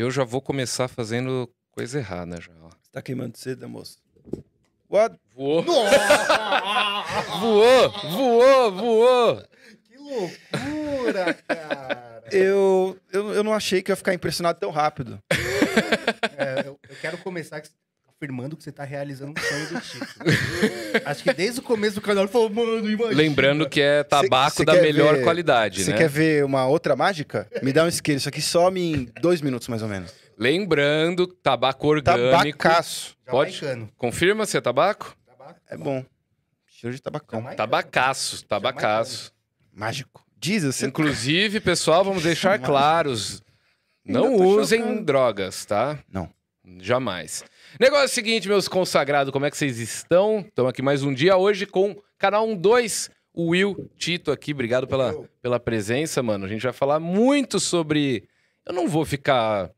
Eu 0.00 0.10
já 0.10 0.24
vou 0.24 0.40
começar 0.40 0.88
fazendo 0.88 1.46
coisa 1.72 1.98
errada 1.98 2.40
já. 2.40 2.50
Você 2.54 2.90
tá 2.90 3.02
queimando 3.02 3.36
cedo, 3.36 3.60
né, 3.60 3.66
moço? 3.66 3.98
What? 4.88 5.14
Voou. 5.34 5.62
voou, 7.38 7.90
voou, 8.10 8.72
voou. 8.72 9.44
Que 9.84 9.98
loucura, 9.98 11.34
cara. 11.46 12.24
Eu, 12.32 12.98
eu, 13.12 13.34
eu 13.34 13.44
não 13.44 13.52
achei 13.52 13.82
que 13.82 13.92
ia 13.92 13.96
ficar 13.96 14.14
impressionado 14.14 14.58
tão 14.58 14.70
rápido. 14.70 15.22
É, 16.36 16.66
eu, 16.66 16.78
eu 16.88 16.96
quero 17.00 17.18
começar 17.18 17.62
afirmando 18.20 18.54
que 18.54 18.62
você 18.62 18.70
tá 18.70 18.84
realizando 18.84 19.32
um 19.32 19.42
sonho 19.42 19.68
do 19.70 19.80
Chico. 19.80 20.06
Acho 21.06 21.22
que 21.24 21.32
desde 21.32 21.60
o 21.60 21.62
começo 21.62 21.94
do 21.94 22.00
canal 22.02 22.24
ele 22.24 22.32
falou, 22.32 22.50
mano, 22.50 22.86
imagina. 22.90 23.16
Lembrando 23.16 23.66
que 23.66 23.80
é 23.80 24.04
tabaco 24.04 24.58
cê 24.58 24.64
da 24.64 24.74
quer 24.74 24.82
melhor 24.82 25.16
ver- 25.16 25.24
qualidade, 25.24 25.82
Você 25.84 25.92
né? 25.92 25.96
quer 25.96 26.08
ver 26.08 26.44
uma 26.44 26.66
outra 26.66 26.94
mágica? 26.94 27.48
Me 27.62 27.72
dá 27.72 27.82
um 27.84 27.88
isqueiro. 27.88 28.18
Isso 28.18 28.28
aqui 28.28 28.42
some 28.42 28.78
em 28.78 29.04
dois 29.22 29.40
minutos, 29.40 29.68
mais 29.68 29.82
ou 29.82 29.88
menos. 29.88 30.12
Lembrando, 30.38 31.26
tabaco 31.26 31.86
orgânico. 31.88 32.58
Tabacaço. 32.58 33.16
Pode? 33.26 33.52
Jamaicano. 33.52 33.90
Confirma 33.96 34.44
se 34.44 34.58
é 34.58 34.60
tabaco? 34.60 35.16
Tabaco. 35.26 35.60
É 35.70 35.76
bom. 35.78 36.04
Cheiro 36.66 36.94
de 36.94 37.00
tabacão. 37.02 37.40
Jamaicano. 37.40 37.56
Tabacaço, 37.56 38.44
tabacaço. 38.44 39.32
Mágico. 39.72 40.22
Jesus, 40.42 40.76
você... 40.76 40.86
Inclusive, 40.86 41.58
pessoal, 41.60 42.04
vamos 42.04 42.22
deixar 42.22 42.58
claros. 42.58 43.42
Não 44.04 44.34
usem 44.36 45.02
drogas, 45.04 45.64
tá? 45.64 45.98
Não. 46.10 46.28
Jamais. 46.78 47.44
Negócio 47.78 48.02
é 48.02 48.06
o 48.06 48.08
seguinte, 48.08 48.48
meus 48.48 48.68
consagrados, 48.68 49.32
como 49.32 49.46
é 49.46 49.50
que 49.50 49.56
vocês 49.56 49.78
estão? 49.78 50.40
Estamos 50.40 50.70
aqui 50.70 50.82
mais 50.82 51.02
um 51.02 51.12
dia 51.14 51.36
hoje 51.36 51.66
com 51.66 51.96
canal 52.18 52.54
12, 52.54 53.10
o 53.32 53.48
Will 53.50 53.88
Tito 53.96 54.32
aqui. 54.32 54.52
Obrigado 54.52 54.86
pela, 54.86 55.14
pela 55.40 55.60
presença, 55.60 56.22
mano. 56.22 56.44
A 56.44 56.48
gente 56.48 56.62
vai 56.62 56.72
falar 56.72 56.98
muito 56.98 57.60
sobre. 57.60 58.28
Eu 58.66 58.72
não 58.74 58.88
vou 58.88 59.04
ficar 59.04 59.70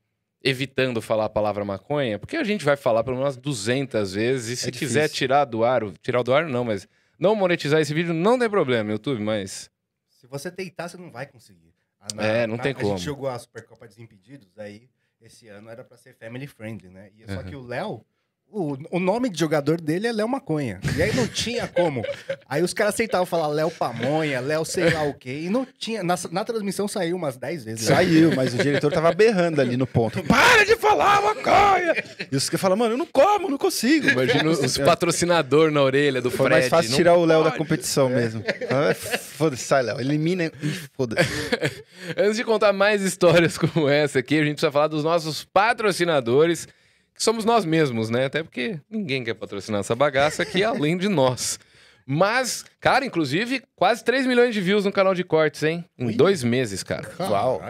evitando 0.42 1.00
falar 1.00 1.26
a 1.26 1.28
palavra 1.28 1.64
maconha, 1.64 2.18
porque 2.18 2.36
a 2.36 2.42
gente 2.44 2.64
vai 2.64 2.76
falar 2.76 3.04
pelo 3.04 3.18
menos 3.18 3.36
200 3.36 4.14
vezes. 4.14 4.58
E 4.58 4.62
se 4.62 4.68
É 4.68 4.72
quiser 4.72 5.08
tirar 5.08 5.44
do 5.44 5.62
ar, 5.64 5.82
tirar 6.02 6.22
do 6.22 6.32
ar 6.34 6.46
não, 6.48 6.64
mas 6.64 6.88
não 7.18 7.34
monetizar 7.36 7.80
esse 7.80 7.94
vídeo 7.94 8.12
não 8.14 8.38
tem 8.38 8.48
problema, 8.50 8.90
YouTube, 8.90 9.20
mas 9.22 9.70
Se 10.08 10.26
você 10.26 10.50
tentar, 10.50 10.88
você 10.88 10.96
não 10.96 11.10
vai 11.10 11.26
conseguir. 11.26 11.72
A- 12.00 12.24
É, 12.24 12.46
não 12.46 12.58
tem 12.58 12.72
a 12.72 12.74
como. 12.74 12.96
gente 12.96 13.04
jogou 13.04 13.28
a 13.28 13.38
Supercopa 13.38 13.86
Desimpedidos, 13.86 14.58
aí 14.58 14.88
esse 15.22 15.48
ano 15.48 15.70
era 15.70 15.84
pra 15.84 15.96
ser 15.96 16.14
family 16.14 16.46
friendly, 16.46 16.88
né? 16.88 17.10
E 17.14 17.26
só 17.30 17.40
Uhum. 17.40 17.44
que 17.44 17.56
o 17.56 17.62
Léo, 17.62 18.04
o, 18.52 18.76
o 18.90 19.00
nome 19.00 19.30
de 19.30 19.38
jogador 19.40 19.80
dele 19.80 20.06
é 20.06 20.12
Léo 20.12 20.28
Maconha. 20.28 20.78
E 20.96 21.02
aí 21.02 21.14
não 21.16 21.26
tinha 21.26 21.66
como. 21.66 22.02
Aí 22.48 22.62
os 22.62 22.74
caras 22.74 22.94
aceitavam 22.94 23.24
falar 23.26 23.46
Léo 23.48 23.70
Pamonha, 23.70 24.40
Léo 24.40 24.64
sei 24.64 24.90
lá 24.90 25.02
o 25.04 25.14
quê. 25.14 25.42
E 25.44 25.48
não 25.50 25.66
tinha. 25.78 26.02
Na, 26.02 26.16
na 26.30 26.44
transmissão 26.44 26.86
saiu 26.86 27.16
umas 27.16 27.36
10 27.36 27.64
vezes. 27.64 27.88
né? 27.88 27.94
Saiu, 27.96 28.34
mas 28.36 28.52
o 28.54 28.58
diretor 28.58 28.92
tava 28.92 29.12
berrando 29.12 29.60
ali 29.60 29.76
no 29.76 29.86
ponto. 29.86 30.22
Para 30.24 30.64
de 30.64 30.76
falar 30.76 31.22
maconha! 31.22 31.94
E 32.30 32.36
os 32.36 32.48
que 32.50 32.56
falam, 32.58 32.76
mano, 32.76 32.94
eu 32.94 32.98
não 32.98 33.06
como, 33.06 33.48
não 33.48 33.58
consigo. 33.58 34.08
imagina 34.08 34.50
os 34.50 34.76
patrocinador 34.78 35.70
na 35.70 35.82
orelha 35.82 36.20
do 36.20 36.30
Foi 36.30 36.46
Fred. 36.46 36.60
mais 36.60 36.68
fácil 36.68 36.90
não 36.90 36.96
tirar 36.96 37.14
o 37.16 37.24
Léo 37.24 37.42
da 37.44 37.50
competição 37.52 38.08
mesmo. 38.08 38.44
Ah, 38.70 38.94
Foda-se, 38.94 39.64
sai, 39.64 39.82
Léo. 39.82 40.00
Elimina 40.00 40.44
e 40.44 40.50
foda-se. 40.96 41.28
Antes 42.16 42.36
de 42.36 42.44
contar 42.44 42.72
mais 42.72 43.02
histórias 43.02 43.56
como 43.56 43.88
essa 43.88 44.18
aqui, 44.18 44.36
a 44.38 44.44
gente 44.44 44.54
precisa 44.54 44.70
falar 44.72 44.88
dos 44.88 45.02
nossos 45.04 45.44
patrocinadores, 45.44 46.68
que 47.14 47.22
somos 47.22 47.44
nós 47.44 47.64
mesmos, 47.64 48.10
né? 48.10 48.26
Até 48.26 48.42
porque 48.42 48.78
ninguém 48.90 49.22
quer 49.24 49.34
patrocinar 49.34 49.80
essa 49.80 49.94
bagaça 49.94 50.42
aqui 50.42 50.62
além 50.64 50.96
de 50.96 51.08
nós. 51.08 51.58
Mas, 52.06 52.64
cara, 52.80 53.04
inclusive, 53.04 53.62
quase 53.76 54.02
3 54.04 54.26
milhões 54.26 54.54
de 54.54 54.60
views 54.60 54.84
no 54.84 54.90
canal 54.92 55.14
de 55.14 55.22
cortes, 55.22 55.62
hein? 55.62 55.84
Em 55.98 56.06
Ui. 56.06 56.14
dois 56.14 56.42
meses, 56.42 56.82
cara. 56.82 57.08
Uau. 57.20 57.60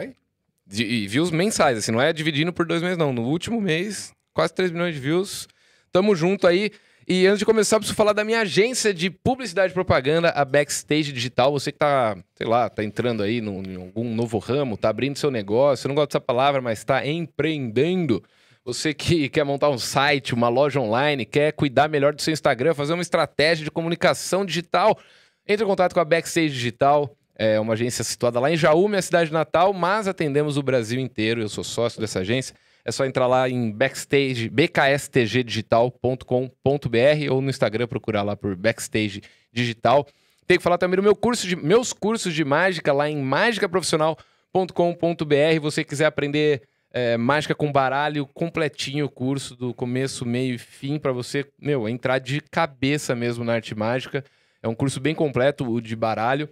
De, 0.67 0.85
e 0.85 1.07
views 1.07 1.31
mensais, 1.31 1.77
assim, 1.77 1.93
não 1.93 2.01
é 2.01 2.13
dividindo 2.13 2.53
por 2.53 2.65
dois 2.65 2.81
meses, 2.81 2.97
não. 2.97 3.13
No 3.13 3.23
último 3.25 3.61
mês, 3.61 4.13
quase 4.33 4.55
3 4.55 4.71
milhões 4.71 4.95
de 4.95 5.01
views. 5.01 5.47
Tamo 5.93 6.15
junto 6.17 6.47
aí. 6.47 6.71
E 7.07 7.27
antes 7.27 7.41
de 7.41 7.45
começar, 7.45 7.77
eu 7.77 7.81
preciso 7.81 7.97
falar 7.97 8.13
da 8.15 8.25
minha 8.25 8.41
agência 8.41 8.95
de 8.95 9.11
publicidade 9.11 9.73
e 9.73 9.75
propaganda, 9.75 10.31
a 10.31 10.45
Backstage 10.47 11.13
Digital. 11.13 11.53
Você 11.53 11.71
que 11.73 11.79
tá, 11.79 12.17
sei 12.35 12.47
lá, 12.47 12.71
tá 12.71 12.83
entrando 12.83 13.23
aí 13.23 13.41
num- 13.43 13.63
em 13.63 13.75
algum 13.77 14.15
novo 14.15 14.39
ramo, 14.39 14.77
tá 14.79 14.89
abrindo 14.89 15.19
seu 15.19 15.31
negócio, 15.31 15.85
eu 15.85 15.89
não 15.91 15.95
gosto 15.97 16.11
dessa 16.11 16.21
palavra, 16.21 16.63
mas 16.63 16.83
tá 16.85 17.05
empreendendo. 17.07 18.23
Você 18.65 18.95
que 18.95 19.29
quer 19.29 19.45
montar 19.45 19.71
um 19.71 19.79
site, 19.79 20.35
uma 20.35 20.49
loja 20.49 20.81
online, 20.81 21.25
quer 21.25 21.53
cuidar 21.53 21.89
melhor 21.89 22.15
do 22.15 22.23
seu 22.23 22.33
Instagram, 22.33 22.75
fazer 22.75 22.93
uma 22.93 23.03
estratégia 23.03 23.65
de 23.65 23.71
comunicação 23.71 24.45
digital, 24.45 24.99
entre 25.47 25.65
em 25.65 25.69
contato 25.69 25.95
com 25.95 26.01
a 26.01 26.05
Backstage 26.05 26.51
Digital. 26.51 27.17
É 27.35 27.59
uma 27.59 27.73
agência 27.73 28.05
situada 28.05 28.39
lá 28.39 28.51
em 28.51 28.57
Jaú, 28.57 28.89
minha 28.89 29.03
cidade 29.03 29.33
natal, 29.33 29.73
mas 29.73 30.07
atendemos 30.07 30.57
o 30.57 30.63
Brasil 30.63 31.01
inteiro. 31.01 31.41
Eu 31.41 31.49
sou 31.49 31.65
sócio 31.65 32.01
dessa 32.01 32.21
agência. 32.21 32.55
É 32.85 32.93
só 32.93 33.07
entrar 33.07 33.27
lá 33.27 33.49
em 33.49 33.71
backstage, 33.71 34.49
bkstgdigital.com.br 34.49 37.31
ou 37.31 37.41
no 37.41 37.49
Instagram 37.49 37.87
procurar 37.87 38.23
lá 38.23 38.37
por 38.37 38.57
Backstage 38.57 39.23
Digital. 39.53 40.07
Tem 40.47 40.59
que 40.59 40.63
falar 40.63 40.79
também 40.79 40.97
do 40.97 41.03
meu 41.03 41.15
curso 41.15 41.47
de, 41.47 41.55
meus 41.55 41.93
cursos 41.93 42.35
de 42.35 42.45
mágica 42.45 42.93
lá 42.93 43.09
em 43.09 43.23
mágicaprofissional.com.br. 43.23 45.61
Você 45.61 45.85
quiser 45.85 46.07
aprender 46.07 46.63
é, 46.93 47.17
mágica 47.17 47.55
com 47.55 47.73
baralho, 47.73 48.27
completinho 48.27 49.07
o 49.07 49.11
curso, 49.11 49.57
do 49.57 49.73
começo, 49.73 50.27
meio 50.27 50.55
e 50.55 50.59
fim, 50.59 50.99
para 50.99 51.11
você, 51.11 51.47
meu, 51.59 51.89
entrar 51.89 52.19
de 52.19 52.41
cabeça 52.41 53.15
mesmo 53.15 53.43
na 53.45 53.55
arte 53.55 53.75
mágica. 53.75 54.23
É 54.63 54.69
um 54.69 54.75
curso 54.75 55.01
bem 55.01 55.15
completo, 55.15 55.69
o 55.69 55.81
de 55.81 55.97
baralho. 55.97 56.49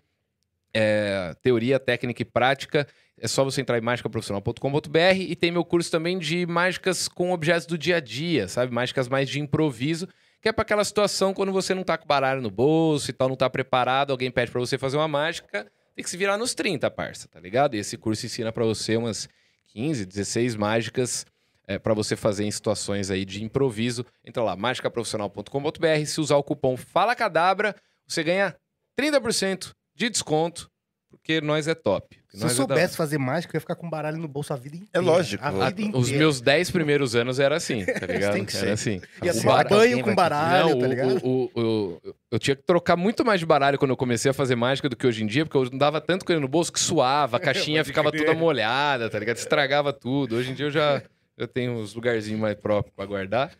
É, 0.73 1.34
teoria, 1.43 1.78
técnica 1.78 2.23
e 2.23 2.25
prática. 2.25 2.87
É 3.19 3.28
só 3.28 3.45
você 3.45 3.61
entrar 3.61 3.77
em 3.77 3.83
mágicaprofissional.com.br 3.83 4.99
e 5.19 5.37
tem 5.37 5.51
meu 5.51 5.65
curso 5.65 5.91
também 5.91 6.19
de 6.19 6.47
mágicas 6.47 7.07
com 7.07 7.33
objetos 7.33 7.67
do 7.67 7.77
dia 7.77 7.97
a 7.97 8.01
dia, 8.01 8.49
sabe? 8.49 8.72
Mágicas 8.72 9.09
mais 9.09 9.28
de 9.28 9.39
improviso, 9.39 10.09
que 10.41 10.49
é 10.49 10.53
para 10.53 10.62
aquela 10.62 10.84
situação 10.84 11.34
quando 11.34 11.53
você 11.53 11.75
não 11.75 11.84
tá 11.84 11.99
com 11.99 12.07
baralho 12.07 12.41
no 12.41 12.51
bolso 12.51 13.11
e 13.11 13.12
tal, 13.12 13.28
não 13.28 13.37
tá 13.37 13.51
preparado, 13.51 14.11
alguém 14.11 14.31
pede 14.31 14.51
para 14.51 14.61
você 14.61 14.78
fazer 14.78 14.97
uma 14.97 15.09
mágica, 15.09 15.67
tem 15.95 16.03
que 16.03 16.09
se 16.09 16.17
virar 16.17 16.39
nos 16.39 16.55
30, 16.55 16.91
parça, 16.91 17.28
tá 17.28 17.39
ligado? 17.39 17.75
E 17.75 17.78
esse 17.78 17.99
curso 17.99 18.25
ensina 18.25 18.51
para 18.51 18.65
você 18.65 18.97
umas 18.97 19.28
15, 19.72 20.04
16 20.06 20.56
mágicas 20.56 21.26
é, 21.66 21.78
para 21.78 21.94
você 21.94 22.16
fazer 22.16 22.44
em 22.44 22.50
situações 22.50 23.10
aí 23.10 23.25
de 23.25 23.44
improviso. 23.44 24.04
Entra 24.25 24.42
lá, 24.42 24.56
mágicaprofissional.com.br, 24.56 26.06
se 26.06 26.20
usar 26.20 26.36
o 26.36 26.42
cupom 26.42 26.76
Fala 26.76 27.14
Cadabra, 27.14 27.76
você 28.06 28.25
ganha 28.25 28.56
30% 28.98 29.72
de 29.94 30.10
desconto, 30.10 30.70
porque 31.10 31.41
nós 31.41 31.66
é 31.69 31.75
top. 31.75 32.16
Se 32.31 32.37
eu 32.38 32.47
é 32.47 32.48
da- 32.48 32.54
soubesse 32.54 32.97
fazer 32.97 33.19
mágica, 33.19 33.54
eu 33.54 33.59
ia 33.59 33.60
ficar 33.60 33.75
com 33.75 33.91
baralho 33.91 34.16
no 34.16 34.28
bolso 34.28 34.53
a 34.53 34.56
vida 34.56 34.76
inteira. 34.76 35.00
lógico. 35.04 35.44
A 35.44 35.50
vida 35.50 35.82
inteira. 35.82 35.98
Os 35.98 36.10
meus 36.10 36.41
10 36.41 36.71
primeiros 36.71 37.16
anos 37.16 37.41
era 37.41 37.56
assim, 37.56 37.84
tá 37.84 38.06
ligado? 38.06 38.32
Tem 38.34 38.44
que 38.44 38.53
ser. 38.53 38.65
Era 38.66 38.75
assim. 38.75 39.00
Ia 39.22 39.34
tomar 39.34 39.69
banho 39.69 40.03
com 40.03 40.15
baralho, 40.15 40.71
Não, 40.71 40.78
tá 40.78 40.87
ligado? 40.87 41.21
o- 41.26 41.50
o- 41.54 41.60
o- 41.60 42.00
eu 42.31 42.38
tinha 42.38 42.54
que 42.54 42.62
trocar 42.62 42.97
muito 42.97 43.25
mais 43.25 43.41
de 43.41 43.47
baralho 43.47 43.78
quando 43.78 43.91
eu 43.91 43.97
comecei 43.97 44.31
a 44.31 44.34
fazer 44.34 44.54
mágica 44.54 44.88
do 44.88 44.97
que 44.97 45.06
hoje 45.06 45.25
em 45.25 45.26
dia, 45.26 45.44
porque 45.44 45.56
eu 45.59 45.69
não 45.71 45.78
dava 45.78 46.00
tanto 46.00 46.25
com 46.25 46.32
ele 46.32 46.41
no 46.41 46.48
bolso 46.48 46.72
que 46.72 46.78
suava, 46.81 47.37
a 47.37 47.41
caixinha 47.75 47.84
ficava 47.84 48.12
toda 48.12 48.32
molhada, 48.34 49.10
tá 49.10 49.19
ligado? 49.19 49.37
Estragava 49.37 49.92
tudo. 49.92 50.37
Hoje 50.37 50.53
em 50.53 50.54
dia 50.54 50.66
eu 50.66 50.71
já 50.71 51.03
eu 51.37 51.48
tenho 51.48 51.72
uns 51.72 51.94
lugarzinhos 51.94 52.38
mais 52.41 52.54
próprios 52.54 52.94
pra 52.94 53.06
guardar. 53.06 53.50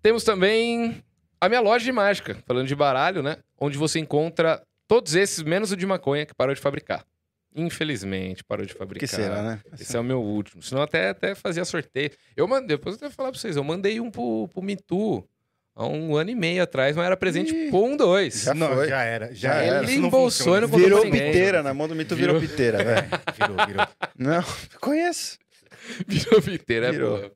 Temos 0.00 0.22
também 0.24 1.02
a 1.40 1.48
minha 1.48 1.60
loja 1.60 1.84
de 1.84 1.92
mágica, 1.92 2.36
falando 2.46 2.66
de 2.68 2.74
baralho, 2.74 3.22
né? 3.22 3.36
Onde 3.60 3.76
você 3.76 3.98
encontra 3.98 4.62
todos 4.88 5.14
esses, 5.14 5.42
menos 5.44 5.70
o 5.70 5.76
de 5.76 5.86
maconha, 5.86 6.26
que 6.26 6.34
parou 6.34 6.54
de 6.54 6.60
fabricar. 6.60 7.04
Infelizmente, 7.54 8.42
parou 8.44 8.64
de 8.66 8.72
fabricar. 8.74 9.08
que 9.08 9.14
será, 9.14 9.42
né? 9.42 9.60
Esse 9.78 9.96
é 9.96 10.00
o 10.00 10.04
meu 10.04 10.20
último. 10.22 10.62
Senão 10.62 10.82
até, 10.82 11.10
até 11.10 11.34
fazia 11.34 11.64
sorteio. 11.64 12.10
Eu 12.36 12.46
mandei, 12.46 12.76
depois 12.76 12.94
eu 12.96 13.00
vou 13.08 13.10
falar 13.10 13.30
pra 13.30 13.38
vocês, 13.40 13.56
eu 13.56 13.64
mandei 13.64 14.00
um 14.00 14.10
pro, 14.10 14.48
pro 14.52 14.62
Mitu 14.62 15.24
há 15.74 15.86
um 15.86 16.16
ano 16.16 16.30
e 16.30 16.34
meio 16.34 16.62
atrás, 16.62 16.94
mas 16.96 17.06
era 17.06 17.16
presente 17.16 17.54
Ih, 17.54 17.70
com 17.70 17.90
um 17.92 17.96
dois. 17.96 18.42
já 18.42 18.54
não, 18.54 18.74
foi. 18.74 18.88
já 18.88 19.02
era. 19.02 19.34
Já, 19.34 19.54
Já 19.54 19.62
era. 19.62 19.82
Ele 19.82 19.94
embolsou 19.94 20.56
e 20.56 20.60
não 20.60 20.68
contou 20.68 20.84
Virou 20.84 21.02
piteira, 21.02 21.62
na 21.62 21.72
mão 21.72 21.88
do 21.88 21.94
mito 21.94 22.14
virou, 22.16 22.38
Virou. 22.38 22.50
piteira, 22.50 22.84
velho. 22.84 23.08
Virou, 23.36 23.66
virou. 23.66 23.86
Não, 24.16 24.44
conheço. 24.80 25.38
Virou 26.06 26.42
piteira, 26.42 26.88
é 26.88 26.92
Virou. 26.92 27.18
boa. 27.18 27.32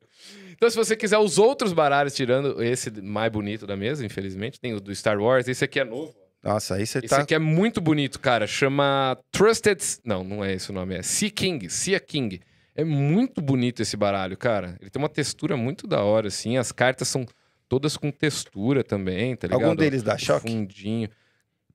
Então, 0.51 0.69
se 0.69 0.75
você 0.77 0.95
quiser 0.95 1.17
os 1.17 1.37
outros 1.39 1.73
baralhos, 1.73 2.13
tirando 2.13 2.61
esse 2.63 2.89
mais 3.01 3.31
bonito 3.31 3.65
da 3.65 3.75
mesa, 3.75 4.05
infelizmente, 4.05 4.59
tem 4.59 4.73
o 4.73 4.79
do 4.79 4.93
Star 4.95 5.19
Wars, 5.19 5.47
esse 5.47 5.63
aqui 5.65 5.79
é 5.79 5.83
novo. 5.83 6.13
Nossa, 6.43 6.75
aí 6.75 6.85
você 6.85 6.99
Esse 6.99 7.07
tá. 7.07 7.19
aqui 7.19 7.33
é 7.33 7.39
muito 7.39 7.79
bonito, 7.79 8.19
cara. 8.19 8.45
Chama 8.45 9.17
Trusted. 9.31 9.81
Não, 10.03 10.23
não 10.23 10.43
é 10.43 10.53
esse 10.53 10.69
o 10.69 10.73
nome. 10.73 10.95
É 10.95 11.01
Sea 11.01 11.31
King. 11.31 11.69
Sea 11.69 11.99
King. 11.99 12.41
É 12.75 12.83
muito 12.83 13.41
bonito 13.41 13.81
esse 13.81 13.95
baralho, 13.95 14.35
cara. 14.35 14.75
Ele 14.81 14.89
tem 14.89 15.01
uma 15.01 15.07
textura 15.07 15.55
muito 15.55 15.87
da 15.87 16.03
hora, 16.03 16.27
assim. 16.27 16.57
As 16.57 16.71
cartas 16.71 17.07
são 17.07 17.25
todas 17.69 17.95
com 17.95 18.11
textura 18.11 18.83
também, 18.83 19.35
tá 19.35 19.47
ligado? 19.47 19.63
Algum 19.63 19.75
deles 19.75 20.03
dá 20.03 20.17
choque? 20.17 20.51
Fundinho. 20.51 21.09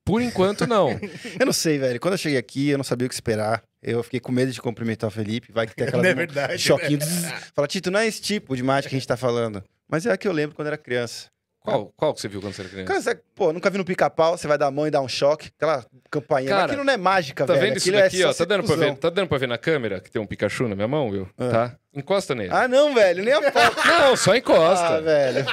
Por 0.05 0.21
enquanto, 0.21 0.67
não. 0.67 0.89
Eu 1.39 1.45
não 1.45 1.53
sei, 1.53 1.77
velho. 1.77 1.99
Quando 1.99 2.13
eu 2.13 2.17
cheguei 2.17 2.37
aqui, 2.37 2.69
eu 2.69 2.77
não 2.77 2.83
sabia 2.83 3.05
o 3.05 3.09
que 3.09 3.13
esperar. 3.13 3.61
Eu 3.81 4.01
fiquei 4.01 4.19
com 4.19 4.31
medo 4.31 4.51
de 4.51 4.59
cumprimentar 4.59 5.07
o 5.07 5.11
Felipe. 5.11 5.51
Vai 5.51 5.67
que 5.67 5.75
tem 5.75 5.87
aquela 5.87 6.05
é 6.07 6.13
verdade, 6.13 6.57
choquinho. 6.57 6.99
zzz. 6.99 7.51
Fala, 7.53 7.67
Tito, 7.67 7.91
não 7.91 7.99
é 7.99 8.07
esse 8.07 8.21
tipo 8.21 8.55
de 8.55 8.63
mágica 8.63 8.89
que 8.89 8.95
a 8.95 8.99
gente 8.99 9.07
tá 9.07 9.15
falando. 9.15 9.63
Mas 9.87 10.05
é 10.05 10.11
a 10.11 10.17
que 10.17 10.27
eu 10.27 10.31
lembro 10.31 10.55
quando 10.55 10.67
era 10.67 10.77
criança. 10.77 11.27
Qual, 11.61 11.93
qual 11.95 12.13
que 12.13 12.21
você 12.21 12.27
viu 12.27 12.41
quando 12.41 12.53
você 12.53 12.61
era 12.61 12.69
criança? 12.69 12.87
Cara, 12.87 13.01
você, 13.01 13.15
pô, 13.35 13.51
nunca 13.53 13.69
vi 13.69 13.77
no 13.77 13.85
pica-pau, 13.85 14.37
você 14.37 14.47
vai 14.47 14.57
dar 14.57 14.67
a 14.67 14.71
mão 14.71 14.87
e 14.87 14.91
dar 14.91 15.01
um 15.01 15.07
choque, 15.09 15.49
aquela 15.55 15.85
campainha. 16.09 16.49
Cara, 16.49 16.61
Mas 16.61 16.71
aquilo 16.71 16.83
não 16.85 16.93
é 16.93 16.97
mágica, 16.97 17.45
tá 17.45 17.53
velho. 17.53 17.65
vendo 17.67 17.77
isso 17.77 17.87
aquilo 17.89 17.97
é 17.97 18.03
daqui, 18.03 18.23
ó? 18.23 18.33
Tá 18.33 18.45
dando, 18.45 18.63
pra 18.65 18.75
ver, 18.75 18.97
tá 18.97 19.09
dando 19.09 19.27
pra 19.27 19.37
ver 19.37 19.47
na 19.47 19.57
câmera 19.57 19.99
que 19.99 20.09
tem 20.09 20.21
um 20.21 20.25
Pikachu 20.25 20.67
na 20.67 20.75
minha 20.75 20.87
mão, 20.87 21.11
viu? 21.11 21.29
Ah. 21.37 21.49
Tá? 21.51 21.75
Encosta 21.93 22.33
nele. 22.33 22.49
Ah, 22.53 22.67
não, 22.67 22.93
velho, 22.95 23.23
nem 23.23 23.33
a 23.33 23.51
pau. 23.51 23.61
Não, 23.85 24.15
só 24.15 24.35
encosta. 24.35 24.85
Ah, 24.97 25.01
velho. 25.01 25.45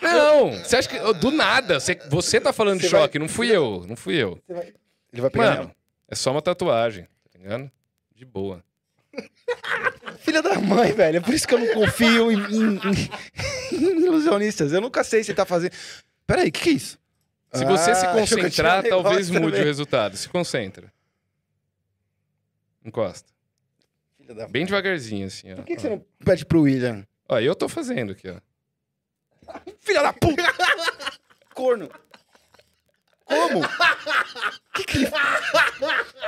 Não, 0.00 0.50
você 0.52 0.76
acha 0.76 0.88
que. 0.88 0.98
Do 1.14 1.30
nada, 1.30 1.80
você, 1.80 1.98
você 2.08 2.40
tá 2.40 2.52
falando 2.52 2.78
de 2.80 2.86
Você 2.86 2.92
vai- 2.92 3.02
choque, 3.02 3.18
não 3.18 3.28
fui 3.28 3.50
eu, 3.50 3.84
não 3.88 3.96
fui 3.96 4.14
eu. 4.16 4.40
Ele 5.12 5.20
vai 5.22 5.30
pegar 5.30 5.56
Mano, 5.56 5.70
é 6.08 6.14
só 6.14 6.30
uma 6.30 6.40
tatuagem, 6.42 7.04
tá 7.32 7.38
ligado? 7.38 7.70
De 8.14 8.24
boa. 8.24 8.62
Filha 10.20 10.42
da 10.42 10.58
mãe, 10.60 10.92
velho. 10.92 11.18
É 11.18 11.20
por 11.20 11.32
isso 11.34 11.46
que 11.48 11.54
eu 11.54 11.58
não 11.58 11.74
confio 11.74 12.30
em, 12.30 12.36
em- 12.38 12.76
em- 12.76 13.76
em 13.76 14.04
ilusionistas. 14.04 14.72
Eu 14.72 14.80
nunca 14.80 15.02
sei 15.04 15.22
se 15.24 15.32
tá 15.34 15.44
fazendo. 15.46 15.72
Peraí, 16.26 16.48
o 16.48 16.52
que, 16.52 16.60
que 16.60 16.68
é 16.70 16.72
isso? 16.72 16.98
Se 17.52 17.64
você 17.64 17.94
se 17.94 18.04
Ah, 18.06 18.10
eu 18.14 18.18
concentrar, 18.20 18.84
um 18.84 18.88
talvez 18.88 19.30
mude 19.30 19.46
o 19.46 19.50
também. 19.50 19.64
resultado. 19.64 20.16
Se 20.16 20.28
concentra. 20.28 20.92
Encosta. 22.84 23.28
Filha 24.20 24.34
da... 24.34 24.48
Bem 24.48 24.64
devagarzinho, 24.66 25.26
assim, 25.26 25.52
ó. 25.52 25.56
Por 25.56 25.64
que, 25.64 25.76
que 25.76 25.82
você 25.82 25.88
não 25.88 26.04
pede 26.24 26.44
pro 26.44 26.62
William? 26.62 27.06
Ó, 27.28 27.38
eu 27.38 27.54
tô 27.54 27.68
fazendo 27.68 28.12
aqui, 28.12 28.28
ó. 28.28 28.40
Filha 29.80 30.02
da 30.02 30.12
puta! 30.12 30.42
Corno! 31.54 31.88
Como? 33.28 33.60
Que 34.74 34.84
que. 34.84 35.10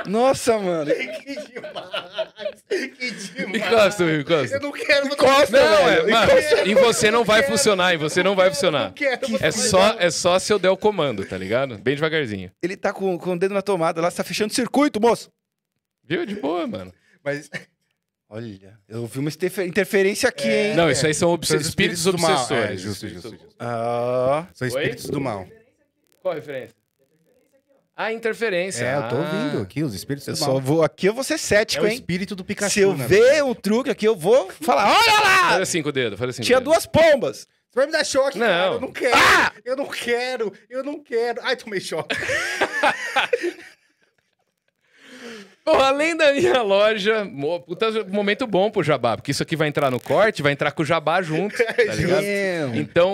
Nossa, 0.09 0.57
mano. 0.59 0.91
Que 0.93 1.35
demais! 1.35 2.63
Que 2.97 3.11
demais! 3.11 3.55
Encosta, 3.65 4.03
Will, 4.03 4.21
encosta. 4.21 4.55
Eu 4.57 4.59
não 4.61 4.71
quero 4.73 5.07
Encosta, 5.07 5.51
Não, 5.57 5.89
é, 5.89 5.95
velho. 6.01 6.11
mano, 6.11 6.31
em 6.65 6.75
você 6.75 7.09
não 7.09 7.23
vai 7.23 7.43
funcionar, 7.43 7.93
em 7.93 7.97
você 7.97 8.21
não 8.21 8.35
vai 8.35 8.49
funcionar. 8.49 8.87
Não 8.87 8.91
quero. 8.91 9.21
É 9.39 9.51
só, 9.51 9.95
é 9.97 10.11
só 10.11 10.37
se 10.37 10.51
eu 10.51 10.59
der 10.59 10.69
o 10.69 10.75
comando, 10.75 11.23
tá 11.25 11.37
ligado? 11.37 11.77
Bem 11.77 11.95
devagarzinho. 11.95 12.51
Ele 12.61 12.75
tá 12.75 12.91
com, 12.91 13.17
com 13.17 13.33
o 13.33 13.39
dedo 13.39 13.53
na 13.53 13.61
tomada 13.61 14.01
lá, 14.01 14.11
você 14.11 14.17
tá 14.17 14.23
fechando 14.25 14.51
o 14.51 14.55
circuito, 14.55 14.99
moço. 14.99 15.31
Viu? 16.03 16.25
De 16.25 16.35
boa, 16.35 16.67
mano. 16.67 16.93
Mas 17.23 17.49
Olha, 18.29 18.77
eu 18.89 19.05
vi 19.07 19.19
uma 19.19 19.29
interfe- 19.29 19.63
interferência 19.65 20.27
aqui, 20.27 20.47
É. 20.49 20.69
hein? 20.71 20.75
Não, 20.75 20.91
isso 20.91 21.05
aí 21.05 21.13
são 21.13 21.29
obs- 21.29 21.49
espíritos, 21.51 21.69
espíritos 21.69 22.03
do 22.03 22.17
mal. 22.19 22.31
obsessores. 22.33 22.69
É, 22.71 22.77
justo, 22.77 23.07
justo, 23.07 23.29
justo. 23.29 23.55
Ah, 23.59 24.45
são 24.53 24.67
espíritos 24.67 25.05
do 25.05 25.21
mal. 25.21 25.47
Qual 26.21 26.33
a 26.33 26.35
referência? 26.35 26.75
Ah, 28.05 28.13
interferência. 28.13 28.83
É, 28.85 28.95
eu 28.95 29.09
tô 29.09 29.15
Ah. 29.15 29.19
ouvindo 29.19 29.61
aqui, 29.61 29.83
os 29.83 29.93
espíritos 29.93 30.27
eu 30.27 30.33
do 30.33 30.37
só 30.39 30.47
mal. 30.53 30.59
vou. 30.61 30.83
Aqui 30.83 31.07
eu 31.07 31.13
vou 31.13 31.23
ser 31.23 31.35
É 31.35 31.37
cético, 31.37 31.83
o 31.83 31.87
hein? 31.87 31.93
espírito 31.95 32.35
do 32.35 32.43
Pikachu. 32.43 32.73
Se 32.73 32.79
eu 32.81 32.95
né, 32.95 33.05
ver 33.07 33.43
o 33.43 33.53
truque 33.55 33.89
aqui, 33.89 34.07
eu 34.07 34.15
vou 34.15 34.49
falar: 34.61 34.87
olha 34.89 35.19
lá! 35.19 35.49
Faz 35.49 35.61
assim 35.61 35.81
com 35.83 35.89
o 35.89 35.91
dedo, 35.91 36.17
faz 36.17 36.29
assim 36.31 36.41
Tinha 36.41 36.57
o 36.57 36.61
duas 36.61 36.85
pombas. 36.85 37.47
Você 37.69 37.79
vai 37.79 37.85
me 37.85 37.91
dar 37.93 38.03
choque, 38.03 38.37
Não. 38.37 38.45
cara. 38.47 38.73
Eu 38.73 38.79
não 38.81 38.91
quero. 38.91 39.15
Ah! 39.17 39.51
Eu 39.63 39.75
não 39.77 39.85
quero. 39.85 40.53
Eu 40.69 40.83
não 40.83 40.99
quero. 41.01 41.39
Ai, 41.43 41.55
tomei 41.55 41.79
choque. 41.79 42.15
Bom, 45.63 45.79
além 45.79 46.17
da 46.17 46.33
minha 46.33 46.61
loja, 46.63 47.27
puta, 47.65 48.03
momento 48.05 48.47
bom 48.47 48.71
pro 48.71 48.83
Jabá, 48.83 49.15
porque 49.15 49.31
isso 49.31 49.43
aqui 49.43 49.55
vai 49.55 49.67
entrar 49.67 49.91
no 49.91 49.99
corte, 49.99 50.41
vai 50.41 50.51
entrar 50.51 50.71
com 50.71 50.81
o 50.81 50.85
Jabá 50.85 51.21
junto, 51.21 51.55
tá 51.55 51.73
ligado? 51.93 52.75
Então, 52.75 53.13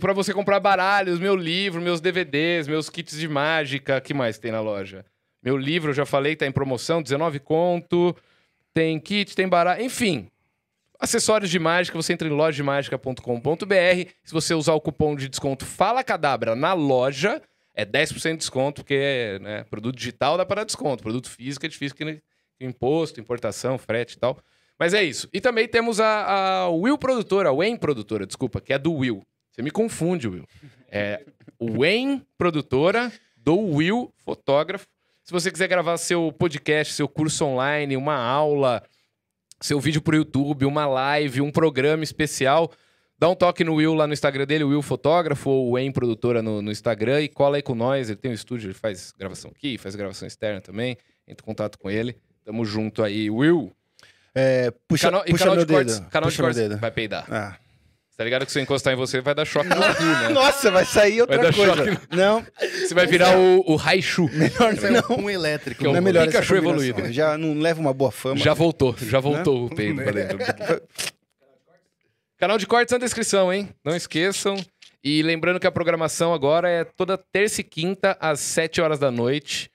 pra 0.00 0.12
você 0.12 0.34
comprar 0.34 0.60
baralhos, 0.60 1.18
meu 1.18 1.34
livro, 1.34 1.80
meus 1.80 2.00
DVDs, 2.00 2.68
meus 2.68 2.90
kits 2.90 3.18
de 3.18 3.28
mágica, 3.28 4.00
que 4.00 4.12
mais 4.12 4.38
tem 4.38 4.52
na 4.52 4.60
loja? 4.60 5.04
Meu 5.42 5.56
livro, 5.56 5.90
eu 5.90 5.94
já 5.94 6.04
falei, 6.04 6.36
tá 6.36 6.46
em 6.46 6.52
promoção, 6.52 7.02
19 7.02 7.38
conto. 7.38 8.14
Tem 8.74 8.98
kit, 9.00 9.34
tem 9.34 9.48
baralho, 9.48 9.82
enfim. 9.82 10.28
Acessórios 11.00 11.50
de 11.50 11.58
mágica, 11.58 11.96
você 11.96 12.12
entra 12.12 12.26
em 12.28 12.32
lojademagica.com.br. 12.32 14.10
Se 14.24 14.32
você 14.32 14.52
usar 14.52 14.74
o 14.74 14.80
cupom 14.80 15.14
de 15.14 15.28
desconto 15.28 15.64
Fala 15.64 16.02
Cadabra 16.02 16.56
na 16.56 16.72
loja, 16.72 17.40
é 17.78 17.86
10% 17.86 18.32
de 18.32 18.38
desconto, 18.38 18.82
porque 18.82 19.38
né, 19.40 19.62
produto 19.70 19.94
digital 19.94 20.36
dá 20.36 20.44
para 20.44 20.64
desconto. 20.64 21.00
Produto 21.00 21.30
físico 21.30 21.64
é 21.64 21.68
difícil 21.68 21.96
que 21.96 22.20
imposto, 22.60 23.20
importação, 23.20 23.78
frete 23.78 24.16
e 24.16 24.18
tal. 24.18 24.36
Mas 24.76 24.92
é 24.94 25.04
isso. 25.04 25.28
E 25.32 25.40
também 25.40 25.68
temos 25.68 26.00
a, 26.00 26.64
a 26.64 26.68
Will 26.70 26.98
Produtora, 26.98 27.50
a 27.50 27.52
Wayne 27.52 27.78
Produtora, 27.78 28.26
desculpa, 28.26 28.60
que 28.60 28.72
é 28.72 28.78
do 28.78 28.92
Will. 28.92 29.22
Você 29.52 29.62
me 29.62 29.70
confunde, 29.70 30.26
Will. 30.26 30.44
É 30.90 31.24
o 31.56 31.78
Wayne 31.78 32.26
Produtora 32.36 33.12
do 33.36 33.56
Will 33.56 34.12
Fotógrafo. 34.24 34.88
Se 35.22 35.30
você 35.30 35.48
quiser 35.48 35.68
gravar 35.68 35.98
seu 35.98 36.32
podcast, 36.32 36.94
seu 36.94 37.06
curso 37.06 37.44
online, 37.44 37.96
uma 37.96 38.16
aula, 38.16 38.82
seu 39.60 39.78
vídeo 39.78 40.02
pro 40.02 40.16
YouTube, 40.16 40.64
uma 40.64 40.84
live, 40.86 41.40
um 41.40 41.52
programa 41.52 42.02
especial, 42.02 42.72
dá 43.18 43.28
um 43.28 43.34
toque 43.34 43.64
no 43.64 43.74
Will 43.74 43.94
lá 43.94 44.06
no 44.06 44.12
Instagram 44.12 44.46
dele, 44.46 44.64
o 44.64 44.68
Will 44.68 44.82
Fotógrafo 44.82 45.50
ou 45.50 45.68
o 45.68 45.72
Wayne 45.72 45.92
Produtora 45.92 46.40
no, 46.42 46.62
no 46.62 46.70
Instagram 46.70 47.20
e 47.22 47.28
cola 47.28 47.56
aí 47.56 47.62
com 47.62 47.74
nós. 47.74 48.08
Ele 48.08 48.18
tem 48.18 48.30
um 48.30 48.34
estúdio, 48.34 48.68
ele 48.68 48.74
faz 48.74 49.12
gravação 49.18 49.50
aqui, 49.54 49.76
faz 49.78 49.94
gravação 49.96 50.26
externa 50.28 50.60
também. 50.60 50.96
Entra 51.26 51.42
em 51.42 51.46
contato 51.46 51.78
com 51.78 51.90
ele. 51.90 52.16
Tamo 52.44 52.64
junto 52.64 53.02
aí. 53.02 53.28
Will, 53.28 53.70
É, 54.34 54.72
puxa, 54.86 55.08
canal, 55.08 55.24
puxa 55.24 55.38
canal 55.38 55.56
meu 55.56 55.64
de 55.66 55.72
cortes, 55.72 55.98
dedo. 55.98 56.10
canal 56.10 56.28
puxa 56.28 56.36
de 56.36 56.42
meu 56.42 56.46
cortes 56.52 56.68
dedo. 56.70 56.80
vai 56.80 56.90
peidar. 56.90 57.26
Ah. 57.30 57.56
Tá 58.16 58.24
ligado 58.24 58.44
que 58.44 58.50
se 58.50 58.58
eu 58.58 58.62
encostar 58.64 58.92
em 58.92 58.96
você 58.96 59.20
vai 59.20 59.32
dar 59.32 59.44
choque 59.44 59.68
no 59.68 59.76
cu, 59.76 60.02
né? 60.02 60.28
Nossa, 60.30 60.72
vai 60.72 60.84
sair 60.84 61.20
outra 61.20 61.36
Vai 61.36 61.46
dar 61.46 61.54
coisa. 61.54 61.76
choque 61.94 62.16
Não, 62.16 62.44
Você 62.60 62.92
vai 62.92 63.06
virar 63.06 63.38
o, 63.38 63.62
o 63.64 63.76
Raichu. 63.76 64.28
melhor 64.32 64.74
não. 65.08 65.18
Um 65.24 65.30
elétrico. 65.30 65.80
Que 65.82 65.86
é 65.86 65.88
o 65.88 65.92
Não 65.92 65.98
é 65.98 66.00
melhor 66.00 66.26
Pikachu 66.26 66.56
evoluído. 66.56 67.12
Já 67.12 67.38
não 67.38 67.54
leva 67.60 67.80
uma 67.80 67.94
boa 67.94 68.10
fama. 68.10 68.36
Já 68.36 68.54
voltou, 68.54 68.96
já 68.98 69.20
voltou 69.20 69.66
o 69.66 69.70
peido 69.70 70.02
pra 70.02 70.10
dentro. 70.10 70.38
Canal 72.38 72.56
de 72.56 72.66
cortes 72.68 72.92
na 72.92 72.98
descrição, 72.98 73.52
hein? 73.52 73.68
Não 73.84 73.96
esqueçam. 73.96 74.56
E 75.02 75.22
lembrando 75.22 75.58
que 75.58 75.66
a 75.66 75.72
programação 75.72 76.32
agora 76.32 76.68
é 76.68 76.84
toda 76.84 77.18
terça 77.32 77.60
e 77.60 77.64
quinta, 77.64 78.16
às 78.20 78.38
7 78.38 78.80
horas 78.80 78.98
da 78.98 79.10
noite. 79.10 79.68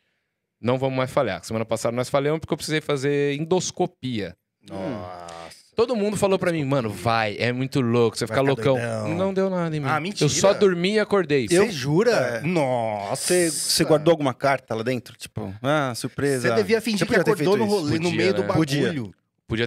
Não 0.62 0.78
vamos 0.78 0.96
mais 0.96 1.12
falhar. 1.12 1.44
Semana 1.44 1.66
passada 1.66 1.94
nós 1.94 2.10
falhamos 2.10 2.40
porque 2.40 2.54
eu 2.54 2.58
precisei 2.58 2.80
fazer 2.80 3.36
endoscopia. 3.36 4.34
Nossa. 4.70 5.34
Todo 5.76 5.96
mundo 5.96 6.16
falou 6.16 6.38
pra 6.40 6.52
mim, 6.52 6.64
mano, 6.64 6.90
vai, 6.90 7.36
é 7.40 7.52
muito 7.52 7.82
louco, 7.82 8.16
você 8.16 8.28
Vai 8.28 8.38
fica 8.38 8.52
ficar 8.54 8.72
loucão. 8.72 8.76
doidão. 8.76 9.18
Não 9.18 9.34
deu 9.34 9.50
nada 9.50 9.76
em 9.76 9.80
mim. 9.80 9.88
Ah, 9.90 10.00
mentira. 10.00 10.24
Eu 10.26 10.30
só 10.30 10.54
dormi 10.54 10.94
e 10.94 11.00
acordei. 11.00 11.48
Você 11.48 11.72
jura? 11.72 12.12
É. 12.12 12.42
Nossa. 12.48 13.50
Você, 13.50 13.84
guardou 13.84 14.12
alguma 14.12 14.34
carta 14.34 14.76
lá 14.76 14.84
dentro? 14.84 15.18
Tipo, 15.18 15.54
ah, 15.62 15.92
surpresa. 15.96 16.48
Você 16.48 16.56
devia 16.56 16.80
fingir 16.80 17.00
Você 17.00 17.14
que 17.14 17.20
acordou 17.20 17.58
no 17.58 17.66
rolê, 17.66 18.00
no 18.00 18.12
meio 18.12 18.34
do 18.34 18.42
né? 18.44 18.48
bagulho. 18.48 18.58
Podia 18.60 19.14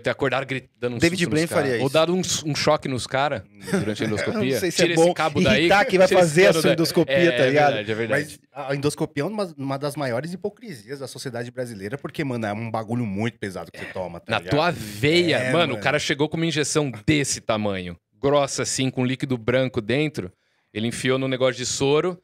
ter 0.01 0.11
acordado 0.11 0.45
gritando 0.47 0.97
um 0.97 0.99
David 0.99 1.27
Blaine 1.27 1.43
nos 1.45 1.51
cara. 1.51 1.63
faria 1.63 1.81
Ou 1.81 1.87
isso. 1.87 1.93
dado 1.95 2.15
um, 2.15 2.23
um 2.47 2.55
choque 2.55 2.89
nos 2.89 3.07
caras 3.07 3.43
durante 3.71 4.03
a 4.03 4.07
endoscopia. 4.09 4.53
Não 4.55 4.61
sei 4.61 4.71
se 4.71 4.77
Tira 4.77 4.93
é 4.93 4.97
bom 4.97 5.05
esse 5.05 5.15
cabo 5.15 5.41
daí. 5.41 5.61
irritar 5.61 5.85
quem 5.85 5.99
vai 5.99 6.09
fazer 6.09 6.47
a 6.49 6.53
sua 6.53 6.73
endoscopia, 6.73 7.15
é, 7.15 7.31
tá 7.33 7.47
ligado? 7.47 7.73
É 7.73 7.83
verdade, 7.85 7.93
é 7.93 7.95
verdade. 7.95 8.41
Mas 8.55 8.67
a 8.69 8.75
endoscopia 8.75 9.23
é 9.23 9.27
uma, 9.27 9.55
uma 9.57 9.79
das 9.79 9.97
maiores 9.97 10.33
hipocrisias 10.33 10.99
da 10.99 11.07
sociedade 11.07 11.51
brasileira, 11.51 11.97
porque, 11.97 12.23
mano, 12.25 12.47
é 12.47 12.53
um 12.53 12.71
bagulho 12.71 13.07
muito 13.07 13.39
pesado 13.39 13.71
que 13.71 13.79
você 13.79 13.87
toma, 13.87 14.21
tá 14.21 14.33
Na 14.33 14.39
ligado? 14.39 14.51
tua 14.53 14.71
veia. 14.71 15.37
É, 15.37 15.53
mano, 15.53 15.65
o 15.65 15.69
mano. 15.77 15.81
cara 15.83 15.99
chegou 15.99 16.29
com 16.29 16.37
uma 16.37 16.47
injeção 16.47 16.93
desse 17.07 17.41
tamanho, 17.41 17.97
grossa 18.21 18.63
assim, 18.63 18.91
com 18.91 19.05
líquido 19.05 19.37
branco 19.39 19.81
dentro. 19.81 20.33
Ele 20.75 20.89
enfiou 20.89 21.19
no 21.19 21.29
negócio 21.29 21.55
de 21.57 21.65
soro 21.65 22.21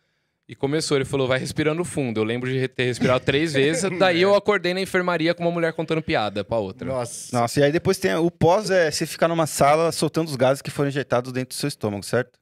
e 0.48 0.54
começou. 0.54 0.96
Ele 0.96 1.04
falou, 1.04 1.26
vai 1.28 1.38
respirando 1.38 1.84
fundo. 1.84 2.20
Eu 2.20 2.24
lembro 2.24 2.50
de 2.50 2.68
ter 2.68 2.84
respirado 2.84 3.24
três 3.24 3.52
vezes. 3.54 3.88
Daí 3.98 4.20
eu 4.22 4.34
acordei 4.34 4.74
na 4.74 4.80
enfermaria 4.80 5.34
com 5.34 5.42
uma 5.44 5.50
mulher 5.50 5.72
contando 5.72 6.02
piada 6.02 6.44
pra 6.44 6.58
outra. 6.58 6.86
Nossa. 6.86 7.36
Nossa, 7.38 7.60
e 7.60 7.62
aí 7.64 7.72
depois 7.72 7.98
tem 7.98 8.14
o 8.14 8.30
pós 8.30 8.70
é 8.70 8.90
você 8.90 9.06
ficar 9.06 9.28
numa 9.28 9.46
sala 9.46 9.90
soltando 9.92 10.28
os 10.28 10.36
gases 10.36 10.60
que 10.62 10.70
foram 10.70 10.88
injetados 10.88 11.32
dentro 11.32 11.48
do 11.56 11.58
seu 11.58 11.68
estômago, 11.68 12.02
certo? 12.04 12.38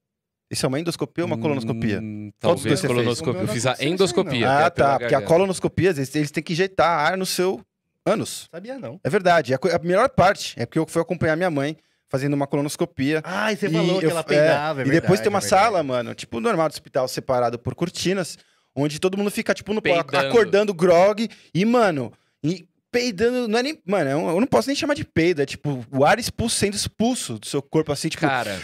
Isso 0.50 0.66
é 0.66 0.68
uma 0.68 0.80
endoscopia 0.80 1.22
ou 1.22 1.28
uma 1.28 1.38
colonoscopia? 1.38 2.00
Hum, 2.00 2.32
Qual 2.40 2.54
dos 2.54 2.64
talvez 2.64 2.80
colonoscopia. 2.80 3.42
Eu 3.42 3.46
fiz 3.48 3.66
a 3.66 3.76
endoscopia. 3.80 4.46
é 4.46 4.48
Ah, 4.48 4.56
pela 4.56 4.70
tá. 4.70 4.90
Porque 4.98 5.04
a 5.14 5.18
garganta. 5.18 5.26
colonoscopia, 5.32 5.90
eles, 5.90 6.12
eles 6.14 6.30
têm 6.32 6.42
que 6.42 6.54
injetar 6.54 6.88
ar 7.12 7.16
no 7.16 7.24
seu 7.24 7.60
ânus. 8.04 8.48
Sabia 8.50 8.76
não. 8.76 8.98
É 9.04 9.08
verdade. 9.08 9.52
É 9.52 9.56
a 9.56 9.76
a 9.76 9.78
melhor 9.78 10.08
parte 10.08 10.54
é 10.58 10.66
porque 10.66 10.78
eu 10.80 10.86
fui 10.88 11.00
acompanhar 11.00 11.36
minha 11.36 11.50
mãe 11.50 11.76
fazendo 12.10 12.34
uma 12.34 12.46
colonoscopia. 12.46 13.22
Ai, 13.24 13.56
você 13.56 13.68
E 13.68 13.70
falou 13.70 13.98
que 14.00 14.04
eu- 14.06 14.10
ela 14.10 14.20
é, 14.20 14.24
peidava, 14.24 14.80
é 14.80 14.82
E 14.82 14.90
depois 14.90 15.00
verdade, 15.20 15.22
tem 15.22 15.28
uma 15.30 15.38
é 15.38 15.40
verdade. 15.40 15.62
sala, 15.64 15.82
mano, 15.82 16.14
tipo 16.14 16.40
normal 16.40 16.68
do 16.68 16.72
hospital, 16.72 17.08
separado 17.08 17.58
por 17.58 17.74
cortinas, 17.74 18.36
onde 18.76 18.98
todo 19.00 19.16
mundo 19.16 19.30
fica, 19.30 19.54
tipo, 19.54 19.72
no 19.72 19.80
Peidando. 19.80 20.16
acordando 20.18 20.74
grog. 20.74 21.28
E, 21.54 21.64
mano, 21.64 22.12
e 22.44 22.66
peidando, 22.92 23.46
não 23.48 23.58
é 23.58 23.62
nem. 23.62 23.78
Mano, 23.86 24.10
eu 24.10 24.18
eu 24.30 24.40
não 24.40 24.46
posso 24.46 24.68
nem 24.68 24.76
chamar 24.76 24.94
de 24.94 25.04
peido, 25.04 25.40
é 25.40 25.46
tipo, 25.46 25.86
o 25.92 26.04
ar 26.04 26.18
expulso 26.18 26.56
sendo 26.56 26.74
expulso 26.74 27.38
do 27.38 27.46
seu 27.46 27.62
corpo, 27.62 27.92
assim, 27.92 28.08
tipo. 28.08 28.22
Cara, 28.26 28.60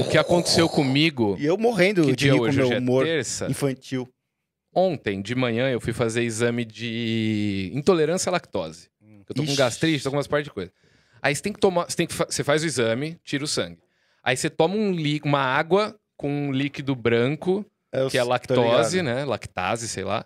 o 0.00 0.08
que 0.08 0.16
aconteceu 0.16 0.68
comigo... 0.68 1.36
E 1.38 1.44
eu 1.46 1.56
morrendo 1.58 2.02
Que 2.02 2.10
de 2.10 2.16
dia 2.16 2.32
rir 2.32 2.38
com 2.38 2.44
hoje? 2.44 2.56
meu 2.56 2.66
Hoje 2.66 2.74
é 2.74 2.78
humor 2.78 3.04
terça. 3.04 3.46
infantil. 3.50 4.08
Ontem, 4.76 5.22
de 5.22 5.34
manhã, 5.34 5.70
eu 5.70 5.80
fui 5.80 5.92
fazer 5.92 6.22
exame 6.22 6.64
de 6.64 7.70
intolerância 7.74 8.28
à 8.30 8.32
lactose. 8.32 8.88
Eu 9.28 9.34
tô 9.34 9.42
com 9.42 9.48
Ixi. 9.48 9.56
gastrite, 9.56 10.02
tô 10.02 10.10
com 10.10 10.16
umas 10.16 10.26
partes 10.26 10.44
de 10.48 10.52
coisa. 10.52 10.72
Aí 11.24 11.34
você 11.34 11.40
tem 11.42 11.52
que 11.54 11.58
tomar. 11.58 11.86
Você, 11.88 11.96
tem 11.96 12.06
que 12.06 12.14
você 12.14 12.44
faz 12.44 12.62
o 12.62 12.66
exame, 12.66 13.18
tira 13.24 13.42
o 13.42 13.48
sangue. 13.48 13.78
Aí 14.22 14.36
você 14.36 14.50
toma 14.50 14.74
um 14.76 14.92
li- 14.92 15.20
uma 15.24 15.40
água 15.40 15.98
com 16.16 16.30
um 16.48 16.52
líquido 16.52 16.94
branco, 16.94 17.64
Eu 17.90 18.10
que 18.10 18.18
é 18.18 18.22
tô 18.22 18.28
lactose, 18.28 19.00
né? 19.02 19.24
Lactase, 19.24 19.88
sei 19.88 20.04
lá. 20.04 20.24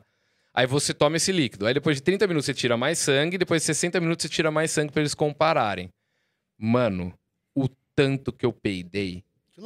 Aí 0.52 0.66
você 0.66 0.92
toma 0.92 1.16
esse 1.16 1.30
líquido. 1.30 1.66
Aí 1.66 1.72
depois 1.74 1.96
de 1.96 2.02
30 2.02 2.26
minutos 2.26 2.46
você 2.46 2.52
tira 2.54 2.76
mais 2.76 2.98
sangue, 2.98 3.38
depois 3.38 3.62
de 3.62 3.66
60 3.66 4.00
minutos 4.00 4.24
você 4.24 4.28
tira 4.28 4.50
mais 4.50 4.72
sangue 4.72 4.92
pra 4.92 5.00
eles 5.00 5.14
compararem. 5.14 5.88
Mano, 6.58 7.14
o 7.54 7.68
tanto 7.94 8.32
que 8.32 8.44
eu 8.44 8.52
peidei. 8.52 9.22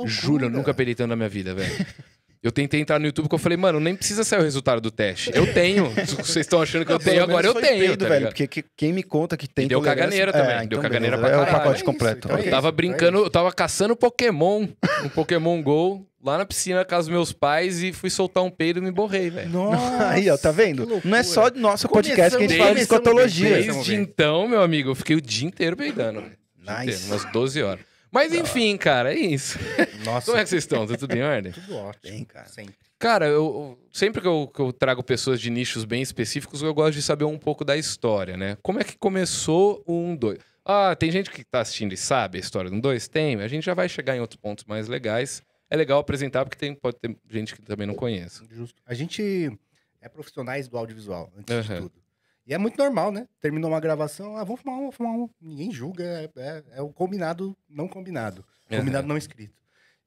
Juro, 0.06 0.44
eu 0.46 0.50
nunca 0.50 0.74
peidei 0.74 0.94
tanto 0.94 1.08
na 1.08 1.16
minha 1.16 1.28
vida, 1.30 1.54
velho. 1.54 1.72
Eu 2.42 2.50
tentei 2.50 2.80
entrar 2.80 2.98
no 2.98 3.06
YouTube 3.06 3.24
porque 3.26 3.36
eu 3.36 3.38
falei, 3.38 3.56
mano, 3.56 3.78
nem 3.78 3.94
precisa 3.94 4.24
sair 4.24 4.40
o 4.40 4.42
resultado 4.42 4.80
do 4.80 4.90
teste. 4.90 5.30
Eu 5.32 5.54
tenho. 5.54 5.90
Vocês 6.18 6.38
estão 6.38 6.60
achando 6.60 6.84
que 6.84 6.90
eu 6.92 6.98
tenho, 6.98 7.22
agora 7.22 7.46
eu 7.46 7.54
tenho, 7.54 7.78
peido, 7.78 8.04
tá 8.04 8.08
velho, 8.08 8.26
porque 8.26 8.48
que- 8.48 8.64
quem 8.76 8.92
me 8.92 9.04
conta 9.04 9.36
que 9.36 9.46
tem 9.46 9.66
E 9.66 9.68
deu 9.68 9.80
caganeira 9.80 10.32
também, 10.32 10.50
É, 10.50 10.58
deu 10.58 10.64
então 10.64 10.80
caganeira 10.82 11.16
beleza, 11.16 11.32
pra 11.34 11.38
É 11.38 11.42
o 11.42 11.44
caralho. 11.46 11.56
pacote 11.58 11.74
É 11.74 11.76
isso, 11.76 11.84
completo. 11.84 12.18
então 12.26 12.30
é 12.32 12.34
Eu 12.34 12.38
ok. 12.40 12.50
tava 12.50 12.66
isso, 12.68 12.76
brincando, 12.76 13.18
é 13.18 13.20
eu 13.20 13.30
tava 13.30 13.52
caçando 13.52 13.94
Pokémon, 13.94 14.66
um 15.04 15.08
Pokémon 15.08 15.62
GO, 15.62 16.04
lá 16.20 16.36
na 16.36 16.44
piscina 16.44 16.78
na 16.80 16.84
casa 16.84 17.02
dos 17.06 17.14
meus 17.14 17.32
pais 17.32 17.80
e 17.80 17.92
fui 17.92 18.10
soltar 18.10 18.42
um 18.42 18.50
peido 18.50 18.80
e 18.80 18.82
me 18.82 18.90
borrei, 18.90 19.30
velho. 19.30 19.48
Nossa, 19.48 20.08
Aí, 20.08 20.28
ó, 20.28 20.36
tá 20.36 20.50
vendo? 20.50 20.84
que 21.00 21.06
Não 21.08 21.16
é 21.16 21.22
só 21.22 21.48
nosso 21.54 21.88
podcast 21.88 22.36
que 22.36 22.42
a 22.44 22.48
gente 22.48 22.58
fala 22.58 22.74
de 22.74 22.86
Começamos- 22.88 23.08
começamos 23.08 23.62
Desde 23.76 23.94
então, 23.94 24.48
meu 24.48 24.62
amigo, 24.62 24.90
eu 24.90 24.94
fiquei 24.96 25.14
o 25.14 25.20
dia 25.20 25.46
inteiro 25.46 25.76
peidando. 25.76 26.20
Nice. 26.58 26.82
inteiro, 26.82 27.00
umas 27.06 27.24
12 27.32 27.62
horas. 27.62 27.91
Mas 28.12 28.32
enfim, 28.34 28.76
cara, 28.76 29.14
é 29.14 29.18
isso. 29.18 29.58
Nossa, 30.04 30.26
Como 30.26 30.38
é 30.38 30.42
que 30.42 30.50
vocês 30.50 30.62
estão? 30.62 30.86
Tá 30.86 30.96
tudo 30.96 31.14
em 31.16 31.22
ordem? 31.22 31.50
tudo 31.50 31.74
ótimo. 31.76 32.12
Bem, 32.12 32.24
cara. 32.24 32.46
Sempre. 32.46 32.74
Cara, 32.98 33.26
eu, 33.26 33.76
sempre 33.90 34.20
que 34.20 34.28
eu, 34.28 34.46
que 34.54 34.60
eu 34.60 34.72
trago 34.72 35.02
pessoas 35.02 35.40
de 35.40 35.50
nichos 35.50 35.84
bem 35.84 36.02
específicos, 36.02 36.62
eu 36.62 36.72
gosto 36.72 36.92
de 36.92 37.02
saber 37.02 37.24
um 37.24 37.38
pouco 37.38 37.64
da 37.64 37.76
história, 37.76 38.36
né? 38.36 38.56
Como 38.62 38.78
é 38.78 38.84
que 38.84 38.96
começou 38.96 39.82
o 39.86 39.94
1, 39.94 40.16
2? 40.16 40.38
Ah, 40.64 40.94
tem 40.94 41.10
gente 41.10 41.30
que 41.30 41.42
tá 41.42 41.60
assistindo 41.60 41.92
e 41.92 41.96
sabe 41.96 42.38
a 42.38 42.40
história 42.40 42.70
do 42.70 42.76
1, 42.76 42.80
2? 42.80 43.08
Tem. 43.08 43.40
A 43.40 43.48
gente 43.48 43.64
já 43.64 43.74
vai 43.74 43.88
chegar 43.88 44.14
em 44.14 44.20
outros 44.20 44.36
pontos 44.38 44.64
mais 44.66 44.86
legais. 44.86 45.42
É 45.68 45.76
legal 45.76 45.98
apresentar, 45.98 46.44
porque 46.44 46.56
tem, 46.58 46.74
pode 46.74 46.98
ter 46.98 47.16
gente 47.30 47.54
que 47.56 47.62
também 47.62 47.86
não 47.86 47.94
conhece. 47.94 48.42
Justo. 48.52 48.80
A 48.86 48.92
gente 48.94 49.50
é 50.00 50.08
profissionais 50.08 50.68
do 50.68 50.76
audiovisual, 50.76 51.32
antes 51.36 51.46
de 51.66 51.72
Aham. 51.72 51.80
tudo. 51.82 52.01
E 52.46 52.52
é 52.52 52.58
muito 52.58 52.76
normal, 52.76 53.12
né? 53.12 53.26
Terminou 53.40 53.70
uma 53.70 53.80
gravação, 53.80 54.36
ah, 54.36 54.44
vamos 54.44 54.60
fumar 54.62 54.76
um, 54.76 54.80
vamos 54.80 54.96
fumar 54.96 55.12
um. 55.12 55.28
Ninguém 55.40 55.70
julga, 55.70 56.02
é, 56.04 56.30
é- 56.36 56.64
é 56.76 56.82
o 56.82 56.88
combinado 56.92 57.56
não 57.68 57.86
combinado. 57.86 58.44
Combinado 58.68 59.06
não 59.06 59.16
escrito. 59.16 59.54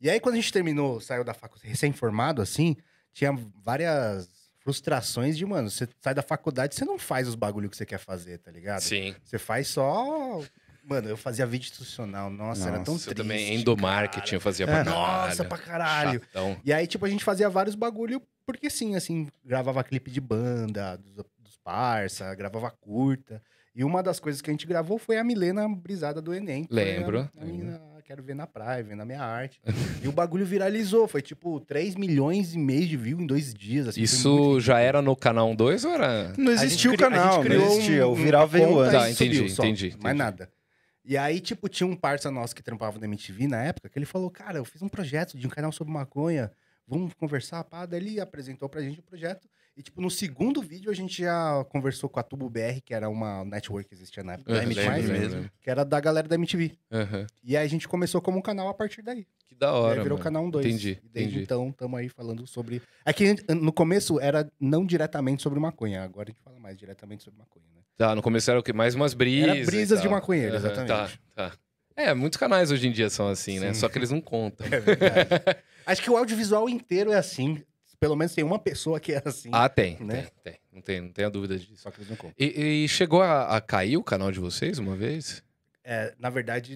E 0.01 0.09
aí, 0.09 0.19
quando 0.19 0.33
a 0.35 0.37
gente 0.37 0.51
terminou, 0.51 0.99
saiu 0.99 1.23
da 1.23 1.33
faculdade, 1.33 1.69
recém-formado, 1.69 2.41
assim, 2.41 2.75
tinha 3.13 3.31
várias 3.63 4.27
frustrações 4.59 5.37
de, 5.37 5.45
mano, 5.45 5.69
você 5.69 5.87
sai 6.01 6.13
da 6.13 6.21
faculdade, 6.21 6.75
você 6.75 6.83
não 6.83 6.97
faz 6.99 7.27
os 7.27 7.35
bagulho 7.35 7.69
que 7.69 7.77
você 7.77 7.85
quer 7.85 7.99
fazer, 7.99 8.39
tá 8.39 8.51
ligado? 8.51 8.81
Sim. 8.81 9.15
Você 9.23 9.37
faz 9.37 9.67
só. 9.67 10.41
Mano, 10.83 11.07
eu 11.09 11.17
fazia 11.17 11.45
vídeo 11.47 11.65
institucional. 11.65 12.29
Nossa, 12.29 12.67
era 12.67 12.79
tão 12.79 12.93
Nossa, 12.95 13.09
Eu 13.09 13.15
triste. 13.15 13.27
também 13.27 13.55
endomarketing 13.55 14.35
eu 14.35 14.41
fazia 14.41 14.65
pra 14.67 14.79
É. 14.79 14.83
caralho. 14.83 15.27
Nossa, 15.27 15.45
pra 15.45 15.57
caralho. 15.57 16.19
Chatão. 16.21 16.57
E 16.63 16.71
aí, 16.73 16.85
tipo, 16.85 17.05
a 17.05 17.09
gente 17.09 17.23
fazia 17.23 17.49
vários 17.49 17.73
bagulho, 17.75 18.21
porque 18.45 18.69
sim, 18.69 18.95
assim, 18.95 19.27
gravava 19.43 19.83
clipe 19.83 20.11
de 20.11 20.21
banda, 20.21 20.97
dos 20.97 21.11
parça, 21.65 22.33
gravava 22.35 22.69
curta. 22.69 23.41
E 23.75 23.83
uma 23.83 24.01
das 24.01 24.19
coisas 24.21 24.41
que 24.41 24.49
a 24.49 24.53
gente 24.53 24.65
gravou 24.67 24.97
foi 24.97 25.17
a 25.17 25.23
Milena 25.23 25.67
brisada 25.67 26.21
do 26.21 26.33
Enem. 26.33 26.65
Lembro, 26.69 27.29
A, 27.37 27.41
a 27.41 27.45
menina, 27.45 27.81
quero 28.05 28.23
ver 28.23 28.35
na 28.35 28.45
praia, 28.47 28.81
ver 28.83 28.95
na 28.95 29.03
minha 29.03 29.21
arte. 29.21 29.59
e 30.01 30.07
o 30.07 30.11
bagulho 30.13 30.45
viralizou. 30.45 31.07
Foi 31.09 31.21
tipo 31.21 31.59
3 31.59 31.95
milhões 31.95 32.53
e 32.53 32.57
meio 32.57 32.87
de 32.87 32.95
views 32.95 33.19
em 33.21 33.25
dois 33.27 33.53
dias. 33.53 33.89
Assim, 33.89 34.01
Isso 34.01 34.59
já 34.61 34.79
era 34.79 35.01
no 35.01 35.13
canal 35.15 35.53
2 35.55 35.83
ou 35.83 35.91
era. 35.91 36.31
Não 36.37 36.51
existia 36.53 36.91
o 36.91 36.97
canal, 36.97 37.43
não 37.43 37.51
existia. 37.73 38.07
um- 38.07 38.11
O 38.11 38.15
viral 38.15 38.47
veio 38.47 38.67
conta 38.67 38.81
antes. 38.83 38.91
Tá, 38.93 39.09
e 39.09 39.13
entendi, 39.13 39.35
subiu 39.37 39.49
só, 39.49 39.63
entendi, 39.65 39.89
Mais 39.89 39.97
entendi. 40.15 40.17
nada. 40.19 40.49
E 41.03 41.17
aí, 41.17 41.39
tipo, 41.41 41.67
tinha 41.67 41.85
um 41.85 41.95
parça 41.95 42.31
nosso 42.31 42.55
que 42.55 42.63
trampava 42.63 42.97
na 42.97 43.05
MTV 43.05 43.47
na 43.47 43.61
época, 43.63 43.89
que 43.89 43.99
ele 43.99 44.05
falou, 44.05 44.29
cara, 44.31 44.57
eu 44.57 44.65
fiz 44.65 44.81
um 44.81 44.87
projeto 44.89 45.37
de 45.37 45.45
um 45.45 45.49
canal 45.49 45.71
sobre 45.71 45.91
maconha, 45.93 46.49
vamos 46.87 47.13
conversar, 47.13 47.63
pá. 47.65 47.85
Daí 47.85 47.99
ele 47.99 48.19
apresentou 48.21 48.69
pra 48.69 48.81
gente 48.81 48.99
o 48.99 49.03
projeto. 49.03 49.47
E, 49.77 49.83
tipo, 49.83 50.01
no 50.01 50.09
segundo 50.09 50.61
vídeo 50.61 50.89
a 50.89 50.93
gente 50.93 51.21
já 51.21 51.65
conversou 51.69 52.09
com 52.09 52.17
a 52.19 52.23
Tubo 52.23 52.49
BR, 52.49 52.79
que 52.83 52.93
era 52.93 53.09
uma 53.09 53.43
network 53.43 53.89
que 53.89 53.93
existia 53.95 54.23
na 54.23 54.33
época, 54.33 54.53
da 54.53 54.63
MTV, 54.63 54.89
lembro, 54.89 55.11
mesmo. 55.19 55.51
que 55.61 55.69
era 55.69 55.83
da 55.83 55.99
galera 55.99 56.27
da 56.27 56.35
MTV. 56.35 56.77
Aham. 56.91 57.27
E 57.43 57.57
aí 57.57 57.65
a 57.65 57.69
gente 57.69 57.85
começou 57.87 58.21
como 58.21 58.37
um 58.37 58.41
canal 58.41 58.69
a 58.69 58.73
partir 58.73 59.01
daí. 59.01 59.27
Que 59.47 59.53
da 59.53 59.67
e 59.67 59.71
hora. 59.71 59.93
aí 59.99 60.03
virou 60.03 60.17
mano. 60.17 60.23
canal 60.23 60.49
2. 60.49 60.65
Entendi, 60.65 60.99
E 61.03 61.09
desde 61.09 61.29
entendi. 61.31 61.43
então 61.43 61.67
estamos 61.69 61.99
aí 61.99 62.07
falando 62.07 62.47
sobre. 62.47 62.81
É 63.05 63.11
que 63.11 63.35
no 63.53 63.73
começo 63.73 64.17
era 64.19 64.49
não 64.59 64.85
diretamente 64.85 65.43
sobre 65.43 65.59
maconha, 65.59 66.03
agora 66.03 66.29
a 66.29 66.31
gente 66.31 66.41
fala 66.41 66.57
mais 66.57 66.77
diretamente 66.77 67.23
sobre 67.23 67.37
maconha, 67.39 67.65
né? 67.75 67.81
Tá, 67.97 68.15
no 68.15 68.21
começo 68.21 68.49
era 68.49 68.59
o 68.59 68.63
quê? 68.63 68.71
Mais 68.71 68.95
umas 68.95 69.13
brisas. 69.13 69.49
Era 69.57 69.65
brisas 69.65 69.99
e 69.99 70.01
de 70.01 70.07
maconheiro, 70.09 70.55
Aham, 70.55 70.65
exatamente. 70.65 70.87
Tá, 70.87 71.09
tá. 71.49 71.51
É, 71.97 72.13
muitos 72.13 72.37
canais 72.37 72.71
hoje 72.71 72.87
em 72.87 72.91
dia 72.91 73.09
são 73.09 73.27
assim, 73.27 73.59
né? 73.59 73.73
Sim. 73.73 73.79
Só 73.81 73.89
que 73.89 73.97
eles 73.97 74.11
não 74.11 74.21
contam. 74.21 74.65
É 74.71 74.79
verdade. 74.79 75.29
Acho 75.85 76.01
que 76.01 76.09
o 76.09 76.17
audiovisual 76.17 76.67
inteiro 76.69 77.11
é 77.11 77.17
assim. 77.17 77.61
Pelo 77.99 78.15
menos 78.15 78.33
tem 78.33 78.43
uma 78.43 78.59
pessoa 78.59 78.99
que 78.99 79.13
é 79.13 79.21
assim. 79.25 79.49
Ah, 79.51 79.69
tem, 79.69 79.97
Né? 79.99 80.23
tem, 80.43 80.53
tem. 80.53 80.59
Não 80.71 80.81
tem, 80.81 81.01
não 81.01 81.09
tenha 81.11 81.29
dúvida 81.29 81.57
disso. 81.57 81.77
Só 81.77 81.89
que 81.91 81.99
eles 81.99 82.09
não 82.09 82.17
contam. 82.17 82.35
E, 82.37 82.83
e 82.83 82.87
chegou 82.89 83.21
a, 83.21 83.55
a 83.55 83.61
cair 83.61 83.97
o 83.97 84.03
canal 84.03 84.31
de 84.31 84.39
vocês 84.39 84.77
uma 84.77 84.95
vez? 84.95 85.41
É, 85.83 86.13
na 86.19 86.29
verdade, 86.29 86.75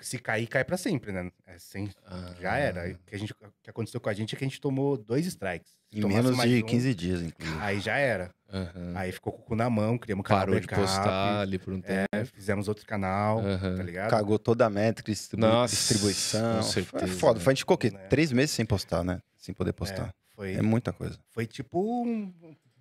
se 0.00 0.18
cair, 0.18 0.46
cai 0.46 0.64
pra 0.64 0.76
sempre, 0.76 1.10
né? 1.12 1.30
É, 1.46 1.58
sem, 1.58 1.88
Ah. 2.06 2.34
já 2.40 2.56
era. 2.56 2.90
O 2.90 2.98
que, 3.06 3.14
a 3.14 3.18
gente, 3.18 3.32
o 3.32 3.36
que 3.62 3.70
aconteceu 3.70 4.00
com 4.00 4.08
a 4.10 4.12
gente 4.12 4.34
é 4.34 4.38
que 4.38 4.44
a 4.44 4.48
gente 4.48 4.60
tomou 4.60 4.96
dois 4.98 5.24
strikes. 5.26 5.72
Se 5.90 6.00
Em 6.00 6.04
menos 6.04 6.36
de 6.36 6.62
um, 6.62 6.66
15 6.66 6.94
dias, 6.94 7.22
inclusive. 7.22 7.58
Aí 7.62 7.78
já 7.80 7.96
era. 7.96 8.34
Aham. 8.52 8.92
Aí 8.96 9.10
ficou 9.12 9.32
com 9.32 9.40
o 9.40 9.44
cu 9.44 9.56
na 9.56 9.70
mão, 9.70 9.96
criamos 9.96 10.20
um 10.20 10.22
canal 10.24 10.42
Parou 10.46 10.60
de 10.60 10.66
backup, 10.66 10.80
postar 10.82 11.40
ali 11.40 11.58
por 11.58 11.72
um 11.72 11.80
tempo. 11.80 12.08
é, 12.12 12.24
fizemos 12.24 12.68
outro 12.68 12.84
canal, 12.84 13.38
Aham. 13.40 13.76
tá 13.76 13.82
ligado? 13.82 14.10
Cagou 14.10 14.38
toda 14.38 14.66
a 14.66 14.70
métrica, 14.70 15.10
distribu- 15.10 15.46
Nossa, 15.46 15.74
distribuição. 15.74 16.56
com 16.56 16.62
Foi 16.62 16.72
certeza, 16.82 17.06
foda. 17.18 17.38
né? 17.38 17.44
Foi, 17.44 17.52
a 17.52 17.54
gente 17.54 17.60
ficou 17.62 17.74
o 17.76 17.78
quê? 17.78 17.90
Né? 17.90 17.98
Três 18.08 18.30
meses 18.32 18.50
sem 18.50 18.66
postar, 18.66 19.02
né? 19.04 19.20
Sem 19.36 19.54
poder 19.54 19.70
É, 19.70 19.72
postar. 19.72 20.14
Foi, 20.34 20.54
É, 20.54 20.62
muita 20.62 20.92
coisa. 20.92 21.18
foi 21.30 21.46
tipo 21.46 21.80
um. 22.04 22.32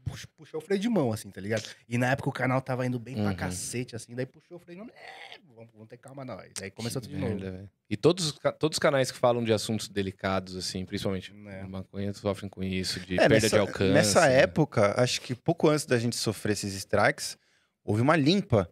pux- 0.03 0.25
Puxou 0.35 0.59
o 0.59 0.61
freio 0.61 0.81
de 0.81 0.89
mão, 0.89 1.13
assim, 1.13 1.29
tá 1.31 1.39
ligado? 1.39 1.63
E 1.87 1.97
na 1.97 2.11
época 2.11 2.27
o 2.27 2.31
canal 2.33 2.61
tava 2.61 2.85
indo 2.85 2.99
bem 2.99 3.15
pra 3.15 3.29
Uhum. 3.29 3.35
cacete, 3.35 3.95
assim, 3.95 4.13
daí 4.13 4.25
puxou 4.25 4.57
o 4.57 4.59
freio 4.59 4.79
de 4.79 4.85
mão. 4.85 4.93
É, 4.95 5.39
vamos, 5.55 5.71
vamos 5.71 5.87
ter 5.87 5.97
calma 5.97 6.25
nós. 6.25 6.51
Aí 6.61 6.69
começou 6.69 7.01
Que 7.01 7.07
tudo 7.07 7.17
de 7.17 7.21
novo. 7.23 7.39
velho. 7.39 7.69
E 7.89 7.95
todos, 7.95 8.33
todos 8.59 8.75
os 8.75 8.79
canais 8.79 9.09
que 9.11 9.17
falam 9.17 9.41
de 9.43 9.53
assuntos 9.53 9.87
delicados, 9.87 10.57
assim, 10.57 10.83
principalmente 10.85 11.31
Né? 11.33 11.63
maconha, 11.63 12.11
sofrem 12.13 12.49
com 12.49 12.61
isso, 12.61 12.99
de 12.99 13.13
É, 13.15 13.29
perda 13.29 13.35
nessa, 13.35 13.49
de 13.49 13.57
alcance. 13.59 13.93
nessa 13.93 14.27
né? 14.27 14.41
época, 14.41 14.93
acho 15.01 15.21
que 15.21 15.33
pouco 15.33 15.69
antes 15.69 15.85
da 15.85 15.97
gente 15.97 16.17
sofrer 16.17 16.51
esses 16.51 16.73
strikes, 16.73 17.37
houve 17.85 18.01
uma 18.01 18.17
limpa 18.17 18.69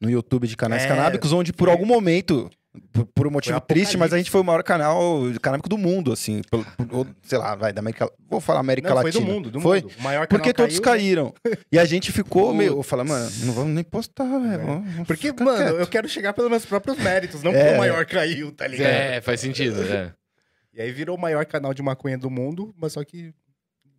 no 0.00 0.10
YouTube 0.10 0.48
de 0.48 0.56
canais 0.56 0.82
É, 0.82 0.88
canábicos, 0.88 1.32
onde 1.32 1.52
por 1.52 1.66
foi- 1.66 1.72
algum 1.72 1.86
momento, 1.86 2.50
por, 2.92 3.06
por 3.06 3.26
um 3.26 3.30
motivo 3.30 3.60
triste, 3.60 3.96
mas 3.98 4.12
a 4.12 4.18
gente 4.18 4.30
foi 4.30 4.40
o 4.40 4.44
maior 4.44 4.62
canal 4.62 5.20
canábico 5.42 5.68
do 5.68 5.76
mundo, 5.76 6.10
assim, 6.12 6.40
pelo- 6.50 6.64
por- 6.64 6.94
ou, 6.94 7.06
sei 7.22 7.36
lá, 7.38 7.54
vai, 7.54 7.72
da 7.72 7.80
América, 7.80 8.10
vou 8.28 8.40
falar 8.40 8.60
América 8.60 8.88
Não, 8.88 8.96
foi 8.96 9.04
Latina. 9.10 9.26
do 9.26 9.32
mundo, 9.32 9.50
do 9.50 9.60
Foi? 9.60 9.82
mundo. 9.82 9.92
O 9.98 10.02
maior 10.02 10.26
Porque 10.26 10.52
canal 10.52 10.68
todos 10.68 10.80
caiu, 10.80 11.24
né? 11.26 11.32
caíram. 11.44 11.58
E 11.70 11.78
a 11.78 11.84
gente 11.84 12.10
ficou 12.12 12.54
meio, 12.54 12.78
eu 12.78 12.82
falo, 12.82 13.04
mano, 13.04 13.28
não 13.44 13.52
vamos 13.52 13.74
nem 13.74 13.84
postar, 13.84 14.24
velho. 14.38 14.64
vamos- 14.66 14.90
vamos 14.92 15.06
Porque, 15.06 15.32
mano, 15.32 15.56
quieto. 15.58 15.74
eu 15.80 15.86
quero 15.86 16.08
chegar 16.08 16.32
pelos 16.32 16.50
meus 16.50 16.64
próprios 16.64 16.96
méritos, 16.98 17.42
não 17.42 17.52
É. 17.52 17.58
porque 17.62 17.74
o 17.74 17.78
maior 17.78 18.06
caiu, 18.06 18.50
tá 18.52 18.66
ligado? 18.66 18.88
É, 18.90 19.20
faz 19.20 19.40
sentido, 19.40 19.76
é. 19.92 20.12
E 20.74 20.80
aí 20.80 20.90
virou 20.90 21.16
o 21.16 21.20
maior 21.20 21.44
canal 21.44 21.74
de 21.74 21.82
maconha 21.82 22.16
do 22.16 22.30
mundo, 22.30 22.74
mas 22.78 22.94
só 22.94 23.04
que, 23.04 23.34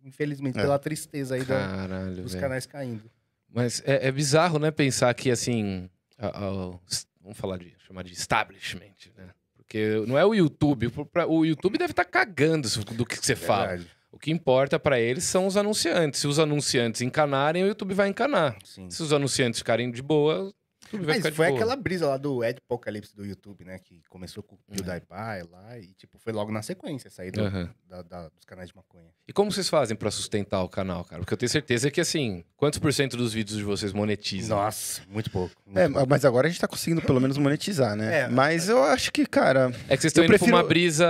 infelizmente, 0.04 0.58
É. 0.58 0.62
pela 0.62 0.78
tristeza 0.78 1.36
aí 1.36 1.44
da- 1.44 1.60
Caralho, 1.68 2.22
dos 2.22 2.32
velho. 2.32 2.42
canais 2.42 2.66
caindo. 2.66 3.04
Mas 3.52 3.80
é, 3.86 4.08
é 4.08 4.10
bizarro, 4.12 4.58
né, 4.58 4.72
pensar 4.72 5.14
que, 5.14 5.30
assim, 5.30 5.88
a- 6.18 6.26
a- 6.26 6.74
s- 6.90 7.06
vamos 7.24 7.38
falar 7.38 7.56
de, 7.56 7.74
chamar 7.78 8.04
de 8.04 8.12
establishment, 8.12 8.94
né? 9.16 9.30
Porque 9.56 10.04
não 10.06 10.16
é 10.18 10.24
o 10.24 10.34
YouTube, 10.34 10.92
o 11.26 11.44
YouTube 11.44 11.78
deve 11.78 11.92
estar 11.92 12.04
cagando 12.04 12.68
isso 12.68 12.84
do 12.84 13.04
que 13.04 13.16
você 13.16 13.34
fala. 13.34 13.68
Verdade. 13.68 13.90
O 14.12 14.18
que 14.18 14.30
importa 14.30 14.78
pra 14.78 15.00
eles 15.00 15.24
são 15.24 15.46
os 15.46 15.56
anunciantes. 15.56 16.20
Se 16.20 16.28
os 16.28 16.38
anunciantes 16.38 17.00
encanarem, 17.00 17.64
o 17.64 17.66
YouTube 17.66 17.94
vai 17.94 18.08
encanar. 18.08 18.56
Sim. 18.62 18.88
Se 18.88 19.02
os 19.02 19.12
anunciantes 19.12 19.58
ficarem 19.58 19.90
de 19.90 20.00
boa, 20.00 20.52
YouTube 20.94 21.06
vai 21.06 21.20
Mas 21.20 21.34
foi 21.36 21.46
boa. 21.48 21.58
aquela 21.58 21.76
brisa 21.76 22.06
lá 22.08 22.16
do 22.16 22.42
Ed 22.44 22.58
Apocalipse 22.64 23.14
do 23.14 23.24
YouTube, 23.24 23.64
né? 23.64 23.78
Que 23.78 24.00
começou 24.08 24.42
com 24.42 24.54
o 24.56 24.58
É. 24.70 24.74
PewDiePie 24.76 25.50
lá 25.50 25.78
e, 25.78 25.94
tipo, 25.94 26.18
foi 26.18 26.32
logo 26.32 26.50
na 26.52 26.62
sequência 26.62 27.10
sair 27.10 27.30
do- 27.30 27.42
Aham. 27.42 27.70
da- 27.88 28.02
da- 28.02 28.28
dos 28.28 28.44
canais 28.46 28.68
de 28.70 28.76
maconha. 28.76 29.08
E 29.28 29.32
como 29.32 29.50
vocês 29.52 29.68
fazem 29.68 29.96
pra 29.96 30.10
sustentar 30.10 30.62
o 30.62 30.68
canal, 30.68 31.04
cara? 31.04 31.20
Porque 31.20 31.34
eu 31.34 31.38
tenho 31.38 31.50
certeza 31.50 31.90
que, 31.90 32.00
assim, 32.00 32.44
quantos 32.56 32.78
por 32.78 32.92
cento 32.92 33.16
dos 33.16 33.32
vídeos 33.32 33.58
de 33.58 33.64
vocês 33.64 33.92
monetizam? 33.92 34.56
Nossa, 34.58 35.02
muito 35.08 35.30
pouco. 35.30 35.54
muito 35.66 35.78
É, 35.78 35.88
pouco. 35.88 36.08
mas 36.08 36.24
agora 36.24 36.46
a 36.46 36.50
gente 36.50 36.60
tá 36.60 36.68
conseguindo 36.68 37.02
pelo 37.02 37.20
menos 37.20 37.36
monetizar, 37.38 37.94
né? 37.96 38.20
É. 38.22 38.28
mas 38.28 38.68
eu 38.68 38.82
acho 38.84 39.12
que, 39.12 39.26
cara, 39.26 39.70
É 39.88 39.96
que 39.96 40.02
vocês 40.02 40.04
estão 40.06 40.24
indo 40.24 40.28
pra 40.30 40.38
prefiro- 40.38 40.56
uma 40.56 40.62
brisa 40.62 41.06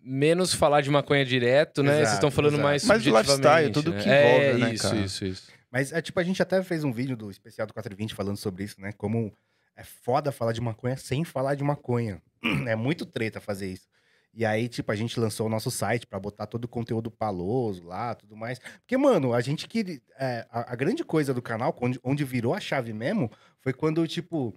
menos 0.00 0.54
falar 0.54 0.80
de 0.80 0.90
maconha 0.90 1.24
direto, 1.24 1.82
né? 1.82 1.90
Exato, 1.90 2.04
vocês 2.04 2.14
estão 2.14 2.30
falando 2.30 2.54
exato. 2.54 2.62
mais 2.62 2.84
Mais 2.84 3.02
do 3.04 3.10
lifestyle, 3.18 3.72
tudo 3.72 3.90
né? 3.92 4.02
que 4.02 4.08
é, 4.08 4.46
envolve, 4.48 4.64
né, 4.64 4.74
isso, 4.74 4.82
cara? 4.84 4.96
isso, 4.96 5.24
isso. 5.24 5.57
Mas, 5.70 5.92
é, 5.92 6.00
tipo, 6.00 6.18
a 6.18 6.22
gente 6.22 6.42
até 6.42 6.62
fez 6.62 6.84
um 6.84 6.92
vídeo 6.92 7.16
do 7.16 7.30
especial 7.30 7.66
do 7.66 7.74
420 7.74 8.14
falando 8.14 8.36
sobre 8.36 8.64
isso, 8.64 8.80
né? 8.80 8.92
Como 8.92 9.32
é 9.76 9.84
foda 9.84 10.32
falar 10.32 10.52
de 10.52 10.60
maconha 10.60 10.96
sem 10.96 11.24
falar 11.24 11.54
de 11.54 11.64
maconha. 11.64 12.22
É 12.68 12.76
muito 12.76 13.04
treta 13.04 13.40
fazer 13.40 13.72
isso. 13.72 13.88
E 14.32 14.44
aí, 14.44 14.68
tipo, 14.68 14.92
a 14.92 14.94
gente 14.94 15.18
lançou 15.18 15.46
o 15.46 15.50
nosso 15.50 15.70
site 15.70 16.06
pra 16.06 16.20
botar 16.20 16.46
todo 16.46 16.64
o 16.64 16.68
conteúdo 16.68 17.10
paloso 17.10 17.84
lá, 17.84 18.14
tudo 18.14 18.36
mais. 18.36 18.58
Porque, 18.58 18.96
mano, 18.96 19.32
a 19.32 19.40
gente 19.40 19.66
que. 19.66 20.00
é, 20.18 20.46
a, 20.50 20.72
a 20.72 20.76
grande 20.76 21.02
coisa 21.04 21.34
do 21.34 21.42
canal, 21.42 21.76
onde, 21.80 21.98
onde 22.04 22.24
virou 22.24 22.54
a 22.54 22.60
chave 22.60 22.92
mesmo, 22.92 23.30
foi 23.60 23.72
quando, 23.72 24.06
tipo, 24.06 24.54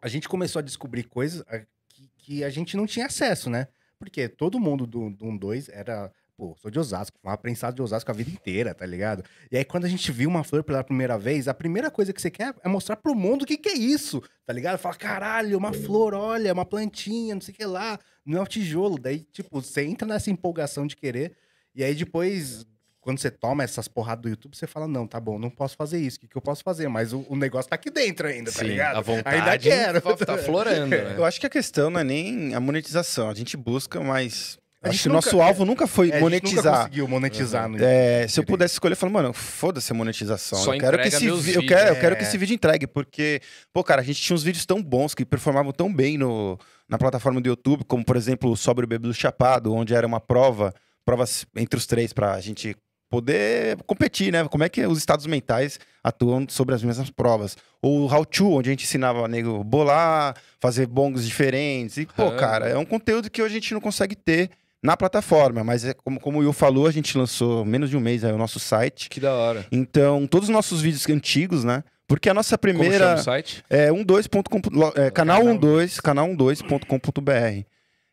a 0.00 0.08
gente 0.08 0.28
começou 0.28 0.60
a 0.60 0.62
descobrir 0.62 1.04
coisas 1.04 1.42
que, 1.88 2.10
que 2.18 2.44
a 2.44 2.50
gente 2.50 2.76
não 2.76 2.86
tinha 2.86 3.06
acesso, 3.06 3.48
né? 3.48 3.68
Porque 3.98 4.28
todo 4.28 4.60
mundo 4.60 4.86
do, 4.86 5.10
do 5.10 5.26
1-2 5.26 5.70
era 5.72 6.12
pô, 6.42 6.56
sou 6.60 6.72
de 6.72 6.78
Osasco, 6.80 7.16
fumava 7.20 7.38
prensado 7.38 7.76
de 7.76 7.82
Osasco 7.82 8.10
a 8.10 8.14
vida 8.14 8.28
inteira, 8.28 8.74
tá 8.74 8.84
ligado? 8.84 9.22
E 9.48 9.56
aí 9.56 9.64
quando 9.64 9.84
a 9.84 9.88
gente 9.88 10.10
viu 10.10 10.28
uma 10.28 10.42
flor 10.42 10.64
pela 10.64 10.82
primeira 10.82 11.16
vez, 11.16 11.46
a 11.46 11.54
primeira 11.54 11.88
coisa 11.88 12.12
que 12.12 12.20
você 12.20 12.32
quer 12.32 12.52
é 12.64 12.68
mostrar 12.68 12.96
pro 12.96 13.14
mundo 13.14 13.42
o 13.42 13.46
que 13.46 13.56
que 13.56 13.68
é 13.68 13.74
isso, 13.74 14.20
tá 14.44 14.52
ligado? 14.52 14.76
Fala, 14.76 14.96
caralho, 14.96 15.56
uma 15.56 15.72
flor, 15.72 16.14
olha, 16.14 16.52
uma 16.52 16.64
plantinha, 16.64 17.36
não 17.36 17.40
sei 17.40 17.54
o 17.54 17.56
que 17.56 17.64
lá, 17.64 17.96
não 18.26 18.38
é 18.38 18.42
um 18.42 18.44
tijolo. 18.44 18.98
Daí, 18.98 19.20
tipo, 19.20 19.48
você 19.52 19.84
entra 19.84 20.08
nessa 20.08 20.32
empolgação 20.32 20.84
de 20.84 20.96
querer, 20.96 21.36
e 21.76 21.84
aí 21.84 21.94
depois 21.94 22.66
quando 23.00 23.18
você 23.18 23.32
toma 23.32 23.64
essas 23.64 23.88
porradas 23.88 24.22
do 24.22 24.28
YouTube, 24.28 24.56
você 24.56 24.66
fala, 24.66 24.86
não, 24.86 25.08
tá 25.08 25.18
bom, 25.18 25.36
não 25.36 25.50
posso 25.50 25.76
fazer 25.76 25.98
isso, 25.98 26.18
o 26.18 26.20
que, 26.20 26.28
que 26.28 26.36
eu 26.36 26.42
posso 26.42 26.62
fazer? 26.62 26.88
Mas 26.88 27.12
o, 27.12 27.26
o 27.28 27.34
negócio 27.34 27.68
tá 27.68 27.74
aqui 27.74 27.90
dentro 27.90 28.28
ainda, 28.28 28.52
tá 28.52 28.60
Sim, 28.60 28.66
ligado? 28.66 28.96
a 28.96 29.00
vontade 29.00 29.36
ainda 29.36 30.00
quero. 30.00 30.00
tá 30.24 30.38
florando, 30.38 30.86
né? 30.96 31.14
Eu 31.16 31.24
acho 31.24 31.40
que 31.40 31.46
a 31.46 31.50
questão 31.50 31.90
não 31.90 31.98
é 31.98 32.04
nem 32.04 32.54
a 32.54 32.60
monetização. 32.60 33.28
A 33.28 33.34
gente 33.34 33.56
busca, 33.56 34.00
mas. 34.00 34.56
A 34.82 34.88
Acho 34.88 34.96
gente 34.96 35.02
que 35.04 35.08
o 35.08 35.12
nunca- 35.12 35.26
nosso 35.26 35.40
alvo 35.40 35.64
nunca 35.64 35.86
foi 35.86 36.06
É, 36.08 36.10
a 36.10 36.14
gente 36.14 36.22
nunca 36.22 36.30
monetizar. 36.40 36.76
conseguiu 36.78 37.06
monetizar 37.08 37.68
no 37.68 37.78
É, 37.82 38.26
se 38.26 38.40
eu 38.40 38.44
pudesse 38.44 38.74
escolher, 38.74 38.94
eu 38.94 38.96
falo, 38.96 39.12
mano, 39.12 39.32
foda-se 39.32 39.92
a 39.92 39.94
monetização. 39.94 40.58
Só 40.58 40.74
eu 40.74 40.80
quero 40.80 40.98
que 41.00 41.06
esse 41.08 41.30
vi- 41.30 41.54
eu 41.54 41.64
quero, 41.66 41.90
eu 41.94 42.00
quero 42.00 42.16
que 42.16 42.24
É. 42.24 42.26
esse 42.26 42.36
vídeo 42.36 42.54
entregue, 42.54 42.86
porque, 42.88 43.40
pô, 43.72 43.84
cara, 43.84 44.00
a 44.00 44.04
gente 44.04 44.20
tinha 44.20 44.34
uns 44.34 44.42
vídeos 44.42 44.66
tão 44.66 44.82
bons 44.82 45.14
que 45.14 45.24
performavam 45.24 45.70
tão 45.72 45.92
bem 45.92 46.18
no, 46.18 46.58
na 46.88 46.98
plataforma 46.98 47.40
do 47.40 47.48
YouTube, 47.48 47.84
como 47.84 48.04
por 48.04 48.16
exemplo 48.16 48.50
o 48.50 48.56
Sobre 48.56 48.84
o 48.84 48.88
Bebê 48.88 49.06
do 49.06 49.14
Chapado, 49.14 49.72
onde 49.72 49.94
era 49.94 50.04
uma 50.06 50.20
prova, 50.20 50.74
provas 51.04 51.46
entre 51.56 51.78
os 51.78 51.86
três 51.86 52.12
pra 52.12 52.40
gente 52.40 52.74
poder 53.08 53.76
competir, 53.86 54.32
né? 54.32 54.42
Como 54.48 54.64
é 54.64 54.68
que 54.70 54.84
os 54.86 54.96
estados 54.98 55.26
mentais 55.26 55.78
atuam 56.02 56.46
sobre 56.48 56.74
as 56.74 56.82
mesmas 56.82 57.10
provas. 57.10 57.56
Ou 57.82 58.00
o 58.00 58.12
How 58.12 58.24
To, 58.24 58.52
onde 58.52 58.70
a 58.70 58.72
gente 58.72 58.84
ensinava 58.84 59.24
a 59.24 59.28
nego 59.28 59.62
bolar, 59.62 60.34
fazer 60.58 60.86
bongos 60.86 61.24
diferentes. 61.26 61.98
E, 61.98 62.06
pô, 62.06 62.28
Ah. 62.28 62.36
cara, 62.36 62.68
é 62.68 62.76
um 62.78 62.86
conteúdo 62.86 63.30
que 63.30 63.42
hoje 63.42 63.52
a 63.52 63.60
gente 63.60 63.74
não 63.74 63.80
consegue 63.82 64.16
ter 64.16 64.48
na 64.82 64.96
plataforma, 64.96 65.62
mas 65.62 65.84
é 65.84 65.94
como, 65.94 66.18
como 66.18 66.38
o 66.38 66.40
Will 66.40 66.52
falou, 66.52 66.86
a 66.86 66.90
gente 66.90 67.16
lançou 67.16 67.64
menos 67.64 67.88
de 67.88 67.96
um 67.96 68.00
mês 68.00 68.24
aí 68.24 68.32
o 68.32 68.38
nosso 68.38 68.58
site. 68.58 69.08
Que 69.08 69.20
da 69.20 69.32
hora. 69.32 69.66
Então, 69.70 70.26
todos 70.26 70.48
os 70.48 70.52
nossos 70.52 70.80
vídeos 70.80 71.08
antigos, 71.08 71.62
né? 71.62 71.84
Porque 72.08 72.28
a 72.28 72.34
nossa 72.34 72.58
Como 72.58 72.72
primeira 72.72 73.14
o 73.14 73.18
site? 73.18 73.64
é 73.70 73.90
12.com, 73.90 74.58
é, 75.00 75.10
canal 75.10 75.42
Canal 75.42 75.58
12, 75.58 76.02
canal 76.02 76.28
12.com.br. 76.28 77.64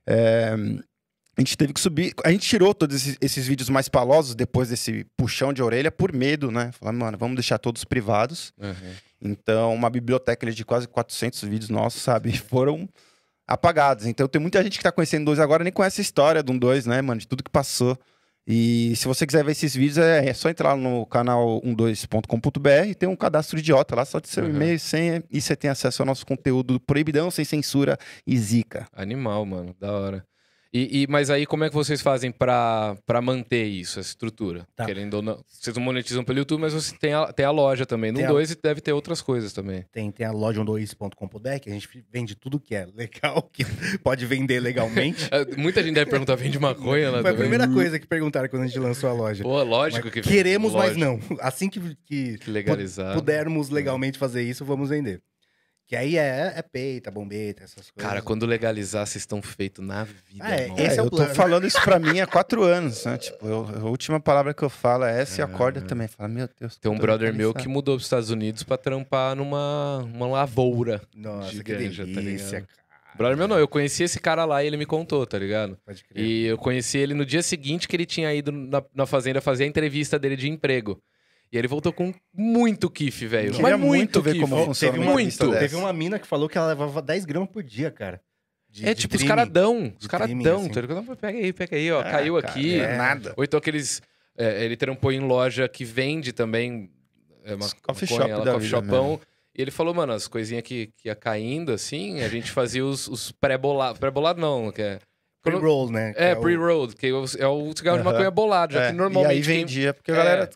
É, 0.08 0.56
a 1.36 1.42
gente 1.42 1.58
teve 1.58 1.74
que 1.74 1.80
subir, 1.80 2.14
a 2.24 2.32
gente 2.32 2.48
tirou 2.48 2.74
todos 2.74 2.96
esses, 2.96 3.18
esses 3.20 3.48
vídeos 3.48 3.70
mais 3.70 3.90
palosos 3.90 4.36
depois 4.36 4.70
desse 4.70 5.06
puxão 5.18 5.52
de 5.52 5.64
orelha 5.64 5.92
por 5.92 6.14
medo, 6.14 6.52
né? 6.52 6.72
Falar, 6.74 6.92
mano, 6.92 7.18
vamos 7.18 7.36
deixar 7.36 7.58
todos 7.58 7.84
privados. 7.84 8.54
Uhum. 8.58 8.94
Então, 9.22 9.74
uma 9.74 9.90
biblioteca 9.90 10.50
de 10.52 10.64
quase 10.64 10.88
400 10.88 11.42
vídeos 11.44 11.70
nossos, 11.70 12.02
sabe, 12.02 12.38
foram 12.38 12.88
apagados. 13.50 14.06
Então, 14.06 14.28
tem 14.28 14.40
muita 14.42 14.64
gente 14.64 14.78
que 14.78 14.84
tá 14.84 14.92
conhecendo 14.92 15.26
2 15.26 15.40
agora 15.40 15.64
nem 15.64 15.74
conhece 15.74 16.02
a 16.02 16.04
história 16.04 16.44
do 16.44 16.58
2, 16.58 16.86
né, 16.86 17.02
mano, 17.02 17.20
de 17.20 17.28
tudo 17.28 17.44
que 17.44 17.50
passou. 17.52 17.98
E 18.48 18.96
se 18.96 19.08
você 19.08 19.28
quiser 19.28 19.44
ver 19.44 19.52
esses 19.52 19.76
vídeos, 19.76 19.98
é, 20.00 20.28
é 20.28 20.34
só 20.34 20.50
entrar 20.50 20.76
no 20.76 21.06
canal 21.06 21.62
12.com.br 21.62 22.88
e 22.88 22.96
tem 22.96 23.08
um 23.08 23.16
cadastro 23.16 23.60
idiota 23.60 23.96
lá, 23.96 24.06
só 24.06 24.20
de 24.20 24.28
seu 24.28 24.44
Uhum. 24.44 24.50
e-mail 24.50 24.74
e 24.76 24.80
senha, 24.80 25.24
e 25.30 25.40
você 25.40 25.56
tem 25.56 25.70
acesso 25.70 26.02
ao 26.02 26.06
nosso 26.06 26.26
conteúdo 26.26 26.80
proibidão, 26.80 27.30
sem 27.30 27.46
censura 27.46 27.98
e 28.26 28.38
zica. 28.38 28.88
Animal, 28.94 29.46
mano. 29.46 29.76
Da 29.80 29.92
hora. 29.92 30.26
E, 30.72 31.02
e- 31.02 31.08
mas 31.08 31.32
aí, 31.32 31.48
como 31.48 31.64
é 31.64 31.70
que 31.70 31.74
vocês 31.74 32.00
fazem 32.00 32.32
pra 32.32 32.96
manter 33.24 33.66
isso, 33.66 34.00
essa 34.00 34.10
estrutura? 34.10 34.68
Tá. 34.76 34.86
Querendo 34.86 35.16
ou 35.16 35.22
não. 35.24 35.44
Vocês 35.48 35.76
não 35.76 35.82
monetizam 35.84 36.24
pelo 36.24 36.38
YouTube, 36.38 36.62
mas 36.62 36.74
você 36.74 36.96
tem 36.96 37.12
a, 37.14 37.34
tem 37.34 37.44
a 37.46 37.50
loja 37.50 37.88
também. 37.88 38.12
No 38.12 38.18
Tem 38.18 38.26
a- 38.28 38.30
2 38.30 38.56
deve 38.56 38.80
ter 38.80 38.94
outras 38.94 39.20
coisas 39.22 39.52
também. 39.52 39.84
Tem, 39.92 40.12
tem 40.12 40.28
a 40.28 40.32
loja 40.32 40.64
12.com.br, 40.64 41.60
que 41.60 41.70
a 41.70 41.74
gente 41.74 41.90
vende 42.12 42.36
tudo 42.36 42.60
que 42.60 42.76
é 42.76 42.86
legal, 42.96 43.42
que 43.52 43.64
pode 44.04 44.26
vender 44.26 44.60
legalmente. 44.60 45.28
É, 45.32 45.56
Muita 45.58 45.82
gente 45.84 45.96
deve 45.96 46.10
perguntar, 46.10 46.36
vende 46.36 46.60
maconha 46.60 47.10
lá 47.12 47.22
Foi 47.24 47.32
a 47.32 47.36
primeira 47.36 47.68
coisa 47.68 48.00
que 48.00 48.08
perguntaram 48.08 48.48
quando 48.50 48.64
a 48.64 48.68
gente 48.68 48.80
lançou 48.80 49.10
a 49.10 49.14
loja. 49.14 49.44
Pô, 49.44 49.62
lógico 49.64 50.06
Mas 50.06 50.14
que 50.14 50.22
queremos, 50.22 50.74
mas 50.74 50.96
lógico 50.98 51.00
não. 51.34 51.38
Assim 51.42 51.70
que, 51.70 51.80
que 52.06 52.38
Que 52.38 52.52
legalizar. 52.52 53.14
pudermos 53.16 53.70
legalmente 53.70 54.18
fazer 54.18 54.44
isso, 54.44 54.64
vamos 54.66 54.90
vender. 54.90 55.22
Que 55.90 55.96
aí 55.96 56.18
é, 56.18 56.54
é 56.56 56.62
peita, 56.62 57.10
bombeta, 57.10 57.64
essas 57.64 57.90
coisas. 57.90 58.08
Cara, 58.08 58.22
quando 58.22 58.46
legalizar, 58.46 59.08
vocês 59.08 59.24
estão 59.24 59.42
feitos 59.42 59.84
na 59.84 60.04
vida, 60.04 60.22
Ah, 60.40 60.56
é, 60.56 60.62
irmão. 60.66 60.78
esse 60.78 60.98
É, 60.98 61.00
é 61.00 61.02
o 61.02 61.06
eu 61.06 61.10
tô 61.10 61.26
falando 61.26 61.66
isso 61.66 61.82
pra 61.82 61.98
mim 61.98 62.20
há 62.20 62.28
quatro 62.28 62.62
anos, 62.64 63.04
né? 63.06 63.18
Tipo, 63.18 63.48
eu- 63.48 63.68
a 63.76 63.86
última 63.90 64.20
palavra 64.20 64.54
que 64.54 64.62
eu 64.62 64.70
falo 64.70 65.04
é 65.06 65.20
essa 65.20 65.42
e 65.42 65.44
acorda 65.44 65.82
também. 65.82 66.08
Fala, 66.08 66.30
meu 66.30 66.48
Deus. 66.60 66.78
Tem 66.78 66.92
um 66.92 66.98
brother 67.00 67.34
meu 67.34 67.56
que 67.56 67.68
mudou 67.68 67.96
pros 67.96 68.06
Estados 68.06 68.30
Unidos 68.30 68.62
pra 68.62 68.78
trampar 68.78 69.36
numa 69.36 69.98
uma 70.14 70.28
lavoura. 70.28 71.02
Nossa, 71.16 71.50
de 71.50 71.64
que 71.64 71.74
ganja, 71.76 72.06
tá 72.06 72.12
delícia, 72.22 72.46
ligado? 72.60 72.68
cara. 72.68 72.80
Brother 73.18 73.38
meu 73.38 73.48
não, 73.48 73.58
eu 73.58 73.68
conheci 73.68 74.04
esse 74.04 74.20
cara 74.20 74.46
lá 74.46 74.64
e 74.64 74.68
ele 74.68 74.78
me 74.78 74.86
contou, 74.86 75.26
tá 75.26 75.40
ligado? 75.40 75.76
Pode 75.84 76.04
crer. 76.04 76.24
E 76.24 76.46
eu 76.46 76.58
conheci 76.60 77.00
ele 77.00 77.16
no 77.16 77.26
dia 77.26 77.42
seguinte 77.42 77.88
que 77.88 77.96
ele 77.96 78.06
tinha 78.06 78.32
ido 78.32 78.52
na, 78.52 78.84
na 78.94 79.08
fazenda 79.08 79.42
fazer 79.42 79.64
a 79.64 79.68
entrevista 79.68 80.20
dele 80.20 80.36
de 80.36 80.48
emprego. 80.48 81.02
E 81.52 81.58
ele 81.58 81.68
voltou 81.68 81.92
com 81.92 82.14
muito 82.34 82.90
kiff, 82.90 83.26
velho. 83.26 83.60
Mas 83.62 83.80
muito 83.80 84.22
ver 84.22 84.34
kiff. 84.34 84.42
como 84.48 84.66
funciona 84.66 84.94
teve 84.94 85.04
uma 85.04 85.14
muito. 85.14 85.52
teve 85.52 85.76
uma 85.76 85.92
mina 85.92 86.20
que 86.20 86.28
falou 86.28 86.48
que 86.48 86.58
ela 86.58 86.68
levava 86.68 87.02
10 87.02 87.26
gramas 87.26 87.50
por 87.50 87.64
dia, 87.64 87.90
cara. 87.90 88.22
De- 88.70 88.86
É 88.88 88.94
de 88.94 89.02
tipo, 89.02 89.16
os 89.16 89.24
caras 89.24 89.50
dão. 89.50 89.92
Os 89.98 90.04
De 90.04 90.08
caras 90.08 90.28
trimming, 90.28 90.44
dão, 90.44 90.60
assim. 90.62 90.70
tá? 90.70 90.82
Não, 90.82 91.04
Pega 91.16 91.38
aí, 91.40 91.52
pega 91.52 91.76
aí, 91.76 91.92
ó. 91.92 92.02
Ah, 92.02 92.04
Caiu 92.04 92.36
cara, 92.36 92.48
aqui. 92.50 92.80
é 92.80 92.96
nada. 92.96 93.34
Ou 93.36 93.44
então 93.44 93.58
aqueles. 93.58 94.00
é, 94.38 94.64
ele 94.64 94.78
trampou 94.78 95.12
em 95.12 95.20
loja 95.22 95.68
que 95.68 95.84
vende 95.84 96.32
também. 96.32 96.90
É 97.44 97.56
uma 97.56 97.66
Os 97.66 97.74
coffee 97.74 98.08
shop 98.08 98.30
lá, 98.30 98.40
da 98.44 98.54
coffee 98.54 98.68
vida 98.70 98.82
shopão. 98.82 99.20
E 99.58 99.62
ele 99.64 99.72
falou, 99.72 99.94
mano, 99.94 100.14
as 100.14 100.28
coisinhas 100.28 100.62
que, 100.64 100.92
que 100.96 101.08
ia 101.10 101.16
caindo 101.16 101.72
assim, 101.72 102.22
a 102.22 102.30
gente 102.30 102.52
fazia 102.52 102.86
os, 102.86 103.08
os 103.08 103.32
pré-bolados. 103.32 104.00
Pré-bolado 104.00 104.40
não, 104.40 104.72
que 104.72 104.82
é. 104.84 105.00
Pre-roll, 105.42 105.90
né? 105.92 106.14
É, 106.16 106.34
o- 106.34 106.42
pre-rolled, 106.42 106.96
que 106.96 107.08
é 107.08 107.12
o, 107.14 107.24
é 107.24 107.28
cigarro 107.76 107.98
de 107.98 108.04
Aham. 108.04 108.04
maconha 108.04 108.30
bolado, 108.30 108.74
já 108.74 108.84
É, 108.84 108.92
que 108.92 108.98
normalmente. 108.98 109.34
E 109.34 109.38
aí 109.38 109.42
quem- 109.42 109.58
vendia, 109.66 109.94
porque 109.96 110.12
a 110.12 110.14
É. 110.14 110.18
galera 110.18 110.50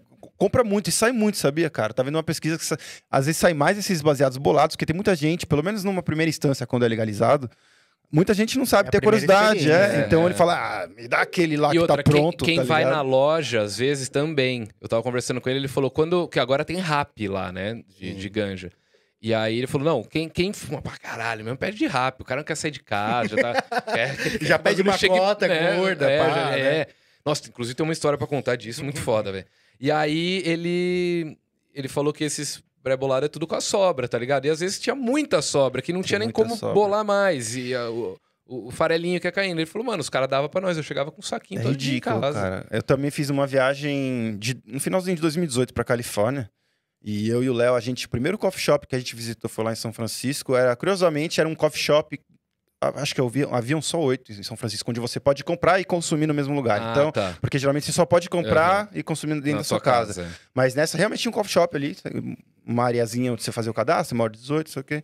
compra 0.43 0.63
muito 0.63 0.89
e 0.89 0.91
sai 0.91 1.11
muito, 1.11 1.37
sabia, 1.37 1.69
cara? 1.69 1.93
Tá 1.93 2.03
vendo 2.03 2.15
uma 2.15 2.23
pesquisa 2.23 2.57
que 2.57 2.65
às 3.09 3.25
vezes 3.25 3.39
sai 3.39 3.53
mais 3.53 3.77
esses 3.77 4.01
baseados 4.01 4.37
bolados, 4.37 4.75
porque 4.75 4.85
tem 4.85 4.93
muita 4.95 5.15
gente, 5.15 5.45
pelo 5.45 5.63
menos 5.63 5.83
numa 5.83 6.03
primeira 6.03 6.29
instância, 6.29 6.67
quando 6.67 6.83
é 6.83 6.87
legalizado, 6.89 7.49
muita 8.11 8.33
gente 8.33 8.57
não 8.57 8.65
sabe 8.65 8.89
É 8.89 8.91
ter 8.91 9.01
curiosidade, 9.01 9.71
é. 9.71 9.73
experiência. 9.75 10.05
Então 10.05 10.23
É. 10.23 10.25
ele 10.25 10.33
fala, 10.33 10.53
ah, 10.83 10.87
me 10.87 11.07
dá 11.07 11.21
aquele 11.21 11.55
lá 11.55 11.69
E 11.69 11.71
que 11.71 11.79
outra, 11.79 11.97
tá 11.97 12.03
quem- 12.03 12.11
pronto. 12.13 12.43
quem, 12.43 12.57
tá 12.57 12.63
vai 12.63 12.83
na 12.83 13.01
loja, 13.01 13.61
às 13.61 13.77
vezes, 13.77 14.09
também. 14.09 14.67
Eu 14.81 14.89
tava 14.89 15.01
conversando 15.01 15.39
com 15.39 15.49
ele, 15.49 15.59
ele 15.59 15.67
falou, 15.69 15.89
quando. 15.89 16.27
Que 16.27 16.39
agora 16.39 16.65
tem 16.65 16.77
rap 16.77 17.27
lá, 17.27 17.51
né? 17.51 17.75
De, 17.97 18.09
Sim. 18.11 18.15
de 18.15 18.29
ganja. 18.29 18.69
E 19.21 19.33
aí 19.33 19.57
ele 19.57 19.67
falou: 19.67 19.85
não, 19.87 20.03
quem, 20.03 20.27
quem 20.27 20.51
fuma 20.51 20.81
pra 20.81 20.97
caralho 20.97 21.45
mesmo 21.45 21.57
pede 21.57 21.77
de 21.77 21.87
rap. 21.87 22.19
O 22.19 22.25
cara 22.25 22.41
não 22.41 22.45
quer 22.45 22.55
sair 22.55 22.71
de 22.71 22.81
casa, 22.83 23.29
já 23.29 23.37
tá. 23.37 23.61
quer- 23.93 24.17
quer- 24.17 24.43
Já 24.45 24.59
pede 24.59 24.81
uma 24.81 24.97
chegue- 24.97 25.17
cota 25.17 25.47
gorda, 25.77 26.11
é, 26.11 26.17
pá, 26.19 26.35
né? 26.51 26.59
é. 26.59 26.87
Nossa, 27.25 27.47
inclusive 27.47 27.73
tem 27.73 27.85
uma 27.85 27.93
história 27.93 28.17
pra 28.17 28.27
contar 28.27 28.57
disso, 28.57 28.83
muito 28.83 28.99
foda, 28.99 29.31
velho. 29.31 29.45
E 29.83 29.91
aí 29.91 30.41
ele. 30.45 31.37
Ele 31.75 31.87
falou 31.89 32.13
que 32.13 32.23
esses 32.23 32.63
pré-bolados 32.81 33.25
é 33.25 33.29
tudo 33.29 33.45
com 33.45 33.55
a 33.55 33.59
sobra, 33.61 34.07
tá 34.07 34.17
ligado? 34.17 34.45
E 34.45 34.49
às 34.49 34.61
vezes 34.61 34.79
tinha 34.79 34.95
muita 34.95 35.41
sobra, 35.41 35.81
que 35.81 35.91
não 35.91 35.99
Tem 36.01 36.07
tinha 36.07 36.19
nem 36.19 36.29
como 36.31 36.55
sobra. 36.55 36.73
bolar 36.73 37.03
mais. 37.03 37.55
E 37.55 37.75
a- 37.75 37.89
o, 37.89 38.17
o, 38.45 38.67
o 38.67 38.71
farelinho 38.71 39.19
que 39.19 39.27
ia 39.27 39.31
caindo. 39.31 39.59
Ele 39.59 39.65
falou, 39.65 39.85
mano, 39.85 39.99
os 39.99 40.09
caras 40.09 40.29
davam 40.29 40.47
pra 40.49 40.61
nós. 40.61 40.77
Eu 40.77 40.83
chegava 40.83 41.11
com 41.11 41.19
um 41.19 41.23
saquinho 41.23 41.59
É 41.59 41.63
todo 41.63 41.75
dia 41.75 41.91
em 41.91 41.95
ridículo, 41.95 42.21
casa. 42.21 42.39
cara. 42.39 42.67
Eu 42.71 42.81
também 42.83 43.11
fiz 43.11 43.29
uma 43.29 43.45
viagem 43.45 44.37
de, 44.37 44.55
no 44.65 44.79
finalzinho 44.79 45.15
de 45.17 45.21
2018 45.21 45.73
pra 45.73 45.83
Califórnia. 45.83 46.49
E 47.03 47.27
eu 47.27 47.43
e 47.43 47.49
o 47.49 47.53
Léo, 47.53 47.75
a 47.75 47.81
gente, 47.81 48.05
o 48.05 48.09
primeiro 48.09 48.37
coffee 48.37 48.61
shop 48.61 48.87
que 48.87 48.95
a 48.95 48.99
gente 48.99 49.13
visitou 49.15 49.49
foi 49.49 49.65
lá 49.65 49.73
em 49.73 49.75
São 49.75 49.91
Francisco. 49.91 50.55
Era, 50.55 50.73
curiosamente, 50.77 51.41
era 51.41 51.49
um 51.49 51.55
coffee 51.55 51.81
shop. 51.81 52.17
Acho 52.95 53.15
que 53.15 53.21
vi, 53.29 53.43
haviam 53.51 53.81
só 53.81 53.99
oito 53.99 54.31
em 54.31 54.43
São 54.43 54.57
Francisco, 54.57 54.89
onde 54.89 54.99
você 54.99 55.19
pode 55.19 55.43
comprar 55.43 55.79
e 55.79 55.85
consumir 55.85 56.27
no 56.27 56.33
mesmo 56.33 56.53
lugar. 56.53 56.81
Ah, 56.81 56.91
então, 56.91 57.11
tá. 57.11 57.35
porque 57.39 57.57
geralmente 57.59 57.85
você 57.85 57.91
só 57.91 58.05
pode 58.05 58.29
comprar 58.29 58.89
e 58.93 59.03
consumir 59.03 59.35
dentro 59.35 59.51
Na 59.51 59.57
da 59.59 59.63
sua 59.63 59.79
casa. 59.79 60.21
é. 60.21 60.27
Mas 60.53 60.75
nessa 60.75 60.97
realmente 60.97 61.21
tinha 61.21 61.29
um 61.29 61.33
coffee 61.33 61.51
shop 61.53 61.75
ali, 61.75 61.95
uma 62.65 62.85
areazinha 62.85 63.31
onde 63.31 63.43
você 63.43 63.51
fazia 63.51 63.71
o 63.71 63.73
cadastro, 63.73 64.17
maior 64.17 64.29
de 64.29 64.39
18, 64.39 64.67
não 64.67 64.73
sei 64.73 64.81
o 64.81 64.85
quê. 64.85 65.03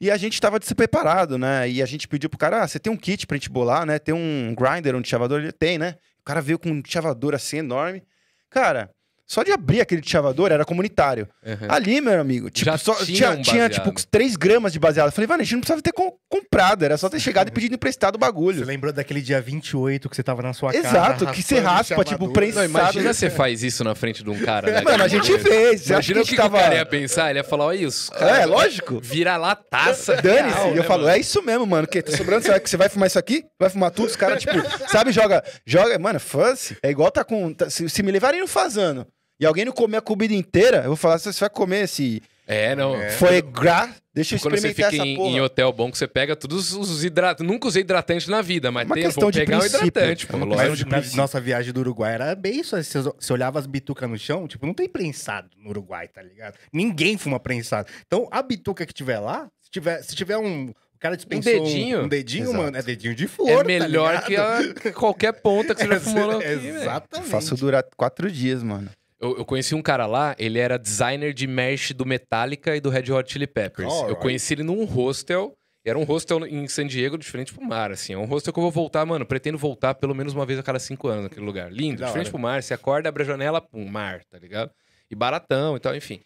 E 0.00 0.10
a 0.10 0.16
gente 0.16 0.40
tava 0.40 0.60
despreparado, 0.60 1.36
né? 1.36 1.68
E 1.68 1.82
a 1.82 1.86
gente 1.86 2.06
pediu 2.06 2.30
pro 2.30 2.38
cara, 2.38 2.62
ah, 2.62 2.68
você 2.68 2.78
tem 2.78 2.92
um 2.92 2.96
kit 2.96 3.26
pra 3.26 3.36
gente 3.36 3.50
bolar, 3.50 3.84
né? 3.84 3.98
Tem 3.98 4.14
um 4.14 4.54
grinder, 4.54 4.94
um 4.94 5.02
chavador? 5.02 5.40
Ele 5.40 5.50
tem, 5.52 5.76
né? 5.76 5.96
O 6.20 6.24
cara 6.24 6.40
veio 6.40 6.58
com 6.58 6.70
um 6.70 6.82
chavador 6.86 7.34
assim 7.34 7.58
enorme. 7.58 8.04
Cara, 8.48 8.90
só 9.28 9.42
de 9.42 9.52
abrir 9.52 9.80
aquele 9.82 10.02
chavador 10.02 10.50
era 10.50 10.64
comunitário. 10.64 11.28
Uhum. 11.44 11.66
Ali, 11.68 12.00
meu 12.00 12.18
amigo, 12.18 12.48
tipo, 12.50 12.76
só, 12.78 12.94
tinha 13.04 13.30
um 13.32 13.42
tinha 13.42 13.68
tipo 13.68 13.92
3 14.10 14.36
gramas 14.36 14.72
de 14.72 14.78
baseado. 14.78 15.08
Eu 15.08 15.12
falei, 15.12 15.28
mano, 15.28 15.42
a 15.42 15.44
gente 15.44 15.52
não 15.52 15.60
precisava 15.60 15.82
ter 15.82 15.92
com- 15.92 16.12
comprado, 16.30 16.82
era 16.84 16.96
só 16.96 17.08
ter 17.10 17.20
chegado 17.20 17.48
e 17.48 17.50
pedido 17.50 17.74
emprestado 17.74 18.14
o 18.14 18.18
Você 18.18 18.20
bagulho. 18.20 18.64
lembrou 18.64 18.92
daquele 18.92 19.20
dia 19.20 19.40
28 19.40 20.08
que 20.08 20.16
você 20.16 20.22
tava 20.22 20.40
na 20.42 20.52
sua 20.54 20.72
casa? 20.72 20.88
Exato, 20.88 21.26
que 21.26 21.42
você 21.42 21.58
raspa, 21.58 21.96
tipo, 22.04 22.10
chamador? 22.10 22.32
prensa- 22.32 22.58
Não, 22.60 22.64
imagina 22.64 23.12
você 23.12 23.28
faz 23.28 23.62
isso 23.62 23.84
na 23.84 23.94
frente 23.94 24.24
de 24.24 24.30
um 24.30 24.38
cara, 24.40 24.70
né? 24.70 24.80
Mano, 24.80 25.04
a 25.04 25.08
gente 25.08 25.38
fez. 25.38 25.82
Você 25.82 25.92
Imagina 25.92 26.18
a 26.20 26.22
o 26.22 26.24
gente 26.24 26.30
que, 26.30 26.36
tava... 26.36 26.56
que 26.56 26.62
o 26.62 26.64
cara 26.64 26.74
ia 26.76 26.86
pensar. 26.86 27.30
Ele 27.30 27.38
ia 27.38 27.44
falar, 27.44 27.66
olha 27.66 27.76
isso. 27.84 28.10
É, 28.14 28.46
lógico. 28.46 28.98
Vira 29.02 29.36
lá 29.36 29.54
taça. 29.54 30.16
Dane-se. 30.22 30.58
E 30.58 30.70
eu 30.70 30.74
né, 30.76 30.82
falo, 30.84 31.02
mano? 31.02 31.14
é 31.14 31.18
isso 31.18 31.42
mesmo, 31.42 31.66
mano. 31.66 31.86
Que 31.86 32.00
tá 32.00 32.16
sobrando, 32.16 32.42
você 32.44 32.50
vai, 32.50 32.60
você 32.60 32.76
vai 32.78 32.88
fumar 32.88 33.06
isso 33.08 33.18
aqui? 33.18 33.44
Vai 33.60 33.68
fumar 33.68 33.90
tudo? 33.90 34.06
Os 34.08 34.16
caras, 34.16 34.40
tipo, 34.42 34.54
sabe, 34.88 35.12
joga. 35.12 35.44
Joga. 35.66 35.98
Mano, 35.98 36.18
foda-se. 36.18 36.76
É 36.82 36.90
igual 36.90 37.10
tá 37.10 37.22
com. 37.24 37.52
tá- 37.52 37.68
se, 37.68 37.88
se 37.90 38.02
me 38.02 38.10
levarem 38.10 38.40
no 38.40 38.48
fazano 38.48 39.06
e 39.40 39.46
alguém 39.46 39.64
não 39.64 39.72
comer 39.72 39.98
a 39.98 40.02
comida 40.02 40.34
inteira, 40.34 40.78
eu 40.78 40.88
vou 40.88 40.96
falar, 40.96 41.18
você 41.18 41.32
vai 41.38 41.50
comer 41.50 41.84
esse 41.84 42.22
É, 42.46 42.74
não. 42.74 42.96
É. 42.96 43.10
foie 43.10 43.40
gras 43.42 43.90
Deixa 44.14 44.34
eu 44.34 44.40
Quando 44.40 44.58
você 44.58 44.66
experimentar 44.68 44.90
fica 44.90 45.02
essa 45.02 45.08
em, 45.12 45.16
porra. 45.16 45.30
em 45.30 45.40
hotel 45.40 45.72
bom, 45.72 45.92
que 45.92 45.96
você 45.98 46.08
pega 46.08 46.34
todos 46.34 46.72
os 46.72 47.04
hidratantes. 47.04 47.46
Nunca 47.46 47.68
usei 47.68 47.82
hidratante 47.82 48.28
na 48.28 48.42
vida, 48.42 48.72
mas 48.72 48.84
Uma 48.84 48.96
tem, 48.96 49.04
questão 49.04 49.20
vou 49.20 49.30
de 49.30 49.38
pegar 49.38 49.58
um 49.58 49.60
princípio. 49.60 49.86
hidratante, 49.86 50.24
É 50.24 50.28
pô, 50.28 50.36
uma 50.38 50.46
questão 50.56 50.74
de 50.74 50.84
Mas 50.86 51.10
na 51.12 51.16
nossa 51.22 51.40
viagem 51.40 51.72
do 51.72 51.78
Uruguai 51.78 52.14
era 52.14 52.34
bem 52.34 52.58
isso. 52.58 52.74
Você, 52.82 53.00
você 53.00 53.32
olhava 53.32 53.60
as 53.60 53.66
bitucas 53.66 54.10
no 54.10 54.18
chão, 54.18 54.48
tipo, 54.48 54.66
não 54.66 54.74
tem 54.74 54.88
prensado 54.88 55.50
no 55.56 55.70
Uruguai, 55.70 56.08
tá 56.08 56.20
ligado? 56.20 56.56
Ninguém 56.72 57.16
fuma 57.16 57.38
prensado. 57.38 57.88
Então, 58.08 58.26
a 58.32 58.42
bituca 58.42 58.84
que 58.84 58.92
tiver 58.92 59.20
lá, 59.20 59.46
se 59.62 59.70
tiver, 59.70 60.02
se 60.02 60.16
tiver 60.16 60.36
um. 60.36 60.70
O 60.70 60.98
cara 60.98 61.14
dispensou 61.16 61.52
um 61.52 61.62
dedinho? 61.64 62.00
Um, 62.02 62.08
dedinho, 62.08 62.44
Exato. 62.46 62.58
mano, 62.58 62.76
é 62.76 62.82
dedinho 62.82 63.14
de 63.14 63.24
É 63.26 63.28
flor. 63.28 63.64
melhor 63.64 64.14
tá 64.14 64.22
que 64.22 64.34
a- 64.34 64.92
qualquer 64.96 65.30
ponta 65.34 65.76
que 65.76 65.82
você 65.82 65.86
já 65.90 66.00
fumou 66.00 66.38
aqui. 66.38 66.44
Exatamente. 66.48 67.30
Faço 67.30 67.54
durar 67.54 67.84
quatro 67.96 68.28
dias, 68.32 68.64
mano. 68.64 68.90
Eu, 69.20 69.38
eu 69.38 69.44
conheci 69.44 69.74
um 69.74 69.82
cara 69.82 70.06
lá, 70.06 70.36
ele 70.38 70.58
era 70.58 70.78
designer 70.78 71.32
de 71.34 71.46
merch 71.46 71.92
do 71.92 72.06
Metallica 72.06 72.76
e 72.76 72.80
do 72.80 72.88
Red 72.90 73.10
Hot 73.12 73.30
Chili 73.32 73.46
Peppers. 73.46 73.88
Eu 73.92 73.98
Alright. 74.00 74.20
conheci 74.20 74.54
ele 74.54 74.62
num 74.62 74.84
hostel. 74.84 75.54
Era 75.84 75.98
um 75.98 76.04
hostel 76.04 76.44
em 76.46 76.68
San 76.68 76.86
Diego, 76.86 77.16
de 77.16 77.26
frente 77.26 77.52
pro 77.54 77.64
mar, 77.64 77.90
assim. 77.90 78.12
É 78.12 78.18
um 78.18 78.26
hostel 78.26 78.52
que 78.52 78.58
eu 78.58 78.62
vou 78.62 78.70
voltar, 78.70 79.06
mano. 79.06 79.24
Pretendo 79.24 79.56
voltar 79.56 79.94
pelo 79.94 80.14
menos 80.14 80.34
uma 80.34 80.44
vez 80.44 80.58
a 80.58 80.62
cada 80.62 80.78
cinco 80.78 81.08
anos 81.08 81.24
naquele 81.24 81.46
lugar. 81.46 81.72
Lindo, 81.72 82.04
hora. 82.04 82.24
pro 82.30 82.38
mar. 82.38 82.62
Você 82.62 82.74
acorda, 82.74 83.08
abre 83.08 83.22
a 83.22 83.26
janela, 83.26 83.60
pum, 83.60 83.86
mar, 83.86 84.22
tá 84.30 84.38
ligado? 84.38 84.70
E 85.10 85.14
baratão 85.14 85.76
e 85.76 85.80
tal, 85.80 85.96
enfim. 85.96 86.20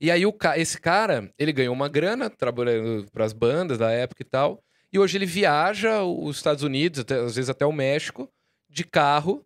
E 0.00 0.10
aí 0.10 0.24
o 0.24 0.32
ca- 0.32 0.56
esse 0.58 0.80
cara, 0.80 1.30
ele 1.38 1.52
ganhou 1.52 1.74
uma 1.74 1.88
grana 1.88 2.30
trabalhando 2.30 3.06
pras 3.12 3.32
bandas 3.32 3.76
da 3.78 3.90
época 3.90 4.22
e 4.22 4.24
tal. 4.24 4.62
E 4.92 4.98
hoje 4.98 5.18
ele 5.18 5.26
viaja 5.26 6.02
os 6.02 6.36
Estados 6.36 6.64
Unidos, 6.64 7.00
até- 7.00 7.16
às 7.20 7.34
vezes 7.36 7.50
até 7.50 7.66
o 7.66 7.72
México, 7.72 8.28
de 8.70 8.82
carro. 8.84 9.44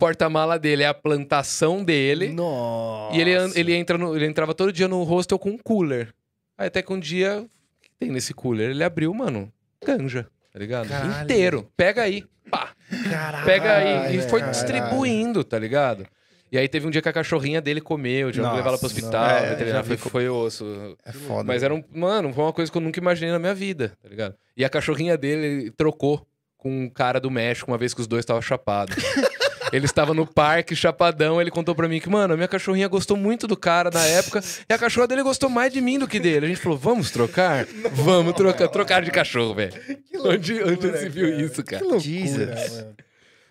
Porta-mala 0.00 0.58
dele 0.58 0.82
é 0.82 0.86
a 0.86 0.94
plantação 0.94 1.84
dele. 1.84 2.30
Nossa. 2.30 3.16
E 3.16 3.20
ele, 3.20 3.30
ele, 3.54 3.74
entra 3.74 3.96
no- 3.96 4.16
ele 4.16 4.26
entrava 4.26 4.54
todo 4.54 4.72
dia 4.72 4.88
no 4.88 5.02
hostel 5.04 5.38
com 5.38 5.50
um 5.50 5.58
cooler. 5.58 6.12
Aí 6.58 6.66
até 6.66 6.82
que 6.82 6.92
um 6.92 6.98
dia, 6.98 7.40
o 7.42 7.44
que 7.82 7.90
tem 7.98 8.10
nesse 8.10 8.34
cooler? 8.34 8.70
Ele 8.70 8.82
abriu, 8.82 9.12
mano, 9.14 9.52
ganja, 9.84 10.26
tá 10.52 10.58
ligado? 10.58 10.88
Caralho. 10.88 11.22
Inteiro. 11.24 11.68
Pega 11.76 12.02
aí. 12.02 12.24
Pá. 12.50 12.70
Caralho, 13.08 13.44
Pega 13.46 13.76
aí. 13.76 14.16
E 14.16 14.22
foi 14.22 14.40
caralho. 14.40 14.50
distribuindo, 14.58 15.44
tá 15.44 15.58
ligado? 15.58 16.06
E 16.50 16.58
aí 16.58 16.66
teve 16.68 16.84
um 16.86 16.90
dia 16.90 17.00
que 17.00 17.08
a 17.08 17.12
cachorrinha 17.12 17.60
dele 17.60 17.80
comeu, 17.80 18.32
já 18.32 18.42
Nossa, 18.42 18.56
levar 18.56 18.68
ela 18.70 18.78
pro 18.78 18.86
hospital, 18.88 19.22
não, 19.24 19.36
é, 19.36 19.50
veterinário, 19.50 19.86
foi, 19.86 19.96
foi 19.96 20.28
osso. 20.28 20.96
É 21.04 21.12
foda. 21.12 21.44
Mas 21.44 21.62
era 21.62 21.72
um. 21.72 21.84
Mano, 21.94 22.32
foi 22.32 22.42
uma 22.42 22.52
coisa 22.52 22.72
que 22.72 22.76
eu 22.76 22.82
nunca 22.82 22.98
imaginei 22.98 23.30
na 23.30 23.38
minha 23.38 23.54
vida, 23.54 23.92
tá 24.02 24.08
ligado? 24.08 24.34
E 24.56 24.64
a 24.64 24.68
cachorrinha 24.68 25.16
dele 25.16 25.46
ele 25.46 25.70
trocou 25.70 26.26
com 26.58 26.68
um 26.86 26.90
cara 26.90 27.20
do 27.20 27.30
México 27.30 27.70
uma 27.70 27.78
vez 27.78 27.94
que 27.94 28.00
os 28.00 28.08
dois 28.08 28.22
estavam 28.22 28.42
chapados. 28.42 28.96
ele 29.72 29.84
estava 29.84 30.12
no 30.14 30.26
parque, 30.26 30.74
chapadão, 30.74 31.40
ele 31.40 31.50
contou 31.50 31.74
pra 31.74 31.88
mim 31.88 32.00
que, 32.00 32.08
mano, 32.08 32.34
a 32.34 32.36
minha 32.36 32.48
cachorrinha 32.48 32.88
gostou 32.88 33.16
muito 33.16 33.46
do 33.46 33.56
cara 33.56 33.90
na 33.90 34.04
época 34.04 34.40
e 34.68 34.72
a 34.72 34.78
cachorra 34.78 35.06
dele 35.06 35.22
gostou 35.22 35.48
mais 35.48 35.72
de 35.72 35.80
mim 35.80 35.98
do 35.98 36.08
que 36.08 36.18
dele. 36.18 36.46
A 36.46 36.48
gente 36.48 36.60
falou, 36.60 36.78
vamos 36.78 37.10
trocar? 37.10 37.64
vamos 37.92 38.34
trocar. 38.34 38.68
Trocar 38.68 39.02
de 39.02 39.10
cachorro, 39.10 39.54
velho. 39.54 39.72
Que 40.04 40.18
Onde, 40.18 40.62
onde 40.62 40.98
se 40.98 41.08
viu 41.08 41.30
cara. 41.30 41.42
isso, 41.42 41.64
cara? 41.64 41.78
Que 41.78 41.84
loucura, 41.84 42.00
Jesus. 42.00 42.72
mano. 42.76 42.96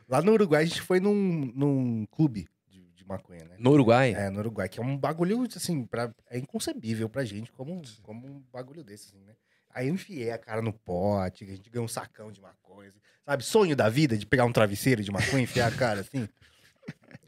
Lá 0.07 0.21
no 0.21 0.31
Uruguai, 0.31 0.63
a 0.63 0.65
gente 0.65 0.81
foi 0.81 0.99
num, 0.99 1.51
num 1.55 2.05
clube 2.11 2.47
de, 2.67 2.81
de 2.95 3.05
maconha, 3.05 3.45
né? 3.45 3.55
No 3.59 3.71
Uruguai? 3.71 4.13
É, 4.13 4.29
no 4.29 4.39
Uruguai, 4.39 4.67
que 4.67 4.79
é 4.79 4.83
um 4.83 4.97
bagulho, 4.97 5.47
assim, 5.55 5.83
pra, 5.85 6.11
é 6.29 6.37
inconcebível 6.39 7.07
pra 7.07 7.23
gente 7.23 7.51
como, 7.51 7.81
como 8.01 8.27
um 8.27 8.43
bagulho 8.51 8.83
desse, 8.83 9.09
assim, 9.09 9.23
né? 9.25 9.33
Aí 9.71 9.87
eu 9.87 9.93
enfiei 9.93 10.31
a 10.31 10.37
cara 10.37 10.61
no 10.63 10.73
pote, 10.73 11.43
a 11.43 11.47
gente 11.47 11.69
ganhou 11.69 11.85
um 11.85 11.87
sacão 11.87 12.31
de 12.31 12.41
maconha, 12.41 12.89
assim, 12.89 12.99
sabe? 13.29 13.43
Sonho 13.45 13.75
da 13.75 13.87
vida 13.89 14.17
de 14.17 14.25
pegar 14.25 14.45
um 14.45 14.51
travesseiro 14.51 15.03
de 15.03 15.11
maconha 15.11 15.39
e 15.41 15.43
enfiar 15.43 15.67
a 15.67 15.71
cara, 15.71 16.01
assim. 16.01 16.27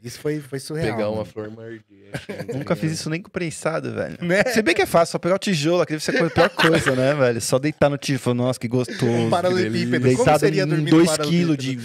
Isso 0.02 0.18
foi, 0.18 0.40
foi 0.40 0.58
surreal. 0.58 0.96
Pegar 0.96 1.08
uma 1.10 1.18
mano. 1.18 1.26
flor 1.26 1.48
mardinha. 1.48 2.10
Nunca 2.52 2.74
fiz 2.74 2.90
isso 2.90 3.08
nem 3.08 3.22
com 3.22 3.30
prensado, 3.30 3.92
velho. 3.94 4.18
Né? 4.20 4.42
Se 4.52 4.60
bem 4.60 4.74
que 4.74 4.82
é 4.82 4.86
fácil, 4.86 5.12
só 5.12 5.18
pegar 5.20 5.36
o 5.36 5.38
tijolo, 5.38 5.80
aqui 5.80 5.92
deve 5.92 6.02
ser 6.02 6.16
a 6.20 6.28
pior 6.28 6.50
coisa, 6.50 6.96
né, 6.96 7.14
velho? 7.14 7.40
Só 7.40 7.56
deitar 7.56 7.88
no 7.88 7.96
tijolo, 7.96 8.18
falar, 8.18 8.34
nossa, 8.34 8.58
que 8.58 8.66
gostoso. 8.66 9.06
Um 9.06 9.30
paralelepípedo. 9.30 10.00
Como 10.04 10.16
Deitado 10.16 10.40
seria 10.40 10.64
em 10.64 10.66
dormir 10.66 10.90
2 10.90 11.18
no 11.18 11.24
quilos 11.24 11.56
de... 11.56 11.78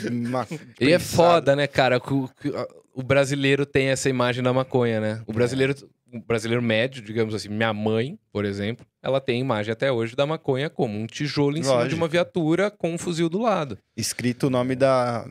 E 0.82 0.91
é 0.91 0.97
foda, 0.97 1.56
né, 1.56 1.67
cara? 1.67 1.99
que 1.99 2.12
o- 2.12 2.27
que 2.41 2.51
o 2.95 3.03
brasileiro 3.03 3.67
tem 3.67 3.89
essa 3.89 4.10
imagem 4.10 4.41
da 4.43 4.51
maconha, 4.51 4.99
né? 4.99 5.21
O 5.27 5.32
brasileiro, 5.32 5.75
o 6.13 6.19
brasileiro 6.19 6.61
médio, 6.61 7.01
digamos 7.01 7.33
assim, 7.35 7.49
minha 7.49 7.73
mãe, 7.73 8.17
por 8.31 8.45
exemplo, 8.45 8.85
ela 9.03 9.19
tem 9.19 9.37
a 9.37 9.39
imagem 9.41 9.71
até 9.71 9.91
hoje 9.91 10.15
da 10.15 10.25
maconha 10.25 10.69
como 10.69 10.97
um 10.97 11.05
tijolo 11.05 11.57
em 11.57 11.63
cima 11.63 11.75
de 11.75 11.79
Lógico. 11.83 12.01
uma 12.01 12.07
viatura 12.07 12.71
com 12.71 12.93
um 12.93 12.97
fuzil 12.97 13.27
do 13.29 13.39
lado. 13.39 13.77
Escrito 13.95 14.47
o 14.47 14.49
nome 14.49 14.75
da, 14.75 15.27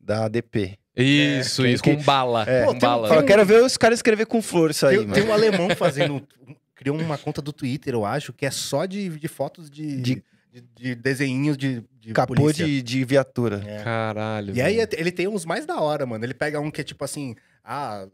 da 0.00 0.24
ADP. 0.26 0.78
Isso, 0.96 1.62
que- 1.62 1.68
isso, 1.68 1.82
que- 1.82 1.96
com 1.96 2.02
bala. 2.02 2.44
É, 2.48 2.64
com 2.64 2.72
Pô, 2.74 2.78
tem 2.78 2.88
um- 2.88 2.92
bala. 2.92 3.08
Fala, 3.08 3.22
quero 3.22 3.44
ver 3.46 3.62
os 3.62 3.76
caras 3.76 3.98
escrever 3.98 4.26
com 4.26 4.42
flor 4.42 4.70
isso 4.70 4.86
aí, 4.86 4.96
Tem, 4.98 5.06
mano. 5.06 5.14
tem 5.20 5.24
um 5.28 5.32
alemão 5.32 5.68
fazendo. 5.76 6.16
um- 6.16 6.54
criou 6.74 6.96
uma 7.00 7.16
conta 7.18 7.40
do 7.42 7.52
Twitter, 7.52 7.94
eu 7.94 8.04
acho, 8.04 8.32
que 8.32 8.46
é 8.46 8.50
só 8.50 8.84
de, 8.86 9.08
de 9.08 9.26
fotos 9.28 9.68
de, 9.70 10.00
De- 10.00 10.22
de, 10.52 10.60
de 10.76 10.94
desenhinhos 10.94 11.56
de, 11.56 11.82
de 12.00 12.12
Capô 12.12 12.34
polícia. 12.34 12.64
de, 12.64 12.82
de 12.82 13.04
viatura. 13.04 13.62
É. 13.66 13.82
Caralho. 13.82 14.54
E 14.54 14.60
aí 14.60 14.78
ele 14.96 15.10
tem 15.12 15.26
uns 15.28 15.44
mais 15.44 15.66
da 15.66 15.80
hora, 15.80 16.04
mano. 16.06 16.24
Ele 16.24 16.34
pega 16.34 16.60
um 16.60 16.70
que 16.70 16.80
é 16.80 16.84
tipo 16.84 17.04
assim, 17.04 17.34
ah, 17.64 18.06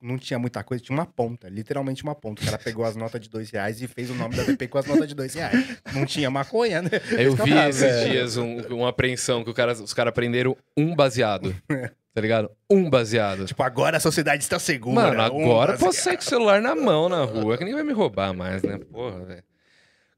não 0.00 0.16
tinha 0.18 0.38
muita 0.38 0.62
coisa, 0.64 0.82
tinha 0.82 0.96
uma 0.96 1.06
ponta, 1.06 1.48
literalmente 1.48 2.02
uma 2.02 2.14
ponta. 2.14 2.42
O 2.42 2.44
cara 2.46 2.58
pegou 2.58 2.84
as 2.84 2.96
notas 2.96 3.20
de 3.20 3.28
dois 3.28 3.50
reais 3.50 3.80
e 3.82 3.86
fez 3.86 4.10
o 4.10 4.14
nome 4.14 4.34
da 4.36 4.42
DP 4.44 4.68
com 4.68 4.78
as 4.78 4.86
notas 4.86 5.08
de 5.08 5.14
dois 5.14 5.34
reais. 5.34 5.78
Não 5.94 6.06
tinha 6.06 6.30
maconha, 6.30 6.80
né? 6.82 6.90
Eu 7.18 7.34
vi 7.36 7.52
esses 7.68 8.08
dias 8.08 8.36
um- 8.36 8.60
uma 8.74 8.88
apreensão 8.88 9.44
que 9.44 9.52
cara, 9.52 9.72
os 9.72 9.92
caras 9.94 10.12
prenderam 10.14 10.56
um 10.76 10.94
baseado. 10.94 11.54
Tá 12.12 12.20
ligado? 12.20 12.50
Um 12.68 12.90
baseado. 12.90 13.44
Tipo, 13.46 13.62
agora 13.62 13.98
a 13.98 14.00
sociedade 14.00 14.42
está 14.42 14.58
segura. 14.58 15.14
Mano, 15.14 15.22
um 15.32 15.44
agora 15.44 15.74
eu 15.74 15.78
posso 15.78 16.00
sair 16.00 16.16
com 16.16 16.22
o 16.24 16.26
celular 16.26 16.60
na 16.60 16.74
mão 16.74 17.08
na 17.08 17.22
rua, 17.22 17.56
que 17.56 17.62
ninguém 17.62 17.76
vai 17.76 17.84
me 17.84 17.92
roubar 17.92 18.34
mais, 18.34 18.64
né? 18.64 18.78
Porra, 18.78 19.24
velho. 19.26 19.44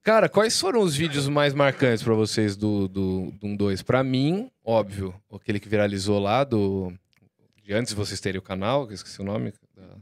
Cara, 0.02 0.26
quais 0.26 0.58
foram 0.58 0.80
os 0.80 0.96
vídeos 0.96 1.28
mais 1.28 1.52
marcantes 1.52 2.02
pra 2.02 2.14
vocês 2.14 2.56
do, 2.56 2.88
do, 2.88 3.30
do 3.38 3.46
1-2? 3.46 3.84
Pra 3.84 4.02
mim, 4.02 4.50
óbvio, 4.64 5.14
aquele 5.30 5.60
que 5.60 5.68
viralizou 5.68 6.18
lá 6.18 6.44
do. 6.44 6.90
De 7.62 7.74
antes 7.74 7.90
de 7.92 7.96
vocês 7.96 8.18
terem 8.20 8.38
o 8.38 8.42
canal, 8.42 8.86
que 8.86 8.92
eu 8.92 8.96
esqueci 8.96 9.20
o 9.20 9.24
nome. 9.24 9.52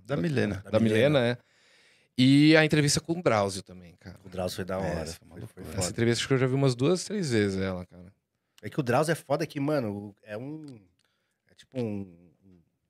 Da 0.04 0.16
Milena. 0.16 0.64
Da, 0.70 0.80
Milena, 0.80 1.20
é. 1.20 1.38
E 2.16 2.56
a 2.56 2.64
entrevista 2.64 3.00
com 3.00 3.18
o 3.18 3.22
Drauzio 3.22 3.62
também, 3.62 3.94
cara. 3.98 4.18
O 4.24 4.28
Drauzio 4.28 4.56
foi 4.56 4.64
da 4.64 4.78
hora. 4.78 4.88
É, 4.88 5.02
essa 5.02 5.18
foi 5.26 5.40
foi? 5.46 5.62
Essa 5.62 5.72
foda. 5.72 5.88
entrevista 5.88 6.20
acho 6.20 6.28
que 6.28 6.34
eu 6.34 6.38
já 6.38 6.46
vi 6.46 6.54
umas 6.54 6.74
duas, 6.74 7.04
três 7.04 7.30
vezes 7.30 7.60
ela, 7.60 7.86
cara. 7.86 8.12
É 8.62 8.68
que 8.68 8.78
o 8.78 8.82
Drauzio 8.82 9.12
é 9.12 9.14
foda 9.14 9.46
que, 9.46 9.58
mano, 9.58 10.14
é 10.22 10.36
um. 10.36 10.78
É 11.50 11.54
tipo 11.54 11.80
um. 11.80 12.14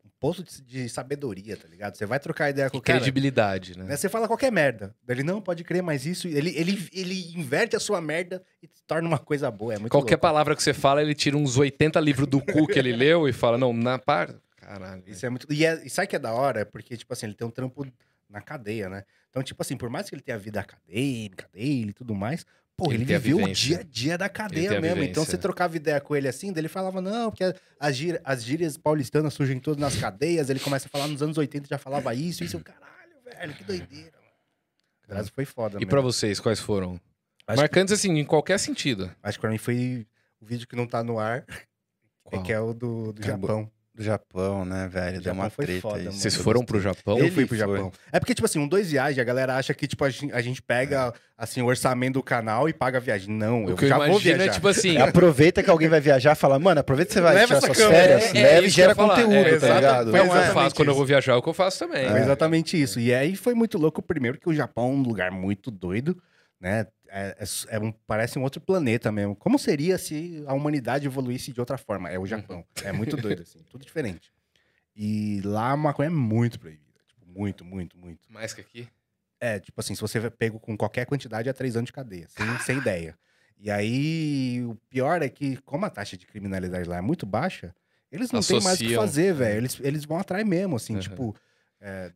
Um 0.05 0.11
poço 0.19 0.43
de, 0.43 0.63
de 0.63 0.89
sabedoria, 0.89 1.57
tá 1.57 1.69
ligado? 1.69 1.95
Você 1.95 2.05
vai 2.05 2.19
trocar 2.19 2.51
ideia 2.51 2.69
com 2.69 2.79
o 2.79 2.83
cara. 2.83 2.99
credibilidade, 2.99 3.79
né? 3.79 3.85
Né? 3.85 3.97
Você 3.97 4.09
fala 4.09 4.27
qualquer 4.27 4.51
merda. 4.51 4.95
Ele 5.09 5.23
não 5.23 5.41
pode 5.41 5.63
crer 5.65 5.83
mais 5.83 6.05
isso. 6.05 6.27
Ele, 6.27 6.51
ele, 6.57 6.89
ele 6.93 7.33
inverte 7.35 7.77
a 7.77 7.81
sua 7.81 8.01
merda 8.01 8.43
e 8.63 8.69
torna 8.87 9.07
uma 9.07 9.19
coisa 9.19 9.51
boa. 9.51 9.75
É 9.75 9.79
muito 9.79 9.93
Qualquer 9.93 10.17
louco. 10.17 10.23
palavra 10.23 10.57
que 10.57 10.63
você 10.63 10.75
fala, 10.75 11.01
ele 11.01 11.15
tira 11.15 11.37
uns 11.37 11.57
80 11.57 11.99
livros 12.01 12.27
do 12.27 12.41
cu 12.41 12.67
que 12.67 12.79
ele 12.79 12.93
leu 12.93 13.29
e 13.29 13.33
fala, 13.33 13.57
não, 13.57 13.73
na 13.73 13.99
par... 13.99 14.35
Caralho. 14.71 15.03
Isso 15.05 15.27
é 15.27 15.29
muito. 15.29 15.53
E, 15.53 15.67
é, 15.67 15.85
e 15.85 15.91
sabe 15.91 16.07
que 16.07 16.15
é 16.15 16.19
da 16.19 16.33
hora? 16.33 16.65
Porque, 16.65 16.97
tipo 16.97 17.13
assim, 17.13 17.27
ele 17.27 17.35
tem 17.35 17.45
um 17.45 17.51
trampo 17.51 17.85
na 18.29 18.41
cadeia, 18.41 18.89
né? 18.89 19.03
Então, 19.29 19.43
tipo 19.43 19.61
assim, 19.61 19.77
por 19.77 19.91
mais 19.91 20.09
que 20.09 20.15
ele 20.15 20.23
tenha 20.23 20.39
vida 20.39 20.61
acadêmica 20.61 21.49
dele 21.53 21.91
e 21.91 21.93
tudo 21.93 22.15
mais, 22.15 22.47
pô, 22.77 22.93
Ele 22.93 23.03
ele, 23.03 23.19
viveu 23.19 23.39
o 23.39 23.53
dia 23.53 23.81
a 23.81 23.83
dia 23.83 24.17
da 24.17 24.29
cadeia 24.29 24.81
mesmo. 24.81 25.03
Então, 25.03 25.25
você 25.25 25.37
trocava 25.37 25.77
ideia 25.77 26.01
com 26.01 26.15
ele 26.15 26.29
assim, 26.29 26.53
daí 26.53 26.61
ele 26.61 26.69
falava, 26.69 27.01
não, 27.01 27.33
porque 27.33 27.53
as, 27.81 27.97
gírias, 27.97 28.21
as 28.25 28.45
gírias 28.45 28.77
paulistanas 28.77 29.35
surgem 29.35 29.59
todas 29.59 29.81
nas 29.81 29.97
cadeias. 29.97 30.49
Ele 30.49 30.61
começa 30.61 30.87
a 30.87 30.91
falar 30.91 31.09
nos 31.09 31.21
anos 31.21 31.37
80 31.37 31.67
já 31.69 31.77
falava 31.79 32.15
isso, 32.15 32.45
isso. 32.45 32.61
Caralho, 32.61 33.21
velho, 33.25 33.55
que 33.55 33.65
doideira, 33.65 34.13
mano. 35.09 35.29
Foi 35.35 35.45
foda, 35.45 35.79
E 35.81 35.87
pra 35.87 36.01
vocês, 36.01 36.39
quais 36.39 36.61
foram? 36.61 36.93
Acho 37.45 37.57
que- 37.57 37.63
Marcantes, 37.63 37.93
assim, 37.93 38.17
em 38.17 38.25
qualquer 38.25 38.59
sentido. 38.59 39.11
Acho 39.21 39.37
que 39.37 39.41
pra 39.41 39.51
mim 39.51 39.59
foi 39.59 40.07
o 40.41 40.47
vídeo 40.47 40.69
que 40.69 40.77
não 40.77 40.87
tá 40.87 41.03
no 41.03 41.19
ar, 41.19 41.45
Qual? 42.23 42.41
que 42.45 42.53
é 42.53 42.61
o 42.61 42.73
do, 42.73 43.13
do. 43.13 43.27
Japão. 43.27 43.69
Do 44.01 44.05
Japão, 44.05 44.65
né, 44.65 44.89
velho? 44.91 45.13
Deu 45.17 45.25
Japão 45.25 45.41
uma 45.41 45.51
foi 45.51 45.67
treta 45.67 45.81
foda, 45.83 45.97
aí. 45.99 46.05
mano. 46.07 46.17
Vocês 46.17 46.35
foram 46.35 46.65
pro 46.65 46.81
Japão? 46.81 47.19
Eu 47.19 47.25
Ele 47.27 47.31
fui 47.33 47.45
pro 47.45 47.55
foi. 47.59 47.59
Japão. 47.59 47.93
É 48.11 48.19
porque, 48.19 48.35
tipo 48.35 48.47
assim, 48.47 48.59
um 48.59 48.67
dois 48.67 48.91
viagens, 48.91 49.19
a 49.19 49.25
galera 49.25 49.57
acha 49.57 49.75
que, 49.75 49.87
tipo, 49.87 50.03
a 50.03 50.09
gente, 50.09 50.33
a 50.33 50.41
gente 50.41 50.63
pega, 50.63 51.13
assim, 51.37 51.61
o 51.61 51.67
orçamento 51.67 52.15
do 52.15 52.23
canal 52.23 52.67
e 52.67 52.73
paga 52.73 52.97
a 52.97 53.01
viagem. 53.01 53.29
Não, 53.35 53.67
O 53.67 53.71
eu 53.71 53.77
que 53.77 53.85
eu 53.85 53.89
já 53.91 53.99
vou 53.99 54.07
imagino 54.07 54.37
viajar. 54.39 54.51
é 54.51 54.55
tipo 54.55 54.69
assim. 54.69 54.97
Aproveita 54.97 55.63
que 55.63 55.69
alguém 55.69 55.91
vai 55.91 56.01
viajar, 56.01 56.35
fala, 56.35 56.59
mano, 56.59 56.81
aproveita 56.81 57.09
que 57.09 57.13
você 57.15 57.21
vai 57.21 57.35
Leva 57.35 57.47
tirar 57.49 57.59
essa 57.59 57.67
suas 57.67 57.77
câmera. 57.79 58.03
férias, 58.21 58.35
É- 58.35 58.39
é 58.39 58.43
leve 58.43 58.47
e 58.65 58.69
isso 58.69 58.75
que 58.75 58.81
eu 58.81 58.85
gera 58.85 58.95
falar. 58.95 59.09
conteúdo, 59.17 59.35
É, 59.35 59.43
tá 59.45 59.51
exata- 59.57 59.75
ligado? 59.77 60.11
foi 60.11 60.19
é 60.19 60.23
o 60.23 60.25
que 60.25 60.31
eu 60.31 60.35
exatamente 60.35 60.55
faço 60.55 60.75
quando 60.77 60.89
eu 60.89 60.93
isso. 60.93 60.97
vou 60.99 61.07
viajar, 61.07 61.33
é 61.33 61.37
o 61.37 61.43
que 61.43 61.49
eu 61.51 61.55
faço 61.55 61.79
também. 61.81 62.07
É 62.07 62.19
exatamente 62.23 62.81
isso. 62.83 62.99
E 62.99 63.13
aí 63.15 63.37
foi 63.37 63.53
muito 63.53 63.77
louco, 63.77 64.01
primeiro, 64.01 64.41
que 64.41 64.49
o 64.49 64.55
Japão 64.55 64.85
é 64.87 64.95
um 64.95 65.03
lugar 65.03 65.31
muito 65.31 65.71
doido, 65.71 66.17
né? 66.59 66.87
É, 67.13 67.37
é- 67.41 67.77
é 67.77 67.81
um- 67.81 67.93
parece 68.07 68.39
um 68.39 68.43
outro 68.43 68.61
planeta 68.61 69.11
mesmo. 69.11 69.35
Como 69.35 69.59
seria 69.59 69.99
se 69.99 70.45
a 70.47 70.55
humanidade 70.55 71.07
evoluísse 71.07 71.53
de 71.53 71.59
outra 71.61 71.77
forma? 71.77 72.09
É 72.09 72.19
o 72.19 72.27
Japão. 72.27 72.65
É 72.85 72.93
muito 72.93 73.17
doido, 73.17 73.43
assim, 73.43 73.59
tudo 73.69 73.85
diferente. 73.85 74.33
E 74.95 75.41
lá 75.45 75.71
a 75.73 75.77
maconha 75.77 76.07
é 76.09 76.11
muito 76.11 76.59
proibida. 76.59 77.01
Tipo, 77.07 77.27
muito, 77.27 77.65
muito, 77.65 77.97
muito. 77.99 78.21
Mais 78.33 78.53
que 78.53 78.61
aqui? 78.61 78.89
É, 79.41 79.59
tipo 79.59 79.81
assim, 79.81 79.95
se 79.95 80.01
você 80.01 80.19
é 80.19 80.31
pego 80.31 80.61
com 80.61 80.77
qualquer 80.77 81.07
quantidade, 81.07 81.49
é 81.49 81.53
três 81.53 81.75
anos 81.77 81.89
de 81.89 81.93
cadeia, 81.93 82.27
sem, 82.29 82.47
sem 82.61 82.79
ideia. 82.79 83.19
E 83.59 83.71
aí, 83.71 84.63
o 84.67 84.75
pior 84.89 85.23
é 85.23 85.29
que, 85.29 85.57
como 85.59 85.85
a 85.87 85.91
taxa 85.91 86.17
de 86.17 86.27
criminalidade 86.27 86.89
lá 86.89 86.99
é 86.99 87.01
muito 87.01 87.25
baixa, 87.27 87.75
eles 88.13 88.31
não 88.31 88.41
têm 88.43 88.61
mais 88.61 88.77
o 88.77 88.79
que 88.79 88.85
Associam. 88.87 89.03
fazer, 89.03 89.35
velho. 89.35 89.57
Eles, 89.59 89.79
eles 89.81 90.05
vão 90.05 90.19
atrás 90.19 90.47
mesmo, 90.47 90.77
assim, 90.77 90.95
Uhum. 90.95 91.01
tipo, 91.01 91.37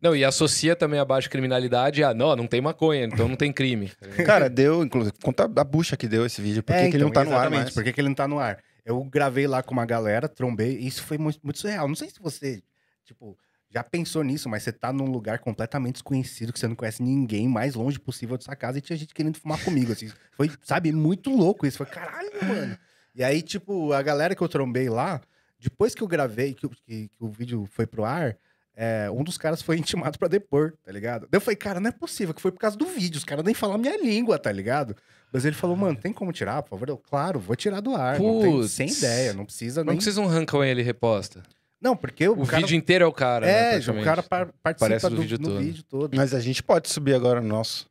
Não, 0.00 0.14
e 0.14 0.24
associa 0.24 0.76
também 0.76 1.00
a 1.00 1.04
baixa 1.04 1.28
criminalidade 1.28 2.04
a, 2.04 2.12
não, 2.12 2.36
não 2.36 2.46
tem 2.46 2.60
maconha, 2.60 3.04
então 3.04 3.26
não 3.26 3.36
tem 3.36 3.52
crime. 3.52 3.90
Cara, 4.26 4.48
deu, 4.50 4.84
inclusive, 4.84 5.16
conta 5.22 5.44
a 5.44 5.64
bucha 5.64 5.96
que 5.96 6.06
deu 6.06 6.26
esse 6.26 6.42
vídeo. 6.42 6.62
Por 6.62 6.74
que, 6.74 6.82
É, 6.82 6.88
que 6.90 6.96
ele 6.96 7.04
não 7.04 7.10
então, 7.10 7.24
tá 7.24 7.30
no 7.30 7.36
ar 7.36 7.50
mais? 7.50 7.70
Por 7.72 7.82
que, 7.82 7.92
que 7.92 8.00
ele 8.00 8.08
não 8.08 8.14
tá 8.14 8.28
no 8.28 8.38
ar? 8.38 8.58
Eu 8.84 9.02
gravei 9.04 9.46
lá 9.46 9.62
com 9.62 9.72
uma 9.72 9.86
galera, 9.86 10.28
trombei, 10.28 10.76
e 10.78 10.86
isso 10.86 11.02
foi 11.02 11.16
muito, 11.16 11.40
muito 11.42 11.58
surreal. 11.58 11.88
Não 11.88 11.94
sei 11.94 12.10
se 12.10 12.20
você, 12.20 12.62
tipo, 13.06 13.38
já 13.70 13.82
pensou 13.82 14.22
nisso, 14.22 14.48
mas 14.50 14.62
você 14.62 14.70
tá 14.72 14.92
num 14.92 15.06
lugar 15.06 15.38
completamente 15.38 15.94
desconhecido, 15.94 16.52
que 16.52 16.58
você 16.58 16.68
não 16.68 16.76
conhece 16.76 17.02
ninguém, 17.02 17.48
mais 17.48 17.74
longe 17.74 17.98
possível 17.98 18.36
da 18.36 18.44
sua 18.44 18.54
casa, 18.54 18.76
e 18.78 18.82
tinha 18.82 18.96
gente 18.98 19.14
querendo 19.14 19.38
fumar 19.38 19.58
comigo, 19.64 19.92
assim. 19.92 20.12
Foi, 20.32 20.50
sabe, 20.62 20.92
muito 20.92 21.30
louco 21.30 21.66
isso. 21.66 21.78
Foi, 21.78 21.86
caralho, 21.86 22.30
mano. 22.46 22.78
E 23.14 23.24
aí, 23.24 23.40
tipo, 23.40 23.92
a 23.94 24.02
galera 24.02 24.34
que 24.34 24.42
eu 24.42 24.48
trombei 24.48 24.90
lá, 24.90 25.22
depois 25.58 25.94
que 25.94 26.02
eu 26.02 26.06
gravei, 26.06 26.52
que, 26.52 26.66
o- 26.66 26.70
que- 26.70 27.08
que 27.08 27.16
o 27.18 27.28
vídeo 27.30 27.66
foi 27.70 27.86
pro 27.86 28.04
ar, 28.04 28.36
é, 28.76 29.10
um 29.10 29.22
dos 29.24 29.38
caras 29.38 29.62
foi 29.62 29.76
intimado 29.78 30.18
pra 30.18 30.28
depor, 30.28 30.74
tá 30.82 30.90
ligado? 30.92 31.22
Daí 31.30 31.36
eu 31.36 31.40
falei, 31.40 31.56
cara, 31.56 31.80
não 31.80 31.88
é 31.88 31.92
possível, 31.92 32.34
que 32.34 32.40
foi 32.42 32.50
por 32.52 32.58
causa 32.60 32.76
do 32.76 32.86
vídeo, 32.86 33.18
os 33.18 33.24
caras 33.24 33.44
nem 33.44 33.54
falam 33.54 33.76
a 33.76 33.78
minha 33.78 33.96
língua, 34.00 34.38
tá 34.38 34.50
ligado? 34.52 34.96
Mas 35.32 35.44
ele 35.44 35.56
falou, 35.56 35.76
mano, 35.76 35.96
tem 35.96 36.12
como 36.12 36.32
tirar, 36.32 36.62
por 36.62 36.70
favor? 36.70 36.88
Eu, 36.88 36.96
claro, 36.96 37.40
vou 37.40 37.56
tirar 37.56 37.80
do 37.80 37.94
ar. 37.94 38.20
Não 38.20 38.40
tem, 38.40 38.52
Putz. 38.52 38.70
sem 38.72 38.88
ideia, 38.88 39.32
não 39.32 39.44
precisa 39.44 39.82
Não 39.82 39.88
nem. 39.92 39.96
precisa 39.96 40.20
um 40.20 40.26
rancão 40.26 40.62
ele 40.64 40.82
reposta. 40.82 41.42
Não, 41.80 41.96
porque 41.96 42.26
o, 42.28 42.32
O 42.40 42.46
cara. 42.46 42.62
vídeo 42.62 42.76
inteiro 42.76 43.04
é 43.04 43.06
o 43.06 43.12
cara, 43.12 43.44
né, 43.44 43.52
é, 43.52 43.66
o 43.66 43.70
praticamente. 43.72 44.04
cara 44.04 44.22
par- 44.22 44.52
participa 44.62 44.86
Aparece 44.86 45.08
do, 45.10 45.16
no 45.16 45.20
vídeo 45.22 45.38
no 45.38 45.48
todo. 45.48 45.58
vídeo 45.58 45.82
todo. 45.82 46.16
Mas 46.16 46.32
a 46.32 46.40
gente 46.40 46.62
pode 46.62 46.88
subir 46.88 47.14
agora 47.14 47.40
no 47.40 47.48
nosso, 47.48 47.86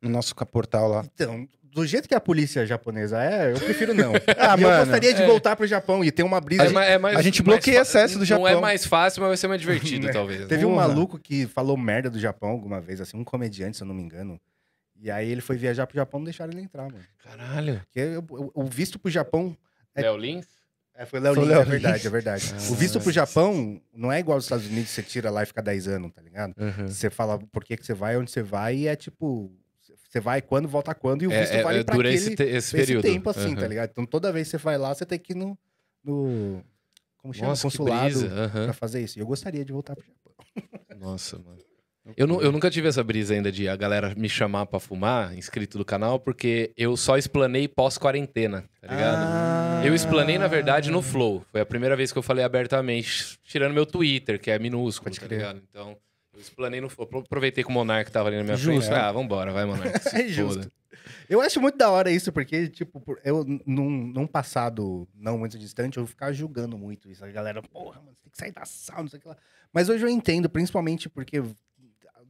no 0.00 0.08
nosso 0.08 0.34
portal 0.34 0.88
lá. 0.88 1.04
Então, 1.14 1.46
do 1.76 1.86
jeito 1.86 2.08
que 2.08 2.14
a 2.14 2.20
polícia 2.20 2.64
japonesa 2.64 3.22
é, 3.22 3.52
eu 3.52 3.58
prefiro 3.60 3.92
não. 3.92 4.12
Ah, 4.38 4.56
E 4.58 4.62
eu 4.62 4.68
mano, 4.68 4.84
gostaria 4.86 5.12
de 5.12 5.22
é. 5.22 5.26
voltar 5.26 5.54
pro 5.56 5.66
Japão 5.66 6.02
e 6.02 6.10
ter 6.10 6.22
uma 6.22 6.40
brisa. 6.40 6.62
É 6.82 6.92
é 6.92 6.98
mais- 6.98 7.16
a 7.16 7.22
gente 7.22 7.42
bloqueia 7.42 7.82
acesso 7.82 8.14
do 8.18 8.24
Não 8.26 8.46
é 8.46 8.50
Japão. 8.50 8.60
mais 8.62 8.86
fácil, 8.86 9.20
mas 9.20 9.28
vai 9.28 9.36
ser 9.36 9.48
mais 9.48 9.60
divertido, 9.60 10.06
Né? 10.08 10.12
talvez. 10.12 10.46
Teve 10.46 10.64
um 10.64 10.74
Porra. 10.74 10.88
maluco 10.88 11.18
que 11.18 11.46
falou 11.46 11.76
merda 11.76 12.08
do 12.08 12.18
Japão 12.18 12.48
alguma 12.50 12.80
vez, 12.80 13.00
assim, 13.00 13.16
um 13.18 13.24
comediante, 13.24 13.76
se 13.76 13.82
eu 13.82 13.86
não 13.86 13.94
me 13.94 14.02
engano. 14.02 14.40
E 14.98 15.10
aí 15.10 15.30
ele 15.30 15.42
foi 15.42 15.56
viajar 15.56 15.86
pro 15.86 15.94
Japão, 15.96 16.20
não 16.20 16.24
deixaram 16.24 16.52
ele 16.52 16.62
entrar, 16.62 16.84
mano. 16.84 17.04
Caralho. 17.22 17.82
Porque 17.84 18.16
o, 18.30 18.50
o 18.54 18.64
visto 18.64 18.98
pro 18.98 19.10
Japão. 19.10 19.54
É- 19.94 20.00
Léo 20.02 20.16
Lins? 20.16 20.46
É, 20.94 21.04
foi 21.04 21.20
Léo 21.20 21.34
Lins, 21.34 21.48
Léo 21.48 21.60
é 21.60 21.64
verdade, 21.66 21.94
Lins. 21.96 22.06
é 22.06 22.08
verdade. 22.10 22.54
Ah. 22.54 22.72
o 22.72 22.74
visto 22.74 22.98
pro 22.98 23.12
Japão 23.12 23.78
não 23.94 24.10
é 24.10 24.18
igual 24.18 24.36
aos 24.36 24.44
Estados 24.44 24.64
Unidos, 24.66 24.88
você 24.88 25.02
tira 25.02 25.30
lá 25.30 25.42
e 25.42 25.46
fica 25.46 25.60
10 25.60 25.88
anos, 25.88 26.10
tá 26.10 26.22
ligado? 26.22 26.54
Uhum. 26.58 26.88
Você 26.88 27.10
fala 27.10 27.38
por 27.52 27.62
que, 27.62 27.76
que 27.76 27.84
você 27.84 27.92
vai, 27.92 28.16
onde 28.16 28.30
você 28.30 28.42
vai, 28.42 28.74
e 28.76 28.88
é 28.88 28.96
tipo. 28.96 29.52
Você 30.16 30.20
vai 30.20 30.40
quando, 30.40 30.66
volta 30.66 30.94
quando, 30.94 31.22
e 31.22 31.26
o 31.26 31.32
É, 31.32 31.40
visto 31.40 31.52
é, 31.52 31.62
vale 31.62 31.80
é, 31.80 31.84
pra 31.84 31.94
dura 31.94 32.08
aquele, 32.08 32.24
esse, 32.24 32.34
te- 32.36 32.42
esse 32.42 32.76
esse 32.78 33.00
tempo 33.02 33.28
assim, 33.28 33.48
Uhum. 33.50 33.56
tá 33.56 33.68
ligado? 33.68 33.90
Então 33.90 34.06
toda 34.06 34.32
vez 34.32 34.46
que 34.46 34.52
você 34.52 34.56
vai 34.58 34.78
lá, 34.78 34.94
você 34.94 35.04
tem 35.04 35.18
que 35.18 35.32
ir 35.32 35.36
no. 35.36 35.58
no 36.02 36.62
como 37.18 37.34
chama? 37.34 37.48
Nossa, 37.48 37.62
Consulado. 37.64 38.26
Aham. 38.26 38.64
pra 38.64 38.72
fazer 38.72 39.02
isso. 39.02 39.18
E 39.18 39.20
eu 39.20 39.26
gostaria 39.26 39.62
de 39.64 39.72
voltar 39.72 39.94
pro 39.94 40.04
Japão. 40.04 40.32
Nossa, 40.98 41.36
mano. 41.38 41.58
Eu, 42.16 42.40
eu 42.40 42.52
nunca 42.52 42.70
tive 42.70 42.86
essa 42.88 43.02
brisa 43.02 43.34
ainda 43.34 43.50
de 43.50 43.68
a 43.68 43.74
galera 43.74 44.14
me 44.16 44.28
chamar 44.28 44.64
pra 44.66 44.78
fumar, 44.78 45.36
inscrito 45.36 45.76
do 45.76 45.84
canal, 45.84 46.20
porque 46.20 46.72
eu 46.76 46.96
só 46.96 47.18
explanei 47.18 47.66
pós-quarentena, 47.66 48.64
tá 48.80 48.86
ligado? 48.94 49.16
Ah. 49.26 49.82
Eu 49.84 49.92
explanei, 49.92 50.38
na 50.38 50.46
verdade, 50.46 50.88
no 50.90 51.02
Flow. 51.02 51.44
Foi 51.50 51.60
a 51.60 51.66
primeira 51.66 51.96
vez 51.96 52.12
que 52.12 52.18
eu 52.18 52.22
falei 52.22 52.44
abertamente, 52.44 53.36
tirando 53.42 53.74
meu 53.74 53.84
Twitter, 53.84 54.40
que 54.40 54.52
é 54.52 54.58
minúsculo, 54.58 55.10
Pode 55.10 55.20
tá 55.20 55.26
ligado? 55.26 55.60
Então, 55.68 55.96
eu 56.36 56.40
explanei 56.40 56.80
no 56.80 56.88
Flow. 56.88 57.08
Aproveitei 57.24 57.64
que 57.64 57.70
o 57.70 57.72
Monark 57.72 58.10
tava 58.12 58.28
ali 58.28 58.36
na 58.36 58.44
minha 58.44 58.56
Justo. 58.56 58.86
frente. 58.86 58.94
Ah, 59.00 59.10
vambora, 59.10 59.52
vai, 59.52 59.64
Monark. 59.64 59.90
É 60.14 60.28
justo. 60.28 60.60
foda. 60.60 60.72
Eu 61.28 61.40
acho 61.40 61.60
muito 61.60 61.76
da 61.76 61.90
hora 61.90 62.10
isso, 62.10 62.32
porque, 62.32 62.68
tipo, 62.68 63.02
eu, 63.24 63.44
num, 63.66 63.90
num 63.90 64.26
passado 64.26 65.08
não 65.14 65.38
muito 65.38 65.58
distante, 65.58 65.98
eu 65.98 66.06
ficava 66.06 66.32
julgando 66.32 66.76
muito 66.78 67.10
isso. 67.10 67.24
A 67.24 67.28
galera, 67.28 67.62
porra, 67.62 68.00
mano, 68.00 68.12
você 68.16 68.22
tem 68.22 68.30
que 68.30 68.38
sair 68.38 68.52
da 68.52 68.64
sala, 68.64 69.02
não 69.02 69.08
sei 69.08 69.18
o 69.18 69.22
que 69.22 69.28
lá. 69.28 69.36
Mas 69.72 69.88
hoje 69.88 70.04
eu 70.04 70.08
entendo, 70.08 70.48
principalmente 70.48 71.08
porque 71.08 71.42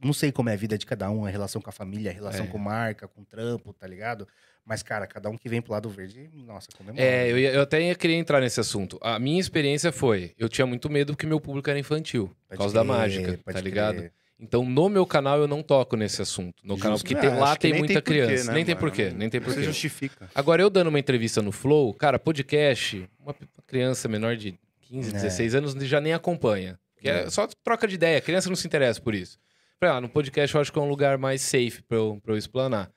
não 0.03 0.13
sei 0.13 0.31
como 0.31 0.49
é 0.49 0.53
a 0.53 0.57
vida 0.57 0.77
de 0.77 0.85
cada 0.85 1.09
um, 1.09 1.25
a 1.25 1.29
relação 1.29 1.61
com 1.61 1.69
a 1.69 1.73
família, 1.73 2.11
a 2.11 2.13
relação 2.13 2.45
É. 2.45 2.47
com 2.47 2.57
marca, 2.57 3.07
com 3.07 3.23
trampo, 3.23 3.73
tá 3.73 3.87
ligado? 3.87 4.27
Mas, 4.65 4.83
cara, 4.83 5.07
cada 5.07 5.29
um 5.29 5.37
que 5.37 5.47
vem 5.47 5.61
pro 5.61 5.71
lado 5.71 5.89
verde, 5.89 6.29
nossa, 6.33 6.67
comemora. 6.77 7.01
É, 7.01 7.31
eu, 7.31 7.39
ia- 7.39 7.51
eu 7.53 7.61
até 7.61 7.81
ia 7.81 7.95
querer 7.95 8.15
entrar 8.15 8.41
nesse 8.41 8.59
assunto. 8.59 8.97
A 9.01 9.17
minha 9.17 9.39
experiência 9.39 9.91
foi, 9.93 10.33
eu 10.37 10.49
tinha 10.49 10.65
muito 10.67 10.89
medo 10.89 11.13
porque 11.13 11.25
meu 11.25 11.39
público 11.39 11.69
era 11.69 11.79
infantil, 11.79 12.27
por 12.27 12.35
Pode 12.49 12.57
causa 12.59 12.73
da 12.73 12.81
crer, 12.81 12.87
mágica, 12.87 13.39
pode 13.45 13.55
tá 13.57 13.61
ligado? 13.61 13.95
crer. 13.97 14.11
Então, 14.39 14.63
no 14.63 14.87
meu 14.87 15.03
canal, 15.05 15.39
eu 15.39 15.47
não 15.47 15.63
toco 15.63 15.95
nesse 15.95 16.21
assunto. 16.21 16.61
No 16.63 16.77
canal, 16.77 16.97
Justo. 16.97 17.05
porque 17.09 17.17
É, 17.25 17.29
tem, 17.31 17.39
lá 17.39 17.45
acho 17.47 17.53
que 17.55 17.59
tem 17.61 17.73
muita 17.73 17.93
tem 17.93 18.01
porquê, 18.03 18.25
criança. 18.27 18.43
né, 18.49 18.53
nem 18.53 18.65
tem 18.65 18.75
mano? 18.75 18.87
porquê, 18.87 19.09
nem 19.09 19.29
tem 19.29 19.41
porquê. 19.41 19.63
justifica. 19.63 20.29
Agora, 20.35 20.61
eu 20.61 20.69
dando 20.69 20.89
uma 20.89 20.99
entrevista 20.99 21.41
no 21.41 21.51
Flow, 21.51 21.91
cara, 21.93 22.19
podcast, 22.19 23.09
uma 23.19 23.33
criança 23.65 24.07
menor 24.07 24.35
de 24.35 24.53
15, 24.81 25.09
É. 25.09 25.13
16 25.13 25.55
anos 25.55 25.73
já 25.87 25.99
nem 25.99 26.13
acompanha. 26.13 26.77
Porque 26.93 27.09
é 27.09 27.23
É. 27.23 27.29
só 27.31 27.47
troca 27.63 27.87
de 27.87 27.95
ideia, 27.95 28.17
a 28.17 28.21
criança 28.21 28.47
não 28.49 28.55
se 28.55 28.67
interessa 28.67 29.01
por 29.01 29.15
isso. 29.15 29.39
Falei, 29.79 29.95
ah, 29.97 30.01
no 30.01 30.09
podcast 30.09 30.55
eu 30.55 30.61
acho 30.61 30.71
que 30.73 30.79
é 30.79 30.81
um 30.81 30.89
lugar 30.89 31.17
mais 31.19 31.41
safe 31.41 31.83
pra 31.87 31.97
eu, 31.97 32.19
pra 32.23 32.33
eu 32.33 32.37
explanar. 32.37 32.89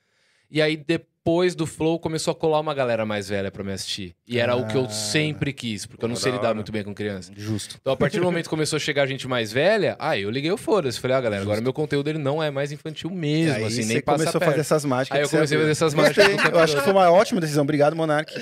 E 0.49 0.59
aí, 0.61 0.75
depois 0.75 1.53
do 1.53 1.67
Flow, 1.67 1.99
começou 1.99 2.31
a 2.31 2.35
colar 2.35 2.59
uma 2.59 2.73
galera 2.73 3.05
mais 3.05 3.29
velha 3.29 3.51
pra 3.51 3.63
me 3.63 3.71
assistir. 3.71 4.15
E 4.27 4.39
era 4.39 4.55
o 4.55 4.67
que 4.67 4.75
eu 4.75 4.85
Ah. 4.85 4.89
sempre 4.89 5.53
quis, 5.53 5.85
porque 5.85 6.03
eu 6.03 6.09
não 6.09 6.15
sei 6.15 6.31
da 6.31 6.37
lidar 6.39 6.53
muito 6.55 6.71
bem 6.71 6.83
com 6.83 6.93
criança. 6.93 7.31
Justo. 7.37 7.77
Então, 7.79 7.93
a 7.93 7.95
partir 7.95 8.17
do 8.17 8.23
momento 8.23 8.45
que 8.45 8.49
começou 8.49 8.77
a 8.77 8.79
chegar 8.79 9.05
gente 9.05 9.27
mais 9.27 9.51
velha, 9.51 9.95
aí 9.99 10.23
eu 10.23 10.31
liguei 10.31 10.51
o 10.51 10.57
foda-se. 10.57 10.99
Falei, 10.99 11.15
ah, 11.17 11.21
galera, 11.21 11.43
agora 11.43 11.61
meu 11.61 11.71
conteúdo 11.71 12.09
ele 12.09 12.17
não 12.17 12.41
é 12.41 12.49
mais 12.49 12.71
infantil 12.71 13.11
mesmo, 13.11 13.57
aí 13.57 13.63
assim, 13.65 13.85
nem 13.85 14.01
passa 14.01 14.17
começou 14.17 14.37
a 14.37 14.39
perto. 14.39 14.49
fazer 14.51 14.61
essas 14.61 14.83
mágicas. 14.83 15.17
Aí 15.19 15.23
eu 15.23 15.29
comecei 15.29 15.55
a 15.57 15.59
fazer 15.59 15.71
essas 15.71 15.93
mágicas. 15.93 16.25
Eu 16.51 16.59
acho 16.59 16.75
que 16.75 16.81
foi 16.81 16.91
uma 16.93 17.11
ótima 17.11 17.39
decisão. 17.39 17.61
Obrigado, 17.63 17.95
Monark. 17.95 18.33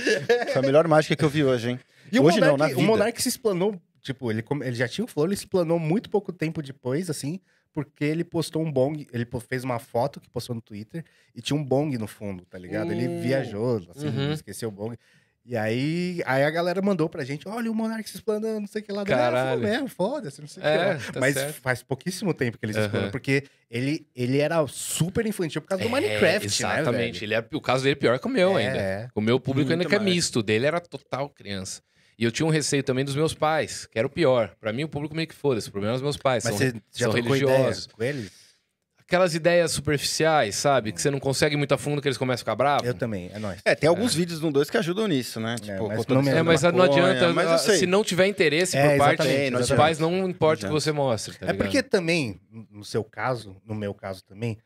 Foi 0.54 0.60
a 0.60 0.62
melhor 0.62 0.88
mágica 0.88 1.13
que 1.15 1.25
eu 1.25 1.30
vi 1.30 1.43
hoje, 1.43 1.71
hein? 1.71 1.80
E 2.12 2.17
o 2.19 2.23
Hoje 2.23 2.39
não, 2.39 2.52
Monark, 2.54 2.73
na 2.73 2.78
o 2.78 2.82
vida. 2.82 2.91
Monark 2.91 3.21
se 3.21 3.30
explanou, 3.30 3.80
tipo, 4.02 4.32
ele, 4.32 4.43
ele 4.63 4.75
já 4.75 4.88
tinha 4.88 5.04
o 5.06 5.08
flow, 5.08 5.28
ele 5.28 5.36
se 5.36 5.43
explanou 5.43 5.78
muito 5.78 6.10
pouco 6.10 6.32
tempo 6.32 6.60
depois, 6.63 7.08
assim, 7.10 7.39
porque 7.73 8.03
ele 8.03 8.23
postou 8.23 8.63
um 8.63 8.71
bong, 8.71 9.08
ele 9.13 9.27
fez 9.47 9.63
uma 9.63 9.79
foto 9.79 10.19
que 10.19 10.29
postou 10.29 10.55
no 10.55 10.62
Twitter 10.62 11.03
e 11.36 11.41
tinha 11.41 11.58
um 11.58 11.63
bong 11.63 11.97
no 11.97 12.08
fundo, 12.08 12.45
tá 12.45 12.58
ligado? 12.58 12.91
Ele 12.91 13.08
Hum. 13.08 13.19
viajou, 13.19 13.77
assim, 13.89 14.08
Uhum. 14.08 14.34
esqueceu 14.34 14.69
o 14.69 14.71
bong. 14.71 14.97
E 15.45 15.55
aí, 15.58 16.21
aí 16.27 16.43
a 16.43 16.49
galera 16.51 16.79
mandou 16.82 17.10
pra 17.10 17.23
gente, 17.23 17.47
olha 17.47 17.71
o 17.71 17.73
Monark 17.73 18.08
se 18.08 18.17
explanando, 18.17 18.60
não 18.60 18.67
sei 18.67 18.82
o 18.82 18.86
que 18.86 18.91
lá. 18.91 19.01
Ah, 19.01 19.05
Caralho. 19.05 19.62
falou 19.67 19.88
foda-se, 19.88 20.41
não 20.41 20.47
sei 20.47 20.62
o 20.62 20.65
É, 20.65 20.71
que 20.71 20.77
lá. 21.08 21.12
tá 21.13 21.19
Mas 21.21 21.34
certo. 21.34 21.62
faz 21.62 21.82
pouquíssimo 21.82 22.34
tempo 22.36 22.58
que 22.58 22.65
ele 22.65 22.73
se 22.73 22.82
explanou, 22.82 23.10
porque 23.10 23.43
ele, 23.71 24.05
ele 24.15 24.38
era 24.38 24.65
super 24.67 25.25
infantil 25.25 25.62
por 25.62 25.69
causa 25.69 25.84
do 25.84 25.89
É, 25.89 25.91
Minecraft, 25.91 26.45
Exatamente. 26.45 27.21
né, 27.21 27.25
Ele 27.25 27.34
é, 27.34 27.47
o 27.53 27.62
caso 27.62 27.84
dele 27.84 27.93
é 27.93 27.95
pior 27.95 28.19
que 28.19 28.27
o 28.27 28.29
meu 28.29 28.53
velho? 28.53 28.67
ainda. 28.67 28.79
É, 28.79 29.08
O 29.15 29.21
meu 29.21 29.39
público 29.39 29.71
ainda 29.71 29.84
Muito 29.86 29.89
que 29.89 29.95
é 29.95 29.99
misto. 29.99 30.43
Dele 30.43 30.67
era 30.67 30.79
total 30.79 31.29
criança. 31.29 31.82
E 32.19 32.25
eu 32.25 32.32
tinha 32.34 32.45
um 32.45 32.49
receio 32.49 32.84
também 32.84 33.05
dos 33.05 33.15
meus 33.15 33.34
pais, 33.34 33.86
que 33.86 33.97
era 33.97 34.05
o 34.05 34.10
pior. 34.10 34.53
Pra 34.60 34.73
mim, 34.73 34.84
o 34.84 34.89
público 34.89 35.15
meio 35.15 35.25
que 35.25 35.34
foda-se. 35.34 35.69
O 35.69 35.71
problema 35.71 35.93
é 35.93 35.95
os 35.95 36.01
meus 36.01 36.17
pais. 36.17 36.43
Mas 36.43 36.55
são, 36.55 36.67
você 36.67 36.73
já 36.93 37.05
são 37.05 37.13
religiosos. 37.13 37.88
com 37.88 38.03
eles? 38.03 38.29
Aquelas 38.99 39.34
ideias 39.34 39.71
superficiais, 39.71 40.55
sabe? 40.55 40.91
Que 40.91 41.01
você 41.01 41.10
não 41.10 41.17
consegue 41.17 41.55
muito 41.55 41.73
a 41.73 41.77
fundo, 41.77 42.01
que 42.01 42.08
eles 42.10 42.17
começam 42.17 42.36
a 42.36 42.43
ficar 42.43 42.55
bravos. 42.55 42.86
Eu 42.86 42.93
também, 42.93 43.32
é 43.34 43.39
nóis. 43.39 43.60
É, 43.63 43.73
tem 43.73 43.88
alguns 43.88 44.13
vídeos 44.13 44.41
no 44.41 44.51
2 44.51 44.69
que 44.69 44.77
ajudam 44.77 45.08
nisso, 45.08 45.39
né? 45.39 45.55
Tipo, 45.55 45.88
mas 45.88 45.97
contando 45.99 46.25
não 46.25 46.32
É, 46.32 46.43
mas 46.43 46.62
não 46.62 46.82
adianta. 46.84 47.34
Mas 47.34 47.47
ah. 47.47 47.58
Se 47.58 47.88
não 47.88 48.03
tiver 48.03 48.27
interesse 48.27 48.77
É, 48.77 48.89
por 48.89 48.97
parte 48.97 49.49
dos 49.51 49.71
pais, 49.71 49.97
não 49.97 50.29
importa 50.29 50.65
o 50.65 50.67
que 50.67 50.73
você 50.73 50.91
mostre. 50.91 51.38
Tá 51.38 51.45
É 51.47 51.51
ligado? 51.53 51.65
porque 51.65 51.82
também, 51.82 52.39
no 52.69 52.84
seu 52.84 53.01
caso, 53.03 53.55
no 53.65 53.73
meu 53.73 53.93
caso 53.93 54.21
também, 54.25 54.58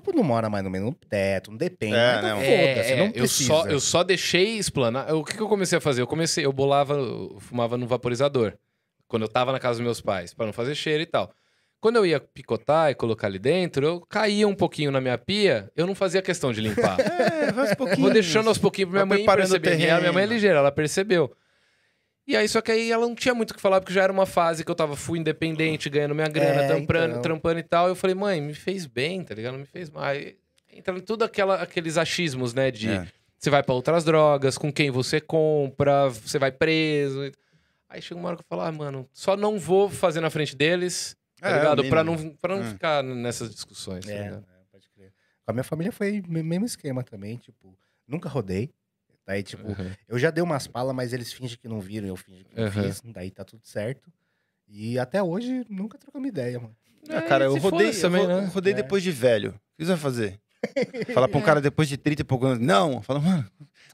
tipo, 0.00 0.16
não 0.16 0.22
mora 0.22 0.48
mais 0.48 0.64
no 0.64 0.70
mesmo 0.70 0.94
teto, 1.08 1.50
não 1.50 1.58
depende. 1.58 1.94
É, 1.94 2.16
então 2.18 2.28
não. 2.28 2.36
foda-se, 2.36 2.92
É, 2.92 2.96
não 2.96 3.06
eu, 3.06 3.12
precisa. 3.12 3.48
só, 3.48 3.66
eu 3.66 3.80
só 3.80 4.02
deixei 4.02 4.56
explanar. 4.58 5.14
O 5.14 5.24
que, 5.24 5.34
que 5.36 5.42
eu 5.42 5.48
comecei 5.48 5.78
a 5.78 5.80
fazer? 5.80 6.02
Eu 6.02 6.06
comecei, 6.06 6.44
eu 6.44 6.52
bolava, 6.52 6.94
eu 6.94 7.36
fumava 7.40 7.76
no 7.76 7.86
vaporizador. 7.86 8.54
Quando 9.06 9.22
eu 9.22 9.28
tava 9.28 9.52
na 9.52 9.58
casa 9.58 9.78
dos 9.78 9.84
meus 9.84 10.00
pais, 10.00 10.34
pra 10.34 10.46
não 10.46 10.52
fazer 10.52 10.74
cheiro 10.74 11.02
e 11.02 11.06
tal. 11.06 11.32
Quando 11.80 11.96
eu 11.96 12.04
ia 12.04 12.18
picotar 12.18 12.90
e 12.90 12.94
colocar 12.94 13.28
ali 13.28 13.38
dentro, 13.38 13.86
eu 13.86 14.00
caía 14.00 14.48
um 14.48 14.54
pouquinho 14.54 14.90
na 14.90 15.00
minha 15.00 15.16
pia, 15.16 15.70
eu 15.76 15.86
não 15.86 15.94
fazia 15.94 16.20
questão 16.20 16.52
de 16.52 16.60
limpar. 16.60 16.96
É, 17.48 17.60
aos 17.60 17.74
pouquinhos. 17.74 18.00
Vou 18.00 18.10
deixando 18.10 18.48
aos 18.48 18.58
pouquinhos 18.58 18.90
pra 18.90 19.06
minha 19.06 19.24
Vai 19.24 19.24
mãe 19.36 19.36
perceber. 19.36 19.90
A 19.90 20.00
minha 20.00 20.12
mãe 20.12 20.24
é 20.24 20.26
ligeira, 20.26 20.58
ela 20.58 20.72
percebeu. 20.72 21.32
E 22.28 22.36
aí, 22.36 22.46
só 22.46 22.60
que 22.60 22.70
aí 22.70 22.92
ela 22.92 23.06
não 23.08 23.14
tinha 23.14 23.34
muito 23.34 23.52
o 23.52 23.54
que 23.54 23.60
falar, 23.60 23.80
porque 23.80 23.94
já 23.94 24.02
era 24.02 24.12
uma 24.12 24.26
fase 24.26 24.62
que 24.62 24.70
eu 24.70 24.74
tava 24.74 24.94
full 24.94 25.16
independente, 25.16 25.88
ganhando 25.88 26.14
minha 26.14 26.28
grana, 26.28 26.62
É, 26.62 26.66
trampando, 26.68 27.10
então. 27.12 27.22
trampando 27.22 27.58
e 27.58 27.62
tal. 27.62 27.88
Eu 27.88 27.94
falei, 27.96 28.14
mãe, 28.14 28.38
me 28.40 28.52
fez 28.52 28.84
bem, 28.84 29.24
tá 29.24 29.34
ligado? 29.34 29.52
Não 29.54 29.60
me 29.60 29.66
fez 29.66 29.88
mal. 29.90 30.04
Aí 30.04 30.36
Entra 30.70 30.96
em 30.96 31.00
tudo 31.00 31.24
aquela, 31.24 31.60
aqueles 31.62 31.96
achismos, 31.96 32.52
né? 32.54 32.70
De 32.70 32.88
É. 32.90 33.08
você 33.36 33.48
vai 33.50 33.62
pra 33.64 33.74
outras 33.74 34.04
drogas, 34.04 34.56
com 34.58 34.70
quem 34.70 34.90
você 34.90 35.20
compra, 35.20 36.08
você 36.10 36.38
vai 36.38 36.52
preso. 36.52 37.32
Aí 37.88 38.00
chega 38.02 38.20
uma 38.20 38.28
hora 38.28 38.36
que 38.36 38.42
eu 38.42 38.46
falo, 38.48 38.60
ah, 38.62 38.70
mano, 38.70 39.08
só 39.12 39.34
não 39.36 39.58
vou 39.58 39.88
fazer 39.88 40.20
na 40.20 40.28
frente 40.30 40.54
deles, 40.54 41.16
tá 41.40 41.48
É, 41.48 41.54
ligado? 41.54 41.84
Pra 41.88 42.04
não, 42.04 42.16
pra 42.36 42.54
não 42.56 42.62
É. 42.62 42.68
ficar 42.68 43.02
nessas 43.02 43.50
discussões, 43.50 44.04
tá 44.04 44.12
É, 44.12 44.22
ligado? 44.24 44.44
é, 44.44 44.64
pode 44.70 44.88
crer. 44.90 45.12
Com 45.44 45.50
a 45.50 45.54
minha 45.54 45.64
família 45.64 45.90
foi 45.90 46.20
o 46.20 46.30
mesmo 46.30 46.66
esquema 46.66 47.02
também, 47.02 47.38
tipo, 47.38 47.74
nunca 48.06 48.28
rodei. 48.28 48.70
Daí, 49.28 49.42
tipo, 49.42 49.68
Uhum. 49.68 49.90
eu 50.08 50.18
já 50.18 50.30
dei 50.30 50.42
umas 50.42 50.66
palas, 50.66 50.96
mas 50.96 51.12
eles 51.12 51.30
fingem 51.30 51.58
que 51.60 51.68
não 51.68 51.80
viram, 51.80 52.08
eu 52.08 52.16
fingi 52.16 52.44
que 52.44 52.56
não 52.58 52.64
Uhum. 52.64 52.70
fiz. 52.72 53.02
Daí 53.04 53.30
tá 53.30 53.44
tudo 53.44 53.60
certo. 53.62 54.10
E 54.66 54.98
até 54.98 55.22
hoje 55.22 55.66
nunca 55.68 55.98
trocamos 55.98 56.26
ideia, 56.26 56.58
mano. 56.58 56.74
Ah, 57.10 57.20
cara, 57.20 57.44
eu 57.44 57.54
rodei, 57.58 57.90
eu 57.90 58.00
também, 58.00 58.26
né? 58.26 58.50
rodei 58.54 58.72
É. 58.72 58.76
depois 58.76 59.02
de 59.02 59.10
velho. 59.10 59.50
O 59.50 59.52
que 59.78 59.84
você 59.84 59.92
vai 59.92 59.96
fazer? 59.98 60.40
Falar 61.14 61.28
pra 61.28 61.38
um 61.38 61.42
cara 61.42 61.60
depois 61.60 61.90
de 61.90 61.98
30 61.98 62.22
e 62.22 62.24
poucos 62.24 62.48
anos, 62.48 62.66
não. 62.66 63.02
Fala, 63.02 63.20
mano, 63.20 63.46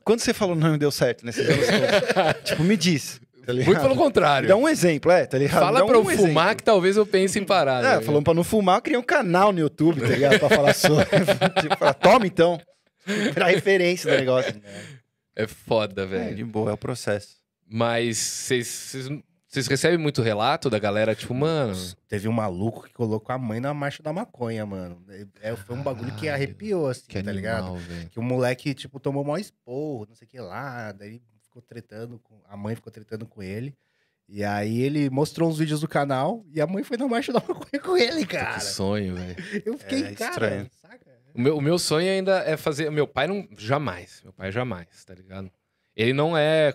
quando 0.04 0.20
você 0.20 0.32
falou 0.32 0.54
não 0.54 0.76
e 0.76 0.78
deu 0.78 0.92
certo 0.92 1.26
nesses 1.26 1.44
anos 1.48 1.66
tipo, 2.44 2.62
me 2.62 2.76
diz. 2.76 3.20
Tá? 3.44 3.52
Muito 3.52 3.80
pelo 3.80 3.96
contrário. 3.96 4.48
Dá 4.48 4.56
um 4.56 4.68
exemplo, 4.68 5.10
é, 5.10 5.26
tá 5.26 5.36
ligado? 5.36 5.58
Fala 5.60 5.80
Dá 5.80 5.86
pra 5.86 5.96
eu 5.96 6.00
um 6.00 6.04
fumar 6.04 6.44
exemplo. 6.44 6.56
que 6.56 6.62
talvez 6.62 6.96
eu 6.96 7.04
pense 7.04 7.38
em 7.40 7.44
parar. 7.44 7.84
É, 7.84 7.96
né? 7.96 8.00
falando 8.02 8.22
pra 8.22 8.32
não 8.34 8.44
fumar, 8.44 8.76
eu 8.78 8.82
criei 8.82 8.98
um 8.98 9.02
canal 9.02 9.52
no 9.52 9.58
YouTube, 9.58 10.00
tá 10.00 10.06
ligado? 10.06 10.38
Pra 10.38 10.48
falar 10.48 10.74
sobre. 10.74 11.04
tipo, 11.60 11.76
falar, 11.76 11.94
toma 11.94 12.24
então. 12.26 12.58
Pra 13.34 13.48
referência 13.48 14.10
do 14.10 14.16
negócio. 14.16 14.54
É 14.64 14.94
foda, 15.46 16.02
É, 16.02 16.06
velho. 16.06 16.36
de 16.36 16.44
boa, 16.44 16.70
é 16.70 16.74
o 16.74 16.78
processo. 16.78 17.36
Mas 17.66 18.18
vocês- 18.18 19.08
recebem 19.68 19.98
muito 19.98 20.20
relato 20.22 20.68
da 20.68 20.78
galera, 20.78 21.14
tipo, 21.14 21.32
mano. 21.34 21.74
Teve 22.08 22.28
um 22.28 22.32
maluco 22.32 22.82
que 22.84 22.92
colocou 22.92 23.34
a 23.34 23.38
mãe 23.38 23.60
na 23.60 23.72
marcha 23.72 24.02
da 24.02 24.12
maconha, 24.12 24.64
mano. 24.66 25.02
É, 25.40 25.54
foi 25.56 25.76
um 25.76 25.82
bagulho 25.82 26.10
que 26.14 26.26
Caralho, 26.26 26.34
arrepiou, 26.34 26.88
assim, 26.88 27.04
Que 27.08 27.22
tá 27.22 27.30
animal, 27.30 27.74
ligado? 27.76 27.76
velho. 27.78 28.10
Que 28.10 28.18
o 28.18 28.22
moleque, 28.22 28.74
tipo, 28.74 28.98
tomou 29.00 29.24
maior 29.24 29.38
esporro, 29.38 30.06
não 30.08 30.14
sei 30.14 30.26
o 30.26 30.30
que 30.30 30.38
lá. 30.40 30.92
Daí 30.92 31.20
ficou 31.42 31.62
tretando 31.62 32.18
com. 32.18 32.40
A 32.48 32.56
mãe 32.56 32.74
ficou 32.74 32.92
tretando 32.92 33.26
com 33.26 33.42
ele. 33.42 33.74
E 34.28 34.42
aí 34.42 34.80
ele 34.80 35.10
mostrou 35.10 35.48
uns 35.50 35.58
vídeos 35.58 35.80
do 35.82 35.88
canal 35.88 36.44
e 36.50 36.58
a 36.60 36.66
mãe 36.66 36.82
foi 36.82 36.96
na 36.96 37.06
marcha 37.06 37.30
da 37.32 37.40
maconha 37.40 37.80
com 37.82 37.96
ele, 37.96 38.24
cara. 38.26 38.54
Que 38.54 38.64
sonho, 38.64 39.14
velho. 39.14 39.36
Eu 39.66 39.76
fiquei, 39.78 40.02
É 40.04 40.14
cara, 40.14 40.30
estranho. 40.32 40.70
saca? 40.80 41.13
O 41.34 41.40
meu, 41.40 41.56
o 41.56 41.60
meu 41.60 41.78
sonho 41.78 42.08
ainda 42.08 42.38
é 42.46 42.56
fazer. 42.56 42.90
Meu 42.90 43.08
pai 43.08 43.26
não. 43.26 43.46
Jamais. 43.58 44.20
Meu 44.22 44.32
pai 44.32 44.52
jamais, 44.52 45.04
tá 45.04 45.12
ligado? 45.12 45.50
Ele 45.96 46.12
não 46.12 46.36
é 46.36 46.74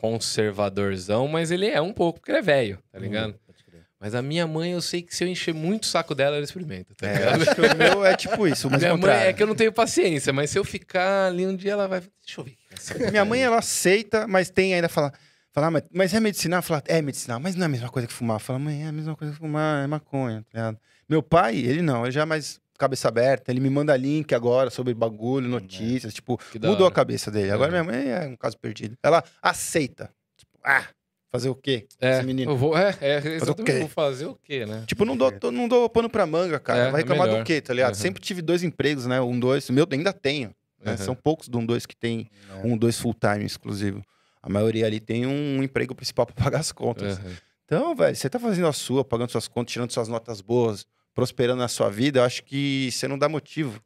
conservadorzão, 0.00 1.28
mas 1.28 1.50
ele 1.50 1.68
é 1.68 1.80
um 1.80 1.92
pouco, 1.92 2.18
porque 2.18 2.32
ele 2.32 2.38
é 2.38 2.42
velho, 2.42 2.82
tá 2.90 2.98
ligado? 2.98 3.34
Hum, 3.34 3.38
pode 3.46 3.62
crer. 3.62 3.86
Mas 4.00 4.16
a 4.16 4.20
minha 4.20 4.46
mãe, 4.48 4.72
eu 4.72 4.82
sei 4.82 5.00
que 5.00 5.14
se 5.14 5.22
eu 5.22 5.28
encher 5.28 5.54
muito 5.54 5.84
o 5.84 5.86
saco 5.86 6.12
dela, 6.12 6.34
ela 6.34 6.44
experimenta, 6.44 6.92
tá 6.96 7.06
É, 7.06 7.28
acho 7.28 7.54
que 7.54 7.60
o 7.60 7.76
meu 7.76 8.04
é 8.04 8.16
tipo 8.16 8.48
isso, 8.48 8.68
mas 8.68 8.80
minha 8.80 8.94
mãe 8.94 9.00
contrário. 9.00 9.28
é 9.28 9.32
que 9.32 9.42
eu 9.42 9.46
não 9.46 9.54
tenho 9.54 9.72
paciência, 9.72 10.32
mas 10.32 10.50
se 10.50 10.58
eu 10.58 10.64
ficar 10.64 11.28
ali 11.28 11.46
um 11.46 11.54
dia, 11.54 11.72
ela 11.72 11.86
vai. 11.86 12.00
Deixa 12.00 12.40
eu 12.40 12.44
ver. 12.44 12.56
Minha 13.12 13.24
mãe, 13.24 13.42
ela 13.42 13.58
aceita, 13.58 14.26
mas 14.26 14.50
tem 14.50 14.74
ainda 14.74 14.88
fala, 14.88 15.12
fala 15.52 15.68
ah, 15.68 15.70
mas, 15.70 15.84
mas 15.92 16.14
é 16.14 16.18
medicinal? 16.18 16.62
Fala, 16.62 16.82
é 16.86 17.00
medicinal, 17.00 17.38
mas 17.38 17.54
não 17.54 17.62
é 17.62 17.66
a 17.66 17.68
mesma 17.68 17.88
coisa 17.90 18.08
que 18.08 18.14
fumar. 18.14 18.40
Fala, 18.40 18.58
mãe, 18.58 18.84
é 18.84 18.88
a 18.88 18.92
mesma 18.92 19.14
coisa 19.14 19.32
que 19.32 19.38
fumar, 19.38 19.84
é 19.84 19.86
maconha, 19.86 20.44
tá 20.50 20.58
ligado? 20.58 20.78
Meu 21.08 21.22
pai, 21.22 21.56
ele 21.58 21.82
não, 21.82 22.04
ele 22.04 22.12
já 22.12 22.26
mais 22.26 22.60
cabeça 22.78 23.08
aberta, 23.08 23.50
ele 23.50 23.60
me 23.60 23.70
manda 23.70 23.96
link 23.96 24.34
agora 24.34 24.70
sobre 24.70 24.92
bagulho, 24.94 25.48
notícias, 25.48 26.12
tipo, 26.14 26.38
Que 26.50 26.58
da 26.58 26.68
mudou 26.68 26.84
a 26.84 26.86
hora. 26.86 26.94
cabeça 26.94 27.30
dele. 27.30 27.50
Agora 27.50 27.72
Uhum. 27.72 27.84
minha 27.84 27.98
mãe 27.98 28.10
é 28.10 28.26
um 28.26 28.36
caso 28.36 28.58
perdido. 28.58 28.96
Ela 29.02 29.22
aceita. 29.40 30.10
Tipo, 30.36 30.52
ah, 30.64 30.86
fazer 31.30 31.48
o 31.48 31.54
quê? 31.54 31.86
É, 32.00 32.16
Esse 32.18 32.26
menino. 32.26 32.50
eu 32.52 32.56
vou, 32.56 32.76
é, 32.76 32.96
é 33.00 33.16
exatamente, 33.18 33.64
quê? 33.72 33.78
vou 33.80 33.88
fazer 33.88 34.26
o 34.26 34.34
quê, 34.34 34.66
né? 34.66 34.84
Tipo, 34.86 35.04
não 35.04 35.16
dou, 35.16 35.32
não 35.52 35.68
dou 35.68 35.88
pano 35.88 36.08
pra 36.10 36.26
manga, 36.26 36.58
cara. 36.60 36.78
É, 36.88 36.90
Vai 36.90 37.00
é 37.00 37.04
reclamar 37.04 37.26
melhor. 37.28 37.42
do 37.42 37.46
quê, 37.46 37.60
tá 37.60 37.72
ligado? 37.72 37.94
Uhum. 37.94 38.00
Sempre 38.00 38.20
tive 38.22 38.42
dois 38.42 38.62
empregos, 38.62 39.06
né? 39.06 39.20
Um, 39.20 39.38
dois. 39.38 39.68
Meu, 39.70 39.86
ainda 39.90 40.12
tenho. 40.12 40.54
né? 40.84 40.92
Uhum. 40.92 40.96
São 40.98 41.14
poucos 41.14 41.48
do 41.48 41.58
um, 41.58 41.64
dois 41.64 41.86
que 41.86 41.94
tem 41.96 42.28
É. 42.62 42.66
um, 42.66 42.76
dois 42.76 42.98
full 42.98 43.14
time 43.14 43.44
exclusivo. 43.44 44.02
A 44.42 44.48
maioria 44.48 44.84
ali 44.86 44.98
tem 44.98 45.24
um 45.24 45.62
emprego 45.62 45.94
principal 45.94 46.26
pra 46.26 46.34
pagar 46.44 46.58
as 46.58 46.72
contas. 46.72 47.16
Uhum. 47.18 47.32
Então, 47.64 47.94
velho, 47.94 48.14
você 48.16 48.28
tá 48.28 48.38
fazendo 48.40 48.66
a 48.66 48.72
sua, 48.72 49.04
pagando 49.04 49.30
suas 49.30 49.46
contas, 49.48 49.72
tirando 49.72 49.90
suas 49.92 50.08
notas 50.08 50.40
boas, 50.40 50.84
prosperando 51.14 51.58
na 51.60 51.68
sua 51.68 51.88
vida, 51.90 52.20
eu 52.20 52.24
acho 52.24 52.42
que 52.44 52.90
você 52.92 53.06
não 53.08 53.18
dá 53.18 53.28
motivo 53.28 53.82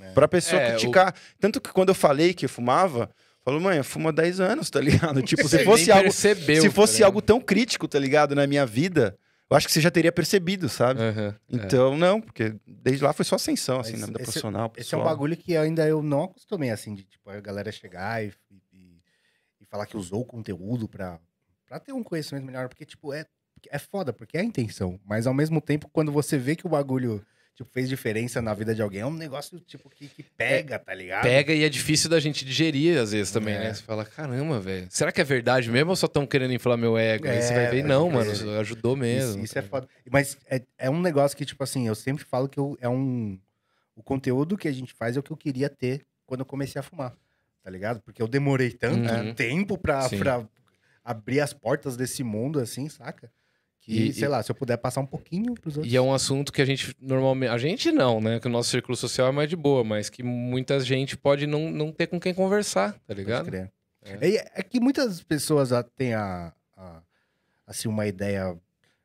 É. 0.00 0.12
pra 0.12 0.28
pessoa 0.28 0.60
É, 0.60 0.70
criticar. 0.72 1.14
Tanto 1.40 1.60
que 1.60 1.72
quando 1.72 1.88
eu 1.90 1.94
falei 1.94 2.34
que 2.34 2.44
eu 2.44 2.48
fumava, 2.48 3.10
falou, 3.44 3.60
mãe, 3.60 3.78
eu 3.78 3.84
fumo 3.84 4.08
há 4.08 4.12
10 4.12 4.40
anos, 4.40 4.68
tá 4.70 4.80
ligado? 4.80 5.22
Tipo, 5.22 5.48
se 5.48 5.64
fosse 5.64 5.90
algo, 5.90 6.04
percebeu, 6.04 6.60
se 6.62 6.68
tá 6.68 6.74
fosse 6.74 7.02
algo 7.02 7.22
tão 7.22 7.40
crítico, 7.40 7.86
tá 7.88 7.98
ligado, 7.98 8.34
na 8.34 8.46
minha 8.46 8.66
vida, 8.66 9.16
eu 9.48 9.56
acho 9.56 9.66
que 9.68 9.72
você 9.72 9.80
já 9.80 9.90
teria 9.90 10.10
percebido, 10.12 10.68
sabe? 10.68 11.00
Uhum. 11.00 11.34
Então, 11.48 11.96
não, 11.96 12.20
porque 12.20 12.54
desde 12.66 13.04
lá 13.04 13.12
foi 13.12 13.24
só 13.24 13.36
ascensão, 13.36 13.78
assim, 13.80 13.92
Mas 13.92 14.00
na 14.00 14.06
vida 14.08 14.18
esse- 14.18 14.24
profissional. 14.24 14.72
Esse 14.76 14.94
é 14.94 14.98
um 14.98 15.00
pessoal. 15.00 15.04
bagulho 15.04 15.36
que 15.36 15.56
ainda 15.56 15.86
eu 15.86 16.02
não 16.02 16.24
acostumei, 16.24 16.70
assim, 16.70 16.94
de 16.94 17.04
tipo, 17.04 17.30
a 17.30 17.40
galera 17.40 17.70
chegar 17.72 18.24
e, 18.24 18.32
e- 18.72 19.00
e 19.60 19.64
falar 19.64 19.86
que 19.86 19.96
usou 19.96 20.20
o 20.22 20.24
conteúdo 20.26 20.88
pra, 20.88 21.18
pra 21.66 21.78
ter 21.78 21.92
um 21.92 22.02
conhecimento 22.02 22.44
melhor, 22.44 22.68
porque, 22.68 22.84
tipo, 22.84 23.12
é, 23.14 23.24
é 23.70 23.78
foda, 23.78 24.12
porque 24.12 24.36
é 24.36 24.40
a 24.40 24.44
intenção. 24.44 24.98
Mas 25.04 25.26
ao 25.26 25.34
mesmo 25.34 25.60
tempo, 25.60 25.88
quando 25.92 26.12
você 26.12 26.36
vê 26.38 26.54
que 26.56 26.66
o 26.66 26.70
bagulho 26.70 27.24
tipo, 27.54 27.70
fez 27.72 27.88
diferença 27.88 28.42
na 28.42 28.52
vida 28.52 28.74
de 28.74 28.82
alguém, 28.82 29.00
é 29.00 29.06
um 29.06 29.12
negócio, 29.14 29.58
tipo, 29.60 29.88
que, 29.88 30.08
que 30.08 30.22
pega, 30.22 30.78
tá 30.78 30.92
ligado? 30.92 31.22
Pega 31.22 31.54
e 31.54 31.64
é 31.64 31.68
difícil 31.70 32.10
da 32.10 32.20
gente 32.20 32.44
digerir 32.44 32.98
às 32.98 33.12
vezes 33.12 33.32
também, 33.32 33.54
É. 33.54 33.58
né? 33.60 33.74
Você 33.74 33.82
fala, 33.82 34.04
caramba, 34.04 34.60
velho. 34.60 34.86
Será 34.90 35.10
que 35.10 35.22
é 35.22 35.24
verdade 35.24 35.70
mesmo 35.70 35.88
ou 35.90 35.96
só 35.96 36.04
estão 36.06 36.26
querendo 36.26 36.52
inflar 36.52 36.76
meu 36.76 36.98
ego? 36.98 37.26
Aí 37.26 37.40
você 37.40 37.54
É, 37.54 37.56
vai 37.56 37.64
ver, 37.70 37.76
pode 37.78 37.82
não, 37.88 38.10
mano, 38.10 38.30
ajudou 38.60 38.94
mesmo. 38.94 39.36
Isso, 39.36 39.44
isso 39.46 39.58
é 39.58 39.62
foda. 39.62 39.88
Mas 40.10 40.36
é, 40.50 40.60
é 40.76 40.90
um 40.90 41.00
negócio 41.00 41.34
que, 41.36 41.46
tipo 41.46 41.64
assim, 41.64 41.86
eu 41.88 41.94
sempre 41.94 42.24
falo 42.24 42.46
que 42.48 42.58
eu- 42.60 42.76
é 42.80 42.88
um. 42.90 43.38
O 43.94 44.02
conteúdo 44.02 44.58
que 44.58 44.68
a 44.68 44.72
gente 44.72 44.92
faz 44.92 45.16
é 45.16 45.20
o 45.20 45.22
que 45.22 45.30
eu 45.30 45.36
queria 45.38 45.70
ter 45.70 46.04
quando 46.26 46.40
eu 46.40 46.46
comecei 46.46 46.78
a 46.78 46.82
fumar. 46.82 47.14
Tá 47.64 47.70
ligado? 47.70 48.00
Porque 48.02 48.20
eu 48.20 48.28
demorei 48.28 48.70
tanto 48.70 49.10
Uhum. 49.10 49.32
tempo 49.34 49.78
pra, 49.78 50.02
Sim. 50.02 50.18
pra 50.18 50.46
abrir 51.02 51.40
as 51.40 51.54
portas 51.54 51.96
desse 51.96 52.22
mundo, 52.22 52.60
assim, 52.60 52.86
saca? 52.90 53.32
Que, 53.86 54.08
E- 54.08 54.12
sei 54.12 54.26
lá, 54.26 54.42
se 54.42 54.50
eu 54.50 54.54
puder 54.56 54.76
passar 54.78 55.00
um 55.00 55.06
pouquinho 55.06 55.54
pros 55.54 55.76
outros. 55.76 55.92
E 55.92 55.96
é 55.96 56.00
um 56.02 56.12
assunto 56.12 56.52
que 56.52 56.60
a 56.60 56.64
gente 56.64 56.92
normalmente. 57.00 57.50
A 57.50 57.56
gente 57.58 57.92
não, 57.92 58.20
né? 58.20 58.40
Que 58.40 58.48
o 58.48 58.50
nosso 58.50 58.68
círculo 58.70 58.96
social 58.96 59.28
é 59.28 59.30
mais 59.30 59.48
de 59.48 59.54
boa, 59.54 59.84
mas 59.84 60.10
que 60.10 60.24
muita 60.24 60.80
gente 60.80 61.16
pode 61.16 61.46
não, 61.46 61.70
não 61.70 61.92
ter 61.92 62.08
com 62.08 62.18
quem 62.18 62.34
conversar, 62.34 62.98
tá 63.06 63.14
ligado? 63.14 63.46
crer. 63.46 63.70
É. 64.02 64.60
é 64.60 64.62
que 64.64 64.80
muitas 64.80 65.22
pessoas 65.22 65.72
ah, 65.72 65.84
têm 65.84 66.14
a, 66.14 66.52
a- 66.76 67.00
assim, 67.64 67.86
uma 67.88 68.06
ideia, 68.08 68.58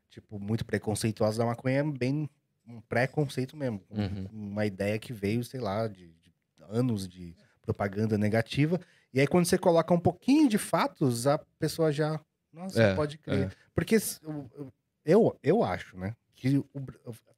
tipo, 0.09 0.39
muito 0.39 0.65
preconceituosa 0.65 1.37
da 1.37 1.45
maconha, 1.45 1.79
é 1.79 1.83
bem 1.83 2.27
um 2.67 2.81
preconceito 2.81 3.55
mesmo. 3.55 3.81
Um- 3.89 4.01
Uhum. 4.01 4.27
Uma 4.33 4.65
ideia 4.65 4.97
que 4.97 5.13
veio, 5.13 5.43
sei 5.43 5.59
lá, 5.59 5.87
de, 5.87 6.07
de 6.07 6.33
anos 6.71 7.07
de 7.07 7.35
propaganda 7.61 8.17
negativa. 8.17 8.79
E 9.13 9.19
aí, 9.19 9.27
quando 9.27 9.45
você 9.45 9.57
coloca 9.59 9.93
um 9.93 9.99
pouquinho 9.99 10.49
de 10.49 10.57
fatos, 10.57 11.27
a 11.27 11.37
pessoa 11.59 11.91
já. 11.91 12.19
Nossa, 12.53 12.81
É, 12.81 12.95
pode 12.95 13.17
crer. 13.17 13.55
Porque 13.73 13.97
o- 14.23 14.29
o- 14.31 14.73
eu, 15.05 15.37
eu 15.41 15.63
acho, 15.63 15.97
né? 15.97 16.15
Que 16.35 16.57
o 16.57 16.65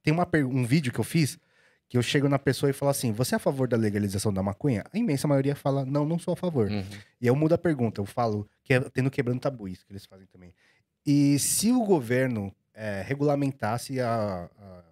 tem 0.01 0.13
uma, 0.13 0.27
um 0.35 0.65
vídeo 0.65 0.91
que 0.91 0.99
eu 0.99 1.03
fiz 1.03 1.37
que 1.87 1.97
eu 1.97 2.01
chego 2.01 2.27
na 2.27 2.39
pessoa 2.39 2.69
e 2.69 2.73
falo 2.73 2.89
assim: 2.89 3.11
você 3.11 3.35
é 3.35 3.37
a 3.37 3.39
favor 3.39 3.67
da 3.67 3.77
legalização 3.77 4.33
da 4.33 4.41
maconha? 4.41 4.83
A 4.91 4.97
imensa 4.97 5.27
maioria 5.27 5.55
fala: 5.55 5.85
não, 5.85 6.05
não 6.05 6.17
sou 6.17 6.33
a 6.33 6.37
favor. 6.37 6.69
Uhum. 6.69 6.83
E 7.21 7.27
eu 7.27 7.35
mudo 7.35 7.53
a 7.53 7.57
pergunta, 7.57 8.01
eu 8.01 8.05
falo 8.05 8.49
que 8.63 8.73
é 8.73 8.79
tendo 8.79 9.11
quebrando 9.11 9.39
tabu, 9.39 9.67
isso 9.67 9.85
que 9.85 9.91
eles 9.93 10.05
fazem 10.05 10.25
também. 10.27 10.53
E 11.05 11.37
se 11.39 11.71
o 11.71 11.83
governo 11.83 12.53
é, 12.73 13.01
regulamentasse 13.05 13.99
a, 13.99 14.49
a, 14.57 14.83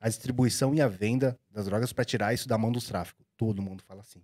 a 0.00 0.08
distribuição 0.08 0.74
e 0.74 0.80
a 0.80 0.86
venda 0.86 1.38
das 1.50 1.64
drogas 1.64 1.92
para 1.92 2.04
tirar 2.04 2.32
isso 2.34 2.46
da 2.48 2.56
mão 2.58 2.70
dos 2.70 2.84
tráficos? 2.86 3.24
Todo 3.36 3.60
mundo 3.62 3.82
fala 3.82 4.02
assim. 4.02 4.22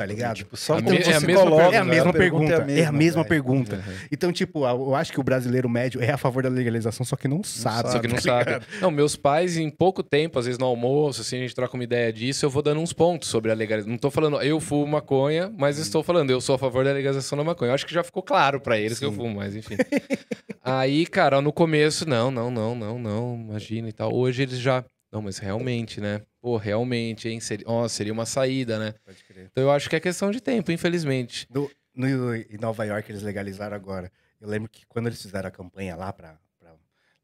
Tá 0.00 0.06
ligado? 0.06 0.36
Tipo, 0.36 0.56
só 0.56 0.78
A 0.78 0.82
como 0.82 0.90
me- 0.92 0.96
é 0.96 1.14
a 1.14 1.20
mesma 1.20 1.42
coloca, 1.44 1.62
é 1.76 1.78
a 1.78 1.84
né? 1.84 1.90
mesma 1.90 2.10
pergunta. 2.10 2.52
É 2.70 2.84
a 2.86 2.90
mesma 2.92 3.22
velho. 3.22 3.28
pergunta. 3.28 3.76
Uhum. 3.76 3.94
Então, 4.10 4.32
tipo, 4.32 4.64
eu 4.66 4.94
acho 4.94 5.12
que 5.12 5.20
o 5.20 5.22
brasileiro 5.22 5.68
médio 5.68 6.02
é 6.02 6.10
a 6.10 6.16
favor 6.16 6.42
da 6.42 6.48
legalização, 6.48 7.04
só 7.04 7.16
que 7.16 7.28
não 7.28 7.44
sabe. 7.44 7.90
Só 7.92 7.98
que 7.98 8.08
não 8.08 8.14
tá 8.14 8.20
sabe. 8.22 8.44
ligado? 8.46 8.66
Não, 8.80 8.90
meus 8.90 9.14
pais, 9.14 9.58
em 9.58 9.68
pouco 9.68 10.02
tempo, 10.02 10.38
às 10.38 10.46
vezes 10.46 10.58
no 10.58 10.64
almoço, 10.64 11.20
assim, 11.20 11.36
a 11.36 11.40
gente 11.40 11.54
troca 11.54 11.74
uma 11.74 11.84
ideia 11.84 12.10
disso, 12.10 12.46
eu 12.46 12.48
vou 12.48 12.62
dando 12.62 12.80
uns 12.80 12.94
pontos 12.94 13.28
sobre 13.28 13.50
a 13.50 13.54
legalização. 13.54 13.90
Não 13.92 13.98
tô 13.98 14.10
falando, 14.10 14.40
eu 14.40 14.58
fumo 14.58 14.86
maconha, 14.86 15.52
mas 15.58 15.76
estou 15.76 16.02
falando, 16.02 16.30
eu 16.30 16.40
sou 16.40 16.54
a 16.54 16.58
favor 16.58 16.82
da 16.82 16.92
legalização 16.92 17.36
da 17.36 17.44
maconha. 17.44 17.68
Eu 17.70 17.74
acho 17.74 17.84
que 17.86 17.92
já 17.92 18.02
ficou 18.02 18.22
claro 18.22 18.58
pra 18.58 18.78
eles 18.78 18.98
que 18.98 19.04
eu 19.04 19.10
Sim. 19.10 19.16
fumo, 19.16 19.36
mas 19.36 19.54
enfim. 19.54 19.76
Aí, 20.64 21.04
cara, 21.06 21.42
no 21.42 21.52
começo, 21.52 22.08
não, 22.08 22.30
não, 22.30 22.50
não, 22.50 22.74
não, 22.74 22.98
não, 22.98 23.34
imagina 23.48 23.88
e 23.88 23.92
tal. 23.92 24.14
Hoje 24.14 24.44
eles 24.44 24.58
já. 24.58 24.82
Não, 25.12 25.20
mas 25.22 25.38
realmente, 25.38 26.00
né? 26.00 26.22
Pô, 26.40 26.56
realmente, 26.56 27.28
hein? 27.28 27.40
Seria, 27.40 27.64
ó, 27.68 27.88
seria 27.88 28.12
uma 28.12 28.24
saída, 28.26 28.78
né? 28.78 28.94
Pode 29.04 29.24
crer. 29.24 29.48
Então 29.50 29.64
eu 29.64 29.70
acho 29.70 29.88
que 29.90 29.96
é 29.96 30.00
questão 30.00 30.30
de 30.30 30.40
tempo, 30.40 30.70
infelizmente. 30.70 31.46
No, 31.50 31.70
no- 31.94 32.34
em 32.34 32.58
Nova 32.60 32.84
York 32.84 33.10
eles 33.10 33.22
legalizaram 33.22 33.74
agora. 33.76 34.10
Eu 34.40 34.48
lembro 34.48 34.70
que 34.70 34.86
quando 34.86 35.06
eles 35.08 35.20
fizeram 35.20 35.48
a 35.48 35.50
campanha 35.50 35.96
lá 35.96 36.12
pra, 36.12 36.38
pra 36.58 36.74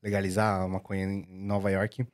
legalizar 0.03 0.61
a 0.63 0.69
maconha 0.69 1.05
em 1.05 1.25
Nova 1.29 1.71
York, 1.71 2.05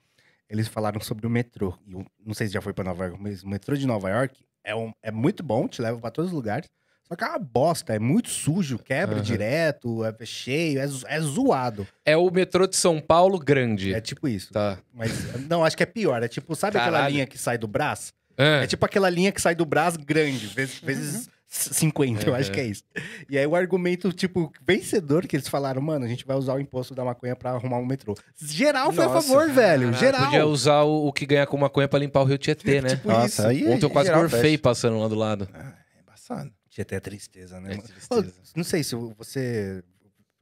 eles 0.48 0.68
falaram 0.68 1.00
sobre 1.00 1.26
o 1.26 1.30
metrô. 1.30 1.76
E 1.86 1.92
eu 1.92 2.06
não 2.24 2.34
sei 2.34 2.46
se 2.46 2.52
já 2.52 2.60
foi 2.60 2.72
pra 2.74 2.84
Nova 2.84 3.06
York, 3.06 3.20
mas 3.22 3.42
o 3.42 3.48
metrô 3.48 3.74
de 3.74 3.86
Nova 3.86 4.10
York 4.10 4.44
é, 4.62 4.74
um- 4.76 4.92
é 5.02 5.10
muito 5.10 5.42
bom, 5.42 5.66
te 5.66 5.80
leva 5.80 5.98
pra 5.98 6.10
todos 6.10 6.30
os 6.30 6.34
lugares. 6.36 6.68
Só 7.08 7.16
que 7.16 7.24
é 7.24 7.28
uma 7.28 7.38
bosta, 7.38 7.94
é 7.94 7.98
muito 7.98 8.30
sujo, 8.30 8.78
quebra 8.78 9.16
Aham. 9.16 9.22
direto, 9.24 10.04
é 10.04 10.14
cheio, 10.24 10.80
é, 10.80 10.88
é 11.08 11.20
zoado. 11.20 11.86
É 12.06 12.16
o 12.16 12.30
metrô 12.30 12.66
de 12.66 12.76
São 12.76 13.00
Paulo 13.00 13.38
grande. 13.38 13.92
É 13.92 14.00
tipo 14.00 14.26
isso. 14.28 14.52
Tá. 14.52 14.78
Mas 14.94 15.10
não, 15.48 15.62
acho 15.64 15.76
que 15.76 15.82
é 15.82 15.86
pior. 15.86 16.22
É 16.22 16.28
tipo, 16.28 16.54
sabe 16.54 16.78
aquela 16.78 16.96
Caralho. 16.98 17.12
linha 17.14 17.26
que 17.26 17.36
sai 17.36 17.58
do 17.58 17.66
Brás? 17.66 18.12
É. 18.36 18.64
É 18.64 18.66
tipo 18.66 18.84
aquela 18.86 19.10
linha 19.10 19.30
que 19.30 19.42
sai 19.42 19.54
do 19.54 19.66
Brás 19.66 19.96
grande, 19.96 20.46
vezes, 20.46 20.78
vezes 20.78 21.28
50, 21.48 22.26
eu 22.30 22.34
acho 22.34 22.48
Uhum. 22.48 22.54
que 22.54 22.60
é 22.60 22.64
isso. 22.64 22.82
E 23.28 23.36
aí 23.36 23.46
o 23.46 23.54
argumento, 23.54 24.10
tipo, 24.10 24.50
vencedor 24.66 25.26
que 25.26 25.36
eles 25.36 25.48
falaram, 25.48 25.82
mano, 25.82 26.06
a 26.06 26.08
gente 26.08 26.24
vai 26.24 26.34
usar 26.34 26.54
o 26.54 26.60
imposto 26.60 26.94
da 26.94 27.04
maconha 27.04 27.36
pra 27.36 27.50
arrumar 27.50 27.76
um 27.76 27.84
metrô. 27.84 28.14
Geral 28.40 28.90
foi 28.90 29.04
a 29.04 29.08
Nossa, 29.08 29.28
favor, 29.28 29.50
velho. 29.50 29.92
Geral. 29.92 30.24
Podia 30.24 30.46
usar 30.46 30.80
o, 30.84 31.08
o 31.08 31.12
que 31.12 31.26
ganha 31.26 31.46
com 31.46 31.58
maconha 31.58 31.86
pra 31.86 31.98
limpar 31.98 32.22
o 32.22 32.24
Rio 32.24 32.38
Tietê, 32.38 32.80
né? 32.80 32.88
Tipo 32.96 33.08
Nossa, 33.08 33.26
isso. 33.26 33.46
aí 33.46 33.66
Ontem 33.70 33.84
eu 33.84 33.90
quase 33.90 34.10
gorfei 34.10 34.40
fecha. 34.52 34.62
passando 34.62 34.98
lá 34.98 35.08
do 35.08 35.14
lado. 35.14 35.46
Ah, 35.52 35.74
é 35.94 36.00
embaçado. 36.00 36.50
Tinha 36.72 36.82
até 36.84 36.98
tristeza, 36.98 37.60
né? 37.60 37.74
É 37.74 37.76
tristeza. 37.76 38.32
Não 38.56 38.64
sei 38.64 38.82
se 38.82 38.94
você 38.94 39.84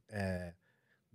é, 0.09 0.53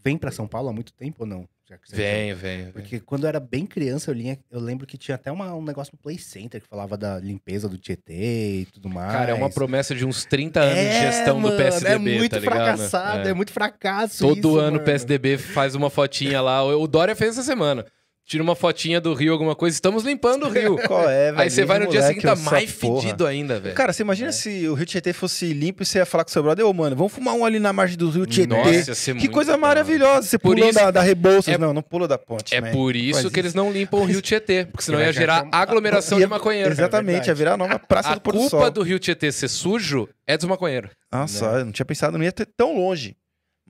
vem 0.05 0.19
pra 0.19 0.31
São 0.31 0.47
Paulo 0.47 0.69
há 0.69 0.73
muito 0.75 0.93
tempo 0.93 1.17
ou 1.21 1.27
não? 1.27 1.49
Vem. 1.91 2.35
vem. 2.35 2.71
Porque 2.71 3.01
quando 3.01 3.25
eu 3.25 3.29
era 3.29 3.41
bem 3.41 3.67
criança, 3.67 4.11
eu, 4.11 4.15
linha, 4.15 4.39
eu 4.51 4.61
lembro 4.61 4.87
que 4.87 4.97
tinha 4.99 5.15
até 5.15 5.33
uma- 5.33 5.53
um 5.55 5.65
negócio 5.65 5.93
no 5.95 5.99
Play 5.99 6.19
Center 6.19 6.61
que 6.61 6.69
falava 6.69 6.97
da 6.99 7.19
limpeza 7.19 7.67
do 7.69 7.79
Tietê 7.79 8.61
e 8.61 8.67
tudo 8.67 8.89
mais. 8.91 9.11
Cara, 9.11 9.31
é 9.33 9.35
uma 9.35 9.51
promessa 9.51 9.95
de 9.95 10.05
uns 10.05 10.25
30 10.27 10.61
anos 10.61 10.77
de 10.93 11.01
gestão 11.01 11.41
mano, 11.41 11.57
do 11.57 11.61
PSDB, 11.63 11.95
É 11.95 12.19
muito 12.19 12.31
tá 12.37 12.41
fracassado, 12.43 13.29
é. 13.29 13.35
muito 13.35 13.53
fracasso 13.53 14.19
Todo 14.29 14.37
isso, 14.39 14.59
ano 14.59 14.77
o. 14.77 14.85
PSDB 14.85 15.39
faz 15.39 15.75
uma 15.75 15.89
fotinha 15.91 16.41
lá. 16.43 16.63
O 16.63 16.87
Dória 16.87 17.17
fez 17.17 17.31
essa 17.33 17.43
semana. 17.43 17.85
Tira 18.29 18.43
uma 18.43 18.57
fotinha 18.57 19.01
do 19.01 19.15
Rio, 19.15 19.33
alguma 19.33 19.55
coisa. 19.55 19.73
Estamos 19.77 20.03
limpando 20.03 20.47
o 20.47 20.49
Rio. 20.49 20.77
Qual 20.89 21.09
é, 21.09 21.27
velho? 21.31 21.41
Aí 21.41 21.49
você 21.49 21.65
vai 21.65 21.79
no 21.79 21.87
dia 21.87 22.03
seguinte, 22.03 22.23
tá 22.25 22.35
mais 22.35 22.69
fedido 22.69 23.25
ainda, 23.25 23.61
velho. 23.61 23.73
Cara, 23.77 23.93
você 23.93 24.03
imagina 24.03 24.33
se 24.33 24.67
o 24.69 24.75
Rio 24.75 24.85
Tietê 24.85 25.13
fosse 25.13 25.53
limpo 25.53 25.85
e 25.85 25.87
você 25.87 25.99
ia 25.99 26.05
falar 26.07 26.25
com 26.25 26.31
seu 26.33 26.43
brother, 26.43 26.67
ô, 26.67 26.73
mano, 26.73 26.97
vamos 26.97 27.13
fumar 27.13 27.35
um 27.35 27.45
ali 27.45 27.61
na 27.61 27.73
margem 27.73 27.97
do 27.97 28.11
Rio 28.11 28.27
Tietê. 28.27 28.49
Nossa, 28.53 29.15
que 29.15 29.29
coisa 29.29 29.53
hora. 29.53 29.61
maravilhosa. 29.61 30.27
Você 30.27 30.39
Por 30.41 30.57
pulou 30.57 30.69
isso- 30.69 30.77
da, 30.77 30.91
da 30.91 31.03
Rebouças. 31.03 31.55
é- 31.55 31.57
não, 31.57 31.73
não 31.73 31.83
pulou 31.83 32.09
da 32.09 32.19
ponte. 32.19 32.53
É 32.53 32.61
man. 32.61 32.73
por 32.73 32.97
isso 32.97 33.21
Faz 33.23 33.33
que 33.33 33.39
eles 33.39 33.55
não 33.55 33.71
limpam 33.71 34.01
o 34.01 34.05
Rio 34.05 34.21
Tietê, 34.21 34.65
porque 34.67 34.83
senão 34.85 35.01
ia 35.01 35.13
gerar 35.13 35.45
um- 35.45 35.51
aglomeração 35.53 36.19
Ia- 36.19 36.27
de 36.27 36.31
maconheiro. 36.31 36.71
Exatamente, 36.73 37.29
ia 37.29 37.35
virar 37.35 37.53
a 37.53 37.57
nova 37.57 37.79
Praça 37.79 38.09
A 38.11 38.15
do 38.17 38.21
Pôr 38.21 38.33
do 38.33 38.39
culpa 38.41 38.69
do 38.73 38.83
Rio 38.83 38.99
Tietê 38.99 39.31
ser 39.31 39.47
sujo 39.47 40.09
é 40.27 40.37
dos 40.37 40.47
maconheiros. 40.49 40.91
Nossa, 41.13 41.45
eu 41.45 41.65
não 41.65 41.71
tinha 41.71 41.87
pensado, 41.87 42.19
não 42.19 42.25
ia 42.25 42.33
ter 42.33 42.47
tão 42.57 42.75
longe. 42.77 43.17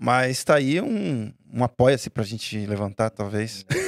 Mas 0.01 0.43
tá 0.45 0.55
aí 0.55 0.81
um, 0.81 1.31
um 1.53 1.63
apoia-se 1.63 2.09
pra 2.09 2.25
gente 2.25 2.57
levantar, 2.67 3.11
talvez. 3.11 3.63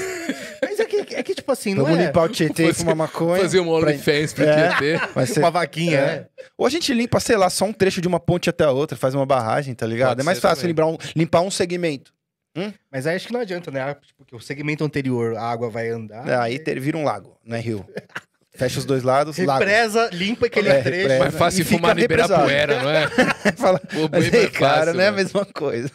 Mas 0.63 0.79
é 0.81 0.85
que, 0.85 1.15
é 1.15 1.23
que 1.23 1.38
tipo 1.49 1.53
assim, 1.53 1.75
não 1.75 1.85
Vamos 1.85 1.99
é 2.01 2.07
limpar 2.07 2.25
o 2.25 2.29
Tietê 2.29 2.65
e 2.65 2.67
Fazer- 2.67 2.79
fumar 2.81 2.97
maconha. 2.97 3.41
Fazer 3.43 3.61
um 3.61 3.65
pra- 3.65 3.73
OnlyFans 3.91 4.33
pro 4.35 4.45
É. 4.45 4.69
Tietê. 4.77 5.07
Vai 5.15 5.27
ser... 5.27 5.41
uma 5.41 5.51
vaquinha, 5.51 5.97
É. 5.99 6.07
né? 6.07 6.27
Ou 6.57 6.67
a 6.67 6.71
gente 6.71 6.93
limpa, 6.93 7.19
sei 7.21 7.37
lá, 7.37 7.49
só 7.49 7.65
um 7.65 7.73
trecho 7.73 8.01
de 8.01 8.09
uma 8.09 8.21
ponte 8.21 8.51
até 8.51 8.65
a 8.65 8.71
outra, 8.71 8.97
faz 8.97 9.15
uma 9.15 9.25
barragem, 9.25 9.75
tá 9.75 9.87
ligado? 9.87 10.11
Pode 10.11 10.21
é 10.21 10.25
mais 10.25 10.39
fácil 10.39 10.67
limpar 10.67 10.87
um, 10.87 10.99
limpar 11.17 11.41
um 11.41 11.51
segmento. 11.51 12.13
Mas 12.91 13.07
aí 13.07 13.15
acho 13.15 13.29
que 13.29 13.33
não 13.33 13.41
adianta, 13.41 13.71
né? 13.71 13.95
Porque 14.17 14.35
o 14.35 14.41
segmento 14.41 14.83
anterior, 14.85 15.37
a 15.37 15.43
água 15.45 15.71
vai 15.71 15.91
andar. 15.91 16.27
É, 16.29 16.35
aí 16.37 16.59
ter- 16.59 16.81
vira 16.81 16.97
um 16.99 17.05
lago, 17.05 17.39
né, 17.45 17.61
rio? 17.61 17.87
Fecha 18.57 18.81
os 18.81 18.85
dois 18.85 19.05
lados, 19.05 19.39
lago. 19.39 19.61
Represa, 19.61 20.11
limpa 20.13 20.47
aquele 20.47 20.69
É, 20.69 20.83
trecho. 20.83 20.97
represa. 21.03 21.19
Mais 21.23 21.35
fácil 21.37 21.63
E 21.63 21.65
fumar 21.65 21.95
no 21.95 22.01
represado. 22.01 22.43
Ibirapuera, 22.51 22.83
não 22.83 22.91
é? 22.91 23.07
Fala, 23.57 23.79
Pô, 23.79 24.09
mas 24.11 24.25
aí, 24.25 24.31
mais 24.33 24.49
cara, 24.51 24.77
fácil, 24.79 24.95
não 24.95 25.01
é 25.01 25.07
a 25.07 25.11
velho. 25.13 25.17
mesma 25.25 25.45
coisa. 25.47 25.91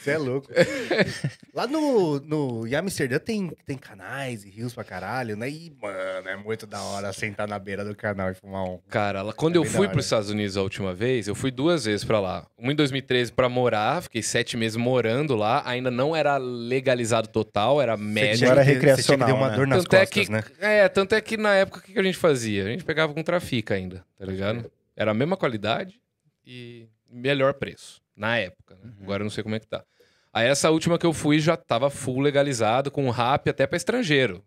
Você 0.00 0.12
é 0.12 0.18
louco. 0.18 0.48
Lá 1.52 1.66
no, 1.66 2.20
no 2.20 2.66
em 2.66 2.74
Amsterdã 2.74 3.18
tem, 3.18 3.50
tem 3.66 3.76
canais 3.76 4.44
e 4.44 4.48
rios 4.50 4.72
pra 4.72 4.84
caralho, 4.84 5.36
né? 5.36 5.48
E, 5.50 5.70
mano, 5.80 6.28
é 6.28 6.36
muito 6.36 6.66
da 6.66 6.80
hora 6.80 7.12
sentar 7.12 7.46
na 7.48 7.58
beira 7.58 7.84
do 7.84 7.94
canal 7.94 8.30
e 8.30 8.34
fumar 8.34 8.64
um. 8.64 8.78
Cara, 8.88 9.22
lá- 9.22 9.32
quando 9.32 9.56
É 9.56 9.58
eu 9.58 9.64
fui 9.64 9.80
hora. 9.80 9.90
para 9.90 9.98
os 9.98 10.06
Estados 10.06 10.30
Unidos 10.30 10.56
a 10.56 10.62
última 10.62 10.94
vez, 10.94 11.26
eu 11.28 11.34
fui 11.34 11.50
duas 11.50 11.84
vezes 11.84 12.04
pra 12.04 12.20
lá. 12.20 12.46
Uma 12.56 12.72
em 12.72 12.76
2013 12.76 13.32
pra 13.32 13.48
morar, 13.48 14.02
fiquei 14.02 14.22
sete 14.22 14.56
meses 14.56 14.76
morando 14.76 15.34
lá. 15.34 15.62
Ainda 15.66 15.90
não 15.90 16.14
era 16.14 16.36
legalizado 16.36 17.28
total, 17.28 17.80
era 17.82 17.96
Você 17.96 18.02
médio. 18.02 18.38
Você 18.38 18.44
tinha 18.46 18.54
que 18.64 18.70
recreacional, 18.72 19.28
ter 19.28 19.34
uma 19.34 19.50
né? 19.50 19.56
dor 19.56 19.66
nas 19.66 19.82
Tanto 19.84 19.96
é 19.96 20.00
costas, 20.06 20.26
que, 20.26 20.32
né? 20.32 20.42
é, 20.60 20.88
tanto 20.88 21.14
é 21.14 21.20
que 21.20 21.36
na 21.36 21.54
época 21.54 21.78
o 21.78 21.82
que 21.82 21.92
que 21.92 21.98
a 21.98 22.02
gente 22.02 22.16
fazia? 22.18 22.64
A 22.64 22.68
gente 22.68 22.84
pegava 22.84 23.12
com 23.12 23.22
trafica 23.22 23.74
ainda, 23.74 24.04
tá 24.18 24.24
ligado? 24.24 24.70
Era 24.96 25.10
a 25.10 25.14
mesma 25.14 25.36
qualidade 25.36 26.00
e 26.46 26.86
melhor 27.10 27.54
preço, 27.54 27.99
na 28.20 28.36
época. 28.36 28.76
né? 28.76 28.80
Uhum. 28.84 29.02
Agora 29.02 29.22
eu 29.22 29.24
não 29.24 29.30
sei 29.30 29.42
como 29.42 29.54
é 29.56 29.60
que 29.60 29.66
tá. 29.66 29.82
Aí 30.32 30.46
essa 30.46 30.70
última 30.70 30.98
que 30.98 31.06
eu 31.06 31.12
fui 31.12 31.40
já 31.40 31.56
tava 31.56 31.90
full 31.90 32.20
legalizado, 32.20 32.90
com 32.90 33.10
rap 33.10 33.48
até 33.50 33.66
pra 33.66 33.76
estrangeiro. 33.76 34.44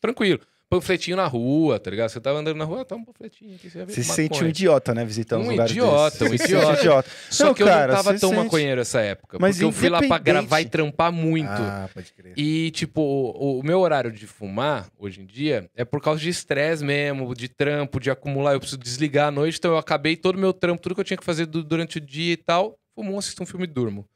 Tranquilo. 0.00 0.40
Panfletinho 0.80 1.16
na 1.16 1.26
rua, 1.26 1.78
tá 1.78 1.90
ligado? 1.90 2.08
Você 2.10 2.20
tava 2.20 2.38
andando 2.38 2.56
na 2.56 2.64
rua, 2.64 2.84
tá 2.84 2.96
um 2.96 3.04
panfletinho 3.04 3.54
aqui, 3.54 3.70
você 3.70 3.84
Você 3.84 4.02
se 4.02 4.12
sente 4.12 4.42
um 4.42 4.48
idiota, 4.48 4.92
né, 4.94 5.04
visitando 5.04 5.40
Um 5.42 5.44
uns 5.44 5.50
lugares 5.50 5.70
idiota, 5.72 6.24
um 6.24 6.30
desses. 6.30 6.30
Você 6.30 6.38
se 6.38 6.44
idiota. 6.52 6.66
sente 6.66 6.78
idiota. 6.80 7.10
Só 7.30 7.44
Não, 7.46 7.54
que 7.54 7.62
eu 7.62 7.66
cara, 7.66 7.86
não 7.92 8.02
tava 8.02 8.18
tão 8.18 8.30
sente- 8.30 8.42
maconheiro 8.44 8.80
essa 8.80 9.00
época. 9.00 9.38
Mas 9.40 9.56
porque 9.56 9.64
eu 9.64 9.72
fui 9.72 9.88
lá 9.88 10.02
pra 10.02 10.18
gravar 10.18 10.60
e 10.60 10.64
trampar 10.66 11.12
muito. 11.12 11.48
Ah, 11.50 11.88
pode 11.92 12.12
crer. 12.12 12.32
E, 12.36 12.70
tipo, 12.72 13.00
o, 13.00 13.60
o 13.60 13.62
meu 13.62 13.80
horário 13.80 14.10
de 14.10 14.26
fumar, 14.26 14.88
hoje 14.98 15.20
em 15.20 15.26
dia, 15.26 15.68
é 15.76 15.84
por 15.84 16.00
causa 16.00 16.20
de 16.20 16.28
estresse 16.28 16.84
mesmo, 16.84 17.34
de 17.34 17.48
trampo, 17.48 18.00
de 18.00 18.10
acumular. 18.10 18.52
Eu 18.54 18.60
preciso 18.60 18.78
desligar 18.78 19.28
à 19.28 19.30
noite, 19.30 19.58
então 19.58 19.72
eu 19.72 19.78
acabei 19.78 20.16
todo 20.16 20.36
o 20.36 20.38
meu 20.40 20.52
trampo, 20.52 20.82
tudo 20.82 20.94
que 20.94 21.00
eu 21.00 21.04
tinha 21.04 21.16
que 21.16 21.24
fazer 21.24 21.46
du- 21.46 21.62
durante 21.64 21.98
o 21.98 22.00
dia 22.00 22.32
e 22.32 22.36
tal. 22.36 22.76
Fumo 22.94 23.12
um, 23.14 23.18
assisto 23.18 23.42
um 23.42 23.46
filme 23.46 23.64
e 23.64 23.68
durmo. 23.68 24.06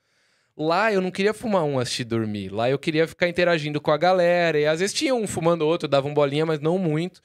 Lá 0.58 0.92
eu 0.92 1.00
não 1.00 1.12
queria 1.12 1.32
fumar 1.32 1.62
um, 1.62 1.78
assistir 1.78 2.02
e 2.02 2.04
dormir. 2.04 2.48
Lá 2.48 2.68
eu 2.68 2.78
queria 2.80 3.06
ficar 3.06 3.28
interagindo 3.28 3.80
com 3.80 3.92
a 3.92 3.96
galera. 3.96 4.58
E 4.58 4.66
às 4.66 4.80
vezes 4.80 4.92
tinha 4.92 5.14
um 5.14 5.24
fumando 5.24 5.62
outro, 5.62 5.86
dava 5.86 6.08
um 6.08 6.14
bolinha, 6.14 6.44
mas 6.44 6.58
não 6.58 6.76
muito. 6.76 7.22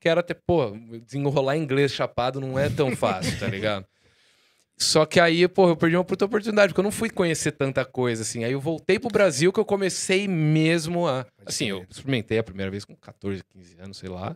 Que 0.00 0.08
era 0.08 0.20
até, 0.20 0.32
pô, 0.32 0.70
desenrolar 1.04 1.58
inglês 1.58 1.92
chapado 1.92 2.40
não 2.40 2.58
é 2.58 2.70
tão 2.70 2.96
fácil, 2.96 3.38
tá 3.38 3.46
ligado? 3.46 3.84
Só 4.78 5.04
que 5.04 5.20
aí, 5.20 5.46
pô, 5.46 5.68
eu 5.68 5.76
perdi 5.76 5.94
uma 5.94 6.04
puta 6.04 6.24
oportunidade, 6.24 6.72
porque 6.72 6.80
eu 6.80 6.84
não 6.84 6.90
fui 6.90 7.10
conhecer 7.10 7.52
tanta 7.52 7.84
coisa, 7.84 8.22
assim. 8.22 8.44
Aí 8.44 8.52
eu 8.52 8.60
voltei 8.60 8.98
pro 8.98 9.10
Brasil 9.10 9.52
que 9.52 9.60
eu 9.60 9.64
comecei 9.64 10.26
mesmo 10.26 11.06
a. 11.06 11.26
Assim, 11.44 11.66
eu 11.66 11.84
experimentei 11.90 12.38
a 12.38 12.42
primeira 12.42 12.70
vez 12.70 12.86
com 12.86 12.96
14, 12.96 13.44
15 13.44 13.76
anos, 13.78 13.98
sei 13.98 14.08
lá. 14.08 14.34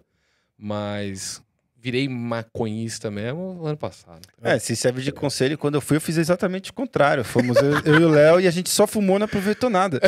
Mas 0.59 1.42
virei 1.85 2.09
maconhista 2.09 3.11
mesmo 3.11 3.53
no 3.53 3.66
ano 3.66 3.76
passado. 3.76 4.22
É, 4.43 4.59
se 4.59 4.74
serve 4.74 5.03
de 5.03 5.12
conselho, 5.12 5.59
quando 5.59 5.74
eu 5.74 5.82
fui, 5.82 5.99
eu 5.99 6.01
fiz 6.01 6.16
exatamente 6.16 6.70
o 6.70 6.72
contrário. 6.72 7.22
Fomos 7.22 7.59
eu, 7.59 7.78
eu 7.85 8.01
e 8.01 8.05
o 8.05 8.09
Léo 8.09 8.41
e 8.41 8.49
a 8.49 8.51
gente 8.51 8.70
só 8.70 8.87
fumou, 8.87 9.18
não 9.18 9.26
aproveitou 9.26 9.68
nada. 9.68 10.01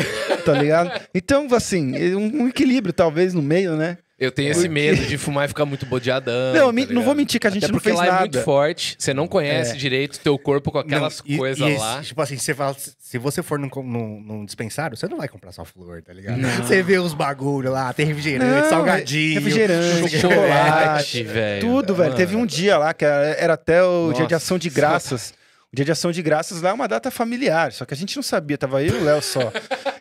Tá 0.43 0.53
ligado? 0.53 0.89
Então, 1.13 1.45
assim, 1.53 2.15
um, 2.15 2.43
um 2.43 2.47
equilíbrio, 2.47 2.91
talvez, 2.91 3.33
no 3.33 3.43
meio, 3.43 3.75
né? 3.75 3.99
Eu 4.19 4.31
tenho 4.31 4.49
esse 4.49 4.67
medo 4.67 5.05
de 5.05 5.15
fumar 5.15 5.45
e 5.45 5.47
ficar 5.47 5.63
muito 5.63 5.85
bodeadão. 5.85 6.51
não, 6.53 6.73
tá 6.73 6.91
não 6.93 7.03
vou 7.03 7.13
mentir 7.13 7.39
que 7.39 7.45
a 7.45 7.51
gente 7.51 7.65
Até 7.65 7.71
não 7.71 7.77
porque 7.79 7.89
fez 7.89 7.99
lá 7.99 8.05
é 8.05 8.09
nada. 8.09 8.21
muito 8.21 8.41
forte, 8.41 8.95
você 8.97 9.13
não 9.13 9.27
conhece 9.27 9.73
É. 9.73 9.75
direito 9.75 10.19
teu 10.19 10.39
corpo 10.39 10.71
com 10.71 10.79
aquelas 10.79 11.21
Não, 11.23 11.35
e- 11.35 11.37
coisas 11.37 11.59
e 11.59 11.71
esse- 11.71 11.79
lá. 11.79 12.01
Tipo 12.01 12.21
assim, 12.23 12.35
você 12.35 12.55
fala, 12.55 12.75
se 12.99 13.17
você 13.19 13.43
for 13.43 13.59
num, 13.59 13.69
num, 13.75 14.19
num 14.21 14.45
dispensário, 14.45 14.97
você 14.97 15.07
não 15.07 15.17
vai 15.17 15.27
comprar 15.27 15.51
só 15.51 15.63
flor, 15.63 16.01
tá 16.01 16.11
ligado? 16.13 16.41
Você 16.63 16.81
vê 16.81 16.97
os 16.97 17.13
bagulho 17.13 17.71
lá, 17.71 17.93
tem 17.93 18.07
refrigerante, 18.07 18.63
Não, 18.63 18.69
salgadinho. 18.69 19.35
refrigerante, 19.35 20.09
chocolate. 20.19 20.19
chocolate, 20.19 21.23
velho. 21.23 21.61
Tudo, 21.61 21.93
velho. 21.93 22.05
Mano. 22.09 22.17
Teve 22.17 22.35
um 22.35 22.45
dia 22.45 22.75
lá 22.77 22.93
que 22.95 23.05
era, 23.05 23.25
era 23.39 23.53
até 23.53 23.83
o 23.83 24.07
dia 24.13 24.25
de 24.25 24.33
Nossa. 24.33 24.35
ação 24.37 24.57
de 24.57 24.69
graças. 24.71 25.31
O 25.73 25.75
dia 25.75 25.83
de 25.83 25.91
ação 25.91 26.11
de 26.11 26.21
graças 26.21 26.61
lá 26.61 26.69
é 26.69 26.73
uma 26.73 26.87
data 26.87 27.11
familiar, 27.11 27.73
só 27.73 27.83
que 27.85 27.93
a 27.93 27.97
gente 27.97 28.15
não 28.15 28.23
sabia, 28.23 28.57
tava 28.57 28.81
eu 28.81 28.95
e 28.95 29.01
o 29.01 29.03
Léo 29.03 29.21
só. 29.21 29.51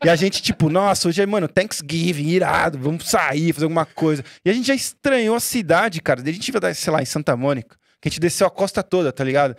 E 0.04 0.08
a 0.08 0.14
gente, 0.14 0.40
tipo, 0.40 0.68
nossa, 0.68 1.08
hoje 1.08 1.20
é, 1.20 1.26
mano, 1.26 1.48
Thanksgiving, 1.48 2.28
irado, 2.28 2.78
vamos 2.78 3.08
sair, 3.08 3.52
fazer 3.52 3.64
alguma 3.64 3.84
coisa. 3.84 4.22
E 4.44 4.50
a 4.50 4.52
gente 4.52 4.68
já 4.68 4.74
estranhou 4.74 5.34
a 5.34 5.40
cidade, 5.40 6.00
cara. 6.00 6.22
Daí 6.22 6.30
a 6.30 6.34
gente 6.34 6.52
viu, 6.52 6.60
sei 6.74 6.92
lá, 6.92 7.02
em 7.02 7.06
Santa 7.06 7.36
Mônica, 7.36 7.76
que 8.00 8.08
a 8.08 8.10
gente 8.10 8.20
desceu 8.20 8.46
a 8.46 8.50
costa 8.50 8.80
toda, 8.82 9.12
tá 9.12 9.24
ligado? 9.24 9.56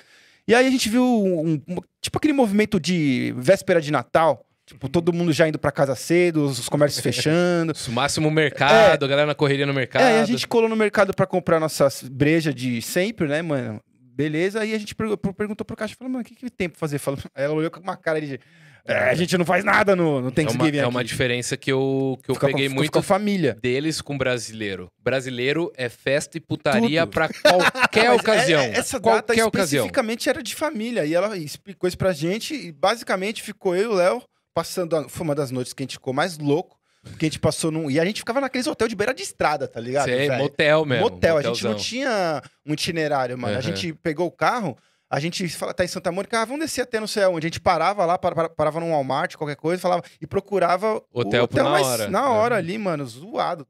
E 0.48 0.56
aí 0.56 0.66
a 0.66 0.70
gente 0.72 0.88
viu, 0.88 1.04
um- 1.04 1.62
um- 1.68 1.78
tipo 2.02 2.18
aquele 2.18 2.34
movimento 2.34 2.80
de 2.80 3.34
véspera 3.38 3.82
de 3.82 3.92
Natal, 3.92 4.46
tipo, 4.66 4.88
todo 4.88 5.12
mundo 5.12 5.34
já 5.34 5.46
indo 5.46 5.60
pra 5.60 5.74
casa 5.74 5.94
cedo, 5.94 6.46
os 6.46 6.70
comércios 6.70 7.04
fechando. 7.04 7.74
O 7.86 7.92
máximo 7.92 8.32
mercado, 8.32 9.04
a 9.04 9.08
galera 9.10 9.28
na 9.28 9.36
correria 9.36 9.66
no 9.66 9.74
mercado. 9.74 10.04
É, 10.04 10.22
a 10.22 10.26
gente 10.26 10.48
colou 10.48 10.70
no 10.70 10.76
mercado 10.78 11.14
pra 11.14 11.26
comprar 11.28 11.60
nossas 11.60 12.02
brejas 12.04 12.56
de 12.56 12.82
sempre, 12.82 13.28
né, 13.28 13.42
mano? 13.42 13.82
Beleza, 14.18 14.62
aí 14.62 14.74
a 14.74 14.78
gente 14.80 14.96
per- 14.96 15.16
per- 15.16 15.34
perguntou 15.34 15.64
pro 15.64 15.76
caixa, 15.78 15.96
falou, 15.96 16.12
mano, 16.12 16.24
o 16.24 16.26
que, 16.26 16.34
que 16.36 16.50
tem 16.50 16.68
pra 16.68 16.80
fazer? 16.80 16.98
Falou, 16.98 17.20
ela 17.36 17.54
olhou 17.54 17.70
com 17.70 17.80
uma 17.80 17.96
cara 17.96 18.20
de, 18.20 18.40
"É, 18.84 19.10
a 19.12 19.14
gente 19.14 19.38
não 19.38 19.46
faz 19.46 19.64
nada 19.64 19.96
no, 19.96 20.14
no 20.14 20.18
é 20.18 20.22
uma, 20.22 20.32
Thanksgiving 20.32 20.78
é 20.80 20.88
uma 20.88 21.02
aqui." 21.02 21.10
diferença 21.10 21.56
que 21.56 21.72
eu, 21.72 22.18
que 22.24 22.32
eu 22.32 22.34
Fica 22.36 22.48
com- 22.48 22.52
peguei 22.54 22.66
ficou- 22.68 22.76
muito 22.78 22.88
ficou 22.88 23.02
família. 23.04 23.56
deles 23.62 24.02
com 24.02 24.18
brasileiro. 24.18 24.90
Brasileiro 25.00 25.72
é 25.78 25.88
festa 25.88 26.36
e 26.36 26.42
putaria 26.42 27.02
Tudo. 27.02 27.12
pra 27.12 27.30
qualquer 27.30 28.10
ocasião. 28.18 28.62
é- 28.62 28.72
essa 28.72 29.00
data 29.00 29.24
qualquer 29.28 29.46
ocasião. 29.46 29.82
especificamente 29.86 30.28
era 30.30 30.42
de 30.42 30.56
família. 30.56 31.06
E 31.06 31.14
ela 31.14 31.38
explicou 31.38 31.88
isso 31.88 31.98
pra 31.98 32.12
gente. 32.12 32.56
E 32.56 32.72
basicamente 32.72 33.44
ficou 33.44 33.76
eu 33.76 33.84
e 33.84 33.88
o 33.88 33.94
Léo 33.94 34.24
passando. 34.54 34.96
a- 34.96 35.08
Foi 35.08 35.24
uma 35.24 35.36
das 35.36 35.52
noites 35.52 35.74
que 35.74 35.84
a 35.84 35.86
gente 35.86 35.94
ficou 35.94 36.14
mais 36.14 36.38
louco. 36.40 36.77
Porque 37.08 37.26
a 37.26 37.30
gente 37.30 37.40
passou 37.40 37.72
num. 37.72 37.90
E 37.90 38.00
a 38.00 38.06
gente 38.06 38.20
ficava 38.22 38.40
naqueles 38.42 38.68
hotel 38.68 38.88
de 38.88 38.96
beira 38.96 39.14
de 39.14 39.24
estrada, 39.24 39.68
tá 39.68 39.80
ligado? 39.80 40.06
Sei, 40.06 40.28
velho? 40.28 40.42
motel 40.44 40.86
mesmo. 40.86 41.04
motel. 41.10 41.38
A 41.38 41.42
gente 41.42 41.64
não 41.64 41.76
tinha 41.76 42.42
um 42.66 42.74
itinerário, 42.74 43.38
mano. 43.38 43.54
A 43.54 43.58
Aham. 43.58 43.62
gente 43.62 43.94
pegou 43.94 44.28
o 44.28 44.32
carro, 44.32 44.78
a 45.10 45.20
gente 45.20 45.48
fala, 45.50 45.74
tá 45.74 45.84
em 45.86 45.88
Santa 45.88 46.12
Mônica, 46.12 46.40
ah, 46.42 46.46
vamos 46.46 46.62
descer 46.66 46.82
até 46.82 47.00
no 47.00 47.08
céu. 47.08 47.32
Onde 47.34 47.48
a 47.48 47.50
gente 47.50 47.60
parava 47.62 48.06
lá, 48.06 48.18
para- 48.18 48.36
para- 48.36 48.50
parava 48.50 48.80
num 48.80 48.92
Walmart, 48.92 49.36
qualquer 49.36 49.56
coisa, 49.56 49.82
falava, 49.82 50.04
e 50.22 50.28
procurava 50.28 51.02
Hotel 51.14 51.46
o 51.46 51.48
por 51.48 51.64
na 51.64 51.70
hora. 51.80 52.10
na 52.10 52.20
É. 52.24 52.28
hora 52.28 52.56
ali, 52.58 52.78
mano, 52.78 53.06
zoado. 53.06 53.66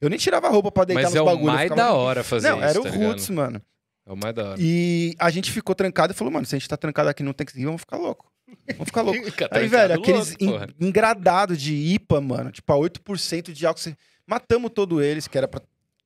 Eu 0.00 0.08
nem 0.08 0.18
tirava 0.18 0.46
a 0.46 0.50
roupa 0.50 0.70
pra 0.72 0.84
deitar 0.84 1.02
Mas 1.02 1.10
nos 1.12 1.18
é 1.18 1.22
o 1.22 1.24
bagulhos. 1.26 1.46
mais 1.54 1.70
ficava- 1.70 1.82
da 1.88 1.94
hora 1.94 2.24
fazer 2.24 2.50
Não, 2.50 2.58
isso, 2.58 2.66
era 2.68 2.80
o 2.80 2.82
tá 2.84 2.90
ligado? 2.90 3.06
Roots, 3.08 3.28
mano. 3.30 3.62
É 4.06 4.12
o 4.12 4.16
mais 4.16 4.34
da 4.34 4.44
hora. 4.50 4.56
E 4.58 5.14
a 5.18 5.28
gente 5.30 5.52
ficou 5.52 5.74
trancado 5.74 6.14
e 6.14 6.16
falou, 6.16 6.32
mano, 6.32 6.46
se 6.46 6.56
a 6.56 6.58
gente 6.58 6.66
tá 6.68 6.78
trancado 6.78 7.10
aqui 7.10 7.22
no 7.22 7.34
Thanksgiving, 7.34 7.66
vamos 7.66 7.82
ficar 7.82 7.98
louco. 7.98 8.30
Vamos 8.72 8.86
ficar 8.86 9.02
louco. 9.02 9.22
Fica 9.30 9.48
Aí, 9.50 9.66
velho, 9.68 9.94
aqueles 9.94 10.30
louco, 10.30 10.44
porra. 10.46 10.68
en- 10.80 10.86
engradados 10.88 11.60
de 11.60 11.74
IPA, 11.74 12.20
mano, 12.20 12.50
tipo 12.50 12.72
a 12.72 12.76
8% 12.76 13.52
de 13.52 13.66
álcool. 13.66 13.94
Matamos 14.26 14.70
todos 14.74 15.02
eles, 15.02 15.26
que 15.26 15.38
era 15.38 15.48
pra 15.48 15.60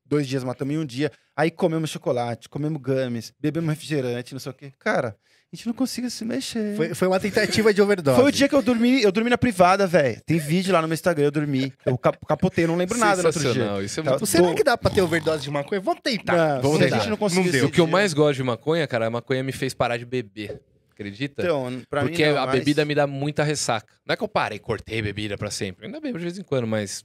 dois 0.06 0.26
dias, 0.28 0.44
matamos 0.44 0.74
em 0.74 0.78
um 0.78 0.84
dia. 0.86 1.10
Aí 1.36 1.50
comemos 1.50 1.90
chocolate, 1.90 2.48
comemos 2.48 2.80
gummies, 2.80 3.32
bebemos 3.40 3.70
refrigerante, 3.70 4.32
não 4.32 4.38
sei 4.40 4.52
o 4.52 4.54
quê. 4.54 4.72
Cara, 4.78 5.16
a 5.52 5.56
gente 5.56 5.66
não 5.66 5.72
conseguia 5.74 6.08
se 6.10 6.24
mexer. 6.24 6.76
Foi, 6.76 6.94
foi 6.94 7.08
uma 7.08 7.18
tentativa 7.18 7.72
de 7.74 7.80
overdose. 7.82 8.20
Foi 8.20 8.28
o 8.28 8.32
dia 8.32 8.48
que 8.48 8.54
eu 8.54 8.62
dormi, 8.62 9.02
eu 9.02 9.10
dormi 9.10 9.30
na 9.30 9.38
privada, 9.38 9.86
velho. 9.86 10.20
Tem 10.26 10.38
vídeo 10.38 10.72
lá 10.72 10.80
no 10.82 10.86
meu 10.88 10.94
Instagram, 10.94 11.24
eu 11.24 11.30
dormi. 11.30 11.72
Eu 11.86 11.96
cap- 11.98 12.18
capotei, 12.28 12.66
não 12.66 12.76
lembro 12.76 12.96
nada 12.98 13.22
no 13.22 13.28
outro 13.28 13.52
dia. 13.52 13.82
Isso 13.82 14.00
é 14.00 14.02
Tá- 14.02 14.10
muito 14.10 14.26
Será 14.26 14.48
Tô- 14.48 14.54
que 14.54 14.62
dá 14.62 14.76
pra 14.78 14.90
ter 14.90 15.00
overdose 15.02 15.42
de 15.42 15.50
maconha? 15.50 15.80
Vamos 15.80 16.00
tentar. 16.02 16.36
Não, 16.56 16.62
Vamos 16.62 16.76
se 16.78 16.82
a 16.84 16.86
tentar. 16.86 16.98
gente 17.00 17.10
não 17.10 17.16
conseguiu 17.16 17.44
Não 17.44 17.50
deu. 17.52 17.66
O 17.66 17.70
que 17.70 17.80
eu 17.80 17.86
mais 17.86 18.12
gosto 18.14 18.36
de 18.36 18.42
maconha, 18.44 18.86
cara, 18.86 19.06
a 19.06 19.10
maconha 19.10 19.42
me 19.42 19.52
fez 19.52 19.72
parar 19.74 19.96
de 19.96 20.04
beber. 20.04 20.60
Acredita? 21.02 21.42
Então, 21.42 21.82
pra 21.90 22.02
Porque 22.02 22.24
mim 22.26 22.32
não, 22.32 22.42
a 22.42 22.46
mas- 22.46 22.58
bebida 22.58 22.84
me 22.84 22.94
dá 22.94 23.06
muita 23.06 23.42
ressaca. 23.44 23.92
Não 24.06 24.12
é 24.12 24.16
que 24.16 24.22
eu 24.22 24.28
parei, 24.28 24.58
cortei 24.58 25.02
bebida 25.02 25.36
pra 25.36 25.50
sempre. 25.50 25.86
Ainda 25.86 26.00
bebo 26.00 26.18
de 26.18 26.24
vez 26.24 26.38
em 26.38 26.42
quando, 26.42 26.66
mas 26.66 27.04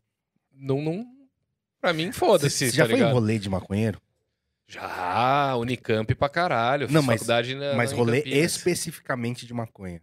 não, 0.53 0.81
não 0.81 1.05
pra 1.81 1.93
mim 1.93 2.11
foda-se, 2.11 2.69
Você 2.69 2.75
já 2.75 2.83
tá 2.83 2.89
foi 2.89 2.93
em 2.95 2.97
ligado? 2.99 3.13
rolê 3.13 3.37
de 3.39 3.49
maconheiro? 3.49 4.01
Já, 4.67 5.55
Unicamp 5.55 6.13
pra 6.15 6.27
caralho. 6.29 6.87
Não, 6.91 7.01
mas- 7.01 7.19
faculdade 7.19 7.55
na, 7.55 7.73
Mas 7.75 7.91
na 7.91 7.97
rolê 7.97 8.21
Campinas. 8.21 8.51
especificamente 8.51 9.45
de 9.45 9.53
maconha. 9.53 10.01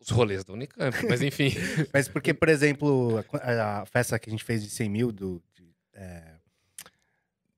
Os 0.00 0.08
rolês 0.10 0.44
da 0.44 0.52
Unicamp, 0.52 0.96
mas 1.08 1.20
enfim. 1.22 1.50
Mas 1.92 2.08
porque, 2.08 2.32
por 2.32 2.48
exemplo, 2.48 3.22
a, 3.34 3.80
a 3.80 3.86
festa 3.86 4.16
que 4.18 4.30
a 4.30 4.32
gente 4.32 4.44
fez 4.44 4.62
de 4.62 4.70
100 4.70 4.88
mil 4.88 5.10
do... 5.12 5.42
de- 5.54 5.74
é, 5.92 6.36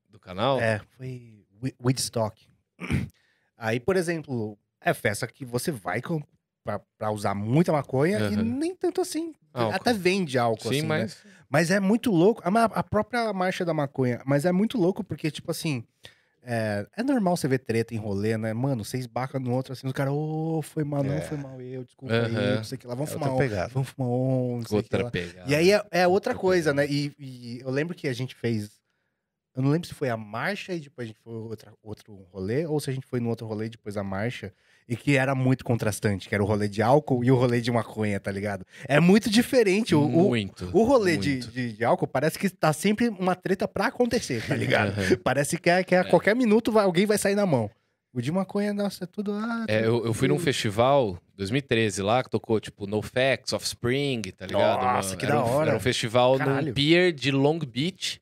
do 0.09 0.19
canal. 0.19 0.59
É, 0.59 0.81
foi 0.97 1.45
Woodstock. 1.85 2.49
Aí, 3.59 3.79
por 3.79 3.95
exemplo, 3.95 4.59
é 4.81 4.95
festa 4.95 5.27
que 5.27 5.45
você 5.45 5.71
vai 5.71 6.01
com, 6.01 6.23
pra, 6.65 6.81
pra 6.99 7.11
usar 7.11 7.35
muita 7.35 7.73
maconha 7.73 8.19
e 8.29 8.37
Aham. 8.37 8.43
nem 8.45 8.75
tanto 8.75 9.01
assim. 9.01 9.35
Álcool. 9.53 9.75
Até 9.77 9.93
vende 9.93 10.39
álcool, 10.39 10.69
Sim, 10.69 10.79
assim, 10.79 10.87
né? 10.87 10.99
mas. 11.03 11.23
Mas 11.49 11.71
é 11.71 11.81
muito 11.81 12.11
louco. 12.11 12.43
A, 12.45 12.65
a 12.65 12.83
própria 12.83 13.33
marcha 13.33 13.65
da 13.65 13.75
maconha. 13.75 14.23
Mas 14.25 14.45
é 14.45 14.53
muito 14.53 14.79
louco 14.79 15.03
porque, 15.03 15.31
tipo 15.31 15.51
assim. 15.51 15.85
É, 16.43 16.87
é 16.97 17.03
normal 17.03 17.37
você 17.37 17.47
ver 17.47 17.59
treta 17.59 17.95
em 17.95 17.99
rolê, 17.99 18.39
né? 18.39 18.55
Mano, 18.55 18.83
você 18.85 18.97
esbarca 18.97 19.39
no 19.39 19.53
outro 19.53 19.75
assim, 19.75 19.87
os 19.87 19.93
caras, 19.93 20.15
ô, 20.15 20.63
foi 20.63 20.85
mal, 20.85 21.05
não, 21.05 21.17
É. 21.17 21.21
foi 21.21 21.37
mal 21.37 21.61
eu, 21.61 21.85
desculpa 21.85 22.25
aí, 22.25 22.35
Aham. 22.35 22.57
não 22.57 22.65
sei 22.65 22.77
o 22.77 22.79
que 22.79 22.87
lá, 22.87 22.95
vamos 22.95 23.11
É 23.11 23.15
fumar 23.15 23.31
outra 23.35 23.65
um, 23.67 23.69
vamos 23.69 23.89
fumar 23.91 24.09
um, 24.09 24.59
não 24.59 24.77
Outra 24.77 25.11
pegada. 25.11 25.51
E 25.51 25.55
aí 25.55 25.71
é, 25.71 25.87
é 25.91 26.09
outra 26.09 26.33
Outra 26.33 26.35
coisa, 26.35 26.73
pegada. 26.73 26.89
né? 26.89 26.91
E, 26.91 27.15
e 27.19 27.61
eu 27.61 27.71
lembro 27.71 27.95
que 27.95 28.09
a 28.09 28.13
gente 28.15 28.35
fez. 28.35 28.81
Eu 29.55 29.63
não 29.63 29.71
lembro 29.71 29.89
se 29.89 29.95
foi 29.95 30.09
a 30.09 30.17
marcha 30.17 30.73
e 30.75 30.81
depois 30.81 31.07
a 31.07 31.09
gente 31.09 31.21
foi 31.21 31.35
outra, 31.35 31.75
outro 31.83 32.15
rolê, 32.33 32.67
ou 32.67 32.81
se 32.81 32.91
a 32.91 32.93
gente 32.93 33.07
foi 33.07 33.21
no 33.21 33.29
outro 33.29 33.47
rolê 33.47 33.67
e 33.67 33.71
depois 33.71 33.97
a 33.97 34.05
marcha. 34.05 34.55
E 34.91 34.97
que 34.97 35.17
era 35.17 35.37
muito 35.37 35.65
contrastante, 35.65 36.29
que 36.29 36.35
era 36.35 36.43
o 36.43 36.47
rolê 36.47 36.69
de 36.69 36.83
álcool 36.83 37.23
e 37.23 37.31
o 37.31 37.37
rolê 37.37 37.61
de 37.61 37.71
maconha, 37.71 38.19
tá 38.19 38.33
ligado? 38.33 38.67
É 38.89 38.99
muito 38.99 39.31
diferente. 39.31 39.95
O, 39.95 40.03
o, 40.03 40.09
muito. 40.29 40.69
o 40.73 40.83
rolê 40.83 41.17
de, 41.17 41.31
muito. 41.31 41.49
de, 41.53 41.73
de 41.75 41.85
álcool 41.85 42.09
parece 42.09 42.37
que 42.37 42.51
tá 42.51 42.73
sempre 42.73 43.09
uma 43.09 43.37
treta 43.37 43.69
pra 43.69 43.87
acontecer, 43.87 44.45
tá 44.45 44.57
ligado? 44.57 44.93
Parece 45.23 45.57
que, 45.59 45.71
é, 45.71 45.85
que 45.85 45.95
a 45.95 46.03
qualquer 46.03 46.35
minuto 46.35 46.73
vai- 46.73 46.85
alguém 46.85 47.07
vai 47.07 47.17
sair 47.19 47.37
na 47.37 47.47
mão. 47.47 47.71
O 48.13 48.21
de 48.21 48.33
maconha, 48.33 48.75
nossa, 48.75 49.05
é 49.05 49.07
tudo. 49.07 49.33
Ah, 49.33 49.65
É, 49.69 49.87
eu, 49.87 50.05
eu 50.05 50.13
fui 50.13 50.27
num 50.27 50.41
festival 50.41 51.17
2013 51.37 52.03
lá 52.03 52.25
que 52.25 52.29
tocou, 52.29 52.59
tipo, 52.59 52.85
No 52.85 53.01
Facts, 53.01 53.53
Offspring, 53.53 54.21
tá 54.37 54.47
ligado? 54.47 54.83
Nossa, 54.83 55.17
que 55.17 55.25
era 55.25 55.37
da 55.37 55.45
um, 55.45 55.49
hora. 55.49 55.69
Era 55.71 55.77
um 55.77 55.81
festival 55.81 56.37
Caralho. 56.37 56.67
num 56.67 56.73
pier 56.75 57.13
de 57.13 57.31
Long 57.31 57.61
Beach. 57.61 58.21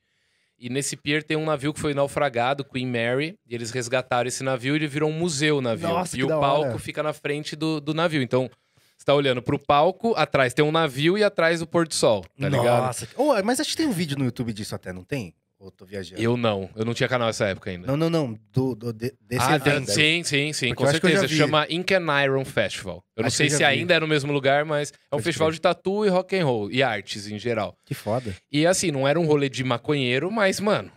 E 0.59 0.69
nesse 0.69 0.97
pier 0.97 1.23
tem 1.23 1.37
um 1.37 1.45
navio 1.45 1.73
que 1.73 1.81
foi 1.81 1.95
naufragado, 1.95 2.65
Queen 2.65 2.87
Mary. 2.87 3.39
E 3.47 3.55
eles 3.55 3.71
resgataram 3.71 4.27
esse 4.27 4.43
navio 4.43 4.75
e 4.75 4.79
ele 4.79 4.89
virou 4.89 5.09
um 5.09 5.13
museu 5.13 5.59
o 5.59 5.61
navio. 5.61 5.89
Nossa, 5.89 6.19
e 6.19 6.25
o 6.25 6.29
palco 6.29 6.71
hora. 6.71 6.79
fica 6.79 7.03
na 7.03 7.13
frente 7.13 7.55
do, 7.55 7.81
do 7.81 7.95
navio. 7.95 8.21
Então, 8.21 8.51
você 8.97 9.05
tá 9.05 9.15
olhando 9.15 9.41
pro 9.41 9.59
palco, 9.59 10.13
atrás 10.17 10.53
tem 10.53 10.65
um 10.65 10.73
navio 10.73 11.17
e 11.17 11.23
atrás 11.23 11.63
o 11.63 11.67
pôr 11.67 11.87
do 11.87 11.95
sol, 11.95 12.25
tá 12.41 12.49
ligado? 12.49 12.87
Nossa. 12.87 13.09
Ô, 13.17 13.41
mas 13.45 13.61
acho 13.61 13.71
que 13.71 13.77
tem 13.77 13.87
um 13.87 13.93
vídeo 13.93 14.19
no 14.19 14.25
YouTube 14.25 14.53
disso 14.53 14.75
até, 14.75 14.93
não 14.93 15.05
tem? 15.05 15.33
Ou 15.61 15.73
tô 15.73 15.85
viajando? 15.85 16.23
Eu 16.23 16.37
não. 16.37 16.71
Eu 16.77 16.85
não 16.85 16.95
tinha 16.95 17.09
canal 17.09 17.27
nessa 17.27 17.47
época 17.47 17.69
ainda. 17.71 17.87
Não, 17.89 17.97
não, 17.97 18.09
não. 18.09 18.39
Do, 18.53 18.77
do- 18.77 18.93
de- 18.93 19.13
desse 19.21 19.45
ah, 19.45 19.57
evento. 19.57 19.91
sim, 19.91 20.23
sim, 20.23 20.53
sim, 20.53 20.69
Porque 20.69 20.85
com 20.85 20.89
acho 20.89 21.01
que 21.01 21.09
certeza. 21.09 21.29
Chama 21.35 21.67
Ink 21.69 21.93
and 21.95 22.23
Iron 22.25 22.45
Festival. 22.45 23.03
Eu 23.17 23.23
não 23.23 23.27
Acho 23.27 23.35
que 23.35 23.39
sei 23.39 23.51
se 23.51 23.57
vi. 23.59 23.65
ainda 23.65 23.95
é 23.95 23.99
no 24.01 24.07
mesmo 24.07 24.33
lugar, 24.33 24.65
mas 24.65 24.91
é 24.93 24.95
um 25.07 25.19
Pode 25.19 25.25
festival 25.25 25.49
crer. 25.49 25.55
de 25.57 25.61
tatu 25.61 26.07
e 26.07 26.09
rock 26.09 26.37
and 26.39 26.45
roll 26.45 26.71
e 26.71 26.81
artes 26.83 27.27
em 27.27 27.39
geral. 27.41 27.77
Que 27.85 27.93
foda. 27.93 28.33
E 28.53 28.65
assim, 28.67 28.93
não 28.93 29.07
era 29.09 29.19
um 29.19 29.27
rolê 29.27 29.49
de 29.49 29.65
maconheiro, 29.65 30.31
mas 30.31 30.61
mano, 30.61 30.93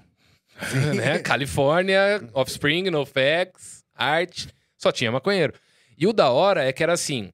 né? 0.95 1.17
Califórnia, 1.19 2.21
Offspring, 2.33 2.89
NoFX, 2.91 3.83
arte, 3.95 4.47
só 4.77 4.91
tinha 4.91 5.11
maconheiro. 5.11 5.53
E 5.97 6.05
o 6.05 6.13
da 6.13 6.29
hora 6.29 6.63
é 6.63 6.71
que 6.71 6.83
era 6.83 6.93
assim, 6.93 7.29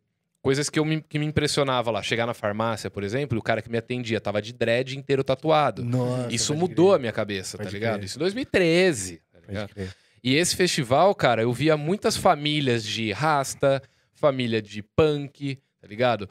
coisas 0.47 0.69
que, 0.69 0.79
eu 0.79 0.85
me, 0.85 1.01
que 1.01 1.19
me 1.19 1.25
impressionava 1.25 1.91
lá. 1.91 2.01
Chegar 2.01 2.25
na 2.25 2.33
farmácia, 2.33 2.89
por 2.89 3.03
exemplo, 3.03 3.37
o 3.37 3.41
cara 3.41 3.61
que 3.61 3.69
me 3.69 3.77
atendia 3.77 4.21
tava 4.21 4.41
de 4.41 4.53
dread 4.53 4.97
inteiro 4.97 5.21
tatuado. 5.21 5.83
Nossa. 5.83 6.33
Isso 6.33 6.55
mudou 6.55 6.91
a 6.91 6.93
crer, 6.93 7.01
minha 7.01 7.11
cabeça, 7.11 7.57
tá 7.57 7.65
Pode 7.65 7.75
ligado? 7.75 7.95
crer. 7.95 8.05
Isso 8.05 8.17
em 8.17 8.19
2013, 8.19 9.21
tá 9.29 9.39
ligado? 9.45 9.71
E 10.23 10.35
esse 10.35 10.55
festival, 10.55 11.13
cara, 11.13 11.41
eu 11.41 11.51
via 11.51 11.75
muitas 11.75 12.15
famílias 12.15 12.85
de 12.85 13.11
rasta, 13.11 13.83
família 14.13 14.61
de 14.61 14.81
punk, 14.81 15.59
tá 15.81 15.87
ligado? 15.87 16.29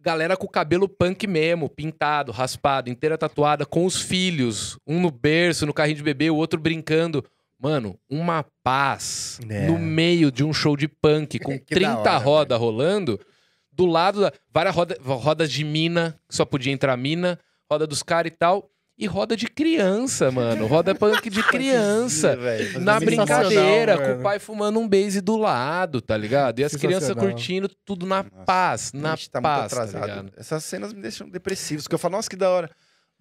Galera 0.00 0.36
com 0.36 0.46
o 0.46 0.50
cabelo 0.50 0.88
punk 0.88 1.28
mesmo, 1.28 1.68
pintado, 1.68 2.32
raspado, 2.32 2.90
inteira 2.90 3.16
tatuada, 3.16 3.64
com 3.64 3.86
os 3.86 4.02
filhos, 4.02 4.80
um 4.84 5.00
no 5.00 5.12
berço, 5.12 5.64
no 5.64 5.72
carrinho 5.72 5.98
de 5.98 6.02
bebê, 6.02 6.28
o 6.28 6.34
outro 6.34 6.58
brincando. 6.58 7.24
Mano, 7.58 7.98
uma 8.10 8.44
paz 8.62 9.40
É. 9.48 9.66
no 9.66 9.78
meio 9.78 10.30
de 10.30 10.44
um 10.44 10.52
show 10.52 10.76
de 10.76 10.86
punk 10.88 11.38
com 11.40 11.58
Que 11.58 11.74
da 11.74 11.94
30 11.94 11.98
hora, 12.00 12.16
rodas 12.18 12.58
rolando, 12.60 13.20
do 13.72 13.86
lado 13.86 14.20
da. 14.20 14.32
Várias 14.52 14.74
roda, 14.74 14.96
rodas 15.02 15.50
de 15.50 15.64
mina, 15.64 16.18
que 16.28 16.34
só 16.36 16.44
podia 16.44 16.72
entrar 16.72 16.96
mina, 16.96 17.38
roda 17.70 17.86
dos 17.86 18.02
caras 18.02 18.32
e 18.32 18.36
tal. 18.36 18.70
E 18.98 19.04
roda 19.06 19.36
de 19.36 19.46
criança, 19.46 20.30
mano. 20.30 20.66
Roda 20.66 20.94
punk 20.94 21.28
de 21.28 21.42
criança. 21.44 22.34
Na 22.80 22.98
brincadeira, 22.98 23.98
com 23.98 24.20
o 24.20 24.22
pai 24.22 24.38
fumando 24.38 24.78
um 24.80 24.88
base 24.88 25.20
do 25.20 25.36
lado, 25.36 26.00
tá 26.00 26.16
ligado? 26.16 26.60
E 26.60 26.64
as 26.64 26.74
crianças 26.74 27.14
curtindo 27.14 27.68
tudo 27.84 28.06
na 28.06 28.22
Nossa, 28.22 28.44
paz, 28.46 28.92
A 28.94 28.98
na 28.98 29.10
gente 29.14 29.28
tá 29.30 29.42
paz, 29.42 29.60
muito 29.60 29.70
tá 29.70 29.82
atrasado. 29.82 30.06
ligado? 30.06 30.32
Essas 30.38 30.64
cenas 30.64 30.94
me 30.94 31.02
deixam 31.02 31.28
depressivos, 31.28 31.84
porque 31.84 31.94
eu 31.94 31.98
falo, 31.98 32.12
nossa, 32.12 32.30
que 32.30 32.36
da 32.36 32.48
hora. 32.48 32.70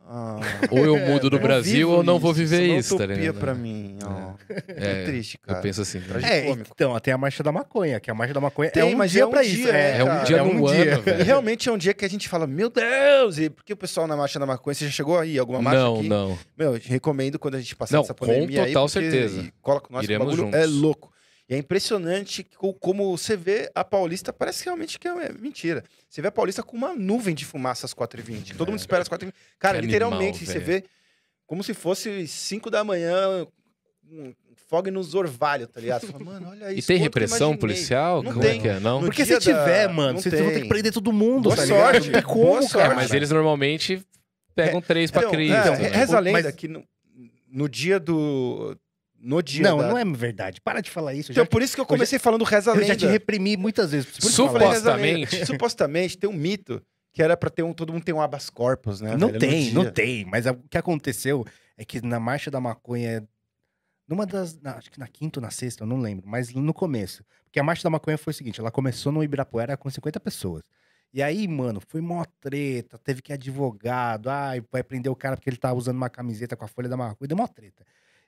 Ah, 0.08 0.40
Ou 0.70 0.86
eu 0.86 0.98
mudo 1.00 1.32
do 1.32 1.38
eu 1.38 1.42
Brasil 1.42 1.90
ou 1.90 2.04
não 2.04 2.20
vou 2.20 2.30
isso, 2.32 2.40
viver 2.42 2.68
é 2.68 2.72
uma 2.74 2.80
isso, 2.80 2.96
tá 2.96 3.08
ligado? 3.08 3.40
pra 3.40 3.56
mim, 3.56 3.98
ó. 4.06 4.34
É, 4.68 5.02
É, 5.02 5.06
triste, 5.06 5.38
cara. 5.40 5.58
Eu 5.58 5.62
penso 5.64 5.82
assim. 5.82 5.98
né? 5.98 6.06
Pra 6.08 6.22
É, 6.30 6.48
então, 6.50 7.00
tem 7.00 7.12
a 7.12 7.18
marcha 7.18 7.42
da 7.42 7.52
maconha, 7.52 8.00
que 8.00 8.12
a 8.12 8.14
marcha 8.14 8.32
da 8.34 8.40
maconha 8.40 8.68
é 8.68 8.72
Tem, 8.72 8.84
um 8.84 8.96
mas 8.98 9.10
dia 9.12 9.24
é 9.24 9.26
um 9.26 9.30
pra 9.32 9.42
dia, 9.42 9.52
isso. 9.52 9.68
é, 9.70 9.98
É 9.98 10.04
um 10.04 10.24
dia 10.24 10.38
é 10.38 10.44
um 10.44 10.54
no 10.60 10.68
dia. 10.68 10.94
ano, 10.94 11.02
E 11.02 11.02
velho. 11.02 11.24
realmente 11.26 11.68
é 11.70 11.72
um 11.72 11.78
dia 11.78 11.94
que 11.94 12.06
a 12.06 12.10
gente 12.10 12.30
fala, 12.30 12.46
meu 12.46 12.70
Deus! 12.70 13.40
E 13.40 13.50
por 13.50 13.64
que 13.64 13.74
o 13.74 13.78
pessoal 13.78 14.06
na 14.06 14.16
marcha 14.16 14.38
da 14.38 14.46
maconha, 14.46 14.76
você 14.76 14.86
já 14.86 14.92
chegou 14.92 15.18
aí? 15.18 15.40
Alguma 15.40 15.60
marcha 15.62 15.80
Não, 15.80 15.96
aqui? 16.00 16.08
não. 16.08 16.38
Meu, 16.56 16.74
eu 16.74 16.80
te 16.80 16.90
recomendo 16.90 17.40
quando 17.40 17.56
a 17.56 17.60
gente 17.60 17.76
passar 17.76 17.96
Não, 17.98 18.04
essa 18.04 18.14
com 18.14 18.28
pandemia 18.28 18.62
aí. 18.64 18.68
total 18.74 18.86
porque- 18.88 19.00
certeza. 19.12 19.42
e 19.42 19.52
Cola 19.60 19.82
com 19.82 19.92
nós, 19.92 20.04
Iremos 20.04 20.28
bagulho 20.28 20.44
juntos. 20.44 20.60
é 20.60 20.66
louco. 20.68 21.15
E 21.48 21.54
é 21.54 21.58
impressionante 21.58 22.44
co- 22.58 22.74
como 22.74 23.16
você 23.16 23.38
vê 23.38 23.70
a 23.76 23.84
Paulista, 23.84 24.34
parece 24.34 24.66
realmente 24.66 24.98
que 24.98 25.08
é 25.08 25.32
mentira. 25.34 25.84
Você 26.10 26.22
vê 26.22 26.28
a 26.30 26.32
Paulista 26.32 26.64
com 26.64 26.76
uma 26.76 26.96
nuvem 26.96 27.36
de 27.36 27.46
fumaça 27.46 27.86
às 27.86 27.94
4h20. 27.94 28.56
Todo 28.58 28.70
mundo 28.70 28.80
espera 28.80 29.02
às 29.04 29.08
4h20. 29.10 29.32
Cara, 29.60 29.80
Que 29.80 29.86
literalmente, 29.86 30.38
animal, 30.40 30.46
você 30.54 30.60
velho. 30.60 30.66
vê 30.82 30.88
como 31.46 31.64
se 31.64 31.74
fosse 31.76 32.28
5 32.28 32.72
da 32.72 32.84
manhã, 32.84 33.46
um 34.10 34.34
nos 34.92 35.14
orvalhos, 35.16 35.70
tá 35.70 35.80
ligado? 35.80 36.06
Fala, 36.08 36.24
mano, 36.24 36.50
olha 36.50 36.72
E 36.74 36.80
isso. 36.80 36.88
tem 36.88 36.98
que 36.98 37.02
eu 37.02 37.06
repressão 37.06 37.38
imaginei." 37.52 37.60
policial? 37.60 38.22
Não 38.24 38.32
Como 38.34 38.44
tem. 38.44 38.58
é 38.58 38.62
que 38.62 38.68
é? 38.68 38.80
Não? 38.80 39.00
No 39.00 39.06
Porque 39.06 39.24
se 39.24 39.40
tiver, 39.40 39.88
da- 39.88 39.94
mano, 39.94 40.14
não 40.14 40.22
vocês 40.22 40.34
vão 40.34 40.48
ter 40.48 40.54
tem. 40.56 40.64
que 40.64 40.68
prender 40.70 40.92
todo 40.92 41.14
mundo, 41.14 41.44
Boa 41.44 41.56
tá 41.56 41.66
sorte, 41.66 42.08
Não 42.10 42.14
tem 42.14 42.22
como, 42.24 42.44
boa 42.44 42.62
sorte. 42.64 42.74
cara. 42.88 42.96
Mas 42.96 43.12
eles 43.14 43.30
normalmente 43.30 44.02
pegam 44.54 44.82
três 44.82 45.12
pra 45.12 45.22
Então, 45.22 45.32
Cristo. 45.32 45.54
é, 45.56 45.78
né? 45.80 45.88
reza 45.90 46.18
a 46.18 46.20
lenda 46.20 46.42
Mas- 46.44 46.56
que 46.56 46.68
no, 46.68 46.84
no 47.48 47.70
dia 47.70 48.00
do... 48.00 48.76
No 49.26 49.42
dia 49.42 49.64
Não, 49.64 49.78
da... 49.80 49.88
não 49.90 49.98
é 49.98 50.06
verdade. 50.06 50.62
Para 50.62 50.82
de 50.82 50.92
falar 50.92 51.14
isso. 51.16 51.32
Então, 51.32 51.44
já, 51.44 51.50
por 51.50 51.62
isso 51.62 51.74
que 51.74 51.82
eu 51.82 51.86
comecei 51.86 52.20
falando 52.20 52.44
reza 52.44 52.72
a 52.72 52.76
eu 52.76 52.80
lenda. 52.80 52.94
já 52.94 52.96
te 52.96 53.08
reprimi 53.08 53.58
muitas 53.58 53.92
vezes. 53.92 54.08
Eu 54.22 54.46
lenda. 54.46 54.70
Supostamente. 54.76 55.46
Supostamente 55.48 56.18
tem 56.18 56.30
um 56.30 56.34
mito 56.34 56.82
que 57.12 57.24
era 57.24 57.36
pra 57.36 57.50
ter 57.50 57.64
um... 57.64 57.74
Todo 57.74 57.92
mundo 57.92 58.04
tem 58.04 58.14
um 58.14 58.22
habeas 58.22 58.50
corpus, 58.50 59.02
né? 59.02 59.18
Não 59.18 59.30
velho, 59.30 59.34
no 59.34 59.40
tem, 59.40 59.72
não 59.72 59.82
dia. 59.84 59.92
tem. 59.92 60.26
Mas 60.26 60.46
o 60.46 60.54
que 60.70 60.78
aconteceu 60.78 61.44
é 61.78 61.84
que 61.84 62.06
na 62.06 62.20
Marcha 62.20 62.52
da 62.52 62.60
Maconha, 62.60 63.28
numa 64.08 64.26
das. 64.26 64.60
na- 64.62 64.76
acho 64.78 64.92
que 64.92 65.00
na 65.00 65.08
quinta 65.08 65.40
ou 65.40 65.42
na 65.42 65.50
sexta, 65.50 65.84
eu 65.84 65.88
não 65.88 65.98
lembro, 65.98 66.28
mas 66.30 66.54
no 66.54 66.74
começo. 66.74 67.24
Porque 67.46 67.60
a 67.60 67.64
Marcha 67.64 67.84
da 67.84 67.90
Maconha 67.90 68.18
foi 68.18 68.32
o 68.32 68.34
seguinte: 68.34 68.60
ela 68.60 68.70
começou 68.70 69.12
no 69.12 69.24
Ibirapuera 69.24 69.76
com 69.76 69.90
50 69.90 70.20
pessoas. 70.20 70.64
E 71.14 71.24
aí, 71.24 71.48
mano, 71.48 71.82
foi 71.88 72.02
mó 72.02 72.24
treta, 72.42 72.98
teve 73.00 73.22
que 73.22 73.32
ir 73.32 73.36
advogado, 73.36 74.30
ai, 74.30 74.62
vai 74.72 74.84
prender 74.84 75.10
o 75.12 75.16
cara 75.16 75.38
porque 75.38 75.50
ele 75.50 75.58
tá 75.58 75.72
usando 75.74 75.96
uma 75.96 76.10
camiseta 76.10 76.56
com 76.58 76.66
a 76.66 76.68
folha 76.68 76.90
da 76.90 76.98
maconha, 76.98 77.28
deu 77.28 77.38
mó 77.38 77.48
treta. 77.48 77.84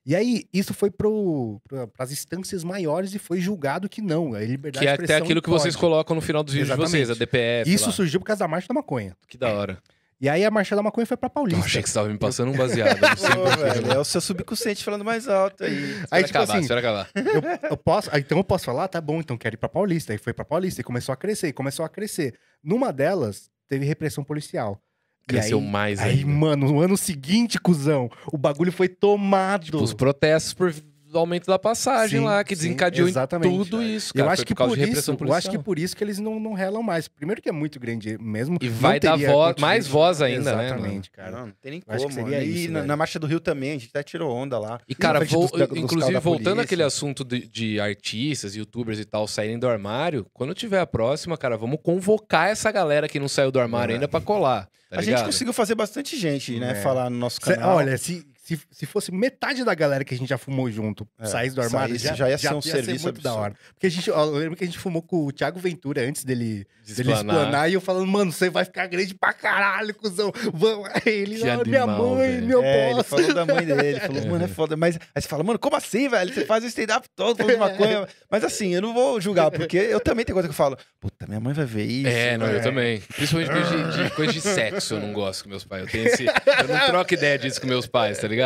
E 0.05 0.15
aí, 0.15 0.45
isso 0.53 0.73
foi 0.73 0.89
pro, 0.89 1.59
pro, 1.67 1.87
pras 1.89 2.11
instâncias 2.11 2.63
maiores 2.63 3.13
e 3.13 3.19
foi 3.19 3.41
julgado 3.41 3.89
que 3.89 4.01
não, 4.01 4.33
a 4.33 4.39
liberdade 4.39 4.85
Que 4.85 4.89
é 4.89 4.97
de 4.97 5.03
até 5.03 5.15
aquilo 5.17 5.41
que 5.41 5.49
pode. 5.49 5.61
vocês 5.61 5.75
colocam 5.75 6.15
no 6.15 6.21
final 6.21 6.43
dos 6.43 6.53
vídeos 6.53 6.69
de 6.69 6.75
vocês, 6.77 7.09
a. 7.09 7.13
DPF. 7.13 7.69
Isso 7.73 7.87
lá. 7.87 7.91
surgiu 7.91 8.19
por 8.21 8.25
causa 8.25 8.39
da 8.39 8.47
Marcha 8.47 8.67
da 8.69 8.73
Maconha. 8.73 9.15
Que 9.27 9.37
da 9.37 9.51
hora. 9.53 9.77
E 10.19 10.27
aí 10.27 10.43
a 10.43 10.49
Marcha 10.49 10.75
da 10.75 10.81
Maconha 10.81 11.05
foi 11.05 11.15
pra 11.17 11.27
Eu 11.27 11.31
Paulista. 11.31 11.63
achei 11.65 11.83
que 11.83 11.89
você 11.89 11.93
tava 11.93 12.07
me 12.09 12.17
passando 12.17 12.51
um 12.51 12.57
baseado. 12.57 12.97
Pô, 12.99 13.43
porquê. 13.43 13.63
velho, 13.81 13.91
é 13.91 13.99
o 13.99 14.03
seu 14.05 14.19
subconsciente 14.21 14.83
falando 14.83 15.03
mais 15.05 15.27
alto 15.27 15.63
aí. 15.63 15.91
Espera 15.91 16.07
Aí, 16.09 16.23
tipo 16.23 16.37
acabar, 16.37 16.53
assim, 16.53 16.61
espera 16.61 16.79
acabar. 16.79 17.09
eu, 17.13 17.69
eu 17.71 17.77
posso, 17.77 18.09
ah, 18.11 18.17
então 18.17 18.37
eu 18.37 18.43
posso 18.43 18.65
falar, 18.65 18.87
tá 18.87 18.99
bom, 18.99 19.19
então 19.19 19.37
quero 19.37 19.55
ir 19.55 19.57
pra 19.57 19.69
Paulista. 19.69 20.13
Aí 20.13 20.17
foi 20.17 20.33
pra 20.33 20.43
Paulista 20.45 20.81
e 20.81 20.83
começou 20.83 21.13
a 21.13 21.17
crescer, 21.17 21.49
e 21.49 21.53
começou 21.53 21.85
a 21.85 21.89
crescer. 21.89 22.33
Numa 22.63 22.91
delas, 22.91 23.51
teve 23.67 23.85
repressão 23.85 24.23
policial. 24.23 24.81
Cresceu 25.27 25.59
aí- 25.59 25.65
mais 25.67 25.99
Aí, 25.99 26.19
ainda. 26.19 26.27
mano, 26.31 26.71
no 26.71 26.79
ano 26.79 26.95
seguinte, 26.95 27.59
cuzão, 27.59 28.09
o 28.31 28.37
bagulho 28.37 28.71
foi 28.71 28.87
tomado. 28.87 29.65
Tipo, 29.65 29.83
os 29.83 29.93
protestos 29.93 30.53
por 30.53 30.73
do 31.17 31.19
aumento 31.19 31.47
da 31.47 31.57
passagem 31.57 32.19
Sim, 32.19 32.25
lá, 32.25 32.43
que 32.43 32.55
sim, 32.55 32.61
desencadeou 32.63 33.07
em 33.07 33.11
exatamente. 33.11 33.51
tudo 33.57 33.81
isso, 33.81 34.11
eu 34.13 34.19
cara. 34.21 34.33
acho 34.33 34.39
Foi 34.41 34.45
que 34.45 34.53
por 34.53 34.57
causa 34.59 34.75
por 34.75 34.85
de 34.85 34.91
isso, 34.91 35.17
eu 35.19 35.33
acho 35.33 35.49
que 35.49 35.57
por 35.57 35.79
isso 35.79 35.95
que 35.97 36.03
eles 36.03 36.19
não, 36.19 36.39
não 36.39 36.53
relam 36.53 36.83
mais. 36.83 37.07
Primeiro 37.07 37.41
que 37.41 37.49
é 37.49 37.51
muito 37.51 37.79
grande 37.79 38.17
mesmo. 38.19 38.57
E 38.61 38.69
não 38.69 38.75
vai 38.75 38.99
dar 38.99 39.17
voz- 39.17 39.55
mais 39.59 39.87
voz 39.87 40.21
ainda, 40.21 40.55
né, 40.55 40.65
Exatamente, 40.67 41.09
cara. 41.11 41.31
Não, 41.31 41.45
não 41.47 41.53
tem 41.61 41.71
nem 41.71 41.83
Eu 41.87 41.93
acho 41.95 42.03
como. 42.05 42.15
que 42.15 42.23
seria 42.23 42.43
e 42.43 42.63
isso, 42.65 42.71
na, 42.71 42.83
na 42.83 42.95
Marcha 42.95 43.17
do 43.17 43.25
Rio 43.27 43.39
também, 43.39 43.71
a 43.71 43.73
gente 43.73 43.87
até 43.89 44.03
tirou 44.03 44.31
onda 44.33 44.59
lá. 44.59 44.79
E, 44.87 44.93
cara, 44.93 45.23
vol- 45.25 45.47
dos- 45.47 45.77
inclusive, 45.77 46.19
voltando 46.19 46.61
àquele 46.61 46.83
assunto 46.83 47.23
de, 47.23 47.47
de 47.47 47.79
artistas, 47.79 48.55
youtubers 48.55 48.99
e 48.99 49.05
tal, 49.05 49.27
saírem 49.27 49.57
do 49.57 49.67
armário, 49.67 50.25
quando 50.33 50.53
tiver 50.53 50.79
a 50.79 50.85
próxima, 50.87 51.35
cara, 51.37 51.57
vamos 51.57 51.79
convocar 51.81 52.49
essa 52.49 52.71
galera 52.71 53.07
que 53.07 53.19
não 53.19 53.27
saiu 53.27 53.51
do 53.51 53.59
armário 53.59 53.93
É. 53.93 53.95
ainda 53.95 54.07
pra 54.07 54.21
colar. 54.21 54.67
Tá 54.89 54.99
a 54.99 55.01
gente 55.01 55.21
conseguiu 55.23 55.51
fazer 55.51 55.75
bastante 55.75 56.15
gente, 56.15 56.57
né? 56.59 56.71
É. 56.71 56.75
Falar 56.75 57.09
no 57.09 57.17
nosso 57.17 57.39
Cê- 57.43 57.55
canal. 57.55 57.75
olha, 57.75 57.97
se, 57.97 58.25
se, 58.47 58.59
se 58.71 58.85
fosse 58.85 59.11
metade 59.11 59.63
da 59.65 59.75
galera 59.75 60.05
que 60.05 60.13
a 60.13 60.17
gente 60.17 60.29
já 60.29 60.37
fumou 60.37 60.71
junto 60.71 61.07
É, 61.19 61.25
saísse 61.25 61.55
do 61.55 61.61
armário, 61.61 61.89
saísse, 61.99 62.05
já, 62.07 62.13
já 62.15 62.29
ia 62.29 62.37
ser 62.37 62.53
um 62.53 62.61
serviço 62.61 63.03
muito 63.05 63.21
da 63.21 63.33
hora. 63.33 63.53
Porque 63.73 63.87
a 63.87 63.91
gente, 63.91 64.09
ó, 64.09 64.23
eu 64.25 64.31
lembro 64.35 64.55
que 64.55 64.63
a 64.63 64.67
gente 64.67 64.79
fumou 64.79 65.01
com 65.01 65.25
o 65.25 65.31
Thiago 65.31 65.59
Ventura 65.59 66.01
antes 66.01 66.23
dele, 66.23 66.65
De 66.83 66.93
dele 66.95 67.11
explanar. 67.11 67.69
e 67.69 67.73
eu 67.73 67.81
falando, 67.81 68.07
mano, 68.07 68.31
você 68.31 68.49
vai 68.49 68.63
ficar 68.63 68.87
grande 68.87 69.13
pra 69.13 69.33
caralho, 69.33 69.93
cuzão. 69.93 70.31
Vamos. 70.53 70.87
Aí 71.05 71.13
Ele, 71.13 71.35
"Ah, 71.49 71.61
minha 71.65 71.83
animal, 71.83 72.15
mãe, 72.15 72.31
velho. 72.31 72.47
meu 72.47 72.63
É, 72.63 72.85
ele 72.87 72.95
boss. 72.95 73.07
falou 73.07 73.33
da 73.33 73.45
mãe 73.45 73.65
dele, 73.65 73.85
ele 73.87 73.99
falou, 73.99 74.25
mano, 74.27 74.43
é 74.45 74.47
foda. 74.47 74.77
Mas 74.77 74.97
aí 75.13 75.21
você 75.21 75.27
fala, 75.27 75.43
mano, 75.43 75.59
como 75.59 75.75
assim, 75.75 76.07
velho? 76.07 76.33
Você 76.33 76.45
faz 76.45 76.63
o 76.63 76.67
stand-up 76.67 77.07
todo 77.15 77.35
falando 77.37 77.53
de 77.53 77.59
maconha. 77.59 78.07
Mas 78.31 78.43
assim, 78.45 78.73
eu 78.73 78.81
não 78.81 78.93
vou 78.93 79.19
julgar, 79.19 79.51
porque 79.51 79.77
eu 79.77 79.99
também 79.99 80.23
tenho 80.23 80.35
coisa 80.35 80.47
que 80.47 80.51
eu 80.53 80.55
falo, 80.57 80.77
puta, 81.01 81.27
minha 81.27 81.39
mãe 81.41 81.53
vai 81.53 81.65
ver 81.65 81.83
isso. 81.85 82.07
É, 82.07 82.37
não, 82.37 82.45
velho." 82.45 82.59
eu 82.59 82.63
também. 82.63 83.01
Principalmente 83.01 83.51
coisa 83.51 83.69
de, 83.91 84.03
de- 84.03 84.09
coisa 84.11 84.31
de 84.33 84.39
sexo, 84.41 84.93
eu 84.93 84.99
não 85.01 85.11
gosto 85.11 85.43
com 85.43 85.49
meus 85.49 85.65
pais. 85.65 85.83
Eu, 85.83 85.89
tenho 85.91 86.07
esse, 86.07 86.25
eu 86.25 86.67
não 86.69 86.85
troco 86.87 87.13
ideia 87.13 87.37
disso 87.37 87.59
com 87.59 87.67
meus 87.67 87.85
pais, 87.87 88.17
tá 88.19 88.27
ligado? 88.27 88.36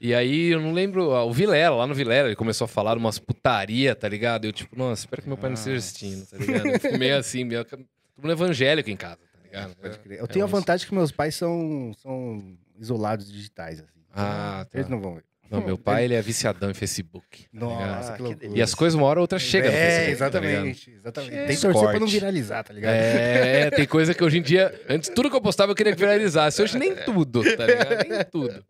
E 0.00 0.14
aí 0.14 0.48
eu 0.50 0.60
não 0.60 0.72
lembro. 0.72 1.08
ó, 1.10 1.26
O 1.26 1.32
Vilela, 1.32 1.76
lá 1.76 1.86
no 1.86 1.94
Vilela, 1.94 2.28
ele 2.28 2.36
começou 2.36 2.64
a 2.64 2.68
falar 2.68 2.96
umas 2.96 3.18
putaria, 3.18 3.94
tá 3.94 4.08
ligado? 4.08 4.44
Eu, 4.44 4.52
tipo, 4.52 4.76
nossa, 4.76 5.02
espero 5.02 5.22
que 5.22 5.28
meu 5.28 5.36
pai 5.36 5.50
não 5.50 5.54
esteja 5.54 5.76
assistindo, 5.78 6.26
tá 6.26 6.36
ligado? 6.36 6.66
Eu 6.68 6.80
fico 6.80 6.98
meio 6.98 7.16
assim, 7.18 7.44
meio. 7.44 7.64
Todo 7.64 7.84
mundo 8.18 8.32
evangélico 8.32 8.90
em 8.90 8.96
casa, 8.96 9.18
tá 9.32 9.38
ligado? 9.44 9.76
Pode 9.76 9.98
crer. 9.98 10.18
É, 10.18 10.22
Eu 10.22 10.26
tenho 10.28 10.42
é 10.42 10.44
a 10.44 10.46
uns- 10.46 10.50
vantagem 10.52 10.86
que 10.86 10.94
meus 10.94 11.10
pais 11.10 11.34
são, 11.34 11.92
são 12.02 12.56
isolados 12.78 13.30
digitais, 13.32 13.80
assim. 13.80 14.00
Ah, 14.14 14.66
tá. 14.70 14.78
Eles 14.78 14.88
não 14.88 15.00
vão 15.00 15.14
ver. 15.16 15.24
Não, 15.50 15.60
meu 15.60 15.76
pai, 15.78 16.04
ele 16.04 16.14
é 16.14 16.22
viciadão 16.22 16.70
em 16.70 16.74
Facebook. 16.74 17.44
tá 17.44 17.48
ligado? 17.52 17.96
Nossa, 17.96 18.12
Ah, 18.12 18.16
que 18.16 18.22
loucura. 18.22 18.50
E 18.56 18.62
as 18.62 18.74
coisas, 18.74 18.98
uma 18.98 19.06
hora 19.06 19.20
ou 19.20 19.22
outra, 19.22 19.38
chega 19.38 19.68
no 19.70 19.76
É, 19.76 20.06
Facebook, 20.06 20.18
tá 20.32 20.40
ligado? 20.40 20.52
exatamente. 20.54 20.90
exatamente. 20.90 21.34
É, 21.34 21.46
Tem 21.46 21.56
que 21.56 21.62
torcer 21.62 21.88
pra 21.90 22.00
não 22.00 22.06
viralizar, 22.08 22.62
tá 22.64 22.72
ligado? 22.72 22.92
É, 22.94 23.70
tem 23.70 23.86
coisa 23.86 24.14
que 24.14 24.24
hoje 24.24 24.38
em 24.38 24.42
dia. 24.42 24.80
Antes, 24.88 25.10
tudo 25.10 25.30
que 25.30 25.36
eu 25.36 25.40
postava 25.40 25.70
eu 25.70 25.76
queria 25.76 25.92
que 25.92 25.98
viralizasse. 26.00 26.60
Hoje 26.62 26.76
nem 26.78 26.94
tudo, 26.96 27.42
tá 27.56 27.66
ligado? 27.66 28.08
Nem 28.08 28.24
tudo. 28.24 28.64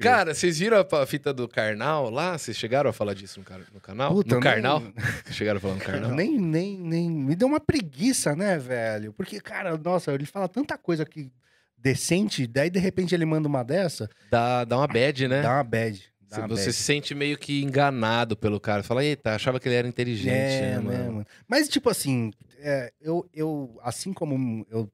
Cara, 0.00 0.34
vocês 0.34 0.58
viram 0.58 0.78
a, 0.78 1.06
fita 1.06 1.32
do 1.32 1.46
Karnal 1.46 2.08
lá? 2.10 2.38
Vocês 2.38 2.56
chegaram 2.56 2.88
a 2.88 2.92
falar 2.92 3.14
disso 3.14 3.38
no, 3.72 3.80
canal? 3.80 4.14
Puta, 4.14 4.34
no 4.34 4.40
Karnal? 4.40 4.80
nem- 4.80 4.94
chegaram 5.32 5.58
a 5.58 5.60
falar 5.60 5.74
no 5.74 5.80
Karnal? 5.80 6.10
Nem, 6.12 6.38
nem, 6.38 6.78
nem. 6.80 7.10
Me 7.10 7.36
deu 7.36 7.46
uma 7.46 7.60
preguiça, 7.60 8.34
né, 8.34 8.58
velho? 8.58 9.12
Porque, 9.12 9.40
cara, 9.40 9.76
nossa, 9.76 10.12
ele 10.12 10.24
fala 10.26 10.48
tanta 10.48 10.78
coisa 10.78 11.04
que 11.04 11.30
decente, 11.76 12.46
daí 12.46 12.70
de 12.70 12.78
repente 12.78 13.14
ele 13.14 13.24
manda 13.26 13.46
uma 13.46 13.62
dessa, 13.62 14.08
Dá, 14.30 14.64
dá 14.64 14.78
uma 14.78 14.86
bad, 14.88 15.28
né? 15.28 15.42
dá 15.42 15.52
uma 15.54 15.62
bad. 15.64 16.02
Dá 16.28 16.36
Você, 16.36 16.40
uma 16.40 16.48
você 16.48 16.64
bad. 16.64 16.72
se 16.72 16.82
sente 16.82 17.14
meio 17.14 17.38
que 17.38 17.62
enganado 17.62 18.36
pelo 18.36 18.58
cara. 18.58 18.82
Fala, 18.82 19.04
eita, 19.04 19.34
achava 19.34 19.60
que 19.60 19.68
ele 19.68 19.76
era 19.76 19.86
inteligente, 19.86 20.32
É, 20.34 20.60
né, 20.60 20.78
né, 20.78 20.80
mano? 20.80 21.12
mano? 21.12 21.26
Mas, 21.46 21.68
tipo 21.68 21.88
assim, 21.90 22.32
é, 22.58 22.90
eu, 23.00 23.28
eu, 23.32 23.78
assim 23.82 24.12
como 24.12 24.66
eu, 24.70 24.90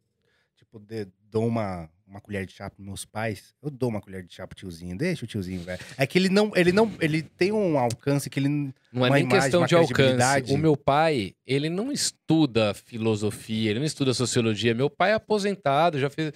tipo, 0.56 0.78
de- 0.80 1.08
dou 1.30 1.46
uma, 1.46 1.88
uma 2.12 2.20
colher 2.20 2.44
de 2.46 2.52
chá 2.52 2.68
pros 2.68 2.84
meus 2.84 3.04
pais, 3.04 3.54
eu 3.62 3.70
dou 3.70 3.88
uma 3.88 4.00
colher 4.00 4.22
de 4.22 4.34
chá 4.34 4.46
pro 4.46 4.54
tiozinho. 4.56 4.96
Deixa 4.96 5.24
o 5.24 5.28
tiozinho, 5.28 5.62
velho. 5.62 5.80
É 5.96 6.06
que 6.06 6.18
ele 6.18 6.28
não, 6.28 6.52
ele 6.54 6.70
não, 6.70 6.92
ele 7.00 7.22
tem 7.22 7.50
um 7.52 7.78
alcance 7.78 8.28
que 8.28 8.38
ele 8.38 8.48
Não 8.92 9.06
é 9.06 9.10
nem 9.10 9.22
imagem, 9.22 9.40
questão 9.40 9.64
de 9.64 9.74
alcance. 9.74 10.52
O 10.52 10.58
meu 10.58 10.76
pai, 10.76 11.34
ele 11.46 11.68
não 11.70 11.90
estuda 11.90 12.74
filosofia, 12.74 13.70
ele 13.70 13.78
não 13.80 13.86
estuda 13.86 14.12
sociologia. 14.12 14.74
Meu 14.74 14.90
pai 14.90 15.12
é 15.12 15.14
aposentado, 15.14 15.98
já 15.98 16.10
fez. 16.10 16.32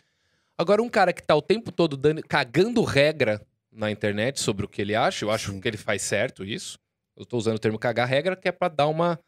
Agora, 0.59 0.83
um 0.83 0.89
cara 0.89 1.12
que 1.12 1.22
tá 1.22 1.35
o 1.37 1.43
tempo 1.43 1.70
todo 1.70 1.97
dando, 1.97 2.22
cagando 2.27 2.83
regra 2.83 3.41
na 3.70 3.91
internet 3.91 4.41
sobre 4.41 4.64
o 4.64 4.68
que 4.68 4.81
ele 4.81 4.95
acha, 4.95 5.24
eu 5.27 5.31
acho 5.31 5.53
Sim. 5.53 5.61
que 5.61 5.68
ele 5.68 5.77
faz 5.77 6.01
certo 6.01 6.43
isso. 6.45 6.79
Eu 7.14 7.27
tô 7.27 7.37
usando 7.37 7.57
o 7.57 7.59
termo 7.59 7.79
cagar 7.79 8.09
regra, 8.09 8.35
que 8.35 8.49
é 8.49 8.53
pra 8.53 8.68
dar 8.68 8.87
uma. 8.87 9.20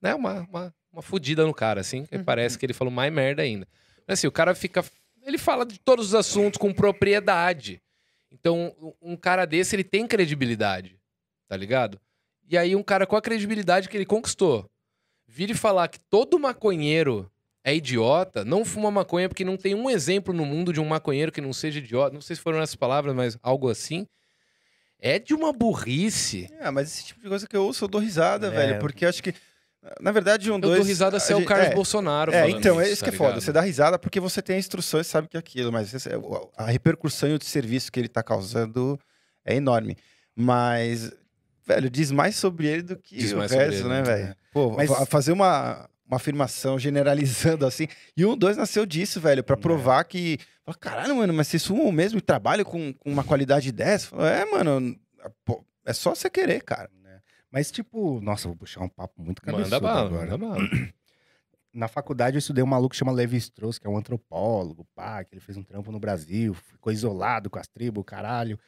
Né, 0.00 0.14
uma, 0.14 0.40
uma, 0.48 0.74
uma 0.92 1.02
fudida 1.02 1.44
no 1.44 1.52
cara, 1.52 1.80
assim, 1.82 2.06
que 2.06 2.16
Uhum. 2.16 2.24
parece 2.24 2.58
que 2.58 2.64
ele 2.64 2.72
falou 2.72 2.92
mais 2.92 3.12
merda 3.12 3.42
ainda. 3.42 3.66
Mas 4.06 4.18
assim, 4.20 4.26
o 4.26 4.32
cara 4.32 4.54
fica. 4.54 4.82
Ele 5.28 5.38
fala 5.38 5.66
de 5.66 5.78
todos 5.78 6.06
os 6.06 6.14
assuntos 6.14 6.58
com 6.58 6.72
propriedade. 6.72 7.82
Então, 8.32 8.74
um 9.00 9.16
cara 9.16 9.44
desse, 9.44 9.76
ele 9.76 9.84
tem 9.84 10.06
credibilidade, 10.06 10.98
tá 11.46 11.56
ligado? 11.56 12.00
E 12.48 12.56
aí, 12.56 12.74
um 12.74 12.82
cara 12.82 13.06
com 13.06 13.14
a 13.16 13.22
credibilidade 13.22 13.88
que 13.88 13.96
ele 13.96 14.06
conquistou, 14.06 14.68
vira 15.26 15.52
e 15.52 15.54
falar 15.54 15.88
que 15.88 15.98
todo 16.00 16.38
maconheiro 16.38 17.30
é 17.62 17.74
idiota, 17.74 18.44
não 18.44 18.64
fuma 18.64 18.90
maconha 18.90 19.28
porque 19.28 19.44
não 19.44 19.56
tem 19.58 19.74
um 19.74 19.90
exemplo 19.90 20.32
no 20.32 20.46
mundo 20.46 20.72
de 20.72 20.80
um 20.80 20.84
maconheiro 20.86 21.30
que 21.30 21.40
não 21.42 21.52
seja 21.52 21.78
idiota. 21.78 22.14
Não 22.14 22.22
sei 22.22 22.36
se 22.36 22.40
foram 22.42 22.60
essas 22.60 22.76
palavras, 22.76 23.14
mas 23.14 23.36
algo 23.42 23.68
assim. 23.68 24.06
É 24.98 25.18
de 25.18 25.34
uma 25.34 25.52
burrice. 25.52 26.48
É, 26.58 26.70
mas 26.70 26.88
esse 26.88 27.04
tipo 27.04 27.20
de 27.20 27.28
coisa 27.28 27.46
que 27.46 27.54
eu 27.56 27.64
ouço, 27.64 27.84
eu 27.84 27.88
dou 27.88 28.00
risada, 28.00 28.46
É. 28.48 28.50
velho. 28.50 28.78
Porque 28.80 29.04
acho 29.06 29.22
que, 29.22 29.34
na 30.00 30.12
verdade, 30.12 30.50
um, 30.50 30.54
Eu 30.54 30.60
dois... 30.60 30.76
dou 30.78 30.86
risada 30.86 31.16
a 31.16 31.20
se 31.20 31.32
é 31.32 31.36
o 31.36 31.44
Carlos 31.44 31.68
é, 31.68 31.74
Bolsonaro 31.74 32.32
É, 32.32 32.48
então, 32.50 32.80
é 32.80 32.84
isso, 32.84 32.92
isso 32.94 33.04
tá 33.04 33.10
que 33.10 33.14
é 33.14 33.18
foda. 33.18 33.30
ligado? 33.30 33.42
Você 33.44 33.52
dá 33.52 33.60
risada 33.60 33.98
porque 33.98 34.20
você 34.20 34.40
tem 34.42 34.58
instruções, 34.58 35.06
sabe 35.06 35.28
que 35.28 35.36
é 35.36 35.40
aquilo, 35.40 35.70
mas 35.72 35.92
esse- 35.94 36.08
a 36.56 36.66
repercussão 36.66 37.28
e 37.28 37.34
o 37.34 37.42
serviço 37.42 37.90
que 37.92 37.98
ele 38.00 38.08
tá 38.08 38.22
causando 38.22 38.98
é 39.44 39.54
enorme. 39.54 39.96
Mas, 40.36 41.12
velho, 41.66 41.90
diz 41.90 42.10
mais 42.10 42.36
sobre 42.36 42.66
ele 42.66 42.82
do 42.82 42.96
que 42.96 43.16
Diz 43.16 43.32
o 43.32 43.38
resto, 43.40 43.56
ele, 43.56 43.82
né, 43.84 43.88
né? 43.88 44.02
velho? 44.02 44.36
Pô, 44.52 44.70
Mas- 44.72 44.88
fa- 44.88 45.04
fazer 45.06 45.32
uma, 45.32 45.88
uma 46.06 46.16
afirmação 46.16 46.78
generalizando 46.78 47.66
assim. 47.66 47.88
E 48.16 48.24
um 48.24 48.36
dois 48.36 48.56
nasceu 48.56 48.86
disso, 48.86 49.20
velho, 49.20 49.42
pra 49.42 49.56
É. 49.56 49.58
provar 49.60 50.04
que. 50.04 50.38
fala, 50.64 50.76
Caralho, 50.78 51.16
mano, 51.16 51.32
mas 51.34 51.48
vocês 51.48 51.66
fumam 51.66 51.90
mesmo 51.90 52.18
e 52.18 52.22
trabalham 52.22 52.64
com, 52.64 52.92
com 52.92 53.10
uma 53.10 53.24
qualidade 53.24 53.72
dessa? 53.72 54.14
É, 54.16 54.44
mano, 54.44 54.96
pô, 55.44 55.64
é 55.84 55.92
só 55.92 56.14
você 56.14 56.30
querer, 56.30 56.62
cara. 56.62 56.88
Mas, 57.50 57.70
tipo, 57.70 58.20
nossa, 58.20 58.46
vou 58.48 58.56
puxar 58.56 58.82
um 58.82 58.88
papo 58.88 59.22
muito 59.22 59.40
cabeçudo 59.40 59.70
Manda 59.70 59.80
bala, 59.80 60.06
agora. 60.06 60.30
manda 60.30 60.38
bala. 60.38 60.68
Na 61.72 61.86
faculdade 61.86 62.36
eu 62.36 62.38
estudei 62.38 62.64
um 62.64 62.66
maluco 62.66 62.90
que 62.90 62.96
chama 62.96 63.12
Levi 63.12 63.36
Strauss, 63.36 63.78
que 63.78 63.86
é 63.86 63.90
um 63.90 63.96
antropólogo, 63.96 64.86
pá, 64.94 65.22
que 65.22 65.34
ele 65.34 65.40
fez 65.40 65.56
um 65.56 65.62
trampo 65.62 65.92
no 65.92 66.00
Brasil, 66.00 66.54
ficou 66.54 66.92
isolado 66.92 67.48
com 67.50 67.58
as 67.58 67.68
tribos, 67.68 68.04
caralho. 68.04 68.58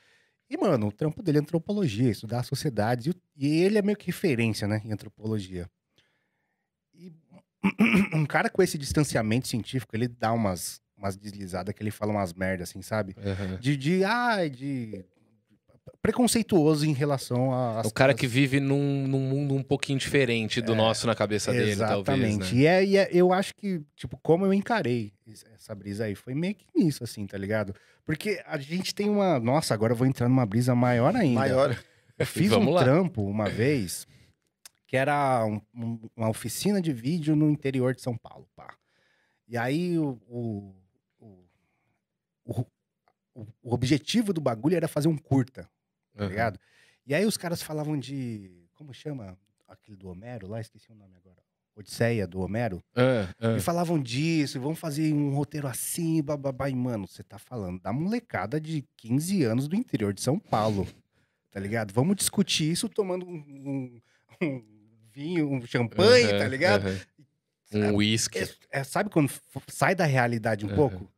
E, 0.49 0.57
mano, 0.57 0.89
o 0.89 0.93
trampo 0.93 1.22
dele 1.22 1.39
é 1.39 1.41
antropologia, 1.41 2.11
estudar 2.11 2.41
a 2.41 2.43
sociedade. 2.43 3.12
E, 3.37 3.62
ele 3.62 3.78
é 3.78 3.83
meio 3.83 3.97
que 3.97 4.07
referência, 4.07 4.68
né, 4.68 4.83
em 4.85 4.93
antropologia. 4.93 5.68
E 6.95 7.12
um 8.14 8.26
cara 8.26 8.51
com 8.51 8.62
esse 8.62 8.76
distanciamento 8.76 9.49
científico, 9.49 9.95
ele 9.97 10.09
dá 10.09 10.33
umas, 10.33 10.81
umas 10.97 11.16
deslizadas 11.16 11.74
que 11.74 11.83
ele 11.83 11.91
fala 11.91 12.12
umas 12.12 12.33
merdas, 12.33 12.70
assim, 12.70 12.83
sabe? 12.83 13.16
Aham. 13.18 13.59
De, 13.61 13.76
de, 13.76 14.05
ai, 14.05 14.51
de 14.51 15.05
preconceituoso 16.03 16.87
em 16.87 16.93
relação 16.93 17.53
a... 17.53 17.83
O 17.85 17.93
cara 17.93 18.14
que 18.14 18.26
vive 18.26 18.59
num, 18.61 19.07
num 19.07 19.20
mundo 19.20 19.55
um 19.55 19.62
pouquinho 19.62 19.99
diferente 19.99 20.61
do 20.61 20.74
nosso 20.74 21.07
na 21.07 21.14
cabeça 21.14 21.53
dele, 21.53 21.76
talvez, 21.76 21.81
É, 21.81 21.95
Exatamente. 22.35 22.55
né? 22.55 22.61
E, 22.61 22.66
é, 22.66 22.85
e 22.85 22.97
é- 22.97 23.09
eu 23.12 23.33
acho 23.33 23.55
que, 23.55 23.83
tipo, 23.97 24.16
como 24.22 24.45
eu 24.47 24.53
encarei 24.55 25.12
es- 25.26 25.45
essa 25.55 25.74
brisa 25.74 26.05
aí, 26.05 26.14
foi 26.14 26.35
meio 26.35 26.55
que 26.55 26.66
nisso, 26.74 27.05
assim, 27.05 27.26
tá 27.26 27.37
ligado? 27.37 27.74
Porque 28.05 28.43
a 28.47 28.59
gente 28.59 28.95
tem 28.95 29.09
uma. 29.09 29.39
Nossa, 29.39 29.74
agora 29.74 29.93
eu 29.93 29.97
vou 29.97 30.07
entrar 30.07 30.28
numa 30.28 30.47
brisa 30.47 30.74
maior 30.74 31.14
ainda. 31.14 31.39
Maior. 31.41 31.78
Eu 32.18 32.26
fiz 32.26 32.51
um 32.53 32.70
lá. 32.70 32.83
trampo 32.83 33.22
uma 33.22 33.49
vez 33.49 34.07
que 34.87 34.97
era 34.97 35.45
um- 35.47 35.61
um- 35.74 36.09
uma 36.16 36.28
oficina 36.28 36.81
de 36.81 36.93
vídeo 36.93 37.37
no 37.37 37.49
interior 37.51 37.95
de 37.95 38.01
São 38.03 38.16
Paulo, 38.16 38.49
pá. 38.57 38.74
E 39.47 39.57
aí 39.57 39.97
o, 39.99 40.18
o, 40.28 40.74
o, 42.45 42.66
o- 43.62 43.74
objetivo 43.74 44.32
do 44.32 44.41
bagulho 44.41 44.76
era 44.76 44.88
fazer 44.88 45.09
um 45.09 45.16
curta, 45.16 45.62
tá 46.14 46.22
Aham. 46.24 46.28
ligado? 46.28 46.59
E 47.07 47.14
aí 47.14 47.24
os 47.24 47.36
caras 47.36 47.62
falavam 47.62 47.99
de. 47.99 48.51
Como 48.74 48.93
chama 48.95 49.36
aquele 49.68 49.97
do 49.97 50.09
Homero 50.09 50.47
lá? 50.49 50.61
Esqueci 50.61 50.91
o 50.91 50.95
nome 50.95 51.14
agora. 51.16 51.38
Odisseia 51.76 52.26
do 52.26 52.41
Homero. 52.41 52.82
Ah, 52.95 53.32
ah. 53.41 53.57
E 53.57 53.61
falavam 53.61 53.99
disso, 54.01 54.61
vamos 54.61 54.78
fazer 54.78 55.12
um 55.14 55.34
roteiro 55.34 55.66
assim, 55.66 56.22
bababá. 56.22 56.68
E, 56.68 56.74
mano, 56.74 57.07
você 57.07 57.22
tá 57.22 57.38
falando 57.38 57.80
da 57.80 57.93
molecada 57.93 58.61
de 58.61 58.84
15 58.97 59.43
anos 59.45 59.66
do 59.68 59.74
interior 59.76 60.12
de 60.12 60.20
São 60.20 60.38
Paulo, 60.38 60.86
tá 61.51 61.59
ligado? 61.61 61.93
Vamos 61.93 62.16
discutir 62.16 62.70
isso 62.70 62.88
tomando 62.88 63.24
um, 63.26 63.32
um- 63.32 64.01
um 64.43 64.64
vinho, 65.12 65.51
um 65.51 65.64
champanhe, 65.66 66.28
tá 66.38 66.47
ligado? 66.47 66.84
Um 67.72 67.97
whisky. 67.97 68.38
É- 68.41 68.80
é, 68.80 68.84
sabe 68.84 69.09
quando 69.11 69.30
sai 69.68 69.95
da 69.95 70.05
realidade 70.05 70.66
um 70.66 70.74
pouco? 70.74 71.09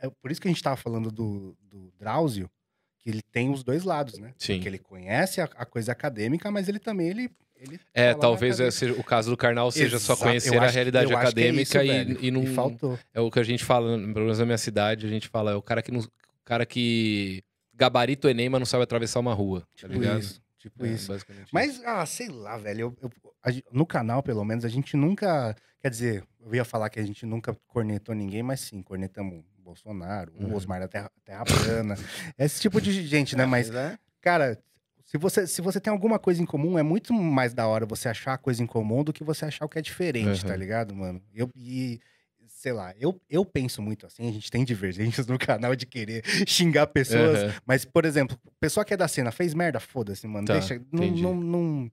É 0.00 0.08
por 0.10 0.30
isso 0.30 0.40
que 0.40 0.48
a 0.48 0.50
gente 0.50 0.62
tava 0.62 0.76
falando 0.76 1.10
do, 1.10 1.56
do 1.62 1.92
Drauzio, 1.98 2.50
que 2.98 3.08
ele 3.10 3.22
tem 3.22 3.50
os 3.50 3.62
dois 3.64 3.84
lados, 3.84 4.18
né? 4.18 4.32
Sim. 4.38 4.54
Porque 4.54 4.68
ele 4.68 4.78
conhece 4.78 5.40
a, 5.40 5.44
a 5.56 5.64
coisa 5.64 5.92
acadêmica, 5.92 6.50
mas 6.50 6.68
ele 6.68 6.78
também, 6.78 7.08
ele... 7.08 7.30
ele 7.56 7.80
É, 7.94 8.12
na 8.12 8.18
talvez 8.18 8.60
esse- 8.60 8.90
o 8.90 9.02
caso 9.02 9.30
do 9.30 9.36
Karnal 9.36 9.70
seja 9.70 9.98
só 9.98 10.12
Exato, 10.12 10.28
conhecer 10.28 10.54
eu 10.54 10.62
a 10.62 10.66
realidade 10.66 11.12
é 11.12 11.16
acadêmica 11.16 11.82
isso, 11.84 12.18
e, 12.22 12.26
e 12.26 12.30
não. 12.30 12.46
faltou. 12.46 12.98
É 13.14 13.20
o 13.20 13.30
que 13.30 13.38
a 13.40 13.42
gente 13.44 13.64
fala, 13.64 13.88
pelo 13.98 14.20
menos 14.26 14.38
na 14.38 14.44
minha 14.44 14.58
cidade, 14.58 15.06
a 15.06 15.08
gente 15.08 15.28
fala, 15.28 15.52
é 15.52 15.54
o 15.54 15.62
cara 15.62 15.82
que 15.82 15.90
não, 15.90 16.00
o 16.00 16.08
cara 16.44 16.66
que 16.66 17.42
gabarita 17.74 18.28
o 18.28 18.30
Enem, 18.30 18.48
mas 18.50 18.60
não 18.60 18.66
sabe 18.66 18.82
atravessar 18.84 19.20
uma 19.20 19.32
rua, 19.34 19.60
tá 19.60 19.66
Tipo 19.88 19.92
ligado? 19.94 20.20
isso. 20.20 20.40
Tipo 20.58 20.84
É, 20.84 20.90
isso. 20.90 21.10
Mas, 21.50 21.82
ah, 21.86 22.04
sei 22.04 22.28
lá, 22.28 22.58
velho. 22.58 22.80
eu- 22.80 22.96
eu- 23.00 23.10
a 23.42 23.50
no 23.72 23.86
canal, 23.86 24.22
pelo 24.22 24.44
menos, 24.44 24.62
a 24.66 24.68
gente 24.68 24.94
nunca. 24.94 25.56
Quer 25.80 25.88
dizer, 25.88 26.24
eu 26.44 26.54
ia 26.54 26.62
falar 26.66 26.90
que 26.90 27.00
a 27.00 27.02
gente 27.02 27.24
nunca 27.24 27.56
cornetou 27.66 28.14
ninguém, 28.14 28.42
mas 28.42 28.60
sim, 28.60 28.82
cornetamos 28.82 29.42
o 29.60 29.62
Bolsonaro, 29.62 30.32
o 30.34 30.44
Uhum. 30.44 30.54
Osmar 30.56 30.80
da 30.80 30.88
Terra, 30.88 31.10
Terra 31.24 31.44
Plana. 31.44 31.94
esse 32.38 32.60
tipo 32.60 32.80
de 32.80 33.06
gente, 33.06 33.36
né? 33.36 33.44
Mas, 33.46 33.70
né? 33.70 33.98
cara, 34.20 34.58
se 35.04 35.18
você, 35.18 35.46
se 35.46 35.60
você 35.60 35.78
tem 35.80 35.92
alguma 35.92 36.18
coisa 36.18 36.42
em 36.42 36.46
comum, 36.46 36.78
é 36.78 36.82
muito 36.82 37.12
mais 37.12 37.52
da 37.52 37.66
hora 37.66 37.84
você 37.86 38.08
achar 38.08 38.34
a 38.34 38.38
coisa 38.38 38.62
em 38.62 38.66
comum 38.66 39.04
do 39.04 39.12
que 39.12 39.22
você 39.22 39.44
achar 39.44 39.64
o 39.64 39.68
que 39.68 39.78
é 39.78 39.82
diferente, 39.82 40.44
tá 40.44 40.52
Uhum. 40.54 40.58
ligado, 40.58 40.94
mano? 40.94 41.22
Eu, 41.34 41.50
e, 41.54 42.00
sei 42.46 42.72
lá, 42.72 42.94
eu, 42.98 43.20
eu 43.28 43.44
penso 43.44 43.82
muito 43.82 44.06
assim, 44.06 44.28
a 44.28 44.32
gente 44.32 44.50
tem 44.50 44.64
divergências 44.64 45.26
no 45.26 45.38
canal 45.38 45.74
de 45.76 45.86
querer 45.86 46.24
xingar 46.48 46.86
pessoas, 46.86 47.42
Aham, 47.42 47.54
mas, 47.66 47.84
por 47.84 48.04
exemplo, 48.04 48.38
pessoa 48.58 48.84
que 48.84 48.94
é 48.94 48.96
da 48.96 49.08
cena 49.08 49.30
fez 49.30 49.52
merda, 49.54 49.78
foda-se, 49.80 50.26
mano. 50.26 50.46
Tá, 50.46 50.54
deixa. 50.54 50.80
Não, 50.92 51.06
não, 51.10 51.34
não, 51.34 51.90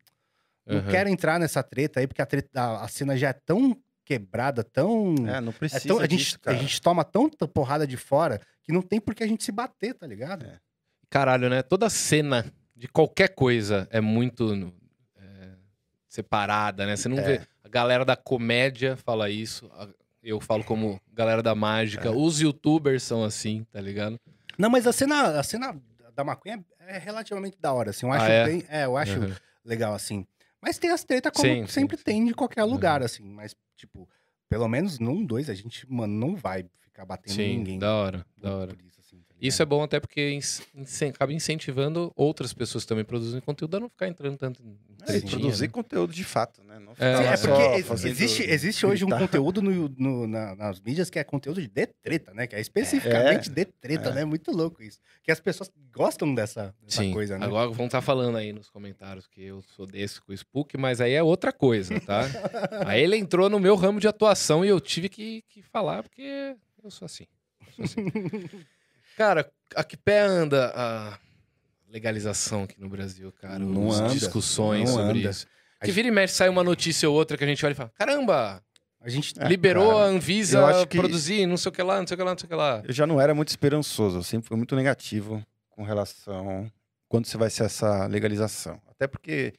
não 0.65 0.79
aham. 0.79 0.89
quero 0.91 1.09
entrar 1.09 1.39
nessa 1.39 1.61
treta 1.63 1.99
aí, 1.99 2.07
porque 2.07 2.21
a, 2.21 2.25
treta, 2.25 2.49
a, 2.61 2.83
a 2.85 2.87
cena 2.87 3.17
já 3.17 3.29
é 3.29 3.33
tão 3.33 3.77
quebrada, 4.07 4.63
tão. 4.63 5.13
É, 5.27 5.41
não 5.41 5.49
é 5.49 5.55
precisa 5.55 5.85
tão- 5.85 5.99
a, 5.99 6.03
gente, 6.03 6.15
disso, 6.17 6.35
a 6.37 6.45
cara. 6.45 6.57
gente 6.57 6.81
toma 6.81 7.03
tanta 7.03 7.45
porrada 7.45 7.85
de 7.85 7.97
fora 7.97 8.39
que 8.63 8.71
não 8.71 8.81
tem 8.81 9.01
por 9.01 9.13
que 9.13 9.21
a 9.23 9.27
gente 9.27 9.43
se 9.43 9.51
bater, 9.51 9.93
tá 9.93 10.07
ligado? 10.07 10.45
É. 10.45 10.59
Caralho, 11.09 11.49
né? 11.49 11.61
Toda 11.61 11.89
cena 11.89 12.45
de 12.75 12.87
qualquer 12.87 13.29
coisa 13.35 13.85
é 13.91 13.99
muito 13.99 14.73
é, 15.17 15.49
separada, 16.07 16.85
né? 16.85 16.95
Você 16.95 17.09
não 17.09 17.19
É. 17.19 17.21
vê. 17.21 17.41
A 17.63 17.67
galera 17.69 18.05
da 18.05 18.15
comédia 18.15 18.95
fala 18.95 19.29
isso. 19.29 19.69
a- 19.73 19.89
Eu 20.23 20.41
falo 20.41 20.63
como 20.63 20.99
galera 21.13 21.41
da 21.43 21.55
mágica. 21.55 22.09
É. 22.09 22.11
Os 22.11 22.41
youtubers 22.41 23.03
são 23.03 23.23
assim, 23.23 23.65
tá 23.71 23.79
ligado? 23.79 24.19
Não, 24.57 24.69
mas 24.69 24.85
a 24.87 24.91
cena, 24.91 25.39
a 25.39 25.43
cena 25.43 25.79
da 26.13 26.23
maconha 26.23 26.63
é 26.79 26.97
relativamente 26.97 27.57
da 27.61 27.71
hora, 27.71 27.91
assim. 27.91 28.05
Eu 28.05 28.11
Ah, 28.11 28.17
acho 28.17 28.25
é? 28.31 28.45
bem. 28.45 28.63
É, 28.67 28.85
eu 28.85 28.97
acho 28.97 29.13
Aham. 29.13 29.35
legal, 29.63 29.93
assim. 29.93 30.25
Mas 30.61 30.77
tem 30.77 30.91
as 30.91 31.03
tretas 31.03 31.31
como 31.31 31.47
Sim, 31.47 31.67
sempre 31.67 31.97
sim. 31.97 32.03
tem 32.03 32.25
de 32.25 32.33
qualquer 32.33 32.63
lugar, 32.63 33.01
assim. 33.03 33.23
Mas, 33.23 33.55
tipo, 33.75 34.09
pelo 34.49 34.67
menos 34.67 34.99
num, 34.99 35.25
dois, 35.25 35.49
a 35.49 35.53
gente, 35.53 35.89
mano, 35.91 36.13
não 36.13 36.35
vai 36.35 36.65
ficar 36.79 37.05
batendo 37.05 37.35
Sim, 37.35 37.57
ninguém. 37.57 37.79
da 37.79 37.93
hora, 37.93 38.25
da 38.37 38.55
hora. 38.55 38.73
por 38.73 38.81
isso, 38.83 38.96
Isso 39.39 39.61
é 39.61 39.65
ligado? 39.65 39.69
bom 39.77 39.83
até 39.83 39.99
porque 39.99 40.39
acaba 41.09 41.31
incentivando 41.33 42.11
outras 42.15 42.53
pessoas 42.53 42.85
também 42.85 43.03
produzem 43.05 43.39
conteúdo 43.41 43.77
a 43.77 43.79
não 43.79 43.89
ficar 43.89 44.07
entrando 44.07 44.37
tanto 44.37 44.61
em 44.63 44.77
É, 45.03 45.05
tretinha, 45.05 45.29
produzir 45.31 45.67
né? 45.67 45.71
conteúdo 45.71 46.11
de 46.13 46.23
fato, 46.23 46.63
né? 46.63 46.79
Não 46.79 46.93
É, 46.97 47.33
é 47.33 47.37
porque 47.37 48.07
existe, 48.07 48.43
existe 48.43 48.85
hoje 48.85 49.05
um 49.05 49.09
conteúdo 49.09 49.61
no, 49.61 49.89
no- 49.89 50.27
na- 50.27 50.55
nas 50.55 50.79
mídias 50.81 51.09
que 51.09 51.19
é 51.19 51.23
conteúdo 51.23 51.61
de 51.61 51.67
treta, 51.67 52.33
né? 52.33 52.47
Que 52.47 52.55
é 52.55 52.59
especificamente 52.61 53.49
de 53.49 53.65
treta, 53.65 54.09
é. 54.09 54.13
né? 54.13 54.25
Muito 54.25 54.51
louco 54.51 54.81
isso. 54.81 54.99
Que 55.21 55.31
as 55.31 55.39
pessoas 55.39 55.69
gostam 55.93 56.33
dessa, 56.33 56.73
dessa 56.81 57.03
Sim, 57.03 57.13
coisa, 57.13 57.37
né? 57.37 57.45
agora 57.45 57.69
vão 57.69 57.85
estar 57.85 58.01
falando 58.01 58.37
aí 58.37 58.51
nos 58.51 58.69
comentários 58.69 59.27
que 59.27 59.43
eu 59.43 59.61
sou 59.61 59.85
desse 59.85 60.19
com 60.21 60.31
o 60.31 60.35
Spook, 60.35 60.77
mas 60.77 60.99
aí 60.99 61.13
é 61.13 61.21
outra 61.23 61.53
coisa, 61.53 61.99
tá? 62.01 62.21
aí 62.87 63.01
ele 63.03 63.17
entrou 63.17 63.49
no 63.49 63.59
meu 63.59 63.75
ramo 63.75 63.99
de 63.99 64.07
atuação 64.07 64.65
e 64.65 64.67
eu 64.69 64.79
tive 64.79 65.09
que, 65.09 65.43
que 65.47 65.61
falar 65.61 66.01
porque 66.03 66.55
eu 66.83 66.89
sou 66.91 67.05
assim. 67.05 67.25
eu 67.77 67.87
sou 67.87 68.03
assim. 68.03 68.11
Cara, 69.17 69.51
a 69.75 69.83
que 69.83 69.97
pé 69.97 70.19
anda 70.21 70.71
a 70.75 71.17
legalização 71.89 72.63
aqui 72.63 72.79
no 72.79 72.87
Brasil, 72.87 73.31
cara? 73.41 73.59
Não 73.59 73.89
As 73.89 73.99
anda, 73.99 74.13
discussões 74.13 74.89
não 74.89 74.97
sobre 74.97 75.19
anda. 75.21 75.29
isso. 75.31 75.47
Que 75.83 75.91
vira 75.91 76.07
e 76.07 76.11
mexe, 76.11 76.33
sai 76.35 76.49
uma 76.49 76.63
notícia 76.63 77.09
ou 77.09 77.15
outra 77.15 77.37
que 77.37 77.43
a 77.43 77.47
gente 77.47 77.65
olha 77.65 77.73
e 77.73 77.75
fala: 77.75 77.91
caramba, 77.97 78.63
A 79.01 79.09
gente. 79.09 79.33
É, 79.39 79.47
liberou 79.47 79.91
cara, 79.93 80.05
a 80.05 80.07
Anvisa 80.07 80.85
que- 80.87 80.97
produzir, 80.97 81.45
não 81.45 81.57
sei 81.57 81.69
o 81.69 81.71
que 81.73 81.83
lá, 81.83 81.99
não 81.99 82.07
sei 82.07 82.15
o 82.15 82.17
que 82.17 82.23
lá, 82.23 82.31
não 82.31 82.37
sei 82.37 82.45
o 82.45 82.49
que 82.49 82.55
lá. 82.55 82.81
Eu 82.85 82.93
já 82.93 83.05
não 83.07 83.19
era 83.19 83.33
muito 83.33 83.49
esperançoso, 83.49 84.17
eu 84.19 84.23
sempre 84.23 84.47
fui 84.47 84.57
muito 84.57 84.75
negativo 84.75 85.43
com 85.69 85.83
relação 85.83 86.71
quando 87.09 87.25
você 87.25 87.37
vai 87.37 87.49
ser 87.49 87.63
essa 87.65 88.05
legalização. 88.07 88.81
Até 88.89 89.07
porque 89.07 89.53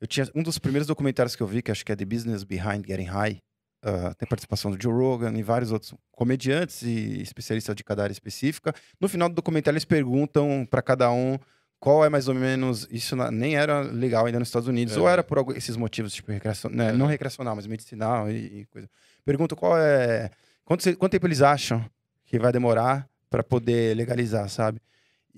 eu 0.00 0.06
tinha 0.06 0.28
um 0.34 0.42
dos 0.42 0.58
primeiros 0.58 0.86
documentários 0.86 1.34
que 1.36 1.42
eu 1.42 1.46
vi, 1.46 1.60
que 1.60 1.70
acho 1.70 1.84
que 1.84 1.90
é 1.92 1.96
The 1.96 2.04
Business 2.04 2.44
Behind 2.44 2.84
Getting 2.86 3.04
High, 3.06 3.42
ah, 3.82 4.14
tem 4.14 4.28
participação 4.28 4.70
do 4.70 4.82
Joe 4.82 4.92
Rogan 4.92 5.32
e 5.36 5.42
vários 5.42 5.72
outros 5.72 5.94
comediantes 6.12 6.82
e 6.82 7.22
especialistas 7.22 7.74
de 7.76 7.84
cada 7.84 8.02
área 8.02 8.12
específica. 8.12 8.74
No 9.00 9.08
final 9.08 9.28
do 9.28 9.34
documentário 9.34 9.74
eles 9.76 9.84
perguntam 9.84 10.66
para 10.68 10.82
cada 10.82 11.10
um 11.10 11.38
qual 11.80 12.04
é 12.04 12.08
mais 12.08 12.26
ou 12.26 12.34
menos 12.34 12.88
isso 12.90 13.14
na- 13.14 13.30
nem 13.30 13.54
era 13.56 13.80
legal 13.82 14.26
ainda 14.26 14.38
nos 14.40 14.48
Estados 14.48 14.66
Unidos 14.68 14.96
ou 14.96 15.04
Aham. 15.04 15.12
era 15.12 15.22
por 15.22 15.38
algum, 15.38 15.52
esses 15.52 15.76
motivos 15.76 16.12
tipo 16.12 16.32
recreação, 16.32 16.70
né, 16.70 16.88
Aham. 16.88 16.98
não 16.98 17.06
recreacional 17.06 17.54
mas 17.54 17.66
medicinal 17.68 18.28
e, 18.30 18.60
e 18.60 18.64
coisa. 18.66 18.88
Perguntam 19.24 19.56
qual 19.56 19.78
é 19.78 20.30
quanto, 20.64 20.96
quanto 20.96 21.12
tempo 21.12 21.26
eles 21.26 21.40
acham 21.40 21.84
que 22.26 22.38
vai 22.38 22.50
demorar 22.52 23.08
para 23.30 23.44
poder 23.44 23.96
legalizar, 23.96 24.48
sabe? 24.48 24.80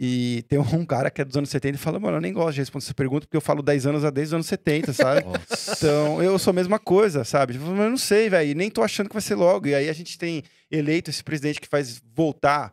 E 0.02 0.42
tem 0.48 0.58
um 0.74 0.86
cara 0.86 1.10
que 1.10 1.20
é 1.20 1.24
dos 1.26 1.36
anos 1.36 1.50
70 1.50 1.74
e 1.74 1.78
fala, 1.78 2.00
mano, 2.00 2.16
eu 2.16 2.20
nem 2.22 2.32
gosto 2.32 2.54
de 2.54 2.60
responder 2.62 2.84
essa 2.86 2.94
pergunta 2.94 3.26
porque 3.26 3.36
eu 3.36 3.40
falo 3.40 3.62
10 3.62 3.84
anos 3.86 4.02
a 4.02 4.08
desde 4.08 4.30
os 4.30 4.34
anos 4.36 4.46
70, 4.46 4.94
sabe? 4.94 5.22
Nossa. 5.28 5.72
Então, 5.76 6.22
eu 6.22 6.38
sou 6.38 6.52
a 6.52 6.54
mesma 6.54 6.78
coisa, 6.78 7.22
sabe? 7.22 7.52
Tipo, 7.52 7.66
mas 7.66 7.80
eu 7.84 7.90
não 7.90 7.98
sei, 7.98 8.30
velho, 8.30 8.56
nem 8.56 8.70
tô 8.70 8.82
achando 8.82 9.08
que 9.08 9.14
vai 9.14 9.20
ser 9.20 9.34
logo. 9.34 9.66
E 9.68 9.74
aí 9.74 9.90
a 9.90 9.92
gente 9.92 10.16
tem 10.16 10.42
eleito 10.70 11.10
esse 11.10 11.22
presidente 11.22 11.60
que 11.60 11.68
faz 11.68 12.00
voltar 12.14 12.72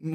hum, 0.00 0.14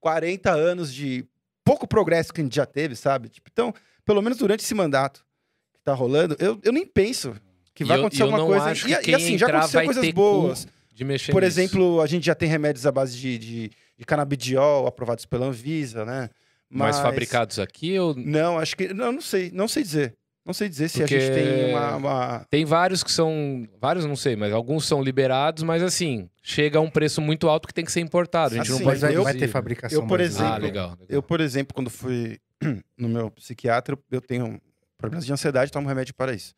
40 0.00 0.50
anos 0.52 0.92
de 0.92 1.24
pouco 1.64 1.86
progresso 1.88 2.30
que 2.32 2.42
a 2.42 2.44
gente 2.44 2.56
já 2.56 2.66
teve, 2.66 2.94
sabe? 2.94 3.30
Tipo, 3.30 3.48
então, 3.50 3.72
pelo 4.04 4.20
menos 4.20 4.36
durante 4.36 4.60
esse 4.60 4.74
mandato 4.74 5.24
que 5.72 5.80
tá 5.82 5.94
rolando, 5.94 6.36
eu, 6.38 6.60
eu 6.62 6.72
nem 6.74 6.84
penso 6.84 7.34
que 7.74 7.84
vai 7.86 7.96
eu- 7.96 8.00
acontecer 8.02 8.22
eu 8.22 8.26
alguma 8.26 8.44
coisa. 8.44 8.86
E, 8.86 9.10
e 9.10 9.14
assim, 9.14 9.38
já 9.38 9.46
aconteceu 9.46 9.84
coisas 9.84 10.10
boas. 10.10 10.64
cu 10.66 10.70
de 10.92 11.04
mexer 11.04 11.32
Por 11.32 11.42
nisso. 11.42 11.58
exemplo, 11.60 12.00
a 12.00 12.06
gente 12.06 12.26
já 12.26 12.34
tem 12.34 12.48
remédios 12.48 12.86
à 12.86 12.92
base 12.92 13.16
de, 13.18 13.38
de, 13.38 13.70
de 13.98 14.04
canabidiol 14.04 14.86
aprovados 14.86 15.24
pela 15.26 15.46
Anvisa, 15.46 16.04
né? 16.04 16.28
Mas 16.68 16.98
fabricados 17.00 17.58
aqui 17.58 17.98
ou 17.98 18.14
Não, 18.16 18.58
acho 18.58 18.76
que. 18.76 18.92
Não, 18.94 19.12
não 19.12 19.20
sei. 19.20 19.50
Não 19.52 19.68
sei 19.68 19.82
dizer. 19.82 20.14
Não 20.44 20.52
sei 20.52 20.68
dizer 20.68 20.88
se 20.88 20.98
Porque- 20.98 21.14
a 21.14 21.20
gente 21.20 21.34
tem 21.34 21.70
uma. 21.70 21.96
uma- 21.96 22.46
Tem 22.50 22.64
vários 22.64 23.04
que 23.04 23.12
são. 23.12 23.64
Vários 23.80 24.04
não 24.06 24.16
sei, 24.16 24.34
mas 24.36 24.52
alguns 24.52 24.86
são 24.86 25.02
liberados, 25.02 25.62
mas 25.62 25.82
assim, 25.82 26.28
chega 26.42 26.78
a 26.78 26.80
um 26.80 26.90
preço 26.90 27.20
muito 27.20 27.48
alto 27.48 27.68
que 27.68 27.74
tem 27.74 27.84
que 27.84 27.92
ser 27.92 28.00
importado. 28.00 28.54
A 28.54 28.56
gente 28.58 28.72
Assim, 28.72 28.80
não 28.80 28.86
Mas 28.86 29.00
pode 29.00 29.12
vai, 29.12 29.16
eu- 29.16 29.22
vai 29.24 29.34
ter 29.34 29.48
fabricação. 29.48 30.00
eu, 30.00 30.06
por. 30.06 30.18
Ah, 30.20 30.24
exemplo, 30.24 30.52
legal. 30.54 30.90
legal. 30.90 30.98
Eu, 31.08 31.22
por 31.22 31.40
exemplo, 31.40 31.74
quando 31.74 31.90
fui 31.90 32.38
no 32.98 33.08
meu 33.08 33.30
psiquiatra, 33.30 33.96
eu 34.10 34.20
tenho 34.20 34.60
problemas 34.98 35.24
de 35.26 35.32
ansiedade, 35.32 35.70
tomo 35.70 35.86
remédio 35.86 36.14
para 36.14 36.32
isso. 36.32 36.54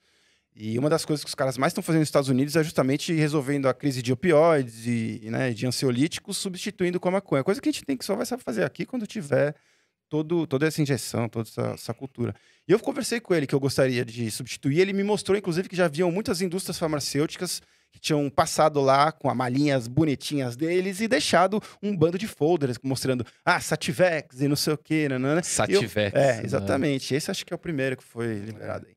E 0.57 0.79
uma 0.79 0.89
das 0.89 1.05
coisas 1.05 1.25
que 1.25 1.29
os 1.29 1.35
caras 1.35 1.59
mais 1.59 1.73
estão 1.73 1.83
fazendo 1.83 2.01
nos 2.01 2.09
Estados 2.09 2.29
Unidos 2.29 2.55
é 2.55 2.63
justamente 2.63 3.13
resolvendo 3.13 3.67
a 3.67 3.75
crise 3.75 4.01
de 4.01 4.13
opioides 4.13 4.87
e 4.87 5.21
né, 5.25 5.53
de 5.53 5.67
ansiolíticos, 5.67 6.37
substituindo 6.37 7.01
com 7.01 7.09
a 7.09 7.13
maconha. 7.13 7.43
Coisa 7.43 7.61
que 7.61 7.69
a 7.69 7.73
gente 7.73 7.85
tem 7.85 7.97
que 7.97 8.05
só 8.05 8.15
vai 8.15 8.25
saber 8.25 8.43
fazer 8.45 8.63
aqui 8.63 8.87
quando 8.87 9.05
tiver 9.05 9.55
todo, 10.09 10.47
toda 10.47 10.67
essa 10.67 10.81
injeção, 10.81 11.29
toda 11.29 11.49
essa, 11.49 11.73
essa 11.75 11.95
cultura. 11.95 12.33
E 12.69 12.73
eu 12.73 12.79
conversei 12.79 13.19
com 13.19 13.35
ele 13.35 13.49
que 13.49 13.55
eu 13.55 13.59
gostaria 13.59 14.05
de 14.05 14.31
substituir. 14.31 14.79
Ele 14.79 14.93
me 14.93 15.03
mostrou, 15.03 15.37
inclusive, 15.37 15.69
que 15.69 15.75
já 15.75 15.87
haviam 15.87 16.11
muitas 16.13 16.41
indústrias 16.41 16.79
farmacêuticas 16.79 17.61
que 17.91 17.99
tinham 17.99 18.31
passado 18.31 18.81
lá 18.81 19.11
com 19.11 19.29
as 19.29 19.37
malinhas 19.37 19.89
bonitinhas 19.89 20.57
deles 20.57 21.01
e 21.01 21.09
deixado 21.09 21.61
um 21.83 21.97
bando 21.97 22.17
de 22.17 22.29
folders 22.29 22.77
mostrando, 22.83 23.25
ah, 23.45 23.61
Sativex 23.61 24.41
e 24.41 24.49
não 24.49 24.57
sei 24.57 24.75
o 24.75 24.79
quê, 24.79 25.09
nanana. 25.09 25.43
Sativex. 25.43 26.15
É, 26.15 26.37
né? 26.37 26.43
exatamente. 26.45 27.13
Esse 27.13 27.31
acho 27.31 27.45
que 27.45 27.53
é 27.53 27.57
o 27.57 27.59
primeiro 27.59 27.97
que 27.97 28.05
foi 28.05 28.35
liberado 28.35 28.87
aí. 28.87 28.95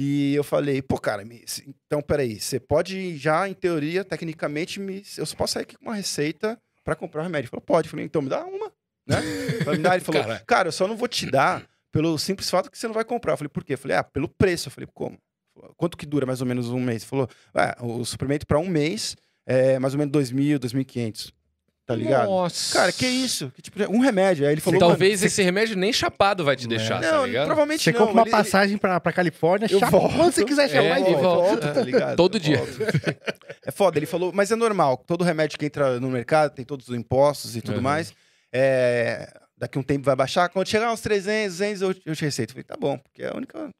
E 0.00 0.32
eu 0.34 0.44
falei, 0.44 0.80
pô, 0.80 0.96
cara, 0.96 1.24
me- 1.24 1.44
então 1.86 2.00
peraí, 2.00 2.38
você 2.40 2.60
pode 2.60 3.16
já, 3.16 3.48
em 3.48 3.52
teoria, 3.54 4.04
tecnicamente, 4.04 4.78
me, 4.78 5.02
eu 5.16 5.26
só 5.26 5.34
posso 5.34 5.54
sair 5.54 5.64
aqui 5.64 5.76
com 5.76 5.86
uma 5.86 5.94
receita 5.96 6.56
pra 6.84 6.94
comprar 6.94 7.20
o 7.22 7.24
remédio. 7.24 7.46
Ele 7.46 7.50
falou, 7.50 7.64
pode. 7.66 7.88
Eu 7.88 7.90
falei, 7.90 8.04
então 8.06 8.22
me 8.22 8.28
dá 8.28 8.44
uma, 8.46 8.72
né? 9.06 9.20
Me 9.66 9.78
dar. 9.78 9.96
Ele 9.96 10.04
falou, 10.04 10.22
Cara. 10.22 10.42
cara, 10.46 10.68
eu 10.68 10.72
só 10.72 10.86
não 10.86 10.96
vou 10.96 11.08
te 11.08 11.28
dar 11.28 11.66
pelo 11.90 12.16
simples 12.16 12.48
fato 12.48 12.70
que 12.70 12.78
você 12.78 12.86
não 12.86 12.94
vai 12.94 13.04
comprar. 13.04 13.32
Eu 13.32 13.36
falei, 13.38 13.48
por 13.48 13.64
quê? 13.64 13.74
Eu 13.74 13.78
falei, 13.78 13.96
ah, 13.96 14.04
pelo 14.04 14.28
preço. 14.28 14.68
Eu 14.68 14.72
falei, 14.72 14.88
como? 14.94 15.18
Quanto 15.76 15.96
que 15.96 16.06
dura 16.06 16.24
mais 16.24 16.40
ou 16.40 16.46
menos 16.46 16.68
um 16.70 16.78
mês? 16.80 17.02
Ele 17.02 17.08
falou, 17.10 17.28
ah, 17.52 17.76
o 17.84 18.04
suplemento 18.04 18.46
pra 18.46 18.60
um 18.60 18.68
mês 18.68 19.16
é 19.44 19.80
mais 19.80 19.94
ou 19.94 19.98
menos 19.98 20.12
2.000, 20.12 20.58
2.500. 20.60 21.32
Tá 21.88 21.94
ligado? 21.96 22.28
Nossa. 22.28 22.78
Cara, 22.78 22.92
que 22.92 23.06
isso? 23.06 23.50
Que 23.56 23.62
tipo 23.62 23.78
de- 23.78 23.86
um 23.86 23.98
remédio. 23.98 24.44
Aí 24.46 24.52
ele 24.52 24.60
falou, 24.60 24.78
Talvez 24.78 25.22
esse 25.22 25.42
remédio 25.42 25.74
nem 25.74 25.90
chapado 25.90 26.44
vai 26.44 26.54
te 26.54 26.68
deixar, 26.68 27.02
você- 27.02 27.08
tá 27.08 27.16
não, 27.16 27.24
ligado? 27.24 27.46
provavelmente 27.46 27.82
Você 27.82 27.92
não. 27.92 27.98
compra 27.98 28.12
uma 28.12 28.22
ele- 28.24 28.30
passagem 28.30 28.76
pra, 28.76 29.00
pra 29.00 29.10
Califórnia, 29.10 29.66
Eu 29.70 29.78
chapa 29.80 29.98
volto. 29.98 30.14
quando 30.14 30.32
você 30.34 30.44
quiser 30.44 30.68
chamar 30.68 30.98
É, 30.98 31.10
e 31.10 31.14
volta. 31.14 31.22
volta. 31.22 31.72
tá 31.72 31.80
ligado? 31.80 32.14
Todo 32.16 32.36
Eu 32.36 32.40
dia. 32.40 32.58
volto. 32.58 32.78
É 33.64 33.70
foda, 33.70 33.98
ele 33.98 34.04
falou, 34.04 34.30
mas 34.34 34.50
é 34.50 34.54
normal. 34.56 35.02
Todo 35.06 35.24
remédio 35.24 35.58
que 35.58 35.64
entra 35.64 35.98
no 35.98 36.10
mercado 36.10 36.54
tem 36.54 36.62
todos 36.62 36.86
os 36.90 36.94
impostos 36.94 37.56
e 37.56 37.62
tudo 37.62 37.76
Uhum. 37.76 37.82
mais. 37.82 38.12
É, 38.52 39.32
daqui 39.56 39.78
a 39.78 39.80
um 39.80 39.84
tempo 39.84 40.04
vai 40.04 40.14
baixar. 40.14 40.50
Quando 40.50 40.68
chegar 40.68 40.92
uns 40.92 41.00
300, 41.00 41.52
200, 41.56 41.80
eu, 41.82 41.94
eu 42.04 42.14
te 42.14 42.22
receito. 42.22 42.50
Eu 42.50 42.52
falei, 42.52 42.64
tá 42.64 42.76
bom, 42.78 42.98
porque 42.98 43.22
é 43.22 43.28
a 43.30 43.34
única. 43.34 43.70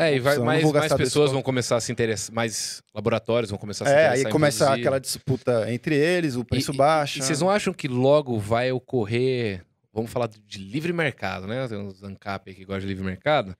É, 0.00 0.14
e 0.14 0.18
vai, 0.20 0.32
Opção, 0.34 0.44
mais, 0.44 0.72
mais 0.72 0.92
pessoas 0.94 1.30
vão 1.32 1.42
começar 1.42 1.76
a 1.76 1.80
se 1.80 1.92
interessar, 1.92 2.34
mais 2.34 2.82
laboratórios 2.94 3.50
vão 3.50 3.58
começar 3.58 3.84
a 3.84 3.88
se 3.88 3.92
É, 3.94 3.96
interessar. 3.98 4.16
aí 4.16 4.22
em 4.22 4.32
começa 4.32 4.64
produzir. 4.64 4.80
aquela 4.80 4.98
disputa 5.00 5.72
entre 5.72 5.94
eles, 5.96 6.36
o 6.36 6.44
preço 6.44 6.72
E- 6.72 6.76
baixa. 6.76 7.18
E 7.18 7.22
vocês 7.22 7.40
não 7.40 7.50
acham 7.50 7.72
que 7.72 7.86
logo 7.88 8.38
vai 8.38 8.72
ocorrer, 8.72 9.64
vamos 9.92 10.10
falar 10.10 10.28
de 10.28 10.58
livre 10.58 10.92
mercado, 10.92 11.46
né? 11.46 11.66
Tem 11.68 11.78
uns 11.78 12.02
ANCAP 12.02 12.50
aqui 12.50 12.60
que 12.60 12.64
gostam 12.64 12.80
de 12.82 12.86
livre 12.88 13.04
mercado. 13.04 13.54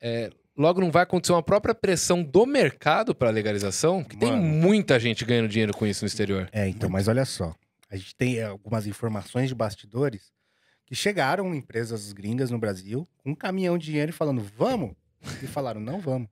É, 0.00 0.30
logo 0.56 0.80
não 0.80 0.90
vai 0.90 1.02
acontecer 1.02 1.32
uma 1.32 1.42
própria 1.42 1.74
pressão 1.74 2.22
do 2.22 2.46
mercado 2.46 3.14
para 3.14 3.30
legalização? 3.30 4.02
Porque 4.02 4.16
tem 4.16 4.32
muita 4.36 4.98
gente 4.98 5.24
ganhando 5.24 5.48
dinheiro 5.48 5.72
com 5.76 5.86
isso 5.86 6.04
no 6.04 6.06
exterior. 6.06 6.48
É, 6.52 6.68
então, 6.68 6.88
mas 6.88 7.08
olha 7.08 7.24
só. 7.24 7.54
A 7.90 7.96
gente 7.96 8.14
tem 8.14 8.36
é, 8.38 8.44
algumas 8.44 8.86
informações 8.86 9.48
de 9.48 9.54
bastidores 9.54 10.30
que 10.86 10.94
chegaram 10.94 11.54
empresas 11.54 12.12
gringas 12.12 12.50
no 12.50 12.58
Brasil 12.58 13.06
com 13.18 13.30
um 13.30 13.34
caminhão 13.34 13.76
de 13.76 13.86
dinheiro 13.86 14.10
e 14.10 14.14
falando, 14.14 14.42
vamos? 14.56 14.92
E 15.42 15.46
falaram, 15.46 15.80
não 15.80 16.00
vamos. 16.00 16.28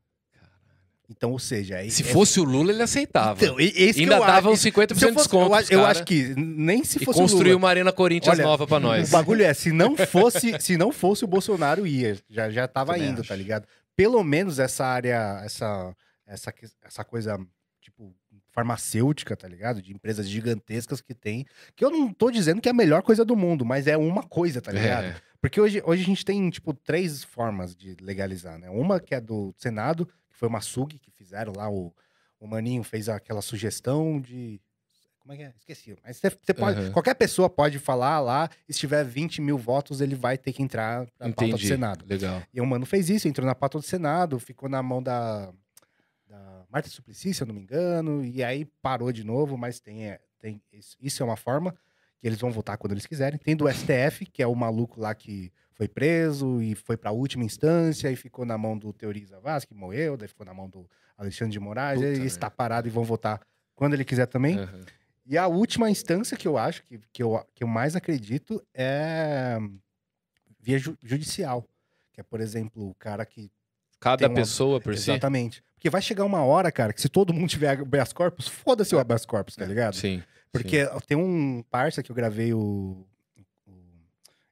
Então, 1.08 1.30
ou 1.30 1.38
seja... 1.38 1.76
aí- 1.76 1.90
Se 1.90 2.02
é- 2.02 2.06
fosse 2.06 2.40
o 2.40 2.44
Lula, 2.44 2.72
ele 2.72 2.82
aceitava. 2.82 3.42
Então, 3.42 3.60
e- 3.60 3.66
esse 3.76 3.94
que 3.94 4.00
Ainda 4.00 4.16
eu 4.16 4.26
dava 4.26 4.48
uns 4.50 4.54
acho. 4.54 4.62
50% 4.62 4.98
Se 4.98 5.04
eu 5.04 5.10
de 5.10 5.16
desconto 5.16 5.50
Eu, 5.50 5.54
acho- 5.54 5.72
eu 5.72 5.84
acho 5.86 6.04
que 6.04 6.34
nem 6.36 6.82
se 6.82 7.00
E 7.00 7.04
fosse 7.04 7.18
o 7.18 7.22
construiu 7.22 7.52
Lula. 7.54 7.58
uma 7.58 7.68
Arena 7.68 7.92
Corinthians 7.92 8.34
Olha, 8.36 8.44
nova 8.44 8.66
pra 8.66 8.80
nós. 8.80 9.08
O 9.08 9.12
bagulho 9.12 9.44
é, 9.44 9.54
se 9.54 9.70
não 9.70 9.96
fosse, 9.96 10.58
se 10.60 10.76
não 10.76 10.90
fosse 10.90 11.24
o 11.24 11.28
Bolsonaro, 11.28 11.86
ia. 11.86 12.18
Já, 12.28 12.50
já 12.50 12.66
tava 12.66 12.94
Também 12.94 13.10
indo, 13.10 13.20
acho. 13.20 13.28
tá 13.28 13.36
ligado? 13.36 13.68
Pelo 13.94 14.22
menos 14.24 14.58
essa 14.58 14.84
área, 14.84 15.40
essa, 15.44 15.94
essa, 16.26 16.52
essa 16.84 17.04
coisa, 17.04 17.38
tipo, 17.80 18.12
farmacêutica, 18.50 19.36
tá 19.36 19.46
ligado? 19.46 19.80
De 19.80 19.92
empresas 19.92 20.28
gigantescas 20.28 21.00
que 21.00 21.14
tem. 21.14 21.46
Que 21.76 21.84
eu 21.84 21.90
não 21.90 22.12
tô 22.12 22.32
dizendo 22.32 22.60
que 22.60 22.68
é 22.68 22.72
a 22.72 22.74
melhor 22.74 23.02
coisa 23.02 23.24
do 23.24 23.36
mundo, 23.36 23.64
mas 23.64 23.86
é 23.86 23.96
uma 23.96 24.24
coisa, 24.24 24.60
tá 24.60 24.72
ligado? 24.72 25.04
É. 25.04 25.16
Porque 25.40 25.60
hoje, 25.60 25.82
hoje 25.84 26.02
a 26.02 26.06
gente 26.06 26.24
tem, 26.24 26.48
tipo, 26.50 26.72
três 26.72 27.24
formas 27.24 27.74
de 27.74 27.96
legalizar, 28.00 28.58
né? 28.58 28.70
Uma 28.70 29.00
que 29.00 29.14
é 29.14 29.20
do 29.20 29.54
Senado, 29.56 30.06
que 30.28 30.36
foi 30.36 30.48
uma 30.48 30.60
SUG 30.60 30.98
que 30.98 31.10
fizeram 31.10 31.52
lá, 31.56 31.70
o, 31.70 31.94
o 32.40 32.46
Maninho 32.46 32.82
fez 32.82 33.08
aquela 33.08 33.42
sugestão 33.42 34.20
de. 34.20 34.60
Como 35.18 35.32
é 35.32 35.36
que 35.36 35.42
é? 35.42 35.52
Esqueci. 35.58 35.96
Mas 36.04 36.18
você 36.18 36.30
você 36.30 36.54
pode. 36.54 36.78
Aham. 36.78 36.92
Qualquer 36.92 37.14
pessoa 37.14 37.50
pode 37.50 37.78
falar 37.78 38.20
lá, 38.20 38.48
e 38.68 38.72
se 38.72 38.78
tiver 38.78 39.04
20 39.04 39.40
mil 39.40 39.58
votos, 39.58 40.00
ele 40.00 40.14
vai 40.14 40.38
ter 40.38 40.52
que 40.52 40.62
entrar 40.62 41.00
na 41.18 41.26
pauta 41.26 41.42
do 41.42 41.48
Entendi. 41.48 41.66
Senado. 41.66 42.04
Legal. 42.08 42.42
E 42.52 42.60
o 42.60 42.66
mano 42.66 42.86
fez 42.86 43.10
isso, 43.10 43.26
entrou 43.26 43.46
na 43.46 43.54
pauta 43.54 43.78
do 43.78 43.84
Senado, 43.84 44.38
ficou 44.38 44.68
na 44.68 44.82
mão 44.82 45.02
da, 45.02 45.52
da 46.28 46.64
Marta 46.70 46.88
Suplicy, 46.88 47.34
se 47.34 47.42
eu 47.42 47.46
não 47.46 47.54
me 47.54 47.60
engano, 47.60 48.24
e 48.24 48.42
aí 48.42 48.64
parou 48.80 49.10
de 49.10 49.24
novo, 49.24 49.56
mas 49.58 49.80
tem, 49.80 50.06
é, 50.06 50.20
tem 50.38 50.62
isso, 50.72 50.96
isso 51.00 51.22
é 51.22 51.26
uma 51.26 51.36
forma 51.36 51.74
que 52.18 52.26
eles 52.26 52.38
vão 52.40 52.50
votar 52.50 52.76
quando 52.78 52.92
eles 52.92 53.06
quiserem. 53.06 53.38
Tem 53.38 53.56
do 53.56 53.68
STF, 53.70 54.26
que 54.26 54.42
é 54.42 54.46
o 54.46 54.54
maluco 54.54 55.00
lá 55.00 55.14
que 55.14 55.52
foi 55.74 55.86
preso 55.88 56.62
e 56.62 56.74
foi 56.74 56.96
pra 56.96 57.10
última 57.10 57.44
instância 57.44 58.10
e 58.10 58.16
ficou 58.16 58.44
na 58.46 58.56
mão 58.56 58.76
do 58.78 58.92
Teoriza 58.92 59.38
Vaz, 59.40 59.64
que 59.64 59.74
morreu, 59.74 60.16
daí 60.16 60.26
ficou 60.28 60.46
na 60.46 60.54
mão 60.54 60.68
do 60.68 60.88
Alexandre 61.18 61.52
de 61.52 61.60
Moraes, 61.60 62.00
Puta 62.00 62.12
e 62.12 62.24
está 62.26 62.50
parado 62.50 62.88
e 62.88 62.90
vão 62.90 63.04
votar 63.04 63.40
quando 63.74 63.92
ele 63.94 64.04
quiser 64.04 64.26
também. 64.26 64.58
Aham. 64.58 64.80
E 65.28 65.36
a 65.36 65.46
última 65.48 65.90
instância 65.90 66.36
que 66.36 66.46
eu 66.46 66.56
acho, 66.56 66.82
que, 66.84 67.00
que, 67.12 67.22
eu, 67.22 67.44
que 67.54 67.64
eu 67.64 67.68
mais 67.68 67.96
acredito, 67.96 68.62
é 68.72 69.58
via 70.60 70.78
ju- 70.78 70.96
judicial. 71.02 71.66
Que 72.12 72.20
é, 72.20 72.22
por 72.22 72.40
exemplo, 72.40 72.88
o 72.88 72.94
cara 72.94 73.26
que. 73.26 73.50
Cada 74.00 74.28
uma- 74.28 74.34
pessoa 74.36 74.80
por 74.80 74.96
si. 74.96 75.10
Exatamente. 75.10 75.62
Porque 75.74 75.90
vai 75.90 76.00
chegar 76.00 76.24
uma 76.24 76.42
hora, 76.44 76.70
cara, 76.72 76.92
que 76.92 77.00
se 77.00 77.08
todo 77.08 77.34
mundo 77.34 77.48
tiver 77.50 77.78
habeas 77.80 78.12
corpus, 78.12 78.48
foda-se 78.48 78.94
o 78.94 78.98
habeas 78.98 79.26
corpus, 79.26 79.56
tá 79.56 79.64
ligado? 79.66 79.94
Sim. 79.94 80.22
Porque 80.62 80.86
tem 81.06 81.16
um 81.16 81.62
parça 81.70 82.02
que 82.02 82.10
eu 82.10 82.16
gravei 82.16 82.52
o, 82.52 83.06
o 83.66 83.72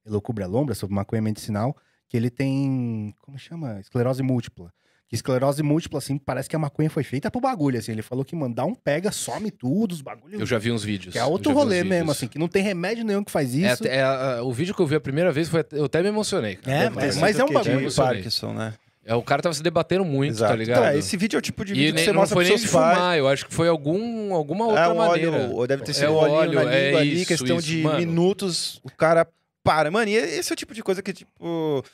Elocubra 0.06 0.46
Lombra 0.46 0.74
sobre 0.74 0.94
maconha 0.94 1.22
medicinal, 1.22 1.76
que 2.08 2.16
ele 2.16 2.30
tem, 2.30 3.14
como 3.20 3.38
chama? 3.38 3.80
Esclerose 3.80 4.22
múltipla. 4.22 4.72
Que 5.06 5.14
esclerose 5.16 5.62
múltipla, 5.62 5.98
assim, 5.98 6.16
parece 6.16 6.48
que 6.48 6.56
a 6.56 6.58
maconha 6.58 6.88
foi 6.88 7.04
feita 7.04 7.30
pro 7.30 7.40
bagulho, 7.40 7.78
assim. 7.78 7.92
Ele 7.92 8.00
falou 8.02 8.24
que 8.24 8.34
mandar 8.34 8.64
um 8.64 8.74
pega, 8.74 9.12
some 9.12 9.50
tudo, 9.50 9.92
os 9.92 10.00
bagulhos. 10.00 10.40
Eu 10.40 10.46
já 10.46 10.58
vi 10.58 10.72
uns 10.72 10.82
vídeos. 10.82 11.12
Que 11.12 11.18
é 11.18 11.24
outro 11.24 11.52
rolê 11.52 11.84
mesmo, 11.84 11.90
vídeos. 12.06 12.10
assim, 12.16 12.26
que 12.26 12.38
não 12.38 12.48
tem 12.48 12.62
remédio 12.62 13.04
nenhum 13.04 13.22
que 13.22 13.30
faz 13.30 13.54
É, 13.54 13.58
isso. 13.72 13.82
até- 13.84 13.96
é, 13.96 14.02
a- 14.02 14.42
o 14.42 14.50
vídeo 14.52 14.74
que 14.74 14.80
eu 14.80 14.86
vi 14.86 14.94
a 14.94 15.00
primeira 15.00 15.30
vez 15.30 15.48
foi. 15.48 15.64
Eu 15.72 15.84
até 15.84 16.02
me 16.02 16.08
emocionei. 16.08 16.56
cara. 16.56 16.84
É, 16.84 16.90
mas- 16.90 17.16
mas 17.18 17.38
é 17.38 17.44
um 17.44 17.48
que 17.48 17.52
bagulho. 17.54 17.94
Parkinson, 17.94 18.54
né? 18.54 18.74
É, 19.04 19.14
o 19.14 19.22
cara 19.22 19.42
tava 19.42 19.54
se 19.54 19.62
debatendo 19.62 20.04
muito, 20.04 20.30
Exato. 20.32 20.52
tá 20.52 20.56
ligado? 20.56 20.82
Tá, 20.82 20.96
esse 20.96 21.16
vídeo 21.16 21.36
é 21.36 21.38
o 21.38 21.42
tipo 21.42 21.64
de 21.64 21.72
E 21.72 21.74
vídeo 21.76 21.88
que 21.88 21.96
nem- 21.96 22.04
você 22.04 22.12
não 22.12 22.20
mostra 22.20 22.34
foi 22.34 22.44
pros 22.44 22.48
nem 22.50 22.58
seus 22.58 22.70
de 22.70 22.76
pais. 22.76 22.96
fumar, 22.98 23.18
eu 23.18 23.28
acho 23.28 23.46
que 23.46 23.52
foi 23.54 23.68
algum, 23.68 24.32
alguma 24.34 24.64
É 24.64 24.68
outra 24.68 24.92
um 24.92 24.96
maneira. 24.96 25.30
óleo, 25.32 25.52
ou 25.52 25.66
deve 25.66 25.82
ter 25.82 25.90
É 25.90 25.94
sido 25.94 26.08
o 26.10 26.14
um 26.14 26.16
óleo, 26.16 26.54
na 26.54 26.72
é 26.72 26.86
língua 26.86 27.00
ali, 27.00 27.14
isso, 27.20 27.26
questão 27.28 27.58
isso. 27.58 27.66
de 27.68 27.82
Mano. 27.82 27.98
minutos, 27.98 28.80
o 28.82 28.90
cara 28.90 29.26
para. 29.62 29.90
Mano, 29.90 30.08
e 30.10 30.14
esse 30.16 30.50
é 30.50 30.54
o 30.54 30.56
tipo 30.56 30.72
de 30.72 30.82
coisa 30.82 31.02
que, 31.02 31.12
tipo, 31.12 31.84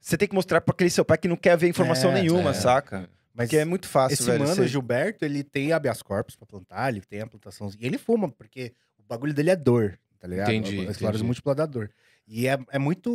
você 0.00 0.16
tem 0.16 0.26
que 0.28 0.34
mostrar 0.34 0.60
pra 0.60 0.72
aquele 0.72 0.90
seu 0.90 1.04
pai 1.04 1.18
que 1.18 1.28
não 1.28 1.36
quer 1.36 1.56
ver 1.56 1.68
informação 1.68 2.10
É, 2.10 2.14
nenhuma, 2.20 2.50
é. 2.50 2.54
saca? 2.54 3.08
Mas 3.32 3.46
Porque 3.48 3.58
é 3.58 3.64
muito 3.64 3.86
fácil, 3.86 4.14
esse 4.14 4.22
velho. 4.24 4.40
mano, 4.40 4.54
você- 4.54 4.62
o 4.62 4.66
Gilberto, 4.66 5.24
ele 5.24 5.44
tem 5.44 5.72
habeas 5.72 6.02
corpus 6.02 6.34
pra 6.36 6.46
plantar, 6.46 6.88
ele 6.88 7.00
tem 7.02 7.20
a 7.20 7.26
plantação. 7.26 7.70
E 7.78 7.86
ele 7.86 7.98
fuma, 7.98 8.28
porque 8.30 8.72
o 8.98 9.02
bagulho 9.06 9.34
dele 9.34 9.50
é 9.50 9.56
dor, 9.56 9.98
tá 10.18 10.26
ligado? 10.26 10.50
Entendi, 10.50 10.80
A 10.80 10.90
esclerose 10.90 11.18
entendi. 11.18 11.24
múltipla 11.24 11.54
da 11.54 11.66
dor. 11.66 11.90
E 12.26 12.48
é, 12.48 12.58
é 12.72 12.78
muito. 12.78 13.10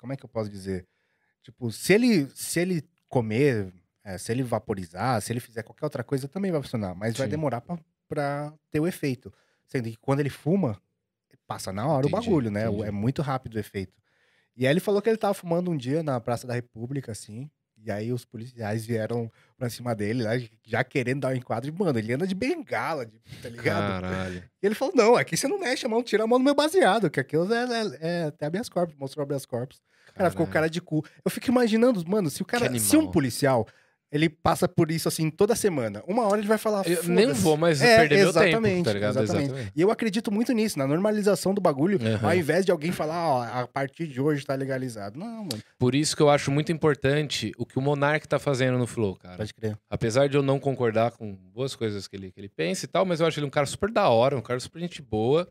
Como 0.00 0.12
é 0.12 0.16
que 0.16 0.24
eu 0.24 0.28
posso 0.28 0.48
dizer? 0.50 0.86
Tipo, 1.42 1.70
se 1.70 1.92
ele, 1.92 2.26
se 2.34 2.60
ele 2.60 2.82
comer, 3.08 3.72
é, 4.04 4.18
se 4.18 4.30
ele 4.32 4.42
vaporizar, 4.42 5.20
se 5.22 5.32
ele 5.32 5.40
fizer 5.40 5.62
qualquer 5.62 5.84
outra 5.86 6.04
coisa, 6.04 6.28
também 6.28 6.50
vai 6.52 6.62
funcionar. 6.62 6.94
Mas 6.94 7.16
vai 7.16 7.26
Sim. 7.26 7.30
demorar 7.30 7.60
pra, 7.60 7.78
pra 8.08 8.52
ter 8.70 8.80
o 8.80 8.86
efeito. 8.86 9.32
Sendo 9.66 9.84
que 9.90 9.96
quando 9.96 10.20
ele 10.20 10.30
fuma, 10.30 10.80
passa 11.46 11.72
na 11.72 11.86
hora 11.86 12.06
Entendi, 12.06 12.14
o 12.14 12.20
bagulho, 12.24 12.50
né? 12.50 12.66
entendi. 12.66 12.82
É 12.84 12.90
muito 12.90 13.22
rápido 13.22 13.54
o 13.54 13.58
efeito. 13.58 13.92
E 14.56 14.66
aí 14.66 14.72
ele 14.72 14.80
falou 14.80 15.00
que 15.00 15.08
ele 15.08 15.16
tava 15.16 15.34
fumando 15.34 15.70
um 15.70 15.76
dia 15.76 16.02
na 16.02 16.20
Praça 16.20 16.46
da 16.46 16.54
República, 16.54 17.12
assim. 17.12 17.50
E 17.82 17.90
aí 17.90 18.12
os 18.12 18.26
policiais 18.26 18.84
vieram 18.84 19.32
pra 19.56 19.70
cima 19.70 19.94
dele, 19.94 20.22
lá, 20.22 20.32
já 20.66 20.84
querendo 20.84 21.20
dar 21.20 21.28
um 21.32 21.34
enquadro. 21.36 21.70
E, 21.70 21.72
mano, 21.72 21.98
ele 21.98 22.12
anda 22.12 22.26
de 22.26 22.34
bengala, 22.34 23.06
de- 23.06 23.18
tá 23.42 23.48
ligado? 23.48 24.02
Caralho. 24.02 24.44
E 24.62 24.66
ele 24.66 24.74
falou, 24.74 24.94
não, 24.94 25.16
aqui 25.16 25.34
você 25.34 25.48
não 25.48 25.58
mexe 25.58 25.86
a 25.86 25.88
mão, 25.88 26.02
tira 26.02 26.24
a 26.24 26.26
mão 26.26 26.38
do 26.38 26.44
meu 26.44 26.54
baseado, 26.54 27.08
que 27.08 27.18
aquilo 27.18 27.50
é, 27.54 27.64
é, 27.64 27.98
é 28.00 28.22
até 28.24 28.44
habeas 28.44 28.68
corpus, 28.68 28.94
mostrou 28.96 29.22
habeas 29.22 29.46
corpus. 29.46 29.80
O 30.10 30.14
cara 30.14 30.30
ficou 30.30 30.46
cara 30.46 30.68
de 30.68 30.80
cu. 30.80 31.04
Eu 31.24 31.30
fico 31.30 31.48
imaginando, 31.50 32.02
mano, 32.08 32.30
se 32.30 32.42
o 32.42 32.44
cara, 32.44 32.78
se 32.78 32.96
um 32.96 33.06
policial, 33.06 33.66
ele 34.12 34.28
passa 34.28 34.66
por 34.66 34.90
isso, 34.90 35.06
assim, 35.06 35.30
toda 35.30 35.54
semana, 35.54 36.02
uma 36.04 36.24
hora 36.26 36.40
ele 36.40 36.48
vai 36.48 36.58
falar, 36.58 36.84
Eu 36.84 37.04
nem 37.04 37.32
vou 37.32 37.56
mais 37.56 37.80
É, 37.80 37.96
perder 37.98 38.16
meu 38.16 38.32
tempo, 38.32 38.44
exatamente, 38.44 38.84
tá 38.84 38.92
ligado? 38.92 39.22
exatamente. 39.22 39.72
E 39.76 39.80
eu 39.80 39.88
acredito 39.88 40.32
muito 40.32 40.52
nisso, 40.52 40.76
na 40.76 40.84
normalização 40.84 41.54
do 41.54 41.60
bagulho, 41.60 41.96
Aham. 42.04 42.26
ao 42.28 42.34
invés 42.34 42.66
de 42.66 42.72
alguém 42.72 42.90
falar, 42.90 43.24
ó, 43.28 43.42
a 43.62 43.68
partir 43.68 44.08
de 44.08 44.20
hoje 44.20 44.44
tá 44.44 44.56
legalizado. 44.56 45.16
Não, 45.16 45.44
mano, 45.44 45.62
Por 45.78 45.94
isso 45.94 46.16
que 46.16 46.22
eu 46.22 46.28
acho 46.28 46.50
muito 46.50 46.72
importante 46.72 47.52
o 47.56 47.64
que 47.64 47.78
o 47.78 47.80
Monark 47.80 48.26
tá 48.26 48.40
fazendo 48.40 48.76
no 48.78 48.86
Flow, 48.86 49.14
cara. 49.14 49.36
pode 49.36 49.54
crer. 49.54 49.78
Apesar 49.88 50.28
de 50.28 50.36
eu 50.36 50.42
não 50.42 50.58
concordar 50.58 51.12
com 51.12 51.32
boas 51.54 51.76
coisas 51.76 52.08
que 52.08 52.16
ele, 52.16 52.32
que 52.32 52.40
ele 52.40 52.48
pensa 52.48 52.86
e 52.86 52.88
tal, 52.88 53.04
mas 53.06 53.20
eu 53.20 53.26
acho 53.28 53.38
ele 53.38 53.46
um 53.46 53.50
cara 53.50 53.66
super 53.66 53.92
da 53.92 54.08
hora, 54.08 54.36
um 54.36 54.42
cara 54.42 54.58
super 54.58 54.80
gente 54.80 55.00
boa. 55.00 55.46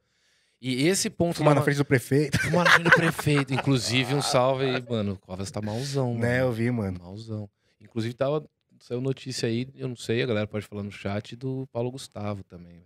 E 0.62 0.88
esse 0.88 1.10
ponto 1.10 1.38
Fumar 1.38 1.56
na 1.56 1.62
frente 1.62 1.78
do 1.78 1.86
prefeito. 1.86 2.38
Fumar 2.42 2.66
na 2.66 2.72
frente 2.72 2.84
do 2.90 2.96
prefeito. 2.96 3.54
Inclusive, 3.54 4.14
um 4.14 4.22
salve 4.22 4.66
aí, 4.66 4.84
mano. 4.88 5.14
O 5.14 5.20
Covas 5.20 5.50
tá 5.50 5.62
malzão, 5.62 6.14
mano. 6.14 6.20
Né, 6.20 6.42
eu 6.42 6.52
vi, 6.52 6.70
mano. 6.70 7.00
Malzão. 7.00 7.50
Inclusive, 7.80 8.14
tava. 8.14 8.46
Saiu 8.80 9.02
notícia 9.02 9.48
aí, 9.48 9.68
eu 9.76 9.90
não 9.90 9.96
sei, 9.98 10.24
a 10.24 10.26
galera 10.26 10.48
pode 10.48 10.66
falar 10.66 10.84
no 10.84 10.92
chat, 10.92 11.36
do 11.36 11.68
Paulo 11.70 11.92
Gustavo 11.92 12.44
também. 12.46 12.72
velho. 12.72 12.86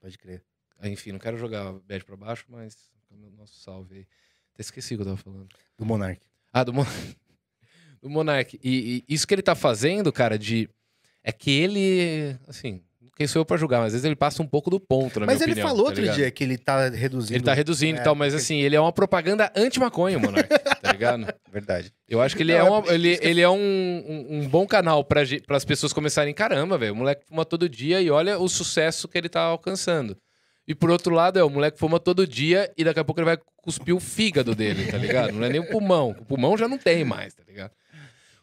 Pode 0.00 0.16
crer. 0.16 0.44
Aí, 0.78 0.92
Enfim, 0.92 1.10
não 1.10 1.18
quero 1.18 1.36
jogar 1.36 1.72
bad 1.72 2.04
pra 2.04 2.16
baixo, 2.16 2.44
mas 2.48 2.88
nosso 3.36 3.58
salve 3.60 3.96
aí. 3.96 4.06
Até 4.52 4.62
esqueci 4.62 4.94
o 4.94 4.98
que 4.98 5.02
eu 5.02 5.06
tava 5.06 5.16
falando. 5.16 5.48
Do 5.76 5.84
Monark. 5.84 6.20
Ah, 6.52 6.62
do, 6.62 6.72
Mon... 6.72 6.84
do 8.00 8.08
Monark. 8.08 8.58
E, 8.62 9.04
e 9.08 9.14
isso 9.14 9.26
que 9.26 9.34
ele 9.34 9.42
tá 9.42 9.54
fazendo, 9.54 10.12
cara, 10.12 10.38
de. 10.38 10.68
É 11.22 11.32
que 11.32 11.50
ele. 11.50 12.38
Assim, 12.46 12.82
quem 13.16 13.26
sou 13.26 13.40
eu 13.40 13.44
pra 13.46 13.56
julgar, 13.56 13.78
mas 13.78 13.86
às 13.88 13.92
vezes 13.92 14.04
ele 14.04 14.16
passa 14.16 14.42
um 14.42 14.46
pouco 14.46 14.68
do 14.70 14.80
ponto, 14.80 15.20
na 15.20 15.26
Mas 15.26 15.36
minha 15.36 15.44
ele 15.46 15.52
opinião, 15.52 15.68
falou 15.68 15.84
tá 15.84 15.88
outro 15.90 16.00
ligado? 16.02 16.16
dia 16.16 16.30
que 16.30 16.42
ele 16.44 16.58
tá 16.58 16.88
reduzindo. 16.88 17.36
Ele 17.36 17.44
tá 17.44 17.54
reduzindo 17.54 17.98
É, 17.98 18.00
e 18.00 18.04
tal, 18.04 18.14
mas 18.14 18.34
assim, 18.34 18.60
ele 18.60 18.74
é 18.74 18.80
uma 18.80 18.92
propaganda 18.92 19.52
anti-maconha, 19.54 20.18
o 20.18 20.20
Monark, 20.20 20.48
tá 20.82 20.92
ligado? 20.92 21.26
Verdade. 21.52 21.92
Eu 22.08 22.20
acho 22.20 22.36
que 22.36 22.42
ele 22.42 22.52
Não, 22.52 22.58
é, 22.64 22.66
é 22.66 22.70
uma- 22.70 22.92
ele, 22.92 23.18
ele 23.22 23.40
é 23.40 23.48
um, 23.48 23.54
um, 23.56 24.26
um 24.40 24.48
bom 24.48 24.66
canal 24.66 25.04
para 25.04 25.22
as 25.50 25.64
pessoas 25.64 25.92
começarem, 25.92 26.34
caramba, 26.34 26.76
velho, 26.76 26.92
o 26.92 26.96
moleque 26.96 27.24
fuma 27.26 27.44
todo 27.44 27.68
dia 27.68 28.00
e 28.00 28.10
olha 28.10 28.38
o 28.38 28.48
sucesso 28.48 29.06
que 29.08 29.16
ele 29.16 29.28
tá 29.28 29.40
alcançando. 29.42 30.16
E 30.66 30.74
por 30.74 30.90
outro 30.90 31.14
lado, 31.14 31.38
é 31.38 31.44
o 31.44 31.50
moleque 31.50 31.78
fuma 31.78 32.00
todo 32.00 32.26
dia 32.26 32.72
e 32.76 32.82
daqui 32.84 32.98
a 32.98 33.04
pouco 33.04 33.20
ele 33.20 33.26
vai 33.26 33.38
cuspir 33.58 33.94
o 33.94 34.00
fígado 34.00 34.54
dele, 34.54 34.90
tá 34.90 34.96
ligado? 34.96 35.32
Não 35.32 35.44
é 35.44 35.50
nem 35.50 35.60
o 35.60 35.68
pulmão. 35.68 36.16
O 36.18 36.24
pulmão 36.24 36.56
já 36.56 36.66
não 36.66 36.78
tem 36.78 37.04
mais, 37.04 37.34
tá 37.34 37.42
ligado? 37.46 37.70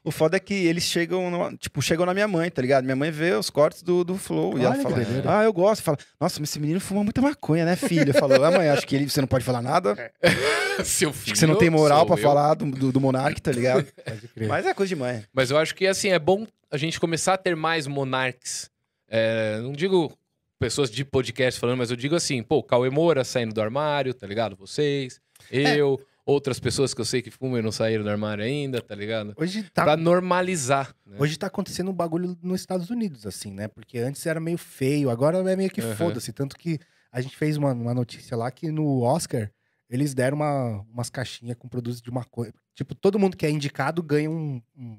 O 0.04 0.10
foda 0.10 0.36
é 0.38 0.40
que 0.40 0.54
eles 0.54 0.84
chegam, 0.84 1.30
no- 1.30 1.56
tipo, 1.58 1.80
chegam 1.82 2.06
na 2.08 2.14
minha 2.14 2.28
mãe, 2.28 2.50
tá 2.50 2.60
ligado? 2.62 2.84
Minha 2.84 2.96
mãe 2.96 3.12
vê 3.12 3.34
os 3.34 3.52
cortes 3.52 3.84
do, 3.84 4.04
do 4.04 4.18
Flow 4.18 4.58
e 4.58 4.64
ela 4.66 4.74
Olha 4.74 4.82
fala, 4.82 4.96
ah, 5.28 5.44
eu 5.44 5.54
gosto. 5.54 5.84
Fala, 5.84 5.98
nossa, 6.20 6.40
mas 6.40 6.50
esse 6.50 6.60
menino 6.60 6.80
fuma 6.80 7.04
muita 7.04 7.22
maconha, 7.22 7.66
né, 7.66 7.76
filho? 7.76 8.12
Falou, 8.14 8.44
ah, 8.44 8.50
mãe, 8.50 8.68
acho 8.70 8.88
que 8.88 8.96
ele, 8.96 9.08
você 9.08 9.22
não 9.22 9.28
pode 9.28 9.46
falar 9.46 9.62
nada. 9.62 10.12
Seu 10.84 11.10
Acho 11.12 11.24
que 11.26 11.38
você 11.38 11.46
não 11.46 11.56
tem 11.56 11.70
moral 11.70 12.08
eu. 12.10 12.18
falar 12.18 12.56
do, 12.56 12.66
do, 12.72 12.92
do 12.92 13.00
Monark, 13.00 13.40
tá 13.40 13.52
ligado? 13.52 13.86
Pode 14.04 14.28
crer. 14.30 14.48
Mas 14.48 14.66
é 14.66 14.74
coisa 14.74 14.88
de 14.90 14.96
mãe. 14.96 15.24
Mas 15.32 15.52
eu 15.52 15.58
acho 15.58 15.76
que, 15.76 15.86
assim, 15.86 16.10
é 16.10 16.18
bom 16.18 16.48
a 16.72 16.78
gente 16.78 17.00
começar 17.00 17.34
a 17.34 17.38
ter 17.38 17.56
mais 17.56 17.86
monarques. 17.86 18.72
É, 19.08 19.60
não 19.62 19.74
digo 19.74 20.12
pessoas 20.58 20.90
de 20.90 21.04
podcast 21.06 21.60
falando, 21.60 21.78
mas 21.78 21.92
eu 21.92 21.98
digo 21.98 22.16
assim, 22.16 22.42
pô, 22.42 22.64
Cauê 22.64 22.90
Moura 22.90 23.24
saindo 23.24 23.54
do 23.54 23.62
armário, 23.62 24.14
tá 24.14 24.26
ligado? 24.26 24.56
Vocês, 24.56 25.20
eu, 25.52 26.00
outras 26.32 26.60
pessoas 26.60 26.94
que 26.94 27.02
eu 27.02 27.06
sei 27.06 27.22
que 27.22 27.30
fumam 27.32 27.60
e 27.60 27.62
não 27.62 27.72
saíram 27.72 28.04
do 28.04 28.10
armário 28.10 28.44
ainda, 28.44 28.82
tá 28.82 28.96
ligado? 28.96 29.34
Hoje 29.38 29.64
tá, 29.74 29.84
Pra 29.84 29.98
normalizar. 29.98 30.96
né? 31.06 31.18
hoje 31.20 31.38
tá 31.38 31.48
acontecendo 31.48 31.92
um 31.92 31.94
bagulho 31.94 32.38
nos 32.42 32.60
Estados 32.62 32.90
Unidos, 32.90 33.26
assim, 33.26 33.52
né? 33.52 33.68
Porque 33.68 33.98
antes 34.00 34.26
era 34.26 34.40
meio 34.40 34.58
feio, 34.58 35.10
agora 35.10 35.38
é 35.50 35.56
meio 35.56 35.70
que 35.70 35.82
Aham. 35.82 35.96
foda-se. 35.96 36.32
Tanto 36.34 36.58
que 36.58 36.80
a 37.12 37.20
gente 37.22 37.36
fez 37.38 37.58
uma, 37.58 37.74
uma 37.74 37.94
notícia 37.94 38.36
lá 38.38 38.50
que 38.52 38.72
no 38.72 39.02
Oscar 39.02 39.52
eles 39.90 40.14
deram 40.14 40.38
uma, 40.38 40.86
umas 40.94 41.10
caixinhas 41.10 41.58
com 41.60 41.68
produtos 41.68 42.02
de 42.02 42.10
maconha. 42.12 42.54
Tipo, 42.74 42.96
todo 42.96 43.20
mundo 43.20 43.36
que 43.36 43.46
é 43.46 43.50
indicado 43.52 44.02
ganha 44.02 44.30
um, 44.32 44.62
um 44.78 44.98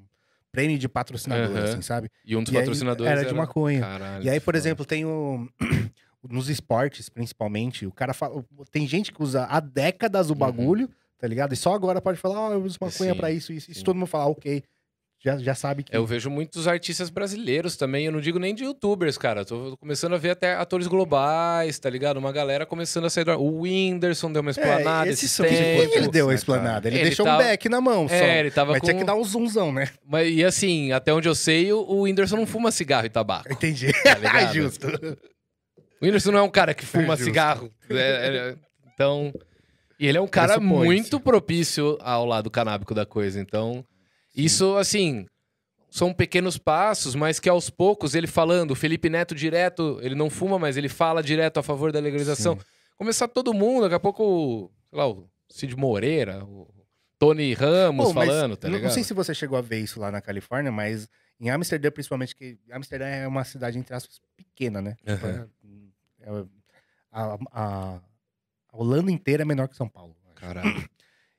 prêmio 0.53 0.79
de 0.79 0.87
patrocinador, 0.87 1.57
Aham. 1.57 1.65
assim, 1.65 1.81
sabe? 1.83 2.11
E 2.25 2.37
um 2.37 2.43
dos 2.45 2.53
E 2.53 2.57
patrocinadores 2.59 3.11
era 3.11 3.25
de 3.27 3.35
maconha. 3.35 3.81
Caralho, 3.81 4.25
E 4.25 4.29
aí, 4.29 4.39
por 4.39 4.55
exemplo, 4.55 4.85
tem 4.85 5.05
o. 5.07 5.49
Nos 6.31 6.49
esportes, 6.49 7.09
principalmente, 7.09 7.85
o 7.85 7.91
cara 7.91 8.15
fala. 8.15 8.45
Tem 8.71 8.87
gente 8.87 9.11
que 9.11 9.21
usa 9.21 9.45
há 9.47 9.59
décadas 9.59 10.31
o 10.31 10.35
Uhum. 10.35 10.39
Tá 11.23 11.29
ligado? 11.29 11.53
E 11.53 11.57
só 11.57 11.73
agora 11.73 12.01
pode 12.03 12.19
falar, 12.19 12.49
ó, 12.49 12.53
eu 12.53 12.61
uso 12.65 12.77
maconha 12.81 13.15
pra 13.15 13.31
isso, 13.31 13.53
isso. 13.53 13.73
Se 13.73 13.85
todo 13.85 13.95
mundo 13.95 14.09
falar, 14.09 14.27
ok, 14.27 14.61
já, 15.25 15.39
já 15.39 15.55
sabe 15.55 15.85
que. 15.85 15.97
Eu 15.97 16.05
vejo 16.05 16.29
muitos 16.29 16.67
artistas 16.67 17.09
brasileiros 17.09 17.77
também, 17.77 18.07
eu 18.07 18.11
não 18.11 18.21
digo 18.21 18.41
nem 18.41 18.53
de 18.53 18.65
youtubers, 18.65 19.17
cara. 19.17 19.45
Tô 19.45 19.77
começando 19.77 20.15
a 20.15 20.19
ver 20.19 20.31
até 20.31 20.55
atores 20.57 20.89
globais, 20.89 21.79
tá 21.79 21.89
ligado? 21.89 22.17
Uma 22.17 22.33
galera 22.33 22.67
começando 22.67 23.05
a 23.05 23.11
sair. 23.11 23.25
da- 23.25 23.37
O 23.39 23.61
Whindersson 23.61 24.33
deu 24.33 24.43
uma 24.43 24.51
esplanada 24.51 25.09
esses 25.09 25.31
esse 25.31 25.41
os 25.43 25.49
tempo. 25.49 25.95
Ele 25.95 26.09
deu 26.09 26.27
a 26.27 26.31
né, 26.31 26.35
explanada? 26.35 26.89
Ele, 26.89 26.97
Ele 26.97 27.05
deixou 27.05 27.25
tava- 27.25 27.41
um 27.41 27.47
back 27.47 27.69
na 27.69 27.81
mão 27.81 28.09
só. 28.09 28.15
É, 28.17 28.41
ele 28.41 28.51
tava 28.51 28.73
Mas 28.73 28.81
com... 28.81 28.87
tinha 28.89 28.99
que 28.99 29.05
dar 29.05 29.15
um 29.15 29.23
zoomzão, 29.23 29.73
né? 29.73 29.91
Mas, 30.05 30.29
e 30.35 30.45
assim, 30.45 30.91
até 30.91 31.13
onde 31.15 31.29
eu 31.29 31.37
sei, 31.37 31.73
o, 31.73 32.01
Whindersson 32.01 32.35
não 32.35 32.47
fuma 32.47 32.73
cigarro 32.73 33.07
e 33.07 33.11
tabaco. 33.11 33.53
Entendi. 33.53 33.93
Tá 34.03 34.15
ligado? 34.19 34.53
Justo. 34.55 34.89
O 36.01 36.05
Whindersson 36.05 36.33
não 36.33 36.41
é 36.41 36.43
um 36.43 36.51
cara 36.51 36.75
que 36.75 36.85
fuma 36.85 37.15
Justo. 37.15 37.25
cigarro. 37.27 37.71
É, 37.89 37.95
é, 37.95 38.57
então. 38.93 39.33
E 39.99 40.07
ele 40.07 40.19
é 40.19 40.21
um 40.21 40.27
cara 40.29 40.55
Pressupõe-se. 40.55 40.85
muito 40.87 41.21
propício 41.21 41.99
ao 42.01 42.25
lado 42.27 42.51
canábico 42.51 42.95
da 42.95 43.07
coisa. 43.07 43.41
Então, 43.41 43.85
isso, 44.35 44.77
assim, 44.77 45.27
são 45.91 46.13
pequenos 46.13 46.57
passos, 46.59 47.15
mas 47.15 47.39
que 47.39 47.49
aos 47.49 47.71
poucos 47.71 48.15
ele 48.15 48.27
falando, 48.27 48.71
o 48.73 48.75
Felipe 48.75 49.09
Neto 49.11 49.35
direto, 49.35 49.99
ele 50.03 50.15
não 50.15 50.29
fuma, 50.31 50.59
mas 50.59 50.77
ele 50.77 50.89
fala 50.89 51.23
direto 51.23 51.59
a 51.59 51.63
favor 51.63 51.93
da 51.93 52.01
legalização. 52.01 52.59
Começar 52.97 53.29
todo 53.29 53.53
mundo, 53.55 53.83
daqui 53.83 53.95
a 53.95 54.01
pouco, 54.01 54.23
o- 54.25 54.71
sei 54.91 54.99
lá, 54.99 55.09
o 55.09 55.29
Cid 55.49 55.77
Moreira, 55.77 56.45
o 56.45 56.69
Tony 57.19 57.53
Ramos 57.53 58.07
Pô, 58.09 58.15
falando, 58.15 58.57
tá 58.57 58.69
não- 58.69 58.75
ligado? 58.75 58.89
Não 58.89 58.95
sei 58.95 59.05
se 59.05 59.13
você 59.15 59.35
chegou 59.35 59.59
a 59.59 59.61
ver 59.63 59.79
isso 59.81 60.01
lá 60.01 60.11
na 60.11 60.21
Califórnia, 60.21 60.73
mas 60.73 61.09
em 61.41 61.51
Amsterdã, 61.51 61.91
principalmente, 61.91 62.35
que 62.35 62.59
Amsterdã 62.71 63.07
é 63.07 63.27
uma 63.29 63.45
cidade, 63.45 63.79
entre 63.79 63.95
aspas, 63.95 64.21
pequena, 64.37 64.81
né? 64.81 64.97
Aham. 65.07 65.49
É- 66.21 66.45
a, 67.13 67.39
a- 67.53 68.01
a 68.73 68.77
Holanda 68.77 69.11
inteira 69.11 69.43
é 69.43 69.45
menor 69.45 69.69
que 69.69 69.77
São 69.77 69.89
Paulo. 69.89 70.17
Caralho. 70.35 70.89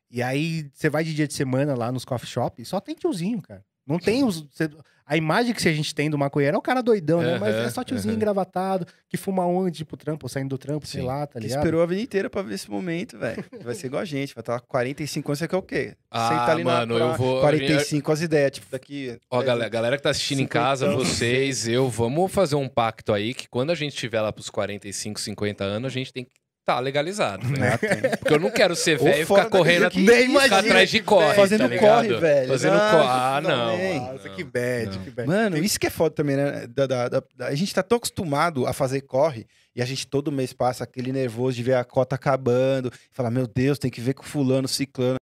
E 0.09 0.21
aí, 0.21 0.69
você 0.73 0.89
vai 0.89 1.03
de 1.03 1.13
dia 1.13 1.27
de 1.27 1.33
semana 1.33 1.75
lá 1.75 1.91
nos 1.91 2.05
coffee 2.05 2.29
shop 2.29 2.61
e 2.61 2.65
só 2.65 2.79
tem 2.79 2.93
tiozinho, 2.95 3.41
cara. 3.41 3.65
Não 3.85 3.97
tem 3.99 4.23
os. 4.23 4.47
cê- 4.51 4.69
a 5.05 5.17
imagem 5.17 5.53
que 5.53 5.67
a 5.67 5.73
gente 5.73 5.93
tem 5.93 6.09
do 6.09 6.17
maconheiro 6.17 6.55
é 6.55 6.57
o 6.57 6.61
cara 6.61 6.81
doidão, 6.81 7.21
né? 7.21 7.37
Mas 7.37 7.53
é 7.55 7.69
só 7.69 7.83
tiozinho 7.83 8.11
aham. 8.13 8.15
engravatado, 8.15 8.87
que 9.09 9.17
fuma 9.17 9.45
onde, 9.45 9.79
tipo, 9.79 9.97
trampo, 9.97 10.29
saindo 10.29 10.47
do 10.49 10.57
trampo, 10.57 10.87
sei 10.87 11.01
Sim. 11.01 11.07
lá, 11.07 11.27
tá 11.27 11.33
Que 11.33 11.47
ligado? 11.47 11.59
esperou 11.59 11.81
a 11.83 11.85
vida 11.85 12.01
inteira 12.01 12.29
pra 12.29 12.41
ver 12.41 12.53
esse 12.53 12.71
momento, 12.71 13.17
velho. 13.19 13.43
Vai 13.61 13.75
ser 13.75 13.87
igual 13.87 14.01
a 14.01 14.05
gente, 14.05 14.33
vai 14.33 14.41
estar 14.41 14.53
lá 14.53 14.59
com 14.61 14.67
45 14.67 15.29
anos, 15.31 15.39
você 15.39 15.47
quer 15.49 15.57
o 15.57 15.61
quê? 15.61 15.97
Ah, 16.09 16.49
ali 16.49 16.63
mano, 16.63 16.97
na 16.97 17.05
eu 17.05 17.17
vou- 17.17 17.41
45 17.41 18.11
as 18.13 18.21
ideias, 18.21 18.51
tipo, 18.51 18.67
daqui... 18.71 19.19
Ó, 19.29 19.43
galera, 19.43 19.69
galera 19.69 19.97
que 19.97 20.03
tá 20.03 20.11
assistindo 20.11 20.39
em 20.39 20.43
50 20.43 20.53
casa, 20.65 20.85
anos, 20.87 21.05
vocês, 21.09 21.67
eu, 21.67 21.89
vamos 21.89 22.31
fazer 22.31 22.55
um 22.55 22.69
pacto 22.69 23.11
aí 23.11 23.33
que 23.33 23.49
quando 23.49 23.71
a 23.71 23.75
gente 23.75 23.97
tiver 23.97 24.21
lá 24.21 24.31
pros 24.31 24.49
45, 24.49 25.19
50 25.19 25.65
anos, 25.65 25.91
a 25.91 25.93
gente 25.93 26.13
tem 26.13 26.23
que 26.23 26.31
tá 26.65 26.79
legalizado, 26.79 27.47
né? 27.49 27.77
Tem. 27.77 28.01
Porque 28.19 28.33
eu 28.33 28.39
não 28.39 28.49
quero 28.49 28.75
ser 28.75 28.97
velho 28.97 29.23
e 29.23 29.25
ficar 29.25 29.45
correndo 29.49 29.81
daqui, 29.83 29.99
nem 29.99 30.05
ficar 30.15 30.23
imagina, 30.29 30.59
atrás 30.59 30.89
de 30.89 31.01
corre, 31.01 31.33
Fazendo 31.35 31.69
tá 31.69 31.77
corre, 31.77 32.13
velho. 32.17 32.47
Fazendo 32.47 32.73
Ah, 32.75 32.89
corre. 32.91 33.07
Ah, 33.09 33.41
não. 33.41 34.11
Nossa, 34.13 34.29
não, 34.29 34.35
que 34.35 34.43
bad, 34.43 34.97
não. 34.97 35.03
que 35.03 35.09
bad. 35.11 35.27
Mano, 35.27 35.57
isso 35.57 35.79
que 35.79 35.87
é 35.87 35.89
foda 35.89 36.15
também, 36.15 36.35
né? 36.37 36.65
Da, 36.67 36.87
da- 36.87 37.09
da- 37.09 37.23
da- 37.35 37.47
a 37.47 37.55
gente 37.55 37.73
tá 37.73 37.83
tão 37.83 37.97
acostumado 37.97 38.65
a 38.65 38.73
fazer 38.73 39.01
corre 39.01 39.45
e 39.75 39.81
a 39.81 39.85
gente 39.85 40.07
todo 40.07 40.31
mês 40.31 40.53
passa 40.53 40.83
aquele 40.83 41.11
nervoso 41.11 41.55
de 41.57 41.63
ver 41.63 41.75
a 41.75 41.83
cota 41.83 42.15
acabando 42.15 42.89
e 42.93 43.15
falar, 43.15 43.29
meu 43.31 43.45
Deus, 43.47 43.77
tem 43.77 43.91
que 43.91 43.99
ver 44.01 44.13
com 44.13 44.23
fulano, 44.23 44.67
ciclano. 44.67 45.17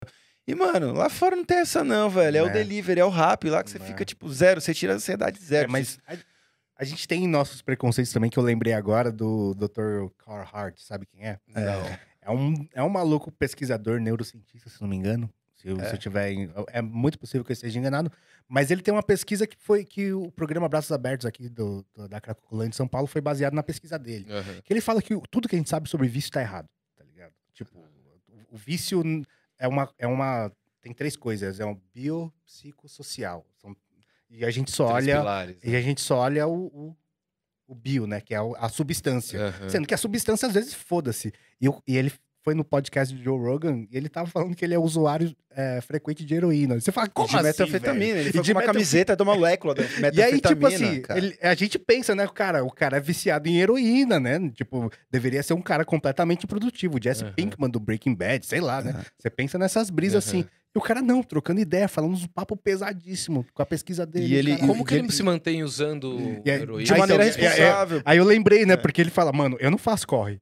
E, 0.47 0.55
mano, 0.55 0.91
lá 0.93 1.07
fora 1.09 1.35
não 1.35 1.45
tem 1.45 1.59
essa 1.59 1.83
não, 1.83 2.09
velho. 2.09 2.37
É, 2.37 2.43
o 2.43 2.47
É. 2.47 2.49
delivery, 2.49 2.99
é 2.99 3.05
o 3.05 3.09
rap 3.09 3.47
lá 3.49 3.63
que 3.63 3.69
você 3.69 3.77
É. 3.77 3.79
fica, 3.81 4.03
tipo, 4.03 4.27
zero. 4.33 4.59
Você 4.59 4.73
tira 4.73 4.93
a 4.93 4.95
ansiedade 4.95 5.39
zero. 5.39 5.65
É, 5.65 5.67
mas 5.71 5.97
a, 6.07 6.15
a 6.81 6.85
gente 6.85 7.07
tem 7.07 7.27
nossos 7.27 7.61
preconceitos 7.61 8.11
também, 8.11 8.29
que 8.29 8.39
eu 8.39 8.43
lembrei 8.43 8.73
agora 8.73 9.11
do 9.11 9.53
Dr. 9.53 10.09
Carhart, 10.17 10.79
sabe 10.79 11.05
quem 11.05 11.25
é? 11.27 11.39
É. 11.55 11.99
É 12.23 12.29
um, 12.31 12.67
é 12.73 12.83
um 12.83 12.89
maluco 12.89 13.31
pesquisador, 13.31 13.99
neurocientista, 13.99 14.69
se 14.69 14.79
não 14.81 14.87
me 14.87 14.95
engano. 14.95 15.29
Se 15.55 15.67
eu, 15.67 15.75
se 15.79 15.93
eu 15.93 15.97
tiver. 15.97 16.33
É 16.69 16.81
muito 16.81 17.19
possível 17.19 17.43
que 17.45 17.51
eu 17.51 17.53
esteja 17.53 17.77
enganado. 17.79 18.11
Mas 18.47 18.69
ele 18.71 18.81
tem 18.81 18.91
uma 18.93 19.03
pesquisa 19.03 19.45
que 19.47 19.55
foi 19.57 19.85
que 19.85 20.11
o 20.11 20.31
programa 20.31 20.67
Braços 20.67 20.91
Abertos 20.91 21.25
aqui 21.25 21.47
do, 21.49 21.85
do- 21.95 22.07
da 22.09 22.19
Cracolândia 22.19 22.71
de 22.71 22.75
São 22.75 22.87
Paulo 22.87 23.07
foi 23.07 23.21
baseado 23.21 23.53
na 23.53 23.61
pesquisa 23.63 23.97
dele. 23.99 24.25
Aham. 24.31 24.61
Que 24.63 24.73
ele 24.73 24.81
fala 24.81 25.01
que 25.01 25.15
tudo 25.29 25.47
que 25.47 25.55
a 25.55 25.57
gente 25.59 25.69
sabe 25.69 25.87
sobre 25.89 26.07
vício 26.07 26.31
tá 26.31 26.41
errado, 26.41 26.67
tá 26.97 27.03
ligado? 27.03 27.31
Tipo, 27.53 27.77
o, 28.27 28.55
o 28.55 28.57
vício 28.57 29.01
é 29.59 29.67
uma, 29.67 29.87
é 29.99 30.07
uma. 30.07 30.51
Tem 30.81 30.93
três 30.93 31.15
coisas: 31.15 31.59
é 31.59 31.65
um 31.65 31.79
biopsicossocial. 31.93 33.45
E 34.31 34.45
a 34.45 34.49
gente 34.51 34.71
só 34.71 34.87
Três 34.93 35.07
olha. 35.07 35.17
pilares, 35.19 35.55
né? 35.55 35.61
E 35.71 35.75
a 35.75 35.81
gente 35.81 36.01
só 36.01 36.17
olha 36.19 36.47
o, 36.47 36.67
o, 36.67 36.95
o 37.67 37.75
bio, 37.75 38.07
né? 38.07 38.21
Que 38.21 38.33
é 38.33 38.37
a 38.57 38.69
substância. 38.69 39.39
Aham. 39.47 39.69
Sendo 39.69 39.87
que 39.87 39.93
a 39.93 39.97
substância, 39.97 40.47
às 40.47 40.53
vezes, 40.53 40.73
foda-se. 40.73 41.33
E, 41.61 41.67
e 41.87 41.97
ele 41.97 42.11
foi 42.43 42.55
no 42.55 42.63
podcast 42.65 43.13
do 43.13 43.21
Joe 43.21 43.37
Rogan 43.37 43.85
e 43.91 43.95
ele 43.95 44.09
tava 44.09 44.27
falando 44.27 44.55
que 44.55 44.65
ele 44.65 44.73
é 44.73 44.79
usuário 44.79 45.35
é, 45.51 45.79
frequente 45.81 46.25
de 46.25 46.33
heroína. 46.33 46.79
Você 46.79 46.91
fala, 46.91 47.07
como 47.09 47.27
de 47.27 47.35
assim, 47.35 47.43
metanfetamina. 47.43 48.17
Ele 48.19 48.29
E 48.29 48.33
foi 48.33 48.41
de 48.41 48.51
com 48.53 48.59
uma 48.59 48.65
camiseta 48.65 49.15
de 49.15 49.21
uma 49.21 49.35
molécula 49.35 49.75
da 49.75 49.83
metanfetamina. 49.83 50.15
E 50.17 50.23
aí, 50.23 50.41
tipo 50.41 50.65
assim, 50.65 51.03
ele- 51.15 51.37
a 51.39 51.53
gente 51.53 51.77
pensa, 51.77 52.15
né, 52.15 52.27
cara, 52.33 52.63
o 52.63 52.71
cara 52.71 52.97
é 52.97 52.99
viciado 52.99 53.47
em 53.47 53.59
heroína, 53.59 54.19
né? 54.19 54.39
Tipo, 54.55 54.89
deveria 55.11 55.43
ser 55.43 55.53
um 55.53 55.61
cara 55.61 55.85
completamente 55.85 56.47
produtivo. 56.47 56.97
O 56.97 57.03
Jesse 57.03 57.23
Aham. 57.23 57.33
Pinkman 57.33 57.69
do 57.69 57.79
Breaking 57.79 58.15
Bad, 58.15 58.43
sei 58.45 58.59
lá, 58.61 58.81
né? 58.81 58.91
Aham. 58.91 59.03
Você 59.19 59.29
pensa 59.29 59.59
nessas 59.59 59.89
brisas 59.91 60.25
assim. 60.27 60.45
E 60.73 60.77
o 60.79 60.81
cara 60.81 61.01
não, 61.01 61.21
trocando 61.21 61.59
ideia, 61.59 61.87
falando 61.87 62.13
uns 62.13 62.25
papo 62.27 62.55
pesadíssimo 62.55 63.45
com 63.53 63.61
a 63.61 63.65
pesquisa 63.65 64.05
dele. 64.05 64.25
E 64.27 64.35
ele-. 64.35 64.57
Como 64.57 64.85
que 64.85 64.93
ele 64.93 65.03
ele- 65.05 65.11
se 65.11 65.21
mantém 65.23 65.63
usando 65.63 66.17
E 66.45 66.49
aí, 66.49 66.61
heroína? 66.61 66.83
De 66.85 66.93
Ah, 66.93 66.97
maneira 66.97 67.27
então, 67.27 67.41
é- 67.41 67.45
é- 67.45 67.49
responsável. 67.49 68.01
Aí 68.05 68.17
eu 68.17 68.23
lembrei, 68.23 68.65
né? 68.65 68.73
É. 68.75 68.77
Porque 68.77 69.01
ele 69.01 69.09
fala, 69.09 69.33
mano, 69.33 69.57
eu 69.59 69.69
não 69.69 69.77
faço 69.77 70.07
corre. 70.07 70.39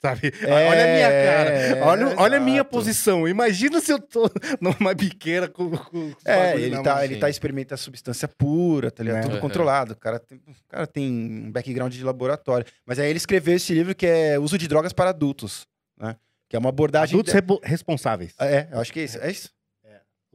Sabe? 0.00 0.32
É, 0.42 0.68
olha 0.68 0.84
a 0.84 0.94
minha 0.94 1.08
cara. 1.08 1.50
é, 1.50 1.82
olha, 1.82 2.14
olha 2.18 2.36
a 2.36 2.40
minha 2.40 2.64
posição. 2.64 3.26
Imagina 3.26 3.80
se 3.80 3.92
eu 3.92 3.98
tô 4.00 4.30
numa 4.60 4.94
biqueira 4.94 5.48
com. 5.48 5.70
com 5.70 6.12
É, 6.24 6.54
ele 6.56 6.80
tá, 6.82 6.94
mão. 6.96 7.04
ele 7.04 7.16
tá 7.16 7.28
experimentando 7.28 7.80
substância 7.80 8.28
pura, 8.28 8.92
tá 8.92 9.02
ligado? 9.02 9.16
Né? 9.16 9.22
Tudo 9.22 9.32
Aham. 9.32 9.40
controlado. 9.40 9.92
O 9.94 9.96
cara, 9.96 10.20
tem, 10.20 10.38
o 10.38 10.54
cara 10.68 10.86
tem 10.86 11.10
um 11.46 11.50
background 11.50 11.92
de 11.92 12.04
laboratório. 12.04 12.64
Mas 12.86 13.00
aí 13.00 13.08
ele 13.10 13.16
escreveu 13.16 13.56
esse 13.56 13.74
livro 13.74 13.92
que 13.92 14.06
é 14.06 14.38
Uso 14.38 14.56
de 14.56 14.68
Drogas 14.68 14.92
para 14.92 15.10
Adultos, 15.10 15.66
né? 16.00 16.14
Que 16.48 16.54
é 16.54 16.58
uma 16.60 16.68
abordagem... 16.70 17.14
Adultos 17.14 17.32
rebo- 17.34 17.60
responsáveis. 17.64 18.34
É, 18.40 18.68
eu 18.72 18.78
acho 18.80 18.92
que 18.92 19.00
é 19.00 19.04
isso. 19.04 19.18
É 19.20 19.30
isso? 19.32 19.50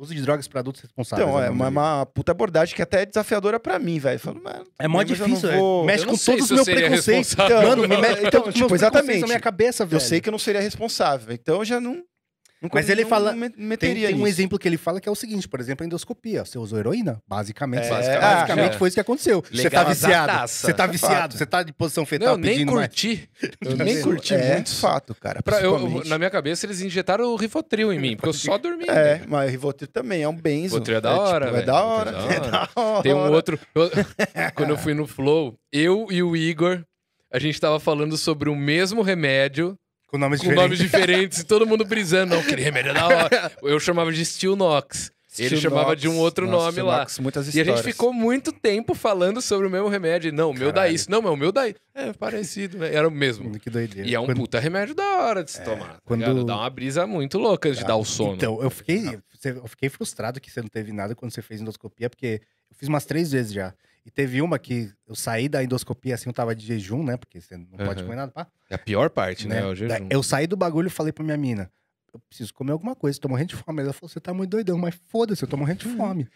Uso 0.03 0.13
de 0.13 0.21
drogas 0.21 0.47
para 0.47 0.59
adultos 0.59 0.81
responsáveis. 0.81 1.27
Então, 1.27 1.41
é 1.41 1.47
é 1.47 1.49
uma, 1.49 1.65
dele. 1.65 1.77
uma 1.77 2.05
puta 2.05 2.31
abordagem 2.31 2.75
que 2.75 2.81
até 2.81 3.01
é 3.01 3.05
desafiadora 3.05 3.59
pra 3.59 3.79
mim, 3.79 3.99
velho. 3.99 4.19
Falo, 4.19 4.41
mano, 4.43 4.65
É 4.77 4.87
mó 4.87 5.01
difícil, 5.03 5.49
é. 5.49 5.57
vou- 5.57 5.85
Mexe 5.85 6.05
com 6.05 6.15
todos 6.17 6.43
os 6.45 6.51
meus 6.51 6.65
preconceitos. 6.65 7.29
responsável. 7.33 7.69
Mano, 7.69 7.81
me 7.87 7.97
mexe 7.97 8.21
Então, 8.27 8.41
então, 8.41 8.51
tipo, 8.51 8.75
exatamente. 8.75 8.75
exatamente. 8.75 9.21
na 9.21 9.27
minha 9.27 9.39
cabeça, 9.39 9.85
velho. 9.85 9.95
Eu 9.97 10.01
sei 10.01 10.19
que 10.21 10.29
eu 10.29 10.31
não 10.31 10.39
seria 10.39 10.61
responsável. 10.61 11.33
Então 11.33 11.55
eu 11.59 11.65
já 11.65 11.79
não... 11.79 12.03
não 12.63 12.69
Mas 12.73 12.89
ele 12.89 13.05
fala- 13.05 13.31
Tem, 13.33 13.51
meteria 13.57 14.07
tem 14.07 14.15
um 14.15 14.25
exemplo 14.25 14.57
que 14.57 14.67
ele 14.67 14.77
fala 14.77 15.01
que 15.01 15.07
é 15.09 15.11
o 15.11 15.15
seguinte, 15.15 15.47
por 15.47 15.59
exemplo, 15.59 15.83
a 15.83 15.85
endoscopia. 15.85 16.45
Você 16.45 16.57
usou 16.57 16.79
heroína? 16.79 17.19
Basicamente. 17.27 17.85
É, 17.85 17.89
basicamente, 17.89 18.23
ah, 18.23 18.35
basicamente 18.35 18.73
é. 18.75 18.77
foi 18.77 18.87
isso 18.87 18.95
que 18.95 19.01
aconteceu. 19.01 19.43
Você 19.51 19.69
tá 19.69 19.83
viciado. 19.83 20.47
Você 20.47 20.73
tá 20.73 20.83
É 20.83 20.87
viciado. 20.87 21.37
Você 21.37 21.45
tá 21.45 21.61
de 21.63 21.73
posição 21.73 22.05
fetal 22.05 22.29
Não, 22.29 22.37
nem 22.37 22.51
pedindo 22.53 22.71
mais. 22.71 22.87
curti. 22.87 23.29
Eu 23.61 23.75
nem 23.75 24.01
curti 24.01 24.33
é 24.33 24.53
muito. 24.53 24.73
fato, 24.75 25.13
cara. 25.15 25.43
Pra- 25.43 25.61
eu- 25.61 26.03
na 26.05 26.17
minha 26.17 26.29
cabeça, 26.29 26.65
eles 26.65 26.81
injetaram 26.81 27.25
o 27.25 27.35
Rivotril 27.35 27.91
em 27.91 27.99
mim, 27.99 28.15
porque 28.15 28.29
eu 28.29 28.33
só 28.33 28.57
dormi. 28.57 28.85
É, 28.87 29.19
né? 29.19 29.21
mas 29.27 29.49
o 29.49 29.51
Rivotril 29.51 29.87
também 29.89 30.23
é 30.23 30.27
um 30.29 30.35
benzo. 30.35 30.75
Rivotril 30.75 30.97
é 30.97 31.01
da 31.01 31.19
hora, 31.19 31.45
tipo, 31.45 31.57
é 31.57 31.59
velho. 31.59 31.65
da 31.73 31.83
hora. 31.83 32.09
É 32.11 32.35
É 32.35 32.39
da 32.39 32.69
hora. 32.75 33.03
Tem 33.03 33.13
um 33.13 33.31
outro. 33.31 33.59
eu- 33.75 33.89
quando 34.55 34.69
eu 34.69 34.77
fui 34.77 34.93
no 34.93 35.05
Flow, 35.05 35.57
eu 35.71 36.07
e 36.09 36.23
o 36.23 36.35
Igor, 36.35 36.83
a 37.31 37.39
gente 37.39 37.59
tava 37.59 37.79
falando 37.79 38.15
sobre 38.17 38.49
o 38.49 38.55
mesmo 38.55 39.01
remédio, 39.01 39.77
Com 40.13 40.19
nomes 40.19 40.41
com 40.41 40.49
diferentes. 40.49 40.63
nomes 40.63 40.79
diferentes, 40.79 41.39
e 41.39 41.43
todo 41.43 41.65
mundo 41.65 41.83
brisando. 41.83 42.35
Não, 42.35 42.41
aquele 42.43 42.61
remédio 42.61 42.91
é 42.91 42.93
da 42.93 43.07
hora. 43.07 43.51
Eu 43.63 43.79
chamava 43.79 44.13
de 44.13 44.23
Steel 44.23 44.55
Nox. 44.55 45.11
Ele 45.39 45.57
chamava 45.57 45.95
de 45.95 46.07
um 46.07 46.15
outro 46.19 46.45
Nossa, 46.45 46.65
nome 46.67 46.81
lá. 46.83 46.99
Nox, 46.99 47.17
muitas 47.17 47.45
E 47.47 47.47
a 47.47 47.63
histórias. 47.63 47.83
gente 47.83 47.91
ficou 47.93 48.13
muito 48.13 48.51
tempo 48.51 48.93
falando 48.93 49.41
sobre 49.41 49.65
o 49.65 49.69
mesmo 49.71 49.87
remédio. 49.87 50.31
Não, 50.31 50.51
o 50.51 50.53
meu 50.53 50.71
dá 50.71 50.87
isso. 50.87 51.09
Não, 51.09 51.19
mas 51.23 51.31
o 51.31 51.35
meu 51.35 51.51
dá 51.51 51.67
isso. 51.67 51.77
É 51.95 52.13
parecido, 52.13 52.77
né? 52.77 52.93
Era 52.93 53.07
o 53.07 53.11
mesmo. 53.11 53.57
Que 53.59 53.71
doideira. 53.71 54.07
E 54.07 54.13
é 54.13 54.19
um 54.19 54.27
Quando- 54.27 54.37
puta 54.37 54.59
remédio 54.59 54.93
da 54.93 55.03
hora 55.23 55.43
de 55.43 55.49
se 55.49 55.63
tomar. 55.63 55.93
tá 55.93 55.99
quando- 56.05 56.19
ligado? 56.19 56.43
Dá 56.43 56.57
uma 56.57 56.69
brisa 56.69 57.07
muito 57.07 57.39
louca 57.39 57.71
de 57.71 57.83
dar 57.83 57.95
o 57.95 58.05
sono. 58.05 58.35
Então, 58.35 58.61
eu 58.61 58.69
fiquei, 58.69 59.19
eu 59.43 59.67
fiquei 59.67 59.89
frustrado 59.89 60.39
que 60.39 60.51
você 60.51 60.61
não 60.61 60.69
teve 60.69 60.91
nada 60.93 61.15
quando 61.15 61.31
você 61.33 61.41
fez 61.41 61.59
endoscopia, 61.59 62.07
porque 62.11 62.39
eu 62.69 62.77
fiz 62.77 62.87
umas 62.87 63.03
três 63.03 63.31
vezes 63.31 63.51
já. 63.51 63.73
E 64.05 64.11
teve 64.11 64.41
uma 64.41 64.59
que 64.59 64.91
eu 65.07 65.15
saí 65.15 65.47
da 65.47 65.63
endoscopia 65.63 66.15
assim, 66.15 66.29
eu 66.29 66.33
tava 66.33 66.53
de 66.53 66.65
jejum, 66.65 67.03
né? 67.03 67.15
Porque 67.15 67.39
você 67.39 67.55
não 67.55 67.85
pode 67.85 68.03
comer 68.03 68.15
nada, 68.17 68.31
pá. 68.31 68.47
É 68.69 68.75
a 68.75 68.77
pior 68.77 69.09
parte, 69.09 69.47
né? 69.47 69.61
né? 69.61 69.67
O 69.67 69.73
jejum. 69.73 70.07
Eu 70.09 70.21
saí 70.21 70.45
do 70.45 70.57
bagulho 70.57 70.87
e 70.87 70.89
falei 70.91 71.13
pra 71.13 71.23
minha 71.23 71.37
mina: 71.37 71.71
eu 72.13 72.19
preciso 72.27 72.53
comer 72.53 72.73
alguma 72.73 72.95
coisa, 72.95 73.19
tô 73.19 73.29
morrendo 73.29 73.49
de 73.49 73.55
fome. 73.55 73.81
Ela 73.81 73.93
falou: 73.93 74.09
você 74.09 74.19
tá 74.19 74.33
muito 74.33 74.49
doidão, 74.51 74.77
mas 74.77 74.95
foda-se, 75.07 75.41
eu 75.43 75.47
tô 75.47 75.55
morrendo 75.55 75.79
de 75.79 75.89
fome. 75.95 76.27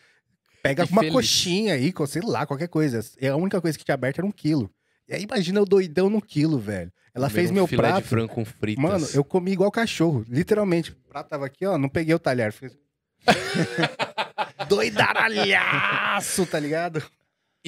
Pega 0.64 0.84
E 0.86 0.88
uma 0.90 1.02
feliz. 1.02 1.14
coxinha 1.14 1.74
aí, 1.74 1.94
sei 2.08 2.22
lá, 2.24 2.46
qualquer 2.46 2.68
coisa. 2.68 3.00
E 3.22 3.28
a 3.28 3.36
única 3.36 3.60
coisa 3.62 3.78
que 3.78 3.84
tinha 3.86 3.96
aberto 3.96 4.20
era 4.20 4.26
um 4.28 4.32
quilo. 4.32 4.70
E 5.08 5.14
aí 5.14 5.24
imagina 5.24 5.60
eu 5.60 5.66
doidão 5.66 6.10
no 6.10 6.22
quilo, 6.22 6.58
velho. 6.60 6.92
Ela 7.14 7.28
Comer 7.28 7.40
fez 7.40 7.52
um 7.52 7.54
meu 7.54 7.68
filé 7.68 7.82
prato. 7.90 8.04
de 8.04 8.10
frango 8.10 8.34
com 8.34 8.44
fritas. 8.46 8.84
Mano, 8.84 9.08
eu 9.14 9.24
comi 9.24 9.52
igual 9.52 9.72
cachorro, 9.72 10.26
literalmente. 10.28 10.92
O 10.92 10.96
prato 11.10 11.30
tava 11.30 11.46
aqui, 11.46 11.66
ó, 11.66 11.78
não 11.78 11.90
peguei 11.90 12.14
o 12.14 12.20
talher. 12.20 12.52
Fiz... 12.52 12.78
Doidaralhaço, 14.68 16.46
tá 16.46 16.60
ligado? 16.60 17.04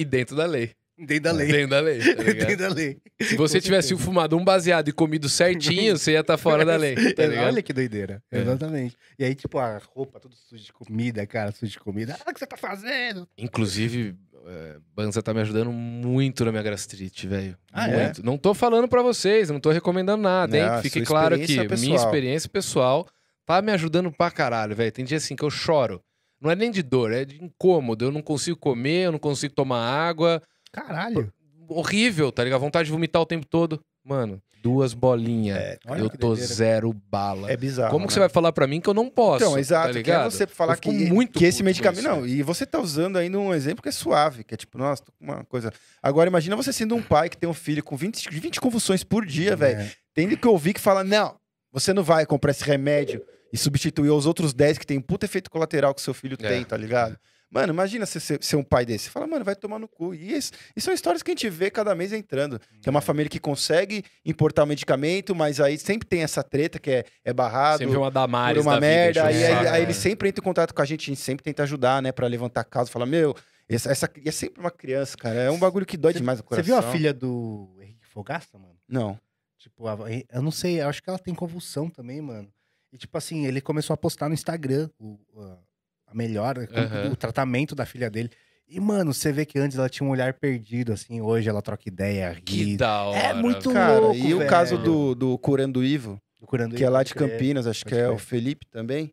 E 0.00 0.04
dentro 0.04 0.34
da 0.34 0.46
lei. 0.46 0.72
Dentro 0.98 1.24
da 1.24 1.32
lei. 1.32 1.52
Dentro 1.52 1.68
da 1.68 1.80
lei, 1.80 1.98
tá? 1.98 2.22
Dentro 2.24 2.56
da 2.56 2.68
lei. 2.68 2.98
Se 3.20 3.36
você 3.36 3.60
tivesse 3.60 3.94
fumado 3.98 4.34
um 4.34 4.42
baseado 4.42 4.88
e 4.88 4.92
comido 4.92 5.28
certinho, 5.28 5.98
você 5.98 6.12
ia 6.12 6.20
estar 6.20 6.38
fora 6.38 6.64
da 6.64 6.74
lei, 6.76 6.94
tá? 6.94 7.22
Olha 7.44 7.62
que 7.62 7.72
doideira. 7.72 8.22
É. 8.30 8.38
Exatamente. 8.40 8.96
E 9.18 9.24
aí, 9.24 9.34
tipo, 9.34 9.58
a 9.58 9.78
roupa 9.94 10.18
tudo 10.18 10.34
suja 10.34 10.64
de 10.64 10.72
comida, 10.72 11.26
cara, 11.26 11.52
suja 11.52 11.72
de 11.72 11.78
comida. 11.78 12.16
Ah, 12.20 12.30
o 12.30 12.32
que 12.32 12.38
você 12.38 12.46
tá 12.46 12.56
fazendo? 12.56 13.28
Inclusive, 13.36 14.14
é, 14.46 14.76
Banza 14.94 15.22
tá 15.22 15.34
me 15.34 15.40
ajudando 15.42 15.70
muito 15.70 16.44
na 16.46 16.50
minha 16.50 16.62
gastrite, 16.62 17.26
velho. 17.26 17.58
Ah, 17.70 17.88
é? 17.88 18.04
muito. 18.04 18.24
Não 18.24 18.38
tô 18.38 18.54
falando 18.54 18.88
pra 18.88 19.02
vocês, 19.02 19.50
não 19.50 19.60
tô 19.60 19.70
recomendando 19.70 20.22
nada, 20.22 20.56
hein? 20.56 20.64
Não, 20.64 20.76
Que 20.82 20.88
Fique 20.90 21.02
claro 21.02 21.34
aqui, 21.34 21.44
experiência 21.44 21.76
minha 21.78 21.92
pessoal. 21.92 22.08
experiência 22.08 22.48
pessoal 22.48 23.08
tá 23.44 23.60
me 23.60 23.72
ajudando 23.72 24.10
pra 24.10 24.30
caralho, 24.30 24.74
velho. 24.74 24.92
Tem 24.92 25.04
dia 25.04 25.18
assim 25.18 25.36
que 25.36 25.42
eu 25.42 25.50
choro. 25.50 26.02
Não 26.40 26.50
é 26.50 26.56
nem 26.56 26.70
de 26.70 26.82
dor, 26.82 27.12
é 27.12 27.24
de 27.24 27.42
incômodo. 27.42 28.04
Eu 28.04 28.10
não 28.10 28.22
consigo 28.22 28.56
comer, 28.56 29.06
eu 29.06 29.12
não 29.12 29.18
consigo 29.18 29.54
tomar 29.54 29.80
água. 29.80 30.42
Caralho. 30.72 31.32
Horrível, 31.68 32.32
tá 32.32 32.42
ligado? 32.42 32.60
Vontade 32.60 32.86
de 32.86 32.92
vomitar 32.92 33.20
o 33.20 33.26
tempo 33.26 33.46
todo. 33.46 33.80
Mano, 34.02 34.42
duas 34.62 34.94
bolinhas. 34.94 35.78
Olha 35.86 36.00
eu 36.00 36.10
tô 36.10 36.28
doideira. 36.28 36.52
zero 36.52 36.92
bala. 36.92 37.50
É 37.50 37.56
bizarro. 37.56 37.90
Como 37.90 38.06
que 38.06 38.12
né? 38.12 38.14
você 38.14 38.20
vai 38.20 38.28
falar 38.28 38.52
pra 38.52 38.66
mim 38.66 38.80
que 38.80 38.88
eu 38.88 38.94
não 38.94 39.08
posso? 39.08 39.44
Então, 39.44 39.58
exato. 39.58 39.88
tá 39.88 39.92
ligado? 39.92 40.26
é 40.26 40.30
você 40.30 40.46
falar 40.46 40.76
que, 40.76 40.90
muito 40.90 41.38
que 41.38 41.44
esse 41.44 41.62
medicamento. 41.62 42.02
Não, 42.02 42.26
e 42.26 42.42
você 42.42 42.64
tá 42.64 42.80
usando 42.80 43.16
ainda 43.16 43.38
um 43.38 43.52
exemplo 43.52 43.82
que 43.82 43.88
é 43.88 43.92
suave, 43.92 44.44
que 44.44 44.54
é 44.54 44.56
tipo, 44.56 44.78
nossa, 44.78 45.04
tô 45.04 45.12
com 45.12 45.24
uma 45.24 45.44
coisa. 45.44 45.72
Agora, 46.02 46.28
imagina 46.28 46.56
você 46.56 46.72
sendo 46.72 46.94
um 46.94 47.02
pai 47.02 47.28
que 47.28 47.36
tem 47.36 47.48
um 47.48 47.54
filho 47.54 47.82
com 47.82 47.96
20, 47.96 48.30
20 48.30 48.60
convulsões 48.60 49.04
por 49.04 49.24
dia, 49.26 49.54
velho. 49.54 49.80
É. 49.80 49.92
Tendo 50.14 50.36
que 50.36 50.48
ouvir 50.48 50.74
que 50.74 50.80
fala, 50.80 51.04
não, 51.04 51.36
você 51.72 51.92
não 51.92 52.02
vai 52.02 52.26
comprar 52.26 52.50
esse 52.50 52.64
remédio 52.64 53.22
e 53.52 53.56
substituir 53.58 54.10
os 54.10 54.26
outros 54.26 54.52
10 54.54 54.78
que 54.78 54.86
tem 54.86 54.98
um 54.98 55.02
puta 55.02 55.26
efeito 55.26 55.50
colateral 55.50 55.94
que 55.94 56.00
seu 56.00 56.14
filho 56.14 56.36
É. 56.40 56.48
tem, 56.48 56.64
tá 56.64 56.76
ligado? 56.76 57.18
Mano, 57.52 57.72
imagina 57.72 58.06
você 58.06 58.20
ser, 58.20 58.38
ser 58.40 58.54
um 58.54 58.62
pai 58.62 58.86
desse. 58.86 59.06
Você 59.06 59.10
fala, 59.10 59.26
mano, 59.26 59.44
vai 59.44 59.56
tomar 59.56 59.80
no 59.80 59.88
cu. 59.88 60.14
E, 60.14 60.32
esse- 60.34 60.52
e 60.76 60.80
são 60.80 60.94
histórias 60.94 61.20
que 61.20 61.32
a 61.32 61.34
gente 61.34 61.50
vê 61.50 61.68
cada 61.68 61.92
mês 61.96 62.12
entrando. 62.12 62.60
Que 62.80 62.88
é 62.88 62.90
uma 62.90 63.00
família 63.00 63.28
que 63.28 63.40
consegue 63.40 64.04
importar 64.24 64.62
o 64.62 64.66
medicamento, 64.66 65.34
mas 65.34 65.58
aí 65.60 65.76
sempre 65.76 66.06
tem 66.06 66.22
essa 66.22 66.44
treta 66.44 66.78
que 66.78 66.90
é, 66.92 67.04
é 67.24 67.32
barrado 67.32 67.78
Sempre 67.78 67.96
uma 67.96 68.06
por 68.06 68.12
Damares 68.14 68.62
uma 68.62 68.74
da 68.74 68.76
vida, 68.78 68.86
merda. 68.86 69.32
enchendo 69.32 69.42
E 69.42 69.42
o 69.42 69.58
aí, 69.58 69.66
aí 69.66 69.72
né? 69.72 69.82
ele 69.82 69.94
sempre 69.94 70.28
entra 70.28 70.40
em 70.40 70.44
contato 70.44 70.72
com 70.72 70.80
a 70.80 70.84
gente, 70.84 71.10
a 71.10 71.12
gente 71.12 71.20
sempre 71.20 71.42
tenta 71.42 71.64
ajudar, 71.64 72.00
né, 72.00 72.12
pra 72.12 72.28
levantar 72.28 72.62
causa. 72.62 72.88
Fala, 72.88 73.04
meu, 73.04 73.34
essa, 73.68 73.90
essa 73.90 74.08
e 74.24 74.28
é 74.28 74.32
sempre 74.32 74.60
uma 74.60 74.70
criança, 74.70 75.16
cara. 75.16 75.40
É 75.40 75.50
um 75.50 75.58
bagulho 75.58 75.84
que 75.84 75.96
dói 75.96 76.12
demais 76.12 76.38
o 76.38 76.42
Você 76.44 76.48
coração. 76.48 76.64
viu 76.64 76.76
a 76.76 76.92
filha 76.92 77.12
do 77.12 77.76
Henrique 77.80 78.06
Fogaça, 78.06 78.56
mano? 78.56 78.76
Não. 78.88 79.18
Tipo, 79.58 79.88
a- 79.88 79.96
eu 80.32 80.40
não 80.40 80.52
sei, 80.52 80.80
eu 80.80 80.88
acho 80.88 81.02
que 81.02 81.10
ela 81.10 81.18
tem 81.18 81.34
convulsão 81.34 81.90
também, 81.90 82.20
mano. 82.20 82.48
E 82.92 82.98
tipo 82.98 83.16
assim, 83.16 83.46
ele 83.46 83.60
começou 83.60 83.94
a 83.94 83.96
postar 83.96 84.28
no 84.28 84.34
Instagram 84.34 84.88
o, 84.98 85.18
a- 85.38 86.14
melhora, 86.14 86.66
como- 86.66 86.78
Aham. 86.80 87.10
o 87.12 87.16
tratamento 87.16 87.74
da 87.74 87.86
filha 87.86 88.10
dele. 88.10 88.30
E, 88.68 88.78
mano, 88.80 89.12
você 89.12 89.32
vê 89.32 89.44
que 89.44 89.58
antes 89.58 89.76
ela 89.78 89.88
tinha 89.88 90.06
um 90.06 90.10
olhar 90.10 90.32
perdido, 90.34 90.92
assim, 90.92 91.20
hoje 91.20 91.48
ela 91.48 91.60
troca 91.62 91.82
ideia, 91.88 92.40
Que 92.44 92.64
ri. 92.64 92.76
da 92.76 93.02
hora. 93.04 93.18
É 93.18 93.34
muito 93.34 93.72
Cara, 93.72 93.98
louco, 93.98 94.16
e 94.16 94.32
o 94.34 94.38
velho. 94.38 94.50
caso 94.50 94.78
do, 94.78 95.14
do 95.14 95.36
Curando 95.38 95.82
Ivo, 95.84 96.20
Curando 96.46 96.74
que 96.76 96.84
é 96.84 96.88
lá 96.88 97.02
de 97.02 97.12
pode 97.14 97.24
crer. 97.26 97.30
Campinas, 97.38 97.66
acho 97.66 97.84
que 97.84 97.94
é 97.94 98.08
o 98.08 98.16
Felipe 98.18 98.66
também. 98.70 99.12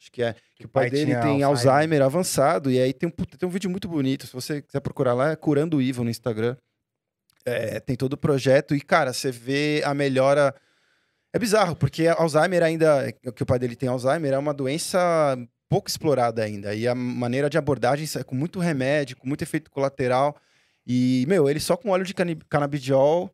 Acho 0.00 0.10
que 0.10 0.22
é. 0.22 0.34
Que 0.56 0.64
o 0.64 0.66
o 0.66 0.68
pai 0.70 0.84
pai 0.84 0.90
dele 0.90 1.12
tem 1.20 1.42
Alzheimer. 1.42 1.46
Alzheimer 1.74 2.02
avançado. 2.02 2.70
E 2.70 2.80
aí 2.80 2.92
tem 2.94 3.06
um, 3.06 3.12
tem 3.12 3.46
um 3.46 3.52
vídeo 3.52 3.68
muito 3.70 3.86
bonito. 3.86 4.26
Se 4.26 4.32
você 4.32 4.62
quiser 4.62 4.80
procurar 4.80 5.12
lá, 5.14 5.30
é 5.30 5.36
Curando 5.36 5.80
Ivo 5.80 6.02
no 6.02 6.08
Instagram. 6.10 6.56
É, 7.44 7.80
tem 7.80 7.96
todo 7.96 8.14
o 8.14 8.16
projeto. 8.18 8.74
E, 8.74 8.80
cara, 8.80 9.12
você 9.12 9.30
vê 9.30 9.82
a 9.84 9.92
melhora. 9.94 10.54
É 11.32 11.38
bizarro, 11.38 11.76
porque 11.76 12.06
Alzheimer 12.08 12.62
ainda. 12.62 13.12
Que 13.34 13.42
o 13.42 13.46
pai 13.46 13.58
dele 13.58 13.76
tem 13.76 13.88
Alzheimer 13.88 14.32
é 14.32 14.38
uma 14.38 14.52
doença 14.54 14.98
pouco 15.68 15.88
explorada 15.88 16.42
ainda. 16.42 16.74
E 16.74 16.88
a 16.88 16.94
maneira 16.94 17.48
de 17.48 17.56
abordagem 17.56 18.06
é 18.18 18.24
com 18.24 18.34
muito 18.34 18.58
remédio, 18.58 19.16
com 19.16 19.28
muito 19.28 19.42
efeito 19.42 19.70
colateral. 19.70 20.36
E, 20.86 21.24
meu, 21.28 21.48
ele 21.48 21.60
só 21.60 21.76
com 21.76 21.90
óleo 21.90 22.04
de 22.04 22.14
canabidiol. 22.48 23.30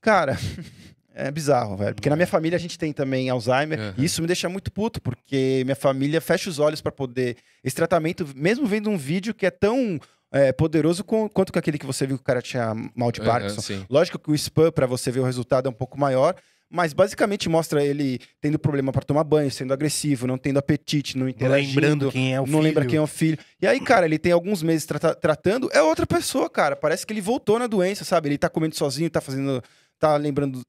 Cara, 0.00 0.36
é 1.14 1.30
bizarro, 1.30 1.76
velho. 1.76 1.94
Porque 1.94 2.10
na 2.10 2.16
minha 2.16 2.26
família 2.26 2.56
a 2.56 2.60
gente 2.60 2.76
tem 2.78 2.92
também 2.92 3.30
Alzheimer. 3.30 3.78
Uhum. 3.78 3.94
E 3.98 4.04
isso 4.04 4.20
me 4.20 4.26
deixa 4.26 4.48
muito 4.48 4.72
puto, 4.72 5.00
porque 5.00 5.62
minha 5.64 5.76
família 5.76 6.20
fecha 6.20 6.50
os 6.50 6.58
olhos 6.58 6.80
pra 6.80 6.90
poder. 6.90 7.36
Esse 7.62 7.76
tratamento, 7.76 8.26
mesmo 8.34 8.66
vendo 8.66 8.90
um 8.90 8.96
vídeo 8.98 9.32
que 9.32 9.46
é 9.46 9.50
tão 9.50 10.00
é, 10.32 10.52
poderoso 10.52 11.04
com- 11.04 11.28
quanto 11.28 11.52
que 11.52 11.58
aquele 11.60 11.78
que 11.78 11.86
você 11.86 12.04
viu 12.06 12.16
que 12.16 12.22
o 12.22 12.26
cara 12.26 12.42
tinha 12.42 12.74
mal 12.96 13.12
de 13.12 13.20
Parkinson. 13.20 13.60
sim. 13.60 13.86
Lógico 13.88 14.18
que 14.18 14.30
o 14.30 14.34
spam, 14.34 14.72
pra 14.72 14.86
você 14.86 15.12
ver 15.12 15.20
o 15.20 15.24
resultado, 15.24 15.66
é 15.66 15.70
um 15.70 15.74
pouco 15.74 15.96
maior. 15.98 16.34
Mas 16.68 16.92
basicamente 16.92 17.48
mostra 17.48 17.84
ele 17.84 18.18
tendo 18.40 18.58
problema 18.58 18.90
pra 18.90 19.00
tomar 19.02 19.22
banho, 19.22 19.50
sendo 19.50 19.72
agressivo, 19.72 20.26
não 20.26 20.36
tendo 20.36 20.58
apetite, 20.58 21.16
não 21.16 21.24
Não 21.24 21.30
interagindo. 21.30 21.74
lembrando 21.80 22.10
quem 22.10 22.34
é 22.34 22.40
o 22.40 22.42
não 22.42 22.46
filho. 22.46 22.60
lembra 22.60 22.84
quem 22.86 22.96
é 22.98 23.00
o 23.00 23.06
filho. 23.06 23.38
E 23.62 23.66
aí, 23.66 23.80
cara, 23.80 24.04
ele 24.04 24.18
tem 24.18 24.32
alguns 24.32 24.62
meses 24.64 24.84
trata- 24.84 25.14
tratando, 25.14 25.70
é 25.72 25.80
outra 25.80 26.04
pessoa, 26.06 26.50
cara. 26.50 26.74
Parece 26.74 27.06
que 27.06 27.12
ele 27.12 27.20
voltou 27.20 27.58
na 27.58 27.68
doença, 27.68 28.04
sabe? 28.04 28.28
Ele 28.28 28.38
tá 28.38 28.48
comendo 28.48 28.74
sozinho, 28.74 29.08
tá 29.08 29.20
fazendo. 29.20 29.62
Tá 29.98 30.16
lembrando. 30.16 30.60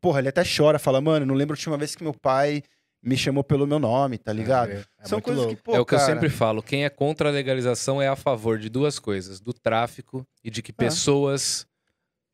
Porra, 0.00 0.18
ele 0.20 0.28
até 0.28 0.42
chora, 0.44 0.78
fala, 0.78 1.00
mano, 1.00 1.24
não 1.24 1.34
lembro 1.34 1.54
a 1.54 1.56
última 1.56 1.78
vez 1.78 1.94
que 1.94 2.02
meu 2.04 2.12
pai 2.12 2.62
me 3.02 3.16
chamou 3.16 3.42
pelo 3.44 3.66
meu 3.66 3.78
nome, 3.78 4.18
tá 4.18 4.32
ligado? 4.32 4.72
É, 4.72 4.84
é 5.00 5.06
São 5.06 5.20
coisas 5.20 5.42
louco. 5.44 5.56
que, 5.56 5.62
pô, 5.62 5.74
é 5.74 5.80
o 5.80 5.86
que 5.86 5.94
eu 5.94 5.98
cara, 5.98 6.12
sempre 6.12 6.28
falo. 6.28 6.62
Quem 6.62 6.84
é 6.84 6.90
contra 6.90 7.28
a 7.28 7.32
legalização 7.32 8.02
é 8.02 8.08
a 8.08 8.16
favor 8.16 8.58
de 8.58 8.68
duas 8.68 8.98
coisas: 8.98 9.40
do 9.40 9.54
tráfico 9.54 10.26
e 10.44 10.50
de 10.50 10.60
que 10.60 10.72
Ah. 10.72 10.74
pessoas 10.76 11.66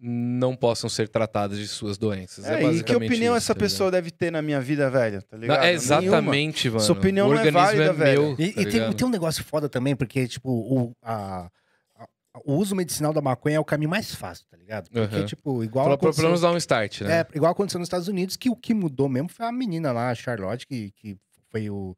não 0.05 0.57
possam 0.57 0.90
ser 0.90 1.09
tratadas 1.09 1.57
de 1.59 1.68
suas 1.68 1.96
doenças. 1.96 2.44
É, 2.44 2.48
É, 2.48 2.55
e 2.55 2.59
que 2.59 2.64
basicamente 2.64 3.07
opinião 3.07 3.36
isso, 3.36 3.44
essa 3.44 3.55
tá 3.55 3.61
pessoa 3.61 3.88
deve 3.90 4.11
ter 4.11 4.32
na 4.32 4.42
minha 4.42 4.61
vida, 4.61 4.90
velho? 4.90 5.22
Tá 5.22 5.36
Não, 5.36 5.40
ligado? 5.42 5.59
é 5.59 5.61
Nenhuma. 5.61 5.74
exatamente, 5.76 6.68
mano. 6.68 6.80
Sua 6.80 6.96
opinião 6.96 7.28
o 7.28 7.34
não 7.34 7.40
é 7.40 7.50
válida, 7.53 7.84
é 7.84 7.92
velho. 7.92 8.22
meu. 8.22 8.36
E, 8.38 8.53
tá 8.53 8.61
e 8.62 8.66
tem, 8.66 8.92
tem 8.92 9.07
um 9.07 9.11
negócio 9.11 9.44
foda 9.44 9.68
também, 9.68 9.94
porque, 9.94 10.26
tipo, 10.26 10.50
o, 10.50 10.92
a- 11.00 11.48
a- 11.94 12.09
o 12.44 12.55
uso 12.55 12.74
medicinal 12.74 13.12
da 13.12 13.20
maconha 13.20 13.57
é 13.57 13.61
o 13.61 13.64
caminho 13.64 13.90
mais 13.90 14.12
fácil, 14.12 14.44
tá 14.50 14.57
ligado? 14.57 14.90
Porque, 14.90 15.14
Aham. 15.16 15.24
tipo, 15.26 15.62
igual 15.62 15.84
Pelo, 15.86 15.98
pelo 15.98 16.09
aconteceu- 16.11 16.24
menos 16.24 16.40
dar 16.40 16.50
um 16.50 16.57
start, 16.57 17.03
né? 17.03 17.20
É, 17.20 17.26
igual 17.36 17.53
aconteceu 17.53 17.78
nos 17.78 17.86
Estados 17.86 18.09
Unidos, 18.09 18.36
que 18.36 18.50
o 18.50 18.57
que 18.57 18.74
mudou 18.74 19.09
mesmo 19.09 19.28
foi 19.28 19.46
a 19.46 19.53
menina 19.53 19.92
lá, 19.92 20.11
a 20.11 20.14
Charlotte, 20.16 20.66
que, 20.66 20.90
que 20.96 21.16
foi 21.48 21.70
o 21.70 21.96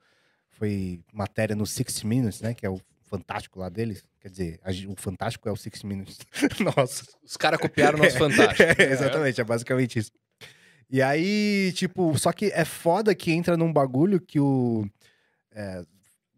foi 0.50 1.00
matéria 1.12 1.56
no 1.56 1.66
60 1.66 2.06
Minutes, 2.06 2.40
né? 2.40 2.52
Que 2.54 2.64
é 2.66 2.70
o 2.70 2.78
fantástico 3.18 3.58
lá 3.58 3.68
deles. 3.68 4.02
Quer 4.20 4.28
dizer, 4.28 4.60
a 4.64 4.70
o 4.90 4.94
fantástico 4.96 5.48
é 5.48 5.52
o 5.52 5.56
60 5.56 5.86
Minutes. 5.86 6.18
Nossa. 6.76 7.04
Os 7.22 7.36
caras 7.36 7.60
copiaram 7.60 7.98
o 7.98 8.02
nosso 8.02 8.16
fantástico. 8.18 8.62
É, 8.78 8.92
exatamente, 8.92 9.40
é 9.40 9.44
basicamente 9.44 9.98
isso. 9.98 10.10
E 10.90 11.00
aí, 11.02 11.72
tipo, 11.74 12.16
só 12.18 12.32
que 12.32 12.46
é 12.46 12.64
foda 12.64 13.14
que 13.14 13.32
entra 13.32 13.56
num 13.56 13.72
bagulho 13.72 14.20
que 14.20 14.38
o. 14.38 14.86
é, 15.52 15.84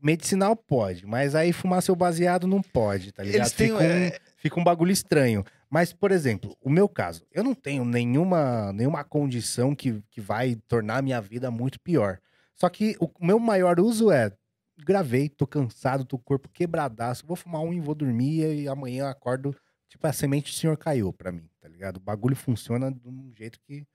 medicinal 0.01 0.55
pode, 0.55 1.05
mas 1.07 1.35
aí 1.35 1.53
fumar 1.53 1.83
seu 1.83 1.97
baseado 1.97 2.47
não 2.47 2.63
pode, 2.63 3.13
tá 3.13 3.23
ligado? 3.23 3.41
Eles 3.41 3.53
têm. 3.53 3.69
Fica 3.69 3.79
um- 3.79 3.87
é, 3.87 4.19
fica 4.37 4.61
um 4.61 4.65
bagulho 4.65 4.93
estranho. 4.93 5.45
Mas, 5.69 5.93
por 5.93 6.13
exemplo, 6.13 6.57
o 6.63 6.71
meu 6.71 6.89
caso, 6.89 7.27
eu 7.33 7.43
não 7.43 7.55
tenho 7.55 7.85
nenhuma, 7.85 8.73
nenhuma 8.73 9.03
condição 9.03 9.75
que, 9.75 10.01
que 10.11 10.21
vai 10.21 10.57
tornar 10.69 10.99
a 10.99 11.03
minha 11.03 11.21
vida 11.21 11.51
muito 11.51 11.81
pior. 11.81 12.19
Só 12.55 12.69
que 12.69 12.97
o 13.01 13.11
meu 13.21 13.39
maior 13.41 13.81
uso 13.81 14.11
é 14.13 14.31
gravei, 14.79 15.29
tô 15.29 15.47
cansado, 15.47 16.05
tô 16.05 16.19
com 16.19 16.23
o 16.23 16.27
corpo 16.27 16.49
quebradaço, 16.49 17.27
vou 17.27 17.37
fumar 17.37 17.63
um 17.63 17.73
e 17.73 17.81
vou 17.81 17.95
dormir 17.95 18.63
e 18.63 18.69
amanhã 18.69 19.05
eu 19.05 19.09
acordo, 19.09 19.57
tipo, 19.89 20.07
a 20.07 20.13
semente 20.13 20.53
do 20.53 20.57
senhor 20.57 20.77
caiu 20.77 21.13
pra 21.13 21.33
mim, 21.33 21.49
tá 21.61 21.69
ligado? 21.69 21.97
O 21.97 22.01
bagulho 22.01 22.37
funciona 22.37 22.93
de 22.93 23.09
um 23.09 23.33
jeito 23.35 23.59
que 23.61 23.87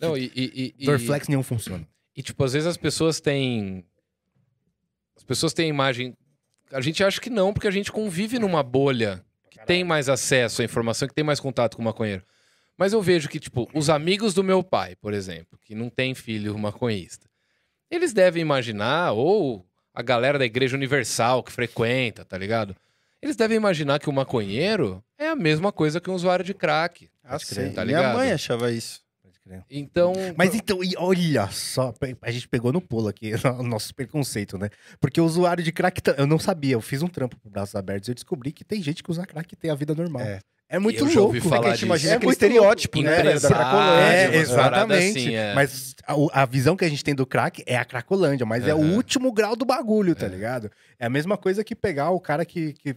Não, 0.00 0.16
e, 0.16 0.30
e, 0.34 0.74
e, 0.78 0.86
Dorflex 0.86 1.28
nenhum 1.28 1.42
funciona. 1.42 1.86
e, 2.16 2.22
tipo, 2.22 2.42
às 2.44 2.52
vezes 2.52 2.66
as 2.66 2.76
pessoas 2.76 3.20
têm. 3.20 3.84
As 5.16 5.22
pessoas 5.22 5.52
têm 5.52 5.68
imagem. 5.68 6.16
A 6.72 6.80
gente 6.80 7.04
acha 7.04 7.20
que 7.20 7.28
não, 7.28 7.52
porque 7.52 7.68
a 7.68 7.72
gente 7.72 7.92
convive 7.92 8.38
numa 8.38 8.62
bolha 8.62 9.24
que 9.50 9.58
tem 9.66 9.84
mais 9.84 10.08
acesso 10.08 10.62
à 10.62 10.64
informação, 10.64 11.06
que 11.06 11.14
tem 11.14 11.24
mais 11.24 11.40
contato 11.40 11.76
com 11.76 11.82
o 11.82 11.84
maconheiro. 11.84 12.24
Mas 12.78 12.94
eu 12.94 13.02
vejo 13.02 13.28
que, 13.28 13.38
tipo, 13.38 13.68
os 13.74 13.90
amigos 13.90 14.32
do 14.32 14.42
meu 14.42 14.62
pai, 14.62 14.96
por 14.96 15.12
exemplo, 15.12 15.58
que 15.62 15.74
não 15.74 15.90
tem 15.90 16.14
filho 16.14 16.56
maconhista, 16.56 17.28
eles 17.90 18.14
devem 18.14 18.40
imaginar, 18.40 19.12
ou 19.12 19.68
a 19.94 20.02
galera 20.02 20.38
da 20.38 20.44
Igreja 20.44 20.76
Universal 20.76 21.42
que 21.42 21.52
frequenta, 21.52 22.24
tá 22.24 22.36
ligado? 22.38 22.74
Eles 23.22 23.36
devem 23.36 23.56
imaginar 23.56 23.98
que 23.98 24.08
o 24.08 24.12
maconheiro 24.12 25.02
é 25.18 25.28
a 25.28 25.36
mesma 25.36 25.70
coisa 25.70 26.00
que 26.00 26.10
um 26.10 26.14
usuário 26.14 26.44
de 26.44 26.54
crack. 26.54 27.10
ah, 27.22 27.38
sei. 27.38 27.70
tá 27.70 27.84
Minha 27.84 27.98
ligado? 27.98 28.16
mãe 28.16 28.32
achava 28.32 28.72
isso. 28.72 29.00
Então. 29.68 30.12
Mas 30.36 30.54
então, 30.54 30.82
e 30.82 30.92
olha 30.96 31.48
só, 31.48 31.92
a 32.22 32.30
gente 32.30 32.48
pegou 32.48 32.72
no 32.72 32.80
pulo 32.80 33.08
aqui 33.08 33.32
o 33.58 33.62
nosso 33.62 33.94
preconceito, 33.94 34.56
né? 34.56 34.68
Porque 35.00 35.20
o 35.20 35.24
usuário 35.24 35.62
de 35.62 35.72
crack, 35.72 36.00
eu 36.16 36.26
não 36.26 36.38
sabia, 36.38 36.74
eu 36.74 36.80
fiz 36.80 37.02
um 37.02 37.08
trampo 37.08 37.36
pro 37.36 37.50
Braços 37.50 37.74
Abertos 37.74 38.08
e 38.08 38.12
eu 38.12 38.14
descobri 38.14 38.52
que 38.52 38.64
tem 38.64 38.82
gente 38.82 39.02
que 39.02 39.10
usa 39.10 39.26
crack 39.26 39.52
e 39.52 39.56
tem 39.56 39.70
a 39.70 39.74
vida 39.74 39.94
normal. 39.94 40.22
É. 40.22 40.40
É, 40.72 40.78
muito 40.78 41.00
Eu 41.04 41.08
já 41.08 41.18
louco. 41.20 41.34
ouvi 41.34 41.38
É 41.38 41.58
que 41.60 41.66
a 41.66 41.70
gente 41.72 41.84
imagina 41.84 42.12
É 42.12 42.16
aquele 42.16 42.26
muito 42.28 42.36
estereótipo, 42.42 43.02
né? 43.02 43.10
Da 43.10 43.18
Empresário, 43.20 43.56
Cracolândia. 43.56 44.04
É, 44.06 44.36
exatamente. 44.36 45.18
assim, 45.18 45.34
é. 45.34 45.52
Mas 45.54 45.94
a, 46.06 46.42
a 46.42 46.46
visão 46.46 46.76
que 46.76 46.84
a 46.84 46.88
gente 46.88 47.02
tem 47.02 47.14
do 47.14 47.26
crack 47.26 47.62
é 47.66 47.76
a 47.76 47.84
cracolândia, 47.84 48.46
mas 48.46 48.66
é 48.68 48.72
o 48.74 48.78
último 48.78 49.32
grau 49.32 49.56
do 49.56 49.64
bagulho, 49.64 50.14
tá 50.14 50.26
É. 50.26 50.28
ligado? 50.28 50.70
É 50.98 51.06
a 51.06 51.10
mesma 51.10 51.36
coisa 51.36 51.64
que 51.64 51.74
pegar 51.74 52.10
o 52.10 52.20
cara 52.20 52.44
que, 52.44 52.72
que, 52.74 52.94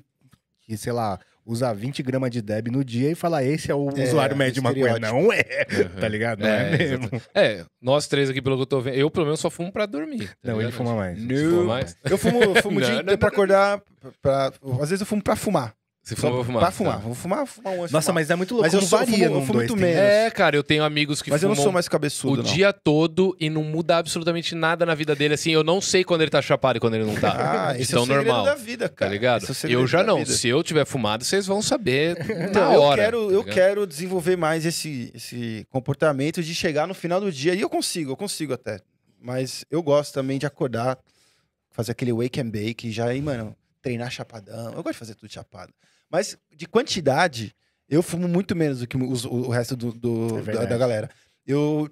que, 0.61 0.77
sei 0.77 0.93
lá, 0.93 1.19
usa 1.45 1.73
20 1.73 2.03
gramas 2.03 2.29
de 2.29 2.41
Deb 2.43 2.67
no 2.69 2.85
dia 2.85 3.09
e 3.09 3.15
falar, 3.15 3.43
esse 3.43 3.71
é 3.71 3.75
o 3.75 3.89
É, 3.97 4.03
usuário 4.03 4.37
médio 4.37 4.53
de 4.53 4.61
maconha. 4.61 4.99
Não 4.99 5.33
é, 5.33 5.65
Uhum. 5.71 5.99
tá 5.99 6.07
ligado? 6.07 6.41
Não 6.41 6.47
é, 6.47 6.73
É, 6.75 6.77
mesmo. 6.77 7.09
É, 7.33 7.65
nós 7.81 8.07
três 8.07 8.29
aqui, 8.29 8.39
pelo 8.41 8.55
que 8.55 8.61
eu 8.61 8.65
tô 8.67 8.81
vendo, 8.81 8.95
eu 8.97 9.09
pelo 9.09 9.25
menos 9.25 9.39
só 9.39 9.49
fumo 9.49 9.71
pra 9.71 9.87
dormir. 9.87 10.27
tá 10.43 10.51
Não, 10.51 10.61
ele 10.61 10.71
fuma 10.71 10.95
mais. 10.95 11.19
Não. 11.19 11.35
Fuma 11.49 11.63
mais? 11.63 11.97
Eu 12.03 12.17
fumo, 12.19 12.41
eu 12.43 12.55
fumo 12.61 12.79
Não, 12.79 12.87
inteiro 12.87 13.05
não, 13.07 13.17
pra 13.17 13.27
não, 13.29 13.33
acordar. 13.33 13.81
Pra, 14.21 14.53
às 14.79 14.89
vezes 14.89 15.01
eu 15.01 15.07
fumo 15.07 15.23
pra 15.23 15.35
fumar. 15.35 15.73
Você 16.05 16.15
Só 16.17 16.21
fuma 16.23 16.33
pra 16.35 16.43
fumar? 16.43 16.61
Pra 16.63 16.71
fumar. 16.71 16.93
tá. 16.95 16.99
Vou 16.99 17.15
fumar, 17.15 17.47
fumar 17.47 17.73
um 17.75 17.81
antes 17.83 17.93
Nossa, 17.93 18.07
fumar. 18.07 18.21
mas 18.21 18.29
é 18.29 18.35
muito 18.35 18.51
louco. 18.55 18.65
Mas 18.65 18.73
eu 18.73 18.81
sou- 18.81 18.99
varia 18.99 19.13
fumo- 19.13 19.23
eu 19.25 19.39
num 19.39 19.45
fumo 19.45 19.59
muito 19.59 19.77
menos. 19.77 19.95
É, 20.01 20.29
cara, 20.31 20.53
eu 20.57 20.61
tenho 20.61 20.83
amigos 20.83 21.21
que 21.21 21.29
Mas 21.29 21.41
eu 21.41 21.47
fumam 21.47 21.55
não 21.55 21.63
sou 21.63 21.71
mais 21.71 21.85
o 21.85 21.89
cabeçudo, 21.91 22.43
não. 22.43 22.51
dia 22.53 22.73
todo 22.73 23.33
e 23.39 23.49
não 23.49 23.63
muda 23.63 23.95
absolutamente 23.99 24.53
nada 24.53 24.85
na 24.85 24.93
vida 24.95 25.15
dele. 25.15 25.35
Assim, 25.35 25.51
eu 25.51 25.63
não 25.63 25.79
sei 25.79 26.03
quando 26.03 26.19
ele 26.21 26.29
tá 26.29 26.41
chapado 26.41 26.75
e 26.75 26.79
quando 26.81 26.95
ele 26.95 27.05
não 27.05 27.15
tá. 27.15 27.31
Ah, 27.71 27.79
então, 27.79 28.01
é 28.01 28.03
o 28.03 28.05
normal. 28.05 28.43
da 28.43 28.55
vida, 28.55 28.89
Tá 28.89 28.95
cara. 28.95 29.11
ligado? 29.11 29.43
Esse 29.49 29.65
é 29.65 29.69
o 29.69 29.71
Eu 29.71 29.87
já 29.87 30.03
não. 30.03 30.17
vida. 30.17 30.31
Se 30.33 30.45
eu 30.49 30.61
tiver 30.61 30.83
fumado, 30.85 31.23
vocês 31.23 31.47
vão 31.47 31.61
saber 31.61 32.17
na 32.53 32.71
hora. 32.71 33.01
eu 33.01 33.05
quero, 33.05 33.17
tá 33.27 33.33
eu 33.33 33.39
ligado? 33.39 33.53
quero 33.55 33.87
desenvolver 33.87 34.35
mais 34.35 34.65
esse, 34.65 35.09
esse 35.15 35.65
comportamento 35.71 36.43
de 36.43 36.53
chegar 36.53 36.85
no 36.85 36.93
final 36.93 37.21
do 37.21 37.31
dia. 37.31 37.53
E 37.55 37.61
eu 37.61 37.69
consigo, 37.69 38.11
eu 38.11 38.17
consigo 38.17 38.51
até. 38.51 38.81
Mas 39.21 39.63
eu 39.71 39.81
gosto 39.81 40.13
também 40.13 40.37
de 40.37 40.45
acordar, 40.45 40.97
fazer 41.71 41.93
aquele 41.93 42.11
wake 42.11 42.41
and 42.41 42.49
bake, 42.49 42.91
já 42.91 43.05
aí, 43.05 43.21
mano, 43.21 43.55
treinar 43.81 44.11
chapadão. 44.11 44.73
Eu 44.73 44.83
gosto 44.83 44.91
de 44.91 44.99
fazer 44.99 45.15
tudo 45.15 45.31
chapado. 45.31 45.73
Mas 46.13 46.37
de 46.55 46.67
quantidade, 46.67 47.53
eu 47.89 48.03
fumo 48.03 48.27
muito 48.27 48.55
menos 48.55 48.79
do 48.79 48.87
que 48.87 48.95
os- 48.95 49.25
o, 49.25 49.29
o 49.33 49.49
resto 49.49 49.75
do, 49.75 49.91
do- 49.91 50.37
É 50.47 50.53
da, 50.53 50.65
da 50.65 50.77
galera. 50.77 51.09
Eu, 51.45 51.89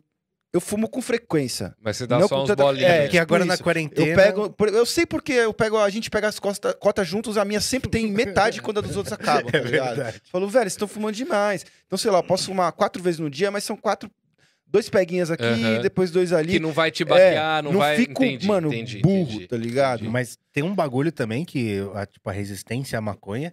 eu 0.53 0.61
fumo 0.61 0.88
com 0.88 1.02
frequência. 1.02 1.73
Mas 1.81 1.98
você 1.98 2.06
dá 2.06 2.19
Não 2.19 2.27
só 2.27 2.43
uns 2.43 2.48
tanta- 2.48 2.61
bolinhos. 2.64 2.88
é, 2.88 2.98
né? 2.99 3.02
Porque 3.06 3.18
agora 3.18 3.43
na 3.45 3.57
quarentena. 3.57 4.07
Eu 4.07 4.15
pego. 4.15 4.56
Eu 4.77 4.85
sei 4.85 5.07
porque 5.07 5.34
eu 5.34 5.53
pego, 5.53 5.77
a 5.80 5.89
gente 5.89 6.10
pega 6.11 6.27
as 6.27 6.38
costa- 6.39 6.72
cotas 6.73 7.07
juntos, 7.07 7.35
a 7.35 7.43
minha 7.43 7.60
sempre 7.60 7.89
tem 7.89 8.06
metade 8.14 8.61
quando 8.61 8.77
a 8.77 8.81
dos 8.81 8.95
outros 8.95 9.11
acabam, 9.14 9.49
tá 9.52 9.57
É 9.57 9.61
ligado? 9.61 9.95
verdade. 9.95 10.22
Falou, 10.31 10.48
velho, 10.48 10.64
vocês 10.65 10.73
estão 10.73 10.88
fumando 10.88 11.15
demais. 11.15 11.65
Então, 11.88 11.98
sei 11.98 12.11
lá, 12.11 12.19
eu 12.19 12.23
posso 12.23 12.45
fumar 12.45 12.72
quatro 12.73 13.02
vezes 13.02 13.19
no 13.19 13.30
dia, 13.30 13.49
mas 13.49 13.64
são 13.64 13.76
quatro. 13.76 14.10
Dois 14.68 14.88
peguinhas 14.89 15.30
aqui, 15.30 15.43
Aham. 15.43 15.81
depois 15.81 16.11
dois 16.11 16.31
ali. 16.31 16.53
Que 16.53 16.60
não 16.60 16.72
vai 16.72 16.91
te 16.91 17.03
baquear, 17.03 17.60
É, 17.60 17.61
não, 17.61 17.73
vai... 17.73 17.98
fico, 17.98 18.23
entendi, 18.23 18.48
mano, 18.48 18.69
entendi, 18.69 18.99
burro, 19.02 19.23
entendi. 19.31 19.48
tá 19.48 19.57
ligado? 19.57 20.10
Mas 20.10 20.38
tem 20.53 20.64
um 20.64 20.73
bagulho 20.73 21.11
também 21.11 21.43
que 21.43 21.80
a, 21.93 22.06
tipo, 22.06 22.30
a 22.30 22.31
resistência 22.31 22.98
à 22.98 23.02
maconha 23.02 23.52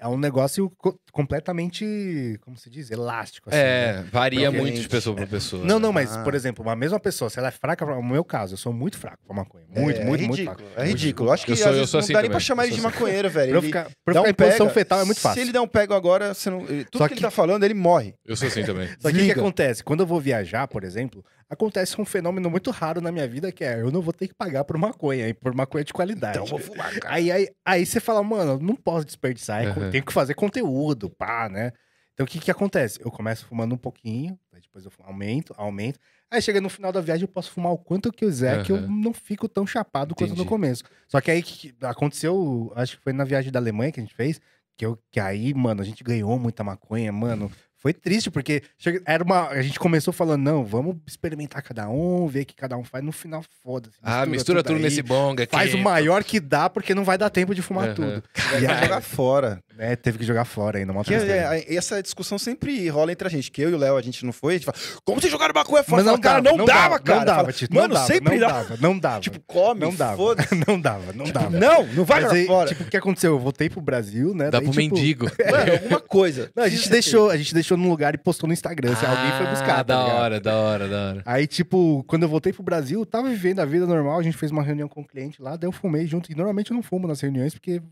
é 0.00 0.06
um 0.08 0.16
negócio 0.18 0.70
co- 0.78 0.98
completamente, 1.12 2.38
como 2.42 2.56
se 2.56 2.70
diz, 2.70 2.90
elástico. 2.90 3.48
assim, 3.50 3.58
né? 3.58 3.64
É, 3.64 3.92
varia 4.10 4.40
Provavelmente. 4.42 4.72
muito 4.72 4.82
de 4.82 4.88
pessoa 4.88 5.16
pra 5.16 5.26
pessoa. 5.26 5.64
Não, 5.64 5.78
não, 5.78 5.92
mas, 5.92 6.14
Ah. 6.16 6.22
por 6.22 6.34
exemplo, 6.34 6.64
uma 6.64 6.76
mesma 6.76 7.00
pessoa, 7.00 7.28
se 7.30 7.38
ela 7.38 7.48
é 7.48 7.50
fraca, 7.50 7.84
no 7.86 8.02
meu 8.02 8.24
caso, 8.24 8.54
eu 8.54 8.58
sou 8.58 8.72
muito 8.72 8.98
fraco 8.98 9.18
pra 9.26 9.34
maconha. 9.36 9.64
Muito, 9.68 9.78
é, 9.80 9.82
muito, 9.82 10.00
é 10.00 10.04
muito 10.04 10.20
ridículo, 10.36 10.56
fraco. 10.68 10.80
É 10.80 10.84
ridículo. 10.86 11.32
Acho 11.32 11.46
que 11.46 11.52
Eu 11.52 11.56
sou- 11.56 11.72
eu 11.74 11.86
sou 11.86 11.98
não 11.98 12.04
assim 12.04 12.12
dá 12.12 12.22
nem 12.22 12.30
pra 12.30 12.40
chamar 12.40 12.64
ele 12.64 12.72
de 12.74 12.78
assim. 12.80 12.86
maconheiro, 12.86 13.30
velho. 13.30 13.48
Pra 13.50 13.58
Ele 13.58 13.66
ficar, 13.66 13.84
pra 14.04 14.14
ficar 14.14 14.26
um 14.26 14.30
em 14.30 14.34
posição 14.34 14.66
pega, 14.66 14.74
fetal 14.74 15.00
é 15.00 15.04
muito 15.04 15.20
fácil. 15.20 15.34
Se 15.34 15.44
ele 15.46 15.52
der 15.52 15.60
um 15.60 15.68
pego 15.68 15.94
agora, 15.94 16.34
você 16.34 16.50
não... 16.50 16.60
tudo 16.60 16.86
Só 16.96 17.06
que, 17.08 17.14
ele 17.14 17.18
que- 17.20 17.22
tá 17.22 17.30
falando, 17.30 17.64
ele 17.64 17.74
morre. 17.74 18.14
Eu 18.26 18.36
sou 18.36 18.48
assim 18.48 18.64
também. 18.64 18.88
Só 19.00 19.10
que 19.10 19.16
o 19.16 19.24
que 19.24 19.32
acontece? 19.32 19.82
Quando 19.82 20.00
eu 20.00 20.06
vou 20.06 20.20
viajar, 20.20 20.68
por 20.68 20.84
exemplo, 20.84 21.24
acontece 21.48 22.00
um 22.00 22.04
fenômeno 22.04 22.50
muito 22.50 22.70
raro 22.70 23.00
na 23.00 23.10
minha 23.10 23.26
vida 23.26 23.50
que 23.52 23.64
é 23.64 23.80
eu 23.80 23.90
não 23.90 24.00
vou 24.02 24.12
ter 24.12 24.28
que 24.28 24.34
pagar 24.34 24.64
por 24.64 24.76
maconha, 24.78 25.28
e 25.28 25.34
por 25.34 25.54
maconha 25.54 25.84
de 25.84 25.92
qualidade. 25.92 26.36
Então 26.38 26.44
eu 26.44 26.50
vou 26.50 26.58
fumar, 26.60 26.92
cara. 27.00 27.14
Aí, 27.14 27.30
aí, 27.30 27.48
aí 27.64 27.86
você 27.86 28.00
fala, 28.00 28.22
mano, 28.22 28.58
não 28.60 28.74
posso 28.76 29.06
desperdiçar, 29.06 29.64
Uhum. 29.78 29.90
tenho 29.90 30.04
que 30.04 30.12
fazer 30.12 30.34
conteúdo, 30.34 31.08
pá, 31.10 31.48
né? 31.48 31.72
Então 32.14 32.24
o 32.24 32.28
que 32.28 32.40
que 32.40 32.50
acontece? 32.50 32.98
Eu 33.00 33.10
começo 33.12 33.46
fumando 33.46 33.74
um 33.74 33.78
pouquinho, 33.78 34.36
aí 34.52 34.60
depois 34.60 34.84
eu 34.84 34.90
aumento, 35.04 35.54
aumento. 35.56 36.00
Aí 36.30 36.42
chega 36.42 36.60
no 36.60 36.68
final 36.68 36.90
da 36.92 37.00
viagem 37.00 37.22
eu 37.22 37.28
posso 37.28 37.50
fumar 37.52 37.72
o 37.72 37.78
quanto 37.78 38.08
eu 38.08 38.12
quiser, 38.12 38.62
que 38.64 38.72
eu 38.72 38.76
Uhum. 38.76 39.00
não 39.02 39.12
fico 39.14 39.48
tão 39.48 39.64
chapado 39.66 40.14
quanto 40.16 40.30
no 40.30 40.34
Entendi. 40.34 40.48
começo. 40.48 40.82
Só 41.06 41.20
que 41.20 41.30
aí 41.30 41.40
que 41.42 41.72
aconteceu, 41.82 42.72
acho 42.74 42.96
que 42.98 43.02
foi 43.04 43.12
na 43.12 43.24
viagem 43.24 43.52
da 43.52 43.58
Alemanha 43.58 43.92
que 43.92 44.00
a 44.00 44.02
gente 44.02 44.14
fez, 44.14 44.40
que, 44.76 44.84
eu, 44.84 44.98
que 45.10 45.20
aí, 45.20 45.54
mano, 45.54 45.80
a 45.80 45.84
gente 45.84 46.02
ganhou 46.04 46.38
muita 46.38 46.62
maconha, 46.64 47.12
mano. 47.12 47.50
Foi 47.80 47.92
triste, 47.92 48.30
porque 48.30 48.62
era 49.06 49.22
uma. 49.22 49.48
A 49.48 49.62
gente 49.62 49.78
começou 49.78 50.12
falando, 50.12 50.42
não, 50.42 50.64
vamos 50.64 50.96
experimentar 51.06 51.62
cada 51.62 51.88
um, 51.88 52.26
ver 52.26 52.42
o 52.42 52.46
que 52.46 52.54
cada 52.56 52.76
um 52.76 52.82
faz. 52.84 53.04
No 53.04 53.12
final, 53.12 53.44
foda-se. 53.62 53.94
Ah, 54.02 54.26
mistura 54.26 54.62
tudo 54.62 54.76
aí, 54.76 54.82
nesse 54.82 55.00
bonga 55.02 55.44
aqui. 55.44 55.52
Faz 55.54 55.72
o 55.74 55.78
maior 55.78 56.24
que 56.24 56.40
dá, 56.40 56.68
porque 56.68 56.94
não 56.94 57.04
vai 57.04 57.16
dar 57.16 57.30
tempo 57.30 57.54
de 57.54 57.62
fumar 57.62 57.88
Uhum. 57.90 57.94
tudo. 57.94 58.22
E 58.60 58.66
aí, 58.66 58.82
jogar 58.82 59.00
fora. 59.00 59.62
é, 59.78 59.94
teve 59.94 60.18
que 60.18 60.24
jogar 60.24 60.44
fora 60.44 60.78
ainda, 60.78 60.90
uma 60.92 61.04
Que 61.04 61.10
tristeza. 61.10 61.32
é, 61.54 61.60
é, 61.60 61.74
essa 61.76 62.02
discussão 62.02 62.36
sempre 62.36 62.88
rola 62.88 63.12
entre 63.12 63.28
a 63.28 63.30
gente. 63.30 63.48
Que 63.50 63.62
eu 63.62 63.70
e 63.70 63.74
o 63.74 63.78
Léo, 63.78 63.96
a 63.96 64.02
gente 64.02 64.24
não 64.26 64.32
foi, 64.32 64.54
a 64.54 64.56
gente 64.56 64.66
fala, 64.66 64.76
como 65.04 65.20
vocês 65.20 65.30
jogaram 65.30 65.54
maconha 65.54 65.84
fora? 65.84 66.02
Mas 66.02 66.04
não 66.06 66.20
Fala, 66.20 66.42
cara, 66.42 66.42
não, 66.42 66.64
dava, 66.64 66.98
cara. 66.98 67.18
Não 67.20 67.24
dava, 67.26 67.40
Fala, 67.42 67.52
Tito, 67.52 67.74
Mano, 67.74 67.88
não 67.88 67.94
dava, 67.94 68.06
sempre 68.06 68.38
não 68.38 68.48
dava, 68.48 68.76
não 68.80 68.98
dava. 68.98 69.20
Tipo, 69.20 69.40
come, 69.46 69.80
não 69.80 69.94
dava, 69.94 70.16
foda-se. 70.16 70.48
não 70.66 70.80
dava, 70.80 71.12
não 71.12 71.24
dava. 71.26 71.50
Não, 71.50 71.86
não 71.86 72.04
vai 72.04 72.22
Mas 72.22 72.32
aí, 72.32 72.46
fora. 72.46 72.68
tipo, 72.68 72.82
o 72.82 72.86
que 72.86 72.96
aconteceu? 72.96 73.32
Eu 73.34 73.38
voltei 73.38 73.70
pro 73.70 73.80
Brasil, 73.80 74.34
né? 74.34 74.50
Dá 74.50 74.58
daí, 74.58 74.62
pro 74.68 74.72
tipo, 74.80 74.94
mendigo. 74.96 75.26
Mano, 75.48 75.72
alguma 75.72 76.00
coisa. 76.00 76.50
Não, 76.56 76.64
a 76.64 76.68
gente 76.68 76.88
deixou, 76.90 77.30
a 77.30 77.36
gente 77.36 77.54
deixou 77.54 77.67
num 77.76 77.88
lugar 77.88 78.14
e 78.14 78.18
postou 78.18 78.46
no 78.46 78.52
Instagram, 78.52 78.94
se 78.96 79.04
alguém 79.04 79.30
foi 79.32 79.46
buscar, 79.46 79.80
Ah, 79.80 79.84
tá 79.84 79.94
da 79.94 80.02
ligado? 80.04 80.18
hora, 80.20 80.40
da 80.40 80.56
hora, 80.56 80.88
da 80.88 81.08
hora. 81.08 81.22
Aí, 81.26 81.46
tipo, 81.46 82.04
quando 82.06 82.22
eu 82.22 82.28
voltei 82.28 82.52
pro 82.52 82.62
Brasil, 82.62 83.04
tava 83.04 83.28
vivendo 83.28 83.60
a 83.60 83.64
vida 83.64 83.86
normal, 83.86 84.18
a 84.18 84.22
gente 84.22 84.36
fez 84.36 84.50
uma 84.50 84.62
reunião 84.62 84.88
com 84.88 85.00
o 85.00 85.04
cliente 85.04 85.40
lá, 85.42 85.56
daí 85.56 85.68
eu 85.68 85.72
fumei 85.72 86.06
junto. 86.06 86.30
E 86.32 86.34
normalmente 86.34 86.70
eu 86.70 86.74
não 86.74 86.82
fumo 86.82 87.06
nas 87.08 87.20
reuniões, 87.20 87.52
porque. 87.54 87.82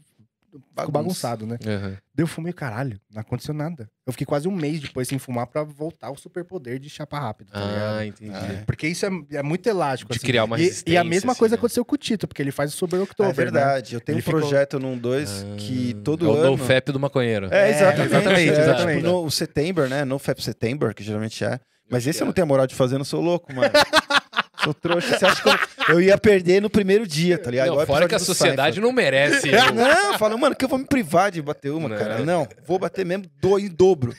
Bagunçado, 0.74 1.46
né? 1.46 1.58
Uhum. 1.64 1.90
Daí 2.14 2.22
eu 2.22 2.26
fumei, 2.26 2.52
caralho, 2.52 2.98
não 3.12 3.20
aconteceu 3.20 3.52
nada. 3.54 3.88
Eu 4.06 4.12
fiquei 4.12 4.24
quase 4.26 4.48
um 4.48 4.52
mês 4.54 4.80
depois 4.80 5.06
sem 5.08 5.18
fumar 5.18 5.46
pra 5.46 5.62
voltar 5.62 6.10
o 6.10 6.16
superpoder 6.16 6.78
de 6.78 6.88
chapa 6.88 7.18
rápido, 7.18 7.50
tá 7.52 7.60
ligado? 7.60 7.98
Ah, 7.98 8.06
entendi. 8.06 8.30
Ah, 8.34 8.62
Porque 8.66 8.86
isso 8.88 9.04
é, 9.04 9.10
é 9.32 9.42
muito 9.42 9.66
elástico, 9.68 10.10
De 10.12 10.18
assim. 10.18 10.26
criar 10.26 10.44
uma 10.44 10.58
E- 10.60 10.72
E, 10.86 10.96
a 10.96 11.04
mesma 11.04 11.32
assim, 11.32 11.38
coisa 11.38 11.54
né? 11.56 11.58
aconteceu 11.58 11.84
com 11.84 11.94
o 11.94 11.98
Tito, 11.98 12.26
porque 12.28 12.40
ele 12.42 12.50
faz 12.52 12.72
o 12.72 12.76
Sober 12.76 13.00
October, 13.02 13.30
É 13.30 13.34
verdade. 13.34 13.94
Eu 13.94 14.00
tenho 14.00 14.14
Ele 14.16 14.20
um 14.20 14.24
ficou- 14.24 14.40
projeto 14.40 14.78
num 14.78 14.96
2 14.96 15.44
que 15.58 15.94
Ah, 15.98 16.00
todo 16.04 16.26
é 16.26 16.28
o 16.28 16.32
ano. 16.34 16.50
No 16.52 16.58
Fap 16.58 16.88
do 16.92 17.00
maconheiro. 17.00 17.48
É, 17.52 17.68
É, 17.68 17.70
exatamente. 17.70 18.06
exatamente, 18.14 18.48
é, 18.50 18.60
exatamente. 18.62 18.98
Tipo, 18.98 19.08
no 19.10 19.24
o 19.24 19.30
September, 19.30 19.88
né? 19.88 20.04
No 20.04 20.18
Fap 20.18 20.40
September, 20.40 20.94
que 20.94 21.02
geralmente 21.02 21.44
é. 21.44 21.58
Mas 21.88 22.04
esse 22.06 22.18
que 22.18 22.22
eu 22.22 22.26
não 22.26 22.30
é. 22.32 22.34
tenho 22.34 22.44
a 22.44 22.48
moral 22.48 22.66
de 22.66 22.74
fazer, 22.74 22.98
não 22.98 23.04
sou 23.04 23.20
louco, 23.20 23.52
mano. 23.54 23.70
sou 24.66 24.74
trouxa. 24.74 25.18
Você 25.18 25.24
acha 25.26 25.42
que 25.42 25.48
eu, 25.48 25.94
eu 25.96 26.00
ia 26.00 26.18
perder 26.18 26.60
no 26.60 26.68
primeiro 26.70 27.06
dia, 27.06 27.38
tá 27.38 27.50
ligado? 27.50 27.66
Não, 27.68 27.74
Igual 27.74 27.86
fora 27.86 28.08
que 28.08 28.14
a 28.14 28.18
sociedade 28.18 28.74
Seinfeld. 28.76 28.80
não 28.80 28.92
merece. 28.92 29.48
eu- 29.50 29.72
Não, 29.74 30.18
fala, 30.18 30.36
mano, 30.36 30.54
que 30.56 30.64
eu 30.64 30.68
vou 30.68 30.78
me 30.78 30.84
privar 30.84 31.30
de 31.30 31.40
bater 31.40 31.70
uma, 31.70 31.88
Não. 31.88 31.96
cara. 31.96 32.18
Não, 32.24 32.46
vou 32.66 32.78
bater 32.78 33.04
mesmo 33.06 33.24
do, 33.40 33.58
em 33.58 33.68
dobro 33.68 34.14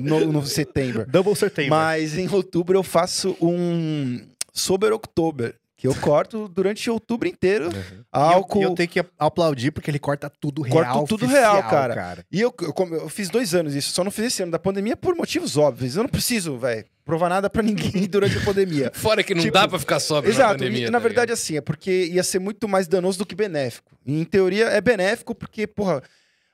no, 0.00 0.32
no 0.32 0.44
September. 0.46 1.06
Double 1.08 1.34
September. 1.36 1.70
Mas 1.70 2.16
em 2.18 2.28
outubro 2.28 2.76
eu 2.78 2.82
faço 2.82 3.36
um 3.40 4.20
Sober 4.52 4.92
October, 4.92 5.54
que 5.82 5.88
eu 5.88 5.94
corto 5.96 6.46
durante 6.48 6.88
outubro 6.88 7.26
inteiro. 7.28 7.64
Uhum. 7.66 7.72
E 7.72 7.94
eu- 7.98 8.04
Álcool. 8.12 8.60
E 8.60 8.62
eu, 8.62 8.74
tenho 8.74 8.88
que 8.88 9.04
aplaudir 9.18 9.72
porque 9.72 9.90
ele 9.90 9.98
corta 9.98 10.30
tudo 10.30 10.62
real. 10.62 10.76
Corta 10.94 11.08
tudo 11.08 11.24
oficial, 11.26 11.56
real, 11.56 11.68
cara. 11.68 12.24
E 12.30 12.40
eu, 12.40 12.54
eu, 12.60 12.74
eu 12.94 13.08
fiz 13.08 13.28
dois 13.28 13.52
anos 13.54 13.74
isso, 13.74 13.92
só 13.92 14.04
não 14.04 14.10
fiz 14.12 14.26
esse 14.26 14.42
ano 14.44 14.52
da 14.52 14.58
pandemia 14.60 14.96
por 14.96 15.16
motivos 15.16 15.56
óbvios. 15.56 15.96
Eu 15.96 16.04
não 16.04 16.08
preciso, 16.10 16.56
velho, 16.56 16.84
provar 17.04 17.28
nada 17.28 17.50
pra 17.50 17.62
ninguém 17.64 18.06
durante 18.06 18.38
a 18.38 18.40
pandemia. 18.44 18.92
Fora 18.94 19.24
que 19.24 19.34
não 19.34 19.42
Tipo, 19.42 19.54
dá 19.54 19.66
pra 19.66 19.78
ficar 19.78 19.98
sóbrio 19.98 20.32
na 20.32 20.38
Exato, 20.38 20.58
pandemia. 20.60 20.86
e, 20.86 20.90
na 20.90 21.00
tá 21.00 21.02
verdade, 21.02 21.32
assim, 21.32 21.56
é 21.56 21.60
porque 21.60 22.04
ia 22.06 22.22
ser 22.22 22.38
muito 22.38 22.68
mais 22.68 22.86
danoso 22.86 23.18
do 23.18 23.26
que 23.26 23.34
benéfico. 23.34 23.90
E, 24.06 24.20
em 24.20 24.24
teoria, 24.24 24.66
é 24.66 24.80
benéfico 24.80 25.34
porque, 25.34 25.66
porra, 25.66 26.00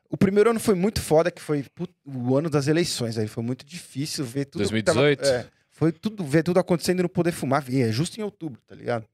o 0.08 0.16
primeiro 0.16 0.48
ano 0.48 0.58
foi 0.58 0.74
muito 0.74 1.02
foda, 1.02 1.30
que 1.30 1.42
foi 1.42 1.64
put- 1.74 1.92
o 2.06 2.34
ano 2.34 2.48
das 2.48 2.66
eleições. 2.66 3.18
Aí 3.18 3.28
foi 3.28 3.44
muito 3.44 3.62
difícil 3.66 4.24
ver 4.24 4.46
tudo. 4.46 4.62
que 4.64 4.70
2018? 4.70 5.20
Tava, 5.22 5.34
é, 5.34 5.46
foi 5.70 5.92
tudo, 5.92 6.24
ver 6.24 6.42
tudo 6.42 6.58
acontecendo 6.58 7.00
e 7.00 7.02
não 7.02 7.08
poder 7.10 7.30
fumar. 7.30 7.62
E 7.68 7.82
é 7.82 7.92
justo 7.92 8.18
em 8.18 8.22
outubro, 8.24 8.58
tá 8.66 8.74
ligado? 8.74 9.04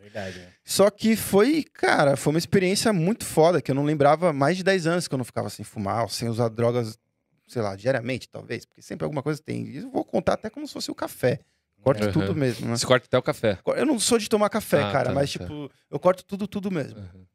Verdade, 0.00 0.38
né? 0.38 0.52
Só 0.64 0.90
que 0.90 1.14
foi, 1.14 1.62
cara, 1.62 2.16
foi 2.16 2.32
uma 2.32 2.38
experiência 2.38 2.92
muito 2.92 3.24
foda, 3.24 3.60
que 3.60 3.70
eu 3.70 3.74
não 3.74 3.84
lembrava 3.84 4.32
mais 4.32 4.56
de 4.56 4.64
10 4.64 4.86
anos 4.86 5.06
que 5.08 5.14
eu 5.14 5.18
não 5.18 5.24
ficava 5.24 5.50
sem 5.50 5.64
fumar, 5.64 6.08
sem 6.08 6.28
usar 6.28 6.48
drogas, 6.48 6.98
sei 7.46 7.60
lá, 7.62 7.76
diariamente, 7.76 8.28
talvez, 8.28 8.64
porque 8.64 8.80
sempre 8.82 9.04
alguma 9.04 9.22
coisa 9.22 9.42
tem. 9.42 9.64
E 9.66 9.76
eu 9.78 9.90
vou 9.90 10.04
contar 10.04 10.34
até 10.34 10.48
como 10.48 10.66
se 10.66 10.72
fosse 10.72 10.90
o 10.90 10.94
café. 10.94 11.40
Corto 11.82 12.04
Uhum. 12.04 12.12
tudo 12.12 12.34
mesmo, 12.34 12.66
né? 12.68 12.76
Você 12.76 12.86
corta 12.86 13.06
até 13.06 13.16
o 13.18 13.22
café. 13.22 13.58
Eu 13.76 13.86
não 13.86 13.98
sou 13.98 14.18
de 14.18 14.28
tomar 14.28 14.50
café, 14.50 14.82
Ah, 14.82 14.92
cara, 14.92 15.08
tá, 15.08 15.14
mas 15.14 15.32
tá. 15.32 15.38
tipo, 15.40 15.70
eu 15.90 15.98
corto 15.98 16.24
tudo, 16.24 16.46
tudo 16.46 16.70
mesmo. 16.70 16.98
Uhum. 17.00 17.26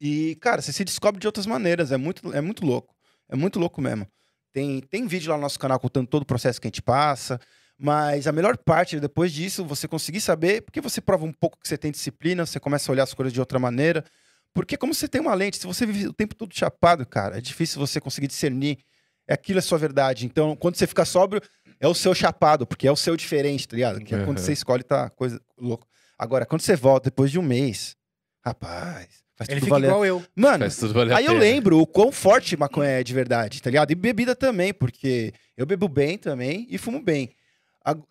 E, 0.00 0.36
cara, 0.36 0.62
você 0.62 0.72
se 0.72 0.84
descobre 0.84 1.20
de 1.20 1.26
outras 1.26 1.46
maneiras, 1.46 1.90
é 1.90 1.96
muito, 1.96 2.32
é 2.32 2.40
muito 2.40 2.64
louco. 2.64 2.94
É 3.28 3.34
muito 3.36 3.58
louco 3.58 3.80
mesmo. 3.80 4.06
Tem, 4.52 4.80
tem 4.80 5.06
vídeo 5.06 5.30
lá 5.30 5.36
no 5.36 5.42
nosso 5.42 5.58
canal 5.58 5.78
contando 5.80 6.06
todo 6.06 6.22
o 6.22 6.26
processo 6.26 6.60
que 6.60 6.66
a 6.66 6.70
gente 6.70 6.80
passa, 6.80 7.40
mas 7.78 8.26
a 8.26 8.32
melhor 8.32 8.56
parte, 8.56 8.98
depois 8.98 9.32
disso, 9.32 9.64
você 9.64 9.86
conseguir 9.86 10.20
saber, 10.20 10.62
porque 10.62 10.80
você 10.80 11.00
prova 11.00 11.24
um 11.24 11.32
pouco 11.32 11.58
que 11.60 11.68
você 11.68 11.78
tem 11.78 11.92
disciplina, 11.92 12.44
você 12.44 12.58
começa 12.58 12.90
a 12.90 12.92
olhar 12.92 13.04
as 13.04 13.14
coisas 13.14 13.32
de 13.32 13.38
outra 13.38 13.58
maneira. 13.58 14.04
Porque 14.52 14.76
como 14.76 14.92
você 14.92 15.06
tem 15.06 15.20
uma 15.20 15.34
lente, 15.34 15.58
se 15.58 15.66
você 15.66 15.86
vive 15.86 16.08
o 16.08 16.12
tempo 16.12 16.34
todo 16.34 16.52
chapado, 16.52 17.06
cara, 17.06 17.38
é 17.38 17.40
difícil 17.40 17.78
você 17.78 18.00
conseguir 18.00 18.26
discernir. 18.26 18.78
É 19.28 19.34
aquilo 19.34 19.60
é 19.60 19.62
sua 19.62 19.78
verdade. 19.78 20.26
Então, 20.26 20.56
quando 20.56 20.74
você 20.74 20.86
fica 20.86 21.04
sóbrio, 21.04 21.40
é 21.78 21.86
o 21.86 21.94
seu 21.94 22.14
chapado, 22.14 22.66
porque 22.66 22.88
é 22.88 22.90
o 22.90 22.96
seu 22.96 23.16
diferente, 23.16 23.68
tá 23.68 23.76
ligado? 23.76 24.00
Que 24.00 24.14
é 24.14 24.24
quando 24.24 24.38
você 24.38 24.52
escolhe, 24.52 24.82
tá 24.82 25.08
coisa 25.10 25.40
louca. 25.56 25.86
Agora, 26.18 26.44
quando 26.44 26.62
você 26.62 26.74
volta 26.74 27.10
depois 27.10 27.30
de 27.30 27.38
um 27.38 27.42
mês, 27.42 27.94
rapaz, 28.44 29.06
faz 29.36 29.48
Ele 29.48 29.60
tudo 29.60 29.66
fica 29.66 29.70
valer. 29.70 29.86
igual 29.86 30.04
eu. 30.04 30.24
Mano, 30.34 30.64
Faz 30.64 30.76
tudo 30.76 30.94
valer 30.94 31.12
a 31.12 31.18
Aí 31.18 31.26
eu 31.26 31.34
lembro 31.34 31.78
o 31.78 31.86
quão 31.86 32.10
forte 32.10 32.56
maconha 32.56 32.90
é 32.90 33.04
de 33.04 33.14
verdade, 33.14 33.62
tá 33.62 33.70
ligado? 33.70 33.92
E 33.92 33.94
bebida 33.94 34.34
também, 34.34 34.74
porque 34.74 35.32
eu 35.56 35.64
bebo 35.64 35.86
bem 35.86 36.18
também 36.18 36.66
e 36.68 36.76
fumo 36.76 37.00
bem. 37.00 37.30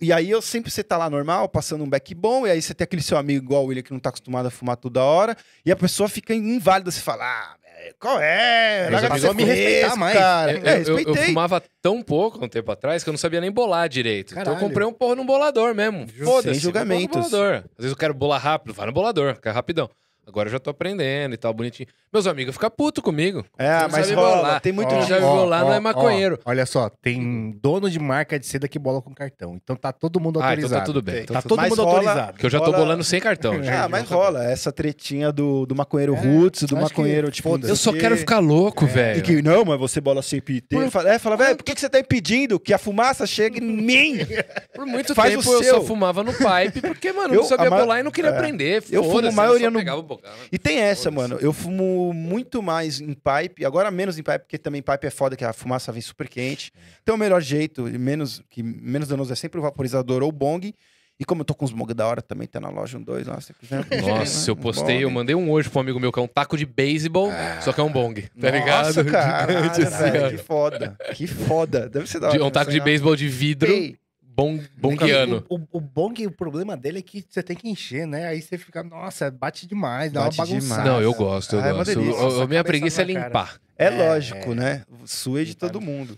E 0.01 0.11
aí 0.13 0.29
eu 0.29 0.41
sempre 0.41 0.71
você 0.71 0.83
tá 0.83 0.97
lá 0.97 1.09
normal, 1.09 1.47
passando 1.49 1.83
um 1.83 1.89
beck 1.89 2.13
bom, 2.15 2.45
e 2.47 2.51
aí 2.51 2.61
você 2.61 2.73
tem 2.73 2.83
aquele 2.85 3.01
seu 3.01 3.17
amigo 3.17 3.43
igual 3.45 3.63
o 3.63 3.67
William 3.67 3.83
que 3.83 3.91
não 3.91 3.99
tá 3.99 4.09
acostumado 4.09 4.45
a 4.47 4.51
fumar 4.51 4.77
toda 4.77 5.03
hora, 5.03 5.35
e 5.65 5.71
a 5.71 5.75
pessoa 5.75 6.07
fica 6.09 6.33
inválida, 6.33 6.89
você 6.91 7.01
fala, 7.01 7.23
ah, 7.25 7.55
qual 7.99 8.19
é? 8.19 8.89
Mas 8.91 9.01
Larga 9.01 9.07
a 9.07 9.09
de 9.09 9.15
pessoa 9.15 9.33
ser 9.33 9.37
me 9.37 9.43
respeitar 9.43 9.95
mais. 9.95 10.17
Cara. 10.17 10.51
Eu, 10.51 10.65
É, 10.65 10.81
eu- 10.81 10.99
eu 10.99 11.15
fumava 11.15 11.61
tão 11.81 12.01
pouco 12.01 12.43
um 12.43 12.49
tempo 12.49 12.71
atrás 12.71 13.03
que 13.03 13.09
eu 13.09 13.13
não 13.13 13.17
sabia 13.17 13.39
nem 13.39 13.51
bolar 13.51 13.87
direito. 13.87 14.31
Então 14.31 14.41
eu 14.41 14.45
Caralho. 14.45 14.67
comprei 14.67 14.85
um 14.87 14.91
porra 14.93 15.15
num 15.15 15.25
bolador 15.25 15.73
mesmo. 15.75 16.07
Sem 16.09 16.25
Foda-se. 16.25 16.59
julgamentos. 16.59 17.15
no 17.15 17.29
bolador. 17.29 17.53
Às 17.57 17.77
vezes 17.77 17.91
eu 17.91 17.95
quero 17.97 18.13
bolar 18.13 18.41
rápido, 18.41 18.73
vai 18.73 18.87
no 18.87 18.91
bolador, 18.91 19.39
quer 19.39 19.51
rapidão. 19.51 19.89
Agora 20.27 20.49
eu 20.49 20.51
já 20.51 20.59
tô 20.59 20.69
aprendendo 20.69 21.33
e 21.33 21.37
tal, 21.37 21.53
bonitinho. 21.53 21.87
Meus 22.11 22.27
amigos 22.27 22.53
ficam 22.55 22.69
puto 22.69 23.01
comigo. 23.01 23.45
É, 23.57 23.81
Não 23.83 23.89
mas 23.89 24.11
rola. 24.11 24.35
bolar. 24.37 24.61
Tem 24.61 24.73
muito 24.73 24.93
Ó, 24.93 25.01
já 25.03 25.19
viu 25.19 25.45
lá, 25.45 25.61
não 25.61 25.73
é 25.73 25.79
maconheiro. 25.79 26.37
olha 26.45 26.65
só, 26.65 26.89
tem 26.89 27.57
dono 27.61 27.89
de 27.89 27.97
marca 27.97 28.37
de 28.37 28.45
seda 28.45 28.67
que 28.67 28.77
bola 28.77 29.01
com 29.01 29.13
cartão. 29.13 29.55
Então 29.55 29.75
tá 29.75 29.93
todo 29.93 30.19
mundo 30.19 30.41
Ah, 30.41 30.45
autorizado. 30.49 30.73
então 30.73 30.79
tá 30.81 30.85
tudo 30.85 31.01
bem. 31.01 31.13
Tem. 31.15 31.23
Então 31.23 31.35
Tá 31.35 31.41
todo 31.41 31.61
mundo 31.61 31.75
rola- 31.77 31.89
autorizado. 31.99 32.31
Porque 32.33 32.45
eu 32.45 32.49
já 32.49 32.59
tô 32.59 32.65
rola- 32.65 32.77
bolando 32.77 33.03
sem 33.05 33.19
cartão. 33.21 33.63
já. 33.63 33.77
Ah, 33.85 33.87
mas 33.87 34.09
rola. 34.09 34.43
Essa 34.43 34.69
tretinha 34.71 35.31
do, 35.31 35.65
do 35.65 35.73
maconheiro 35.75 36.13
É, 36.13 36.19
roots, 36.19 36.63
do 36.63 36.75
acho 36.77 36.87
que 36.87 36.91
maconheiro, 36.91 37.31
tipo. 37.31 37.57
Eu 37.65 37.75
só 37.77 37.93
que- 37.93 37.99
quero 37.99 38.17
ficar 38.17 38.39
louco, 38.39 38.83
E 38.83 38.87
velho. 38.89 39.21
que, 39.23 39.41
não, 39.41 39.63
mas 39.63 39.79
você 39.79 40.01
bola 40.01 40.21
sem 40.21 40.41
PT. 40.41 40.89
Fala, 40.89 41.13
é, 41.13 41.19
fala, 41.19 41.37
velho, 41.37 41.55
por 41.55 41.63
que, 41.63 41.73
que 41.73 41.79
você 41.79 41.87
tá 41.89 41.99
impedindo 41.99 42.59
que 42.59 42.73
a 42.73 42.77
fumaça 42.77 43.25
chegue 43.25 43.59
em 43.63 43.81
mim? 43.81 44.17
Por 44.75 44.85
muito 44.85 45.15
Faz 45.15 45.33
tempo 45.33 45.49
o 45.49 45.53
eu 45.53 45.63
seu. 45.63 45.75
só 45.75 45.81
fumava 45.81 46.23
no 46.23 46.31
pipe, 46.33 46.81
porque, 46.81 47.11
mano, 47.13 47.33
eu 47.33 47.41
não 47.41 47.47
sabia 47.47 47.67
a 47.67 47.69
bolar 47.71 47.99
e 47.99 48.03
não 48.03 48.11
queria 48.11 48.29
é. 48.29 48.33
aprender. 48.33 48.83
Eu 48.91 49.03
fumo 49.03 49.15
Foda-se, 49.15 49.35
maioria 49.35 49.69
no- 49.71 49.79
pegava 49.79 49.99
o 49.99 50.03
bocal. 50.03 50.16
E 50.51 50.57
tem 50.57 50.79
essa, 50.79 51.09
mano. 51.11 51.37
Eu 51.41 51.51
fumo 51.53 52.13
muito 52.13 52.61
mais 52.61 52.99
em 53.01 53.13
pipe, 53.13 53.65
agora 53.65 53.89
menos 53.91 54.17
em 54.17 54.23
pipe, 54.23 54.39
porque 54.39 54.57
também 54.57 54.81
pipe 54.81 55.07
é 55.07 55.09
foda, 55.09 55.35
que 55.35 55.45
a 55.45 55.53
fumaça 55.53 55.91
vem 55.91 56.01
super 56.01 56.27
quente. 56.27 56.71
Então 57.03 57.15
o 57.15 57.17
melhor 57.17 57.41
jeito, 57.41 57.83
menos, 57.83 58.41
que 58.49 58.61
menos 58.63 59.07
danoso, 59.07 59.31
é 59.31 59.35
sempre 59.35 59.59
o 59.59 59.63
vaporizador 59.63 60.21
ou 60.23 60.29
o 60.29 60.31
bong. 60.31 60.73
E 61.19 61.25
como 61.25 61.41
eu 61.41 61.45
tô 61.45 61.55
com 61.55 61.65
os 61.65 61.71
bong 61.71 61.91
da 61.95 62.05
hora, 62.05 62.21
também 62.21 62.47
tá 62.47 62.59
na 62.59 62.69
loja 62.69 62.95
um 62.95 63.01
dois 63.01 63.25
lá, 63.25 63.39
quiser. 63.59 63.83
Nossa, 64.03 64.51
eu 64.51 64.53
Um 64.53 64.57
postei, 64.57 65.03
eu 65.03 65.09
mandei 65.09 65.33
um 65.35 65.49
hoje 65.49 65.67
um 65.79 65.79
amigo 65.79 65.99
meu 65.99 66.11
que 66.11 66.19
é 66.19 66.21
um 66.21 66.27
taco 66.27 66.55
de 66.55 66.63
beisebol, 66.63 67.31
só 67.61 67.73
que 67.73 67.79
é 67.81 67.83
um 67.83 67.91
bong, 67.91 68.21
tá 68.39 68.51
ligado? 68.51 68.85
Nossa, 68.85 69.01
assim, 69.81 70.11
velho, 70.11 70.29
que 70.29 70.37
foda. 70.43 70.95
Que 71.15 71.25
foda. 71.25 71.89
Deve 71.89 72.07
ser 72.07 72.19
da 72.19 72.29
De- 72.29 72.37
hora. 72.37 72.45
um 72.45 72.51
taco 72.51 72.69
de 72.69 72.77
né? 72.77 72.83
beisebol 72.85 73.15
de 73.15 73.27
vidro, 73.27 73.71
Ei, 73.71 73.97
bong, 74.37 74.63
bonguiano. 74.77 75.43
O, 75.49 75.55
o, 75.55 75.67
o 75.73 75.81
bong, 75.81 76.25
o 76.27 76.31
problema 76.31 76.77
dele 76.77 76.99
é 76.99 77.01
que 77.01 77.25
você 77.27 77.41
tem 77.41 77.55
que 77.57 77.67
encher, 77.67 78.05
né? 78.05 78.27
Aí 78.27 78.41
você 78.41 78.57
fica, 78.57 78.83
nossa, 78.83 79.31
bate 79.31 79.65
demais, 79.65 80.11
dá 80.11 80.21
Bate 80.25 80.39
uma 80.39 80.45
bagunçada. 80.45 80.81
demais. 80.81 80.85
Não, 80.85 81.01
eu 81.01 81.13
gosto, 81.13 81.55
eu 81.55 81.61
Ah, 81.61 81.67
é 81.67 81.73
gosto. 81.73 81.95
delícia. 81.95 82.11
Eu- 82.11 82.17
eu- 82.17 82.23
Nossa, 82.29 82.43
a 82.43 82.47
minha 82.47 82.63
preguiça 82.63 83.01
é 83.01 83.05
limpar. 83.05 83.59
É, 83.77 83.85
É, 83.85 83.89
lógico, 83.89 84.51
é. 84.51 84.55
né? 84.55 84.83
Suei 85.05 85.43
de 85.45 85.55
todo 85.55 85.81
mundo. 85.81 86.17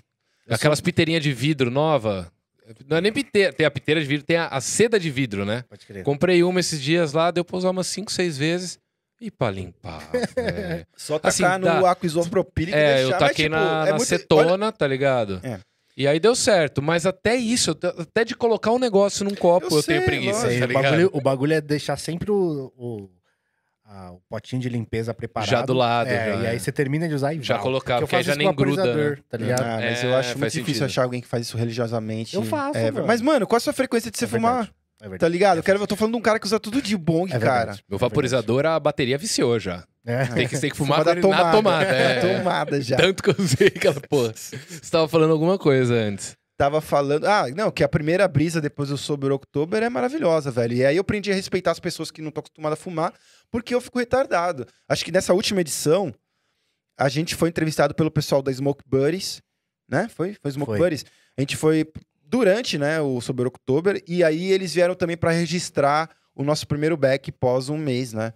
Aquelas 0.49 0.81
piteirinhas 0.81 1.23
de 1.23 1.31
vidro 1.31 1.71
nova. 1.71 2.31
Não 2.87 2.97
é 2.97 3.01
nem 3.01 3.11
piteira, 3.11 3.51
tem 3.53 3.65
a 3.65 3.71
piteira 3.71 3.99
de 4.01 4.05
vidro, 4.07 4.25
tem 4.25 4.37
a, 4.37 4.47
a 4.47 4.61
seda 4.61 4.99
de 4.99 5.09
vidro, 5.09 5.43
né? 5.45 5.63
Pode 5.67 5.85
crer. 5.87 6.03
Comprei 6.03 6.43
uma 6.43 6.59
esses 6.59 6.79
dias 6.81 7.13
lá, 7.13 7.31
deu 7.31 7.43
pra 7.45 7.57
usar 7.57 7.69
umas 7.71 7.87
5, 7.87 8.11
6 8.11 8.37
vezes. 8.37 8.77
E 9.21 9.29
pra 9.29 9.51
limpar. 9.51 10.01
Só 10.95 11.19
tacar 11.19 11.29
Assim, 11.29 11.59
no 11.59 11.65
dá- 11.65 11.77
água 11.79 11.97
isopropílico 12.03 12.77
e 12.77 12.79
É, 12.79 12.95
deixar, 12.95 13.01
eu 13.03 13.09
mas, 13.09 13.19
taquei 13.19 13.45
tipo, 13.45 13.55
na, 13.55 13.61
é 13.61 13.91
na 13.91 13.97
muito- 13.97 13.99
olha- 13.99 14.05
cetona, 14.05 14.71
tá 14.71 14.87
ligado? 14.87 15.41
É. 15.43 15.59
E 15.99 16.07
aí 16.07 16.17
deu 16.19 16.33
certo, 16.33 16.81
mas 16.81 17.05
até 17.05 17.35
isso, 17.35 17.71
até 17.97 18.23
de 18.23 18.33
colocar 18.33 18.71
um 18.71 18.79
negócio 18.79 19.25
num 19.25 19.35
copo 19.35 19.67
eu, 19.69 19.77
Eu 19.77 19.81
sei, 19.83 19.95
tenho 19.95 20.05
preguiça, 20.05 20.47
tá 20.47 20.65
o, 20.65 20.73
bagulho, 20.81 21.09
o 21.13 21.21
bagulho 21.21 21.53
é 21.53 21.59
deixar 21.59 21.97
sempre 21.97 22.31
o, 22.31 22.71
o, 22.77 23.09
a- 23.83 24.11
o 24.13 24.21
potinho 24.29 24.61
de 24.61 24.69
limpeza 24.69 25.13
preparado. 25.13 25.49
Já 25.49 25.61
do 25.61 25.73
lado, 25.73 26.07
É, 26.07 26.29
já, 26.35 26.35
e 26.41 26.45
é. 26.45 26.49
aí 26.51 26.59
você 26.59 26.71
termina 26.71 27.05
de 27.07 27.13
usar 27.13 27.33
e 27.33 27.41
Já 27.43 27.59
colocar, 27.59 27.95
Porque 27.99 28.03
eu 28.03 28.07
porque 28.07 28.15
aí 28.15 28.23
faço 28.23 28.31
já 28.31 28.37
nem 28.37 28.47
com 28.47 28.55
gruda, 28.55 28.77
vaporizador, 28.83 29.17
né? 29.17 29.23
Tá 29.29 29.37
ligado? 29.37 29.61
Ah, 29.61 29.75
mas 29.81 30.03
É, 30.03 30.05
eu 30.07 30.15
acho 30.15 30.29
faz 30.29 30.39
muito 30.39 30.51
difícil 30.53 30.65
sentido. 30.73 30.85
achar 30.85 31.03
alguém 31.03 31.19
que 31.21 31.27
faz 31.27 31.45
isso 31.45 31.57
religiosamente. 31.57 32.33
Eu 32.33 32.43
faço, 32.43 32.77
É, 32.77 32.91
mano. 32.91 33.05
mas, 33.05 33.19
mano, 33.21 33.45
qual 33.45 33.57
a 33.57 33.59
sua 33.59 33.73
frequência 33.73 34.09
de 34.09 34.17
você 34.17 34.23
É 34.25 34.27
fumar? 34.29 34.71
é. 35.01 35.17
Tá 35.17 35.27
ligado? 35.27 35.57
Eu, 35.57 35.63
quero, 35.63 35.79
eu 35.81 35.87
tô 35.87 35.95
falando 35.97 36.13
de 36.13 36.19
um 36.19 36.21
cara 36.21 36.39
que 36.39 36.45
usa 36.45 36.59
tudo 36.59 36.81
de 36.81 36.95
bong, 36.97 37.33
É 37.33 37.39
cara. 37.39 37.77
Meu 37.89 37.97
vaporizador, 37.99 38.65
a 38.65 38.79
bateria 38.79 39.17
viciou 39.17 39.59
já. 39.59 39.83
É. 40.09 40.25
Tem 40.25 40.47
que, 40.47 40.59
tem 40.59 40.71
que 40.71 40.75
fumar 40.75 41.05
na 41.05 41.15
tomada. 41.15 41.85
é. 41.85 42.37
tomada 42.37 42.81
já. 42.81 42.97
Tanto 42.97 43.21
que 43.21 43.29
eu 43.29 43.35
usei 43.37 43.67
aquela 43.67 44.01
porra. 44.01 44.33
Você 44.35 44.57
tava 44.89 45.07
falando 45.07 45.31
alguma 45.31 45.57
coisa 45.59 45.93
antes. 45.93 46.35
Tava 46.57 46.81
falando. 46.81 47.25
Ah, 47.25 47.45
não, 47.55 47.69
que 47.69 47.83
a 47.83 47.87
primeira 47.87 48.27
brisa 48.27 48.59
depois 48.59 48.89
do 48.89 48.97
Sober 48.97 49.31
October 49.31 49.83
é 49.83 49.89
maravilhosa, 49.89 50.49
velho. 50.49 50.73
E 50.75 50.83
aí 50.83 50.97
eu 50.97 51.01
aprendi 51.01 51.31
a 51.31 51.35
respeitar 51.35 51.71
as 51.71 51.79
pessoas 51.79 52.09
que 52.09 52.21
não 52.21 52.29
estão 52.29 52.41
acostumadas 52.41 52.79
a 52.79 52.81
fumar, 52.81 53.13
porque 53.51 53.75
eu 53.75 53.79
fico 53.79 53.99
retardado. 53.99 54.65
Acho 54.87 55.05
que 55.05 55.11
nessa 55.11 55.31
última 55.31 55.61
edição, 55.61 56.13
a 56.97 57.07
gente 57.07 57.35
foi 57.35 57.49
entrevistado 57.49 57.93
pelo 57.93 58.09
pessoal 58.09 58.41
da 58.41 58.51
Smoke 58.51 58.83
Buddies, 58.85 59.41
né? 59.87 60.09
Foi? 60.09 60.35
Foi 60.41 60.51
Smoke 60.51 60.71
Foi. 60.71 60.79
Buddies? 60.79 61.05
A 61.37 61.41
gente 61.41 61.55
foi 61.55 61.87
durante, 62.25 62.77
né, 62.77 62.99
o 62.99 63.21
Sober 63.21 63.47
October, 63.47 64.03
e 64.07 64.23
aí 64.23 64.51
eles 64.51 64.73
vieram 64.73 64.95
também 64.95 65.15
pra 65.15 65.31
registrar 65.31 66.09
o 66.35 66.43
nosso 66.43 66.67
primeiro 66.67 66.97
back 66.97 67.31
pós 67.31 67.69
um 67.69 67.77
mês, 67.77 68.11
né? 68.11 68.33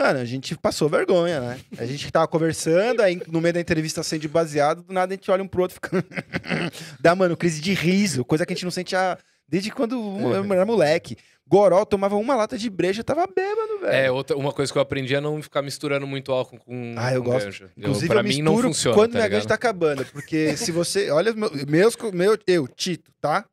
Mano, 0.00 0.18
a 0.18 0.24
gente 0.24 0.56
passou 0.56 0.88
vergonha, 0.88 1.40
né? 1.40 1.60
A 1.76 1.84
gente 1.84 2.10
tava 2.10 2.26
conversando, 2.26 3.02
aí 3.02 3.20
no 3.28 3.38
meio 3.40 3.52
da 3.52 3.60
entrevista 3.60 4.02
sendo 4.02 4.26
baseado, 4.30 4.82
do 4.82 4.92
nada 4.94 5.12
a 5.12 5.16
gente 5.16 5.30
olha 5.30 5.42
um 5.42 5.46
pro 5.46 5.60
outro 5.60 5.76
e 5.76 5.86
fica. 5.86 6.04
Dá, 6.98 7.14
mano, 7.14 7.36
crise 7.36 7.60
de 7.60 7.74
riso, 7.74 8.24
coisa 8.24 8.46
que 8.46 8.52
a 8.52 8.56
gente 8.56 8.64
não 8.64 8.70
sente 8.70 8.96
a... 8.96 9.18
desde 9.46 9.70
quando 9.70 9.96
eu 9.96 10.52
era 10.54 10.64
moleque. 10.64 11.18
Goró 11.46 11.84
tomava 11.84 12.16
uma 12.16 12.34
lata 12.34 12.56
de 12.56 12.70
breja, 12.70 13.02
tava 13.04 13.26
bêbado, 13.26 13.80
velho. 13.80 13.92
É, 13.92 14.10
outra, 14.10 14.36
uma 14.36 14.52
coisa 14.52 14.72
que 14.72 14.78
eu 14.78 14.82
aprendi 14.82 15.14
é 15.14 15.20
não 15.20 15.42
ficar 15.42 15.60
misturando 15.62 16.06
muito 16.06 16.30
álcool 16.32 16.58
com 16.60 16.94
Ah, 16.96 17.12
eu 17.12 17.22
com 17.22 17.30
gosto. 17.30 17.46
ganja. 17.46 17.64
Eu- 17.64 17.70
Inclusive, 17.76 18.06
pra 18.08 18.20
eu 18.20 18.24
mim 18.24 18.40
não 18.40 18.56
funciona, 18.56 18.96
quando 18.96 19.12
tá 19.12 19.18
minha 19.18 19.28
ganja 19.28 19.48
tá 19.48 19.54
acabando. 19.54 20.06
Porque 20.06 20.56
se 20.56 20.70
você. 20.72 21.10
Olha, 21.10 21.34
meus, 21.34 21.96
meu, 22.14 22.38
eu, 22.46 22.68
Tito, 22.68 23.10
tá? 23.20 23.44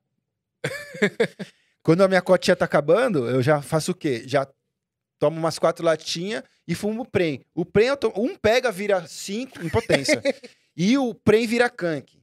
quando 1.83 2.01
a 2.03 2.07
minha 2.07 2.21
cotinha 2.21 2.55
tá 2.55 2.65
acabando, 2.65 3.27
eu 3.27 3.41
já 3.41 3.61
faço 3.61 3.91
o 3.91 3.95
quê? 3.95 4.23
Já 4.27 4.47
tomo 5.19 5.37
umas 5.37 5.57
quatro 5.59 5.85
latinhas 5.85 6.43
e 6.67 6.75
fumo 6.75 7.01
o 7.03 7.05
prem. 7.05 7.41
O 7.55 7.65
prem, 7.65 7.87
eu 7.87 7.97
tomo- 7.97 8.15
um 8.21 8.35
pega, 8.35 8.71
vira 8.71 9.05
cinco 9.07 9.63
em 9.65 9.69
potência. 9.69 10.21
e 10.75 10.97
o 10.97 11.13
prem 11.13 11.45
vira 11.47 11.69
canque. 11.69 12.17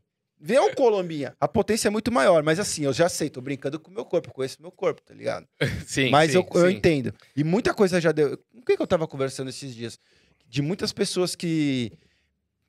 Vê 0.46 0.58
o 0.58 0.74
Colombinha. 0.74 1.34
A 1.40 1.48
potência 1.48 1.88
é 1.88 1.90
muito 1.90 2.12
maior, 2.12 2.42
mas 2.42 2.60
assim, 2.60 2.84
eu 2.84 2.92
já 2.92 3.08
sei, 3.08 3.30
tô 3.30 3.40
brincando 3.40 3.80
com 3.80 3.90
o 3.90 3.94
meu 3.94 4.04
corpo, 4.04 4.30
conheço 4.32 4.58
o 4.58 4.62
meu 4.62 4.70
corpo, 4.70 5.00
tá 5.00 5.14
ligado? 5.14 5.46
Sim, 5.86 6.10
Mas 6.10 6.32
sim, 6.32 6.36
eu, 6.36 6.46
eu 6.60 6.68
sim. 6.70 6.76
entendo. 6.76 7.14
E 7.34 7.42
muita 7.42 7.72
coisa 7.72 7.98
já 8.00 8.12
deu. 8.12 8.38
O 8.54 8.62
que, 8.62 8.76
que 8.76 8.82
eu 8.82 8.86
tava 8.86 9.08
conversando 9.08 9.48
esses 9.48 9.74
dias? 9.74 9.98
De 10.46 10.60
muitas 10.60 10.92
pessoas 10.92 11.34
que, 11.34 11.92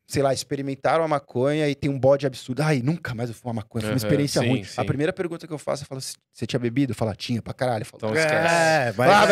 sei 0.07 0.21
lá, 0.21 0.33
experimentaram 0.33 1.03
a 1.03 1.07
maconha 1.07 1.67
e 1.67 1.73
tem 1.75 1.89
um 1.89 1.99
bode 1.99 2.27
absurdo. 2.27 2.61
Ai, 2.61 2.81
nunca 2.83 3.15
mais 3.15 3.29
eu 3.29 3.35
fumo 3.35 3.53
maconha. 3.53 3.81
Foi 3.81 3.89
uma 3.89 3.97
Aham, 3.97 3.97
experiência 3.97 4.41
sim, 4.41 4.47
ruim. 4.49 4.63
sim. 4.63 4.79
A 4.79 4.85
primeira 4.85 5.11
pergunta 5.11 5.47
que 5.47 5.53
eu 5.53 5.57
faço, 5.57 5.83
eu 5.83 5.87
falo, 5.87 5.99
você 6.01 6.45
tinha 6.45 6.59
bebido? 6.59 6.91
Eu 6.91 6.95
falo, 6.95 7.15
tinha 7.15 7.41
pra 7.41 7.53
caralho. 7.53 7.81
Eu 7.81 7.85
falo, 7.85 7.97
Então 8.03 8.15
esquece. 8.15 8.53
É, 8.55 8.91
vai 8.91 9.09
Ah, 9.09 9.25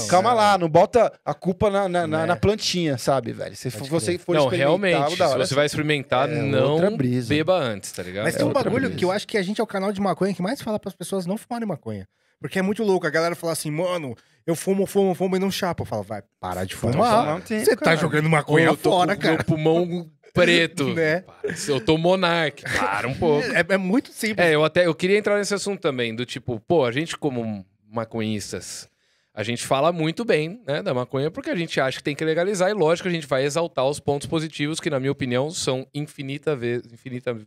não, 0.00 0.06
Calma 0.08 0.30
não. 0.30 0.36
lá, 0.36 0.58
não 0.58 0.68
bota 0.68 1.12
a 1.24 1.32
culpa 1.34 1.70
na, 1.70 1.88
na, 1.88 2.06
na- 2.06 2.22
É. 2.22 2.26
na 2.26 2.36
plantinha, 2.36 2.98
sabe, 2.98 3.32
velho? 3.32 3.54
Se 3.56 3.70
Pode 3.70 3.88
você 3.88 4.18
for 4.18 4.34
Não, 4.34 4.42
experimentar, 4.44 4.58
realmente, 4.58 5.16
se 5.16 5.36
você 5.38 5.54
vai 5.54 5.66
experimentar, 5.66 6.28
É 6.28 6.34
não 6.42 6.72
outra 6.72 6.90
brisa. 6.90 7.28
beba 7.28 7.56
antes, 7.58 7.92
tá 7.92 8.02
ligado? 8.02 8.24
Mas 8.24 8.34
É 8.34 8.38
tem 8.38 8.46
um 8.46 8.52
bagulho 8.52 8.80
brisa. 8.88 8.94
que 8.96 9.04
eu 9.04 9.12
acho 9.12 9.26
que 9.26 9.36
a 9.38 9.42
gente 9.42 9.60
é 9.60 9.64
o 9.64 9.66
canal 9.66 9.92
de 9.92 10.00
maconha 10.00 10.34
que 10.34 10.42
mais 10.42 10.60
fala 10.60 10.78
pras 10.78 10.94
pessoas 10.94 11.24
não 11.26 11.36
fumarem 11.36 11.66
maconha. 11.68 12.08
Porque 12.40 12.58
é 12.58 12.62
muito 12.62 12.82
louco. 12.82 13.06
A 13.06 13.10
galera 13.10 13.34
fala 13.34 13.52
assim, 13.52 13.70
mano, 13.70 14.16
eu 14.46 14.56
fumo, 14.56 14.86
fumo, 14.86 15.14
fumo 15.14 15.36
e 15.36 15.38
não 15.38 15.50
chapa. 15.50 15.82
Eu 15.82 15.86
falo, 15.86 16.02
vai, 16.02 16.22
parar 16.40 16.64
de 16.64 16.74
Fuma 16.74 16.92
fumar. 16.92 17.36
um 17.36 17.40
Você 17.40 17.76
tá 17.76 17.94
jogando 17.94 18.28
maconha 18.28 18.74
fora, 18.74 19.14
com 19.14 19.22
cara. 19.22 19.34
meu 19.34 19.44
pulmão 19.44 20.10
preto. 20.32 20.94
Né? 20.94 21.20
Para, 21.20 21.54
eu 21.68 21.84
tô 21.84 21.98
monarque. 21.98 22.64
Para 22.64 23.06
um 23.06 23.14
pouco. 23.14 23.46
É, 23.52 23.64
é 23.68 23.76
muito 23.76 24.10
simples. 24.12 24.46
É, 24.46 24.54
eu 24.54 24.64
até 24.64 24.86
eu 24.86 24.94
queria 24.94 25.18
entrar 25.18 25.38
nesse 25.38 25.54
assunto 25.54 25.80
também, 25.80 26.14
do 26.14 26.24
tipo, 26.24 26.58
pô, 26.60 26.84
a 26.84 26.92
gente 26.92 27.16
como 27.16 27.64
maconhistas, 27.86 28.88
a 29.34 29.42
gente 29.42 29.66
fala 29.66 29.92
muito 29.92 30.24
bem, 30.24 30.62
né, 30.66 30.82
da 30.82 30.94
maconha, 30.94 31.30
porque 31.30 31.50
a 31.50 31.56
gente 31.56 31.80
acha 31.80 31.98
que 31.98 32.04
tem 32.04 32.14
que 32.14 32.24
legalizar, 32.24 32.70
e 32.70 32.72
lógico, 32.72 33.08
a 33.08 33.10
gente 33.10 33.26
vai 33.26 33.44
exaltar 33.44 33.84
os 33.84 33.98
pontos 33.98 34.28
positivos, 34.28 34.78
que 34.78 34.88
na 34.88 35.00
minha 35.00 35.10
opinião 35.10 35.50
são 35.50 35.86
infinita 35.92 36.54
ve 36.54 36.80
infinita, 36.92 37.30
infinitas 37.32 37.46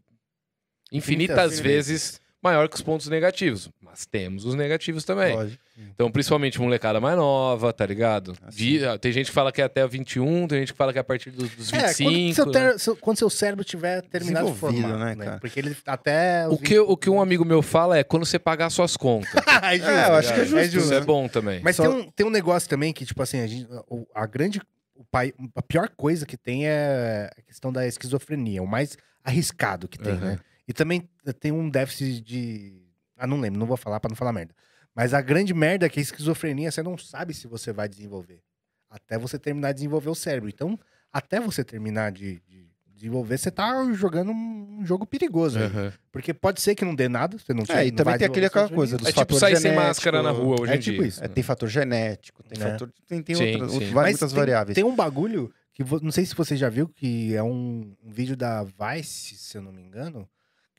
Infinitas 0.92 1.60
vezes 1.60 2.20
maior 2.44 2.68
que 2.68 2.76
os 2.76 2.82
pontos 2.82 3.08
negativos. 3.08 3.70
Mas 3.82 4.06
temos 4.06 4.44
os 4.46 4.54
negativos 4.56 5.04
também. 5.04 5.36
Lógico. 5.36 5.64
Então, 5.78 6.12
principalmente 6.12 6.60
molecada 6.60 7.00
mais 7.00 7.16
nova, 7.18 7.72
tá 7.74 7.86
ligado? 7.86 8.36
Assim. 8.46 8.58
De- 8.58 9.00
tem 9.00 9.12
gente 9.12 9.28
que 9.28 9.32
fala 9.32 9.52
que 9.52 9.62
é 9.62 9.66
até 9.66 9.88
21, 9.88 10.48
tem 10.48 10.60
gente 10.60 10.72
que 10.74 10.78
fala 10.78 10.92
que 10.92 11.00
é 11.00 11.02
a 11.02 11.04
partir 11.04 11.32
dos, 11.32 11.50
dos 11.52 11.72
É, 11.74 11.88
25. 11.94 12.12
quando 12.12 12.34
seu, 12.36 12.46
né? 12.46 12.52
ter- 12.72 12.80
seu- 12.80 12.96
quando 12.96 13.18
seu 13.18 13.30
cérebro 13.30 13.64
tiver 13.64 14.02
terminado 14.04 14.52
de 14.52 14.58
formar, 14.58 14.98
né, 14.98 15.16
né? 15.16 15.26
cara? 15.26 15.40
Porque 15.40 15.60
ele 15.60 15.76
até... 15.86 16.48
O 16.48 16.58
que, 16.58 16.78
o 16.80 16.96
que 16.98 17.10
um 17.10 17.22
amigo 17.22 17.44
meu 17.46 17.62
fala 17.62 17.98
é 17.98 18.04
quando 18.04 18.26
você 18.26 18.38
pagar 18.38 18.70
suas 18.70 18.96
contas. 18.98 19.34
é, 19.64 19.76
justo, 19.78 19.90
É, 19.90 20.10
eu 20.10 20.14
acho 20.16 20.34
que 20.34 20.40
é 20.42 20.46
justo, 20.46 20.78
Isso 20.78 20.90
né? 20.90 20.98
é 20.98 21.02
bom 21.02 21.28
também. 21.28 21.62
Mas 21.64 21.76
Só- 21.78 21.84
tem, 21.84 21.92
um, 21.92 22.12
tem 22.12 22.26
um 22.26 22.30
negócio 22.32 22.68
também 22.70 22.92
que, 22.94 23.06
tipo 23.06 23.22
assim, 23.24 23.40
a, 23.40 23.48
gente, 23.48 23.68
a 24.14 24.26
grande. 24.28 24.62
O 24.96 25.04
pai, 25.06 25.34
a 25.56 25.62
pior 25.62 25.90
coisa 25.98 26.24
que 26.26 26.38
tem 26.38 26.68
é 26.68 27.30
a 27.36 27.42
questão 27.42 27.74
da 27.74 27.86
esquizofrenia, 27.88 28.62
o 28.62 28.68
mais 28.68 28.96
arriscado 29.24 29.88
que 29.88 29.98
tem, 29.98 30.14
Uhum. 30.14 30.20
né? 30.20 30.40
E 30.68 30.74
também 30.74 31.10
tem 31.40 31.52
um 31.52 31.70
déficit 31.70 32.22
de. 32.22 32.82
Ah, 33.18 33.28
não 33.28 33.40
lembro, 33.40 33.60
não 33.60 33.68
vou 33.68 33.78
falar 33.78 34.00
pra 34.00 34.10
não 34.10 34.16
falar 34.16 34.34
merda. 34.34 34.54
Mas 34.96 35.14
a 35.14 35.22
grande 35.22 35.54
merda 35.54 35.86
é 35.86 35.90
que 35.90 36.00
a 36.00 36.04
esquizofrenia 36.04 36.72
você 36.72 36.84
não 36.84 36.98
sabe 36.98 37.34
se 37.34 37.48
você 37.48 37.72
vai 37.74 37.88
desenvolver. 37.90 38.42
Até 38.90 39.18
você 39.18 39.40
terminar 39.40 39.72
de 39.72 39.78
desenvolver 39.78 40.10
o 40.10 40.16
cérebro. 40.16 40.50
Então, 40.50 40.80
até 41.12 41.40
você 41.40 41.64
terminar 41.64 42.12
de, 42.12 42.40
de 42.48 42.68
desenvolver, 42.94 43.38
você 43.40 43.50
tá 43.50 43.92
jogando 43.94 44.32
um 44.32 44.86
jogo 44.86 45.06
perigoso. 45.06 45.60
Uhum. 45.60 45.92
Porque 46.12 46.32
pode 46.34 46.62
ser 46.62 46.76
que 46.76 46.86
não 46.86 46.94
dê 46.94 47.10
nada, 47.10 47.38
você 47.40 47.54
não 47.54 47.64
É, 47.70 47.88
e 47.88 47.92
não 47.92 47.98
também 47.98 48.18
tem 48.18 48.28
aquela 48.28 48.70
coisa 48.70 48.98
dos 48.98 49.08
É 49.08 49.12
tipo 49.12 49.20
fatores 49.22 49.40
sair 49.40 49.58
sem 49.58 49.76
máscara 49.76 50.22
na 50.22 50.30
rua 50.32 50.62
hoje 50.62 50.74
É 50.74 50.76
em 50.76 50.80
tipo 50.80 51.00
dia. 51.00 51.08
isso. 51.08 51.24
É, 51.24 51.28
tem 51.28 51.44
fator 51.44 51.68
genético, 51.68 52.44
tem 52.44 52.60
Né? 52.60 52.72
fator. 52.72 52.92
Tem, 53.08 53.22
tem, 53.24 53.36
Sim, 53.36 53.52
outras, 53.54 53.70
sim. 53.72 53.76
outras- 53.78 53.94
Mas 53.94 54.06
muitas 54.12 54.32
tem, 54.32 54.40
variáveis. 54.40 54.76
Tem 54.76 54.84
um 54.84 54.96
bagulho 54.96 55.52
que 55.74 55.84
não 56.04 56.12
sei 56.12 56.24
se 56.24 56.36
você 56.36 56.56
já 56.56 56.70
viu, 56.70 56.88
que 56.88 57.34
é 57.34 57.42
um, 57.42 57.96
um 58.04 58.12
vídeo 58.12 58.38
da 58.38 58.64
Vice, 58.64 59.36
se 59.38 59.58
eu 59.58 59.62
não 59.64 59.72
me 59.72 59.82
engano, 59.82 60.30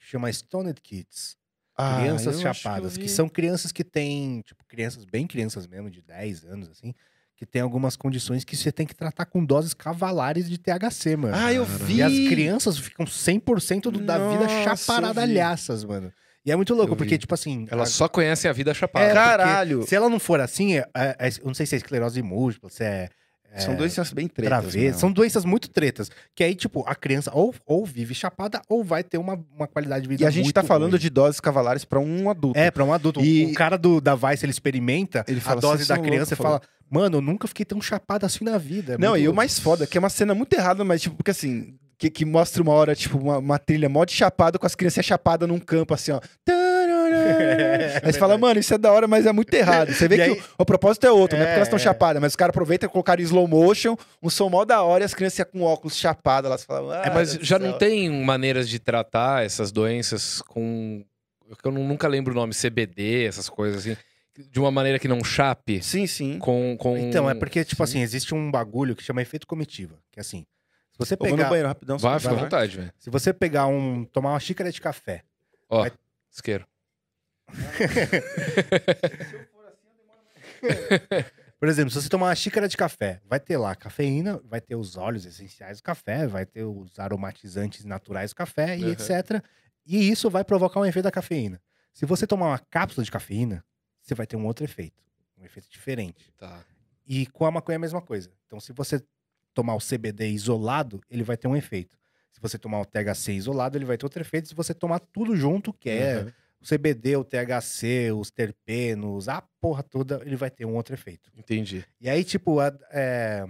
chama 0.06 0.32
Stoned 0.32 0.80
Kids. 0.80 1.36
Ah, 1.76 1.98
crianças 2.00 2.40
chapadas, 2.40 2.96
que, 2.96 3.02
vi. 3.04 3.08
são 3.08 3.28
crianças 3.28 3.72
que 3.72 3.82
têm, 3.82 4.42
tipo, 4.42 4.64
crianças 4.64 5.04
bem 5.04 5.26
crianças 5.26 5.66
mesmo, 5.66 5.90
de 5.90 6.00
10 6.02 6.44
anos, 6.44 6.68
assim, 6.70 6.92
que 6.92 7.44
que 7.44 7.44
tem 7.44 7.60
algumas 7.60 7.96
condições 7.96 8.44
que 8.44 8.56
você 8.56 8.70
tem 8.70 8.86
que 8.86 8.94
tratar 8.94 9.26
com 9.26 9.44
doses 9.44 9.74
cavalares 9.74 10.48
de 10.48 10.56
THC, 10.56 11.16
mano. 11.16 11.34
Ah, 11.36 11.52
eu 11.52 11.64
vi. 11.64 11.96
E 11.96 12.02
as 12.02 12.12
crianças 12.12 12.78
ficam 12.78 13.04
100% 13.04 13.90
do, 13.90 13.98
da 14.00 14.16
vida 14.30 14.44
Nossa, 14.44 14.76
chaparadalhaças, 14.76 15.82
mano. 15.84 16.12
E 16.46 16.52
é 16.52 16.56
muito 16.56 16.72
louco, 16.74 16.92
Eu 16.92 16.96
porque, 16.96 17.14
vi. 17.14 17.18
tipo 17.18 17.34
assim. 17.34 17.66
Elas 17.70 17.88
a- 17.88 17.92
só 17.92 18.08
conhecem 18.08 18.48
a 18.48 18.52
vida 18.54 18.72
chapada. 18.72 19.06
É, 19.06 19.12
Caralho. 19.12 19.82
Se 19.86 19.96
ela 19.96 20.08
não 20.08 20.20
for 20.20 20.40
assim, 20.40 20.76
é- 20.76 20.86
é- 20.94 21.16
é- 21.18 21.28
eu 21.40 21.46
não 21.46 21.54
sei 21.54 21.66
se 21.66 21.74
é 21.74 21.78
esclerose 21.78 22.22
múltipla, 22.22 22.70
se 22.70 22.84
é. 22.84 23.08
É 23.54 23.60
São 23.60 23.74
doenças 23.76 24.12
bem 24.12 24.26
tretas. 24.28 24.74
mesmo. 24.74 24.98
São 24.98 25.12
doenças 25.12 25.44
muito 25.44 25.68
tretas. 25.68 26.10
Que 26.34 26.42
aí, 26.44 26.54
tipo, 26.54 26.84
a 26.86 26.94
criança 26.94 27.30
ou, 27.32 27.54
ou 27.64 27.86
vive 27.86 28.14
chapada 28.14 28.60
ou 28.68 28.82
vai 28.84 29.02
ter 29.04 29.16
uma, 29.18 29.38
uma 29.56 29.66
qualidade 29.66 30.02
de 30.02 30.08
vida 30.08 30.22
E 30.24 30.26
a 30.26 30.30
gente 30.30 30.52
tá 30.52 30.62
falando 30.62 30.92
ruim. 30.92 31.00
de 31.00 31.08
doses 31.10 31.40
cavalares 31.40 31.84
pra 31.84 31.98
um 32.00 32.28
adulto. 32.28 32.58
É, 32.58 32.70
pra 32.70 32.84
um 32.84 32.92
adulto. 32.92 33.20
E- 33.20 33.46
O 33.46 33.54
cara 33.54 33.76
do, 33.78 34.00
da 34.00 34.14
Vice, 34.14 34.44
ele 34.44 34.50
experimenta 34.50 35.24
Ele 35.28 35.38
a 35.38 35.42
fala, 35.42 35.60
dose 35.60 35.76
"Vocês 35.84 35.88
da 35.88 35.98
criança 35.98 36.34
e 36.34 36.36
loucos", 36.36 36.58
fala, 36.58 36.62
mano, 36.90 37.18
eu 37.18 37.20
nunca 37.22 37.46
fiquei 37.48 37.64
tão 37.64 37.80
chapado 37.80 38.26
assim 38.26 38.44
na 38.44 38.58
vida. 38.58 38.94
É 38.94 38.98
Não, 38.98 39.16
e 39.16 39.28
o 39.28 39.34
mais 39.34 39.58
foda, 39.58 39.86
que 39.86 39.96
é 39.96 40.00
uma 40.00 40.10
cena 40.10 40.34
muito 40.34 40.52
errada, 40.54 40.84
mas 40.84 41.00
tipo, 41.02 41.14
porque 41.16 41.30
assim, 41.30 41.74
que, 41.96 42.10
que 42.10 42.24
mostra 42.24 42.60
uma 42.62 42.72
hora, 42.72 42.94
tipo, 42.94 43.16
uma, 43.18 43.38
uma 43.38 43.58
trilha 43.58 43.88
mó 43.88 44.04
de 44.04 44.12
chapado 44.12 44.58
com 44.58 44.66
as 44.66 44.74
crianças 44.74 45.04
chapadas 45.06 45.48
num 45.48 45.58
campo, 45.60 45.94
assim, 45.94 46.10
ó. 46.12 46.20
Aí 48.02 48.12
você 48.12 48.18
fala, 48.18 48.36
mano, 48.38 48.58
isso 48.60 48.72
é 48.74 48.78
da 48.78 48.92
hora, 48.92 49.06
mas 49.06 49.26
é 49.26 49.32
muito 49.32 49.52
errado. 49.54 49.92
Você 49.92 50.08
vê 50.08 50.14
E 50.14 50.18
que 50.18 50.24
aí- 50.24 50.42
o, 50.58 50.62
o 50.62 50.64
propósito 50.64 51.06
é 51.06 51.10
outro, 51.12 51.36
não 51.36 51.44
é 51.44 51.46
porque 51.48 51.56
elas 51.56 51.68
estão 51.68 51.78
É, 51.78 51.82
é. 51.82 51.84
chapadas, 51.84 52.20
mas 52.20 52.32
os 52.32 52.36
caras 52.36 52.50
aproveitam 52.50 52.88
e 52.88 52.90
colocaram 52.92 53.20
em 53.22 53.24
slow 53.24 53.46
motion, 53.46 53.96
um 54.22 54.30
som 54.30 54.48
mó 54.48 54.64
da 54.64 54.82
hora 54.82 55.04
e 55.04 55.06
as 55.06 55.14
crianças 55.14 55.46
com 55.50 55.62
óculos 55.62 55.96
chapadas, 55.96 56.48
elas 56.50 56.64
falam, 56.64 56.90
ah, 56.90 57.02
É, 57.06 57.10
mas 57.10 57.32
já 57.34 57.58
não 57.58 57.76
tem 57.78 58.10
maneiras 58.24 58.68
de 58.68 58.78
tratar 58.78 59.44
essas 59.44 59.70
doenças 59.72 60.40
com. 60.42 61.04
Eu 61.64 61.70
nu- 61.70 61.84
nunca 61.86 62.08
lembro 62.08 62.32
o 62.32 62.34
nome, 62.36 62.54
CBD, 62.54 63.24
essas 63.26 63.48
coisas 63.48 63.80
assim. 63.86 63.96
De 64.50 64.58
uma 64.58 64.70
maneira 64.70 64.98
que 64.98 65.06
não 65.06 65.22
chape 65.22 65.80
Sim, 65.80 66.06
sim. 66.08 66.38
com. 66.40 66.76
com... 66.76 66.96
Então, 66.98 67.30
é 67.30 67.34
porque, 67.34 67.64
tipo 67.64 67.86
Sim. 67.86 67.98
assim, 67.98 68.02
existe 68.02 68.34
um 68.34 68.50
bagulho 68.50 68.96
que 68.96 69.02
chama 69.04 69.22
efeito 69.22 69.46
comitiva. 69.46 69.94
Que 70.10 70.18
é 70.18 70.22
assim, 70.22 70.44
se 70.90 70.98
você 70.98 71.14
Eu 71.14 71.18
vou 71.18 71.28
no 71.28 71.36
pegar, 71.36 71.48
banheiro 71.48 71.68
rapidão. 71.68 71.98
Vai, 71.98 72.18
fica 72.18 72.32
à 72.32 72.36
vontade, 72.36 72.76
velho. 72.78 72.92
se 72.98 73.10
você 73.10 73.32
pegar 73.32 73.66
um, 73.68 74.04
tomar 74.04 74.30
uma 74.30 74.40
xícara 74.40 74.72
de 74.72 74.80
café, 74.80 75.22
Ó, 75.70 75.82
Vai- 75.82 75.92
isqueiro. 76.32 76.66
Por 81.58 81.68
exemplo, 81.68 81.90
se 81.90 82.02
você 82.02 82.08
tomar 82.08 82.26
uma 82.26 82.34
xícara 82.34 82.68
de 82.68 82.76
café, 82.76 83.20
vai 83.24 83.40
ter 83.40 83.56
lá 83.56 83.74
cafeína, 83.74 84.40
vai 84.44 84.60
ter 84.60 84.74
os 84.76 84.96
óleos 84.96 85.24
essenciais 85.24 85.78
do 85.78 85.82
café, 85.82 86.26
vai 86.26 86.44
ter 86.44 86.64
os 86.64 86.98
aromatizantes 86.98 87.84
naturais 87.84 88.30
do 88.32 88.36
café 88.36 88.76
e 88.76 88.84
Uhum. 88.84 88.90
etc. 88.92 89.42
E 89.86 90.10
isso 90.10 90.28
vai 90.28 90.44
provocar 90.44 90.80
um 90.80 90.84
efeito 90.84 91.04
da 91.04 91.10
cafeína. 91.10 91.60
Se 91.92 92.04
você 92.04 92.26
tomar 92.26 92.48
uma 92.48 92.58
cápsula 92.58 93.04
de 93.04 93.10
cafeína, 93.10 93.64
você 94.02 94.14
vai 94.14 94.26
ter 94.26 94.36
um 94.36 94.44
outro 94.46 94.64
efeito, 94.64 95.02
um 95.38 95.44
efeito 95.44 95.70
diferente. 95.70 96.32
Tá. 96.36 96.62
E 97.06 97.26
com 97.26 97.46
a 97.46 97.50
maconha 97.50 97.76
é 97.76 97.78
a 97.78 97.80
mesma 97.80 98.02
coisa. 98.02 98.30
Então, 98.46 98.60
se 98.60 98.72
você 98.72 99.02
tomar 99.54 99.74
o 99.74 99.78
CBD 99.80 100.28
isolado, 100.30 101.00
ele 101.08 101.22
vai 101.22 101.36
ter 101.36 101.46
um 101.48 101.56
efeito. 101.56 101.96
Se 102.32 102.40
você 102.40 102.58
tomar 102.58 102.80
o 102.80 102.84
THC 102.84 103.32
isolado, 103.32 103.78
ele 103.78 103.84
vai 103.84 103.96
ter 103.96 104.04
outro 104.04 104.20
efeito. 104.20 104.48
Se 104.48 104.54
você 104.54 104.74
tomar 104.74 104.98
tudo 104.98 105.36
junto, 105.36 105.72
que 105.72 105.88
é 105.88 106.18
Uhum. 106.24 106.32
O 106.64 106.66
CBD, 106.66 107.16
o 107.16 107.24
THC, 107.24 108.10
os 108.12 108.30
terpenos, 108.30 109.28
a 109.28 109.42
porra 109.60 109.82
toda, 109.82 110.22
ele 110.24 110.34
vai 110.36 110.50
ter 110.50 110.64
um 110.64 110.74
outro 110.74 110.94
efeito. 110.94 111.30
Entendi. 111.36 111.84
E 112.00 112.08
aí, 112.08 112.24
tipo, 112.24 112.58
a- 112.60 112.72
é, 112.90 113.44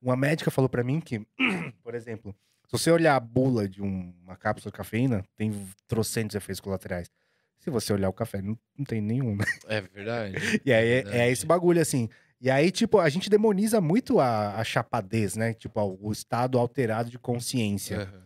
uma 0.00 0.16
médica 0.16 0.50
falou 0.50 0.68
pra 0.68 0.82
mim 0.82 1.00
que, 1.00 1.20
por 1.82 1.94
exemplo, 1.94 2.34
se 2.66 2.72
você 2.72 2.90
olhar 2.90 3.14
a 3.14 3.20
bula 3.20 3.68
de 3.68 3.82
um- 3.82 4.14
uma 4.22 4.36
cápsula 4.36 4.70
de 4.72 4.76
cafeína, 4.76 5.22
tem 5.36 5.52
trocentos 5.86 6.34
efeitos 6.34 6.60
colaterais. 6.60 7.10
Se 7.58 7.68
você 7.70 7.92
olhar 7.92 8.08
o 8.08 8.12
café, 8.12 8.40
não, 8.40 8.58
não 8.78 8.84
tem 8.84 9.00
nenhum, 9.00 9.36
né? 9.36 9.44
É 9.68 9.80
verdade. 9.80 10.34
E 10.64 10.72
aí 10.72 10.86
é- 10.88 10.98
é, 10.98 11.02
Verdade. 11.02 11.32
esse 11.32 11.46
bagulho, 11.46 11.80
assim. 11.80 12.08
E 12.40 12.50
aí, 12.50 12.70
tipo, 12.70 12.98
a 12.98 13.08
gente 13.08 13.28
demoniza 13.30 13.80
muito 13.80 14.18
a, 14.20 14.56
a 14.58 14.64
chapadez, 14.64 15.36
né? 15.36 15.52
Tipo, 15.54 15.98
o 16.00 16.12
estado 16.12 16.58
alterado 16.58 17.10
de 17.10 17.18
consciência. 17.18 18.02
Aham. 18.02 18.22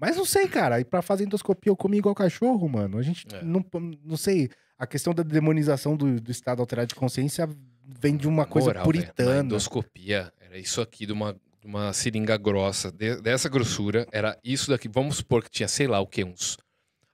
Mas 0.00 0.16
não 0.16 0.24
sei, 0.24 0.46
cara. 0.48 0.80
E 0.80 0.84
pra 0.84 1.02
fazer 1.02 1.24
endoscopia 1.24 1.70
eu 1.70 1.76
comi 1.76 1.98
igual 1.98 2.14
cachorro, 2.14 2.68
mano. 2.68 2.98
A 2.98 3.02
gente 3.02 3.26
É. 3.34 3.42
não, 3.42 3.64
não 4.04 4.16
sei. 4.16 4.48
A 4.78 4.86
questão 4.86 5.12
da 5.12 5.22
demonização 5.22 5.96
do, 5.96 6.20
do 6.20 6.30
estado 6.30 6.60
alterado 6.60 6.88
de 6.88 6.94
consciência 6.94 7.48
vem 7.84 8.16
de 8.16 8.28
uma 8.28 8.46
coisa 8.46 8.68
Moral, 8.68 8.82
uma 8.82 8.84
puritana. 8.84 9.40
endoscopia 9.44 10.32
era 10.40 10.56
isso 10.58 10.80
aqui 10.80 11.04
de 11.04 11.12
uma, 11.12 11.32
de 11.32 11.66
uma 11.66 11.92
seringa 11.92 12.36
grossa, 12.36 12.92
de- 12.92 13.20
dessa 13.20 13.48
grossura, 13.48 14.06
era 14.12 14.38
isso 14.44 14.70
daqui. 14.70 14.88
Vamos 14.88 15.16
supor 15.16 15.42
que 15.42 15.50
tinha, 15.50 15.66
sei 15.68 15.86
lá 15.88 15.98
o 16.00 16.06
que, 16.06 16.22
uns. 16.22 16.56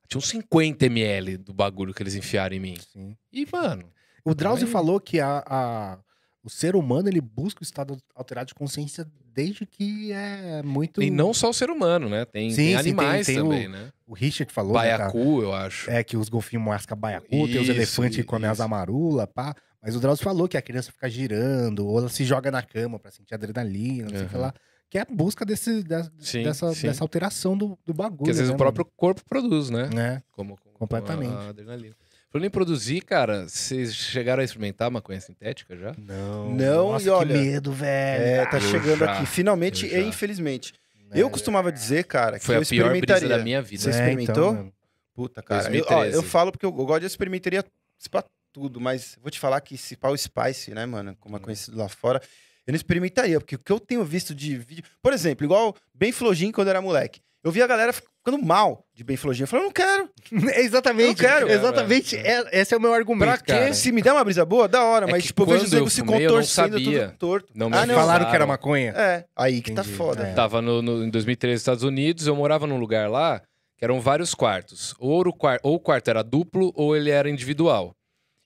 Tinha 0.06 0.18
uns 0.18 0.28
50 0.28 0.84
ml 0.86 1.38
do 1.38 1.54
bagulho 1.54 1.94
que 1.94 2.02
eles 2.02 2.14
enfiaram 2.14 2.54
em 2.54 2.60
mim. 2.60 2.76
Sim. 2.92 3.16
E, 3.32 3.46
mano. 3.50 3.90
O 4.22 4.34
Drauzio 4.34 4.66
Aí- 4.66 4.72
falou 4.72 5.00
que 5.00 5.18
a, 5.20 5.42
a- 5.46 5.98
o 6.44 6.50
ser 6.50 6.76
humano 6.76 7.08
ele 7.08 7.20
busca 7.20 7.60
o 7.60 7.64
estado 7.64 7.96
alterado 8.14 8.48
de 8.48 8.54
consciência 8.54 9.06
desde 9.34 9.64
que 9.66 10.12
é 10.12 10.62
muito. 10.62 11.02
E 11.02 11.10
não 11.10 11.32
só 11.34 11.48
o 11.50 11.52
ser 11.54 11.70
humano, 11.70 12.08
né? 12.08 12.24
Tem, 12.24 12.50
Sim, 12.50 12.56
tem 12.56 12.66
sim, 12.66 12.72
tem- 12.72 12.78
animais 12.80 13.26
tem 13.26 13.40
o- 13.40 13.44
também, 13.44 13.68
né? 13.68 13.90
O 14.06 14.12
Richard 14.14 14.52
falou. 14.52 14.74
né? 14.74 14.78
Baiacu, 14.80 15.42
eu 15.42 15.52
acho. 15.54 15.90
É 15.90 16.04
que 16.04 16.16
os 16.16 16.28
golfinhos 16.28 16.64
mascam 16.64 16.96
baiacu, 16.96 17.28
tem 17.30 17.42
os 17.44 17.50
Isso, 17.62 17.70
elefantes 17.72 18.16
que 18.16 18.22
comem 18.24 18.48
as 18.48 18.58
isso. 18.58 18.62
amarula, 18.62 19.26
pá. 19.26 19.54
Mas 19.82 19.96
o 19.96 20.00
Drauzio 20.00 20.22
falou 20.24 20.46
que 20.48 20.56
a 20.56 20.62
criança 20.62 20.92
fica 20.92 21.08
girando, 21.10 21.86
ou 21.86 21.98
ela 21.98 22.08
se 22.08 22.24
joga 22.24 22.50
na 22.50 22.62
cama 22.62 22.98
pra 22.98 23.10
sentir 23.10 23.34
adrenalina, 23.34 24.08
não 24.10 24.16
sei 24.16 24.26
o 24.26 24.30
que 24.30 24.36
lá. 24.36 24.54
Que 24.90 24.98
é 24.98 25.00
a 25.00 25.06
busca 25.10 25.44
desse, 25.44 25.82
da- 25.82 26.08
Sim, 26.20 26.42
dessa, 26.44 26.72
sim. 26.74 26.86
dessa 26.86 27.02
alteração 27.02 27.56
do, 27.58 27.76
do 27.84 27.92
bagulho. 27.92 28.18
Porque 28.18 28.30
às 28.30 28.36
vezes 28.36 28.50
né, 28.50 28.54
o 28.54 28.58
próprio 28.58 28.84
corpo 28.96 29.22
produz, 29.28 29.68
né? 29.70 29.84
mano? 29.84 29.98
É. 30.00 30.22
Como, 30.30 30.56
como 30.58 30.74
Completamente. 30.76 31.32
A 31.32 31.48
adrenalina. 31.48 31.96
Falando 32.34 32.46
em 32.48 32.50
produzir, 32.50 33.00
cara, 33.02 33.48
vocês 33.48 33.94
chegaram 33.94 34.40
a 34.40 34.44
experimentar 34.44 34.90
maconha 34.90 35.20
sintética 35.20 35.76
já? 35.76 35.94
Não. 35.96 36.50
Não, 36.52 36.90
Nossa, 36.90 37.06
e 37.06 37.08
olha, 37.08 37.32
que 37.32 37.40
medo, 37.40 37.70
velho. 37.70 38.24
É, 38.24 38.46
tá 38.46 38.56
Eu 38.56 38.60
chegando 38.60 38.98
já, 38.98 39.12
aqui, 39.12 39.24
finalmente 39.24 39.86
e 39.86 40.00
infelizmente. 40.02 40.74
É. 41.12 41.22
Eu 41.22 41.30
costumava 41.30 41.70
dizer, 41.70 42.02
cara, 42.06 42.40
que 42.40 42.44
Foi 42.44 42.56
eu 42.56 42.62
a 42.62 42.64
pior 42.64 42.88
brisa 42.90 43.04
experimentaria. 43.04 43.28
da 43.38 43.44
minha 43.44 43.62
vida. 43.62 43.84
Você 43.84 43.90
É, 43.90 43.92
experimentou? 43.92 44.52
mano. 44.52 44.72
Puta, 45.14 45.40
cara. 45.44 45.62
Eu, 45.72 45.84
ó, 45.84 45.88
2013. 45.90 46.16
eu 46.16 46.22
falo 46.24 46.50
porque 46.50 46.66
eu, 46.66 46.70
eu 46.76 46.84
gosto 46.84 47.00
de 47.02 47.06
experimentaria 47.06 47.64
pra 48.10 48.24
tudo, 48.52 48.80
mas 48.80 49.16
vou 49.22 49.30
te 49.30 49.38
falar 49.38 49.60
que 49.60 49.78
se 49.78 49.94
pau 49.96 50.16
Spice, 50.18 50.74
né, 50.74 50.84
mano, 50.86 51.16
como 51.20 51.36
é 51.36 51.38
conhecido 51.38 51.78
lá 51.78 51.88
fora, 51.88 52.20
eu 52.66 52.72
não 52.72 52.76
experimentaria, 52.76 53.38
porque 53.38 53.54
o 53.54 53.58
que 53.60 53.70
eu 53.70 53.78
tenho 53.78 54.04
visto 54.04 54.34
de 54.34 54.56
vídeo. 54.56 54.82
Por 55.00 55.12
exemplo, 55.12 55.46
igual 55.46 55.72
bem 55.94 56.10
flojinho 56.10 56.52
quando 56.52 56.66
eu 56.66 56.70
era 56.72 56.82
moleque. 56.82 57.20
Eu 57.44 57.50
vi 57.52 57.60
a 57.62 57.66
galera 57.66 57.92
ficando 57.92 58.38
mal 58.42 58.82
de 58.94 59.16
flojinho. 59.18 59.44
Eu 59.44 59.48
falei, 59.48 59.64
eu 59.64 59.68
não 59.68 59.72
quero. 59.72 60.08
exatamente. 60.58 61.22
Eu 61.22 61.28
quero. 61.28 61.48
Exatamente. 61.50 62.16
é- 62.16 62.48
esse 62.60 62.72
é 62.72 62.76
o 62.76 62.80
meu 62.80 62.94
argumento, 62.94 63.28
Pra 63.28 63.36
quê? 63.38 63.52
cara. 63.52 63.74
Se 63.74 63.92
me 63.92 64.00
der 64.00 64.12
uma 64.12 64.24
brisa 64.24 64.44
boa, 64.46 64.66
da 64.66 64.82
hora, 64.82 65.06
É 65.06 65.10
mas 65.10 65.24
tipo, 65.24 65.42
eu 65.42 65.46
vejo 65.46 65.64
os 65.64 65.70
negros 65.72 65.92
se 65.92 66.02
contorcendo 66.02 66.78
sabia. 66.78 67.08
tudo 67.08 67.18
torto. 67.18 67.52
Não 67.54 67.68
me 67.68 67.76
ah, 67.76 67.84
não. 67.84 67.94
Falaram 67.94 68.30
que 68.30 68.34
era 68.34 68.46
maconha? 68.46 68.92
É, 68.96 69.26
aí 69.36 69.60
que 69.60 69.72
tá 69.72 69.82
Entendi. 69.82 69.96
foda. 69.96 70.22
É. 70.26 70.32
Tava 70.32 70.62
no, 70.62 70.80
no- 70.80 71.04
em 71.04 71.10
2013 71.10 71.52
nos 71.52 71.60
Estados 71.60 71.82
Unidos, 71.84 72.26
eu 72.26 72.34
morava 72.34 72.66
num 72.66 72.78
lugar 72.78 73.10
lá 73.10 73.42
que 73.76 73.84
eram 73.84 74.00
vários 74.00 74.34
quartos. 74.34 74.94
Ou 74.98 75.20
o, 75.28 75.34
ou 75.62 75.74
o 75.74 75.80
quarto 75.80 76.08
era 76.08 76.22
duplo 76.24 76.72
ou 76.74 76.96
ele 76.96 77.10
era 77.10 77.28
individual. 77.28 77.92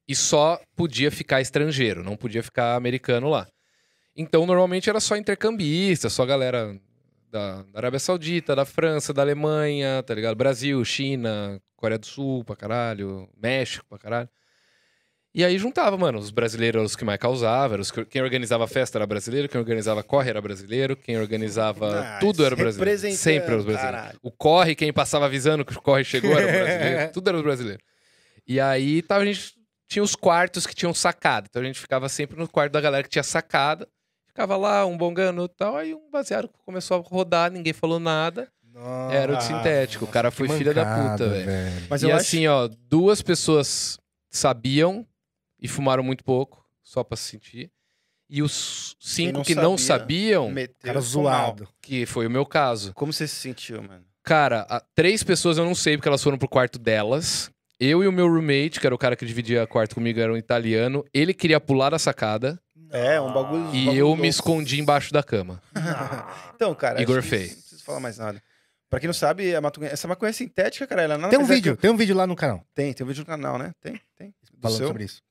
E 0.09 0.16
só 0.16 0.59
podia 0.75 1.11
ficar 1.12 1.41
estrangeiro, 1.41 2.03
não 2.03 2.16
podia 2.16 2.43
ficar 2.43 2.75
americano 2.75 3.29
lá. 3.29 3.47
Então, 4.16 4.45
normalmente 4.47 4.91
era 4.91 4.99
só 4.99 5.16
intercambista, 5.16 6.09
só 6.11 6.27
galera 6.27 6.75
da, 7.31 7.63
da 7.63 7.79
Arábia 7.79 7.99
Saudita, 7.99 8.55
da 8.57 8.65
França, 8.65 9.13
da 9.13 9.23
Alemanha, 9.23 10.03
tá 10.03 10.15
ligado? 10.15 10.37
Brasil, 10.37 10.85
China, 10.85 11.61
Coreia 11.77 11.99
do 11.99 12.07
Sul 12.07 12.45
pra 12.45 12.57
caralho, 12.57 13.29
México 13.41 13.85
pra 13.89 13.99
caralho. 13.99 14.29
E 15.35 15.45
aí 15.45 15.59
juntava, 15.59 15.97
mano, 15.97 16.19
os 16.19 16.31
brasileiros 16.31 16.79
eram 16.79 16.87
os 16.87 16.97
que 16.97 17.05
mais 17.05 17.19
causavam, 17.19 17.75
eram 17.75 17.83
os 17.83 17.91
que- 17.91 18.05
quem 18.07 18.23
organizava 18.23 18.65
a 18.65 18.67
festa 18.67 18.99
era 18.99 19.07
brasileiro, 19.07 19.49
quem 19.49 19.61
organizava 19.61 20.03
corre 20.03 20.31
era 20.31 20.41
brasileiro, 20.41 20.97
quem 20.97 21.19
organizava 21.19 22.01
Ah, 22.01 22.19
tudo 22.19 22.45
era 22.45 22.57
brasileiro. 22.57 22.91
Sempre 23.19 23.49
era 23.53 23.59
os 23.59 23.65
brasileiros. 23.65 24.01
caralho. 24.01 24.19
O 24.23 24.33
corre, 24.33 24.75
quem 24.75 24.93
passava 24.93 25.27
avisando 25.27 25.65
que 25.65 25.77
o 25.77 25.83
corre 25.83 26.03
chegou 26.03 26.33
era 26.37 26.49
o 26.49 26.51
brasileiro, 26.51 27.13
tudo 27.13 27.29
era 27.29 27.37
os 27.37 27.43
brasileiros. 27.45 27.85
E 28.47 28.59
aí 28.59 29.03
tava, 29.03 29.23
a 29.23 29.27
gente 29.27 29.53
tinha 29.87 30.03
os 30.03 30.17
quartos 30.17 30.67
que 30.67 30.75
tinham 30.75 30.93
sacada, 30.95 31.47
então 31.49 31.63
a 31.63 31.65
gente 31.65 31.79
ficava 31.79 32.09
sempre 32.09 32.37
no 32.39 32.49
quarto 32.49 32.73
da 32.73 32.81
galera 32.81 33.03
que 33.05 33.11
tinha 33.11 33.23
sacada, 33.23 33.87
ficava 34.39 34.56
lá, 34.56 34.86
um 34.86 34.97
bongando 34.97 35.44
e 35.44 35.48
tal, 35.48 35.77
aí 35.77 35.93
um 35.93 36.09
baseado 36.12 36.48
começou 36.65 36.97
a 36.97 37.01
rodar, 37.01 37.51
ninguém 37.51 37.73
falou 37.73 37.98
nada, 37.98 38.48
era 39.10 39.32
o 39.32 39.36
de 39.36 39.43
sintético, 39.43 40.05
o 40.05 40.09
cara 40.09 40.31
foi 40.31 40.48
filha 40.48 40.73
da 40.73 40.85
puta, 40.85 41.28
velho. 41.28 41.86
Mas 41.90 42.05
e 42.05 42.09
eu 42.09 42.15
assim, 42.15 42.47
ó, 42.47 42.69
duas 42.89 43.20
pessoas 43.20 43.98
sabiam 44.31 45.05
e 45.60 45.66
fumaram 45.66 46.05
muito 46.05 46.23
pouco, 46.23 46.65
só 46.85 47.02
pra 47.02 47.16
se 47.16 47.24
sentir. 47.24 47.73
E 48.31 48.40
os 48.43 48.94
cinco 49.01 49.39
não 49.39 49.43
que 49.43 49.55
não 49.56 49.77
sabia, 49.77 50.36
sabiam, 50.36 50.44
acho. 50.56 50.69
Cara 50.82 51.02
ficou 51.02 51.23
mal. 51.24 51.32
zoado. 51.47 51.69
que 51.82 52.06
foi 52.06 52.27
o 52.27 52.31
meu 52.31 52.47
caso. 52.47 52.93
Como 52.94 53.12
você 53.12 53.27
se 53.27 53.35
sentiu, 53.35 53.82
mano? 53.82 54.05
Cara, 54.23 54.66
a- 54.69 54.82
três 54.94 55.24
pessoas 55.24 55.59
eu 55.59 55.65
não 55.65 55.74
sei 55.74 55.97
porque 55.97 56.09
elas 56.09 56.23
foram 56.23 56.39
pro 56.39 56.47
quarto 56.47 56.78
delas. 56.78 57.51
Eu 57.81 58.05
e 58.05 58.06
o 58.06 58.12
meu 58.12 58.28
roommate, 58.28 58.78
que 58.78 58.86
era 58.86 58.94
o 58.94 58.98
cara 58.98 59.16
que 59.16 59.24
dividia 59.27 59.66
quarto 59.66 59.94
comigo, 59.94 60.20
era 60.20 60.32
um 60.32 60.36
italiano. 60.36 61.05
Ele 61.12 61.32
queria 61.32 61.59
pular 61.59 61.90
da 61.90 61.98
sacada 61.98 62.60
É, 62.90 63.20
um 63.20 63.32
bagulho. 63.32 63.74
e 63.74 63.85
bagulho 63.85 63.98
eu 63.98 64.06
louco. 64.09 64.23
me 64.23 64.28
escondi 64.28 64.81
embaixo 64.81 65.12
da 65.12 65.23
cama. 65.23 65.62
Então, 66.55 66.74
cara. 66.74 67.01
Igor 67.01 67.19
acho 67.19 67.28
que 67.28 67.36
Fei. 67.36 67.47
Não 67.48 67.55
preciso 67.55 67.85
falar 67.85 68.01
mais 68.01 68.19
nada. 68.19 68.43
Pra 68.90 68.98
quem 68.98 69.06
não 69.06 69.15
sabe, 69.15 69.55
a 69.55 69.60
maconha- 69.60 69.90
essa 69.90 70.09
maconha 70.09 70.31
é 70.31 70.32
sintética, 70.32 70.86
cara. 70.86 71.02
Ela 71.02 71.19
nada 71.19 71.31
Tem 71.31 71.39
um 71.39 71.43
é 71.43 71.47
vídeo, 71.55 71.77
que- 71.77 71.82
tem 71.82 71.90
um 71.90 71.97
vídeo 71.97 72.16
lá 72.16 72.27
no 72.27 72.35
canal 72.35 72.65
Tem, 72.74 72.93
tem 72.93 73.05
um 73.05 73.09
vídeo 73.09 73.20
no 73.20 73.27
canal, 73.27 73.59
né? 73.59 73.73
Tem, 73.81 74.01
tem. 74.16 74.35
Do 74.52 74.60
falando 74.62 74.78
seu? 74.78 74.86
sobre 74.89 75.05
isso. 75.05 75.23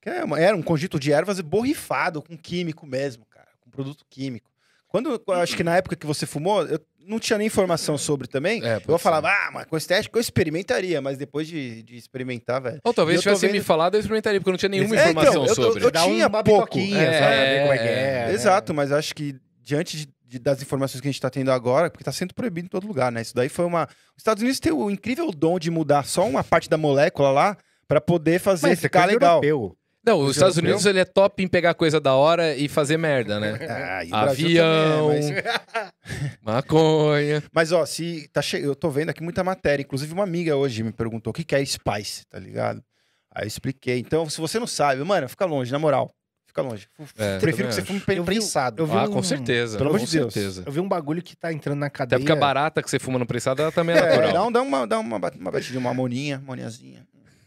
Que 0.00 0.10
é 0.10 0.24
uma- 0.24 0.40
era 0.40 0.56
um 0.56 0.62
conjunto 0.62 0.98
de 0.98 1.12
ervas 1.12 1.40
borrifado 1.40 2.20
com 2.22 2.36
químico 2.36 2.86
mesmo, 2.86 3.24
cara. 3.26 3.48
Com 3.60 3.70
produto 3.70 4.04
químico. 4.10 4.50
Quando, 4.88 5.22
eu 5.26 5.34
acho 5.34 5.56
que 5.56 5.62
na 5.64 5.76
época 5.76 5.96
que 5.96 6.06
você 6.06 6.24
fumou, 6.26 6.66
eu 6.66 6.80
não 7.06 7.18
tinha 7.18 7.36
nem 7.38 7.46
informação 7.46 7.96
sobre 7.98 8.26
também. 8.26 8.64
É, 8.64 8.80
eu 8.86 8.98
falava, 8.98 9.28
ah, 9.28 9.50
mas 9.52 9.66
com 9.66 9.76
estética 9.76 10.16
eu 10.16 10.20
experimentaria, 10.20 11.00
mas 11.00 11.16
depois 11.18 11.46
de, 11.46 11.82
de 11.82 11.96
experimentar, 11.96 12.60
velho. 12.62 12.80
Ou 12.84 12.94
talvez 12.94 13.16
eu 13.18 13.22
tivesse 13.22 13.46
me 13.46 13.52
vendo- 13.52 13.64
falado, 13.64 13.94
eu 13.94 14.00
experimentaria, 14.00 14.40
porque 14.40 14.48
eu 14.50 14.52
não 14.52 14.58
tinha 14.58 14.68
nenhuma 14.68 14.96
É, 14.96 15.10
então, 15.10 15.22
informação 15.22 15.42
eu 15.46 15.54
tô- 15.54 15.62
sobre. 15.62 15.84
eu 15.84 15.90
Dá 15.90 16.04
tinha 16.04 16.26
uma 16.26 16.42
pouco. 16.42 16.78
É, 16.78 17.12
só 17.12 17.18
pra 17.26 17.28
ver 17.44 17.60
como 17.60 17.72
é 17.72 17.78
que 17.78 17.84
é, 17.84 17.92
é. 17.92 18.26
né? 18.26 18.32
Exato, 18.32 18.74
mas 18.74 18.90
eu 18.90 18.96
acho 18.96 19.14
que 19.14 19.36
diante 19.62 19.96
de- 19.96 20.08
de- 20.26 20.38
das 20.38 20.60
informações 20.62 21.00
que 21.00 21.06
a 21.08 21.10
gente 21.12 21.20
tá 21.20 21.30
tendo 21.30 21.52
agora, 21.52 21.88
porque 21.90 22.02
tá 22.04 22.10
sendo 22.12 22.34
proibido 22.34 22.66
em 22.66 22.68
todo 22.68 22.86
lugar, 22.86 23.12
né? 23.12 23.22
Isso 23.22 23.34
daí 23.34 23.48
foi 23.48 23.64
uma. 23.64 23.84
Os 23.84 24.18
Estados 24.18 24.42
Unidos 24.42 24.58
têm 24.60 24.72
o 24.72 24.90
incrível 24.90 25.30
dom 25.30 25.58
de 25.58 25.70
mudar 25.70 26.04
só 26.04 26.26
uma 26.26 26.42
parte 26.42 26.68
da 26.68 26.76
molécula 26.76 27.30
lá 27.30 27.56
pra 27.86 28.00
poder 28.00 28.40
fazer 28.40 28.68
Mas 28.68 28.78
isso 28.78 28.86
é 28.86 28.88
ficar 28.88 29.04
legal. 29.06 29.34
europeu. 29.44 29.76
Não, 30.06 30.18
os 30.20 30.30
Os 30.30 30.36
Estados 30.36 30.56
europeus? 30.56 30.74
Unidos 30.84 30.86
ele 30.86 30.98
é 31.00 31.04
top 31.04 31.42
em 31.42 31.48
pegar 31.48 31.72
coisa 31.74 31.98
da 32.00 32.14
hora 32.14 32.54
e 32.54 32.68
fazer 32.68 32.96
merda, 32.98 33.40
né? 33.40 33.58
Ah, 33.68 34.04
e 34.04 34.12
Avião, 34.12 35.08
também 35.08 35.32
mas... 35.34 35.92
maconha. 36.42 37.42
Mas, 37.52 37.72
ó, 37.72 37.84
se 37.86 38.28
tá 38.32 38.42
che... 38.42 38.58
eu 38.58 38.74
tô 38.74 38.90
vendo 38.90 39.10
aqui 39.10 39.22
muita 39.22 39.42
matéria. 39.42 39.82
Inclusive, 39.82 40.12
uma 40.12 40.24
amiga 40.24 40.56
hoje 40.56 40.82
me 40.82 40.92
perguntou 40.92 41.30
o 41.30 41.34
que, 41.34 41.44
que 41.44 41.54
é 41.54 41.64
Spice, 41.64 42.26
tá 42.28 42.38
ligado? 42.38 42.82
Aí 43.34 43.44
eu 43.44 43.48
expliquei. 43.48 43.98
Então, 43.98 44.28
se 44.28 44.40
você 44.40 44.58
não 44.58 44.66
sabe, 44.66 45.02
mano, 45.04 45.28
fica 45.28 45.44
longe, 45.44 45.72
na 45.72 45.78
moral. 45.78 46.14
Fica 46.46 46.62
longe. 46.62 46.86
É, 47.18 47.38
Prefiro 47.38 47.66
que 47.68 47.74
você 47.74 47.82
fume 47.82 48.00
Eu 48.06 48.22
vi- 48.22 48.24
prensado. 48.26 48.80
eu 48.82 48.86
vi 48.86 48.96
Ah, 48.96 49.04
um- 49.04 49.10
com 49.12 49.22
certeza. 49.24 49.76
Pelo 49.76 49.88
amor 49.90 49.98
de 49.98 50.06
Deus. 50.18 50.32
certeza. 50.32 50.62
Eu 50.64 50.70
vi 50.70 50.78
um 50.78 50.88
bagulho 50.88 51.20
que 51.20 51.34
tá 51.34 51.52
entrando 51.52 51.78
na 51.80 51.86
Até 51.86 51.98
cadeia. 51.98 52.18
porque 52.20 52.30
a 52.32 52.36
barata 52.36 52.80
que 52.80 52.88
você 52.88 52.98
fuma 53.00 53.18
no 53.18 53.26
prensado, 53.26 53.60
ela 53.60 53.72
também 53.72 53.96
é 53.96 53.98
É, 53.98 54.02
natural. 54.02 54.32
dá, 54.32 54.42
um, 54.44 54.52
dá 54.52 54.62
uma, 54.62 54.86
dá 54.86 54.98
uma, 55.00 55.18
bat- 55.18 55.36
uma 55.36 55.50
batidinha, 55.50 55.80
uma 55.80 55.92
moninha, 55.92 56.40
moniazinha. 56.46 57.04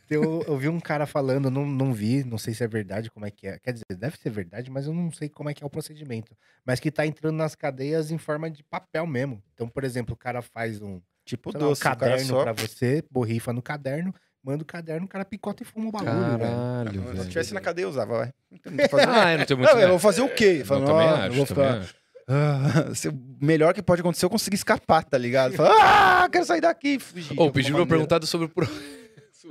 Eu, 0.09 0.43
eu 0.47 0.57
vi 0.57 0.69
um 0.69 0.79
cara 0.79 1.05
falando, 1.05 1.49
não, 1.51 1.65
não 1.65 1.93
vi, 1.93 2.23
não 2.23 2.37
sei 2.37 2.53
se 2.53 2.63
é 2.63 2.67
verdade, 2.67 3.11
como 3.11 3.25
é 3.25 3.31
que 3.31 3.47
é. 3.47 3.59
Quer 3.59 3.73
dizer, 3.73 3.85
deve 3.97 4.17
ser 4.17 4.29
verdade, 4.29 4.71
mas 4.71 4.87
eu 4.87 4.93
não 4.93 5.11
sei 5.11 5.27
como 5.29 5.49
é 5.49 5.53
que 5.53 5.63
é 5.63 5.67
o 5.67 5.69
procedimento. 5.69 6.35
Mas 6.65 6.79
que 6.79 6.89
tá 6.91 7.05
entrando 7.05 7.35
nas 7.35 7.55
cadeias 7.55 8.09
em 8.11 8.17
forma 8.17 8.49
de 8.49 8.63
papel 8.63 9.05
mesmo. 9.05 9.41
Então, 9.53 9.67
por 9.67 9.83
exemplo, 9.83 10.13
o 10.13 10.17
cara 10.17 10.41
faz 10.41 10.81
um, 10.81 11.01
Tipo 11.25 11.51
sei 11.51 11.59
lá, 11.59 11.65
um 11.65 11.69
doce, 11.69 11.81
caderno 11.81 12.25
só... 12.25 12.43
pra 12.43 12.53
você, 12.53 13.03
borrifa 13.11 13.51
no 13.51 13.61
caderno, 13.61 14.13
manda 14.41 14.63
o 14.63 14.65
caderno, 14.65 15.05
o 15.05 15.09
cara 15.09 15.25
picota 15.25 15.63
e 15.63 15.65
fuma 15.65 15.89
o 15.89 15.91
bagulho, 15.91 16.13
velho. 16.37 16.39
Caralho, 16.39 16.91
Se 16.91 16.97
eu 16.97 17.03
velho. 17.03 17.21
estivesse 17.23 17.53
na 17.53 17.59
cadeia, 17.59 17.83
eu 17.85 17.89
usava, 17.89 18.17
vai. 18.19 18.33
Não 18.49 18.57
tem 18.59 18.71
muito. 18.73 18.89
Ah, 18.97 19.31
eu 19.33 19.37
não 19.39 19.45
tenho 19.45 19.59
muito... 19.59 19.73
Não, 19.73 19.81
eu 19.81 19.89
vou 19.89 19.99
fazer 19.99 20.21
o 20.21 20.29
quê? 20.29 20.57
Eu 20.61 20.65
Fala, 20.65 20.85
também 20.85 21.07
"Não, 21.07 21.13
acho, 21.15 21.25
eu 21.27 21.33
vou 21.33 21.45
também 21.45 21.65
ficar- 21.65 21.81
acho. 21.81 21.95
Ah, 22.29 22.93
se- 22.95 23.07
o 23.09 23.13
melhor 23.41 23.73
que 23.73 23.81
pode 23.81 24.01
acontecer 24.01 24.25
é 24.25 24.27
eu 24.27 24.29
conseguir 24.29 24.55
escapar, 24.55 25.03
tá 25.03 25.17
ligado? 25.17 25.53
Fala, 25.53 26.23
ah, 26.23 26.29
quero 26.29 26.45
sair 26.45 26.59
daqui 26.61 26.95
e 26.95 26.99
fugir. 26.99 27.39
Ô, 27.39 27.49
pediram 27.51 27.75
pra 27.75 27.83
eu 27.83 27.87
perguntar 27.87 28.21
sobre 28.25 28.47
o 28.47 28.49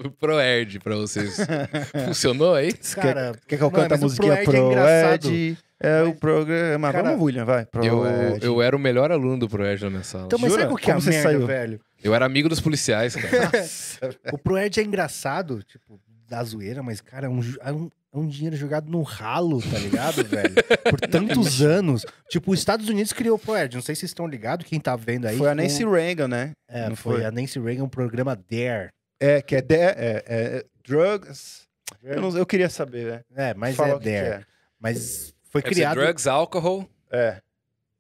Proerd 0.21 0.79
pra 0.81 0.97
vocês. 0.97 1.37
Funcionou 2.07 2.55
aí? 2.55 2.73
Cara, 2.95 3.33
Quer 3.47 3.57
que 3.57 3.63
eu 3.63 3.71
cante 3.71 3.95
a 3.95 3.97
musiquinha 3.99 4.43
Proerd 4.43 4.49
é 4.57 4.61
pro 4.61 4.67
engraçado. 4.73 5.29
Ed? 5.29 5.59
É 5.79 6.03
o 6.03 6.15
programa. 6.15 6.91
Cara, 6.91 7.11
Vamos, 7.11 7.23
William, 7.23 7.45
vai. 7.45 7.67
Pro 7.67 7.85
Eu, 7.85 8.03
eu 8.41 8.63
era 8.63 8.75
o 8.75 8.79
melhor 8.79 9.13
aluno 9.13 9.39
do 9.39 9.49
Proerd 9.49 9.85
na 9.85 9.91
minha 9.91 10.03
sala. 10.05 10.25
Então, 10.25 10.39
mas 10.39 10.51
Jura? 10.51 10.63
sabe 10.63 10.75
o 10.75 10.77
que 10.77 10.91
é 10.91 10.93
a 10.93 10.95
Como 10.97 11.03
você 11.05 11.11
merda, 11.11 11.29
saiu? 11.31 11.47
velho? 11.47 11.81
Eu 12.03 12.15
era 12.15 12.25
amigo 12.25 12.49
dos 12.49 12.61
policiais, 12.61 13.15
cara. 13.15 13.51
O 14.33 14.39
Proerd 14.39 14.81
é 14.81 14.83
engraçado, 14.83 15.63
tipo, 15.63 16.01
da 16.29 16.43
zoeira, 16.43 16.83
mas, 16.83 17.01
cara, 17.03 17.27
é 17.27 17.29
um, 17.29 17.41
é 17.61 17.73
um, 17.73 17.91
é 18.15 18.19
um 18.19 18.27
dinheiro 18.27 18.57
jogado 18.57 18.91
no 18.91 19.03
ralo, 19.03 19.61
tá 19.61 19.79
ligado, 19.79 20.25
velho? 20.25 20.55
Por 20.89 20.99
tantos 21.01 21.61
anos. 21.61 22.07
Tipo, 22.31 22.53
os 22.53 22.59
Estados 22.59 22.89
Unidos 22.89 23.13
criou 23.13 23.37
o 23.37 23.39
Proerd. 23.39 23.75
Não 23.75 23.83
sei 23.83 23.95
se 23.95 24.01
vocês 24.01 24.11
estão 24.11 24.27
ligados, 24.27 24.67
quem 24.67 24.81
tá 24.81 24.97
vendo 24.97 25.27
aí. 25.27 25.37
Foi 25.37 25.49
a 25.49 25.55
com- 25.55 25.57
Nancy 25.63 25.85
Reagan, 25.85 26.29
né? 26.29 26.53
É, 26.71 26.89
não 26.89 26.97
foi, 26.97 27.17
foi? 27.17 27.25
a 27.27 27.31
Nancy 27.31 27.59
Reagan, 27.61 27.85
o 27.85 27.89
programa 27.89 28.35
Dare. 28.35 28.89
É, 29.19 29.41
que 29.43 29.57
é, 29.57 29.63
de, 29.63 29.75
é, 29.75 30.25
é 30.27 30.65
drugs. 30.87 31.67
Eu, 32.03 32.21
não- 32.21 32.37
eu 32.37 32.47
queria 32.47 32.69
saber, 32.69 33.07
né? 33.07 33.51
É, 33.51 33.55
mas 33.55 33.77
Fala 33.77 33.95
é 33.95 33.99
que 33.99 34.05
Dare. 34.05 34.47
Mas 34.79 35.35
foi 35.51 35.63
dizer, 35.63 35.75
criado. 35.75 35.97
drugs, 36.01 36.27
álcool. 36.27 36.89
É. 37.11 37.41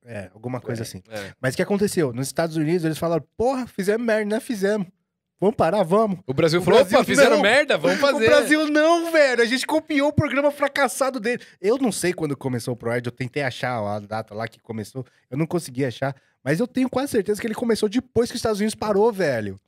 É, 0.04 0.30
alguma 0.32 0.60
coisa 0.60 0.82
assim. 0.82 1.02
É. 1.08 1.32
Mas 1.40 1.54
o 1.54 1.56
que 1.56 1.62
aconteceu? 1.62 2.12
Nos 2.12 2.28
Estados 2.28 2.56
Unidos, 2.56 2.84
eles 2.84 2.98
falaram, 2.98 3.26
porra, 3.36 3.66
fizemos 3.66 4.06
merda, 4.06 4.36
né? 4.36 4.40
Fizemos. 4.40 4.86
Vamos 5.40 5.54
parar, 5.56 5.82
vamos. 5.82 6.18
O 6.26 6.32
Brasil 6.32 6.60
O 6.60 6.62
falou, 6.62 6.80
Brasil 6.80 6.96
opa, 6.98 7.04
fizeram 7.04 7.36
não. 7.36 7.42
merda, 7.42 7.76
vamos 7.76 7.98
fazer. 8.00 8.24
O 8.24 8.28
Brasil 8.28 8.66
não, 8.70 9.12
velho. 9.12 9.42
A 9.42 9.44
gente 9.44 9.66
copiou 9.66 10.08
o 10.08 10.12
programa 10.12 10.50
fracassado 10.50 11.20
dele. 11.20 11.42
Eu 11.60 11.76
não 11.76 11.92
sei 11.92 12.12
quando 12.14 12.34
começou 12.36 12.72
o 12.72 12.76
ProEd, 12.76 13.06
eu 13.06 13.12
tentei 13.12 13.42
achar 13.42 13.76
a 13.78 13.98
data 14.00 14.34
lá 14.34 14.48
que 14.48 14.58
começou, 14.58 15.04
eu 15.30 15.36
não 15.36 15.46
consegui 15.46 15.84
achar. 15.84 16.14
Mas 16.42 16.58
eu 16.60 16.66
tenho 16.66 16.88
quase 16.88 17.10
certeza 17.12 17.40
que 17.40 17.46
ele 17.46 17.54
começou 17.54 17.88
depois 17.88 18.30
que 18.30 18.36
os 18.36 18.38
Estados 18.38 18.60
Unidos 18.60 18.74
parou, 18.74 19.12
velho. 19.12 19.60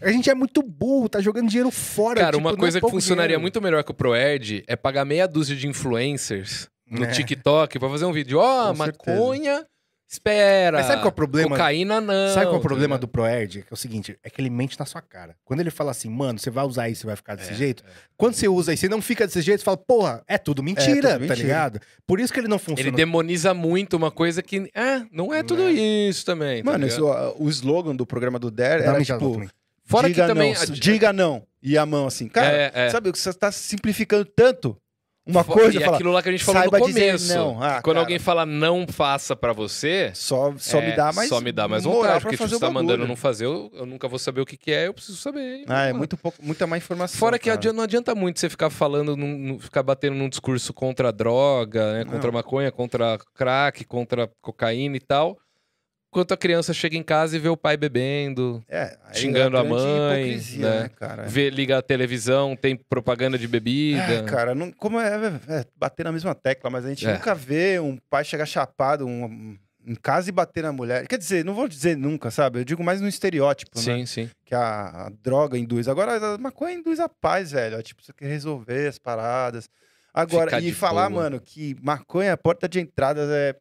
A 0.00 0.10
gente 0.10 0.28
é 0.28 0.34
muito 0.34 0.60
burro, 0.62 1.08
tá 1.08 1.20
jogando 1.20 1.48
dinheiro 1.48 1.70
fora. 1.70 2.20
Cara, 2.20 2.32
tipo, 2.36 2.40
uma 2.48 2.54
é 2.54 2.56
coisa 2.56 2.80
que 2.80 2.90
funcionaria 2.90 3.28
dinheiro. 3.28 3.40
muito 3.42 3.60
melhor 3.62 3.84
que 3.84 3.90
o 3.92 3.94
Proerd 3.94 4.64
é 4.66 4.74
pagar 4.74 5.04
meia 5.04 5.28
dúzia 5.28 5.54
de 5.54 5.68
influencers 5.68 6.68
no 6.90 7.04
É. 7.04 7.08
TikTok 7.10 7.78
pra 7.78 7.88
fazer 7.88 8.06
um 8.06 8.12
vídeo. 8.12 8.38
Ó, 8.40 8.70
Com 8.70 8.76
certeza. 8.76 9.66
Espera. 10.12 10.78
Mas 10.78 10.86
sabe 10.86 10.98
qual 11.00 11.06
é 11.06 11.08
o 11.08 11.12
problema? 11.12 11.48
Cocaína 11.50 12.00
não. 12.00 12.28
Sabe 12.34 12.46
qual 12.46 12.56
é 12.56 12.58
o 12.58 12.62
problema 12.62 12.98
do 12.98 13.08
ProErd? 13.08 13.62
Que 13.62 13.72
é 13.72 13.74
o 13.74 13.76
seguinte, 13.76 14.16
é 14.22 14.30
que 14.30 14.40
ele 14.40 14.50
mente 14.50 14.78
na 14.78 14.84
sua 14.86 15.00
cara. 15.00 15.34
Quando 15.44 15.60
ele 15.60 15.70
fala 15.70 15.90
assim, 15.90 16.08
mano, 16.08 16.38
você 16.38 16.50
vai 16.50 16.64
usar 16.64 16.88
isso, 16.88 17.00
você 17.02 17.06
vai 17.06 17.16
ficar 17.16 17.34
desse 17.34 17.52
É, 17.52 17.54
jeito. 17.54 17.82
Quando 18.16 18.34
você 18.34 18.46
usa 18.48 18.72
e 18.72 18.76
você 18.76 18.88
não 18.88 19.00
fica 19.02 19.26
desse 19.26 19.40
jeito, 19.40 19.60
você 19.60 19.64
fala, 19.64 19.76
porra, 19.76 20.22
é 20.28 20.38
tudo 20.38 20.62
mentira, 20.62 20.94
tudo 20.94 21.02
tá 21.12 21.18
mentira. 21.18 21.34
ligado? 21.36 21.80
Por 22.06 22.20
isso 22.20 22.32
que 22.32 22.38
ele 22.40 22.48
não 22.48 22.58
funciona. 22.58 22.80
Ele 22.88 22.96
demoniza 22.96 23.54
muito 23.54 23.96
uma 23.96 24.10
coisa 24.10 24.42
que. 24.42 24.70
É, 24.74 25.02
não 25.10 25.32
é 25.32 25.42
tudo 25.42 25.62
É. 25.62 25.72
isso 25.72 26.24
também. 26.24 26.62
tá 26.62 26.70
Mano, 26.70 26.86
isso, 26.86 27.04
o 27.38 27.48
slogan 27.48 27.96
do 27.96 28.06
programa 28.06 28.38
do 28.38 28.50
uma 28.50 28.82
era 28.84 29.02
tipo... 29.04 29.44
Fora 29.84 30.08
diga 30.08 30.22
que 30.22 30.28
também. 30.28 30.54
Não, 30.54 30.64
diga 30.74 31.12
não. 31.12 31.42
E 31.62 31.76
a 31.76 31.84
mão 31.84 32.06
assim. 32.06 32.28
Cara, 32.28 32.48
É, 32.48 32.72
é. 32.74 32.90
sabe 32.90 33.08
o 33.08 33.12
que 33.12 33.18
você 33.18 33.32
tá 33.32 33.50
simplificando 33.52 34.24
tanto 34.24 34.76
uma 35.26 35.44
coisa 35.44 35.78
e 35.78 35.80
fala, 35.84 35.96
aquilo 35.96 36.10
lá 36.12 36.22
que 36.22 36.28
a 36.28 36.32
gente 36.32 36.44
falou 36.44 36.62
no 36.64 36.70
começo. 36.70 37.34
não. 37.34 37.62
Ah, 37.62 37.80
Quando 37.80 37.94
cara. 37.96 37.98
alguém 38.00 38.18
fala 38.18 38.44
não 38.44 38.86
faça 38.88 39.36
pra 39.36 39.52
você. 39.52 40.10
só, 40.14 40.52
só 40.58 40.78
é, 40.80 40.90
me 40.90 40.96
dá 40.96 41.12
mais 41.12 41.28
Só 41.28 41.40
me 41.40 41.52
dá 41.52 41.68
mais 41.68 41.84
vontade. 41.84 42.20
Porque 42.20 42.36
tipo, 42.36 42.42
fazer 42.44 42.54
você 42.56 42.60
tá 42.60 42.70
mandando 42.70 43.06
não 43.06 43.14
fazer, 43.16 43.46
eu, 43.46 43.70
eu 43.74 43.86
nunca 43.86 44.08
vou 44.08 44.18
saber 44.18 44.40
o 44.40 44.46
que, 44.46 44.56
que 44.56 44.72
é, 44.72 44.88
eu 44.88 44.94
preciso 44.94 45.16
saber. 45.18 45.64
Ah, 45.68 45.86
é 45.86 45.92
muito 45.92 46.16
pouco, 46.16 46.38
muita 46.42 46.66
má 46.66 46.76
informação. 46.76 47.18
Fora 47.18 47.38
que 47.38 47.44
cara. 47.46 47.54
adianta- 47.56 47.76
não 47.76 47.84
adianta 47.84 48.14
muito 48.14 48.40
você 48.40 48.50
ficar 48.50 48.68
falando, 48.70 49.16
num- 49.16 49.38
num- 49.38 49.58
ficar 49.58 49.82
batendo 49.82 50.16
num 50.16 50.28
discurso 50.28 50.72
contra 50.72 51.08
a 51.08 51.12
droga, 51.12 51.92
né? 51.92 52.04
Contra 52.04 52.28
a 52.28 52.32
maconha, 52.32 52.72
contra 52.72 53.16
crack, 53.34 53.84
contra 53.84 54.28
cocaína 54.40 54.96
e 54.96 55.00
tal. 55.00 55.38
Enquanto 56.12 56.32
a 56.32 56.36
criança 56.36 56.74
chega 56.74 56.94
em 56.94 57.02
casa 57.02 57.34
e 57.34 57.38
vê 57.38 57.48
o 57.48 57.56
pai 57.56 57.74
bebendo, 57.74 58.62
É, 58.68 58.98
aí 59.06 59.16
xingando 59.18 59.56
é 59.56 59.60
a 59.60 59.64
mãe, 59.64 60.36
né? 60.58 60.80
né, 60.82 60.90
cara? 60.94 61.22
vê, 61.22 61.48
liga 61.48 61.78
a 61.78 61.82
televisão, 61.82 62.54
tem 62.54 62.76
propaganda 62.76 63.38
de 63.38 63.48
bebida. 63.48 64.02
É, 64.12 64.22
cara, 64.22 64.54
não, 64.54 64.70
como 64.70 65.00
é, 65.00 65.08
é, 65.48 65.60
é, 65.60 65.64
bater 65.74 66.04
na 66.04 66.12
mesma 66.12 66.34
tecla, 66.34 66.68
mas 66.68 66.84
a 66.84 66.90
gente 66.90 67.06
É. 67.06 67.14
nunca 67.14 67.34
vê 67.34 67.80
um 67.80 67.96
pai 68.10 68.24
chegar 68.24 68.44
chapado 68.44 69.06
um- 69.06 69.56
em 69.86 69.94
casa 69.94 70.28
e 70.28 70.32
bater 70.32 70.62
na 70.62 70.70
mulher. 70.70 71.08
Quer 71.08 71.16
dizer, 71.16 71.46
não 71.46 71.54
vou 71.54 71.66
dizer 71.66 71.96
nunca, 71.96 72.30
sabe? 72.30 72.58
Eu 72.60 72.64
digo 72.64 72.84
mais 72.84 73.00
no 73.00 73.08
estereótipo, 73.08 73.78
né? 73.78 73.82
sim, 73.82 74.04
sim. 74.04 74.30
Que 74.44 74.54
a, 74.54 75.06
a 75.06 75.10
droga 75.22 75.56
induz. 75.56 75.88
Agora, 75.88 76.34
a 76.34 76.36
maconha 76.36 76.74
induz 76.74 77.00
a 77.00 77.08
paz, 77.08 77.52
velho. 77.52 77.76
É, 77.76 77.82
tipo, 77.82 78.02
você 78.04 78.12
quer 78.12 78.26
resolver 78.28 78.86
as 78.86 78.98
paradas. 78.98 79.66
Agora, 80.12 80.50
Ficar 80.50 80.60
e 80.60 80.72
falar, 80.74 81.08
boa. 81.08 81.22
mano, 81.22 81.40
que 81.40 81.74
maconha 81.82 82.28
é 82.28 82.32
a 82.32 82.36
porta 82.36 82.68
de 82.68 82.78
entrada 82.80 83.22
é. 83.32 83.56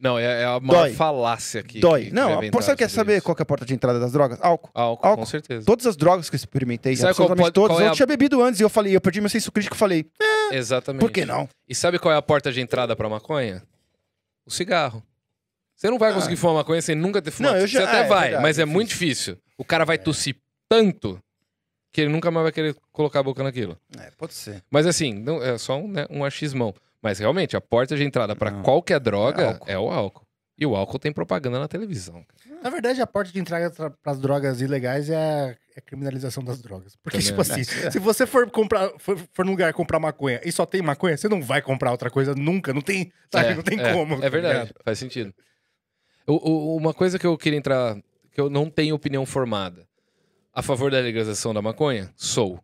Não, 0.00 0.16
é, 0.18 0.42
é 0.42 0.44
a 0.44 0.60
maior 0.60 0.82
Dói. 0.82 0.92
falácia 0.94 1.60
que. 1.62 1.80
dói. 1.80 2.04
que 2.06 2.10
não, 2.12 2.48
por 2.50 2.62
sabe 2.62 2.78
quer 2.78 2.88
saber 2.88 3.16
isso. 3.16 3.24
qual 3.24 3.34
que 3.34 3.42
é 3.42 3.44
a 3.44 3.46
porta 3.46 3.64
de 3.66 3.74
entrada 3.74 3.98
das 3.98 4.12
drogas? 4.12 4.38
Álcool. 4.40 4.70
Álcool, 4.72 5.16
com 5.16 5.26
certeza. 5.26 5.66
Todas 5.66 5.86
as 5.86 5.96
drogas 5.96 6.30
que 6.30 6.36
eu 6.36 6.38
experimentei, 6.38 6.94
Sabe 6.94 7.14
qual 7.14 7.26
absolutamente 7.26 7.44
pode- 7.46 7.52
todas, 7.54 7.76
qual 7.76 7.80
é 7.82 7.86
eu 7.88 7.90
a- 7.92 7.94
tinha 7.94 8.06
bebido 8.06 8.40
antes 8.42 8.60
e 8.60 8.62
eu 8.62 8.68
falei, 8.68 8.94
eu 8.94 9.00
perdi 9.00 9.20
meu 9.20 9.28
senso 9.28 9.50
crítico 9.50 9.74
e 9.74 9.78
falei, 9.78 10.06
Exatamente. 10.52 11.00
por 11.00 11.10
que 11.10 11.24
não? 11.24 11.48
E 11.68 11.74
sabe 11.74 11.98
qual 11.98 12.14
é 12.14 12.16
a 12.16 12.22
porta 12.22 12.52
de 12.52 12.60
entrada 12.60 12.94
pra 12.94 13.08
maconha? 13.08 13.62
O 14.46 14.50
cigarro. 14.52 15.02
Você 15.74 15.90
não 15.90 15.98
vai 15.98 16.12
conseguir 16.12 16.36
fumar 16.36 16.56
maconha 16.56 16.80
sem 16.82 16.94
nunca 16.94 17.20
ter 17.20 17.30
fumado. 17.30 17.54
Ah. 17.54 17.56
Não, 17.56 17.62
eu 17.62 17.68
Você 17.68 17.74
já- 17.74 17.84
até 17.88 17.98
é, 17.98 18.00
é 18.04 18.06
vai, 18.08 18.20
verdade, 18.22 18.42
mas 18.42 18.58
é 18.58 18.62
difícil. 18.62 18.72
muito 18.74 18.88
difícil. 18.88 19.38
O 19.56 19.64
cara 19.64 19.84
vai 19.84 19.98
tossir 19.98 20.36
tanto 20.68 21.20
que 21.92 22.00
ele 22.00 22.10
nunca 22.10 22.30
mais 22.30 22.44
vai 22.44 22.52
querer 22.52 22.76
colocar 22.92 23.20
a 23.20 23.22
boca 23.22 23.42
naquilo. 23.42 23.76
É, 23.98 24.10
pode 24.16 24.34
ser. 24.34 24.62
Mas 24.70 24.86
assim, 24.86 25.12
não, 25.14 25.42
é 25.42 25.56
só 25.58 25.76
um, 25.78 25.88
né, 25.88 26.06
um 26.10 26.24
achismão. 26.24 26.74
Mas 27.02 27.18
realmente, 27.18 27.56
a 27.56 27.60
porta 27.60 27.96
de 27.96 28.02
entrada 28.04 28.34
pra 28.34 28.50
Não. 28.50 28.62
qualquer 28.62 28.98
droga 29.00 29.60
É 29.66 29.72
é, 29.74 29.78
o 29.78 29.88
álcool. 29.90 30.26
E 30.60 30.66
o 30.66 30.74
álcool 30.74 30.98
tem 30.98 31.12
propaganda 31.12 31.60
na 31.60 31.68
televisão. 31.68 32.24
Na 32.60 32.68
verdade, 32.68 33.00
a 33.00 33.06
porta 33.06 33.30
de 33.30 33.38
entrada 33.38 33.70
para 34.02 34.12
as 34.12 34.18
drogas 34.18 34.60
ilegais 34.60 35.08
é 35.08 35.14
a, 35.16 35.48
é 35.50 35.56
a 35.78 35.80
criminalização 35.80 36.42
das 36.42 36.60
drogas. 36.60 36.96
Porque, 36.96 37.18
Também 37.18 37.28
tipo 37.30 37.40
é. 37.40 37.60
assim, 37.60 37.90
se 37.92 37.98
você 38.00 38.26
for 38.26 38.50
comprar, 38.50 38.90
for, 38.98 39.16
for 39.32 39.44
num 39.44 39.52
lugar 39.52 39.72
comprar 39.72 40.00
maconha 40.00 40.40
e 40.44 40.50
só 40.50 40.66
tem 40.66 40.82
maconha, 40.82 41.16
você 41.16 41.28
não 41.28 41.40
vai 41.40 41.62
comprar 41.62 41.92
outra 41.92 42.10
coisa 42.10 42.34
nunca. 42.34 42.74
Não 42.74 42.80
tem, 42.82 43.12
sabe? 43.32 43.50
É, 43.50 43.54
não 43.54 43.62
tem 43.62 43.78
é, 43.78 43.92
como. 43.92 44.14
É 44.16 44.20
tá 44.22 44.28
verdade, 44.28 44.54
ligado? 44.66 44.74
faz 44.84 44.98
sentido. 44.98 45.32
O- 46.26 46.50
o- 46.50 46.76
uma 46.76 46.92
coisa 46.92 47.20
que 47.20 47.26
eu 47.26 47.38
queria 47.38 47.58
entrar, 47.58 47.94
que 48.32 48.40
eu 48.40 48.50
não 48.50 48.68
tenho 48.68 48.96
opinião 48.96 49.24
formada. 49.24 49.86
A 50.52 50.60
favor 50.60 50.90
da 50.90 50.98
legalização 50.98 51.54
da 51.54 51.62
maconha? 51.62 52.12
Sou. 52.16 52.58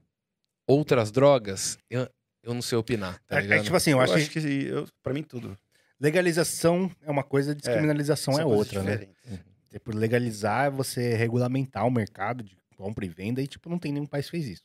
Outras 0.67 1.13
drogas, 1.13 1.79
eu, 1.89 2.09
eu 2.45 2.55
não 2.55 2.63
sei 2.63 2.79
opinar, 2.79 3.19
tá 3.27 3.41
É- 3.41 3.47
é, 3.59 3.63
tipo 3.63 3.75
assim, 3.75 3.91
eu, 3.91 3.99
Eu 3.99 4.03
acho, 4.05 4.15
acho 4.15 4.31
que 4.31 4.41
que, 4.41 4.67
eu, 4.67 4.87
pra 5.03 5.13
mim, 5.13 5.23
tudo. 5.23 5.57
legalização 6.01 6.91
é 7.03 7.11
uma 7.11 7.23
coisa, 7.25 7.55
descriminalização 7.55 8.35
é, 8.35 8.43
coisas 8.43 8.59
outra, 8.59 8.83
né? 8.83 8.93
diferentes. 8.93 9.45
Tipo, 9.71 9.97
legalizar 9.97 10.67
é 10.67 10.71
você 10.71 11.15
regulamentar 11.15 11.85
o 11.87 11.91
mercado 11.91 12.45
de 12.45 12.57
compra 12.77 13.05
e 13.05 13.09
venda 13.09 13.43
e, 13.43 13.47
tipo, 13.47 13.69
não 13.69 13.79
tem 13.79 13.93
nenhum 13.93 14.07
país 14.07 14.27
que 14.27 14.31
fez 14.33 14.47
isso. 14.47 14.63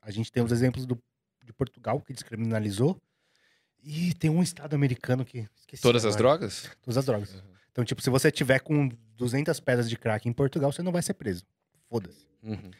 A 0.00 0.10
gente 0.10 0.30
tem 0.30 0.42
os 0.42 0.52
exemplos 0.52 0.86
do 0.86 0.96
de 1.44 1.52
Portugal 1.52 2.00
que 2.00 2.12
descriminalizou. 2.12 2.96
E 3.82 4.14
tem 4.14 4.30
um 4.30 4.42
estado 4.42 4.74
americano 4.74 5.24
que. 5.24 5.48
Esqueci 5.58 5.82
Todas 5.82 6.04
as 6.04 6.14
drogas? 6.14 6.70
Todas 6.82 6.98
as 6.98 7.04
drogas. 7.04 7.34
Então, 7.72 7.84
tipo, 7.84 8.00
se 8.00 8.10
você 8.10 8.30
tiver 8.30 8.60
com 8.60 8.88
200 9.16 9.58
pedras 9.58 9.90
de 9.90 9.96
crack 9.96 10.28
em 10.28 10.32
Portugal, 10.32 10.70
você 10.70 10.82
não 10.82 10.92
vai 10.92 11.02
ser 11.02 11.14
preso. 11.14 11.42
Foda-se. 11.88 12.24
Uhum. 12.44 12.70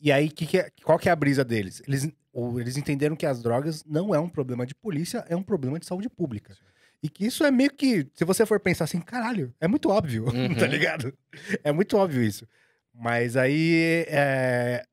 E 0.00 0.10
aí, 0.10 0.30
que 0.30 0.46
que 0.46 0.58
é- 0.58 0.70
qual 0.82 0.98
que 0.98 1.08
é 1.08 1.12
a 1.12 1.16
brisa 1.16 1.44
deles? 1.44 1.82
Eles, 1.86 2.08
ou 2.36 2.60
eles 2.60 2.76
entenderam 2.76 3.16
que 3.16 3.24
as 3.24 3.42
drogas 3.42 3.82
não 3.86 4.14
é 4.14 4.20
um 4.20 4.28
problema 4.28 4.66
de 4.66 4.74
polícia, 4.74 5.24
é 5.26 5.34
um 5.34 5.42
problema 5.42 5.80
de 5.80 5.86
saúde 5.86 6.06
pública. 6.10 6.54
E 7.02 7.08
que 7.08 7.24
isso 7.24 7.42
é 7.44 7.50
meio 7.50 7.70
que, 7.72 8.06
se 8.12 8.26
você 8.26 8.44
for 8.44 8.60
pensar 8.60 8.84
assim, 8.84 9.00
caralho, 9.00 9.54
é 9.58 9.66
muito 9.66 9.88
óbvio, 9.88 10.26
Uhum. 10.28 10.54
tá 10.54 10.66
ligado? 10.66 11.16
É 11.64 11.72
muito 11.72 11.96
óbvio 11.96 12.22
isso. 12.22 12.46
Mas 12.92 13.38
aí, 13.38 14.04
é, 14.08 14.84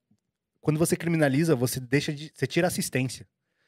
quando 0.61 0.78
você 0.80 0.95
criminaliza, 0.95 1.53
você 1.53 1.82
deixa 1.82 2.14
de, 2.14 2.32
você 2.34 2.48
tira 2.48 2.68
assistência. 2.68 3.28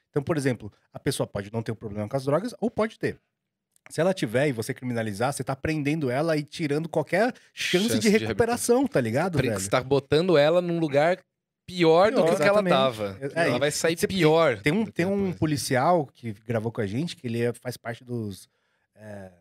Então, 0.10 0.24
por 0.24 0.38
exemplo, 0.38 0.72
a 0.94 1.00
pessoa 1.00 1.28
pode 1.28 1.52
não 1.52 1.62
ter 1.62 1.74
um 1.74 1.76
problema 1.76 2.08
com 2.08 2.16
as 2.16 2.24
drogas 2.24 2.56
ou 2.62 2.72
pode 2.72 2.98
ter. 2.98 3.20
Se 3.90 4.00
ela 4.00 4.14
tiver 4.14 4.48
e 4.48 4.54
você 4.54 4.74
criminalizar, 4.74 5.34
você 5.34 5.44
tá 5.44 5.54
prendendo 5.54 6.10
ela 6.10 6.38
e 6.38 6.44
tirando 6.44 6.88
qualquer 6.88 7.34
chance, 7.54 7.90
Chance 7.90 8.00
de 8.00 8.10
de 8.10 8.18
recuperação, 8.18 8.88
tá 8.88 9.02
ligado? 9.02 9.38
Você 9.38 9.70
tá 9.70 9.84
botando 9.84 10.38
ela 10.38 10.62
num 10.62 10.80
lugar 10.80 11.20
pior, 11.66 12.12
do 12.12 12.18
que 12.18 12.24
Pior, 12.24 12.34
o 12.34 12.38
que 12.38 12.44
ela 12.44 12.64
tava. 12.64 13.18
É, 13.36 13.48
ela 13.48 13.60
vai 13.60 13.72
sair 13.72 13.96
pior. 14.08 14.60
Tem 14.60 14.72
um, 14.74 14.86
tem 14.86 15.06
um 15.06 15.32
policial 15.34 16.06
que 16.06 16.34
gravou 16.48 16.72
com 16.72 16.82
a 16.82 16.86
gente, 16.86 17.16
que 17.16 17.28
ele 17.28 17.42
é- 17.42 17.54
faz 17.54 17.78
parte 17.78 18.04
dos. 18.04 18.48
é, 18.96 19.32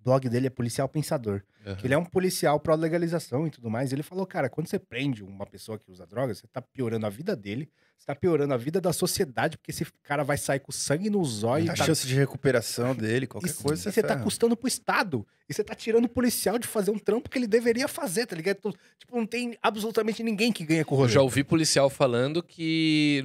o 0.00 0.04
blog 0.04 0.28
dele 0.28 0.48
é 0.48 0.50
Policial 0.50 0.88
Pensador. 0.88 1.42
Uhum. 1.64 1.76
Que 1.76 1.86
ele 1.86 1.94
é 1.94 1.98
um 1.98 2.04
policial 2.04 2.58
pró-legalização 2.58 3.46
e 3.46 3.50
tudo 3.50 3.70
mais. 3.70 3.92
Ele 3.92 4.02
falou, 4.02 4.26
cara, 4.26 4.48
quando 4.48 4.66
você 4.66 4.78
prende 4.78 5.22
uma 5.22 5.46
pessoa 5.46 5.78
que 5.78 5.90
usa 5.92 6.04
drogas, 6.04 6.38
você 6.38 6.46
tá 6.48 6.60
piorando 6.60 7.06
a 7.06 7.08
vida 7.08 7.36
dele, 7.36 7.70
você 7.98 8.06
tá 8.06 8.14
piorando 8.16 8.52
a 8.52 8.56
vida 8.56 8.80
da 8.80 8.92
sociedade, 8.92 9.56
porque 9.56 9.70
esse 9.70 9.86
cara 10.02 10.24
vai 10.24 10.36
sair 10.36 10.58
com 10.58 10.72
sangue 10.72 11.08
nos 11.08 11.44
olhos. 11.44 11.70
A 11.70 11.74
tá- 11.74 11.84
chance 11.84 12.04
de 12.06 12.14
recuperação 12.16 12.94
dele, 12.96 13.26
qualquer 13.28 13.50
e, 13.50 13.54
coisa, 13.54 13.80
e 13.80 13.84
você 13.84 13.92
você 13.92 14.02
tá 14.02 14.16
custando 14.16 14.56
pro 14.56 14.66
Estado. 14.66 15.24
E 15.48 15.54
você 15.54 15.62
tá 15.62 15.74
tirando 15.74 16.06
o 16.06 16.08
policial 16.08 16.58
de 16.58 16.66
fazer 16.66 16.90
um 16.90 16.98
trampo 16.98 17.28
que 17.30 17.38
ele 17.38 17.46
deveria 17.46 17.86
fazer, 17.86 18.26
tá 18.26 18.34
ligado? 18.34 18.56
Então, 18.58 18.72
Tipo, 18.98 19.16
não 19.16 19.26
tem 19.26 19.56
absolutamente 19.62 20.22
ninguém 20.22 20.52
que 20.52 20.64
ganha 20.64 20.84
com 20.84 20.94
o 20.94 20.98
Eu 20.98 21.00
rolê. 21.02 21.12
já 21.12 21.20
ouvi 21.22 21.44
policial 21.44 21.88
falando 21.90 22.42
que. 22.42 23.22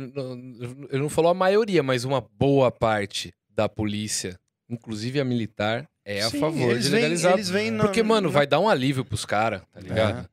Ele 0.91 1.01
não 1.01 1.09
falou 1.09 1.31
a 1.31 1.33
maioria, 1.33 1.81
mas 1.81 2.03
uma 2.03 2.21
boa 2.21 2.71
parte 2.71 3.33
da 3.49 3.67
polícia, 3.69 4.39
inclusive 4.69 5.19
a 5.19 5.25
militar, 5.25 5.87
é 6.05 6.21
a 6.21 6.29
Sim, 6.29 6.39
favor 6.39 6.71
eles 6.71 6.83
de 6.85 6.89
vêm- 6.91 6.99
legalizar. 7.01 7.33
eles 7.33 7.49
vêm 7.49 7.71
na- 7.71 7.83
Porque, 7.85 8.03
mano, 8.03 8.27
na- 8.27 8.33
vai 8.33 8.45
dar 8.45 8.59
um 8.59 8.69
alívio 8.69 9.03
pros 9.05 9.25
caras, 9.25 9.61
tá 9.71 9.79
ligado? 9.79 10.29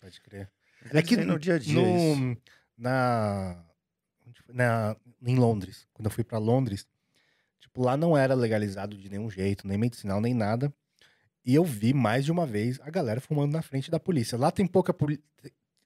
Pode 0.00 0.20
crer. 0.20 0.48
Eles 0.82 0.94
É 0.94 1.02
que 1.02 1.16
vêm 1.16 1.24
no 1.24 1.38
dia 1.38 1.54
a 1.54 1.58
dia 1.58 1.72
isso. 1.82 2.36
Na, 2.76 3.64
na 4.48 4.96
em 5.22 5.36
Londres, 5.36 5.88
quando 5.92 6.06
eu 6.06 6.10
fui 6.10 6.24
pra 6.24 6.38
Londres, 6.38 6.86
tipo 7.58 7.82
lá 7.82 7.96
não 7.96 8.16
era 8.16 8.34
legalizado 8.34 8.96
de 8.96 9.08
nenhum 9.08 9.30
jeito, 9.30 9.66
nem 9.66 9.78
medicinal 9.78 10.20
nem 10.20 10.34
nada. 10.34 10.72
E 11.44 11.54
eu 11.54 11.64
vi 11.64 11.94
mais 11.94 12.24
de 12.24 12.32
uma 12.32 12.44
vez 12.44 12.80
a 12.80 12.90
galera 12.90 13.20
fumando 13.20 13.52
na 13.52 13.62
frente 13.62 13.90
da 13.90 14.00
polícia. 14.00 14.36
Lá 14.36 14.50
tem 14.50 14.66
pouca 14.66 14.92
polícia. 14.92 15.24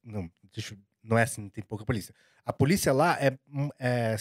Não, 0.02 0.30
deixa 0.52 0.76
não 1.02 1.18
é 1.18 1.22
assim, 1.22 1.48
tem 1.48 1.64
pouca 1.64 1.84
polícia. 1.84 2.14
A 2.44 2.52
polícia 2.52 2.92
lá 2.92 3.18
é, 3.20 3.38
é, 3.78 4.16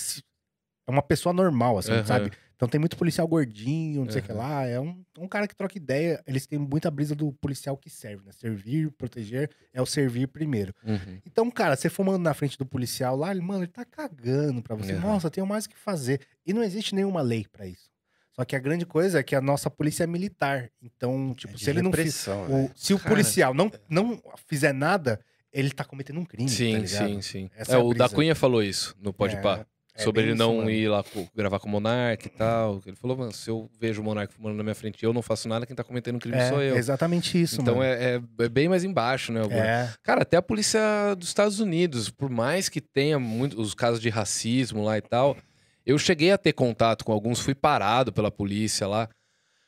é 0.90 0.92
uma 0.92 1.02
pessoa 1.04 1.32
normal, 1.32 1.78
assim, 1.78 1.92
Aham. 1.92 2.06
sabe? 2.06 2.32
Então 2.56 2.68
tem 2.68 2.78
muito 2.80 2.98
policial 2.98 3.26
gordinho, 3.26 4.04
não 4.04 4.12
sei 4.12 4.20
o 4.22 4.24
que 4.26 4.34
lá. 4.34 4.66
É 4.66 4.78
um, 4.80 5.02
um 5.18 5.28
cara 5.30 5.48
que 5.48 5.56
troca 5.56 5.78
ideia. 5.78 6.22
Eles 6.28 6.46
têm 6.46 6.60
muita 6.60 6.92
brisa 6.92 7.16
do 7.16 7.32
policial 7.34 7.78
que 7.78 7.90
serve, 7.90 8.26
né? 8.26 8.34
Servir, 8.34 8.92
proteger 8.92 9.50
é 9.74 9.82
o 9.82 9.86
servir 9.86 10.28
primeiro. 10.28 10.74
Uhum. 10.84 11.22
Então, 11.26 11.50
cara, 11.50 11.78
você 11.78 11.90
fumando 11.90 12.22
na 12.22 12.34
frente 12.34 12.58
do 12.58 12.66
policial 12.66 13.16
lá, 13.16 13.32
ele, 13.32 13.40
mano, 13.40 13.64
ele 13.64 13.72
tá 13.72 13.86
cagando 13.86 14.62
pra 14.62 14.76
você. 14.76 14.92
Nossa, 14.94 15.30
tenho 15.30 15.48
mais 15.48 15.66
o 15.66 15.70
que 15.70 15.78
fazer. 15.78 16.20
E 16.46 16.52
não 16.52 16.62
existe 16.62 16.94
nenhuma 16.94 17.22
lei 17.22 17.46
pra 17.50 17.66
isso. 17.66 17.90
Só 18.34 18.44
que 18.44 18.56
a 18.56 18.60
grande 18.60 18.86
coisa 18.86 19.20
é 19.20 19.24
que 19.24 19.36
a 19.36 19.42
nossa 19.42 19.70
polícia 19.70 20.04
é 20.04 20.08
militar. 20.08 20.70
Então, 20.82 21.34
tipo, 21.36 21.56
É 21.56 21.58
se 21.58 21.70
ele 21.70 21.82
não 21.82 21.94
fizer. 21.94 22.32
o- 22.50 22.70
Se 22.76 22.94
o 22.94 22.98
Cara, 23.00 23.10
policial 23.10 23.54
não, 23.54 23.72
não 23.90 24.22
fizer 24.48 24.74
nada, 24.74 25.20
ele 25.54 25.72
tá 25.72 25.86
cometendo 25.86 26.20
um 26.20 26.26
crime. 26.26 26.50
tá 26.50 26.56
Sim, 26.58 26.78
ligado? 26.80 27.08
sim, 27.08 27.22
sim. 27.22 27.50
Essa 27.56 27.74
É, 27.74 27.76
é 27.76 27.78
o 27.78 27.94
da 27.94 28.10
Cunha 28.10 28.36
falou 28.36 28.62
isso 28.62 28.96
no 29.00 29.14
Pode 29.14 29.36
É, 29.38 29.42
Pá. 29.42 29.66
É 30.00 30.04
sobre 30.04 30.22
ele 30.22 30.30
isso, 30.32 30.38
não 30.40 30.58
mano. 30.58 30.70
ir 30.70 30.88
lá 30.90 31.04
co- 31.04 31.28
gravar 31.36 31.60
com 31.60 31.68
o 31.68 31.72
Monark 31.72 32.26
e 32.26 32.30
tal. 32.30 32.82
Ele 32.86 32.96
falou, 32.96 33.18
mano, 33.18 33.32
se 33.34 33.50
eu 33.50 33.70
vejo 33.80 34.02
o 34.02 34.04
Monark 34.04 34.34
fumando 34.34 34.56
na 34.56 34.64
minha 34.64 34.76
frente 34.76 35.02
e 35.02 35.06
eu 35.06 35.14
não 35.14 35.22
faço 35.22 35.48
nada, 35.48 35.66
quem 35.66 35.76
tá 35.76 35.84
cometendo 35.84 36.16
um 36.16 36.20
crime 36.20 36.38
É, 36.38 36.50
sou 36.50 36.62
eu. 36.62 36.76
exatamente 36.76 37.40
isso, 37.42 37.62
então 37.62 37.76
mano. 37.78 37.86
é, 37.86 38.16
é- 38.16 38.22
é 38.46 38.50
bem 38.50 38.68
mais 38.70 38.84
embaixo, 38.84 39.32
né? 39.32 39.42
É, 39.52 39.90
Cara, 40.04 40.22
até 40.24 40.38
a 40.38 40.42
polícia 40.42 40.80
dos 41.18 41.28
Estados 41.28 41.60
Unidos, 41.60 42.10
por 42.10 42.30
mais 42.30 42.70
que 42.70 42.82
tenha 42.82 43.20
muito, 43.20 43.60
os 43.60 43.74
casos 43.74 44.00
de 44.02 44.10
racismo 44.10 44.84
lá 44.84 44.98
e 44.98 45.02
tal, 45.02 45.38
eu 45.86 45.98
cheguei 45.98 46.32
a 46.32 46.38
ter 46.38 46.54
contato 46.54 47.04
com 47.06 47.12
alguns, 47.12 47.40
fui 47.40 47.56
parado 47.56 48.12
pela 48.14 48.30
polícia 48.32 48.88
lá. 48.88 49.10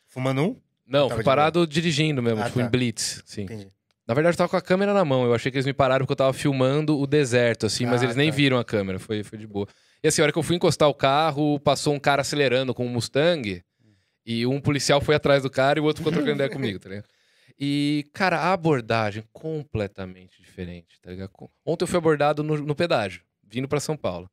Fumando 0.07 0.41
um? 0.43 0.55
Não, 0.85 1.09
fui 1.09 1.19
de 1.19 1.23
parado 1.23 1.65
dirigindo 1.65 2.21
mesmo, 2.21 2.41
Ah, 2.41 2.45
tipo 2.45 2.59
tá. 2.59 2.65
em 2.65 2.69
blitz, 2.69 3.21
sim. 3.25 3.43
Entendi. 3.43 3.67
Na 4.07 4.13
verdade, 4.13 4.33
eu 4.33 4.37
tava 4.39 4.49
com 4.49 4.57
a 4.57 4.61
câmera 4.61 4.93
na 4.93 5.05
mão. 5.05 5.23
Eu 5.23 5.33
achei 5.33 5.49
que 5.49 5.57
eles 5.57 5.65
me 5.65 5.71
pararam 5.73 6.03
porque 6.05 6.11
eu 6.11 6.17
tava 6.17 6.33
filmando 6.33 6.99
o 6.99 7.07
deserto, 7.07 7.65
assim, 7.65 7.85
mas 7.85 8.01
Ah, 8.01 8.05
eles 8.05 8.15
nem 8.17 8.29
tá. 8.29 8.35
viram 8.35 8.57
a 8.57 8.65
câmera. 8.65 8.99
Foi, 8.99 9.23
foi 9.23 9.37
de 9.39 9.47
boa. 9.47 9.65
E 10.03 10.07
assim, 10.07 10.21
a 10.21 10.25
hora 10.25 10.31
que 10.31 10.39
eu 10.39 10.43
fui 10.43 10.55
encostar 10.55 10.89
o 10.89 10.93
carro, 10.93 11.59
passou 11.59 11.93
um 11.93 11.99
cara 11.99 12.21
acelerando 12.21 12.73
com 12.73 12.85
um 12.85 12.89
Mustang. 12.89 13.63
E 14.25 14.45
um 14.45 14.59
policial 14.59 15.01
foi 15.01 15.15
atrás 15.15 15.43
do 15.43 15.49
cara 15.49 15.79
e 15.79 15.81
o 15.81 15.85
outro 15.85 16.01
ficou 16.01 16.11
trocando 16.11 16.35
ideia 16.35 16.49
comigo, 16.49 16.79
tá 16.79 16.89
ligado? 16.89 17.07
E, 17.59 18.09
cara, 18.13 18.39
a 18.39 18.53
abordagem 18.53 19.23
completamente 19.31 20.41
diferente, 20.41 20.99
tá 21.01 21.11
ligado? 21.11 21.31
Ontem 21.65 21.83
eu 21.83 21.87
fui 21.87 21.97
abordado 21.97 22.43
no, 22.43 22.57
no 22.57 22.75
pedágio, 22.75 23.23
vindo 23.43 23.67
pra 23.67 23.79
São 23.79 23.95
Paulo. 23.95 24.29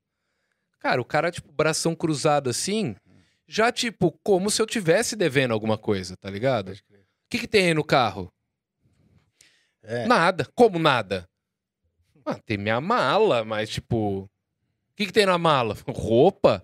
Cara, 0.78 1.00
o 1.00 1.04
cara, 1.04 1.30
tipo, 1.30 1.52
bração 1.52 1.94
cruzado 1.94 2.48
assim, 2.48 2.94
já, 3.46 3.72
tipo, 3.72 4.12
como 4.22 4.50
se 4.50 4.62
eu 4.62 4.66
tivesse 4.66 5.16
devendo 5.16 5.52
alguma 5.52 5.76
coisa, 5.76 6.16
tá 6.16 6.30
ligado? 6.30 6.72
O 6.72 6.74
que, 7.28 7.38
que 7.38 7.48
tem 7.48 7.66
aí 7.66 7.74
no 7.74 7.84
carro? 7.84 8.32
É. 9.82 10.06
Nada. 10.06 10.46
Como 10.54 10.78
nada? 10.78 11.26
Ah, 12.24 12.38
tem 12.44 12.58
minha 12.58 12.80
mala, 12.80 13.44
mas 13.44 13.70
tipo. 13.70 14.30
O 14.98 15.00
que, 15.00 15.06
que 15.06 15.12
tem 15.12 15.26
na 15.26 15.38
mala? 15.38 15.76
Roupa? 15.86 16.62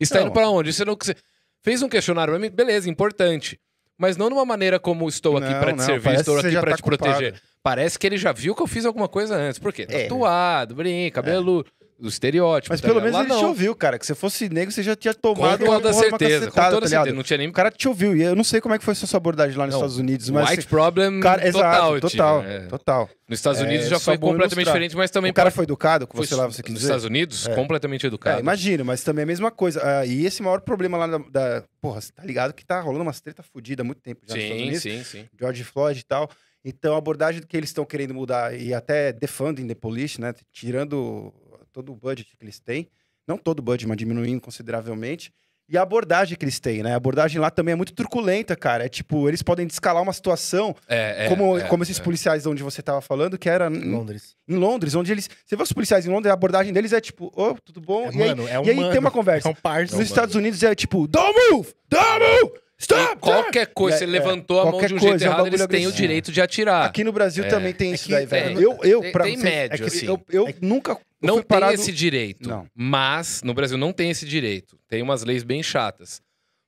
E 0.00 0.06
tá 0.06 0.16
Não. 0.20 0.26
indo 0.26 0.32
pra 0.32 0.48
onde? 0.48 0.72
Você 0.72 0.84
não. 0.84 0.96
Você 1.00 1.16
fez 1.60 1.82
um 1.82 1.88
questionário 1.88 2.32
pra 2.32 2.38
mim? 2.38 2.48
Beleza, 2.48 2.88
importante. 2.88 3.58
Mas 3.98 4.16
não 4.16 4.28
de 4.28 4.34
uma 4.34 4.44
maneira 4.44 4.78
como 4.78 5.08
estou 5.08 5.36
aqui 5.36 5.52
pra 5.58 5.72
te 5.72 5.78
não, 5.78 5.84
servir, 5.84 6.14
estou 6.14 6.38
aqui 6.38 6.52
pra 6.52 6.70
tá 6.70 6.76
te 6.76 6.82
proteger. 6.84 7.32
culpado. 7.32 7.48
Parece 7.60 7.98
que 7.98 8.06
ele 8.06 8.16
já 8.16 8.30
viu 8.30 8.54
que 8.54 8.62
eu 8.62 8.66
fiz 8.68 8.86
alguma 8.86 9.08
coisa 9.08 9.34
antes. 9.34 9.58
Por 9.58 9.72
quê? 9.72 9.86
É. 9.90 10.04
Tatuado, 10.04 10.76
brinco, 10.76 11.16
cabelo, 11.16 11.66
o 12.00 12.06
estereótipo. 12.08 12.72
Mas 12.72 12.80
tá 12.80 12.88
pelo 12.88 13.00
ligado? 13.00 13.12
menos 13.12 13.28
Lá 13.28 13.34
ele 13.34 13.40
te 13.40 13.42
não. 13.42 13.48
ouviu, 13.50 13.74
cara. 13.74 13.98
Que 13.98 14.06
se 14.06 14.14
fosse 14.14 14.48
negro, 14.48 14.72
você 14.72 14.82
já 14.82 14.94
tinha 14.94 15.12
Com 15.14 15.20
tomado 15.34 15.58
toda 15.58 15.70
uma 15.70 15.80
de 15.80 15.86
uma 15.86 15.92
certeza, 15.94 16.38
com 16.46 16.52
cacetada, 16.52 16.70
toda 16.74 16.86
tá 16.86 16.88
certeza. 16.88 17.16
Não 17.16 17.22
tinha 17.22 17.38
nem 17.38 17.48
O 17.48 17.52
cara 17.52 17.70
te 17.70 17.88
ouviu. 17.88 18.16
E 18.16 18.22
eu 18.22 18.36
não 18.36 18.44
sei 18.44 18.60
como 18.60 18.74
é 18.74 18.78
que 18.78 18.84
foi 18.84 18.92
a 18.92 18.94
sua 18.94 19.16
abordagem 19.16 19.56
lá 19.58 19.66
nos 19.66 19.74
Não, 19.74 19.80
Estados 19.80 19.98
Unidos, 19.98 20.30
mas... 20.30 20.50
White 20.50 20.66
problem 20.68 21.20
cara, 21.20 21.42
total, 21.50 21.96
exato, 21.96 22.10
total, 22.10 22.42
é. 22.44 22.60
total. 22.66 23.10
Nos 23.28 23.38
Estados 23.38 23.60
É, 23.60 23.64
Unidos 23.64 23.88
já 23.88 23.98
só 23.98 24.04
foi 24.06 24.18
completamente 24.18 24.52
ilustrar. 24.52 24.64
diferente, 24.74 24.96
mas 24.96 25.10
também 25.10 25.30
O 25.30 25.34
cara 25.34 25.50
foi 25.50 25.64
educado 25.64 26.06
com 26.06 26.16
você 26.16 26.34
lá, 26.34 26.46
você 26.46 26.62
quis 26.62 26.72
nos 26.72 26.80
dizer? 26.80 26.92
Estados 26.92 27.04
Unidos, 27.04 27.46
É. 27.46 27.54
completamente 27.54 28.06
educado. 28.06 28.38
É, 28.38 28.40
imagino, 28.40 28.84
mas 28.84 29.02
também 29.02 29.22
é 29.22 29.24
a 29.24 29.26
mesma 29.26 29.50
coisa. 29.50 29.80
Ah, 29.84 30.06
e 30.06 30.24
esse 30.24 30.42
maior 30.42 30.60
problema 30.60 30.96
lá 30.96 31.06
da, 31.06 31.18
da- 31.18 31.64
Porra, 31.80 32.00
você 32.00 32.10
tá 32.12 32.24
ligado 32.24 32.52
que 32.54 32.64
tá 32.64 32.80
rolando 32.80 33.02
umas 33.02 33.20
treta 33.20 33.42
fodida 33.42 33.82
há 33.82 33.84
muito 33.84 34.00
tempo 34.00 34.20
já 34.26 34.34
nos 34.34 34.42
Estados 34.44 34.60
Sim, 34.62 34.68
Unidos. 34.68 34.82
sim, 34.82 35.04
sim. 35.04 35.26
George 35.38 35.62
Floyd 35.64 36.00
e 36.00 36.04
tal. 36.04 36.28
Então, 36.64 36.94
a 36.94 36.98
abordagem 36.98 37.40
que 37.46 37.56
eles 37.56 37.70
estão 37.70 37.84
querendo 37.84 38.12
mudar 38.12 38.52
e 38.58 38.74
até 38.74 39.12
defunding 39.12 39.66
the 39.66 39.74
police, 39.74 40.20
né? 40.20 40.34
Tirando 40.52 41.32
todo 41.78 41.92
o 41.92 41.96
budget 41.96 42.36
que 42.36 42.44
eles 42.44 42.58
têm. 42.58 42.88
Não 43.26 43.38
todo 43.38 43.60
o 43.60 43.62
budget, 43.62 43.86
mas 43.86 43.96
diminuindo 43.96 44.40
consideravelmente. 44.40 45.32
E 45.68 45.76
a 45.76 45.82
abordagem 45.82 46.36
que 46.36 46.44
eles 46.44 46.58
têm, 46.58 46.82
né? 46.82 46.94
A 46.94 46.96
abordagem 46.96 47.38
lá 47.38 47.50
também 47.50 47.72
é 47.72 47.76
muito 47.76 47.92
truculenta, 47.92 48.56
cara. 48.56 48.86
É 48.86 48.88
tipo, 48.88 49.28
eles 49.28 49.42
podem 49.42 49.66
descalar 49.66 50.02
uma 50.02 50.14
situação, 50.14 50.74
É, 50.88 51.26
é, 51.26 51.28
como, 51.28 51.58
é, 51.58 51.68
como 51.68 51.82
esses 51.82 52.00
é. 52.00 52.02
policiais 52.02 52.46
onde 52.46 52.62
você 52.62 52.80
tava 52.80 53.02
falando, 53.02 53.36
que 53.38 53.50
era 53.50 53.68
em, 53.68 53.92
Londres. 53.92 54.34
em 54.48 54.56
Londres, 54.56 54.94
onde 54.94 55.12
eles. 55.12 55.28
Você 55.44 55.54
vê 55.56 55.62
os 55.62 55.72
policiais 55.72 56.06
em 56.06 56.08
Londres, 56.08 56.30
a 56.30 56.34
abordagem 56.34 56.72
deles 56.72 56.92
é 56.92 57.00
tipo, 57.02 57.30
ô, 57.36 57.54
tudo 57.62 57.82
bom? 57.82 58.06
É, 58.06 58.14
e 58.14 58.22
aí, 58.22 58.28
mano, 58.30 58.48
é 58.48 58.58
um 58.58 58.64
e 58.64 58.70
aí 58.70 58.76
mano, 58.76 58.90
tem 58.90 58.98
uma 58.98 59.10
conversa. 59.10 59.48
É 59.48 59.52
um. 59.52 59.80
Nos 59.82 60.00
Estados 60.00 60.34
Unidos 60.34 60.62
é 60.62 60.74
tipo, 60.74 61.06
don't 61.06 61.34
move! 61.50 61.68
Don't 61.88 62.24
move! 62.42 62.67
Stop! 62.80 63.12
E 63.12 63.16
qualquer 63.16 63.66
coisa, 63.68 63.98
você 63.98 64.04
é, 64.04 64.06
levantou 64.06 64.60
a 64.60 64.64
mão 64.70 64.78
de 64.80 64.84
um 64.86 64.88
jeito 64.98 65.00
coisa, 65.00 65.24
é 65.24 65.28
um 65.28 65.32
errado, 65.32 65.46
eles 65.48 65.66
têm 65.66 65.86
o 65.88 65.92
direito 65.92 66.30
de 66.30 66.40
atirar. 66.40 66.84
Aqui 66.86 67.02
no 67.02 67.12
Brasil 67.12 67.44
É. 67.44 67.48
também 67.48 67.72
tem 67.74 67.90
É 67.90 67.94
isso 67.94 68.04
que 68.06 68.12
daí, 68.12 68.24
velho. 68.26 68.54
tem- 68.54 68.62
eu, 68.64 68.78
eu, 68.84 69.00
tem- 69.00 69.12
pra 69.12 69.24
tem 69.24 69.34
vocês, 69.36 69.44
médio, 69.54 69.74
é 69.74 69.78
que 69.78 69.84
assim. 69.84 70.06
Eu, 70.06 70.22
eu 70.30 70.48
É 70.48 70.54
nunca 70.60 70.96
Não 71.20 71.34
tem 71.36 71.42
parado... 71.42 71.74
esse 71.74 71.90
direito. 71.92 72.48
Não. 72.48 72.66
Mas 72.74 73.42
no 73.42 73.52
Brasil 73.52 73.76
não 73.76 73.92
tem 73.92 74.10
esse 74.10 74.24
direito. 74.24 74.78
Tem 74.88 75.02
umas 75.02 75.24
leis 75.24 75.42
bem 75.42 75.60
chatas. 75.62 76.22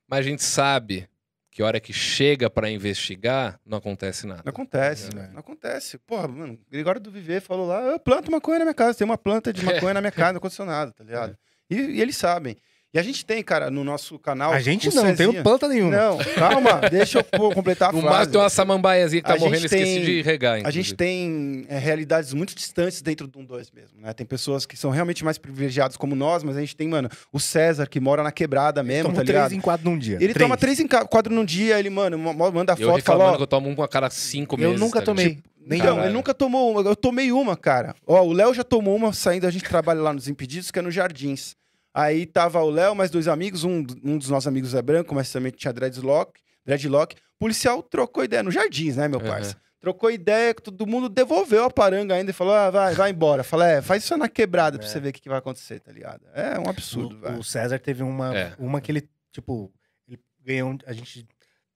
Mas 0.05 0.19
a 0.19 0.23
gente 0.23 0.43
sabe 0.43 1.07
que 1.49 1.61
a 1.61 1.65
hora 1.65 1.79
que 1.79 1.93
chega 1.93 2.49
pra 2.49 2.69
investigar, 2.69 3.57
não 3.65 3.77
acontece 3.77 4.27
nada. 4.27 4.41
Não 4.45 4.49
acontece, 4.51 5.09
É. 5.17 5.27
não 5.31 5.39
acontece. 5.39 5.97
Porra, 5.99 6.27
mano, 6.27 6.59
Gregório 6.69 6.99
do 6.99 7.09
Viver 7.11 7.41
falou 7.41 7.65
lá, 7.67 7.81
eu 7.83 7.99
planto 7.99 8.29
maconha 8.29 8.59
na 8.59 8.65
minha 8.65 8.73
casa, 8.73 8.97
tem 8.97 9.05
uma 9.05 9.17
planta 9.17 9.53
de 9.53 9.61
maconha 9.87 9.93
na 9.93 10.01
minha 10.01 10.11
casa, 10.11 10.33
não 10.33 10.37
aconteceu 10.39 10.65
nada, 10.65 10.91
tá 10.91 11.03
ligado? 11.05 11.37
E, 11.69 11.75
e 11.75 12.01
eles 12.01 12.17
sabem. 12.17 12.57
E 12.93 12.99
a 12.99 13.03
gente 13.03 13.25
tem, 13.25 13.41
cara, 13.41 13.71
no 13.71 13.85
nosso 13.85 14.19
canal. 14.19 14.51
A 14.51 14.59
gente 14.59 14.89
não, 14.93 15.03
não 15.03 15.09
Cezinha. 15.15 15.31
tem 15.33 15.41
planta 15.43 15.65
nenhuma. 15.69 15.95
Não, 15.95 16.17
calma, 16.35 16.89
deixa 16.89 17.19
eu 17.19 17.23
pô- 17.23 17.49
completar 17.51 17.87
a 17.89 17.91
No 17.93 17.99
frase. 18.01 18.13
máximo 18.15 18.31
tem 18.33 18.41
uma 18.41 18.49
samambaiazinha 18.49 19.21
que 19.21 19.27
tá 19.29 19.35
A 19.35 19.37
morrendo, 19.39 19.65
esqueci 19.65 19.83
tem- 19.95 20.01
de 20.03 20.21
regar. 20.21 20.55
A 20.55 20.59
inclusive. 20.59 20.83
gente 20.83 20.95
tem 20.95 21.65
é, 21.69 21.77
realidades 21.77 22.33
muito 22.33 22.53
distantes 22.53 23.01
dentro 23.01 23.27
do 23.27 23.39
1-2 23.39 23.71
mesmo, 23.73 24.01
né? 24.01 24.11
Tem 24.11 24.25
pessoas 24.25 24.65
que 24.65 24.75
são 24.75 24.89
realmente 24.91 25.23
mais 25.23 25.37
privilegiadas 25.37 25.95
como 25.95 26.15
nós, 26.17 26.43
mas 26.43 26.57
a 26.57 26.59
gente 26.59 26.75
tem, 26.75 26.89
mano, 26.89 27.07
o 27.31 27.39
César, 27.39 27.87
que 27.87 27.97
mora 28.01 28.23
na 28.23 28.31
quebrada 28.31 28.83
mesmo, 28.83 29.03
Tomou 29.03 29.15
tá 29.15 29.23
três 29.25 29.35
ligado? 29.37 29.53
em 29.53 29.61
quatro 29.61 29.89
num 29.89 29.97
dia. 29.97 30.17
Ele 30.19 30.33
toma 30.33 30.57
três 30.57 30.77
em 30.81 30.87
quadro 30.87 31.33
num 31.33 31.45
dia, 31.45 31.79
ele, 31.79 31.89
mano, 31.89 32.17
manda 32.17 32.75
Eu 32.77 32.89
foto 32.89 32.99
e 32.99 33.01
fala, 33.01 33.23
ó, 33.31 33.37
que 33.37 33.43
eu 33.43 33.47
tomo 33.47 33.69
um 33.69 33.75
com 33.75 33.83
a 33.83 33.87
cada 33.87 34.09
cinco 34.09 34.55
Eu 34.55 34.59
meses. 34.67 34.79
nunca 34.81 34.99
tá 34.99 35.05
tomei. 35.05 35.39
Nem 35.65 35.79
Então, 35.79 35.91
Caralho. 35.95 36.07
ele 36.07 36.13
nunca 36.13 36.33
tomou 36.33 36.71
uma. 36.71 36.81
Eu 36.81 36.95
tomei 36.95 37.31
uma, 37.31 37.55
cara. 37.55 37.95
Ó, 38.05 38.21
o 38.23 38.33
Léo 38.33 38.53
já 38.53 38.63
tomou 38.65 38.95
uma 38.97 39.13
saindo, 39.13 39.47
a 39.47 39.51
gente 39.51 39.63
trabalha 39.63 40.01
lá 40.01 40.11
nos 40.11 40.27
Impedidos, 40.27 40.71
que 40.71 40.79
é 40.79 40.81
no 40.81 40.91
Jardins. 40.91 41.55
Aí 41.93 42.25
tava 42.25 42.61
o 42.61 42.69
Léo, 42.69 42.95
mais 42.95 43.11
dois 43.11 43.27
amigos, 43.27 43.63
um, 43.63 43.85
um 44.03 44.17
dos 44.17 44.29
nossos 44.29 44.47
amigos 44.47 44.73
é 44.73 44.81
branco, 44.81 45.13
mas 45.13 45.31
também 45.31 45.51
tinha 45.51 45.73
dreadlock. 45.73 46.39
dreadlock. 46.65 47.15
O 47.15 47.39
policial 47.39 47.81
trocou 47.83 48.23
ideia 48.23 48.43
no 48.43 48.51
Jardins, 48.51 48.95
né, 48.95 49.07
meu 49.07 49.19
Uhum. 49.19 49.25
parça? 49.27 49.57
Trocou 49.79 50.11
ideia, 50.11 50.53
todo 50.53 50.85
mundo 50.85 51.09
devolveu 51.09 51.63
a 51.65 51.69
paranga 51.71 52.13
ainda 52.13 52.29
e 52.29 52.33
falou: 52.33 52.53
ah, 52.53 52.69
vai, 52.69 52.93
vai 52.93 53.09
embora. 53.09 53.43
Fala, 53.43 53.67
é, 53.67 53.81
faz 53.81 54.03
isso 54.03 54.15
na 54.15 54.29
quebrada 54.29 54.77
pra 54.77 54.85
É. 54.87 54.89
você 54.89 54.99
ver 54.99 55.09
o 55.09 55.13
que, 55.13 55.21
que 55.21 55.27
vai 55.29 55.39
acontecer, 55.39 55.79
tá 55.79 55.91
ligado? 55.91 56.21
É 56.35 56.59
um 56.59 56.69
absurdo, 56.69 57.15
o, 57.15 57.19
velho. 57.19 57.39
o 57.39 57.43
César 57.43 57.79
teve 57.79 58.03
uma, 58.03 58.37
É. 58.37 58.53
uma 58.59 58.79
que 58.79 58.91
ele, 58.91 59.09
tipo, 59.31 59.73
ele 60.07 60.19
ganhou. 60.45 60.77
A 60.85 60.93
gente 60.93 61.27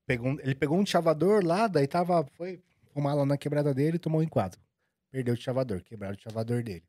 pegou. 0.06 0.30
um- 0.34 0.40
ele 0.40 0.54
pegou 0.54 0.78
um 0.78 0.86
chavador 0.86 1.44
lá, 1.44 1.68
daí 1.68 1.88
tava. 1.88 2.24
Foi 2.38 2.62
fumar 2.94 3.16
lá 3.16 3.26
na 3.26 3.38
quebrada 3.38 3.74
dele 3.74 3.96
e 3.96 4.00
tomou 4.00 4.22
um 4.22 4.24
enquadro. 4.24 4.60
Perdeu 5.12 5.34
o 5.34 5.38
chavador, 5.38 5.82
quebraram 5.84 6.16
o 6.16 6.22
chavador 6.22 6.62
dele. 6.62 6.84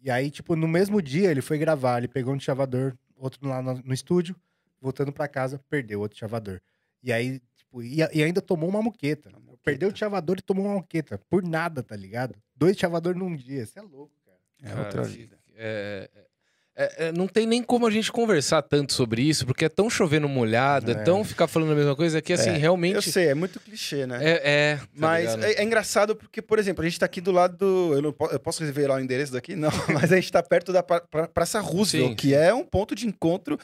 E 0.00 0.10
aí, 0.10 0.30
tipo, 0.30 0.54
no 0.54 0.68
mesmo 0.68 1.02
dia 1.02 1.30
ele 1.30 1.42
foi 1.42 1.58
gravar, 1.58 1.98
ele 1.98 2.08
pegou 2.08 2.34
um 2.34 2.40
chavador, 2.40 2.96
outro 3.16 3.46
lá 3.48 3.60
no, 3.60 3.74
no 3.82 3.92
estúdio, 3.94 4.36
voltando 4.80 5.12
pra 5.12 5.26
casa, 5.28 5.60
perdeu 5.68 6.00
outro 6.00 6.18
chavador. 6.18 6.60
E 7.02 7.12
aí, 7.12 7.40
tipo, 7.56 7.82
e, 7.82 7.96
e 7.98 8.22
ainda 8.22 8.40
tomou 8.40 8.68
uma 8.68 8.82
muqueta. 8.82 9.30
Perdeu 9.64 9.90
o 9.90 9.96
chavador 9.96 10.36
e 10.38 10.42
tomou 10.42 10.64
uma 10.66 10.74
muqueta. 10.76 11.18
Por 11.28 11.42
nada, 11.42 11.82
tá 11.82 11.94
ligado? 11.96 12.34
Dois 12.56 12.76
chavadores 12.76 13.18
num 13.18 13.34
dia. 13.34 13.62
Isso 13.64 13.78
é 13.78 13.82
louco, 13.82 14.14
cara. 14.24 14.38
É 14.62 14.68
Cara, 14.68 14.80
outra 14.82 15.02
vida. 15.02 15.38
é- 15.54 16.10
é- 16.78 17.08
é- 17.08 17.12
não 17.12 17.26
tem 17.26 17.46
nem 17.46 17.62
como 17.62 17.86
a 17.86 17.90
gente 17.90 18.10
conversar 18.12 18.62
tanto 18.62 18.92
sobre 18.92 19.20
isso, 19.22 19.44
porque 19.44 19.64
é 19.64 19.68
tão 19.68 19.90
chovendo 19.90 20.28
molhado, 20.28 20.90
é, 20.90 20.94
É. 20.94 20.98
tão 21.02 21.24
ficar 21.24 21.46
falando 21.48 21.72
a 21.72 21.74
mesma 21.74 21.96
coisa 21.96 22.22
que, 22.22 22.32
assim, 22.32 22.50
É, 22.50 22.54
Eu 22.56 22.60
realmente. 22.60 23.10
sei, 23.10 23.26
é 23.28 23.34
muito 23.34 23.58
clichê, 23.60 24.06
né? 24.06 24.18
É, 24.22 24.40
é, 24.44 24.76
tá 24.76 24.86
Mas 24.94 25.34
ligado? 25.34 25.44
é, 25.44 25.62
engraçado 25.64 26.14
porque, 26.16 26.40
por 26.40 26.58
exemplo, 26.58 26.82
a 26.84 26.88
gente 26.88 26.98
tá 26.98 27.06
aqui 27.06 27.20
do 27.20 27.32
lado 27.32 27.56
do. 27.56 27.94
Eu, 27.94 28.00
não 28.02 28.12
po- 28.12 28.28
eu 28.30 28.38
posso 28.38 28.62
revelar 28.64 28.96
o 28.96 29.00
endereço 29.00 29.32
daqui? 29.32 29.56
Não, 29.56 29.70
mas 30.08 30.12
a 30.12 30.16
gente 30.16 30.30
tá 30.30 30.42
perto 30.42 30.72
da 30.72 30.82
pra- 30.82 31.00
pra- 31.00 31.26
Praça 31.28 31.60
Roosevelt, 31.60 32.10
Sim, 32.10 32.14
que 32.16 32.34
é 32.34 32.54
um 32.54 32.64
ponto 32.64 32.94
de 32.94 33.06
encontro 33.06 33.58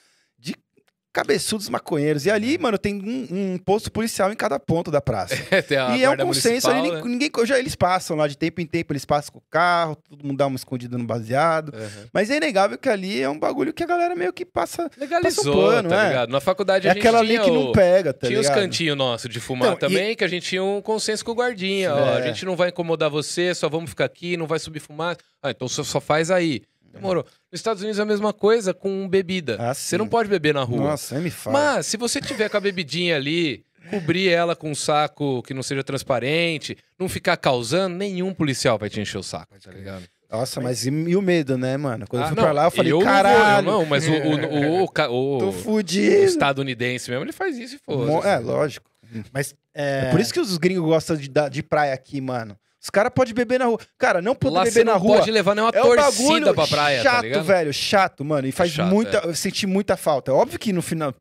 cabeçudos 1.15 1.69
maconheiros. 1.69 2.27
E 2.27 2.31
ali, 2.31 2.59
mano, 2.59 2.77
tem 2.77 2.97
um, 2.97 3.53
um 3.55 3.59
posto 3.59 3.91
policial 3.91 4.32
em 4.32 4.36
cada 4.36 4.59
ponto 4.59 4.91
da 4.91 5.01
praça. 5.01 5.35
Tem 5.69 5.78
a 5.78 5.97
e 5.97 6.03
é 6.03 6.11
um 6.11 6.16
consenso 6.16 6.69
ali, 6.69 6.78
municipal, 6.89 7.09
ninguém, 7.09 7.31
já 7.45 7.59
eles 7.59 7.74
passam 7.77 8.16
lá 8.16 8.27
de 8.27 8.36
tempo 8.36 8.61
em 8.61 8.66
tempo, 8.66 8.93
eles 8.93 9.05
passam 9.05 9.32
com 9.32 9.39
o 9.39 9.43
carro, 9.49 9.97
todo 9.97 10.24
mundo 10.27 10.36
dá 10.36 10.47
uma 10.47 10.57
escondida 10.57 10.99
no 10.99 11.05
baseado. 11.05 11.73
né? 11.73 11.85
Uhum. 11.85 12.07
Mas 12.12 12.31
é 12.31 12.36
inegável 12.36 12.77
que 12.77 12.89
ali 12.89 13.23
é 13.23 13.28
um 13.31 13.39
bagulho 13.39 13.73
que 13.73 13.85
a 13.85 13.86
galera 13.86 14.15
meio 14.16 14.32
que 14.32 14.45
passa. 14.45 14.91
Legalizou, 14.99 15.45
Passa 15.45 15.59
um 15.59 15.66
pano, 15.70 15.89
tá 15.89 16.05
é. 16.05 16.09
ligado? 16.09 16.31
Na 16.31 16.41
faculdade 16.41 16.89
É 16.89 16.91
a 16.91 16.95
gente 16.95 17.07
aquela 17.07 17.24
tinha 17.24 17.41
que 17.41 17.51
o- 17.51 17.55
não 17.55 17.73
pega, 17.73 18.12
tá 18.12 18.27
tinha 18.27 18.41
os 18.41 18.47
ligado? 18.47 18.61
cantinhos 18.62 18.97
nossos 18.97 19.31
de 19.31 19.39
fumar 19.41 19.73
Então, 19.74 19.89
e- 19.89 19.93
também, 19.93 20.16
que 20.16 20.24
a 20.24 20.28
gente 20.28 20.47
tinha 20.49 20.65
um 20.65 20.82
consenso 20.82 21.24
com 21.24 21.31
o 21.31 21.35
guardinha. 21.35 21.95
Ó, 21.95 22.15
a 22.16 22.19
É. 22.20 22.23
gente 22.24 22.45
não 22.45 22.57
vai 22.57 22.70
incomodar 22.70 23.09
você, 23.09 23.55
só 23.55 23.69
vamos 23.69 23.91
ficar 23.91 24.05
aqui, 24.05 24.36
não 24.36 24.47
vai 24.47 24.59
subir 24.59 24.81
fumar. 24.81 25.16
Ah, 25.43 25.51
então 25.51 25.69
você 25.69 25.85
só 25.85 26.01
faz 26.01 26.31
aí. 26.31 26.62
Demorou. 26.95 27.25
Nos 27.53 27.61
Estados 27.61 27.83
Unidos 27.83 27.99
é 27.99 28.03
a 28.03 28.07
mesma 28.07 28.33
coisa 28.33 28.73
com 28.75 29.09
bebida. 29.09 29.57
Ah, 29.61 29.75
você 29.75 29.97
não 29.99 30.07
pode 30.09 30.29
beber 30.29 30.55
na 30.55 30.62
rua. 30.62 30.91
Nossa, 30.91 31.16
aí 31.16 31.23
me 31.23 31.31
fala. 31.31 31.59
Mas 31.77 31.87
se 31.87 31.97
você 31.97 32.21
tiver 32.21 32.49
com 32.49 32.57
a 32.57 32.61
bebidinha 32.61 33.16
ali, 33.16 33.65
cobrir 33.91 34.29
ela 34.31 34.55
com 34.57 34.71
um 34.71 34.75
saco 34.75 35.43
que 35.43 35.53
não 35.55 35.62
seja 35.62 35.83
transparente, 35.85 36.77
não 36.99 37.09
ficar 37.09 37.37
causando, 37.37 37.97
nenhum 37.97 38.33
policial 38.33 38.79
vai 38.79 38.89
te 38.89 39.01
encher 39.01 39.19
o 39.19 39.23
saco, 39.23 39.55
tá 39.62 39.71
ligado? 39.71 40.05
Nossa, 40.31 40.61
mas 40.61 40.85
e, 40.85 40.91
e 40.91 41.15
o 41.15 41.23
medo, 41.23 41.57
né, 41.57 41.77
mano? 41.77 42.07
Quando 42.09 42.23
Ah, 42.23 42.25
eu 42.25 42.29
fui 42.31 42.37
não, 42.37 42.43
pra 42.43 42.53
lá, 42.53 42.65
eu 42.65 42.71
falei, 42.73 42.91
não 42.93 42.99
vou, 42.99 43.07
caralho, 43.07 43.69
eu 43.69 43.73
não, 43.73 43.87
mas 43.87 44.09
o, 44.09 44.11
o, 44.12 44.35
o, 44.81 44.83
o, 44.83 44.89
ca- 44.89 45.09
o- 45.09 45.39
tô 45.39 45.49
o 45.51 45.53
fudido. 45.53 46.25
estadunidense 46.25 47.09
mesmo, 47.11 47.25
ele 47.25 47.33
faz 47.33 47.57
isso 47.57 47.77
e 47.77 47.79
foda. 47.79 48.29
É, 48.29 48.39
lógico. 48.39 48.91
Mas. 49.33 49.55
É 49.73 50.11
por 50.11 50.19
isso 50.19 50.33
que 50.33 50.41
os 50.41 50.57
gringos 50.59 50.85
gostam 50.85 51.15
de, 51.16 51.29
de 51.51 51.62
praia 51.62 51.95
aqui, 51.95 52.21
mano. 52.21 52.57
Os 52.85 52.90
caras 52.90 53.11
podem 53.15 53.32
beber 53.32 53.59
na 53.59 53.65
rua. 53.65 53.78
Cara, 53.97 54.20
não 54.20 54.35
poder 54.35 54.56
Lá 54.59 54.65
beber 54.65 54.85
na 54.85 54.93
não 54.93 54.98
rua 54.98 55.16
pode 55.16 55.31
levar 55.31 55.55
nenhuma 55.55 55.73
é 55.74 55.81
um 55.82 55.86
torcida 55.97 56.28
bagulho 56.28 56.55
pra 56.55 56.66
praia, 56.66 57.02
chato, 57.02 57.31
tá 57.32 57.40
velho. 57.40 57.73
Chato, 57.73 58.23
mano. 58.23 58.47
E 58.47 58.52
faz 58.52 58.73
chato, 58.73 58.90
muita... 58.90 59.19
é. 59.19 59.27
Eu 59.27 59.35
senti 59.35 59.66
muita 59.66 59.97
falta. 59.97 60.31
É 60.31 60.35
óbvio 60.35 60.59
que 60.59 60.70
no 60.70 60.82
final... 60.82 61.15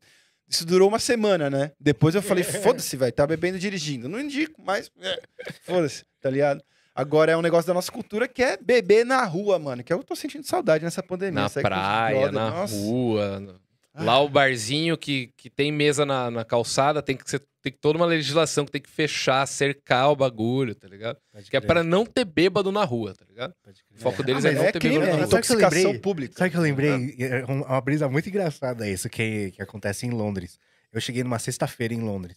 Isso 0.46 0.66
durou 0.66 0.86
uma 0.90 0.98
semana, 0.98 1.48
né? 1.48 1.72
Depois 1.80 2.14
eu 2.14 2.20
falei, 2.20 2.44
foda-se, 2.44 2.94
velho. 2.98 3.10
Tá 3.12 3.26
bebendo 3.26 3.56
e 3.56 3.60
dirigindo. 3.60 4.10
Não 4.10 4.20
indico, 4.20 4.60
mas... 4.62 4.90
é, 5.00 5.18
Foda-se, 5.62 6.04
tá 6.20 6.28
ligado? 6.28 6.62
Agora 6.94 7.32
é 7.32 7.36
um 7.36 7.40
negócio 7.40 7.66
da 7.66 7.72
nossa 7.72 7.90
cultura 7.90 8.28
que 8.28 8.42
é 8.42 8.58
beber 8.58 9.06
na 9.06 9.24
rua, 9.24 9.58
mano. 9.58 9.82
Que 9.82 9.90
eu 9.90 10.04
tô 10.04 10.14
sentindo 10.14 10.46
saudade 10.46 10.84
nessa 10.84 11.02
pandemia. 11.02 11.44
Na 11.44 11.48
praia, 11.50 12.30
na 12.30 12.50
nossa. 12.50 12.76
rua. 12.76 13.40
no- 13.40 13.58
Lá 13.96 14.20
o 14.20 14.28
barzinho 14.28 14.98
que, 14.98 15.30
que 15.36 15.48
tem 15.48 15.72
mesa 15.72 16.04
na, 16.04 16.30
na 16.30 16.44
calçada 16.44 17.00
tem 17.00 17.16
que 17.16 17.28
ser 17.30 17.40
tem 17.64 17.72
toda 17.72 17.98
uma 17.98 18.04
legislação 18.06 18.64
que 18.66 18.70
tem 18.72 18.80
que 18.80 18.90
fechar, 18.90 19.46
cercar 19.46 20.10
o 20.10 20.16
bagulho, 20.16 20.74
tá 20.74 20.86
ligado? 20.86 21.18
Que 21.48 21.56
é 21.56 21.60
para 21.60 21.82
não 21.82 22.04
ter 22.04 22.24
bêbado 22.24 22.70
na 22.70 22.84
rua, 22.84 23.14
tá 23.14 23.24
ligado? 23.26 23.54
O 23.90 23.98
foco 23.98 24.22
deles 24.22 24.44
Ah, 24.44 24.50
é, 24.50 24.54
não 24.54 24.62
É 24.64 24.72
ter 24.72 24.78
crime, 24.78 24.94
bêbado 24.98 25.10
é 25.10 25.16
na 25.20 25.24
rua. 25.24 25.28
Que 25.28 25.34
eu 25.34 25.38
intoxicação 25.38 25.78
lembrei? 25.84 25.98
pública. 26.00 26.34
Sabe 26.36 26.48
o 26.48 26.50
que 26.52 26.56
eu 26.58 26.62
lembrei? 26.62 27.16
É 27.18 27.44
um- 27.50 27.62
uma 27.62 27.80
brisa 27.80 28.08
muito 28.08 28.28
engraçada 28.28 28.88
isso 28.88 29.08
que, 29.08 29.50
que 29.52 29.62
acontece 29.62 30.06
em 30.06 30.10
Londres. 30.10 30.58
Eu 30.92 31.00
cheguei 31.00 31.24
numa 31.24 31.38
sexta-feira 31.38 31.94
em 31.94 32.00
Londres. 32.02 32.36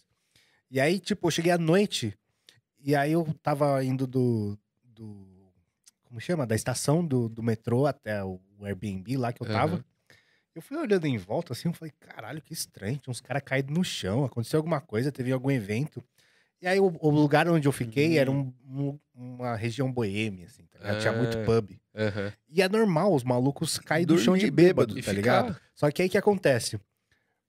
E 0.70 0.80
aí, 0.80 0.98
tipo, 0.98 1.26
eu 1.26 1.30
cheguei 1.30 1.52
à 1.52 1.58
noite. 1.58 2.14
E 2.82 2.96
aí 2.96 3.12
eu 3.12 3.26
tava 3.42 3.84
indo 3.84 4.06
do. 4.06 4.58
do 4.82 5.28
como 6.04 6.20
chama? 6.20 6.46
Da 6.46 6.54
estação 6.54 7.04
do, 7.04 7.28
do 7.28 7.42
metrô 7.42 7.84
até 7.86 8.24
o 8.24 8.40
Airbnb 8.62 9.16
lá 9.18 9.32
que 9.32 9.42
eu 9.42 9.46
tava. 9.46 9.76
Uhum. 9.76 9.82
Eu 10.58 10.62
fui 10.62 10.76
olhando 10.76 11.06
em 11.06 11.16
volta 11.16 11.52
assim, 11.52 11.68
eu 11.68 11.72
falei, 11.72 11.92
caralho, 12.00 12.42
que 12.42 12.52
estranho. 12.52 12.96
Tinha 12.98 13.12
uns 13.12 13.20
caras 13.20 13.44
caídos 13.44 13.72
no 13.72 13.84
chão, 13.84 14.24
aconteceu 14.24 14.58
alguma 14.58 14.80
coisa, 14.80 15.12
teve 15.12 15.30
algum 15.30 15.52
evento. 15.52 16.02
E 16.60 16.66
aí 16.66 16.80
o, 16.80 16.92
o 17.00 17.10
lugar 17.10 17.48
onde 17.48 17.68
eu 17.68 17.70
fiquei 17.72 18.18
era 18.18 18.28
um- 18.28 18.52
um- 18.68 18.98
uma 19.14 19.54
região 19.54 19.92
boêmia, 19.92 20.46
assim, 20.46 20.64
tá 20.66 20.78
ligado? 20.80 21.00
Tinha 21.00 21.12
muito 21.12 21.38
Ah. 21.38 21.44
pub. 21.44 21.70
Aham. 21.94 22.32
E 22.48 22.60
é 22.60 22.68
normal, 22.68 23.14
os 23.14 23.22
malucos 23.22 23.78
caem 23.78 24.04
do 24.04 24.18
chão 24.18 24.36
de 24.36 24.50
bêbado, 24.50 24.94
tá 24.96 25.00
ficar- 25.00 25.12
ligado? 25.12 25.56
Só 25.76 25.88
que 25.92 26.02
aí 26.02 26.08
que 26.08 26.18
acontece? 26.18 26.76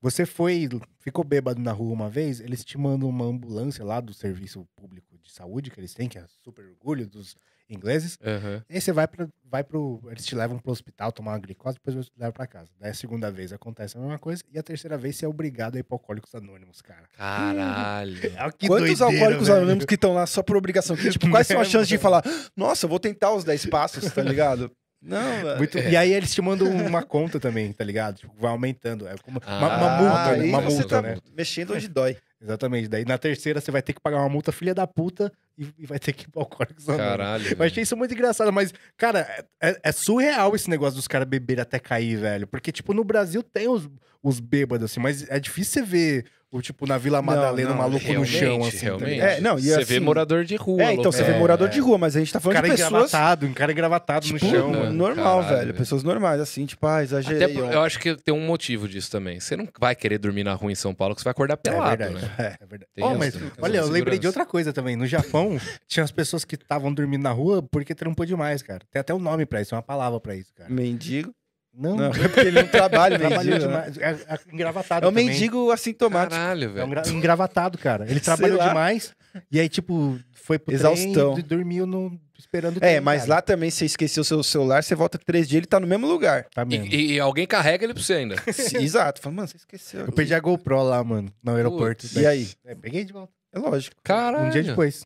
Você 0.02 0.24
foi, 0.28 0.70
ficou 1.00 1.24
bêbado 1.24 1.60
na 1.60 1.72
rua 1.72 1.92
uma 1.92 2.12
vez, 2.12 2.40
eles 2.40 2.64
te 2.64 2.78
mandam 2.78 3.10
uma 3.10 3.26
ambulância 3.26 3.84
lá 3.84 4.00
do 4.00 4.14
serviço 4.14 4.68
público 4.76 5.18
de 5.18 5.32
saúde 5.32 5.72
que 5.72 5.80
eles 5.80 5.96
têm, 5.96 6.08
que 6.08 6.20
é 6.20 6.26
super 6.44 6.64
orgulho 6.64 7.08
dos 7.08 7.36
ingleses. 7.70 8.18
Aham. 8.24 8.64
E 8.70 8.76
aí 8.76 8.82
você 8.82 8.92
vai 8.92 9.08
para 9.08 9.28
vai 9.52 9.64
pro. 9.64 10.00
Eles 10.12 10.26
te 10.26 10.36
levam 10.36 10.60
pro 10.60 10.72
hospital, 10.72 11.12
tomar 11.12 11.32
uma 11.32 11.40
glicose, 11.40 11.76
depois 11.76 11.96
você 11.96 12.12
leva 12.18 12.32
pra 12.32 12.46
casa. 12.46 12.70
Daí 12.80 12.92
a 12.92 12.94
segunda 12.94 13.32
vez 13.32 13.52
acontece 13.52 13.98
a 13.98 14.00
mesma 14.02 14.20
coisa, 14.20 14.44
e 14.54 14.60
a 14.60 14.64
terceira 14.64 14.98
vez 14.98 15.16
você 15.16 15.26
é 15.26 15.28
obrigado 15.28 15.76
a 15.78 15.82
Alcoólicos 15.90 16.34
Anônimos, 16.36 16.82
cara. 16.82 17.04
Caralho. 17.18 18.20
Ah, 18.38 18.52
que 18.52 18.68
Quantos 18.68 19.00
doideira, 19.00 19.06
alcoólicos 19.06 19.48
velho. 19.48 19.60
anônimos 19.62 19.86
que 19.86 19.96
estão 19.96 20.14
lá 20.14 20.26
só 20.26 20.42
por 20.44 20.56
obrigação? 20.56 20.96
Que, 20.96 21.10
tipo, 21.10 21.30
quais 21.30 21.48
são 21.48 21.60
as 21.60 21.68
chances 21.72 21.88
de 21.88 21.98
falar, 21.98 22.24
nossa, 22.56 22.86
eu 22.86 22.90
vou 22.90 23.00
tentar 23.00 23.32
os 23.34 23.44
10 23.44 23.66
passos, 23.68 24.12
tá 24.12 24.22
ligado? 24.22 24.72
Não, 25.02 25.42
velho. 25.44 25.58
Muito- 25.58 25.78
E 25.80 25.96
aí 25.96 26.14
eles 26.14 26.34
te 26.34 26.42
mandam 26.42 26.68
uma 26.70 27.02
conta 27.04 27.40
também, 27.40 27.72
tá 27.74 27.84
ligado? 27.84 28.18
Tipo, 28.18 28.34
vai 28.38 28.52
aumentando. 28.52 29.08
É 29.08 29.16
como 29.18 29.40
uma, 29.46 29.58
uma 29.58 29.68
Ah, 29.68 30.02
multa, 30.02 30.38
né? 30.38 30.44
aí 30.44 30.50
Uma 30.50 30.62
você 30.62 30.76
multa, 30.80 30.90
tá 30.90 31.02
né? 31.02 31.18
mexendo 31.36 31.74
onde 31.74 31.88
dói. 31.88 32.18
Exatamente. 32.42 32.88
Daí 32.88 33.04
na 33.06 33.18
terceira 33.18 33.60
você 33.60 33.70
vai 33.72 33.82
ter 33.82 33.94
que 33.94 34.00
pagar 34.00 34.18
uma 34.18 34.30
multa 34.30 34.52
filha 34.52 34.74
da 34.74 34.88
puta 34.88 35.32
e, 35.58 35.68
e 35.78 35.86
vai 35.86 36.00
ter 36.00 36.14
que 36.14 36.24
ir 36.26 36.30
pro 36.30 36.40
Alcoólicos. 36.42 36.86
Caralho. 36.86 37.46
Eu 37.58 37.64
achei 37.66 37.84
isso 37.84 37.98
muito 37.98 38.14
engraçado, 38.14 38.52
mas, 38.54 38.74
cara, 38.96 39.20
é, 39.62 39.70
é- 39.72 39.80
é 39.84 39.92
surreal 39.92 40.56
esse 40.56 40.70
negócio 40.70 40.96
dos 40.96 41.08
caras 41.08 41.28
beberem 41.28 41.62
até 41.62 41.80
cair, 41.80 42.16
velho. 42.18 42.48
Porque, 42.48 42.72
tipo, 42.72 42.94
no 42.94 43.04
Brasil 43.04 43.44
tem 43.44 43.68
os, 43.68 43.90
os 44.24 44.40
bêbados, 44.40 44.92
assim, 44.92 45.00
mas 45.00 45.30
é 45.30 45.40
difícil 45.40 45.74
você 45.74 45.82
ver, 45.90 46.26
o, 46.52 46.62
tipo, 46.64 46.88
na 46.88 46.98
Vila 46.98 47.22
Madalena, 47.22 47.70
não, 47.70 47.76
o 47.76 47.80
maluco 47.80 48.12
no 48.12 48.26
chão, 48.26 48.64
assim. 48.64 48.78
tá 48.80 48.84
realmente. 48.84 49.22
É, 49.22 49.40
não, 49.40 49.58
e 49.60 49.62
Você 49.62 49.74
assim- 49.76 49.84
vê 49.86 50.00
morador 50.00 50.44
de 50.44 50.56
rua. 50.56 50.82
É, 50.82 50.94
então 50.94 51.12
você 51.12 51.20
louco. 51.20 51.32
vê 51.32 51.38
É, 51.38 51.40
morador 51.40 51.68
é. 51.68 51.72
de 51.72 51.80
rua, 51.80 51.98
mas 52.00 52.16
a 52.16 52.20
gente 52.20 52.34
tá 52.34 52.40
falando 52.40 52.56
cara 52.56 52.68
de 52.68 52.74
pessoas 52.74 52.90
engravatado, 52.92 53.46
um 53.46 53.54
cara 53.54 53.72
engravatado 53.72 54.26
tipo, 54.26 54.44
no 54.46 54.52
chão. 54.52 54.72
né? 54.72 54.80
mano. 54.80 54.94
normal, 54.94 55.42
Caralho, 55.44 55.58
velho. 55.60 55.74
Pessoas 55.76 56.02
normais, 56.04 56.42
assim, 56.42 56.66
tipo, 56.66 56.86
ah, 56.88 57.04
exagerei. 57.04 57.44
Até 57.44 57.76
eu 57.76 57.82
acho 57.82 58.00
que 58.00 58.16
tem 58.16 58.34
um 58.34 58.46
motivo 58.46 58.90
disso 58.90 59.12
também. 59.12 59.40
Você 59.40 59.56
não 59.56 59.68
vai 59.80 59.96
querer 59.96 60.18
dormir 60.18 60.44
na 60.44 60.54
rua 60.56 60.72
em 60.72 60.76
São 60.76 60.94
Paulo, 60.94 61.14
que 61.14 61.22
você 61.22 61.26
vai 61.26 61.32
acordar 61.32 61.54
É 61.54 61.58
pelado, 61.58 61.98
verdade. 62.04 62.14
né? 62.16 62.30
É 62.60 62.66
verdade. 62.66 62.92
Tem 62.96 63.04
Ó, 63.06 63.10
essa- 63.12 63.18
mas, 63.20 63.36
olha, 63.62 63.78
eu 63.78 63.88
lembrei 63.88 64.18
de 64.18 64.26
outra 64.28 64.44
coisa 64.46 64.74
também. 64.74 64.96
No 64.96 65.06
Japão, 65.06 65.58
tinha 65.88 66.04
as 66.04 66.12
pessoas 66.12 66.44
que 66.44 66.56
estavam 66.56 66.92
dormindo 66.92 67.22
na 67.22 67.32
rua 67.32 67.62
porque 67.62 67.94
trampou 67.94 68.26
demais, 68.26 68.64
cara. 68.64 68.82
Tem 68.92 69.00
até 69.00 69.14
um 69.14 69.20
nome 69.20 69.46
pra 69.46 69.62
isso, 69.62 69.76
uma 69.76 69.84
palavra 69.84 70.20
pra 70.20 70.36
isso, 70.36 70.52
cara. 70.56 70.68
Mendigo. 70.70 71.32
Não, 71.80 71.96
Não, 71.96 72.06
é 72.08 72.10
porque 72.28 72.40
ele 72.42 72.52
não 72.62 72.68
trabalha, 72.68 73.18
trabalhou 73.20 73.54
mendigo. 73.56 73.72
né? 73.72 73.90
demais. 73.92 73.98
É, 73.98 74.34
é 74.34 74.40
engravatado 74.54 75.06
É 75.06 75.08
um 75.08 75.12
também. 75.12 75.28
mendigo 75.28 75.72
assintomático. 75.72 76.32
Caralho, 76.36 76.66
É 76.66 76.70
um 76.70 76.74
velho. 76.74 76.90
gra- 76.90 77.04
engravatado, 77.10 77.78
cara. 77.78 78.06
Ele 78.10 78.20
trabalhou 78.22 78.60
demais 78.60 79.14
e 79.52 79.60
aí, 79.60 79.70
tipo, 79.70 80.20
foi 80.34 80.60
pro 80.60 80.74
Exaustão. 80.74 81.34
trem 81.36 81.46
e 81.46 81.48
dormiu 81.48 81.86
no, 81.86 82.20
esperando 82.38 82.76
o 82.76 82.78
É, 82.78 82.94
trem, 82.94 83.00
mas 83.02 83.22
cara. 83.22 83.36
lá 83.36 83.42
também, 83.42 83.70
se 83.70 83.78
você 83.78 83.86
esqueceu 83.86 84.22
o 84.22 84.26
seu 84.26 84.44
celular, 84.44 84.84
você 84.84 84.94
volta 84.96 85.18
três 85.18 85.48
dias, 85.48 85.60
ele 85.60 85.68
tá 85.68 85.80
no 85.80 85.88
mesmo 85.88 86.06
lugar. 86.08 86.46
Tá 86.54 86.66
mesmo. 86.66 86.86
E, 86.88 87.14
e 87.14 87.20
alguém 87.20 87.48
carrega 87.48 87.86
ele 87.86 87.94
pra 87.94 88.04
você 88.04 88.14
ainda. 88.14 88.36
Exato. 88.82 89.22
Fala, 89.22 89.36
mano, 89.36 89.48
você 89.48 89.58
esqueceu. 89.58 90.02
Eu 90.02 90.12
perdi 90.12 90.34
a 90.34 90.40
GoPro 90.40 90.84
lá, 90.84 91.02
mano, 91.04 91.32
no 91.42 91.56
aeroporto. 91.56 92.06
E 92.18 92.26
aí? 92.26 92.50
É, 92.66 92.76
peguei 92.76 93.06
de 93.06 93.14
volta. 93.14 93.32
É 93.54 93.60
lógico. 93.60 93.96
Caralho. 94.04 94.48
Um 94.48 94.50
dia 94.50 94.64
depois. 94.64 95.04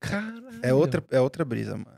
Caralho. 0.00 0.58
É 0.62 0.74
outra, 0.74 1.04
é 1.10 1.20
outra 1.20 1.44
brisa, 1.44 1.72
mano. 1.76 1.95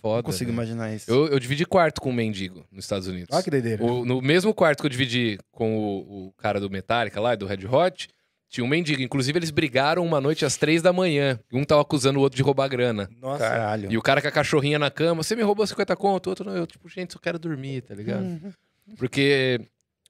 Foda. 0.00 0.16
Não 0.16 0.22
consigo 0.24 0.50
velho. 0.50 0.54
imaginar 0.54 0.94
isso. 0.94 1.10
Eu, 1.10 1.28
eu 1.28 1.38
dividi 1.38 1.64
quarto 1.64 2.00
com 2.00 2.10
um 2.10 2.14
mendigo 2.14 2.64
nos 2.72 2.84
Estados 2.84 3.06
Unidos. 3.06 3.28
Olha 3.32 3.42
que 3.42 3.50
doideira. 3.50 3.84
O- 3.84 4.04
no 4.04 4.20
mesmo 4.22 4.52
quarto 4.54 4.80
que 4.80 4.86
eu 4.86 4.90
dividi 4.90 5.38
com 5.52 5.76
o, 5.76 6.26
o 6.28 6.32
cara 6.38 6.58
do 6.60 6.70
Metallica 6.70 7.20
lá, 7.20 7.34
do 7.34 7.46
Red 7.46 7.66
Hot, 7.66 8.08
tinha 8.48 8.64
um 8.64 8.68
mendigo. 8.68 9.00
Inclusive, 9.02 9.38
eles 9.38 9.50
brigaram 9.50 10.04
uma 10.04 10.20
noite 10.20 10.44
às 10.44 10.56
três 10.56 10.82
da 10.82 10.92
manhã. 10.92 11.38
Um 11.52 11.62
tava 11.64 11.82
acusando 11.82 12.18
o 12.18 12.22
outro 12.22 12.36
de 12.36 12.42
roubar 12.42 12.68
grana. 12.68 13.08
Nossa. 13.20 13.48
Caralho. 13.48 13.92
E 13.92 13.96
o 13.96 14.02
cara 14.02 14.20
com 14.20 14.28
a 14.28 14.32
cachorrinha 14.32 14.78
na 14.78 14.90
cama, 14.90 15.22
você 15.22 15.36
me 15.36 15.42
roubou 15.42 15.66
50 15.66 15.94
conto, 15.96 16.26
o 16.26 16.30
outro 16.30 16.44
não. 16.44 16.56
Eu, 16.56 16.66
tipo, 16.66 16.88
gente, 16.88 17.12
só 17.12 17.18
quero 17.18 17.38
dormir, 17.38 17.82
tá 17.82 17.94
ligado? 17.94 18.22
Uhum. 18.24 18.52
Porque 18.96 19.60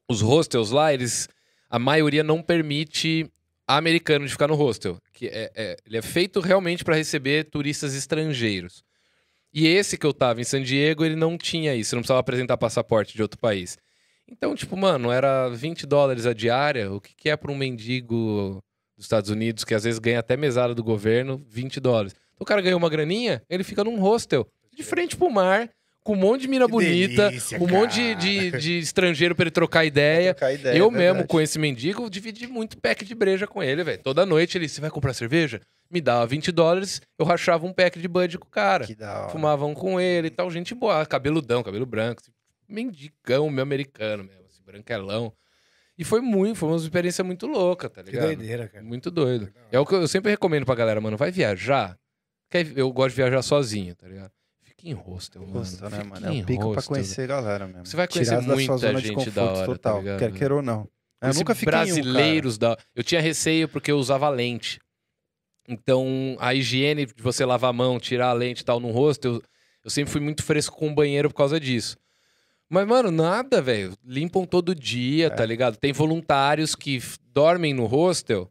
os 0.09 0.21
hostels 0.23 0.71
lá, 0.71 0.93
eles. 0.95 1.29
A 1.69 1.79
maioria 1.79 2.25
não 2.25 2.41
permite 2.43 3.31
americano 3.69 4.25
de 4.27 4.33
ficar 4.33 4.49
no 4.49 4.55
hostel. 4.55 4.99
Que 5.13 5.27
é, 5.29 5.51
é- 5.55 5.77
ele 5.87 5.97
é 5.99 6.03
feito 6.03 6.41
realmente 6.41 6.83
para 6.83 6.97
receber 6.97 7.45
turistas 7.45 7.95
estrangeiros. 7.95 8.83
E 9.53 9.67
esse 9.67 9.99
que 9.99 10.07
eu 10.07 10.13
tava 10.13 10.41
em 10.41 10.45
San 10.45 10.63
Diego, 10.63 11.05
ele 11.05 11.17
não 11.17 11.37
tinha 11.37 11.75
isso. 11.75 11.95
Não 11.95 12.03
precisava 12.03 12.21
apresentar 12.21 12.57
passaporte 12.57 13.15
de 13.15 13.23
outro 13.23 13.39
país. 13.39 13.77
Então, 14.29 14.55
tipo, 14.55 14.77
mano, 14.77 15.11
era 15.11 15.49
20 15.49 15.87
dólares 15.87 16.25
a 16.25 16.33
diária. 16.33 16.93
O 16.93 17.01
que, 17.01 17.15
que 17.17 17.29
é 17.29 17.37
para 17.37 17.51
um 17.51 17.57
mendigo 17.57 18.63
dos 18.97 19.07
Estados 19.07 19.31
Unidos, 19.31 19.65
que 19.65 19.75
às 19.75 19.83
vezes 19.83 19.99
ganha 19.99 20.21
até 20.21 20.37
mesada 20.37 20.75
do 20.75 20.85
governo, 20.85 21.45
20 21.49 21.81
dólares. 21.81 22.15
Então, 22.35 22.43
o 22.43 22.45
cara 22.45 22.61
ganhou 22.61 22.79
uma 22.79 22.89
graninha, 22.91 23.43
ele 23.49 23.65
fica 23.65 23.83
num 23.83 23.99
hostel, 23.99 24.47
de 24.77 24.83
frente 24.83 25.17
pro 25.17 25.31
mar, 25.31 25.71
com 26.03 26.15
um 26.15 26.17
monte 26.17 26.43
de 26.43 26.49
mina 26.49 26.65
Que 26.67 26.73
bonita, 26.73 27.29
delícia, 27.29 27.59
um 27.61 27.67
monte 27.67 28.15
de, 28.17 28.47
cara. 28.47 28.59
de, 28.59 28.59
de 28.59 28.79
estrangeiro 28.79 29.35
pra 29.35 29.45
ele 29.45 29.51
trocar 29.51 29.85
ideia. 29.85 30.35
Trocar 30.35 30.53
ideia, 30.53 30.77
eu 30.77 30.89
é 30.89 30.91
mesmo, 30.91 31.27
com 31.27 31.41
esse 31.41 31.59
mendigo, 31.59 32.09
dividi 32.09 32.47
muito 32.47 32.79
pack 32.79 33.05
de 33.05 33.15
breja 33.15 33.47
com 33.47 33.63
ele, 33.63 33.85
velho. 33.85 34.03
Toda 34.03 34.25
noite 34.25 34.57
ele, 34.59 34.69
você 34.69 34.81
vai 34.81 34.91
comprar 34.91 35.13
cerveja? 35.13 35.61
Me 35.91 36.01
dava 36.01 36.27
20 36.27 36.53
dólares, 36.53 37.01
eu 37.19 37.25
rachava 37.27 37.67
um 37.67 37.73
pack 37.73 37.99
de 37.99 38.07
bud 38.09 38.39
com 38.39 38.47
o 38.47 38.51
cara. 38.51 38.87
Que 38.87 38.95
da 38.95 39.23
hora. 39.23 39.29
Fumavam 39.31 39.75
com 39.75 40.01
ele 40.01 40.29
e 40.29 40.31
tal, 40.31 40.51
gente 40.51 40.75
boa, 40.75 41.05
cabeludão, 41.05 41.63
cabelo 41.63 41.85
branco, 41.85 42.23
assim, 42.23 42.31
mendigão, 42.69 43.51
meu 43.51 43.63
americano 43.63 44.25
mesmo, 44.25 44.45
assim, 44.49 44.63
branquelão. 44.65 45.33
E 45.99 46.05
foi 46.05 46.21
muito, 46.23 46.57
foi 46.57 46.69
uma 46.71 46.79
experiência 46.79 47.23
muito 47.23 47.47
louca, 47.47 47.91
tá 47.91 48.03
Que 48.03 48.13
ligado? 48.13 48.27
doideira, 48.29 48.69
cara. 48.69 48.83
Muito 48.83 49.11
doido. 49.11 49.53
É 49.71 49.79
o 49.79 49.85
que 49.85 49.95
eu 49.95 50.09
sempre 50.09 50.31
recomendo 50.31 50.65
pra 50.65 50.75
galera, 50.75 51.01
mano, 51.01 51.17
vai 51.17 51.31
viajar. 51.31 51.99
Eu 52.75 52.91
gosto 52.91 53.11
de 53.11 53.17
viajar 53.17 53.43
sozinho, 53.43 53.95
tá 53.95 54.09
ligado? 54.09 54.31
Fica 54.81 54.89
em 54.89 54.93
hostel, 54.95 55.43
mano. 55.43 55.59
Hostel, 55.59 55.91
né, 55.91 56.03
mano? 56.03 56.27
É 56.27 56.31
um 56.31 56.43
pico 56.43 56.61
pra 56.61 56.67
hostel, 56.77 56.95
conhecer 56.95 57.23
a 57.25 57.27
galera 57.27 57.67
mesmo. 57.67 57.87
Você 57.87 57.97
vai 57.97 58.09
conhecer 58.09 58.31
Tirar 58.31 58.41
da 58.41 58.47
sua 58.47 58.77
muita 58.77 58.95
de 58.95 59.07
gente 59.09 59.15
conforto 59.15 59.35
da 59.35 59.45
hora, 59.45 59.59
tá 59.59 59.67
total, 59.67 59.99
ligado? 60.01 60.19
quer 60.19 60.33
queira 60.33 60.55
ou 60.55 60.63
não. 60.63 60.89
Eu 61.23 61.35
nunca 61.35 61.55
fiquei 61.55 61.69
em 61.79 61.83
um, 61.83 61.85
cara. 61.85 61.85
brasileiros 61.85 62.57
da. 62.57 62.79
Eu 62.95 63.05
tinha 63.05 63.21
receio 63.21 63.69
porque 63.69 63.91
eu 63.93 63.99
usava 63.99 64.29
lente. 64.31 64.81
Então, 65.69 66.37
a 66.41 66.55
higiene 66.55 67.05
de 67.07 67.23
você 67.23 67.45
lavar 67.45 67.71
a 67.71 67.73
mão, 67.75 68.01
tirar 68.01 68.31
a 68.31 68.33
lente 68.33 68.63
e 68.63 68.65
tal 68.65 68.81
no 68.81 68.91
rosto, 68.91 69.27
eu, 69.27 69.43
eu 69.85 69.91
sempre 69.91 70.11
fui 70.11 70.21
muito 70.21 70.43
fresco 70.43 70.77
com 70.77 70.89
o 70.89 70.95
banheiro 70.95 71.29
por 71.29 71.37
causa 71.37 71.61
disso. 71.61 71.97
Mas, 72.69 72.87
mano, 72.87 73.11
nada, 73.11 73.61
velho. 73.61 73.93
Limpam 74.05 74.45
todo 74.47 74.75
dia, 74.75 75.27
É. 75.27 75.31
tá 75.31 75.45
ligado? 75.45 75.77
Tem 75.77 75.93
voluntários 75.93 76.75
que 76.75 77.03
dormem 77.33 77.75
no 77.75 77.85
hostel 77.85 78.51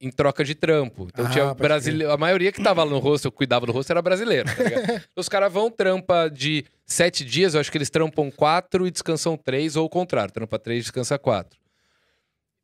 em 0.00 0.10
troca 0.10 0.44
de 0.44 0.54
trampo. 0.54 1.08
Então 1.12 1.26
Ah, 1.26 1.30
tinha 1.30 1.54
brasileiro. 1.54 2.12
A 2.12 2.16
maioria 2.16 2.52
que 2.52 2.62
tava 2.62 2.84
lá 2.84 2.90
no 2.90 2.98
hostel, 2.98 3.32
cuidava 3.32 3.66
do 3.66 3.72
hostel, 3.72 3.94
era 3.94 4.02
brasileiro, 4.02 4.48
tá 4.48 4.54
os 5.16 5.28
caras 5.28 5.52
vão, 5.52 5.70
trampa 5.70 6.28
de 6.28 6.64
sete 6.86 7.24
dias, 7.24 7.54
eu 7.54 7.60
acho 7.60 7.70
que 7.70 7.78
eles 7.78 7.90
trampam 7.90 8.30
quatro 8.30 8.86
e 8.86 8.90
descansam 8.90 9.36
três, 9.36 9.76
ou 9.76 9.84
o 9.86 9.88
contrário, 9.88 10.32
trampa 10.32 10.58
três, 10.58 10.84
descansa 10.84 11.18
quatro. 11.18 11.58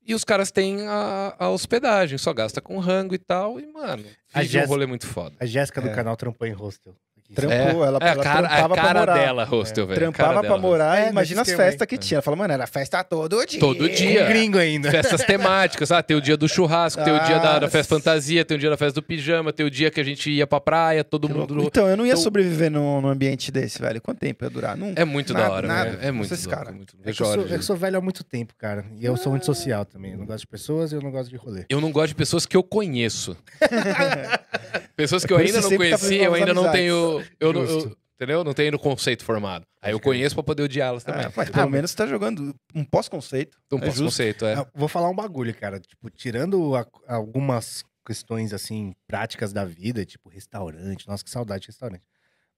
E 0.06 0.14
os 0.14 0.22
caras 0.22 0.50
têm 0.50 0.86
a, 0.86 1.34
a 1.38 1.48
hospedagem, 1.48 2.18
só 2.18 2.32
gasta 2.34 2.60
com 2.60 2.78
rango 2.78 3.14
e 3.14 3.18
tal, 3.18 3.58
e, 3.58 3.66
mano, 3.66 4.04
A 4.34 4.42
um 4.42 4.66
rolê 4.66 4.84
muito 4.86 5.06
foda. 5.06 5.34
A 5.40 5.46
Jéssica 5.46 5.80
do 5.80 5.88
É. 5.88 5.94
canal 5.94 6.14
trampou 6.16 6.46
em 6.46 6.52
hostel. 6.52 6.94
Trampou, 7.34 7.84
ela, 7.84 7.98
é 8.00 8.04
a 8.04 8.08
ela 8.12 8.22
cara, 8.22 8.48
trampava 8.48 8.64
a 8.64 8.68
pra 8.76 8.82
cara 8.86 9.00
morar. 9.00 9.14
dela, 9.14 9.44
hostel, 9.44 9.86
velho. 9.86 9.96
a 9.96 10.00
Trampava 10.00 10.28
cara 10.28 10.40
pra 10.40 10.48
dela, 10.50 10.60
morar 10.60 10.98
É, 11.00 11.06
e 11.06 11.10
imagina 11.10 11.42
as 11.42 11.50
festas 11.50 11.86
que 11.86 11.96
tinha. 11.98 12.16
Ela 12.16 12.22
falou, 12.22 12.38
mano, 12.38 12.52
era 12.54 12.66
festa 12.66 13.02
todo 13.02 13.44
dia. 13.46 13.58
Todo 13.58 13.88
dia. 13.88 14.24
Um 14.24 14.28
gringo 14.28 14.58
ainda. 14.58 14.90
Festas 14.90 15.24
temáticas, 15.24 15.90
ah, 15.90 16.02
tem 16.02 16.16
o 16.16 16.20
dia 16.20 16.36
do 16.36 16.46
churrasco, 16.48 17.02
tem 17.02 17.12
o 17.12 17.18
dia 17.24 17.38
da, 17.38 17.58
da 17.60 17.66
Ah, 17.66 17.70
festa 17.70 17.94
fantasia, 17.96 18.44
tem 18.44 18.56
o 18.56 18.60
dia 18.60 18.70
da 18.70 18.76
festa 18.76 19.00
do 19.00 19.02
pijama, 19.02 19.52
tem 19.52 19.64
o 19.66 19.70
dia 19.70 19.90
que 19.90 20.00
a 20.00 20.04
gente 20.04 20.30
ia 20.30 20.46
pra 20.46 20.60
praia, 20.60 21.02
todo 21.02 21.26
Que 21.26 21.34
mundo. 21.34 21.54
louco. 21.54 21.68
Então, 21.68 21.88
eu 21.88 21.96
não 21.96 22.04
ia 22.06 22.12
Então- 22.12 22.22
sobreviver 22.22 22.70
num, 22.70 23.00
num 23.00 23.08
ambiente 23.08 23.50
desse, 23.50 23.80
velho. 23.80 24.00
Quanto 24.00 24.18
tempo 24.20 24.44
ia 24.44 24.50
durar? 24.50 24.76
Nunca. 24.76 25.00
É 25.00 25.04
muito 25.04 25.32
Nada, 25.32 25.46
da 25.48 25.52
hora, 25.52 25.66
nada. 25.66 25.90
velho. 25.90 26.02
É 26.04 26.12
muito 26.12 26.28
Vocês, 26.28 26.44
louco, 26.44 26.60
cara. 26.62 26.72
muito- 26.72 26.94
É 27.04 27.10
eu 27.10 27.14
sou, 27.14 27.46
é 27.48 27.54
eu 27.56 27.62
sou 27.62 27.76
velho 27.76 27.98
há 27.98 28.00
muito 28.00 28.22
tempo, 28.22 28.54
cara. 28.56 28.84
E 28.96 29.04
eu 29.04 29.16
sou 29.16 29.30
muito 29.32 29.46
social 29.46 29.84
também. 29.84 30.12
Eu 30.12 30.18
não 30.18 30.26
gosto 30.26 30.40
de 30.40 30.46
pessoas 30.46 30.92
e 30.92 30.94
eu 30.94 31.00
não 31.02 31.10
gosto 31.10 31.30
de 31.30 31.36
rolê. 31.36 31.64
Eu 31.68 31.80
não 31.80 31.90
gosto 31.90 32.08
de 32.08 32.14
pessoas 32.14 32.46
que 32.46 32.56
eu 32.56 32.62
conheço. 32.62 33.36
pessoas 34.96 35.24
que 35.24 35.32
eu 35.32 35.36
ainda 35.36 35.60
não 35.60 35.70
tá 35.70 35.76
conheci, 35.76 36.16
eu 36.16 36.34
ainda 36.34 36.54
não 36.54 36.70
tenho. 36.72 37.24
Eu, 37.40 37.52
eu- 37.52 37.96
entendeu? 38.16 38.44
Não 38.44 38.54
tenho 38.54 38.72
no 38.72 38.78
conceito 38.78 39.24
formado. 39.24 39.66
Aí 39.82 39.92
eu 39.92 40.00
conheço 40.00 40.34
pra 40.34 40.42
poder 40.44 40.62
odiá-las 40.62 41.04
também. 41.04 41.26
Ah, 41.26 41.32
mas 41.36 41.50
pelo 41.50 41.70
menos 41.70 41.90
você 41.90 41.96
tá 41.96 42.06
jogando 42.06 42.54
um 42.74 42.84
pós-conceito. 42.84 43.58
Então, 43.66 43.78
é 43.80 43.86
justo. 43.86 44.04
conceito, 44.04 44.46
é. 44.46 44.64
Vou 44.74 44.88
falar 44.88 45.10
um 45.10 45.14
bagulho, 45.14 45.54
cara. 45.54 45.78
Tipo, 45.80 46.08
tirando 46.10 46.74
a- 46.76 46.86
algumas 47.08 47.84
questões, 48.06 48.52
assim, 48.52 48.94
práticas 49.06 49.52
da 49.52 49.64
vida, 49.64 50.04
tipo 50.04 50.28
restaurante. 50.28 51.06
Nossa, 51.08 51.24
que 51.24 51.30
saudade 51.30 51.62
de 51.62 51.68
restaurante. 51.68 52.02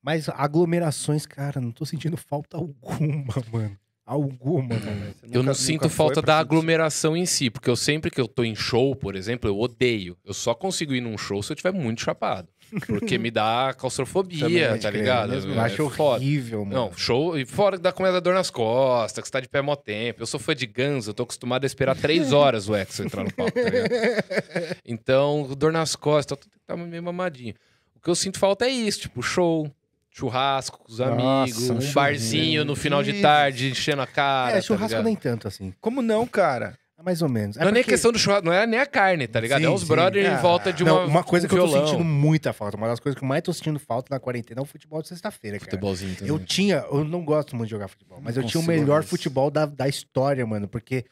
Mas 0.03 0.29
aglomerações, 0.29 1.27
cara, 1.27 1.61
não 1.61 1.73
tô 1.73 1.85
sentindo 1.85 2.17
falta 2.17 2.57
alguma, 2.59 3.35
mano. 3.53 3.79
Alguma, 4.07 4.69
mano. 4.77 5.15
Você 5.21 5.37
Eu 5.37 5.43
não 5.43 5.53
sinto 5.53 5.89
falta 5.91 6.23
da 6.23 6.39
aglomeração 6.39 7.17
em 7.17 7.27
si, 7.27 7.51
porque 7.51 7.69
eu 7.69 7.75
sempre 7.75 8.09
que 8.09 8.21
eu 8.21 8.29
tô 8.29 8.45
em 8.45 8.55
show, 8.55 8.95
por 8.95 9.17
exemplo, 9.17 9.51
eu 9.51 9.59
odeio. 9.59 10.17
Eu 10.25 10.33
só 10.33 10.55
consigo 10.55 10.95
ir 10.95 11.01
num 11.01 11.19
show 11.19 11.43
se 11.43 11.51
eu 11.51 11.57
tiver 11.57 11.73
muito 11.73 12.03
chapado. 12.03 12.49
Porque 12.87 13.17
me 13.19 13.31
dá 13.31 13.75
claustrofobia, 13.77 14.77
tá 14.79 14.91
ligado? 14.91 15.31
mesmo. 15.31 15.53
Eu 15.53 15.61
É 15.61 15.65
acho 15.65 15.89
foda. 15.91 16.17
horrível, 16.17 16.65
mano. 16.65 16.77
Não, 16.87 16.93
show. 16.97 17.39
E 17.39 17.45
fora 17.45 17.79
da 17.79 17.93
começa 17.93 18.21
dor 18.21 18.35
nas 18.35 18.51
costas, 18.51 19.23
que 19.23 19.27
você 19.29 19.33
tá 19.33 19.41
de 19.41 19.49
pé 19.49 19.61
mó 19.61 19.75
tempo. 19.77 20.23
Eu 20.23 20.27
sou 20.27 20.39
fã 20.39 20.55
de 20.55 20.67
Guns, 20.67 21.07
eu 21.07 21.15
tô 21.15 21.23
acostumado 21.25 21.65
a 21.65 21.67
esperar 21.67 21.97
três 21.97 22.33
horas 22.33 22.69
o 22.69 22.75
Exo 22.77 23.03
entrar 23.05 23.25
no 23.25 23.33
palco, 23.33 23.53
tá 23.53 23.61
ligado? 23.61 23.91
Então, 24.85 25.49
dor 25.57 25.73
nas 25.73 25.95
costas, 25.97 26.39
eu 26.39 26.45
tô 26.45 26.49
tá 26.67 26.77
meio 26.77 27.03
mamadinho. 27.03 27.55
O 27.95 28.01
que 28.01 28.11
eu 28.11 28.15
sinto 28.15 28.39
falta 28.39 28.67
é 28.67 28.71
isso, 28.71 29.01
tipo, 29.01 29.23
show, 29.23 29.71
churrasco 30.17 30.79
com 30.79 30.91
os 30.91 30.99
Nossa, 30.99 31.13
amigos, 31.13 31.71
um 31.71 31.75
um 31.79 31.93
barzinho 31.93 32.65
no 32.65 32.75
final 32.75 33.03
de 33.03 33.21
tarde, 33.21 33.71
enchendo 33.71 34.01
a 34.03 34.07
cara. 34.07 34.53
é, 34.53 34.55
tá 34.57 34.61
churrasco 34.63 34.89
ligado? 34.89 35.05
nem 35.05 35.15
tanto, 35.17 35.47
assim. 35.47 35.75
Como 35.81 36.01
não, 36.01 36.27
cara? 36.27 36.79
Mais 37.05 37.21
ou 37.21 37.29
menos. 37.29 37.57
É 37.59 37.61
não 37.61 37.69
é 37.69 37.73
nem 37.73 37.83
porque- 37.83 37.93
questão 37.93 38.11
do 38.11 38.19
churrasco, 38.19 38.47
não 38.47 38.53
é 38.55 38.67
nem 38.67 38.81
a 38.81 38.87
carne, 38.87 39.29
tá 39.29 39.39
ligado? 39.39 39.61
Sim, 39.61 39.67
é 39.67 39.71
os 39.71 39.83
sim. 39.83 39.87
brothers 39.87 40.27
em 40.27 40.31
Ah, 40.31 40.39
volta 40.39 40.73
de 40.73 40.83
uma, 40.83 40.93
Não, 40.93 41.07
uma 41.07 41.23
coisa 41.23 41.47
um 41.47 41.49
que 41.51 41.55
eu 41.55 41.59
tô 41.61 41.67
violão. 41.69 41.87
sentindo 41.87 42.03
muita 42.05 42.53
falta, 42.55 42.77
uma 42.79 42.89
das 42.89 42.99
coisas 42.99 43.19
que 43.19 43.23
eu 43.23 43.29
mais 43.29 43.43
tô 43.43 43.53
sentindo 43.53 43.79
falta 43.79 44.09
na 44.15 44.19
quarentena 44.19 44.61
é 44.61 44.63
o 44.63 44.65
futebol 44.65 45.03
de 45.03 45.09
sexta-feira, 45.09 45.59
cara. 45.59 45.71
Futebolzinho 45.71 46.15
também. 46.17 46.29
Eu 46.29 46.39
tinha, 46.39 46.77
eu 46.91 47.05
não 47.05 47.23
gosto 47.23 47.55
muito 47.55 47.67
de 47.69 47.73
jogar 47.73 47.89
futebol, 47.89 48.19
mas 48.23 48.35
Não 48.37 48.43
eu 48.43 48.49
tinha 48.49 48.61
o 48.63 48.67
melhor 48.67 49.01
mais. 49.01 49.11
futebol 49.11 49.51
da, 49.51 49.67
da 49.67 49.87
história, 49.87 50.45
mano, 50.47 50.67
porque 50.67 51.05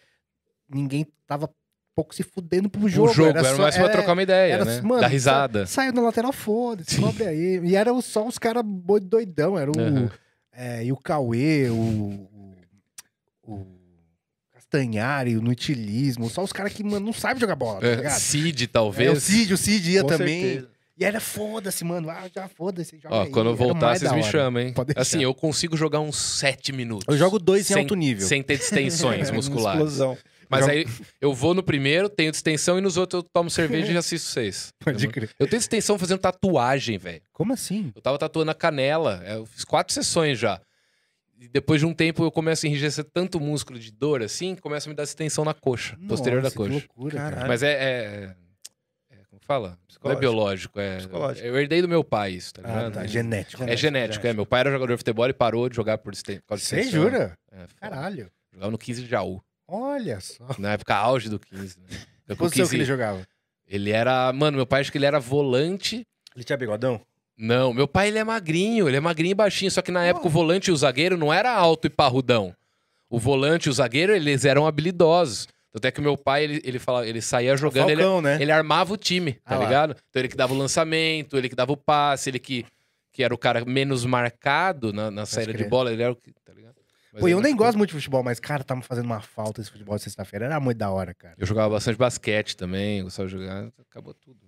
ninguém 0.69 1.07
tava 1.27 1.51
pouco 1.95 2.15
se 2.15 2.23
fudendo 2.23 2.69
pro 2.69 2.83
O 2.85 2.89
jogo. 2.89 3.13
jogo, 3.13 3.31
era, 3.31 3.45
só- 3.55 3.63
mais 3.63 3.75
pra 3.77 3.85
era- 3.85 3.93
trocar 3.93 4.13
uma 4.13 4.23
ideia, 4.23 4.53
era- 4.55 4.65
né? 4.65 4.81
mano, 4.83 5.01
Dar 5.01 5.07
risada. 5.09 5.67
Saiu 5.67 5.93
na 5.93 6.03
lateral, 6.03 6.33
foda-se, 6.33 7.01
cobre 7.01 7.25
aí. 7.27 7.61
E 7.65 7.77
era 7.77 7.91
só 8.03 8.27
os 8.27 8.39
caras 8.39 8.63
boi- 8.65 9.01
doidão, 9.01 9.59
era 9.59 9.71
o. 9.71 9.79
Aham. 9.79 10.11
é, 10.53 10.85
e 10.85 10.93
o 10.93 10.97
Cauê, 10.97 11.69
o. 11.71 12.29
o, 13.47 13.67
Castanhari, 14.53 15.37
o 15.37 15.43
Nutilismo, 15.43 16.29
só 16.29 16.43
os 16.43 16.53
caras 16.53 16.73
que, 16.73 16.83
mano, 16.83 17.07
não 17.07 17.13
sabem 17.13 17.41
jogar 17.41 17.55
bola, 17.55 17.81
tá 17.81 17.87
É, 17.87 17.95
ligado? 17.97 18.19
Cid, 18.19 18.63
É, 18.63 18.65
o 18.65 18.69
talvez. 18.69 19.23
Cid, 19.23 19.55
o 19.55 19.57
Cid 19.57 19.91
ia 19.93 20.03
Com 20.03 20.09
também. 20.09 20.43
certeza. 20.43 20.75
E 20.97 21.05
era 21.05 21.21
foda-se, 21.21 21.85
mano. 21.85 22.09
Ah, 22.09 22.23
já 22.33 22.47
foda-se. 22.49 23.01
Ó, 23.07 23.23
aí. 23.23 23.31
quando 23.31 23.49
eu 23.49 23.55
Era 23.55 23.65
voltar, 23.65 23.99
vocês 23.99 24.13
me 24.13 24.23
chamam, 24.23 24.63
hein? 24.63 24.73
Assim, 24.95 25.23
eu 25.25 25.35
consigo 25.35 25.77
jogar 25.77 25.99
uns 26.01 26.17
7 26.17 26.73
minutos. 26.73 27.07
Eu 27.09 27.17
jogo 27.19 27.39
dois 27.41 27.63
em 27.69 27.75
sem, 27.75 27.83
alto 27.83 27.97
nível. 27.97 28.25
Sem 28.27 28.43
ter 28.45 28.59
distensões 28.59 29.29
É, 29.29 29.33
musculares. 29.33 29.81
Explosão. 29.83 30.17
Mas 30.49 30.69
aí 30.69 30.87
eu 31.21 31.33
vou 31.35 31.55
no 31.55 31.63
primeiro, 31.63 32.09
tenho 32.09 32.31
distensão, 32.31 32.79
e 32.79 32.81
nos 32.81 32.97
outros 32.97 33.23
eu 33.23 33.29
tomo 33.33 33.51
cerveja 33.51 33.93
e 33.93 33.97
assisto 33.97 34.29
vocês. 34.29 34.73
Pode 34.83 35.05
Eu, 35.05 35.11
crer. 35.11 35.31
eu 35.39 35.47
tenho 35.47 35.59
distensão 35.59 35.99
fazendo 35.99 36.19
tatuagem, 36.21 36.99
velho. 36.99 37.23
Como 37.33 37.53
assim? 37.53 37.93
Eu 37.95 38.03
tava 38.03 38.19
tatuando 38.19 38.51
a 38.51 38.55
canela. 38.55 39.23
é, 39.25 39.37
Eu 39.37 39.47
fiz 39.47 39.65
quatro 39.65 39.93
sessões 39.95 40.39
já. 40.39 40.61
E 41.41 41.49
depois 41.49 41.81
de 41.81 41.87
um 41.87 41.93
tempo 41.93 42.23
eu 42.25 42.31
começo 42.31 42.65
a 42.65 42.69
enrijecer 42.69 43.05
tanto 43.13 43.41
músculo 43.41 43.79
de 43.79 43.91
dor 43.91 44.23
assim, 44.23 44.55
começa 44.55 44.89
a 44.89 44.91
me 44.91 44.95
dar 44.95 45.03
distensão 45.03 45.45
na 45.45 45.53
coxa, 45.53 45.99
posterior 46.09 46.41
da 46.41 46.45
Nossa, 46.47 46.57
que 46.57 46.63
coxa. 46.63 46.73
loucura, 46.73 47.17
cara. 47.17 47.31
Caralho. 47.31 47.49
Mas 47.49 47.63
é, 47.63 47.73
é- 47.73 48.37
é- 49.11 49.17
Como 49.29 49.41
que 49.41 49.47
fala? 49.47 49.77
Não 50.03 50.13
é 50.13 50.17
biológico, 50.17 50.79
é. 50.79 50.99
Psicológico. 50.99 51.47
Eu 51.47 51.59
herdei 51.59 51.83
do 51.83 51.89
meu 51.89 52.05
pai 52.05 52.33
isso, 52.33 52.55
tá 52.55 52.63
Ah, 52.65 52.69
ligado? 52.69 52.93
tá. 52.95 53.07
Genético. 53.07 53.65
É 53.65 53.77
genético, 53.77 54.27
é. 54.27 54.33
Meu 54.33 54.47
pai 54.47 54.61
era 54.61 54.71
jogador 54.71 54.93
de 54.93 54.99
futebol 54.99 55.29
e 55.29 55.33
parou 55.33 55.69
de 55.69 55.75
jogar 55.77 55.99
por 55.99 56.13
disten- 56.13 56.39
por 56.41 56.49
causa 56.51 56.63
de 56.63 56.69
Você 56.69 56.77
distensão. 56.77 57.03
jura? 57.03 57.37
É. 57.51 57.65
Caralho. 57.81 58.31
Jogava 58.53 58.71
no 58.71 58.79
15 58.79 59.03
de 59.03 59.09
Jaú. 59.09 59.43
Olha 59.67 60.21
só. 60.21 60.45
Na 60.59 60.73
época 60.73 60.95
auge 60.95 61.29
do 61.29 61.39
15. 61.39 61.79
Né? 61.79 61.87
Eu 62.29 62.37
Que 62.37 62.41
posição 62.41 62.65
que 62.65 62.71
15 62.71 62.77
ele 62.77 62.85
jogava? 62.85 63.27
ele 63.67 63.91
era. 63.91 64.33
Mano, 64.33 64.57
meu 64.57 64.67
pai 64.67 64.81
acho 64.81 64.91
que 64.93 64.99
ele 64.99 65.07
era 65.07 65.19
volante. 65.21 66.07
Ele 66.35 66.45
tinha 66.45 66.57
bigodão? 66.57 67.01
Não, 67.37 67.73
meu 67.73 67.89
pai 67.89 68.09
ele 68.09 68.19
é 68.19 68.25
magrinho, 68.25 68.89
ele 68.89 68.97
é 68.97 69.01
magrinho 69.01 69.33
e 69.33 69.35
baixinho. 69.35 69.71
Só 69.71 69.83
que 69.83 69.91
na 69.91 70.05
época 70.05 70.27
o 70.27 70.31
volante 70.31 70.71
e 70.71 70.73
o 70.73 70.77
zagueiro 70.77 71.17
não 71.17 71.33
era 71.33 71.53
alto 71.53 71.87
e 71.87 71.91
parrudão. 71.91 72.55
O 73.11 73.19
volante 73.19 73.67
e 73.67 73.71
o 73.71 73.73
zagueiro, 73.73 74.15
eles 74.15 74.45
eram 74.45 74.67
habilidosos. 74.67 75.49
Tanto 75.73 75.85
é 75.87 75.91
que 75.91 75.99
o 75.99 76.03
meu 76.03 76.17
pai, 76.17 76.45
ele, 76.45 76.61
ele, 76.65 76.79
fala, 76.79 77.07
ele 77.07 77.21
saía 77.21 77.57
jogando, 77.57 77.91
ele, 77.91 78.01
Falcão, 78.03 78.23
né? 78.23 78.39
ele 78.41 78.53
armava 78.53 78.93
o 78.93 78.97
time, 78.97 79.33
tá 79.33 79.41
Ah 79.45 79.59
lá. 79.59 79.65
ligado? 79.65 79.97
Então 80.09 80.21
ele 80.21 80.29
que 80.29 80.37
dava 80.37 80.55
o 80.55 80.57
lançamento, 80.57 81.37
ele 81.37 81.49
que 81.49 81.57
dava 81.57 81.73
o 81.73 81.77
passe, 81.77 82.31
ele 82.31 82.39
que, 82.39 82.65
que 83.13 83.25
era 83.25 83.35
o 83.35 83.39
cara 83.39 83.65
menos 83.65 84.05
marcado 84.05 84.93
na, 84.93 85.11
na 85.11 85.27
saída 85.27 85.53
de 85.53 85.65
bola, 85.65 85.93
ele 85.93 86.03
era 86.03 86.13
o 86.13 86.17
que, 86.17 86.33
tá 86.45 86.53
ligado? 86.55 86.64
Mas 87.15 87.21
Pô, 87.21 87.29
eu 87.29 87.37
nem 87.41 87.53
machucou. 87.53 87.67
gosto 87.67 87.79
muito 87.79 87.91
de 87.91 87.95
futebol, 87.97 88.23
mas, 88.25 88.41
cara, 88.41 88.65
tá 88.65 88.75
me 88.75 88.83
fazendo 88.83 89.05
uma 89.07 89.21
falta 89.21 89.61
esse 89.61 89.71
futebol 89.71 89.97
de 89.97 90.03
sexta-feira. 90.03 90.47
Era 90.47 90.59
muito 90.61 90.77
da 90.79 90.91
hora, 90.91 91.15
cara. 91.15 91.35
Eu 91.39 91.47
jogava 91.47 91.71
bastante 91.75 91.97
basquete 91.97 92.57
também, 92.57 93.03
gostava 93.05 93.29
de 93.29 93.33
jogar, 93.37 93.69
acabou 93.89 94.13
tudo. 94.15 94.39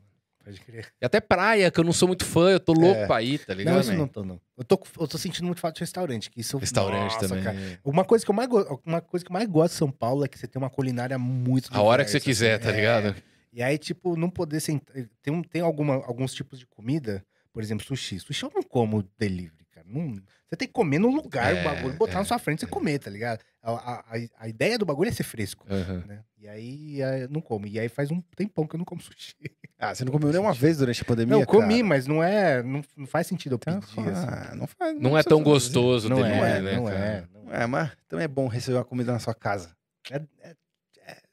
Pode 0.44 0.60
crer. 0.60 0.86
E 1.00 1.04
até 1.04 1.20
praia, 1.20 1.70
que 1.70 1.78
eu 1.80 1.84
não 1.84 1.92
sou 1.92 2.06
muito 2.08 2.24
fã, 2.24 2.50
eu 2.50 2.60
tô 2.60 2.72
louco 2.72 3.00
É. 3.00 3.06
pra 3.06 3.22
ir, 3.22 3.38
tá 3.44 3.54
ligado? 3.54 3.74
Não, 3.74 3.80
isso 3.80 3.92
não 3.94 4.06
tô, 4.08 4.24
não. 4.24 4.40
Eu 4.56 4.64
tô, 4.64 4.80
eu 5.00 5.06
tô 5.08 5.16
sentindo 5.18 5.44
muito 5.46 5.60
falta 5.60 5.74
de 5.76 5.80
restaurante, 5.80 6.30
que 6.30 6.40
isso... 6.40 6.58
Restaurante 6.58 7.14
Nossa, 7.14 7.28
também. 7.28 7.42
cara. 7.44 7.80
Uma 7.84 8.04
coisa, 8.04 8.24
que 8.24 8.30
eu 8.30 8.34
mais 8.34 8.48
go- 8.48 8.80
uma 8.84 9.00
coisa 9.00 9.24
que 9.24 9.30
eu 9.30 9.34
mais 9.34 9.48
gosto 9.48 9.72
de 9.72 9.78
São 9.78 9.90
Paulo 9.90 10.24
é 10.24 10.28
que 10.28 10.38
você 10.38 10.46
tem 10.46 10.60
uma 10.60 10.70
culinária 10.70 11.18
muito 11.18 11.68
A 11.72 11.80
hora 11.82 12.04
que 12.04 12.10
você 12.10 12.20
quiser, 12.20 12.54
assim. 12.54 12.64
tá 12.64 12.70
É. 12.72 12.76
ligado? 12.76 13.16
E 13.52 13.62
aí, 13.62 13.76
tipo, 13.78 14.16
não 14.16 14.28
poder 14.30 14.60
sentar. 14.60 14.94
Tem, 15.22 15.42
tem 15.42 15.62
alguma, 15.62 15.94
alguns 16.04 16.32
tipos 16.34 16.58
de 16.60 16.66
comida, 16.66 17.24
por 17.52 17.62
exemplo, 17.62 17.84
sushi. 17.84 18.20
Sushi 18.20 18.44
eu 18.44 18.52
não 18.54 18.62
como 18.62 19.02
delivery. 19.18 19.65
Não- 19.86 20.14
você 20.48 20.56
tem 20.56 20.68
que 20.68 20.74
comer 20.74 20.98
no 20.98 21.08
lugar 21.10 21.54
É, 21.56 21.60
o 21.60 21.64
bagulho, 21.64 21.94
botar 21.96 22.14
é, 22.14 22.18
na 22.18 22.24
sua 22.24 22.38
frente 22.38 22.58
e 22.58 22.60
você 22.60 22.66
é. 22.66 22.68
comer, 22.68 22.98
tá 22.98 23.10
ligado? 23.10 23.40
A, 23.62 23.72
a, 23.72 24.04
a- 24.40 24.48
ideia 24.48 24.78
do 24.78 24.84
bagulho 24.86 25.08
é 25.08 25.12
ser 25.12 25.22
fresco. 25.24 25.66
Aham. 25.68 26.04
Né? 26.06 26.24
E 26.38 26.48
aí 26.48 27.00
eu 27.00 27.28
não 27.28 27.40
como. 27.40 27.66
E 27.66 27.78
aí 27.80 27.88
faz 27.88 28.10
um 28.10 28.20
tempão 28.36 28.66
que 28.66 28.76
eu 28.76 28.78
não 28.78 28.84
como 28.84 29.00
sushi. 29.00 29.34
Ah, 29.78 29.94
você 29.94 30.06
não 30.06 30.12
comeu 30.12 30.30
nenhuma 30.30 30.54
vez 30.54 30.78
durante 30.78 31.02
a 31.02 31.04
pandemia? 31.04 31.34
não, 31.34 31.40
eu 31.42 31.46
comi, 31.46 31.74
cara? 31.74 31.84
mas 31.84 32.06
não 32.06 32.22
é. 32.24 32.62
Não, 32.62 32.82
não 32.96 33.06
faz 33.06 33.26
sentido 33.26 33.52
eu 33.52 33.56
Então, 33.56 33.78
pedir. 33.78 34.08
assim. 34.10 34.26
ah, 34.26 34.54
não 34.54 34.66
faz. 34.66 34.94
Não 34.98 35.10
é 35.10 35.22
precisa 35.22 35.28
tão 35.28 35.38
fazer. 35.40 35.50
gostoso 35.50 36.08
Não 36.08 36.16
delivery, 36.16 36.40
é, 36.50 36.60
né, 36.62 36.76
não 36.76 36.88
é. 36.88 37.24
Não 37.34 37.52
é. 37.52 37.62
É, 37.62 37.66
mas 37.66 37.90
também 38.08 38.24
é 38.24 38.28
bom 38.28 38.48
receber 38.48 38.78
uma 38.78 38.84
comida 38.86 39.12
na 39.12 39.18
sua 39.18 39.34
casa. 39.34 39.76
É, 40.10 40.22
é, 40.40 40.56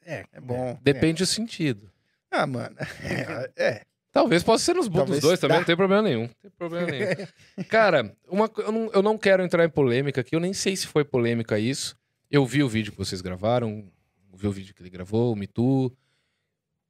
é, 0.04 0.24
É 0.30 0.40
bom. 0.42 0.78
Depende 0.82 1.22
do 1.22 1.26
sentido. 1.26 1.90
Ah, 2.30 2.46
mano. 2.46 2.76
É. 3.56 3.82
Talvez 4.14 4.42
possa 4.44 4.64
ser 4.64 4.74
nos 4.74 4.88
dos 4.88 4.96
Talvez 4.96 5.20
dois 5.20 5.40
também, 5.40 5.56
dá. 5.56 5.60
não 5.60 5.66
tem 5.66 5.76
problema 5.76 6.00
nenhum. 6.02 6.22
Não 6.22 6.28
tem 6.40 6.50
problema 6.56 6.86
nenhum. 6.86 7.06
Cara, 7.68 8.16
uma, 8.28 8.48
eu, 8.58 8.70
não, 8.72 8.90
eu 8.94 9.02
não 9.02 9.18
quero 9.18 9.42
entrar 9.42 9.64
em 9.64 9.68
polêmica 9.68 10.20
aqui, 10.20 10.36
eu 10.36 10.40
nem 10.40 10.52
sei 10.52 10.76
se 10.76 10.86
foi 10.86 11.04
polêmica 11.04 11.58
isso. 11.58 11.96
Eu 12.30 12.46
vi 12.46 12.62
o 12.62 12.68
vídeo 12.68 12.92
que 12.92 12.98
vocês 12.98 13.20
gravaram, 13.20 13.90
vi 14.32 14.46
o 14.46 14.52
vídeo 14.52 14.72
que 14.72 14.80
ele 14.80 14.88
gravou, 14.88 15.32
o 15.32 15.36
Me 15.36 15.48
Too. 15.48 15.86
O 15.86 15.92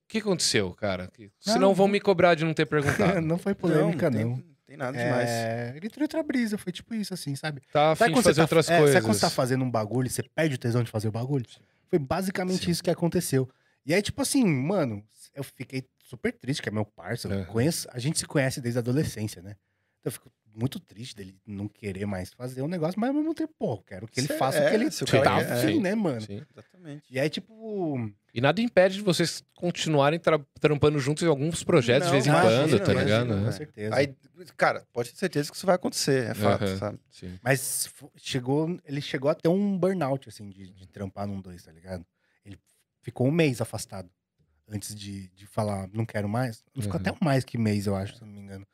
que 0.07 0.19
aconteceu, 0.19 0.71
cara? 0.75 1.09
Que- 1.09 1.31
Não, 1.47 1.53
Senão 1.55 1.75
vão 1.75 1.87
não- 1.87 1.93
me 1.93 1.99
cobrar 2.01 2.35
de 2.35 2.45
não 2.45 2.53
ter 2.53 2.67
perguntado. 2.67 3.19
não 3.27 3.39
foi 3.39 3.55
polêmica, 3.55 4.11
não. 4.11 4.35
Tem, 4.37 4.45
tem 4.67 4.77
nada 4.77 4.97
demais. 4.97 5.29
É, 5.31 5.73
ele 5.77 5.87
entrou 5.87 6.03
outra 6.05 6.23
brisa, 6.23 6.59
foi 6.59 6.73
tipo 6.73 6.95
isso, 6.95 7.15
assim, 7.15 7.35
sabe? 7.35 7.63
Tá 7.73 7.93
a 7.93 7.95
fim 7.97 8.01
Sabe 8.01 8.11
de 8.15 8.23
fazer 8.23 8.35
você 8.35 8.37
tá, 8.37 8.43
outras 8.43 8.69
é, 8.71 8.77
coisas. 8.79 8.93
sabe 8.95 9.07
quando 9.07 9.15
você 9.15 9.21
tá 9.23 9.31
fazendo 9.31 9.65
um 9.65 9.71
bagulho 9.71 10.07
e 10.07 10.11
você 10.11 10.23
perde 10.23 10.57
o 10.57 10.59
tesão 10.59 10.83
de 10.83 10.91
fazer 10.91 11.09
o 11.09 11.13
bagulho? 11.13 11.47
Foi 11.89 11.99
basicamente 11.99 12.67
Sim. 12.67 12.71
isso 12.71 12.83
que 12.83 12.91
aconteceu. 12.91 13.49
E 13.87 13.95
aí, 13.95 14.03
tipo 14.03 14.21
assim, 14.21 14.45
mano, 14.45 15.03
eu 15.35 15.43
fiquei 15.43 15.85
super 16.05 16.33
triste, 16.33 16.63
que 16.63 16.69
é 16.69 16.73
meu 16.73 16.85
parceiro. 16.85 17.37
Aham. 17.37 17.47
Conheço, 17.47 17.89
a 17.91 17.99
gente 17.99 18.19
se 18.19 18.27
conhece 18.27 18.61
desde 18.61 18.79
a 18.79 18.81
adolescência, 18.81 19.43
né? 19.43 19.57
Então 20.01 20.11
eu 20.11 20.13
fico 20.13 20.31
muito 20.55 20.79
triste 20.79 21.17
dele 21.17 21.35
não 21.45 21.67
querer 21.67 22.07
mais 22.07 22.33
fazer 22.33 22.63
um 22.63 22.69
negócio, 22.69 23.01
mas 23.01 23.09
ao 23.09 23.15
mesmo 23.17 23.35
tempo, 23.35 23.53
pô, 23.59 23.73
eu 23.73 23.79
quero 23.79 24.07
que 24.07 24.21
ele 24.21 24.29
Cê- 24.29 24.35
faça 24.39 24.61
o 24.61 24.63
é, 24.63 24.69
que 24.69 24.75
ele 24.77 24.91
se 24.91 25.03
o 25.03 25.07
tá 25.07 25.21
cara 25.23 25.37
afim, 25.57 25.67
quer, 25.67 25.77
é. 25.77 25.81
né, 25.81 25.95
mano? 25.97 26.21
Sim. 26.21 26.43
Exatamente. 26.53 27.13
E 27.13 27.19
aí, 27.19 27.29
tipo. 27.29 27.97
E 28.33 28.41
nada 28.41 28.61
impede 28.61 28.97
de 28.97 29.01
vocês 29.01 29.43
continuarem 29.55 30.19
tra- 30.21 30.39
trampando 30.61 30.99
juntos 31.01 31.23
em 31.23 31.27
alguns 31.27 31.65
projetos 31.65 32.07
de 32.07 32.13
vez 32.13 32.27
em 32.27 32.31
Não, 32.31 32.41
quando, 32.41 32.79
tá 32.81 32.93
imagina, 32.93 33.23
ligado? 33.25 33.43
Com 33.43 33.49
É. 33.49 33.53
certeza. 33.53 33.97
Aí, 33.97 34.15
cara, 34.57 34.87
pode 34.93 35.11
ter 35.11 35.17
certeza 35.19 35.51
que 35.51 35.57
isso 35.57 35.67
vai 35.67 35.75
acontecer, 35.77 36.31
é 36.31 36.35
fato, 36.35 36.65
Aham. 36.65 36.77
sabe? 36.79 36.99
Sim. 37.11 37.39
Mas 37.43 37.89
chegou, 38.17 38.79
ele 38.85 39.01
chegou 39.01 39.31
a 39.31 39.35
ter 39.35 39.49
um 39.49 39.77
burnout, 39.79 40.29
assim, 40.29 40.51
de, 40.51 40.69
de 40.71 40.87
trampar 40.87 41.27
num 41.27 41.41
dois, 41.41 41.63
tá 41.63 41.73
ligado? 41.73 42.05
Ele 42.45 42.59
ficou 43.03 43.27
um 43.27 43.33
mês 43.33 43.61
afastado 43.61 44.09
antes 44.69 44.95
de, 44.95 45.29
de 45.31 45.47
falar, 45.47 45.89
não 45.93 46.05
quero 46.07 46.29
mais. 46.29 46.63
Ele 46.75 46.83
ficou 46.83 46.97
Uhum. 47.01 47.07
até 47.07 47.13
um 47.13 47.25
mais 47.25 47.45
que 47.45 47.59
mês, 47.59 47.87
eu 47.87 47.95
acho, 47.95 48.17
se 48.17 48.23
eu 48.23 48.27
não 48.27 48.35
me 48.35 48.41
engano. 48.41 48.67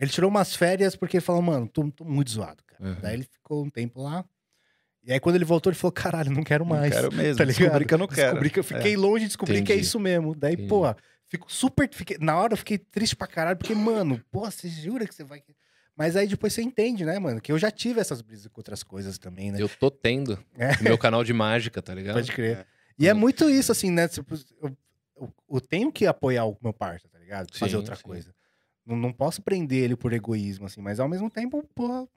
Ele 0.00 0.10
tirou 0.10 0.30
umas 0.30 0.54
férias 0.54 0.94
porque 0.94 1.16
ele 1.16 1.24
falou, 1.24 1.42
mano, 1.42 1.66
tô, 1.68 1.90
tô 1.90 2.04
muito 2.04 2.30
zoado, 2.30 2.62
cara. 2.64 2.84
Uhum. 2.84 3.00
Daí 3.00 3.14
ele 3.14 3.24
ficou 3.24 3.64
um 3.64 3.70
tempo 3.70 4.00
lá. 4.02 4.24
E 5.04 5.12
aí 5.12 5.18
quando 5.20 5.36
ele 5.36 5.44
voltou, 5.44 5.70
ele 5.70 5.78
falou, 5.78 5.92
caralho, 5.92 6.30
não 6.30 6.42
quero 6.42 6.64
mais. 6.66 6.92
Não 6.94 7.02
quero 7.02 7.12
mesmo. 7.16 7.38
tá 7.38 7.44
ligado? 7.44 7.58
Descobri 7.62 7.84
que 7.86 7.94
eu 7.94 7.98
não 7.98 8.06
quero. 8.06 8.26
Descobri 8.26 8.50
que 8.50 8.58
eu 8.60 8.64
fiquei 8.64 8.96
longe, 8.96 9.26
descobri 9.26 9.54
que 9.62 9.72
é 9.72 9.74
Entendi. 9.76 9.80
isso 9.80 9.98
mesmo. 9.98 10.34
Daí, 10.34 10.52
Entendi. 10.54 10.68
pô, 10.68 10.82
fico 11.26 11.52
super. 11.52 11.88
Fiquei, 11.92 12.16
na 12.20 12.36
hora 12.36 12.52
eu 12.52 12.56
fiquei 12.58 12.78
triste 12.78 13.16
pra 13.16 13.26
caralho, 13.26 13.56
porque, 13.56 13.74
mano, 13.74 14.22
pô, 14.30 14.48
você 14.48 14.68
jura 14.68 15.06
que 15.06 15.14
você 15.14 15.24
vai. 15.24 15.42
Mas 15.96 16.14
aí 16.14 16.28
depois 16.28 16.52
você 16.52 16.62
entende, 16.62 17.04
né, 17.04 17.18
mano? 17.18 17.40
Que 17.40 17.50
eu 17.50 17.58
já 17.58 17.72
tive 17.72 17.98
essas 17.98 18.22
brisas 18.22 18.46
com 18.46 18.60
outras 18.60 18.84
coisas 18.84 19.18
também, 19.18 19.50
né? 19.50 19.60
Eu 19.60 19.68
tô 19.68 19.90
tendo. 19.90 20.38
É. 20.56 20.80
Meu 20.80 20.96
canal 20.96 21.24
de 21.24 21.32
mágica, 21.32 21.82
tá 21.82 21.92
ligado? 21.92 22.14
Pode 22.14 22.30
crer. 22.30 22.58
É. 22.58 22.66
E 23.00 23.08
é 23.08 23.14
muito 23.14 23.48
isso, 23.50 23.72
assim, 23.72 23.90
né? 23.90 24.06
Tipo, 24.06 24.36
eu, 24.62 24.76
eu- 25.20 25.32
eu 25.50 25.60
tenho 25.60 25.90
que 25.92 26.06
apoiar 26.06 26.44
o 26.46 26.56
meu 26.62 26.72
parça, 26.72 27.08
tá 27.08 27.18
ligado? 27.18 27.48
Fazer 27.56 27.72
Sim, 27.72 27.76
outra 27.78 27.96
sim. 27.96 28.02
coisa. 28.02 28.34
Não, 28.86 28.96
não 28.96 29.12
posso 29.12 29.42
prender 29.42 29.84
ele 29.84 29.96
por 29.96 30.12
egoísmo, 30.12 30.66
assim, 30.66 30.80
mas 30.80 30.98
ao 31.00 31.08
mesmo 31.08 31.28
tempo, 31.30 31.62
porra, 31.74 32.08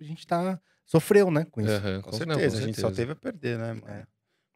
a 0.00 0.04
gente 0.04 0.26
tá. 0.26 0.60
Sofreu, 0.86 1.30
né? 1.30 1.46
Com 1.50 1.60
isso. 1.62 1.72
Aham, 1.72 2.02
Com 2.02 2.10
não, 2.12 2.18
certeza, 2.18 2.58
a 2.58 2.60
gente 2.60 2.80
só 2.80 2.90
teve 2.90 3.12
a 3.12 3.16
perder, 3.16 3.58
né, 3.58 3.72
mano? 3.72 4.06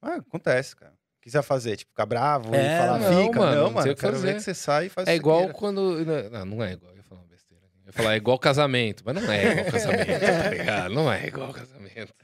Ah, 0.03 0.15
acontece, 0.17 0.77
cara. 0.77 0.93
O 0.93 1.21
que 1.21 1.31
você 1.31 1.39
vai 1.39 1.43
fazer? 1.43 1.77
Tipo, 1.77 1.91
ficar 1.91 2.07
bravo 2.07 2.55
É, 2.55 2.67
e 2.67 2.77
falar, 2.77 2.99
não, 2.99 3.25
fica? 3.25 3.41
mano, 3.41 3.63
não, 3.65 3.71
mano, 3.73 3.89
eu 3.91 3.97
quero 3.97 4.13
fazer. 4.13 4.27
ver 4.29 4.35
que 4.37 4.43
você 4.43 4.55
sai 4.55 4.87
e 4.87 4.89
faz 4.89 5.09
É 5.09 5.17
igual 5.17 5.39
queira. 5.41 5.55
quando. 5.55 6.05
Não, 6.31 6.45
não 6.45 6.63
é 6.63 6.73
igual. 6.75 6.93
Eu 6.93 6.97
ia 6.99 7.03
falar 7.03 7.23
uma 7.23 7.27
besteira. 7.27 7.65
Eu 7.81 7.87
ia 7.87 7.93
falar, 7.93 8.13
é 8.15 8.17
igual 8.17 8.39
casamento. 8.39 9.03
Mas 9.05 9.15
não 9.17 9.33
é 9.33 9.51
igual 9.51 9.65
casamento, 9.67 10.07
tá 10.45 10.51
ligado? 10.51 10.95
Não 10.95 11.13
é 11.13 11.27
igual 11.27 11.53
casamento. 11.53 12.15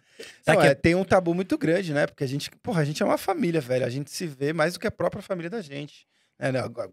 Não, 0.46 0.54
Sabe 0.54 0.60
que- 0.62 0.66
é, 0.68 0.74
tem 0.74 0.94
um 0.94 1.04
tabu 1.04 1.34
muito 1.34 1.56
grande, 1.58 1.92
né? 1.92 2.06
Porque 2.06 2.24
a 2.24 2.26
gente, 2.26 2.50
porra, 2.62 2.82
a 2.82 2.84
gente 2.84 3.02
é 3.02 3.06
uma 3.06 3.18
família, 3.18 3.60
velho. 3.60 3.84
A 3.84 3.90
gente 3.90 4.10
se 4.10 4.26
vê 4.26 4.52
mais 4.52 4.74
do 4.74 4.80
que 4.80 4.86
a 4.86 4.90
própria 4.90 5.22
família 5.22 5.50
da 5.50 5.60
gente. 5.60 6.06
É, 6.38 6.50
né? 6.52 6.60
Agora, 6.60 6.90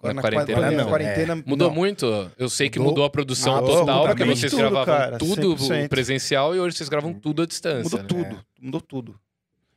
agora 0.00 0.14
Na 0.14 0.20
qua- 0.22 0.30
quarentena 0.30 0.60
na, 0.60 0.70
não. 0.82 0.88
quarentena 0.88 1.42
Mudou 1.46 1.68
não. 1.68 1.74
muito? 1.74 2.30
Eu 2.36 2.48
sei 2.48 2.68
que 2.68 2.78
Mudou- 2.78 2.90
mudou 2.92 3.04
a 3.04 3.10
produção 3.10 3.60
Mudou 3.60 3.80
total, 3.80 4.06
porque 4.08 4.24
vocês 4.24 4.50
tudo, 4.50 4.58
gravavam 4.60 4.84
cara, 4.84 5.18
tudo 5.18 5.56
100%. 5.56 5.88
presencial 5.88 6.54
e 6.54 6.60
hoje 6.60 6.76
vocês 6.76 6.88
gravam 6.88 7.12
tudo 7.14 7.42
à 7.42 7.46
distância. 7.46 7.84
Mudou 7.98 8.00
né? 8.00 8.06
tudo, 8.28 8.44
mudou 8.60 8.80
tudo. 8.80 9.20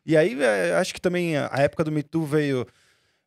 E 0.05 0.15
aí, 0.17 0.39
é, 0.41 0.75
acho 0.75 0.93
que 0.93 1.01
também 1.01 1.35
a 1.37 1.49
época 1.57 1.83
do 1.83 1.91
Me 1.91 2.03
Too 2.03 2.25
veio, 2.25 2.65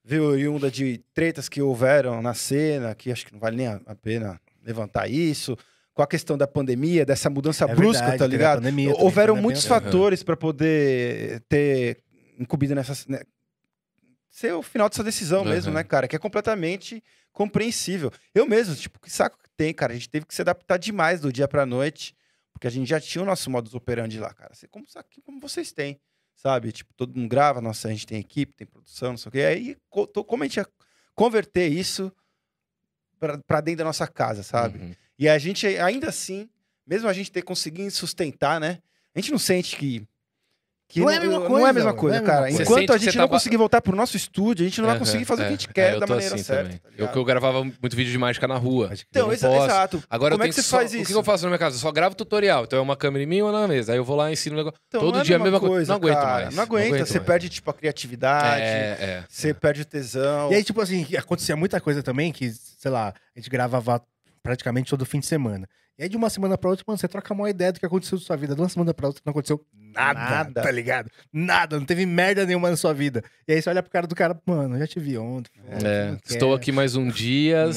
veio 0.05 0.25
oriunda 0.25 0.71
de 0.71 0.99
tretas 1.13 1.49
que 1.49 1.61
houveram 1.61 2.23
na 2.23 2.35
cena, 2.35 2.95
que 2.95 3.11
acho 3.11 3.27
que 3.27 3.33
não 3.33 3.41
vale 3.41 3.57
nem 3.57 3.67
a 3.67 3.95
pena 4.01 4.41
levantar 4.65 5.09
isso. 5.11 5.57
Com 5.99 6.03
a 6.05 6.07
questão 6.07 6.39
da 6.39 6.47
pandemia, 6.47 7.05
dessa 7.05 7.29
mudança 7.29 7.65
É 7.65 7.75
brusca, 7.75 7.99
verdade, 8.03 8.19
tá 8.21 8.27
ligado? 8.29 8.59
pandemia 8.59 8.95
Houveram 8.95 9.35
muitos 9.35 9.65
bem- 9.65 9.69
fatores 9.69 10.23
para 10.23 10.37
poder 10.37 11.41
ter 11.49 12.05
incumbido 12.39 12.73
nessa. 12.73 12.95
Né, 13.09 13.21
ser 14.31 14.53
o 14.53 14.63
final 14.63 14.89
dessa 14.89 15.03
decisão 15.03 15.45
mesmo, 15.45 15.71
Aham. 15.73 15.79
né, 15.79 15.83
cara? 15.83 16.07
Que 16.07 16.15
é 16.15 16.19
completamente 16.21 17.03
compreensível. 17.33 18.13
Eu 18.33 18.47
mesmo, 18.47 18.77
tipo, 18.77 19.01
que 19.01 19.11
saco 19.11 19.39
que 19.43 19.51
tem, 19.57 19.75
cara? 19.75 19.93
A 19.93 19.97
gente 19.97 20.09
teve 20.09 20.25
que 20.25 20.33
se 20.33 20.41
adaptar 20.41 20.77
demais 20.77 21.21
do 21.21 21.33
dia 21.33 21.49
pra 21.49 21.67
noite, 21.67 22.15
porque 22.53 22.69
a 22.69 22.71
gente 22.71 22.87
já 22.89 23.01
tinha 23.01 23.21
o 23.21 23.27
nosso 23.27 23.51
modus 23.51 23.75
operandi 23.75 24.21
lá, 24.21 24.33
cara. 24.33 24.53
Assim, 24.53 24.69
como, 24.69 24.87
como 25.25 25.41
vocês 25.41 25.73
têm, 25.73 25.99
sabe? 26.33 26.71
Tipo, 26.71 26.95
todo 26.95 27.17
mundo 27.19 27.29
grava, 27.29 27.61
nossa, 27.61 27.89
a 27.89 27.91
gente 27.91 28.07
tem 28.07 28.21
equipe, 28.21 28.55
tem 28.55 28.69
produção, 28.69 29.11
não 29.11 29.19
sei 29.19 29.31
o 29.31 29.33
quê. 29.33 29.41
Aí, 29.41 29.77
como 29.91 30.45
a 30.45 30.47
gente 30.47 30.59
ia 30.59 30.67
converter 31.17 31.67
isso 31.67 32.13
pra, 33.19 33.37
pra 33.39 33.61
dentro 33.61 33.79
da 33.79 33.85
nossa 33.87 34.07
casa, 34.07 34.45
sabe? 34.45 34.79
Uhum. 34.79 34.95
E 35.19 35.29
a 35.29 35.37
gente, 35.39 35.67
ainda 35.67 36.09
assim, 36.09 36.49
mesmo 36.87 37.09
a 37.09 37.13
gente 37.13 37.31
ter 37.31 37.43
conseguido 37.43 37.91
sustentar, 37.91 38.61
né? 38.61 38.79
A 39.15 39.21
gente 39.21 39.33
não 39.33 39.39
sente 39.39 39.75
que. 39.77 40.07
que 40.89 41.01
Não 41.01 41.11
é 41.11 41.17
a 41.17 41.21
mesma 41.21 41.35
Não 41.39 41.43
é 41.43 41.47
a 41.47 41.49
coisa, 41.49 41.73
mesma 41.73 41.91
não 41.91 41.97
coisa, 41.99 42.17
é 42.17 42.19
a 42.19 42.21
mesma 42.23 42.33
cara. 42.35 42.43
coisa. 42.47 42.57
Você 42.57 42.63
Enquanto 42.63 42.93
a 42.93 42.99
gente 42.99 43.17
não 43.17 43.25
tá 43.25 43.27
ba- 43.27 43.37
conseguir 43.37 43.57
voltar 43.57 43.81
pro 43.83 43.97
nosso 43.97 44.17
estúdio, 44.17 44.65
a 44.65 44.69
gente 44.69 44.81
não 44.81 44.89
vai 44.89 44.99
conseguir 44.99 45.25
fazer 45.25 45.43
o 45.43 45.45
que 45.45 45.51
a 45.51 45.55
é. 45.55 45.59
gente 45.59 45.69
quer 45.69 45.97
É, 45.97 45.99
da 45.99 46.07
maneira 46.07 46.35
assim 46.37 46.45
certa. 46.45 46.79
tá 46.79 46.91
eu, 46.97 47.07
eu 47.09 47.25
gravava 47.25 47.65
muito 47.65 47.97
vídeo 47.97 48.13
de 48.13 48.17
mágica 48.19 48.47
na 48.47 48.57
rua. 48.57 48.91
Então, 49.11 49.27
não 49.27 49.33
exa- 49.35 49.49
posso. 49.49 49.65
exato. 49.67 50.03
Agora 50.09 50.35
Como 50.35 50.45
eu 50.45 50.47
é 50.47 50.49
que 50.49 50.55
você 50.55 50.63
só- 50.63 50.77
faz 50.77 50.93
O 50.93 50.97
que 50.97 51.03
isso? 51.03 51.13
eu 51.13 51.23
faço 51.25 51.43
na 51.45 51.51
minha 51.51 51.59
casa? 51.59 51.75
Eu 51.77 51.81
só 51.81 51.91
gravo 51.91 52.15
tutorial. 52.15 52.63
Então 52.65 52.79
é 52.79 52.83
uma 52.83 52.97
câmera 52.97 53.25
em 53.25 53.27
mim 53.27 53.41
ou 53.43 53.51
na 53.51 53.67
mesa. 53.67 53.93
Aí 53.93 53.99
eu 53.99 54.05
vou 54.05 54.15
lá 54.17 54.31
e 54.31 54.35
ensino 54.35 54.55
o 54.55 54.59
negócio. 54.59 54.79
Então, 54.87 55.01
Todo 55.01 55.15
não 55.15 55.21
é 55.21 55.25
dia 55.25 55.37
a 55.37 55.39
mesma 55.41 55.59
coisa. 55.59 55.89
Não 55.93 55.97
aguento 55.97 56.15
cara. 56.15 56.45
mais. 56.45 56.55
Não 56.55 56.63
aguenta. 56.63 56.89
Não 56.89 56.95
aguento 56.95 57.09
você 57.09 57.21
perde, 57.21 57.49
tipo, 57.49 57.71
a 57.71 57.75
criatividade. 57.75 58.63
É, 58.63 58.97
é. 59.01 59.25
Você 59.29 59.53
perde 59.53 59.83
o 59.83 59.85
tesão. 59.85 60.53
E 60.53 60.55
aí, 60.55 60.63
tipo 60.63 60.81
assim, 60.81 61.05
acontecia 61.17 61.57
muita 61.57 61.81
coisa 61.81 62.03
também 62.05 62.31
que, 62.33 62.51
sei 62.53 62.91
lá, 62.91 63.09
a 63.35 63.39
gente 63.39 63.51
gravava 63.51 64.01
praticamente 64.49 64.89
todo 64.91 65.05
fim 65.05 65.21
de 65.21 65.27
semana. 65.27 65.69
E 65.99 66.03
aí, 66.05 66.09
de 66.09 66.17
uma 66.17 66.31
semana 66.31 66.57
pra 66.57 66.71
outra, 66.71 66.85
mano, 66.87 66.97
você 66.97 67.07
troca 67.09 67.35
a 67.35 67.37
maior 67.37 67.49
ideia 67.51 67.73
do 67.73 67.79
que 67.81 67.85
aconteceu 67.85 68.17
na 68.19 68.25
sua 68.25 68.37
vida. 68.37 68.55
De 68.55 68.61
uma 68.61 68.69
semana 68.69 68.95
pra 68.95 69.09
outra, 69.09 69.21
não 69.27 69.31
aconteceu 69.33 69.63
Nada, 69.95 70.21
Nada. 70.21 70.63
tá 70.63 70.71
ligado? 70.71 71.11
Nada, 71.33 71.79
não 71.79 71.85
teve 71.85 72.07
merda 72.07 72.47
nenhuma 72.47 72.71
na 72.71 72.77
sua 72.77 72.95
vida. 72.95 73.23
E 73.49 73.53
aí 73.53 73.61
você 73.61 73.69
olha 73.69 73.83
pro 73.83 73.91
cara 73.91 74.07
do 74.07 74.15
cara, 74.15 74.41
mano, 74.47 74.77
eu 74.77 74.79
já 74.81 74.87
te 74.87 75.01
vi 75.01 75.19
ontem. 75.19 75.51
É, 75.85 76.17
estou 76.27 76.55
aqui 76.55 76.71
mais 76.71 76.95
um 76.95 77.09
dia 77.09 77.69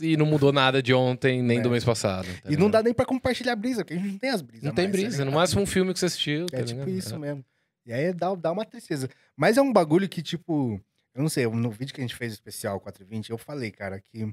e 0.00 0.16
não 0.16 0.24
mudou 0.26 0.52
nada 0.52 0.82
de 0.82 0.94
ontem, 0.94 1.42
nem 1.42 1.58
É. 1.58 1.60
do 1.60 1.70
mês 1.70 1.84
passado. 1.84 2.26
tá 2.42 2.50
E 2.50 2.56
não 2.56 2.70
dá 2.70 2.82
nem 2.82 2.94
pra 2.94 3.04
compartilhar 3.04 3.54
brisa, 3.56 3.84
porque 3.84 3.94
a 3.94 3.96
gente 3.98 4.12
não 4.12 4.18
tem 4.18 4.30
as 4.30 4.40
brisas. 4.42 4.64
Não 4.64 4.72
tem 4.72 4.86
mais, 4.86 4.96
tá 4.96 5.02
brisa, 5.02 5.18
no 5.18 5.24
ligado? 5.30 5.40
máximo 5.40 5.62
um 5.62 5.66
filme 5.66 5.92
que 5.92 5.98
você 5.98 6.06
assistiu. 6.06 6.46
tá 6.46 6.56
É 6.58 6.62
tipo 6.62 6.80
ligado? 6.80 6.96
isso 6.98 7.18
mesmo. 7.18 7.44
E 7.86 7.92
aí 7.92 8.12
dá, 8.12 8.34
dá 8.34 8.52
uma 8.52 8.64
tristeza. 8.64 9.08
Mas 9.36 9.58
é 9.58 9.62
um 9.62 9.72
bagulho 9.72 10.08
que, 10.08 10.22
tipo, 10.22 10.80
eu 11.14 11.22
não 11.22 11.28
sei, 11.28 11.46
no 11.46 11.70
vídeo 11.70 11.92
que 11.94 12.00
a 12.00 12.04
gente 12.04 12.16
fez 12.16 12.32
especial 12.32 12.80
420, 12.80 13.28
eu 13.30 13.36
falei, 13.38 13.70
cara, 13.70 14.00
que 14.00 14.30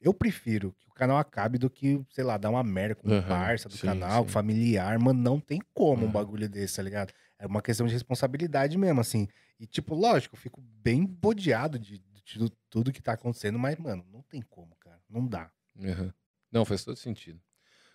eu 0.00 0.12
prefiro 0.14 0.72
que 0.78 0.88
o 0.88 0.92
canal 0.92 1.18
acabe 1.18 1.58
do 1.58 1.68
que, 1.70 2.00
sei 2.10 2.24
lá, 2.24 2.36
dar 2.36 2.50
uma 2.50 2.62
merda 2.62 2.94
com 2.94 3.08
um 3.08 3.12
Aham, 3.12 3.28
parça 3.28 3.68
do 3.68 3.76
sim, 3.76 3.86
canal, 3.86 4.24
sim. 4.24 4.30
familiar, 4.30 4.98
mano, 4.98 5.20
não 5.20 5.40
tem 5.40 5.60
como 5.74 6.02
um 6.02 6.04
Aham. 6.04 6.12
bagulho 6.12 6.48
desse, 6.48 6.76
tá 6.76 6.82
ligado? 6.82 7.12
É 7.38 7.46
uma 7.46 7.62
questão 7.62 7.86
de 7.86 7.92
responsabilidade 7.92 8.76
mesmo, 8.76 9.00
assim. 9.00 9.28
E, 9.60 9.66
tipo, 9.66 9.94
lógico, 9.94 10.34
eu 10.36 10.40
fico 10.40 10.60
bem 10.60 11.04
bodeado 11.04 11.78
de, 11.78 11.98
de 11.98 12.22
tudo- 12.24 12.52
tudo 12.68 12.92
que 12.92 13.00
tá 13.02 13.12
acontecendo, 13.12 13.58
mas, 13.58 13.76
mano, 13.76 14.04
não 14.12 14.22
tem 14.22 14.40
como, 14.42 14.74
cara. 14.76 15.00
Não 15.08 15.26
dá. 15.26 15.50
Aham. 15.80 16.12
Não, 16.50 16.64
faz 16.64 16.84
todo 16.84 16.96
sentido. 16.96 17.40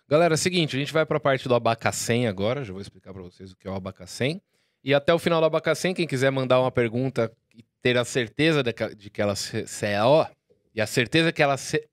Galera, 0.08 0.34
é 0.34 0.36
o 0.36 0.38
seguinte, 0.38 0.76
a 0.76 0.78
gente 0.78 0.92
vai 0.92 1.06
pra 1.06 1.18
parte 1.18 1.48
do 1.48 1.54
abacacém 1.54 2.26
agora, 2.26 2.62
já 2.64 2.72
vou 2.72 2.80
explicar 2.82 3.12
pra 3.12 3.22
vocês 3.22 3.52
o 3.52 3.56
que 3.56 3.66
é 3.66 3.70
o 3.70 3.74
abacacém. 3.74 4.40
E 4.82 4.92
até 4.92 5.14
o 5.14 5.18
final 5.18 5.40
do 5.40 5.46
abacacém, 5.46 5.94
quem 5.94 6.06
quiser 6.06 6.30
mandar 6.30 6.60
uma 6.60 6.70
pergunta 6.70 7.32
e 7.54 7.64
ter 7.80 7.96
a 7.96 8.04
certeza 8.04 8.62
de 8.62 8.72
que, 8.72 8.94
de 8.94 9.08
que 9.10 9.22
ela 9.22 9.34
se, 9.34 9.66
se 9.66 9.86
é, 9.86 10.02
ó, 10.02 10.26
e 10.74 10.80
a 10.80 10.86
certeza 10.86 11.32
que 11.32 11.42
ela 11.42 11.56
se, 11.56 11.88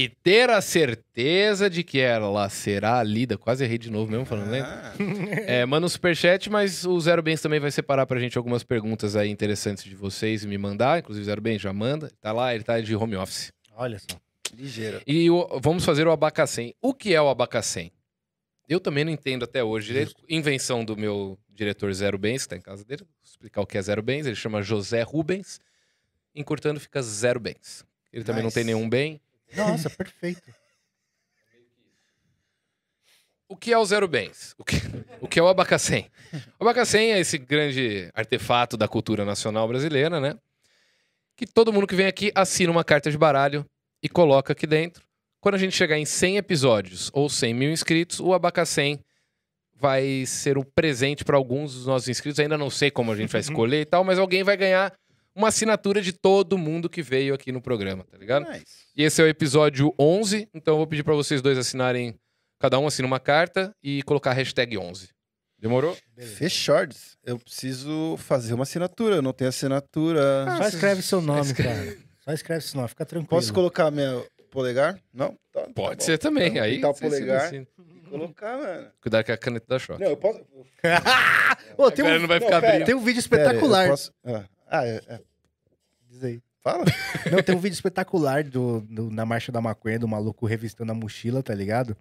e 0.00 0.08
ter 0.08 0.48
a 0.48 0.60
certeza 0.60 1.68
de 1.68 1.82
que 1.82 1.98
ela 1.98 2.48
será 2.48 3.02
lida, 3.02 3.36
quase 3.36 3.64
errei 3.64 3.78
de 3.78 3.90
novo 3.90 4.08
mesmo 4.10 4.24
falando, 4.24 4.48
né? 4.50 4.60
Ah, 4.60 4.92
É, 5.44 5.66
manda 5.66 5.86
um 5.86 5.88
superchat, 5.88 6.48
mas 6.48 6.84
o 6.84 7.00
Zero 7.00 7.20
Bens 7.20 7.40
também 7.42 7.58
vai 7.58 7.70
separar 7.72 8.06
pra 8.06 8.20
gente 8.20 8.38
algumas 8.38 8.62
perguntas 8.62 9.16
aí 9.16 9.28
interessantes 9.28 9.82
de 9.82 9.96
vocês 9.96 10.44
e 10.44 10.46
me 10.46 10.56
mandar. 10.56 11.00
Inclusive, 11.00 11.24
Zero 11.26 11.40
Bens 11.40 11.60
já 11.60 11.72
manda. 11.72 12.12
Tá 12.20 12.30
lá, 12.30 12.54
ele 12.54 12.62
tá 12.62 12.80
de 12.80 12.94
home 12.94 13.16
office. 13.16 13.52
Olha 13.74 13.98
só. 13.98 14.16
ligeiro. 14.56 15.02
E 15.06 15.28
o- 15.30 15.58
vamos 15.60 15.84
fazer 15.84 16.06
o 16.06 16.12
abacacém. 16.12 16.74
O 16.80 16.94
que 16.94 17.12
é 17.14 17.20
o 17.20 17.28
abacacém? 17.28 17.90
Eu 18.68 18.78
também 18.80 19.04
não 19.04 19.10
entendo 19.12 19.44
até 19.44 19.64
hoje. 19.64 19.88
direito. 19.88 20.14
Invenção 20.28 20.84
do 20.84 20.96
meu 20.96 21.36
diretor 21.50 21.92
Zero 21.92 22.16
Bens, 22.18 22.44
que 22.44 22.50
tá 22.50 22.56
em 22.56 22.60
casa 22.60 22.84
dele. 22.84 23.02
Vou 23.02 23.08
explicar 23.24 23.60
o 23.62 23.66
que 23.66 23.76
é 23.76 23.82
Zero 23.82 24.00
Bens. 24.02 24.26
Ele 24.26 24.36
chama 24.36 24.62
José 24.62 25.02
Rubens. 25.02 25.58
Encurtando 26.34 26.78
fica 26.78 27.02
Zero 27.02 27.40
Bens. 27.40 27.84
Ele 28.12 28.24
também 28.24 28.42
não 28.42 28.46
Nice. 28.48 28.54
tem 28.54 28.64
nenhum 28.64 28.88
bem. 28.88 29.20
Nossa, 29.56 29.88
perfeito. 29.90 30.52
O 33.48 33.56
que 33.56 33.72
é 33.72 33.78
o 33.78 33.84
Zero 33.84 34.06
Bens? 34.06 34.54
O 34.58 34.64
que, 34.64 34.76
o 35.22 35.26
que 35.26 35.38
é 35.38 35.42
o 35.42 35.48
abacacém? 35.48 36.10
O 36.60 36.64
abacacém 36.64 37.12
é 37.12 37.18
esse 37.18 37.38
grande 37.38 38.10
artefato 38.14 38.76
da 38.76 38.86
cultura 38.86 39.24
nacional 39.24 39.66
brasileira, 39.66 40.20
né? 40.20 40.36
Que 41.34 41.46
todo 41.46 41.72
mundo 41.72 41.86
que 41.86 41.96
vem 41.96 42.06
aqui 42.06 42.30
assina 42.34 42.70
uma 42.70 42.84
carta 42.84 43.10
de 43.10 43.16
baralho 43.16 43.64
e 44.02 44.08
coloca 44.08 44.52
aqui 44.52 44.66
dentro. 44.66 45.02
Quando 45.40 45.54
a 45.54 45.58
gente 45.58 45.74
chegar 45.74 45.96
em 45.96 46.04
100 46.04 46.36
episódios 46.36 47.10
ou 47.14 47.28
100 47.28 47.54
mil 47.54 47.70
inscritos, 47.70 48.20
o 48.20 48.34
abacacém 48.34 49.00
vai 49.74 50.26
ser 50.26 50.58
um 50.58 50.62
presente 50.62 51.24
para 51.24 51.36
alguns 51.36 51.72
dos 51.72 51.86
nossos 51.86 52.08
inscritos. 52.08 52.40
Ainda 52.40 52.58
não 52.58 52.68
sei 52.68 52.90
como 52.90 53.12
a 53.12 53.16
gente 53.16 53.30
vai 53.30 53.40
escolher 53.40 53.80
e 53.80 53.86
tal, 53.86 54.04
mas 54.04 54.18
alguém 54.18 54.42
vai 54.42 54.56
ganhar 54.58 54.92
uma 55.38 55.48
assinatura 55.48 56.02
de 56.02 56.12
todo 56.12 56.58
mundo 56.58 56.88
que 56.90 57.00
veio 57.00 57.32
aqui 57.32 57.52
no 57.52 57.62
programa, 57.62 58.04
tá 58.04 58.18
ligado? 58.18 58.50
Nice. 58.50 58.64
E 58.96 59.04
esse 59.04 59.22
é 59.22 59.24
o 59.24 59.28
episódio 59.28 59.94
11, 59.98 60.48
então 60.52 60.74
eu 60.74 60.78
vou 60.78 60.86
pedir 60.86 61.04
pra 61.04 61.14
vocês 61.14 61.40
dois 61.40 61.56
assinarem, 61.56 62.14
cada 62.58 62.78
um 62.78 62.86
assina 62.86 63.06
uma 63.06 63.20
carta 63.20 63.72
e 63.82 64.02
colocar 64.02 64.30
a 64.32 64.34
hashtag 64.34 64.76
11. 64.76 65.08
Demorou? 65.60 65.96
Fechords. 66.36 67.16
Eu 67.24 67.38
preciso 67.38 68.16
fazer 68.18 68.54
uma 68.54 68.62
assinatura. 68.62 69.16
Eu 69.16 69.22
não 69.22 69.32
tenho 69.32 69.48
assinatura. 69.48 70.46
Só 70.56 70.68
escreve 70.68 71.02
seu 71.02 71.20
nome, 71.20 71.40
escreve. 71.40 71.92
cara. 71.94 71.98
Só 72.24 72.32
escreve 72.32 72.60
seu 72.64 72.76
nome, 72.76 72.88
fica 72.88 73.04
tranquilo. 73.04 73.28
Posso 73.28 73.52
colocar 73.52 73.90
meu 73.90 74.24
polegar? 74.50 75.00
Não? 75.12 75.30
Tá- 75.52 75.62
tá 75.62 75.70
Pode 75.74 75.96
bom. 75.98 76.04
ser 76.04 76.18
também. 76.18 76.48
Então, 76.50 76.62
aí 76.62 76.74
pintar 76.76 76.90
o 76.90 76.94
polegar. 76.94 77.50
Colocar, 78.08 78.56
mano. 78.56 78.88
Cuidado 79.02 79.24
com 79.26 79.32
a 79.32 79.36
caneta 79.36 79.66
da 79.68 79.78
choque. 79.78 80.00
Não, 80.02 80.10
eu 80.10 80.16
posso. 80.16 80.40
Ô, 81.76 81.90
tem, 81.90 82.04
Agora 82.04 82.18
um, 82.18 82.22
não 82.22 82.28
vai 82.28 82.38
não, 82.38 82.46
ficar 82.46 82.60
pera. 82.60 82.72
abrindo. 82.74 82.86
tem 82.86 82.94
um 82.94 83.00
vídeo 83.04 83.28
Pera, 83.28 83.42
espetacular. 83.42 83.88
posso- 83.88 84.12
Ah, 84.24 84.44
ah, 84.70 84.86
é, 84.86 85.00
é. 85.08 85.20
Diz 86.10 86.24
aí. 86.24 86.40
Fala. 86.62 86.84
Não, 87.30 87.42
tem 87.42 87.54
um 87.54 87.58
vídeo 87.60 87.74
espetacular 87.74 88.42
do, 88.44 88.80
do- 88.88 89.10
na 89.10 89.24
Marcha 89.24 89.52
da 89.52 89.60
Maconha, 89.60 89.98
do 89.98 90.08
maluco 90.08 90.46
revistando 90.46 90.92
a 90.92 90.94
mochila, 90.94 91.42
tá 91.42 91.54
ligado? 91.54 91.96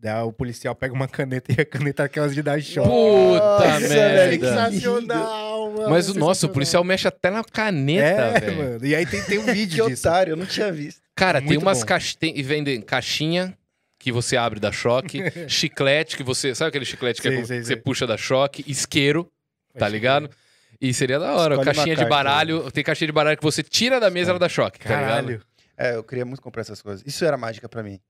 Daí 0.00 0.22
o 0.22 0.32
policial 0.32 0.74
pega 0.76 0.94
uma 0.94 1.08
caneta 1.08 1.52
e 1.52 1.60
a 1.60 1.64
caneta 1.66 2.04
é 2.04 2.06
aquelas 2.06 2.32
de 2.32 2.40
dar 2.40 2.60
choque. 2.62 2.88
Puta 2.88 3.68
Nossa, 3.68 3.80
merda. 3.88 4.46
Sensacional, 4.46 5.72
mano. 5.72 5.90
Mas 5.90 6.08
o 6.08 6.14
nosso, 6.14 6.46
o 6.46 6.48
policial 6.48 6.84
mexe 6.84 7.08
até 7.08 7.30
na 7.30 7.42
caneta, 7.44 8.04
É, 8.06 8.40
velho. 8.40 8.56
mano. 8.56 8.86
E 8.86 8.94
aí 8.94 9.04
tem, 9.06 9.22
tem 9.24 9.38
um 9.38 9.44
Que 9.46 9.52
vídeo 9.52 9.86
disso. 9.88 10.08
otário, 10.08 10.32
eu 10.32 10.36
não 10.36 10.46
tinha 10.46 10.70
visto. 10.72 11.00
Cara, 11.16 11.40
tem 11.40 11.48
Muito 11.48 11.62
umas 11.62 11.80
bom. 11.80 11.86
caixinhas. 11.86 12.38
E 12.38 12.42
vendem 12.42 12.80
caixinha 12.80 13.56
que 13.98 14.12
você 14.12 14.36
abre 14.36 14.60
da 14.60 14.70
choque, 14.70 15.20
chiclete 15.48 16.16
que 16.16 16.22
você. 16.22 16.54
Sabe 16.54 16.68
aquele 16.68 16.84
chiclete 16.84 17.20
que, 17.20 17.26
é 17.28 17.44
Sei, 17.44 17.58
que 17.58 17.64
você 17.66 17.76
puxa 17.76 18.06
da 18.06 18.16
choque? 18.16 18.64
Isqueiro, 18.68 19.28
tá 19.76 19.88
ligado? 19.88 20.30
E 20.80 20.94
seria 20.94 21.18
da 21.18 21.34
hora. 21.34 21.54
Escolhe 21.54 21.64
caixinha 21.74 21.94
de 21.96 22.02
carta, 22.02 22.10
baralho. 22.10 22.70
Tem 22.70 22.84
caixinha 22.84 23.06
de 23.06 23.12
baralho 23.12 23.36
que 23.36 23.42
você 23.42 23.62
tira 23.62 23.98
da 23.98 24.10
mesa, 24.10 24.30
ela 24.30 24.38
dá 24.38 24.48
choque, 24.48 24.78
tá? 24.78 24.88
Caralho. 24.88 25.42
É, 25.76 25.94
eu 25.94 26.02
queria 26.02 26.24
muito 26.24 26.42
comprar 26.42 26.62
essas 26.62 26.82
coisas. 26.82 27.04
Isso 27.06 27.24
era 27.24 27.36
mágica 27.36 27.68
pra 27.68 27.82
mim. 27.82 28.00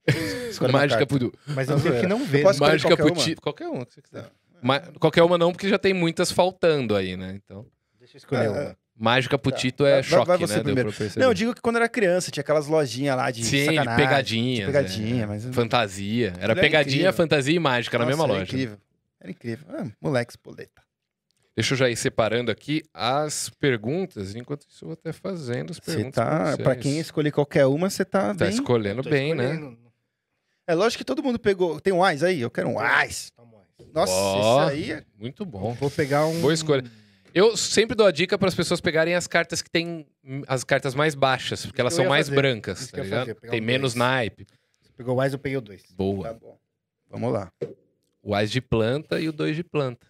Mágica 0.71 1.05
pro. 1.05 1.31
Mas 1.47 1.69
eu 1.69 1.75
Não, 1.75 1.83
tenho 1.83 1.99
que 1.99 2.07
não 2.07 2.25
ver. 2.25 2.39
Eu 2.39 2.43
posso- 2.43 2.53
escolher 2.55 2.71
Mágica 2.71 2.89
qualquer 2.89 3.03
pro 3.13 3.21
uma? 3.21 3.35
Qualquer 3.41 3.67
uma 3.67 3.85
que 3.85 3.93
você 3.93 4.01
quiser. 4.01 4.21
Não. 4.23 4.29
Ma- 4.61 4.79
Qualquer 4.99 5.23
uma 5.23 5.37
não, 5.37 5.51
porque 5.51 5.69
já 5.69 5.77
tem 5.77 5.93
muitas 5.93 6.31
faltando 6.31 6.95
aí, 6.95 7.15
né? 7.15 7.39
Então. 7.43 7.65
Deixa 7.99 8.15
eu 8.15 8.17
escolher 8.17 8.47
Ah, 8.47 8.51
uma. 8.51 8.77
Mágica 9.01 9.37
pro 9.37 9.51
Tá. 9.51 9.57
Tito 9.57 9.85
é 9.85 9.93
Vai- 9.93 10.03
choque, 10.03 10.27
vai 10.27 10.37
você 10.37 10.57
né? 10.57 10.63
Primeiro. 10.63 10.93
Não, 11.15 11.27
eu 11.27 11.33
digo 11.33 11.53
que 11.55 11.61
quando 11.61 11.77
era 11.77 11.87
criança, 11.87 12.29
tinha 12.31 12.41
aquelas 12.41 12.67
lojinhas 12.67 13.15
lá 13.15 13.31
de 13.31 13.43
Sim, 13.45 13.57
de 13.59 13.65
sacanagem. 13.65 14.05
pegadinhas. 14.05 14.59
de 14.59 14.65
pegadinha, 14.65 15.23
é. 15.23 15.25
mas... 15.25 15.45
Fantasia. 15.45 16.27
Era 16.35 16.43
era 16.51 16.55
pegadinha, 16.55 16.95
incrível. 16.95 17.13
fantasia 17.13 17.55
e 17.55 17.59
mágica 17.59 17.97
na 17.97 18.03
Nossa, 18.05 18.17
mesma 18.17 18.23
era 18.25 18.33
loja. 18.39 18.43
incrível. 18.51 18.77
Era 19.21 19.31
incrível. 19.31 19.65
Ah, 19.69 19.85
moleque, 20.01 20.31
espoleta. 20.33 20.81
Deixa 21.59 21.73
eu 21.73 21.77
já 21.77 21.89
ir 21.89 21.95
separando 21.95 22.49
aqui 22.51 22.83
as 22.93 23.49
perguntas. 23.49 24.33
Enquanto 24.35 24.61
isso, 24.69 24.85
eu 24.85 24.87
vou 24.89 24.93
até 24.93 25.11
fazendo 25.11 25.71
as 25.71 25.79
perguntas. 25.79 26.13
tá... 26.13 26.55
vocês. 26.55 26.77
quem 26.81 26.99
escolher 26.99 27.31
qualquer 27.31 27.65
uma, 27.65 27.89
você 27.89 28.05
tá 28.05 28.27
Tá 28.33 28.45
bem... 28.45 28.49
escolhendo 28.49 29.03
bem, 29.03 29.33
né? 29.35 29.53
escolhendo. 29.53 29.77
É 30.67 30.75
lógico 30.75 30.99
que 30.99 31.05
todo 31.05 31.21
mundo 31.23 31.37
pegou... 31.39 31.79
Tem 31.81 31.91
um 31.91 32.03
Ais 32.03 32.23
aí? 32.23 32.39
Eu 32.41 32.49
quero 32.51 32.69
um 32.69 32.79
Ais. 32.79 33.31
Um 33.37 33.43
Ice. 33.81 33.91
Nossa, 33.93 34.11
Ó. 34.13 34.63
isso 34.67 34.71
aí... 34.71 34.91
é- 34.91 35.03
Muito 35.17 35.45
bom. 35.45 35.73
Vou 35.73 35.89
pegar 35.89 36.25
um. 36.27 36.39
Boa 36.41 36.53
escolha. 36.53 36.83
Eu 37.33 37.55
sempre 37.57 37.95
dou 37.95 38.07
a 38.07 38.11
dica 38.11 38.37
para 38.37 38.47
as 38.47 38.55
pessoas 38.55 38.79
pegarem 38.81 39.13
as 39.15 39.27
cartas 39.27 39.61
que 39.61 39.69
têm 39.69 40.05
hum, 40.23 40.41
as 40.47 40.63
cartas 40.63 40.95
mais 40.95 41.13
baixas, 41.13 41.65
porque 41.65 41.79
elas 41.81 41.93
são 41.93 42.05
mais 42.05 42.27
fazer. 42.27 42.35
brancas, 42.41 42.87
tá 42.89 43.03
fazer, 43.03 43.35
Tem 43.35 43.61
um 43.61 43.63
menos 43.65 43.93
dois. 43.93 43.99
naipe. 43.99 44.47
Você 44.81 44.91
pegou 44.97 45.15
o 45.15 45.21
Wise, 45.21 45.35
eu 45.35 45.39
peguei 45.39 45.57
o 45.57 45.61
dois. 45.61 45.83
Tá 45.83 45.89
Boa. 45.95 46.33
bom. 46.33 46.57
Vamos 47.09 47.31
lá. 47.33 47.51
O 48.23 48.33
as 48.33 48.49
de 48.49 48.61
planta 48.61 49.19
e 49.19 49.27
o 49.29 49.31
dois 49.31 49.55
de 49.55 49.63
planta. 49.63 50.07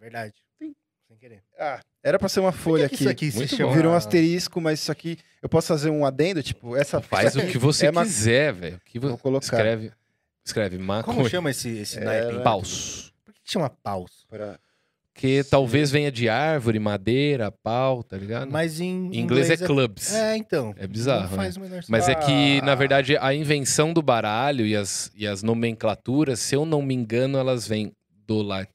É 0.00 0.02
verdade. 0.02 0.34
Sim. 0.58 0.74
Sem 1.08 1.16
querer. 1.18 1.42
Ah, 1.58 1.80
era 2.02 2.18
pra 2.18 2.28
ser 2.28 2.40
uma 2.40 2.52
folha 2.52 2.88
que 2.88 2.94
aqui. 2.94 3.04
isso 3.04 3.10
aqui 3.10 3.30
se 3.30 3.36
Muito 3.38 3.56
chama... 3.56 3.68
bom. 3.70 3.76
Virou 3.76 3.92
um 3.92 3.96
asterisco, 3.96 4.60
mas 4.60 4.80
isso 4.80 4.90
aqui... 4.92 5.18
Eu 5.42 5.48
posso 5.48 5.68
fazer 5.68 5.90
um 5.90 6.04
adendo? 6.06 6.42
Tipo, 6.42 6.76
essa... 6.76 7.00
Faz 7.00 7.36
o 7.36 7.46
que 7.46 7.58
você 7.58 7.86
É 7.86 7.90
uma- 7.90 8.02
quiser, 8.04 8.52
velho. 8.52 8.76
O 8.76 8.80
que 8.80 8.98
vo- 8.98 9.08
Vou 9.08 9.18
colocar. 9.18 9.44
Escreve, 9.44 9.92
escreve 10.44 10.76
Como 10.76 10.86
maconha. 10.88 11.28
chama 11.28 11.50
esse, 11.50 11.68
esse 11.68 11.98
É, 11.98 12.04
naipe? 12.04 12.42
Paus. 12.42 13.12
Por 13.24 13.34
que 13.34 13.40
que 13.44 13.50
chama 13.52 13.68
paus? 13.68 14.24
Pra... 14.28 14.58
Que 15.12 15.44
talvez 15.44 15.90
venha 15.90 16.10
de 16.10 16.30
árvore, 16.30 16.78
madeira, 16.78 17.50
pau, 17.50 18.02
tá 18.02 18.16
ligado? 18.16 18.50
Mas 18.50 18.80
em 18.80 19.10
em 19.12 19.18
inglês, 19.20 19.50
é 19.50 19.56
clubs. 19.56 20.14
É, 20.14 20.34
então. 20.36 20.72
É 20.78 20.86
bizarro, 20.86 21.22
Não 21.28 21.36
faz 21.36 21.56
o 21.56 21.60
menor 21.60 21.82
Mas 21.88 22.08
é 22.08 22.14
que, 22.14 22.62
na 22.62 22.72
Ah. 22.72 22.76
verdade, 22.76 23.16
a 23.18 23.34
invenção 23.34 23.92
do 23.92 24.00
baralho 24.00 24.64
e 24.64 24.74
as, 24.74 25.10
e 25.14 25.26
as 25.26 25.42
nomenclaturas, 25.42 26.40
se 26.40 26.54
eu 26.54 26.64
não 26.64 26.80
me 26.80 26.94
engano, 26.94 27.36
elas 27.36 27.66
vêm 27.68 27.92
do 28.26 28.40
latim 28.40 28.72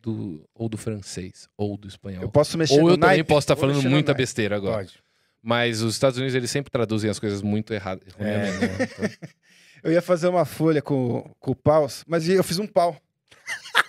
do, 0.00 0.48
ou 0.54 0.68
do 0.68 0.76
francês, 0.76 1.48
ou 1.56 1.76
do 1.76 1.88
espanhol. 1.88 2.22
Eu 2.22 2.28
posso 2.30 2.56
mexer 2.58 2.74
Ou 2.74 2.82
no 2.82 2.88
eu 2.90 2.94
também 2.98 3.16
naipe? 3.16 3.28
posso 3.28 3.44
estar 3.44 3.54
Vou 3.54 3.62
falando 3.68 3.82
muita 3.82 4.12
naipe. 4.12 4.22
besteira 4.22 4.56
agora. 4.56 4.76
Pode. 4.78 4.94
Mas 5.42 5.82
os 5.82 5.94
Estados 5.94 6.18
Unidos, 6.18 6.34
eles 6.34 6.50
sempre 6.50 6.70
traduzem 6.70 7.08
as 7.08 7.18
coisas 7.18 7.42
muito 7.42 7.72
erradas. 7.72 8.06
erroneamente, 8.08 8.58
né? 8.66 8.88
Então, 8.92 9.28
Eu 9.84 9.92
ia 9.92 10.02
fazer 10.02 10.26
uma 10.26 10.44
folha 10.44 10.82
com, 10.82 11.30
com 11.38 11.54
paus, 11.54 12.04
mas 12.06 12.28
eu 12.28 12.42
fiz 12.42 12.58
um 12.58 12.66
pau. 12.66 12.96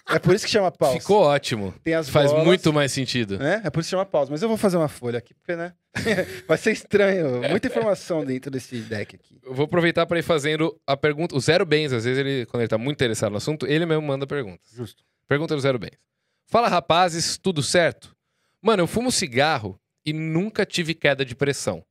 É 0.08 0.18
por 0.18 0.34
isso 0.34 0.46
que 0.46 0.52
chama 0.52 0.72
paus. 0.72 0.94
Ficou 0.94 1.22
ótimo. 1.22 1.74
Tem 1.84 1.94
as 1.94 2.10
Faz 2.10 2.32
bolas, 2.32 2.46
muito 2.46 2.72
mais 2.74 2.92
sentido. 2.92 3.38
né? 3.38 3.62
É 3.64 3.70
por 3.70 3.80
isso 3.80 3.88
que 3.90 3.92
chama 3.92 4.06
paus. 4.06 4.30
Mas 4.30 4.42
eu 4.42 4.48
vou 4.48 4.58
fazer 4.58 4.78
uma 4.78 4.88
folha 4.88 5.20
aqui, 5.20 5.34
porque, 5.36 5.56
né? 5.56 5.74
Vai 6.48 6.58
ser 6.58 6.72
estranho. 6.72 7.42
Muita 7.50 7.68
informação 7.68 8.24
dentro 8.26 8.50
desse 8.50 8.78
deck 8.82 9.16
aqui. 9.16 9.40
Eu 9.44 9.54
vou 9.54 9.66
aproveitar 9.66 10.06
para 10.08 10.18
ir 10.18 10.24
fazendo 10.24 10.76
a 10.86 10.96
pergunta. 10.98 11.36
O 11.36 11.40
Zero 11.40 11.66
Bens, 11.66 11.92
às 11.94 12.06
vezes, 12.06 12.20
ele, 12.20 12.46
quando 12.48 12.62
ele 12.62 12.68
tá 12.70 12.78
muito 12.78 12.98
interessado 12.98 13.32
no 13.32 13.38
assunto, 13.38 13.68
ele 13.68 13.86
mesmo 13.86 14.02
manda 14.04 14.26
perguntas. 14.26 14.68
Justo. 14.76 15.04
Pergunta 15.30 15.56
do 15.56 15.62
Zero 15.62 15.78
Bens. 15.78 16.00
Fala, 16.48 16.68
rapazes, 16.68 17.38
tudo 17.38 17.62
certo? 17.62 18.18
Mano, 18.60 18.82
eu 18.82 18.88
fumo 18.88 19.12
cigarro 19.12 19.80
e 20.04 20.12
nunca 20.12 20.66
tive 20.66 20.96
queda 20.96 21.24
de 21.24 21.36
pressão. 21.36 21.86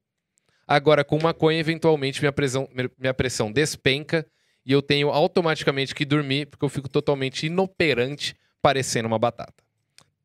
Agora, 0.66 1.05
com 1.05 1.23
maconha, 1.23 1.60
eventualmente 1.60 2.20
minha 2.20 2.32
pressão, 2.32 2.69
minha 2.98 3.15
pressão 3.15 3.52
despenca 3.52 4.27
e 4.66 4.73
eu 4.73 4.82
tenho 4.82 5.10
automaticamente 5.10 5.94
que 5.94 6.05
dormir 6.05 6.47
porque 6.47 6.65
eu 6.65 6.69
fico 6.69 6.89
totalmente 6.89 7.47
inoperante 7.47 8.35
parecendo 8.60 9.06
uma 9.06 9.20
batata. 9.20 9.62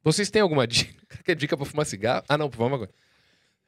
Vocês 0.04 0.32
têm 0.32 0.42
alguma 0.42 0.66
dica? 0.68 1.06
Quer 1.24 1.36
dica 1.36 1.56
pra 1.56 1.68
fumar 1.68 1.86
cigarro? 1.86 2.26
Ah, 2.28 2.36
não, 2.36 2.50
fumar 2.50 2.72
maconha. 2.72 2.90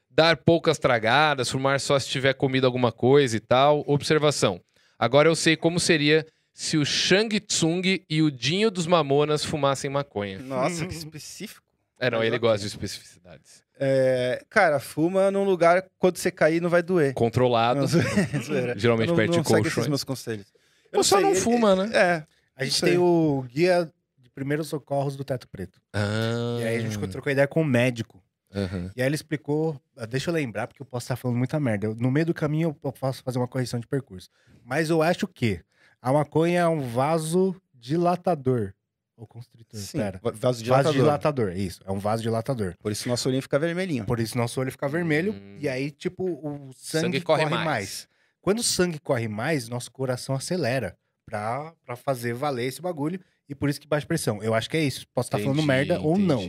Dar 0.09 0.37
poucas 0.37 0.79
tragadas, 0.79 1.51
fumar 1.51 1.79
só 1.79 1.99
se 1.99 2.09
tiver 2.09 2.33
comido 2.33 2.65
alguma 2.65 2.91
coisa 2.91 3.37
e 3.37 3.39
tal. 3.39 3.83
Observação. 3.85 4.59
Agora 4.97 5.29
eu 5.29 5.35
sei 5.35 5.55
como 5.55 5.79
seria 5.79 6.25
se 6.57 6.77
o 6.77 6.85
Shang 6.85 7.37
Tsung 7.41 7.81
e 8.09 8.21
o 8.21 8.31
Dinho 8.31 8.71
dos 8.71 8.87
Mamonas 8.87 9.43
fumassem 9.43 9.89
maconha. 9.89 10.39
Nossa, 10.39 10.85
que 10.85 10.93
específico. 10.95 11.61
É, 11.99 12.09
não, 12.09 12.23
ele 12.23 12.39
gosta 12.39 12.59
de 12.61 12.67
especificidades. 12.67 13.61
É, 13.77 14.41
cara, 14.49 14.79
fuma 14.79 15.29
num 15.29 15.43
lugar 15.43 15.85
quando 15.99 16.15
você 16.17 16.31
cair 16.31 16.61
não 16.61 16.69
vai 16.69 16.81
doer. 16.81 17.13
Controlado. 17.13 17.81
Não. 17.81 17.87
Geralmente 18.77 19.09
não, 19.09 19.15
perto 19.17 19.31
de 19.31 19.37
não 19.37 19.43
segue 19.43 19.61
colchões. 19.63 19.77
esses 19.77 19.87
meus 19.87 20.03
conselhos. 20.05 20.47
Eu 20.93 20.99
Ou 20.99 21.03
só 21.03 21.19
não 21.19 21.31
ele- 21.31 21.39
fuma, 21.41 21.75
né? 21.75 21.89
É. 21.93 22.23
A 22.55 22.63
gente 22.63 22.79
tem 22.81 22.97
o 22.97 23.45
guia 23.49 23.91
de 24.17 24.29
primeiros 24.29 24.69
socorros 24.69 25.17
do 25.17 25.25
Teto 25.25 25.49
Preto. 25.49 25.81
Ah. 25.91 26.57
E 26.61 26.67
aí 26.67 26.77
a 26.77 26.79
gente 26.79 26.97
trocou 27.09 27.29
ideia 27.29 27.47
com 27.49 27.61
o 27.61 27.65
médico. 27.65 28.23
Aham. 28.53 28.89
E 28.95 29.01
aí 29.01 29.07
ele 29.09 29.15
explicou, 29.15 29.77
ah, 29.97 30.05
deixa 30.05 30.29
eu 30.29 30.33
lembrar, 30.33 30.67
porque 30.67 30.81
eu 30.81 30.85
posso 30.85 31.03
estar 31.03 31.17
falando 31.17 31.37
muita 31.37 31.59
merda. 31.59 31.87
Eu- 31.87 31.95
no 31.95 32.09
meio 32.09 32.27
do 32.27 32.33
caminho 32.33 32.77
eu 32.81 32.93
posso 32.93 33.21
fazer 33.23 33.37
uma 33.39 33.47
correção 33.47 33.77
de 33.77 33.87
percurso. 33.87 34.29
Mas 34.63 34.89
eu 34.89 35.01
acho 35.01 35.27
que 35.27 35.59
a 36.05 36.13
maconha 36.13 36.59
é 36.61 36.67
um 36.67 36.81
vaso 36.81 37.55
dilatador. 37.73 38.73
Ou 39.17 39.25
constritor, 39.25 39.79
Sim, 39.79 39.97
pera. 39.97 40.19
vaso 40.21 40.37
Vaso 40.39 40.63
dilatador. 40.63 40.93
dilatador, 40.93 41.51
isso. 41.57 41.81
É 41.85 41.91
um 41.91 41.97
vaso 41.97 42.21
dilatador. 42.21 42.75
Por 42.79 42.91
isso 42.91 43.07
nosso 43.09 43.27
olhinho 43.27 43.41
fica 43.41 43.57
vermelhinho. 43.57 44.05
Por 44.05 44.19
isso 44.19 44.37
nosso 44.37 44.59
olho 44.59 44.71
fica 44.71 44.87
vermelho. 44.87 45.33
Hum. 45.33 45.57
E 45.59 45.67
aí, 45.67 45.89
tipo, 45.89 46.23
o 46.25 46.71
sangue, 46.75 47.05
Sangue 47.05 47.21
corre 47.21 47.43
corre, 47.43 47.55
mais. 47.55 47.65
mais. 47.65 48.07
Quando 48.41 48.59
o 48.59 48.63
sangue 48.63 48.99
corre 48.99 49.27
mais, 49.27 49.67
nosso 49.67 49.91
coração 49.91 50.35
acelera 50.35 50.95
pra, 51.25 51.73
pra 51.85 51.95
fazer 51.95 52.33
valer 52.33 52.65
esse 52.67 52.81
bagulho. 52.81 53.19
E 53.49 53.55
por 53.55 53.69
isso 53.69 53.79
que 53.81 53.87
baixa 53.87 54.05
pressão. 54.05 54.43
Eu 54.43 54.53
acho 54.53 54.69
que 54.69 54.77
é 54.77 54.83
isso. 54.83 55.07
Posso 55.13 55.27
estar 55.27 55.39
falando 55.39 55.55
Entendi, 55.55 55.67
merda 55.67 56.01
ou 56.01 56.17
não. 56.19 56.47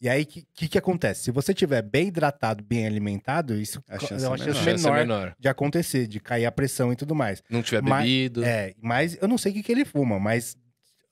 E 0.00 0.08
aí, 0.08 0.22
o 0.22 0.26
que, 0.26 0.44
que, 0.54 0.68
que 0.68 0.78
acontece? 0.78 1.24
Se 1.24 1.30
você 1.32 1.52
tiver 1.52 1.82
bem 1.82 2.06
hidratado, 2.08 2.62
bem 2.62 2.86
alimentado, 2.86 3.54
isso 3.60 3.82
A 3.88 3.98
chance 3.98 4.24
é 4.24 4.28
uma 4.28 4.36
menor. 4.36 4.38
chance 4.38 4.58
A 4.58 4.62
chance 4.62 4.84
menor, 4.84 4.96
é 4.96 5.00
menor. 5.00 5.34
de 5.38 5.48
acontecer, 5.48 6.06
de 6.06 6.20
cair 6.20 6.46
a 6.46 6.52
pressão 6.52 6.92
e 6.92 6.96
tudo 6.96 7.14
mais. 7.16 7.42
Não 7.50 7.62
tiver 7.62 7.82
Mas- 7.82 8.02
bebido. 8.04 8.44
É, 8.44 8.74
mas 8.80 9.18
eu 9.20 9.26
não 9.26 9.36
sei 9.36 9.50
o 9.50 9.54
que, 9.56 9.62
que 9.64 9.72
ele 9.72 9.84
fuma, 9.84 10.20
mas 10.20 10.56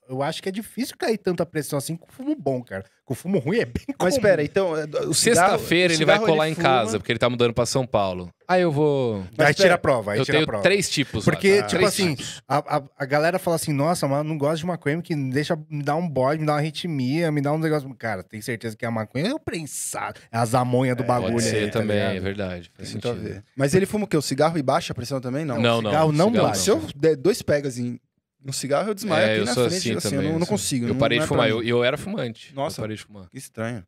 eu 0.09 0.21
acho 0.23 0.41
que 0.41 0.49
é 0.49 0.51
difícil 0.51 0.95
cair 0.97 1.17
tanta 1.17 1.45
pressão 1.45 1.77
assim 1.77 1.95
com 1.95 2.07
fumo 2.11 2.35
bom, 2.35 2.63
cara. 2.63 2.83
Com 3.05 3.15
fumo 3.15 3.39
ruim 3.39 3.59
é 3.59 3.65
bem 3.65 3.85
comum. 3.85 3.95
Mas 4.01 4.15
espera, 4.15 4.43
então. 4.43 4.75
é, 4.75 4.83
o 4.83 5.13
cigarro- 5.13 5.13
Sexta-feira 5.13 5.93
o 5.93 5.95
ele 5.95 6.05
vai 6.05 6.15
cigarro, 6.15 6.31
colar 6.33 6.49
em 6.49 6.53
fuma- 6.55 6.63
casa, 6.67 6.99
porque 6.99 7.11
ele 7.11 7.19
tá 7.19 7.29
mudando 7.29 7.53
pra 7.53 7.65
São 7.65 7.85
Paulo. 7.87 8.29
Aí 8.47 8.61
eu 8.61 8.71
vou. 8.71 9.19
Aí 9.21 9.27
Mas 9.37 9.55
tira 9.55 9.75
a 9.75 9.77
prova, 9.77 10.11
aí 10.13 10.19
eu 10.19 10.25
tira 10.25 10.37
tenho 10.37 10.43
a 10.43 10.47
prova. 10.47 10.63
três 10.63 10.89
tipos. 10.89 11.23
Porque, 11.23 11.55
lá, 11.57 11.61
tá? 11.61 11.67
tipo 11.67 11.77
Três 11.89 11.93
assim. 11.93 12.17
A, 12.47 12.77
a, 12.77 12.83
a 12.97 13.05
galera 13.05 13.39
fala 13.39 13.55
assim, 13.55 13.71
nossa, 13.73 14.07
mano, 14.07 14.29
não 14.29 14.37
gosto 14.37 14.57
de 14.59 14.65
maconha 14.65 15.01
que 15.01 15.15
me 15.15 15.31
deixa, 15.31 15.57
me 15.69 15.83
dá 15.83 15.95
um 15.95 16.07
bode, 16.07 16.39
me 16.41 16.45
dá 16.45 16.53
uma 16.53 16.59
arritmia, 16.59 17.31
me 17.31 17.41
dá 17.41 17.51
um 17.53 17.57
negócio. 17.57 17.93
Cara, 17.95 18.23
tem 18.23 18.41
certeza 18.41 18.75
que 18.75 18.85
a 18.85 18.91
maconha 18.91 19.27
é 19.29 19.33
o 19.33 19.39
prensado. 19.39 20.19
É 20.31 20.37
as 20.37 20.53
amonhas 20.53 20.95
do 20.97 21.03
bagulho 21.03 21.33
Pode 21.33 21.43
ser 21.43 21.55
aí, 21.57 21.65
tá 21.71 21.79
também, 21.79 21.97
é 21.97 22.07
ligado? 22.09 22.23
verdade. 22.23 22.71
Faz 22.75 22.89
sentido. 22.89 23.15
ver. 23.15 23.43
Mas 23.55 23.73
ele 23.73 23.85
fuma 23.85 24.03
o 24.05 24.07
quê? 24.07 24.17
O 24.17 24.21
cigarro 24.21 24.57
e 24.57 24.61
baixa 24.63 24.91
a 24.91 24.95
pressão 24.95 25.19
também? 25.21 25.45
Não. 25.45 25.59
Não, 25.61 25.81
não. 25.81 25.91
cigarro 25.91 26.11
não 26.11 26.31
baixa. 26.31 26.61
Se 26.61 26.69
eu 26.69 26.81
der 26.95 27.15
dois 27.15 27.41
pegas 27.41 27.77
em 27.77 27.99
um 28.45 28.51
cigarro, 28.51 28.89
eu 28.89 28.93
desmaio 28.93 29.25
É, 29.27 29.31
aqui 29.31 29.39
eu 29.41 29.45
na 29.45 29.53
sou 29.53 29.69
frente. 29.69 29.77
assim 29.77 29.95
Assim, 29.97 30.09
também. 30.09 30.25
eu 30.25 30.31
não, 30.31 30.39
não 30.39 30.43
assim. 30.43 30.49
consigo. 30.51 30.85
Eu 30.85 30.89
não- 30.93 30.97
parei 30.99 31.17
não 31.19 31.25
de 31.25 31.25
é 31.25 31.27
pra 31.35 31.35
fumar. 31.45 31.49
Eu, 31.49 31.63
eu 31.63 31.83
era 31.83 31.97
fumante. 31.97 32.53
Nossa. 32.55 32.79
Eu 32.79 32.83
parei 32.83 32.95
de 32.97 33.03
fumar. 33.03 33.29
Que 33.29 33.37
estranho. 33.37 33.83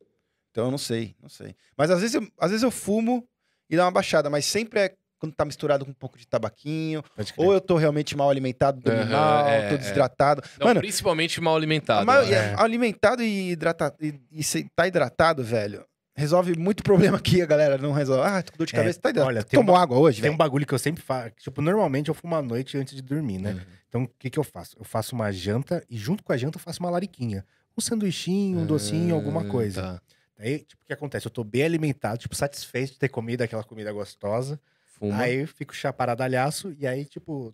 Então 0.52 0.66
eu 0.66 0.72
não 0.72 0.78
sei, 0.78 1.16
não 1.22 1.30
sei. 1.30 1.56
Mas 1.78 1.92
às 1.92 2.02
vezes 2.02 2.16
eu, 2.16 2.28
às 2.40 2.50
vezes 2.52 2.64
eu 2.64 2.72
fumo 2.72 3.28
e 3.70 3.76
dá 3.78 3.86
uma 3.86 3.92
baixada, 3.92 4.30
mas 4.30 4.46
sempre 4.46 4.80
é 4.80 4.94
quando 5.20 5.34
tá 5.34 5.44
misturado 5.46 5.84
com 5.86 5.92
um 5.92 5.94
pouco 5.94 6.18
de 6.18 6.26
tabaquinho, 6.26 7.04
ou 7.36 7.54
eu 7.54 7.60
tô 7.60 7.76
realmente 7.76 8.16
mal 8.16 8.30
alimentado, 8.30 8.80
dormi 8.80 9.02
Aham, 9.02 9.10
mal, 9.12 9.48
é, 9.50 9.68
tô 9.70 9.76
é. 9.76 9.78
desidratado. 9.78 10.42
Não, 10.58 10.68
Mano, 10.68 10.80
principalmente 10.80 11.42
mal 11.42 11.56
alimentado. 11.58 12.06
maioria- 12.06 12.42
né? 12.42 12.54
é. 12.58 12.62
alimentado 12.62 13.22
e 13.22 13.52
hidratado 13.52 13.96
e, 14.02 14.18
e 14.32 14.42
se 14.44 14.64
tá 14.74 14.88
hidratado, 14.88 15.44
velho, 15.44 15.86
resolve 16.16 16.58
muito 16.58 16.82
problema 16.84 17.18
aqui, 17.18 17.42
a 17.42 17.46
galera 17.46 17.78
não 17.78 17.92
resolve. 17.92 18.24
Ah, 18.28 18.42
tô 18.42 18.54
com 18.54 18.58
dor 18.60 18.66
de 18.68 18.74
É, 18.74 18.78
cabeça, 18.80 19.00
tá 19.02 19.10
hidratado. 19.10 19.36
olha, 19.36 19.44
Tomou 19.44 19.76
uma- 19.76 19.84
água 19.84 19.98
hoje, 19.98 20.22
Tem 20.22 20.30
um 20.30 20.34
velho? 20.34 20.38
bagulho 20.38 20.66
que 20.66 20.74
eu 20.74 20.80
sempre 20.80 21.04
faço. 21.04 21.32
Tipo, 21.38 21.62
normalmente 21.62 22.08
eu 22.08 22.14
fumo 22.16 22.36
à 22.36 22.42
noite 22.42 22.78
antes 22.78 22.96
de 22.96 23.02
dormir, 23.02 23.40
né? 23.40 23.52
Uhum. 23.52 23.60
Então, 23.90 24.04
o 24.04 24.08
que 24.20 24.30
que 24.30 24.38
eu 24.40 24.44
faço? 24.44 24.78
Eu 24.78 24.86
faço 24.86 25.16
uma 25.16 25.32
janta 25.32 25.84
e 25.90 25.98
junto 25.98 26.24
com 26.24 26.32
a 26.32 26.38
janta 26.38 26.58
eu 26.58 26.62
faço 26.62 26.80
uma 26.80 26.90
lariquinha. 26.92 27.44
Um 27.78 27.82
sanduichinho, 27.82 28.60
um 28.60 28.66
docinho, 28.66 29.16
alguma 29.16 29.42
Ah, 29.42 29.46
coisa. 29.50 29.82
Tá. 29.82 30.02
Daí, 30.38 30.60
tipo, 30.60 30.82
o 30.84 30.86
que 30.86 30.94
acontece? 30.94 31.26
Eu 31.26 31.32
tô 31.32 31.44
bem 31.44 31.64
alimentado, 31.64 32.18
tipo, 32.20 32.36
satisfeito 32.36 32.94
de 32.94 33.00
ter 33.00 33.10
comido 33.10 33.42
aquela 33.42 33.64
comida 33.64 33.92
gostosa. 33.92 34.60
Fuma. 34.86 35.18
Aí 35.18 35.40
eu 35.42 35.48
fico 35.48 35.76
chaparadalhaço 35.76 36.74
e 36.78 36.86
aí, 36.88 37.04
tipo, 37.04 37.54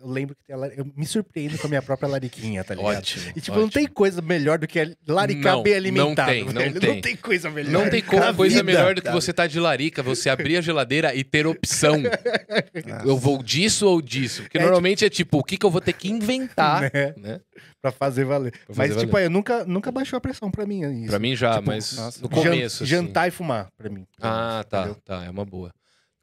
eu 0.00 0.08
lembro 0.08 0.34
que 0.36 0.44
tem 0.44 0.54
a, 0.54 0.58
lari- 0.58 0.74
eu 0.78 0.86
me 0.96 1.04
surpreendo 1.06 1.58
com 1.58 1.66
a 1.66 1.70
minha 1.70 1.82
própria 1.82 2.08
lariquinha, 2.08 2.62
tá 2.64 2.74
ligado? 2.74 2.96
Ótimo. 2.98 3.32
E, 3.36 3.40
tipo, 3.40 3.56
não 3.56 3.64
ótimo. 3.66 3.72
tem 3.72 3.86
coisa 3.88 4.22
melhor 4.22 4.58
do 4.58 4.66
que 4.66 4.96
laricar 5.06 5.56
Não, 5.56 5.62
bem 5.62 5.72
não 5.72 5.78
alimentado. 5.78 6.30
tem, 6.30 6.44
não 6.44 6.52
velho. 6.52 6.80
tem. 6.80 6.94
Não 6.94 7.00
tem 7.00 7.16
coisa 7.16 7.50
melhor. 7.50 7.72
Não 7.72 7.90
tem 7.90 8.02
coisa 8.02 8.32
vida, 8.32 8.62
melhor 8.62 8.94
do 8.94 9.00
que 9.00 9.06
cara. 9.08 9.20
você 9.20 9.32
tá 9.32 9.46
de 9.46 9.58
larica, 9.60 10.02
você 10.02 10.30
abrir 10.30 10.56
a 10.56 10.60
geladeira 10.60 11.14
e 11.14 11.22
ter 11.24 11.46
opção. 11.46 11.96
Eu 13.04 13.16
vou 13.16 13.42
disso 13.42 13.86
ou 13.86 14.00
disso? 14.02 14.42
Porque 14.42 14.58
É, 14.58 14.62
normalmente 14.62 15.04
é 15.04 15.10
tipo, 15.10 15.38
o 15.38 15.44
que, 15.44 15.56
que 15.56 15.66
eu 15.66 15.70
vou 15.70 15.80
ter 15.80 15.92
que 15.92 16.08
inventar, 16.08 16.82
Né? 16.82 17.14
né? 17.16 17.40
Pra 17.80 17.92
fazer 17.92 18.24
valer. 18.24 18.50
Pra 18.52 18.60
Mas, 18.76 18.88
fazer 18.88 19.00
tipo, 19.00 19.12
valer. 19.12 19.26
eu 19.26 19.30
nunca, 19.30 19.64
nunca 19.64 19.92
baixou 19.92 20.16
a 20.16 20.20
pressão 20.20 20.50
pra 20.50 20.66
mim. 20.66 20.80
Isso. 21.02 21.10
Pra 21.10 21.18
mim 21.18 21.36
já, 21.36 21.54
Tipo, 21.54 21.66
mas 21.66 21.96
nossa. 21.96 22.20
no 22.22 22.28
Jan- 22.28 22.50
começo. 22.50 22.82
assim. 22.82 22.86
Jantar 22.90 23.28
e 23.28 23.30
fumar, 23.30 23.68
pra 23.76 23.88
mim. 23.88 24.06
Ah, 24.20 24.64
tá, 24.68 24.78
Entendeu? 24.80 24.96
tá, 25.04 25.24
é 25.24 25.30
uma 25.30 25.44
boa. 25.44 25.72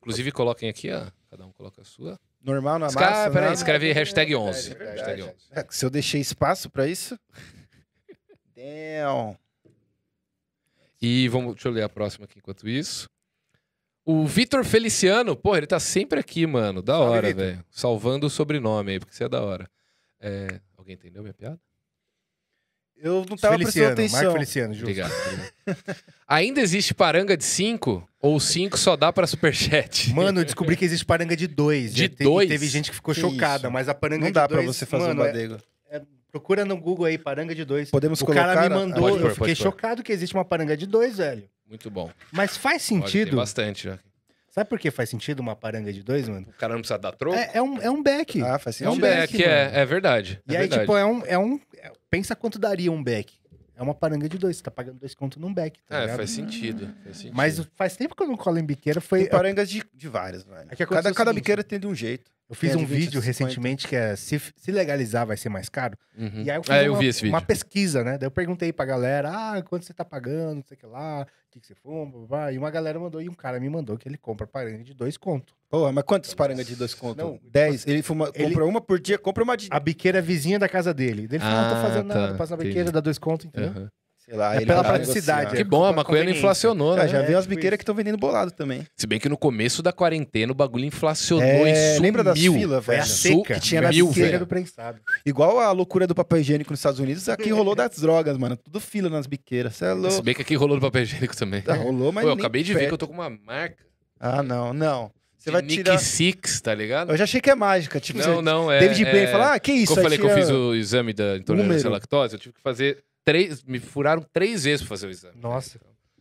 Inclusive, 0.02 0.32
coloquem 0.32 0.70
aqui, 0.70 0.92
ó. 0.92 1.06
Cada 1.30 1.46
um 1.46 1.52
coloca 1.52 1.82
a 1.82 1.86
sua. 1.86 2.20
Normal 2.46 2.78
na 2.78 2.88
Escreve, 2.88 3.12
massa. 3.12 3.32
peraí, 3.32 3.54
escreve 3.54 3.92
hashtag 3.92 4.34
é 4.34 4.38
11. 4.38 4.70
verdade, 4.70 4.92
hashtag 4.98 5.22
é 5.22 5.24
11. 5.26 5.34
É, 5.52 5.66
se 5.70 5.86
eu 5.86 5.90
deixei 5.90 6.22
espaço 6.22 6.70
pra 6.70 6.88
isso. 6.88 7.20
Damn. 8.56 9.36
E 11.02 11.28
vamos, 11.28 11.56
deixa 11.56 11.68
eu 11.68 11.72
ler 11.72 11.84
a 11.84 11.90
próxima 11.90 12.26
aqui 12.26 12.38
enquanto 12.38 12.70
isso. 12.70 13.10
O 14.06 14.26
Vitor 14.28 14.64
Feliciano, 14.64 15.36
pô, 15.36 15.58
ele 15.58 15.66
tá 15.66 15.80
sempre 15.80 16.20
aqui, 16.20 16.46
mano. 16.46 16.82
Da 16.84 17.00
hora, 17.00 17.34
velho. 17.34 17.66
Salvando 17.72 18.28
o 18.28 18.30
sobrenome 18.30 18.92
aí, 18.92 19.00
porque 19.00 19.16
você 19.16 19.24
é 19.24 19.30
da 19.30 19.42
hora. 19.42 19.68
É, 20.20 20.60
Alguém 20.78 20.94
entendeu 20.94 21.24
minha 21.24 21.34
piada? 21.34 21.60
Eu 22.98 23.26
não 23.30 23.38
tava 23.38 23.58
Feliciano, 23.58 23.96
prestando 23.96 24.12
Marco 24.12 24.16
atenção. 24.16 24.34
Feliciano, 24.34 24.74
justo. 24.74 24.84
Obrigado. 24.84 25.12
Ainda 26.28 26.62
existe 26.62 26.94
paranga 26.94 27.36
de 27.38 27.44
5? 27.44 28.08
Ou 28.22 28.40
5 28.40 28.78
só 28.78 28.96
dá 28.96 29.12
pra 29.14 29.28
superchat? 29.28 30.12
Mano, 30.14 30.40
eu 30.42 30.46
descobri 30.46 30.76
que 30.76 30.86
existe 30.86 31.06
paranga 31.06 31.36
de 31.36 31.46
dois. 31.48 31.94
De 31.94 32.04
Já 32.04 32.10
te- 32.10 32.24
dois? 32.24 32.50
Teve 32.50 32.66
gente 32.68 32.90
que 32.90 32.96
ficou 32.96 33.14
Que 33.14 33.22
chocada, 33.22 33.68
isso? 33.68 33.72
mas 33.72 33.88
a 33.90 33.94
paranga 33.94 34.22
Não 34.22 34.28
de 34.28 34.34
dá 34.34 34.48
dois... 34.48 34.64
pra 34.64 34.74
você 34.74 34.86
fazer 34.86 35.08
mano, 35.10 35.22
um 35.22 35.26
é- 35.26 35.28
badego. 35.28 35.58
procura 36.32 36.66
no 36.66 36.76
Google 36.78 37.06
aí, 37.06 37.18
paranga 37.18 37.54
de 37.54 37.64
dois. 37.64 37.90
Podemos 37.92 38.20
o 38.22 38.26
colocar. 38.26 38.54
cara 38.56 38.70
me 38.70 38.76
mandou, 38.76 39.00
Pode 39.02 39.16
eu 39.18 39.22
pôr, 39.22 39.30
fiquei 39.32 39.48
pode 39.48 39.56
pôr. 39.58 39.64
chocado 39.64 40.02
que 40.04 40.12
existe 40.12 40.34
uma 40.34 40.44
paranga 40.46 40.76
de 40.76 40.86
dois, 40.88 41.18
velho. 41.18 41.48
Muito 41.70 41.90
bom. 41.92 42.10
Mas 42.32 42.58
faz 42.58 42.90
Olha, 42.92 43.02
tem 43.02 43.08
sentido. 43.12 43.36
bastante 43.38 43.84
já. 43.86 44.00
Sabe 44.56 44.70
por 44.70 44.80
que 44.80 44.90
faz 44.90 45.10
sentido 45.10 45.42
uma 45.42 45.54
paranga 45.54 45.92
de 45.92 46.02
dois, 46.02 46.30
mano? 46.30 46.48
O 46.50 46.54
cara 46.54 46.74
não 46.74 46.80
precisa 46.80 46.98
dar 46.98 47.12
troco? 47.12 47.36
É, 47.38 47.52
é 47.56 47.62
um, 47.62 47.82
é 47.82 47.92
um 47.92 48.02
beck. 48.02 48.42
Ah, 48.42 48.58
faz 48.58 48.82
É 48.82 48.88
um 48.88 48.94
sentido. 48.94 49.02
beck, 49.02 49.32
back, 49.34 49.44
é, 49.44 49.72
é 49.82 49.86
verdade. 49.86 50.42
e 50.48 50.54
é 50.56 50.58
aí, 50.60 50.62
verdade. 50.62 50.82
tipo, 50.84 50.96
é 50.96 51.06
um, 51.06 51.26
é 51.26 51.38
um. 51.38 51.60
é- 51.78 51.92
Pensa 52.10 52.34
quanto 52.38 52.58
daria 52.58 52.90
um 52.90 53.04
beck. 53.04 53.34
É 53.76 53.84
uma 53.84 53.94
paranga 53.94 54.30
de 54.30 54.38
dois. 54.38 54.56
Você 54.56 54.64
tá 54.64 54.72
pagando 54.72 54.98
dois 55.00 55.14
contos 55.14 55.38
num 55.42 55.54
beck. 55.54 55.78
Tá 55.86 55.98
É, 55.98 56.02
ligado? 56.04 56.16
faz 56.16 56.30
sentido, 56.30 56.90
faz 57.04 57.18
sentido. 57.18 57.36
Mas 57.36 57.60
faz 57.76 57.98
tempo 57.98 58.16
que 58.16 58.24
eu 58.24 58.28
não 58.28 58.38
colo 58.38 58.58
em 58.58 58.64
biqueira. 58.66 59.02
Foi, 59.02 59.24
Tem 59.24 59.30
parangas 59.30 59.70
de, 59.70 59.84
de 59.94 60.08
várias, 60.08 60.44
velho. 60.46 60.70
É 60.72 60.76
cada 60.78 60.88
cada 60.88 61.12
seguinte, 61.12 61.34
biqueira 61.36 61.62
tem 61.62 61.78
de 61.78 61.86
um 61.86 61.94
jeito. 61.94 62.32
eu 62.50 62.56
fiz 62.56 62.72
tem 62.72 62.80
um 62.82 62.86
de 62.86 62.94
20, 62.94 62.98
vídeo 63.02 63.22
50. 63.22 63.26
recentemente 63.28 63.86
que 63.90 63.96
é 63.98 64.16
se, 64.16 64.40
se 64.56 64.72
legalizar 64.72 65.26
vai 65.28 65.36
ser 65.36 65.50
mais 65.50 65.68
caro. 65.68 65.98
Uhum. 66.18 66.44
E 66.46 66.50
aí 66.50 66.56
eu 66.58 66.64
fiz 66.64 66.72
É, 66.74 66.88
eu 66.88 66.94
uma, 66.94 67.00
vi 67.00 67.08
esse 67.08 67.22
vídeo. 67.24 67.34
uma 67.34 67.42
pesquisa, 67.42 68.02
né? 68.02 68.18
Daí 68.18 68.28
eu 68.28 68.32
perguntei 68.32 68.72
pra 68.72 68.86
galera, 68.86 69.30
ah, 69.34 69.62
quanto 69.64 69.84
você 69.84 69.94
tá 69.94 70.06
pagando, 70.06 70.56
não 70.56 70.64
sei 70.66 70.78
o 70.78 70.80
que 70.80 70.86
lá, 70.86 71.28
que, 71.56 71.62
que 71.62 71.68
você 71.68 71.76
fuma, 71.76 72.06
blá, 72.06 72.28
blá. 72.28 72.52
e 72.52 72.58
uma 72.58 72.70
galera 72.70 73.00
mandou, 73.00 73.22
e 73.22 73.30
um 73.30 73.34
cara 73.34 73.60
me 73.60 73.70
mandou 73.70 73.98
que 73.98 74.08
ele 74.08 74.18
compra 74.18 74.46
paranga 74.46 74.84
de 74.84 74.94
dois 74.94 75.18
contos. 75.18 75.56
Porra, 75.70 75.92
mas 75.92 76.04
quantas 76.04 76.34
parangas 76.34 76.66
de 76.68 76.76
dois 76.76 76.94
contos? 76.94 77.18
Não, 77.24 77.40
Dez. 77.44 77.86
Ele, 77.88 78.02
fuma, 78.02 78.30
ele- 78.34 78.50
compra 78.50 78.66
uma 78.66 78.82
por 78.82 79.00
dia, 79.00 79.18
compra 79.18 79.44
uma 79.44 79.56
de. 79.56 79.68
A 79.72 79.80
biqueira 79.80 80.20
é 80.20 80.22
vizinha 80.22 80.60
da 80.60 80.68
casa 80.70 80.94
dele. 80.94 81.24
Ele 81.24 81.40
falou, 81.40 81.62
não 81.62 81.70
tô 81.70 81.76
Ah, 81.76 81.82
fazendo 81.82 82.08
tá, 82.10 82.16
nada, 82.16 82.38
passa 82.38 82.52
na 82.52 82.56
entendi. 82.58 82.70
biqueira, 82.70 82.92
dá 82.92 83.00
dois 83.00 83.18
contos, 83.18 83.46
entendeu? 83.46 83.70
Aham. 83.72 83.90
Sei 84.28 84.36
lá. 84.36 84.54
É 84.54 84.58
ele 84.58 84.66
pela 84.66 84.84
praticidade, 84.84 85.40
negociar. 85.42 85.56
Que 85.56 85.62
É, 85.62 85.64
bom, 85.64 85.86
a 85.86 85.94
maconha 85.94 86.24
não 86.24 86.32
inflacionou, 86.32 86.94
Ah, 86.94 87.04
né? 87.04 87.08
já 87.08 87.20
É, 87.20 87.26
vi 87.28 87.34
umas 87.36 87.44
tipo 87.46 87.56
biqueiras 87.56 87.76
isso. 87.76 87.78
que 87.78 87.84
estão 87.84 87.94
vendendo 87.96 88.18
bolado 88.18 88.50
também. 88.52 88.86
Se 88.98 89.06
bem 89.06 89.20
que 89.20 89.30
no 89.30 89.38
começo 89.38 89.84
da 89.84 89.92
quarentena 89.94 90.52
o 90.52 90.56
bagulho 90.56 90.86
inflacionou 90.86 91.44
É, 91.46 91.72
e 91.72 91.76
sumiu. 91.90 92.02
lembra 92.02 92.24
das 92.24 92.40
filas, 92.40 92.84
Foi 92.84 92.96
a 92.96 93.02
velho? 93.02 93.10
seca 93.12 93.54
que 93.54 93.60
tinha 93.60 93.82
na 93.82 93.90
biqueira 93.90 94.14
velho. 94.32 94.40
do 94.40 94.48
prensado. 94.48 95.00
Igual 95.26 95.60
a 95.60 95.72
loucura 95.72 96.08
do 96.08 96.16
papel 96.16 96.40
higiênico 96.40 96.72
nos 96.72 96.80
Estados 96.80 97.00
Unidos, 97.00 97.30
aqui 97.30 97.50
rolou 97.52 97.76
das 97.76 98.00
drogas, 98.00 98.36
mano. 98.38 98.58
Tudo 98.58 98.80
fila 98.80 99.10
nas 99.10 99.28
biqueiras. 99.28 99.76
Você 99.76 99.86
é 99.86 99.90
Se 99.90 99.94
louco. 99.96 100.22
bem 100.24 100.34
que 100.34 100.42
aqui 100.42 100.56
rolou 100.56 100.76
no 100.76 100.82
papel 100.82 101.04
higiênico 101.04 101.38
também. 101.38 101.62
Tá, 101.62 101.76
rolou, 101.76 102.12
mas 102.12 102.24
Pô, 102.24 102.32
eu 102.32 102.36
nem 102.36 102.44
acabei 102.44 102.64
de 102.64 102.74
ver 102.74 102.88
que 102.88 102.94
eu 102.94 102.98
tô 102.98 103.08
com 103.08 103.14
uma 103.14 103.30
marca. 103.30 103.78
Ah, 104.20 104.42
não, 104.42 104.74
não. 104.74 105.12
Você 105.38 105.52
vai 105.52 105.62
Nick 105.62 105.84
tirar... 105.84 106.00
Six, 106.00 106.60
tá 106.62 106.74
ligado? 106.74 107.12
Eu 107.12 107.18
já 107.18 107.26
achei 107.26 107.40
que 107.40 107.52
é 107.52 107.54
mágica, 107.56 108.00
tipo, 108.00 108.18
não, 108.18 108.36
você... 108.38 108.42
não, 108.42 108.72
é. 108.72 108.80
David 108.80 109.04
Blaine 109.04 109.28
é... 109.28 109.32
fala, 109.32 109.54
ah, 109.54 109.60
que 109.60 109.72
isso? 109.72 109.90
Como 109.94 110.00
eu 110.00 110.04
falei 110.04 110.18
que 110.18 110.26
eu 110.26 110.34
fiz 110.34 110.50
o 110.50 110.74
exame 110.74 111.14
da 111.14 111.38
intolerância 111.38 111.88
à 111.88 111.92
lactose, 111.92 112.34
eu 112.34 112.40
tive 112.40 112.56
que 112.56 112.62
fazer 112.62 113.04
três. 113.26 113.64
Me 113.64 113.80
furaram 113.80 114.22
três 114.32 114.64
vezes 114.64 114.82
pra 114.82 114.90
fazer 114.90 115.08
o 115.08 115.10
exame. 115.10 115.36
Nossa. 115.42 115.80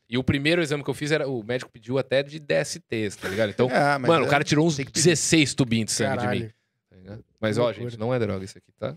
E 0.09 0.19
o 0.19 0.25
primeiro 0.25 0.61
exame 0.63 0.83
que 0.83 0.91
eu 0.91 0.95
fiz 0.95 1.13
era. 1.13 1.29
O 1.29 1.43
médico 1.45 1.71
pediu 1.71 1.99
até 1.99 2.23
de 2.23 2.39
DSTs, 2.41 3.17
tá 3.17 3.29
ligado? 3.29 3.51
Então, 3.51 3.69
Ah, 3.73 3.99
mas 3.99 4.09
mano, 4.09 4.25
é- 4.25 4.27
o 4.27 4.31
cara 4.31 4.43
tirou 4.43 4.67
uns 4.67 4.77
tem 4.77 4.85
que 4.85 4.91
pedir. 4.93 5.05
16 5.05 5.55
tubinhos 5.55 5.87
de 5.87 5.93
sangue 5.93 6.11
de 6.11 6.17
mim. 6.17 6.23
Caralho. 6.27 6.55
tá 6.91 6.97
ligado? 6.97 7.25
Mas, 7.41 7.59
ó, 7.59 7.65
loucura. 7.67 7.91
gente, 7.91 7.99
não 8.01 8.13
é 8.15 8.19
droga 8.19 8.45
isso 8.45 8.59
aqui, 8.59 8.73
tá? 8.79 8.95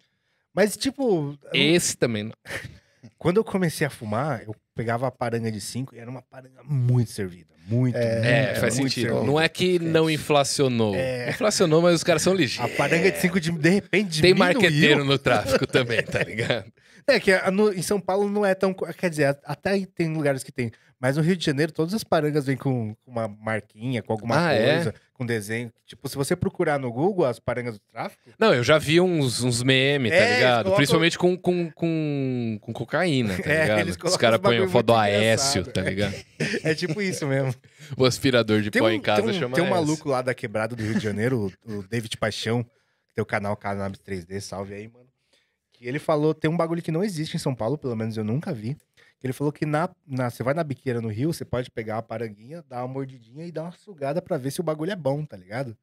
Mas, 0.54 0.76
tipo, 0.78 1.38
eu- 1.54 1.62
Esse 1.62 1.96
também. 1.98 2.24
não. 2.24 2.34
quando 3.18 3.38
eu 3.38 3.44
comecei 3.44 3.86
a 3.86 3.90
fumar, 3.90 4.44
eu 4.44 4.56
pegava 4.76 5.08
a 5.08 5.12
paranga 5.12 5.52
de 5.52 5.62
5 5.62 5.96
e 5.96 6.00
era 6.00 6.10
uma 6.10 6.22
paranga 6.22 6.62
muito 6.64 7.12
servida. 7.12 7.56
Muito, 7.68 7.96
É, 7.98 8.46
muito, 8.48 8.60
faz 8.62 8.80
muito 8.80 8.94
sentido. 8.94 9.10
servida. 9.10 9.26
Não 9.28 9.40
é 9.40 9.50
que 9.50 9.78
não 9.80 10.10
inflacionou. 10.10 10.96
É. 10.96 11.30
Inflacionou, 11.32 11.82
mas 11.82 11.96
os 11.96 12.04
caras 12.04 12.22
são 12.22 12.32
A 12.32 12.36
ligeiros. 12.36 12.76
paranga 12.78 13.12
de 13.12 13.20
5 13.20 13.40
de, 13.42 13.52
de 13.52 13.70
repente 13.70 14.22
Tem 14.22 14.34
diminuiu. 14.34 14.38
marqueteiro 14.62 15.04
no 15.04 15.18
tráfico 15.20 15.68
também, 15.68 16.02
tá 16.04 16.24
ligado? 16.24 16.72
É 17.10 17.20
que 17.20 17.32
no- 17.52 17.72
em 17.74 17.82
São 17.82 18.00
Paulo 18.02 18.30
não 18.30 18.46
é 18.46 18.54
tão. 18.54 18.74
Quer 18.74 19.10
dizer, 19.10 19.38
até 19.46 19.86
tem 19.96 20.14
lugares 20.14 20.44
que 20.44 20.52
tem. 20.52 20.72
Mas 21.00 21.16
no 21.16 21.22
Rio 21.22 21.38
de 21.38 21.46
Janeiro, 21.46 21.72
todas 21.72 21.94
as 21.94 22.04
parangas 22.04 22.48
vêm 22.48 22.58
com 22.58 22.96
uma 23.06 23.28
marquinha, 23.28 24.02
com 24.02 24.12
alguma 24.12 24.48
Ah, 24.48 24.52
é? 24.52 24.74
coisa, 24.74 24.94
com 25.14 25.26
desenho. 25.28 25.72
Tipo, 25.86 26.10
se 26.10 26.16
você 26.16 26.36
procurar 26.36 26.80
no 26.80 26.92
Google 26.92 27.24
as 27.26 27.38
parangas 27.40 27.76
do 27.76 27.80
tráfico, 27.92 28.24
Não, 28.40 28.52
eu 28.52 28.64
já 28.64 28.80
vi 28.80 29.00
uns, 29.00 29.44
uns 29.44 29.62
memes, 29.62 30.10
tá 30.12 30.18
É, 30.18 30.24
eles 30.24 30.36
ligado? 30.38 30.64
colocam- 30.64 30.76
Principalmente 30.78 31.18
com, 31.20 31.38
com, 31.38 31.72
com, 31.72 32.58
com 32.60 32.74
cocaína, 32.74 33.38
tá 33.38 33.44
É, 33.50 33.62
ligado? 33.62 33.80
eles 33.82 33.98
Os 34.04 34.18
caras 34.18 34.40
põem 34.40 34.68
foto 34.68 34.88
do 34.88 34.96
Aécio, 34.96 35.64
tá 35.72 35.82
ligado? 35.82 36.16
é 36.64 36.74
tipo 36.74 37.00
isso 37.02 37.26
mesmo. 37.28 37.54
O 37.96 38.04
aspirador 38.04 38.62
de 38.62 38.70
Tem 38.72 38.82
pó 38.82 38.88
um, 38.90 38.92
em 38.92 39.00
casa 39.00 39.22
tem 39.22 39.30
um, 39.32 39.34
chama 39.34 39.56
tem 39.56 39.64
um 39.64 39.70
maluco 39.70 40.10
lá 40.10 40.22
da 40.22 40.34
quebrada 40.34 40.76
do 40.76 40.84
Rio 40.84 40.96
de 40.96 41.00
Janeiro, 41.04 41.54
o, 41.66 41.74
o 41.78 41.84
David 41.88 42.18
Paixão, 42.18 42.64
que 42.64 43.14
tem 43.16 43.22
o 43.22 43.26
canal 43.26 43.56
Cannabis 43.56 44.02
3D, 44.02 44.42
salve 44.42 44.74
aí, 44.74 44.88
mano. 44.90 45.07
Que 45.78 45.88
ele 45.88 46.00
falou, 46.00 46.34
tem 46.34 46.50
um 46.50 46.58
bagulho 46.58 46.82
que 46.82 46.92
não 46.92 47.04
existe 47.04 47.36
em 47.36 47.40
São 47.40 47.54
Paulo, 47.54 47.78
pelo 47.78 47.96
menos 47.96 48.18
eu 48.18 48.24
nunca 48.24 48.52
vi. 48.52 48.76
Ele 49.24 49.32
falou 49.32 49.54
que 49.54 49.64
na, 49.66 49.88
na, 50.08 50.30
você 50.30 50.42
vai 50.42 50.54
na 50.56 50.64
biqueira 50.64 51.00
no 51.00 51.08
Rio, 51.08 51.32
você 51.32 51.46
pode 51.46 51.70
pegar 51.70 51.96
uma 51.98 52.02
paranguinha, 52.04 52.64
dar 52.68 52.84
uma 52.84 52.88
mordidinha 52.94 53.46
e 53.46 53.52
dar 53.52 53.64
uma 53.64 53.72
sugada 53.72 54.22
pra 54.22 54.38
ver 54.38 54.50
se 54.52 54.60
o 54.60 54.64
bagulho 54.64 54.92
é 54.92 54.96
bom, 54.96 55.24
tá 55.24 55.38
ligado? 55.38 55.78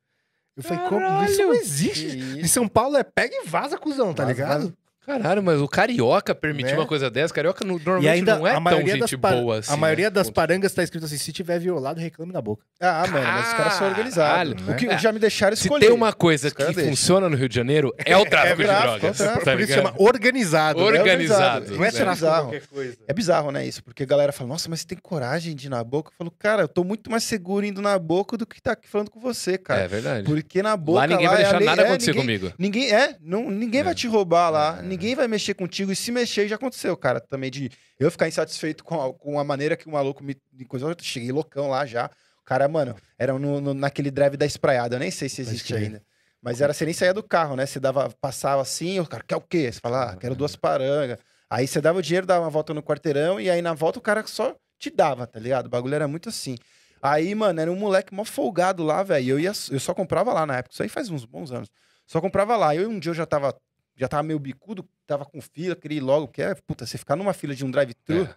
Eu 0.56 0.62
falei, 0.62 0.88
como? 0.88 1.24
Isso 1.24 1.42
não 1.42 1.54
existe. 1.54 2.06
Em 2.16 2.40
isso? 2.40 2.54
São 2.54 2.66
Paulo 2.68 2.96
é 2.96 3.02
pega 3.04 3.34
e 3.34 3.46
vaza, 3.46 3.78
cuzão, 3.78 4.12
tá 4.12 4.22
Vaza, 4.24 4.32
ligado? 4.34 4.60
vaza. 4.62 4.74
Caralho, 5.06 5.42
mas 5.42 5.60
o 5.60 5.68
carioca 5.68 6.34
permitir 6.34 6.72
Né? 6.72 6.78
uma 6.78 6.86
coisa 6.86 7.10
dessa, 7.10 7.32
carioca 7.34 7.64
no- 7.64 7.74
normalmente 7.78 8.08
ainda 8.08 8.36
não 8.36 8.46
é 8.46 8.52
tão 8.54 8.62
das, 8.64 8.84
gente 8.84 9.16
par- 9.18 9.34
boa 9.34 9.58
assim. 9.58 9.72
a 9.72 9.76
maioria 9.76 10.06
né? 10.06 10.10
das 10.10 10.30
parangas 10.30 10.72
tá 10.72 10.82
escrito 10.82 11.04
assim: 11.04 11.18
se 11.18 11.32
tiver 11.32 11.58
violado, 11.58 12.00
reclame 12.00 12.32
na 12.32 12.40
boca. 12.40 12.64
Ah, 12.80 13.06
mano, 13.06 13.26
mas 13.26 13.48
os 13.48 13.52
caras 13.54 13.72
são 13.74 13.86
organizados. 13.88 14.54
Caralho, 14.54 14.72
O 14.72 14.76
que 14.76 14.86
né? 14.86 14.98
já 14.98 15.12
me 15.12 15.18
deixaram 15.18 15.56
Se 15.56 15.64
escolher. 15.64 15.86
tem 15.86 15.94
uma 15.94 16.12
coisa 16.12 16.50
que 16.50 16.64
deixam. 16.64 16.84
funciona 16.84 17.28
no 17.28 17.36
Rio 17.36 17.48
de 17.48 17.54
Janeiro, 17.54 17.94
é 17.98 18.16
o 18.16 18.24
tráfico 18.24 18.56
de 18.58 18.64
tráfico, 18.64 18.98
drogas. 19.00 19.04
é 19.04 19.08
o 19.10 19.14
tráfico, 19.26 19.44
tá 19.44 19.50
Por 19.52 19.60
isso 19.60 19.70
ligado? 19.72 19.86
chama 19.86 19.94
organizado. 19.98 20.78
né? 20.80 20.86
Organizado. 20.98 21.76
Não 21.76 21.84
é 21.84 21.88
é 21.88 21.90
bizarro. 22.04 22.42
qualquer 22.44 22.66
coisa. 22.66 22.96
É 23.06 23.12
bizarro, 23.12 23.50
né, 23.50 23.66
isso? 23.66 23.82
Porque 23.84 24.02
a 24.02 24.06
galera 24.06 24.32
fala, 24.32 24.48
nossa, 24.48 24.68
mas 24.68 24.80
você 24.80 24.86
tem 24.86 24.98
coragem 25.00 25.54
de 25.54 25.66
ir 25.66 25.70
na 25.70 25.82
boca? 25.84 26.10
Eu 26.10 26.14
falo, 26.16 26.30
cara, 26.30 26.62
eu 26.62 26.68
tô 26.68 26.82
muito 26.84 27.10
mais 27.10 27.24
seguro 27.24 27.64
indo 27.66 27.80
na 27.82 27.98
boca 27.98 28.36
do 28.36 28.46
que 28.46 28.60
tá 28.60 28.72
aqui 28.72 28.88
falando 28.88 29.10
com 29.10 29.20
você, 29.20 29.58
cara. 29.58 29.82
É 29.82 29.88
verdade. 29.88 30.24
Porque 30.24 30.62
na 30.62 30.76
boca 30.76 31.00
Lá 31.00 31.06
ninguém 31.06 31.26
vai 31.26 31.36
é 31.36 31.42
deixar 31.42 31.60
nada 31.60 31.82
é, 31.82 31.86
acontecer 31.86 32.10
ninguém, 32.14 32.38
comigo. 32.38 32.54
Ninguém, 32.58 32.92
é, 32.92 33.16
não, 33.20 33.50
ninguém 33.50 33.82
vai 33.82 33.94
te 33.94 34.06
roubar 34.06 34.50
lá, 34.50 34.78
É. 34.80 34.82
ninguém 34.94 35.14
vai 35.14 35.26
mexer 35.28 35.54
contigo, 35.54 35.92
e 35.92 35.96
se 35.96 36.10
mexer 36.12 36.48
já 36.48 36.56
aconteceu, 36.56 36.96
cara, 36.96 37.20
também 37.20 37.50
de 37.50 37.70
eu 37.98 38.10
ficar 38.10 38.28
insatisfeito 38.28 38.84
com 38.84 39.00
a, 39.00 39.12
com 39.12 39.38
a 39.38 39.44
maneira 39.44 39.76
que 39.76 39.86
o 39.86 39.90
maluco 39.90 40.22
me, 40.22 40.36
eu 40.58 40.96
cheguei 41.02 41.32
loucão 41.32 41.68
lá 41.68 41.84
já, 41.84 42.06
o 42.40 42.44
cara, 42.44 42.68
mano, 42.68 42.94
era 43.18 43.32
no, 43.38 43.60
no- 43.60 43.74
naquele 43.74 44.10
drive 44.10 44.36
da 44.36 44.46
espraiada, 44.46 44.96
eu 44.96 45.00
nem 45.00 45.10
sei 45.10 45.28
se 45.28 45.40
existe 45.42 45.74
ainda, 45.74 46.02
mas 46.40 46.60
era, 46.60 46.72
você 46.72 46.84
nem 46.84 46.94
saía 46.94 47.12
do 47.14 47.22
carro, 47.22 47.56
né, 47.56 47.66
você 47.66 47.80
dava, 47.80 48.08
passava 48.20 48.62
assim, 48.62 49.00
o 49.00 49.06
cara, 49.06 49.24
quer 49.26 49.36
o 49.36 49.40
quê? 49.40 49.72
Você 49.72 49.80
fala, 49.80 50.12
ah, 50.12 50.16
quero 50.16 50.34
duas 50.34 50.54
parangas, 50.56 51.18
aí 51.50 51.66
você 51.66 51.80
dava 51.80 51.98
o 51.98 52.02
dinheiro, 52.02 52.26
dava 52.26 52.44
uma 52.44 52.50
volta 52.50 52.72
no 52.72 52.82
quarteirão, 52.82 53.40
e 53.40 53.50
aí 53.50 53.60
na 53.60 53.74
volta 53.74 53.98
o 53.98 54.02
cara 54.02 54.24
só 54.26 54.54
te 54.78 54.90
dava, 54.90 55.26
tá 55.26 55.40
ligado? 55.40 55.66
O 55.66 55.70
bagulho 55.70 55.94
era 55.94 56.06
muito 56.06 56.28
assim. 56.28 56.56
Aí, 57.00 57.34
mano, 57.34 57.60
era 57.60 57.70
um 57.70 57.76
moleque 57.76 58.14
mó 58.14 58.24
folgado 58.24 58.82
lá, 58.82 59.02
velho. 59.02 59.32
Eu, 59.32 59.38
ia, 59.40 59.52
eu 59.70 59.78
só 59.78 59.92
comprava 59.94 60.32
lá 60.32 60.46
na 60.46 60.56
época. 60.56 60.72
Isso 60.72 60.82
aí 60.82 60.88
faz 60.88 61.10
uns 61.10 61.26
bons 61.26 61.52
anos. 61.52 61.68
Só 62.06 62.18
comprava 62.18 62.56
lá. 62.56 62.74
Eu 62.74 62.88
um 62.88 62.98
dia 62.98 63.10
eu 63.10 63.14
já 63.14 63.26
tava, 63.26 63.54
já 63.96 64.08
tava 64.08 64.22
meio 64.22 64.38
bicudo, 64.38 64.88
tava 65.06 65.24
com 65.24 65.40
fila, 65.40 65.76
queria 65.76 65.98
ir 65.98 66.00
logo. 66.00 66.28
Que 66.28 66.42
é, 66.42 66.54
puta, 66.54 66.86
você 66.86 66.98
ficar 66.98 67.16
numa 67.16 67.32
fila 67.32 67.54
de 67.54 67.64
um 67.64 67.70
drive-thru 67.70 68.28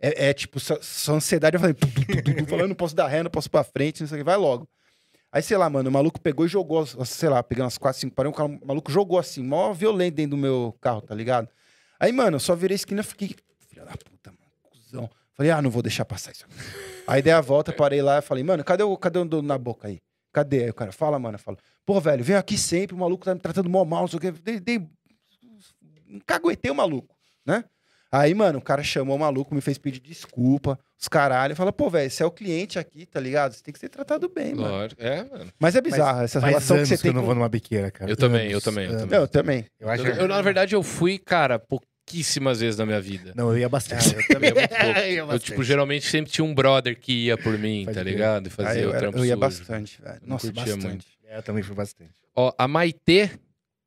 é. 0.00 0.28
é 0.28 0.32
tipo, 0.32 0.58
sua, 0.60 0.78
sua 0.82 1.16
ansiedade. 1.16 1.56
Eu 1.56 1.60
falei, 1.60 1.74
tu, 1.74 1.86
tu, 1.86 2.22
tu, 2.22 2.36
tu, 2.36 2.46
falando, 2.46 2.68
não 2.68 2.74
posso 2.74 2.94
dar 2.94 3.06
ré, 3.08 3.22
não 3.22 3.30
posso 3.30 3.48
ir 3.48 3.50
pra 3.50 3.64
frente, 3.64 4.00
não 4.00 4.08
sei 4.08 4.16
o 4.16 4.20
que, 4.20 4.24
vai 4.24 4.36
logo. 4.36 4.68
Aí, 5.30 5.42
sei 5.42 5.56
lá, 5.56 5.68
mano, 5.68 5.90
o 5.90 5.92
maluco 5.92 6.20
pegou 6.20 6.46
e 6.46 6.48
jogou, 6.48 6.86
sei 6.86 7.28
lá, 7.28 7.42
pegando 7.42 7.64
umas 7.64 7.76
4, 7.76 8.00
5 8.00 8.14
parões, 8.14 8.36
o 8.38 8.66
maluco 8.66 8.90
jogou 8.92 9.18
assim, 9.18 9.42
mó 9.42 9.72
violento 9.72 10.14
dentro 10.14 10.30
do 10.30 10.36
meu 10.36 10.76
carro, 10.80 11.00
tá 11.00 11.12
ligado? 11.12 11.48
Aí, 11.98 12.12
mano, 12.12 12.36
eu 12.36 12.40
só 12.40 12.54
virei 12.54 12.74
a 12.74 12.76
esquina 12.76 13.00
e 13.00 13.04
fiquei, 13.04 13.34
filha 13.68 13.84
da 13.84 13.96
puta, 13.96 14.30
mano, 14.30 14.52
cuzão. 14.70 15.10
Falei, 15.36 15.50
ah, 15.50 15.60
não 15.60 15.70
vou 15.70 15.82
deixar 15.82 16.04
passar 16.04 16.30
isso. 16.30 16.46
Aí 17.04 17.20
dei 17.20 17.32
a 17.32 17.40
volta, 17.40 17.72
parei 17.72 18.00
lá 18.00 18.18
e 18.18 18.22
falei, 18.22 18.44
mano, 18.44 18.62
cadê 18.62 18.84
o, 18.84 18.96
cadê 18.96 19.18
o 19.18 19.42
na 19.42 19.58
boca 19.58 19.88
aí? 19.88 20.00
Cadê? 20.34 20.64
Aí 20.64 20.70
o 20.70 20.74
cara, 20.74 20.90
fala, 20.90 21.16
mano, 21.16 21.36
eu 21.36 21.38
falo, 21.38 21.56
pô, 21.86 22.00
velho, 22.00 22.24
vem 22.24 22.34
aqui 22.34 22.58
sempre, 22.58 22.94
o 22.94 22.98
maluco 22.98 23.24
tá 23.24 23.32
me 23.34 23.40
tratando 23.40 23.70
mó 23.70 23.84
mal, 23.84 24.00
não 24.00 24.08
sei 24.08 24.18
o 24.18 24.20
quê. 24.20 24.32
Dei, 24.32 24.58
dei, 24.58 24.84
caguetei 26.26 26.72
o 26.72 26.74
maluco, 26.74 27.14
né? 27.46 27.64
Aí, 28.10 28.34
mano, 28.34 28.58
o 28.58 28.62
cara 28.62 28.82
chamou 28.82 29.16
o 29.16 29.18
maluco, 29.18 29.54
me 29.54 29.60
fez 29.60 29.78
pedir 29.78 30.00
desculpa, 30.00 30.78
os 31.00 31.06
caralho, 31.08 31.54
fala, 31.54 31.72
pô, 31.72 31.88
velho, 31.88 32.10
você 32.10 32.22
é 32.22 32.26
o 32.26 32.30
cliente 32.32 32.80
aqui, 32.80 33.06
tá 33.06 33.20
ligado? 33.20 33.52
Você 33.52 33.62
tem 33.62 33.72
que 33.72 33.78
ser 33.78 33.88
tratado 33.88 34.28
bem, 34.28 34.54
mano. 34.54 34.68
Lógico. 34.68 35.00
É, 35.02 35.24
mano. 35.24 35.52
Mas 35.58 35.76
é 35.76 35.80
bizarro 35.80 36.22
essa 36.22 36.40
Faz 36.40 36.50
relação 36.50 36.76
que 36.76 36.80
anos 36.80 36.88
você 36.88 36.96
que 36.96 37.02
tem 37.02 37.10
eu 37.10 37.14
não 37.14 37.22
com... 37.22 37.26
vou 37.26 37.34
numa 37.36 37.48
biqueira, 37.48 37.92
cara. 37.92 38.10
Eu 38.10 38.16
também, 38.16 38.50
eu 38.50 38.60
também, 38.60 38.86
eu 38.86 38.98
também. 38.98 39.18
Eu 39.18 39.28
também. 39.28 39.66
Eu 39.78 39.88
acho 39.88 40.04
Eu, 40.04 40.14
eu, 40.14 40.28
na 40.28 40.42
verdade, 40.42 40.74
eu 40.74 40.82
fui, 40.82 41.16
cara, 41.18 41.58
pouquíssimas 42.04 42.60
vezes 42.60 42.76
na 42.78 42.86
minha 42.86 43.00
vida. 43.00 43.32
Não, 43.34 43.50
eu 43.50 43.58
ia 43.58 43.68
bastante. 43.68 44.14
eu 44.14 44.26
também. 44.28 44.50
É 44.50 44.54
muito 44.54 44.68
pouco. 44.68 44.84
Eu 45.00 45.08
ia 45.12 45.18
Eu, 45.34 45.38
tipo, 45.38 45.62
geralmente 45.64 46.06
sempre 46.06 46.30
tinha 46.30 46.44
um 46.44 46.54
brother 46.54 46.98
que 46.98 47.26
ia 47.26 47.36
por 47.38 47.58
mim, 47.58 47.84
Pode 47.84 47.94
tá 47.96 48.02
crer. 48.02 48.12
ligado? 48.12 48.46
E 48.46 48.48
Ah, 48.48 48.50
fazia 48.50 48.82
eu, 48.82 48.90
o 48.90 48.92
trampo 48.98 49.18
eu 49.18 49.24
ia 49.24 49.30
sujo. 49.34 49.40
bastante, 49.40 50.02
velho. 50.02 50.18
Não 50.22 50.28
Nossa, 50.28 50.46
curtia 50.52 50.62
bastante. 50.76 50.86
muito. 50.86 51.06
É, 51.26 51.38
eu 51.38 51.42
também 51.42 51.62
fui 51.62 51.74
bastante. 51.74 52.10
Ó, 52.36 52.52
a 52.58 52.68
Maitê 52.68 53.30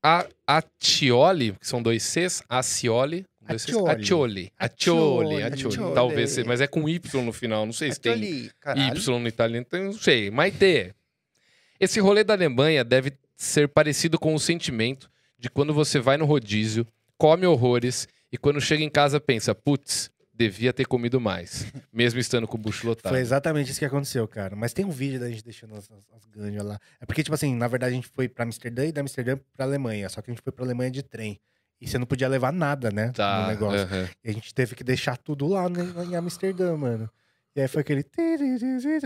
a 0.03 0.25
Atioli, 0.45 1.53
que 1.53 1.67
são 1.67 1.81
dois 1.81 2.03
Cs, 2.03 2.43
Acioli. 2.47 3.25
dois 3.47 3.61
Cs, 3.63 3.75
Atioli. 3.75 4.51
Atioli. 4.57 5.43
Atioli. 5.43 5.93
Talvez 5.93 6.37
mas 6.45 6.61
é 6.61 6.67
com 6.67 6.87
Y 6.87 7.21
no 7.23 7.33
final. 7.33 7.65
Não 7.65 7.73
sei 7.73 7.91
se 7.91 7.99
tem. 7.99 8.13
Y 8.23 9.19
no 9.19 9.27
italiano, 9.27 9.65
então 9.67 9.83
não 9.83 9.93
sei. 9.93 10.29
Maitê. 10.31 10.93
Esse 11.79 11.99
rolê 11.99 12.23
da 12.23 12.33
Alemanha 12.33 12.83
deve 12.83 13.13
ser 13.35 13.67
parecido 13.67 14.17
com 14.17 14.33
o 14.33 14.39
sentimento 14.39 15.09
de 15.37 15.49
quando 15.49 15.71
você 15.73 15.99
vai 15.99 16.17
no 16.17 16.25
rodízio, 16.25 16.87
come 17.17 17.45
horrores 17.45 18.07
e 18.31 18.37
quando 18.37 18.59
chega 18.61 18.83
em 18.83 18.89
casa 18.89 19.19
pensa, 19.19 19.53
putz, 19.55 20.09
devia 20.33 20.71
ter 20.71 20.85
comido 20.85 21.19
mais, 21.19 21.65
mesmo 21.91 22.19
estando 22.19 22.47
com 22.47 22.57
o 22.57 22.59
bucho 22.59 22.85
lotado. 22.87 23.11
Foi 23.11 23.19
exatamente 23.21 23.71
isso 23.71 23.79
que 23.79 23.85
aconteceu, 23.85 24.27
cara. 24.27 24.55
Mas 24.55 24.71
tem 24.73 24.85
um 24.85 24.91
vídeo 24.91 25.19
da 25.19 25.27
gente 25.29 25.43
deixando 25.43 25.73
as, 25.75 25.89
as, 25.89 26.03
as 26.15 26.25
ganjas 26.25 26.63
lá. 26.63 26.79
É 27.01 27.05
porque, 27.05 27.23
tipo 27.23 27.33
assim, 27.33 27.55
na 27.55 27.67
verdade 27.67 27.93
a 27.93 27.95
gente 27.95 28.07
foi 28.07 28.27
pra 28.29 28.43
Amsterdã 28.45 28.85
e 28.85 28.91
da 28.91 29.01
Amsterdã 29.01 29.37
pra 29.55 29.65
Alemanha. 29.65 30.07
Só 30.09 30.21
que 30.21 30.29
a 30.29 30.33
gente 30.33 30.43
foi 30.43 30.51
pra 30.53 30.63
Alemanha 30.63 30.91
de 30.91 31.01
trem. 31.01 31.39
E 31.81 31.87
você 31.87 31.97
não 31.99 32.05
podia 32.07 32.27
levar 32.27 32.51
nada, 32.51 32.89
né? 32.91 33.11
Tá, 33.15 33.41
No 33.43 33.47
negócio. 33.49 33.81
aham. 33.81 34.09
E 34.23 34.29
a 34.29 34.33
gente 34.33 34.53
teve 34.53 34.75
que 34.75 34.83
deixar 34.83 35.15
tudo 35.17 35.47
lá 35.47 35.69
né, 35.69 35.81
em 36.09 36.15
Amsterdã, 36.15 36.75
mano. 36.75 37.09
E 37.55 37.61
aí 37.61 37.67
foi 37.67 37.81
aquele. 37.81 38.03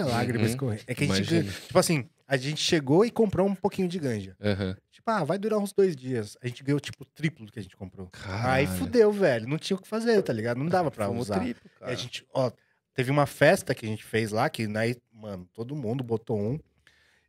Lágrimas 0.09 0.41
Uhum. 0.41 0.47
escorrendo. 0.47 0.81
É 0.87 0.95
que 0.95 1.03
a 1.03 1.07
gente. 1.07 1.33
Imagino. 1.33 1.51
Tipo 1.51 1.79
assim, 1.79 2.09
a 2.33 2.37
gente 2.37 2.61
chegou 2.61 3.03
e 3.05 3.11
comprou 3.11 3.45
um 3.47 3.53
pouquinho 3.55 3.87
de 3.89 3.99
ganja. 3.99 4.35
aham. 4.41 4.75
Tipo, 4.91 5.09
ah, 5.11 5.23
vai 5.23 5.37
durar 5.37 5.59
uns 5.59 5.73
dois 5.73 5.95
dias. 5.95 6.37
A 6.41 6.47
gente 6.47 6.63
ganhou, 6.63 6.79
tipo, 6.79 7.03
o 7.03 7.05
triplo 7.05 7.45
do 7.45 7.51
que 7.51 7.59
a 7.59 7.61
gente 7.61 7.75
comprou. 7.75 8.09
Aí 8.13 8.65
Caralho. 8.65 8.67
fudeu, 8.69 9.11
velho. 9.11 9.47
Não 9.47 9.57
tinha 9.57 9.75
o 9.75 9.81
que 9.81 9.87
fazer, 9.87 10.21
tá 10.21 10.31
ligado? 10.31 10.57
Não 10.57 10.67
dava 10.67 10.89
pra 10.89 11.07
Fomos 11.07 11.23
usar. 11.29 11.39
triplo, 11.39 11.69
a 11.81 11.93
gente, 11.95 12.25
ó, 12.33 12.51
teve 12.93 13.11
uma 13.11 13.25
festa 13.25 13.73
que 13.75 13.85
a 13.85 13.89
gente 13.89 14.03
fez 14.03 14.31
lá, 14.31 14.49
que 14.49 14.65
aí, 14.77 14.95
mano, 15.11 15.45
todo 15.53 15.75
mundo 15.75 16.03
botou 16.03 16.39
um. 16.39 16.59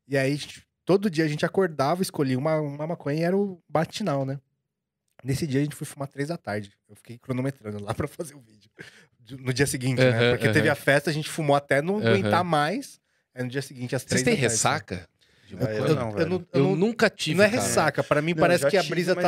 E 0.06 0.16
aí, 0.16 0.36
gente- 0.36 0.66
todo 0.84 1.08
dia 1.10 1.24
a 1.24 1.28
gente 1.28 1.44
acordava, 1.44 2.02
escolhia 2.02 2.38
uma, 2.38 2.60
uma 2.60 2.86
maconha 2.86 3.20
e 3.20 3.22
era 3.24 3.36
o 3.36 3.60
batinal, 3.68 4.24
né? 4.24 4.38
Nesse 5.24 5.46
dia 5.46 5.60
a 5.60 5.64
gente 5.64 5.76
foi 5.76 5.86
fumar 5.86 6.08
três 6.08 6.28
da 6.28 6.36
tarde. 6.36 6.72
Eu 6.88 6.96
fiquei 6.96 7.16
cronometrando 7.18 7.82
lá 7.82 7.94
pra 7.94 8.06
fazer 8.06 8.34
o 8.34 8.40
vídeo. 8.40 8.70
De- 9.18 9.36
No 9.36 9.52
dia 9.52 9.66
seguinte, 9.66 9.98
né? 10.00 10.08
Aham, 10.10 10.30
Porque 10.30 10.46
teve 10.52 10.68
aham. 10.68 10.72
a 10.72 10.74
festa, 10.76 11.10
a 11.10 11.12
gente 11.12 11.28
fumou 11.28 11.56
até 11.56 11.80
não 11.82 11.96
aguentar 11.98 12.44
mais. 12.44 13.00
Aí 13.34 13.42
no 13.44 13.48
dia 13.48 13.62
seguinte, 13.62 13.94
às 13.96 14.04
três 14.04 14.22
Vocês 14.22 14.24
têm 14.24 14.34
da 14.34 14.40
tarde, 14.48 14.52
ressaca? 14.54 15.08
de 15.48 15.56
Ah, 15.60 15.70
eu 15.72 15.86
Eu, 15.86 15.94
não, 16.26 16.46
eu 16.52 16.62
não, 16.62 16.76
nunca 16.76 17.10
tive, 17.10 17.36
não 17.38 17.44
é 17.44 17.48
cara. 17.50 17.62
ressaca. 17.62 18.02
Pra 18.02 18.22
mim, 18.22 18.32
Não, 18.32 18.40
parece 18.40 18.66
que 18.66 18.76
a 18.76 18.80
tive, 18.80 18.90
brisa 18.94 19.14
mas- 19.14 19.24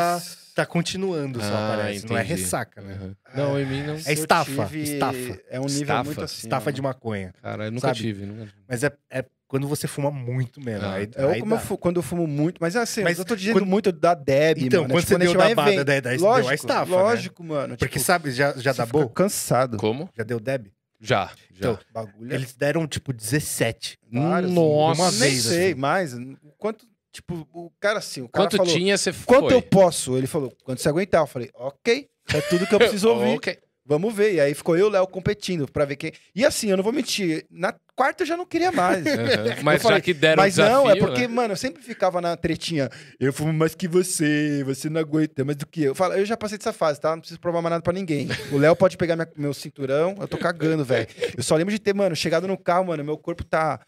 tá, 0.54 0.62
tá 0.62 0.66
continuando 0.66 1.38
só, 1.40 1.46
Ah, 1.46 1.74
parece. 1.76 2.06
Não 2.06 2.16
é 2.16 2.22
ressaca, 2.22 2.80
né? 2.80 2.94
Aham. 2.94 3.16
Não, 3.34 3.60
em 3.60 3.66
mim 3.66 3.82
não. 3.82 3.94
É 4.06 4.12
estafa, 4.12 4.66
tive- 4.66 4.82
estafa. 4.82 5.40
É 5.50 5.60
um 5.60 5.64
nível 5.66 5.82
Estafa. 5.82 6.04
muito 6.04 6.22
assim. 6.22 6.46
Estafa 6.46 6.70
ó. 6.70 6.72
de 6.72 6.80
maconha. 6.82 7.34
Cara, 7.42 7.66
eu 7.66 7.72
nunca 7.72 7.88
Sabe? 7.88 7.98
tive. 8.00 8.24
Nunca... 8.26 8.50
Mas 8.68 8.82
é, 8.84 8.92
é 9.10 9.24
quando 9.46 9.68
você 9.68 9.86
fuma 9.86 10.10
muito 10.10 10.60
mesmo. 10.60 10.86
Ah, 10.86 10.94
aí, 10.94 11.08
É 11.14 11.24
aí 11.26 11.40
como 11.40 11.54
eu 11.54 11.58
dá. 11.58 11.62
fu- 11.64 11.76
quando 11.78 11.96
eu 11.96 12.02
fumo 12.02 12.26
muito, 12.26 12.58
mas 12.60 12.74
assim, 12.74 13.02
Mas 13.02 13.18
eu 13.18 13.24
tô 13.24 13.36
dizendo 13.36 13.54
quando- 13.56 13.66
muito 13.66 13.92
da 13.92 14.14
Deb, 14.14 14.58
Então, 14.62 14.82
mano. 14.82 14.94
quando 14.94 15.04
tipo, 15.04 15.12
você 15.12 15.18
deu 15.18 15.34
da 15.34 15.54
bada, 15.54 15.70
evento. 15.72 15.84
daí- 15.84 16.00
daí 16.00 16.16
deu 16.18 16.26
a 16.26 16.30
lógico, 16.38 16.54
estafa, 16.54 16.90
né? 16.90 17.02
Lógico, 17.02 17.44
mano. 17.44 17.76
Porque 17.76 17.98
tipo, 17.98 18.04
sabe, 18.04 18.30
já, 18.30 18.52
já 18.56 18.72
dá 18.72 18.86
bom? 18.86 19.06
cansado. 19.08 19.76
Como? 19.76 20.08
Já 20.16 20.24
deu 20.24 20.40
Deb? 20.40 20.68
Já, 21.00 21.26
já. 21.52 21.72
Então, 21.72 21.78
Bagulho 21.92 22.32
é 22.32 22.34
Eles 22.34 22.54
deram, 22.54 22.86
tipo, 22.86 23.12
17. 23.12 23.98
vários, 24.10 24.50
Nossa. 24.52 25.02
uma 25.02 25.10
Nem 25.12 25.20
vez, 25.20 25.42
sei, 25.42 25.70
assim. 25.72 25.80
mais. 25.80 26.14
Quanto, 26.58 26.86
tipo, 27.12 27.46
o 27.52 27.70
cara 27.80 27.98
assim, 27.98 28.22
o 28.22 28.28
cara 28.28 28.44
Quanto 28.46 28.56
falou, 28.56 28.72
tinha, 28.72 28.96
você 28.96 29.12
quanto 29.12 29.48
foi? 29.48 29.54
eu 29.54 29.62
posso? 29.62 30.16
Ele 30.16 30.26
falou, 30.26 30.52
quanto 30.64 30.80
você 30.80 30.88
aguentar. 30.88 31.22
Eu 31.22 31.26
falei, 31.26 31.50
ok, 31.54 32.08
é 32.32 32.40
tudo 32.42 32.66
que 32.66 32.74
eu 32.74 32.78
preciso 32.80 33.08
ouvir. 33.10 33.36
Ok. 33.36 33.58
Vamos 33.86 34.14
ver. 34.14 34.34
E 34.34 34.40
aí 34.40 34.54
ficou 34.54 34.76
eu 34.76 34.86
e 34.86 34.88
o 34.88 34.92
Léo 34.92 35.06
competindo 35.06 35.70
pra 35.70 35.84
ver 35.84 35.96
quem. 35.96 36.10
E 36.34 36.42
assim, 36.44 36.70
eu 36.70 36.76
não 36.76 36.82
vou 36.82 36.92
mentir. 36.92 37.44
Na 37.50 37.74
quarta 37.94 38.22
eu 38.22 38.26
já 38.26 38.34
não 38.36 38.46
queria 38.46 38.72
mais. 38.72 39.04
Aham. 39.06 39.56
Mas 39.62 39.82
falei, 39.82 39.98
já 39.98 40.00
que 40.02 40.14
deram 40.14 40.42
Mas 40.42 40.54
desafio, 40.54 40.74
não, 40.74 40.90
é 40.90 40.96
porque, 40.96 41.22
né? 41.22 41.28
mano, 41.28 41.52
eu 41.52 41.56
sempre 41.56 41.82
ficava 41.82 42.18
na 42.20 42.34
tretinha. 42.36 42.88
Eu 43.20 43.30
fumo 43.32 43.52
mais 43.52 43.74
que 43.74 43.86
você, 43.86 44.62
você 44.64 44.88
não 44.88 45.00
aguenta 45.00 45.44
mais 45.44 45.58
do 45.58 45.66
que 45.66 45.82
eu. 45.82 45.88
Eu, 45.88 45.94
falo, 45.94 46.14
eu 46.14 46.24
já 46.24 46.34
passei 46.36 46.56
dessa 46.56 46.72
fase, 46.72 46.98
tá? 46.98 47.10
Não 47.10 47.20
preciso 47.20 47.38
provar 47.38 47.60
mais 47.60 47.72
nada 47.72 47.82
pra 47.82 47.92
ninguém. 47.92 48.26
O 48.50 48.56
Léo 48.56 48.74
pode 48.74 48.96
pegar 48.96 49.16
minha- 49.16 49.28
meu 49.36 49.52
cinturão, 49.52 50.14
eu 50.18 50.26
tô 50.28 50.38
cagando, 50.38 50.82
velho. 50.84 51.06
Eu 51.36 51.42
só 51.42 51.54
lembro 51.54 51.72
de 51.72 51.78
ter, 51.78 51.94
mano, 51.94 52.16
chegado 52.16 52.48
no 52.48 52.56
carro, 52.56 52.86
mano, 52.86 53.04
meu 53.04 53.18
corpo 53.18 53.44
tá 53.44 53.80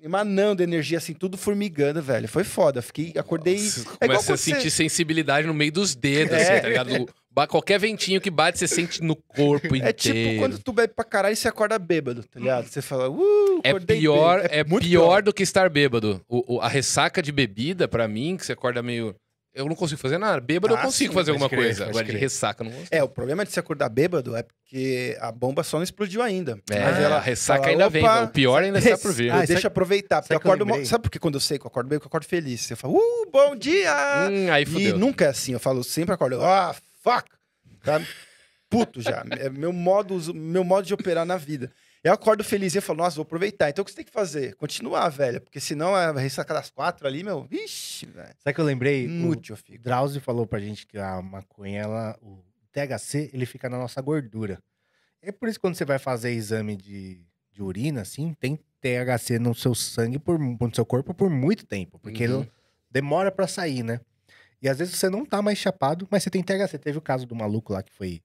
emanando 0.00 0.62
energia, 0.62 0.98
assim, 0.98 1.12
tudo 1.12 1.36
formigando, 1.36 2.00
velho. 2.00 2.28
Foi 2.28 2.44
foda. 2.44 2.80
Fiquei, 2.80 3.12
acordei. 3.16 3.58
Você 3.58 3.80
É 3.80 3.84
começa 3.84 4.02
a 4.02 4.24
quando 4.26 4.38
você- 4.38 4.54
sentir 4.54 4.70
sensibilidade 4.70 5.46
no 5.46 5.54
meio 5.54 5.72
dos 5.72 5.94
dedos, 5.94 6.34
É. 6.36 6.42
assim, 6.52 6.62
tá 6.62 6.68
ligado? 6.68 6.90
Qualquer 7.46 7.78
ventinho 7.78 8.20
que 8.20 8.30
bate, 8.30 8.58
você 8.58 8.66
sente 8.66 9.02
no 9.02 9.14
corpo 9.14 9.66
inteiro. 9.68 9.86
É 9.88 9.92
tipo 9.92 10.38
quando 10.38 10.58
tu 10.58 10.72
bebe 10.72 10.92
pra 10.94 11.04
caralho 11.04 11.32
e 11.32 11.36
você 11.36 11.48
acorda 11.48 11.78
bêbado, 11.78 12.22
tá 12.24 12.40
ligado? 12.40 12.66
Você 12.66 12.82
fala, 12.82 13.08
uh, 13.10 13.60
É 13.62 13.72
pior, 13.78 14.38
bêbado. 14.42 14.54
é, 14.54 14.64
muito 14.64 14.84
pior 14.86 15.22
do 15.22 15.32
que 15.32 15.42
estar 15.42 15.68
bêbado. 15.70 16.20
O, 16.28 16.56
o- 16.56 16.60
a 16.60 16.68
ressaca 16.68 17.22
de 17.22 17.30
bebida, 17.30 17.86
pra 17.86 18.08
mim, 18.08 18.36
que 18.36 18.44
você 18.46 18.52
acorda 18.52 18.82
meio. 18.82 19.14
Eu 19.54 19.64
não 19.66 19.74
consigo 19.74 20.00
fazer 20.00 20.18
nada. 20.18 20.40
Bêbado 20.40 20.74
eu 20.74 20.78
Ah, 20.78 20.82
consigo 20.82 21.10
sim, 21.10 21.14
fazer 21.18 21.30
alguma 21.32 21.48
crer, 21.48 21.64
coisa. 21.64 21.86
Agora 21.86 22.04
de 22.04 22.16
ressaca, 22.16 22.62
eu 22.62 22.66
não 22.66 22.70
consigo. 22.72 22.88
É, 22.94 23.02
o 23.02 23.08
problema 23.08 23.44
de 23.44 23.50
se 23.50 23.58
acordar 23.58 23.88
bêbado 23.88 24.36
é 24.36 24.42
porque 24.44 25.16
a 25.20 25.32
bomba 25.32 25.64
só 25.64 25.78
não 25.78 25.82
explodiu 25.82 26.22
ainda. 26.22 26.60
É, 26.70 26.78
Mas 26.80 26.98
ela 27.00 27.16
a 27.16 27.20
ressaca 27.20 27.60
fala, 27.62 27.72
ainda 27.72 27.88
vem. 27.88 28.04
"Opa, 28.04 28.22
O 28.24 28.28
pior 28.28 28.62
ainda 28.62 28.78
está 28.78 28.96
por 28.98 29.12
vir. 29.12 29.28
Eu 29.32 29.32
Ah, 29.34 29.38
deixo 29.38 29.54
sabe- 29.54 29.66
aproveitar, 29.66 30.20
porque 30.20 30.32
eu 30.34 30.36
eu 30.36 30.38
acordo. 30.40 30.64
mo- 30.64 30.72
lembrei? 30.74 30.86
Sabe 30.86 31.02
por 31.02 31.10
que 31.10 31.18
quando 31.18 31.34
eu 31.34 31.40
sei 31.40 31.58
que 31.58 31.64
eu 31.66 31.68
acordo 31.68 31.88
bem, 31.88 31.98
que 31.98 32.04
eu 32.04 32.08
acordo 32.08 32.26
feliz? 32.26 32.70
Eu 32.70 32.76
falo, 32.76 32.94
uh, 32.98 33.30
bom 33.32 33.56
dia! 33.56 33.92
Hum, 34.30 34.52
aí 34.52 34.62
e 34.62 34.66
fudeu. 34.66 34.98
nunca 34.98 35.24
é 35.24 35.28
assim, 35.28 35.54
eu 35.54 35.58
falo, 35.60 35.82
sempre 35.82 36.14
acordo, 36.14 36.40
ah, 36.44 36.76
fuck! 37.10 37.28
Tá 37.82 38.00
puto 38.68 39.00
já. 39.00 39.24
É 39.38 39.48
meu 39.48 39.72
modo, 39.72 40.34
meu 40.34 40.64
modo 40.64 40.86
de 40.86 40.94
operar 40.94 41.24
na 41.24 41.36
vida. 41.36 41.70
Eu 42.04 42.12
acordo 42.12 42.44
feliz 42.44 42.74
e 42.74 42.80
falo, 42.80 42.98
nossa, 42.98 43.16
vou 43.16 43.22
aproveitar. 43.22 43.68
Então 43.70 43.82
o 43.82 43.84
que 43.84 43.90
você 43.90 43.96
tem 43.96 44.04
que 44.04 44.12
fazer? 44.12 44.54
Continuar, 44.56 45.08
velho. 45.08 45.40
Porque 45.40 45.58
senão 45.58 45.94
a 45.94 46.12
ressaca 46.12 46.54
das 46.54 46.70
quatro 46.70 47.06
ali, 47.06 47.24
meu, 47.24 47.42
vixe, 47.44 48.06
velho. 48.06 48.34
Sabe 48.38 48.54
que 48.54 48.60
eu 48.60 48.64
lembrei? 48.64 49.06
O 49.06 49.10
Inútil, 49.10 49.54
eu 49.54 49.56
fico. 49.56 49.82
Drauzio 49.82 50.20
falou 50.20 50.46
pra 50.46 50.60
gente 50.60 50.86
que 50.86 50.98
a 50.98 51.20
maconha, 51.22 51.80
ela, 51.82 52.16
o 52.22 52.44
THC, 52.72 53.30
ele 53.32 53.46
fica 53.46 53.68
na 53.68 53.78
nossa 53.78 54.00
gordura. 54.00 54.62
É 55.20 55.32
por 55.32 55.48
isso 55.48 55.58
que 55.58 55.62
quando 55.62 55.74
você 55.74 55.84
vai 55.84 55.98
fazer 55.98 56.30
exame 56.32 56.76
de, 56.76 57.20
de 57.50 57.62
urina, 57.62 58.02
assim, 58.02 58.32
tem 58.38 58.56
THC 58.80 59.38
no 59.40 59.54
seu 59.54 59.74
sangue, 59.74 60.18
por, 60.18 60.38
no 60.38 60.74
seu 60.74 60.86
corpo 60.86 61.12
por 61.12 61.28
muito 61.28 61.66
tempo. 61.66 61.98
Porque 61.98 62.26
Uhum. 62.28 62.40
ele 62.42 62.50
demora 62.90 63.32
pra 63.32 63.48
sair, 63.48 63.82
né? 63.82 64.00
E 64.60 64.68
às 64.68 64.78
vezes 64.78 64.94
você 64.96 65.08
não 65.08 65.24
tá 65.24 65.40
mais 65.40 65.58
chapado, 65.58 66.06
mas 66.10 66.22
você 66.22 66.30
tem 66.30 66.42
THC. 66.42 66.78
Teve 66.78 66.98
o 66.98 67.02
caso 67.02 67.26
do 67.26 67.34
maluco 67.34 67.72
lá 67.72 67.82
que 67.82 67.92
foi... 67.92 68.20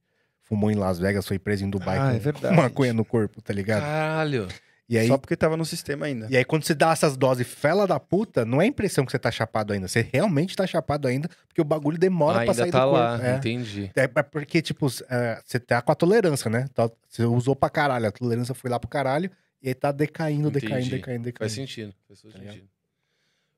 Fumou 0.46 0.70
em 0.70 0.76
Las 0.76 1.00
Vegas, 1.00 1.26
foi 1.26 1.40
preso 1.40 1.64
em 1.64 1.70
Dubai 1.70 1.98
Ah, 1.98 2.10
com 2.10 2.16
é 2.18 2.20
verdade. 2.20 2.56
maconha 2.56 2.92
no 2.94 3.06
corpo, 3.06 3.42
tá 3.42 3.54
ligado? 3.54 3.82
Caralho. 3.82 4.48
E 4.90 4.98
aí, 4.98 5.08
Só 5.08 5.18
porque 5.18 5.38
tava 5.38 5.56
no 5.56 5.64
sistema 5.66 6.06
ainda. 6.06 6.28
e 6.30 6.36
aí, 6.36 6.44
quando 6.44 6.66
você 6.66 6.76
dá 6.76 6.92
essas 6.92 7.16
doses 7.16 7.48
fela 7.48 7.88
da 7.88 7.98
puta, 7.98 8.44
não 8.44 8.62
é 8.62 8.66
a 8.66 8.68
impressão 8.68 9.06
que 9.06 9.12
você 9.14 9.18
tá 9.18 9.32
chapado 9.32 9.72
ainda. 9.72 9.88
Você 9.88 10.06
realmente 10.12 10.54
tá 10.54 10.68
chapado 10.68 11.08
ainda, 11.08 11.30
porque 11.48 11.62
o 11.62 11.64
bagulho 11.64 11.98
demora 11.98 12.34
pra 12.34 12.42
ainda 12.42 12.54
sair 12.56 12.72
tá 12.72 12.84
do 12.86 12.92
lá, 12.92 13.12
corpo. 13.12 13.26
É. 13.26 13.36
entendi. 13.38 13.90
É 13.96 14.04
é 14.04 14.08
porque, 14.24 14.62
tipo, 14.62 14.88
é, 15.10 15.42
você 15.46 15.60
tá 15.62 15.82
com 15.82 15.92
a 15.94 15.96
tolerância, 15.96 16.50
né? 16.52 16.68
Tá- 16.74 16.92
Você 17.08 17.24
usou 17.24 17.56
pra 17.56 17.70
caralho, 17.70 18.06
a 18.08 18.12
tolerância 18.12 18.54
foi 18.54 18.70
lá 18.70 18.78
pro 18.78 18.90
caralho, 18.90 19.32
e 19.62 19.70
aí 19.70 19.74
tá 19.74 19.94
decaindo, 19.94 20.52
decaindo, 20.52 20.76
Entendi. 20.82 20.90
decaindo, 20.92 21.24
decaindo. 21.24 21.40
Faz 21.40 21.54
sentido. 21.54 21.94
Faz 22.06 22.22
Tá 22.22 22.30
sentido. 22.38 22.68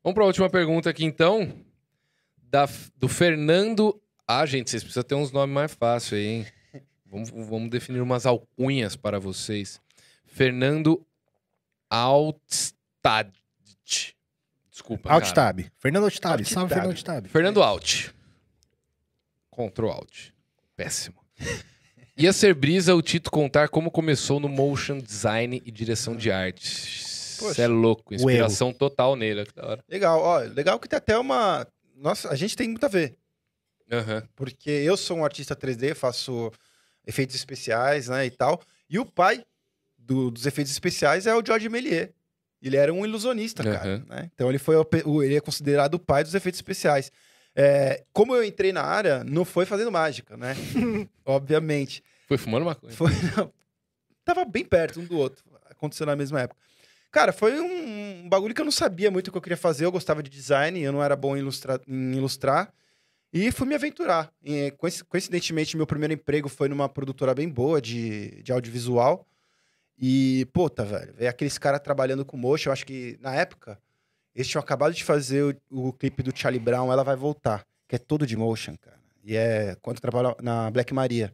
Vamos 0.04 0.14
pra 0.14 0.24
última 0.26 0.50
pergunta 0.52 0.88
aqui, 0.92 1.04
então. 1.04 1.52
Da, 2.50 2.68
do 2.98 3.08
Fernando. 3.08 4.00
Ah, 4.28 4.46
gente, 4.46 4.70
vocês 4.70 4.84
precisam 4.84 5.04
ter 5.04 5.16
uns 5.16 5.32
nomes 5.32 5.54
mais 5.54 5.74
fáceis 5.74 6.22
aí, 6.22 6.28
hein? 6.28 6.46
Vamos, 7.06 7.30
vamos 7.30 7.70
definir 7.70 8.02
umas 8.02 8.26
alcunhas 8.26 8.96
para 8.96 9.20
vocês. 9.20 9.80
Fernando 10.26 11.06
Altstad. 11.90 13.32
Desculpa. 14.70 15.04
cara. 15.10 15.16
Altstab. 15.16 15.72
Fernando 15.78 16.04
Altstab. 16.04 16.46
Salve, 16.46 16.74
Fernando 16.74 16.90
Altstab. 16.90 17.30
Fernando 17.30 17.64
Alt. 17.64 18.10
Ctrl 19.52 19.90
Alt. 19.90 20.32
Péssimo. 20.76 21.16
Ia 22.18 22.32
ser 22.32 22.54
brisa 22.54 22.96
o 22.96 23.02
Tito 23.02 23.30
contar 23.30 23.70
como 23.70 23.92
começou 23.92 24.40
no 24.40 24.48
motion 24.48 25.00
design 25.00 25.62
e 25.66 25.72
direção 25.72 26.16
de 26.16 26.32
arte. 26.32 27.04
Você 27.40 27.64
é 27.64 27.68
louco. 27.68 28.14
Inspiração 28.14 28.72
total 28.72 29.16
nele. 29.16 29.46
Legal, 29.90 30.22
ó, 30.22 30.40
legal 30.40 30.80
que 30.80 30.88
tem 30.88 30.98
até 30.98 31.18
uma. 31.18 31.68
Nossa, 31.96 32.30
a 32.30 32.36
gente 32.36 32.56
tem 32.56 32.68
muito 32.68 32.86
a 32.86 32.90
ver. 32.90 33.18
Aham. 33.92 34.24
Porque 34.36 34.70
eu 34.70 34.98
sou 34.98 35.18
um 35.18 35.24
artista 35.26 35.56
3D, 35.56 35.94
faço 35.96 36.52
efeitos 37.06 37.36
especiais, 37.36 38.08
né, 38.08 38.26
e 38.26 38.32
tal. 38.32 38.62
E 38.90 38.98
o 39.00 39.06
pai 39.06 39.44
do- 39.98 40.32
dos 40.32 40.46
efeitos 40.46 40.72
especiais 40.72 41.26
é 41.28 41.34
o 41.36 41.44
George 41.46 41.70
Méliès. 41.70 42.10
Ele 42.62 42.78
era 42.78 42.92
um 42.94 43.06
ilusionista, 43.06 43.64
cara. 43.64 43.96
Aham. 43.96 44.06
né? 44.10 44.32
Então 44.34 44.50
ele 44.50 44.58
foi 44.58 44.76
o- 44.76 45.24
ele 45.24 45.36
é 45.36 45.42
considerado 45.42 45.96
o 45.96 46.00
pai 46.00 46.24
dos 46.24 46.34
efeitos 46.34 46.58
especiais. 46.58 47.12
É, 47.56 48.04
como 48.12 48.36
eu 48.36 48.44
entrei 48.44 48.74
na 48.74 48.82
área, 48.84 49.24
não 49.24 49.46
foi 49.46 49.66
fazendo 49.66 49.92
mágica, 49.92 50.36
né? 50.36 50.54
Obviamente. 51.24 52.04
Foi 52.28 52.38
fumando 52.38 52.66
maconha. 52.66 52.92
Foi, 52.94 53.12
não, 53.38 53.54
tava 54.26 54.44
bem 54.46 54.66
perto 54.66 55.00
um 55.00 55.06
do 55.06 55.16
outro. 55.18 55.44
Aconteceu 55.70 56.06
na 56.06 56.16
mesma 56.16 56.42
época. 56.42 56.60
Cara, 57.16 57.32
foi 57.32 57.58
um, 57.62 58.28
bagulho 58.28 58.54
que 58.54 58.60
eu 58.60 58.66
não 58.66 58.72
sabia 58.74 59.10
muito 59.10 59.30
o 59.30 59.32
que 59.32 59.38
eu 59.38 59.42
queria 59.42 59.56
fazer. 59.56 59.86
Eu 59.86 59.92
gostava 59.92 60.22
de 60.22 60.30
design, 60.30 60.78
eu 60.82 60.92
não 60.92 61.02
era 61.02 61.16
bom 61.16 61.34
em 61.38 61.40
ilustrar. 61.40 61.80
Em 61.88 62.12
ilustrar 62.12 62.74
e 63.32 63.54
fui 63.54 63.66
me 63.66 63.74
aventurar. 63.74 64.34
E, 64.44 64.72
coinc- 64.72 65.02
coincidentemente, 65.06 65.78
meu 65.78 65.88
primeiro 65.88 66.14
emprego 66.14 66.50
foi 66.50 66.68
numa 66.68 66.90
produtora 66.90 67.34
bem 67.34 67.48
boa 67.48 67.82
de, 67.82 68.44
de 68.44 68.52
audiovisual. 68.52 69.26
E, 69.98 70.46
puta, 70.52 70.84
velho, 70.84 71.14
ver 71.14 71.28
aqueles 71.28 71.58
caras 71.58 71.80
trabalhando 71.80 72.26
com 72.26 72.36
motion. 72.36 72.68
Eu 72.68 72.74
acho 72.74 72.86
que, 72.86 73.18
na 73.22 73.34
época, 73.34 73.80
eles 74.36 74.50
tinham 74.50 74.62
acabado 74.62 74.94
de 74.94 75.02
fazer 75.02 75.58
o, 75.72 75.88
o 75.88 75.94
clipe 75.94 76.22
do 76.22 76.38
Charlie 76.38 76.60
Brown, 76.60 76.92
Ela 76.92 77.02
Vai 77.06 77.16
Voltar, 77.16 77.66
que 77.88 77.96
é 77.96 77.98
todo 77.98 78.28
de 78.28 78.36
motion, 78.36 78.76
cara. 78.76 79.00
E 79.24 79.38
é 79.38 79.78
quando 79.82 79.96
eu 79.98 80.02
trabalho 80.02 80.36
na 80.42 80.70
Black 80.70 80.94
Maria. 80.94 81.34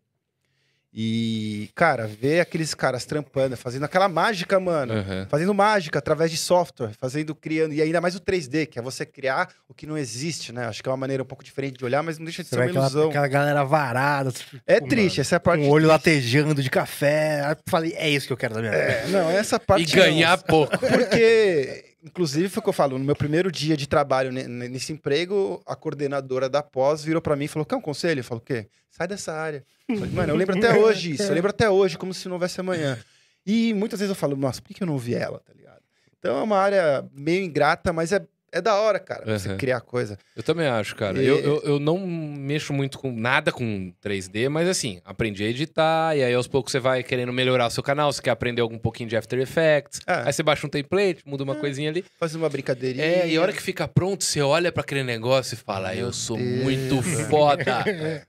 E, 0.93 1.69
cara, 1.73 2.05
ver 2.05 2.41
aqueles 2.41 2.73
caras 2.73 3.05
trampando, 3.05 3.55
fazendo 3.55 3.85
aquela 3.85 4.09
mágica, 4.09 4.59
mano. 4.59 4.93
Aham. 4.93 5.25
Fazendo 5.29 5.53
mágica 5.53 5.99
através 5.99 6.29
de 6.29 6.35
software, 6.35 6.91
fazendo, 6.99 7.33
criando. 7.33 7.73
E 7.73 7.81
ainda 7.81 8.01
mais 8.01 8.13
o 8.15 8.19
3D, 8.19 8.65
que 8.67 8.77
é 8.77 8.81
você 8.81 9.05
criar 9.05 9.47
o 9.69 9.73
que 9.73 9.87
não 9.87 9.97
existe, 9.97 10.51
né? 10.51 10.65
Acho 10.65 10.83
que 10.83 10.89
é 10.89 10.91
uma 10.91 10.97
maneira 10.97 11.23
um 11.23 11.25
pouco 11.25 11.43
diferente 11.45 11.77
de 11.77 11.85
olhar, 11.85 12.03
mas 12.03 12.17
não 12.17 12.25
deixa 12.25 12.43
de 12.43 12.49
Você 12.49 12.55
ser 12.55 12.61
uma 12.61 12.69
aquela, 12.69 12.85
ilusão. 12.87 13.09
aquela 13.09 13.27
galera 13.29 13.63
varada. 13.63 14.33
É 14.67 14.81
com- 14.81 14.87
triste, 14.89 15.21
essa 15.21 15.35
é 15.35 15.37
a 15.37 15.39
parte. 15.39 15.61
Com 15.63 15.69
o 15.69 15.71
olho 15.71 15.87
latejando 15.87 16.61
de 16.61 16.69
café. 16.69 17.41
Aí 17.45 17.51
eu 17.53 17.57
falei, 17.67 17.93
é 17.95 18.09
isso 18.09 18.27
que 18.27 18.33
eu 18.33 18.37
quero 18.37 18.53
da 18.55 18.59
minha 18.59 18.71
vida. 18.73 18.83
É, 18.83 19.07
não, 19.07 19.29
essa 19.31 19.57
parte. 19.57 19.83
E 19.83 19.95
ganhar 19.95 20.37
pouco. 20.43 20.77
Porque, 20.77 21.85
inclusive, 22.03 22.49
foi 22.49 22.59
o 22.59 22.63
que 22.63 22.69
eu 22.69 22.73
falo, 22.73 22.97
no 22.97 23.03
meu 23.05 23.15
primeiro 23.15 23.51
dia 23.51 23.75
de 23.77 23.87
trabalho 23.87 24.31
ne- 24.31 24.47
ne- 24.47 24.67
nesse 24.69 24.91
emprego, 24.93 25.61
a 25.65 25.75
coordenadora 25.75 26.49
da 26.49 26.61
pós 26.63 27.03
virou 27.03 27.21
pra 27.21 27.35
mim 27.35 27.45
e 27.45 27.47
falou: 27.47 27.65
Quer 27.65 27.75
um 27.75 27.81
conselho? 27.81 28.19
Eu 28.19 28.23
falo, 28.23 28.39
o 28.39 28.43
quê? 28.43 28.67
Sai 28.89 29.07
dessa 29.07 29.33
área. 29.33 29.63
Falei, 29.87 30.09
Mano, 30.13 30.33
eu 30.33 30.35
lembro 30.35 30.57
até 30.57 30.69
hoje 30.79 31.11
isso, 31.11 31.23
eu 31.23 31.33
lembro 31.35 31.49
até 31.49 31.69
hoje, 31.69 31.97
como 31.97 32.13
se 32.13 32.27
não 32.27 32.33
houvesse 32.35 32.59
amanhã. 32.59 32.97
E 33.45 33.73
muitas 33.73 33.99
vezes 33.99 34.09
eu 34.09 34.15
falo, 34.15 34.35
nossa, 34.35 34.61
por 34.61 34.73
que 34.73 34.81
eu 34.83 34.87
não 34.87 34.97
vi 34.97 35.15
ela, 35.15 35.39
tá 35.39 35.51
ligado? 35.53 35.81
Então 36.19 36.37
é 36.37 36.43
uma 36.43 36.57
área 36.57 37.03
meio 37.13 37.43
ingrata, 37.43 37.91
mas 37.91 38.11
é, 38.11 38.23
é 38.51 38.61
da 38.61 38.75
hora, 38.75 38.99
cara, 38.99 39.37
você 39.37 39.49
Uhum. 39.49 39.57
criar 39.57 39.81
coisa. 39.81 40.17
Eu 40.35 40.43
também 40.43 40.67
acho, 40.67 40.95
cara. 40.95 41.21
E- 41.21 41.25
Eu, 41.25 41.39
eu, 41.39 41.61
eu 41.63 41.79
não 41.79 41.97
mexo 41.99 42.73
muito 42.73 42.99
com 42.99 43.11
nada 43.11 43.51
com 43.51 43.93
3D, 44.03 44.49
mas 44.49 44.67
assim, 44.67 44.99
aprendi 45.05 45.43
a 45.43 45.47
editar, 45.47 46.15
e 46.17 46.23
aí 46.23 46.33
aos 46.33 46.47
poucos 46.47 46.71
você 46.71 46.79
vai 46.79 47.01
querendo 47.03 47.31
melhorar 47.31 47.67
o 47.67 47.69
seu 47.71 47.81
canal, 47.83 48.11
você 48.11 48.21
quer 48.21 48.31
aprender 48.31 48.61
algum 48.61 48.77
pouquinho 48.77 49.07
de 49.09 49.15
After 49.15 49.39
Effects, 49.39 50.01
É. 50.05 50.23
aí 50.27 50.33
você 50.33 50.43
baixa 50.43 50.67
um 50.67 50.69
template, 50.69 51.21
muda 51.25 51.43
uma 51.43 51.55
coisinha 51.55 51.89
ali. 51.89 52.03
Fazer 52.19 52.37
uma 52.37 52.49
brincadeirinha. 52.49 53.03
É, 53.05 53.27
e 53.29 53.37
a 53.37 53.41
hora 53.41 53.53
que 53.53 53.61
fica 53.61 53.87
pronto, 53.87 54.23
você 54.23 54.41
olha 54.41 54.71
pra 54.71 54.81
aquele 54.81 55.03
negócio 55.03 55.53
e 55.55 55.57
fala, 55.57 55.95
eu 55.95 56.11
sou 56.11 56.37
Deus, 56.37 56.63
muito 56.63 57.01
foda. 57.29 57.83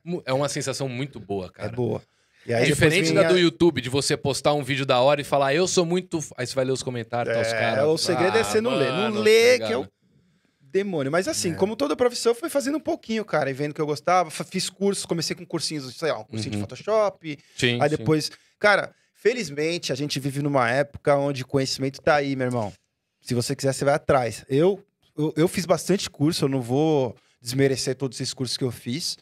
Mu- 0.05 0.23
É 0.25 0.33
uma 0.33 0.49
sensação 0.49 0.89
muito 0.89 1.19
boa, 1.19 1.47
É 1.47 1.63
cara. 1.63 1.73
boa. 1.73 2.03
É 2.45 2.55
aí 2.55 2.61
depois 2.63 2.75
diferente 2.75 3.05
vem 3.07 3.15
da 3.15 3.29
do 3.29 3.39
YouTube, 3.39 3.81
de 3.81 3.89
você 3.89 4.17
postar 4.17 4.53
um 4.53 4.65
vídeo 4.65 4.85
da 4.85 5.01
hora 5.01 5.21
e 5.21 5.25
falar, 5.25 5.55
eu 5.55 5.69
sou 5.69 5.87
muito. 5.87 6.19
f-". 6.19 6.35
Aí 6.37 6.45
você 6.45 6.55
vai 6.57 6.65
ler 6.65 6.73
os 6.73 6.83
comentários, 6.83 7.33
tá 7.35 7.41
os 7.41 7.47
É, 7.53 7.59
caras. 7.59 7.85
o 7.87 7.97
segredo 7.97 8.37
é 8.37 8.43
você 8.43 8.61
não 8.61 8.75
ler. 8.75 8.91
Não 8.93 9.11
ler, 9.21 9.61
tá 9.61 9.67
que 9.69 9.73
é 9.73 9.77
o? 9.77 9.87
Demônio. 10.73 11.13
Mas 11.13 11.29
assim, 11.29 11.53
É. 11.53 11.55
como 11.55 11.77
toda 11.77 11.95
profissão, 11.95 12.35
fui 12.35 12.49
fazendo 12.49 12.79
um 12.79 12.81
pouquinho, 12.81 13.25
cara, 13.25 13.51
e 13.51 13.53
vendo 13.53 13.75
que 13.75 13.81
eu 13.81 13.87
gostava. 13.87 14.31
Fiz 14.31 14.71
cursos, 14.71 15.05
comecei 15.07 15.37
com 15.37 15.45
cursinhos, 15.47 15.95
sei 15.97 16.11
lá, 16.11 16.19
um 16.21 16.25
cursinho 16.25 16.51
de 16.53 16.57
Uhum. 16.57 16.63
Photoshop. 16.63 17.39
Sim, 17.57 17.79
aí 17.81 17.91
sim. 17.91 17.97
depois. 17.97 18.31
Cara, 18.59 18.95
felizmente 19.15 19.93
a 19.93 19.95
gente 19.95 20.19
vive 20.19 20.41
numa 20.43 20.69
época 20.71 21.17
onde 21.17 21.43
o 21.43 21.47
conhecimento 21.47 22.01
tá 22.01 22.17
aí, 22.17 22.35
meu 22.35 22.47
irmão. 22.47 22.73
Se 23.21 23.35
você 23.35 23.55
quiser, 23.55 23.73
você 23.73 23.85
vai 23.85 23.95
atrás. 23.95 24.45
Eu, 24.49 24.83
eu, 25.17 25.33
eu 25.37 25.47
fiz 25.49 25.65
bastante 25.67 26.09
curso, 26.11 26.45
eu 26.47 26.49
não 26.49 26.61
vou 26.63 27.15
desmerecer 27.41 27.95
todos 27.95 28.21
esses 28.21 28.33
cursos 28.35 28.57
que 28.57 28.65
eu 28.65 28.71
fiz, 28.73 29.17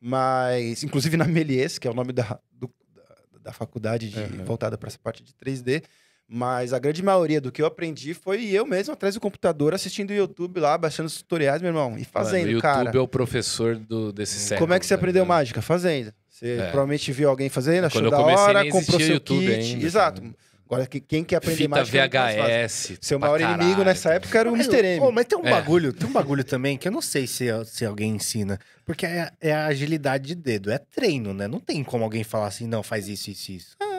mas, 0.00 0.82
inclusive 0.84 1.16
na 1.16 1.24
Melies, 1.24 1.78
que 1.78 1.86
é 1.88 1.90
o 1.90 1.94
nome 1.94 2.12
da, 2.12 2.38
do- 2.52 2.70
da, 2.94 3.40
da 3.40 3.52
faculdade 3.52 4.10
de, 4.10 4.18
Uhum. 4.18 4.44
voltada 4.44 4.76
para 4.76 4.88
essa 4.88 4.98
parte 4.98 5.22
de 5.22 5.32
3D. 5.34 5.82
Mas 6.28 6.72
a 6.72 6.78
grande 6.80 7.02
maioria 7.04 7.40
do 7.40 7.52
que 7.52 7.62
eu 7.62 7.66
aprendi 7.66 8.12
foi 8.12 8.44
eu 8.46 8.66
mesmo 8.66 8.92
atrás 8.92 9.14
do 9.14 9.20
computador, 9.20 9.72
assistindo 9.74 10.10
o 10.10 10.14
YouTube 10.14 10.58
lá, 10.58 10.76
baixando 10.76 11.06
os 11.06 11.16
tutoriais, 11.18 11.62
meu 11.62 11.68
irmão, 11.68 11.96
e 11.96 12.04
fazendo, 12.04 12.40
Mano, 12.40 12.46
o 12.48 12.52
YouTube 12.54 12.62
cara. 12.62 12.90
é 12.96 13.00
o 13.00 13.06
professor 13.06 13.76
do, 13.76 14.12
desse 14.12 14.38
século. 14.40 14.60
Como 14.66 14.74
é 14.74 14.80
que 14.80 14.86
você 14.86 14.94
tá 14.94 14.98
aprendeu 14.98 15.24
mágica? 15.24 15.62
Fazendo. 15.62 16.12
Você 16.28 16.54
É. 16.54 16.62
provavelmente 16.66 17.12
viu 17.12 17.30
alguém 17.30 17.48
fazendo, 17.48 17.84
achou 17.84 18.00
Quando 18.02 18.06
eu 18.06 18.10
da 18.10 18.16
comecei, 18.18 18.42
hora, 18.44 18.62
nem 18.62 18.70
comprou 18.72 18.98
seu 18.98 19.08
YouTube 19.14 19.46
kit. 19.46 19.74
ainda, 19.74 19.86
Exato. 19.86 20.20
cara. 20.20 20.34
Agora, 20.68 20.84
que- 20.88 20.98
quem 21.00 21.22
quer 21.22 21.36
aprender 21.36 21.56
Fita 21.58 21.68
mágica... 21.68 21.96
é 21.96 22.08
mais. 22.18 22.34
VHS. 22.36 22.98
Seu 23.00 23.20
maior 23.20 23.40
inimigo 23.40 23.60
caralho, 23.62 23.84
nessa 23.84 24.08
tá 24.08 24.14
época 24.16 24.36
era 24.40 24.48
o 24.50 24.56
Mas, 24.56 24.66
Mr. 24.66 24.84
M. 24.84 25.00
ô, 25.06 25.12
mas 25.12 25.24
tem 25.26 25.38
um 25.38 25.46
É. 25.46 25.50
bagulho, 25.52 25.92
tem 25.92 26.08
um 26.08 26.12
bagulho 26.12 26.42
também 26.42 26.76
que 26.76 26.88
eu 26.88 26.92
não 26.92 27.00
sei 27.00 27.24
se, 27.28 27.46
se 27.66 27.84
alguém 27.86 28.16
ensina. 28.16 28.58
Porque 28.84 29.06
é, 29.06 29.30
é 29.40 29.52
a 29.52 29.66
agilidade 29.66 30.26
de 30.26 30.34
dedo, 30.34 30.72
é 30.72 30.78
treino, 30.78 31.32
né? 31.32 31.46
Não 31.46 31.60
tem 31.60 31.84
como 31.84 32.02
alguém 32.02 32.24
falar 32.24 32.48
assim, 32.48 32.66
não, 32.66 32.82
faz 32.82 33.06
isso, 33.06 33.30
isso, 33.30 33.52
isso. 33.52 33.76
É 33.80 33.95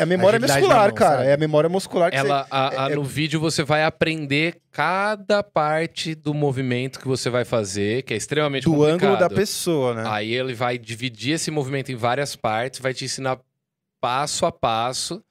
a 0.00 0.06
memória 0.06 0.40
muscular, 0.40 0.86
mão, 0.88 0.94
cara. 0.94 1.16
sabe? 1.18 1.28
É 1.28 1.32
a 1.34 1.36
memória 1.36 1.68
muscular 1.68 2.10
que 2.10 2.16
Ela, 2.16 2.46
a- 2.50 2.86
a- 2.86 2.90
é- 2.90 2.94
no 2.94 3.04
vídeo 3.04 3.38
você 3.40 3.62
vai 3.62 3.84
aprender 3.84 4.60
cada 4.70 5.42
parte 5.42 6.14
do 6.14 6.32
movimento 6.32 6.98
que 6.98 7.06
você 7.06 7.28
vai 7.28 7.44
fazer, 7.44 8.02
que 8.04 8.14
é 8.14 8.16
extremamente 8.16 8.64
você... 8.64 8.70
Do 8.70 8.76
complicado. 8.76 9.04
ângulo 9.14 9.18
da 9.18 9.28
pessoa, 9.34 9.94
né? 9.94 10.04
Aí 10.06 10.32
ele 10.32 10.54
vai 10.54 10.78
dividir 10.78 11.32
esse 11.34 11.50
movimento 11.50 11.92
em 11.92 11.96
várias 11.96 12.34
partes, 12.36 12.80
vai 12.80 12.94
te 12.94 13.04
ensinar 13.04 13.38
passo 14.00 14.46
a 14.46 14.52
passo, 14.52 15.22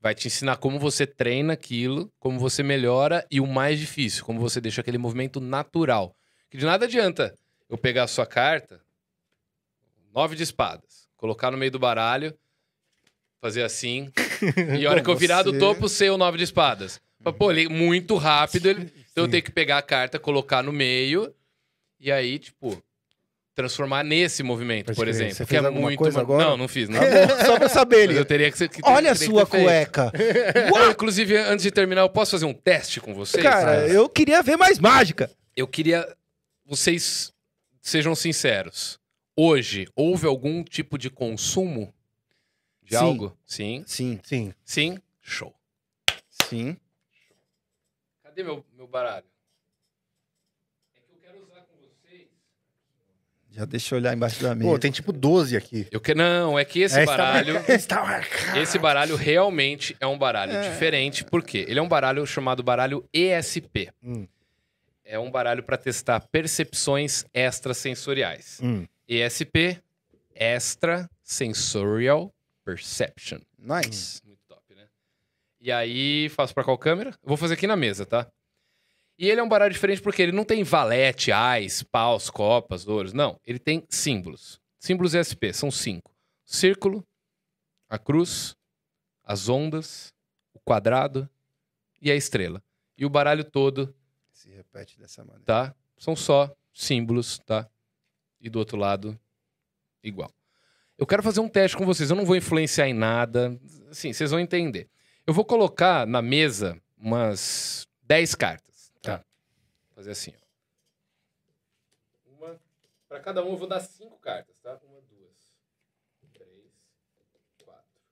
vai 0.00 0.14
te 0.14 0.26
ensinar 0.28 0.56
como 0.56 0.78
você 0.78 1.06
treina 1.06 1.52
aquilo, 1.52 2.10
como 2.18 2.38
você 2.38 2.62
melhora 2.62 3.26
e 3.30 3.40
o 3.40 3.46
mais 3.46 3.78
difícil, 3.78 4.24
como 4.24 4.40
você 4.40 4.60
deixa 4.60 4.80
aquele 4.80 4.98
movimento 4.98 5.40
natural. 5.40 6.14
Que 6.50 6.56
de 6.58 6.64
nada 6.66 6.84
adianta 6.86 7.34
eu 7.68 7.76
pegar 7.78 8.04
a 8.04 8.08
sua 8.08 8.26
carta, 8.26 8.80
nove 10.14 10.36
de 10.36 10.42
espadas, 10.42 11.08
colocar 11.16 11.50
no 11.50 11.56
meio 11.58 11.70
do 11.70 11.78
baralho, 11.78 12.34
fazer 13.40 13.62
assim, 13.62 14.10
e 14.78 14.86
a 14.86 14.90
hora 14.90 15.02
que 15.02 15.08
eu 15.10 15.16
virar 15.16 15.42
do 15.42 15.58
topo, 15.58 15.88
ser 15.88 16.10
o 16.10 16.18
nove 16.18 16.38
de 16.38 16.44
espadas. 16.44 17.00
Mas, 17.22 17.34
Pô, 17.34 17.50
ele 17.50 17.64
é 17.66 17.68
muito 17.68 18.16
rápido, 18.16 18.68
ele, 18.68 18.92
então 19.12 19.24
eu 19.24 19.28
tenho 19.30 19.42
que 19.42 19.50
pegar 19.50 19.78
a 19.78 19.82
carta, 19.82 20.18
colocar 20.18 20.62
no 20.62 20.72
meio, 20.72 21.32
e 21.98 22.10
aí, 22.10 22.38
tipo, 22.38 22.82
transformar 23.54 24.02
nesse 24.02 24.42
movimento, 24.42 24.86
Pode 24.86 24.96
por 24.96 25.02
crer. 25.02 25.14
exemplo. 25.14 25.34
Você 25.34 25.44
que 25.44 25.50
fez 25.50 25.64
é 25.64 25.70
muito 25.70 25.98
coisa 25.98 26.20
agora? 26.20 26.44
Não, 26.44 26.56
não 26.56 26.68
fiz. 26.68 26.88
Não. 26.88 27.00
Só 27.44 27.58
pra 27.58 27.68
saber, 27.68 28.06
Mas 28.06 28.16
eu 28.16 28.22
ele. 28.22 28.24
teria 28.24 28.50
que 28.50 28.56
ser. 28.56 28.68
que- 28.70 28.80
Olha 28.84 29.12
a 29.12 29.14
teria 29.14 29.28
sua 29.34 29.44
cueca. 29.46 30.10
Eu, 30.74 30.90
inclusive, 30.92 31.36
antes 31.36 31.62
de 31.62 31.70
terminar, 31.70 32.00
eu 32.02 32.08
posso 32.08 32.30
fazer 32.30 32.46
um 32.46 32.54
teste 32.54 33.00
com 33.00 33.12
vocês? 33.12 33.42
Cara, 33.42 33.86
eu 33.88 34.08
queria 34.08 34.42
ver 34.42 34.56
mais 34.56 34.78
mágica. 34.78 35.30
Eu 35.54 35.66
queria. 35.66 36.06
Vocês 36.64 37.32
sejam 37.82 38.14
sinceros. 38.14 38.98
Hoje, 39.36 39.86
houve 39.94 40.26
algum 40.26 40.62
tipo 40.64 40.96
de 40.96 41.10
consumo 41.10 41.92
de 42.90 42.96
Sim. 42.96 43.04
algo? 43.04 43.38
Sim. 43.46 43.84
Sim, 43.86 44.18
Sim. 44.24 44.52
Sim. 44.64 44.98
Show. 45.22 45.54
sim. 46.48 46.76
Cadê 48.24 48.42
meu, 48.42 48.64
meu 48.76 48.88
baralho? 48.88 49.24
É 50.96 51.00
que 51.00 51.12
eu 51.14 51.20
quero 51.22 51.40
usar 51.44 51.60
com 51.60 51.76
vocês. 51.76 52.26
Já 53.48 53.64
deixa 53.64 53.94
eu 53.94 53.98
olhar 54.00 54.12
embaixo 54.12 54.42
da 54.42 54.56
mesa. 54.56 54.68
Pô, 54.68 54.76
tem 54.76 54.90
tipo 54.90 55.12
12 55.12 55.56
aqui. 55.56 55.86
Eu 55.92 56.00
que... 56.00 56.16
Não, 56.16 56.58
é 56.58 56.64
que 56.64 56.80
esse 56.80 56.98
É, 56.98 57.04
baralho. 57.06 57.58
está. 57.70 58.20
Esse 58.56 58.76
baralho 58.76 59.14
realmente 59.14 59.96
é 60.00 60.06
um 60.06 60.18
baralho 60.18 60.52
É. 60.52 60.68
diferente, 60.72 61.24
por 61.24 61.44
quê? 61.44 61.64
Ele 61.68 61.78
é 61.78 61.82
um 61.82 61.88
baralho 61.88 62.26
chamado 62.26 62.60
baralho 62.62 63.08
ESP. 63.12 63.92
Hum. 64.02 64.26
É 65.04 65.16
um 65.16 65.30
baralho 65.30 65.62
para 65.62 65.76
testar 65.76 66.18
percepções 66.28 67.24
extrasensoriais. 67.32 68.58
Hum. 68.60 68.84
ESP, 69.08 69.80
Extra 70.34 71.08
Sensorial 71.22 72.32
Perception. 72.74 73.40
Nice. 73.58 74.22
Muito 74.24 74.40
top, 74.46 74.74
né? 74.74 74.88
E 75.60 75.70
aí, 75.72 76.28
faço 76.28 76.54
para 76.54 76.64
qual 76.64 76.78
câmera? 76.78 77.12
Vou 77.22 77.36
fazer 77.36 77.54
aqui 77.54 77.66
na 77.66 77.76
mesa, 77.76 78.06
tá? 78.06 78.30
E 79.18 79.28
ele 79.28 79.40
é 79.40 79.42
um 79.42 79.48
baralho 79.48 79.72
diferente 79.72 80.00
porque 80.00 80.22
ele 80.22 80.32
não 80.32 80.44
tem 80.44 80.62
valete, 80.64 81.30
ais, 81.30 81.82
paus, 81.82 82.30
copas, 82.30 82.86
ouros. 82.88 83.12
Não, 83.12 83.38
ele 83.44 83.58
tem 83.58 83.84
símbolos. 83.90 84.60
Símbolos 84.78 85.14
ESP, 85.14 85.52
são 85.52 85.70
cinco. 85.70 86.14
Círculo, 86.46 87.06
a 87.88 87.98
cruz, 87.98 88.56
as 89.22 89.48
ondas, 89.48 90.14
o 90.54 90.60
quadrado 90.60 91.28
e 92.00 92.10
a 92.10 92.16
estrela. 92.16 92.62
E 92.96 93.04
o 93.04 93.10
baralho 93.10 93.44
todo, 93.44 93.94
Se 94.32 94.48
repete 94.50 94.98
dessa 94.98 95.22
maneira. 95.22 95.44
tá? 95.44 95.74
São 95.98 96.16
só 96.16 96.50
símbolos, 96.72 97.38
tá? 97.40 97.68
E 98.40 98.48
do 98.48 98.58
outro 98.58 98.78
lado, 98.78 99.20
igual. 100.02 100.32
Eu 101.00 101.06
quero 101.06 101.22
fazer 101.22 101.40
um 101.40 101.48
teste 101.48 101.78
com 101.78 101.86
vocês. 101.86 102.10
Eu 102.10 102.16
não 102.16 102.26
vou 102.26 102.36
influenciar 102.36 102.86
em 102.86 102.92
nada. 102.92 103.58
Assim, 103.90 104.12
vocês 104.12 104.30
vão 104.30 104.38
entender. 104.38 104.86
Eu 105.26 105.32
vou 105.32 105.46
colocar 105.46 106.06
na 106.06 106.20
mesa 106.20 106.78
umas 106.98 107.88
10 108.02 108.34
cartas. 108.34 108.92
Tá? 109.00 109.16
Vou 109.16 109.24
fazer 109.94 110.10
assim, 110.10 110.34
ó. 110.36 110.40
Uma. 112.36 112.60
Pra 113.08 113.18
cada 113.18 113.42
um 113.42 113.52
eu 113.52 113.56
vou 113.56 113.66
dar 113.66 113.80
cinco 113.80 114.18
cartas, 114.18 114.54
tá? 114.62 114.78
Uma, 114.78 115.00
duas, 115.08 115.50
três, 116.32 116.70
quatro, 117.64 118.02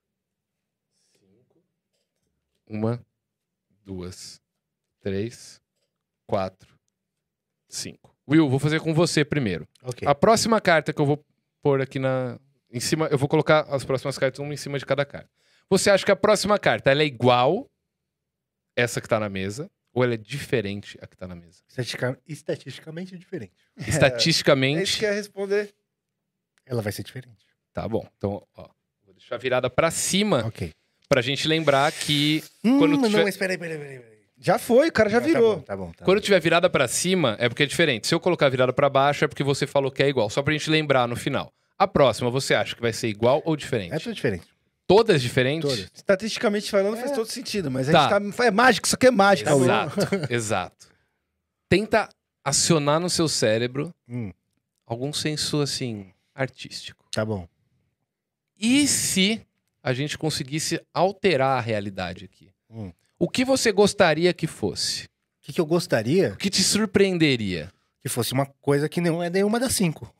cinco. 1.13 1.63
Uma, 2.67 3.05
duas, 3.85 4.41
três, 4.99 5.61
quatro, 6.25 6.75
cinco. 7.67 8.15
Will, 8.27 8.49
vou 8.49 8.59
fazer 8.59 8.79
com 8.79 8.93
você 8.93 9.23
primeiro. 9.23 9.67
Ok. 9.83 10.07
A 10.07 10.15
próxima 10.15 10.59
carta 10.59 10.91
que 10.91 10.99
eu 10.99 11.05
vou 11.05 11.23
pôr 11.61 11.81
aqui 11.81 11.99
na. 11.99 12.39
Em 12.71 12.79
cima, 12.79 13.07
eu 13.07 13.17
vou 13.17 13.27
colocar 13.27 13.61
as 13.69 13.83
próximas 13.83 14.17
cartas 14.17 14.39
uma 14.39 14.53
em 14.53 14.57
cima 14.57 14.77
de 14.77 14.85
cada 14.85 15.05
carta. 15.05 15.29
Você 15.69 15.89
acha 15.89 16.05
que 16.05 16.11
a 16.11 16.15
próxima 16.15 16.57
carta 16.59 16.91
ela 16.91 17.01
é 17.01 17.05
igual 17.05 17.67
essa 18.75 19.01
que 19.01 19.07
tá 19.07 19.19
na 19.19 19.29
mesa? 19.29 19.69
Ou 19.93 20.03
ela 20.03 20.13
é 20.13 20.17
diferente 20.17 20.97
a 21.01 21.07
que 21.07 21.17
tá 21.17 21.27
na 21.27 21.35
mesa? 21.35 21.61
Estatistica- 21.67 22.19
Estatisticamente 22.27 23.17
diferente. 23.17 23.53
É 23.77 23.81
isso 23.81 23.89
Estatisticamente. 23.89 24.99
que 24.99 25.05
eu 25.05 25.09
ia 25.09 25.15
responder. 25.15 25.73
Ela 26.65 26.81
vai 26.81 26.91
ser 26.91 27.03
diferente. 27.03 27.45
Tá 27.73 27.87
bom. 27.87 28.07
Então, 28.17 28.45
ó. 28.55 28.69
Vou 29.03 29.13
deixar 29.15 29.37
virada 29.37 29.69
pra 29.69 29.89
cima 29.89 30.45
Ok. 30.45 30.71
pra 31.07 31.21
gente 31.21 31.47
lembrar 31.47 31.91
que 31.91 32.43
Hum, 32.63 32.77
Quando 32.77 32.97
não, 32.97 33.09
tiver- 33.09 33.23
mas 33.23 33.35
peraí, 33.35 33.57
peraí, 33.57 33.77
peraí. 33.79 33.99
peraí. 33.99 34.19
Já 34.37 34.57
foi, 34.59 34.87
o 34.89 34.91
cara 34.93 35.09
já 35.09 35.17
Ah, 35.17 35.21
virou. 35.21 35.61
Tá 35.61 35.75
bom, 35.75 35.87
tá 35.87 35.87
bom. 35.87 35.91
Tá 35.91 36.05
quando 36.05 36.21
tiver 36.21 36.39
virada 36.39 36.69
pra 36.69 36.87
cima 36.87 37.35
é 37.39 37.49
porque 37.49 37.63
é 37.63 37.65
diferente. 37.65 38.07
Se 38.07 38.13
eu 38.15 38.19
colocar 38.19 38.47
virada 38.47 38.71
pra 38.71 38.89
baixo 38.89 39.25
é 39.25 39.27
porque 39.27 39.43
você 39.43 39.65
falou 39.67 39.91
que 39.91 40.01
é 40.03 40.07
igual. 40.07 40.29
Só 40.29 40.41
pra 40.43 40.53
gente 40.53 40.69
lembrar 40.69 41.07
no 41.07 41.15
final. 41.15 41.51
A 41.79 41.87
próxima, 41.87 42.29
você 42.29 42.53
acha 42.53 42.75
que 42.75 42.81
vai 42.81 42.91
ser 42.93 43.07
igual 43.07 43.41
ou 43.45 43.55
diferente? 43.55 43.93
É 43.93 43.99
tudo 43.99 44.13
diferente. 44.13 44.45
Todas 44.85 45.21
diferentes? 45.21 45.69
Todas. 45.69 45.91
Estatisticamente 45.95 46.69
falando, 46.69 46.97
faz 46.97 47.11
É. 47.11 47.15
todo 47.15 47.27
sentido, 47.27 47.71
mas 47.71 47.87
a 47.87 47.91
Tá. 47.91 48.19
gente 48.19 48.35
tá. 48.35 48.45
É 48.45 48.51
mágico, 48.51 48.85
isso 48.87 48.95
aqui 48.95 49.07
é 49.07 49.11
mágica. 49.11 49.55
Will. 49.55 49.63
Exato, 49.63 49.97
exato. 50.33 50.87
Tenta 51.69 52.09
acionar 52.43 52.99
no 52.99 53.09
seu 53.09 53.27
cérebro 53.29 53.93
Hum, 54.07 54.31
algum 54.85 55.13
senso, 55.13 55.61
assim, 55.61 56.11
artístico. 56.35 57.05
tá 57.11 57.23
bom. 57.23 57.47
E 58.59 58.87
se 58.87 59.41
a 59.81 59.93
gente 59.93 60.17
conseguisse 60.17 60.81
alterar 60.93 61.57
a 61.57 61.61
realidade 61.61 62.25
aqui? 62.25 62.49
Hum. 62.69 62.91
O 63.17 63.29
que 63.29 63.45
você 63.45 63.71
gostaria 63.71 64.33
que 64.33 64.47
fosse? 64.47 65.03
O 65.03 65.07
que, 65.41 65.53
que 65.53 65.61
eu 65.61 65.65
gostaria 65.65 66.33
O 66.33 66.37
que 66.37 66.49
te 66.49 66.61
surpreenderia? 66.63 67.71
que 68.01 68.09
fosse 68.09 68.33
uma 68.33 68.45
coisa 68.61 68.87
que 68.89 69.01
não 69.01 69.21
é 69.21 69.29
nenhuma 69.29 69.59
das 69.59 69.73
cinco. 69.73 70.13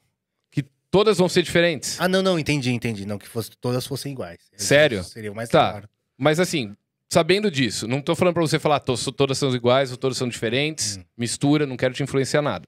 Todas 0.92 1.18
vão 1.18 1.30
ser 1.30 1.44
diferentes? 1.44 2.00
Ah, 2.02 2.08
não, 2.08 2.22
não, 2.24 2.40
entendi, 2.40 2.72
entendi. 2.72 3.06
Não, 3.06 3.18
que 3.20 3.28
fosse, 3.28 3.52
todas 3.62 3.86
fossem 3.86 4.12
iguais. 4.12 4.40
Sério? 4.58 5.04
Seria 5.04 5.32
o 5.32 5.36
mais 5.36 5.50
Tá. 5.50 5.72
claro. 5.72 5.90
Mas 6.18 6.40
assim, 6.40 6.76
sabendo 7.08 7.52
disso, 7.52 7.88
não 7.88 8.02
tô 8.02 8.16
falando 8.16 8.34
pra 8.34 8.42
você 8.42 8.58
falar, 8.58 8.80
"Tô- 8.80 8.96
todas 9.12 9.38
são 9.38 9.54
iguais 9.56 9.92
ou 9.92 9.98
todas 9.98 10.18
são 10.18 10.28
diferentes, 10.28 10.98
Hum. 10.98 11.04
mistura, 11.18 11.66
não 11.68 11.78
quero 11.78 11.94
te 11.94 12.02
influenciar 12.02 12.42
nada. 12.42 12.66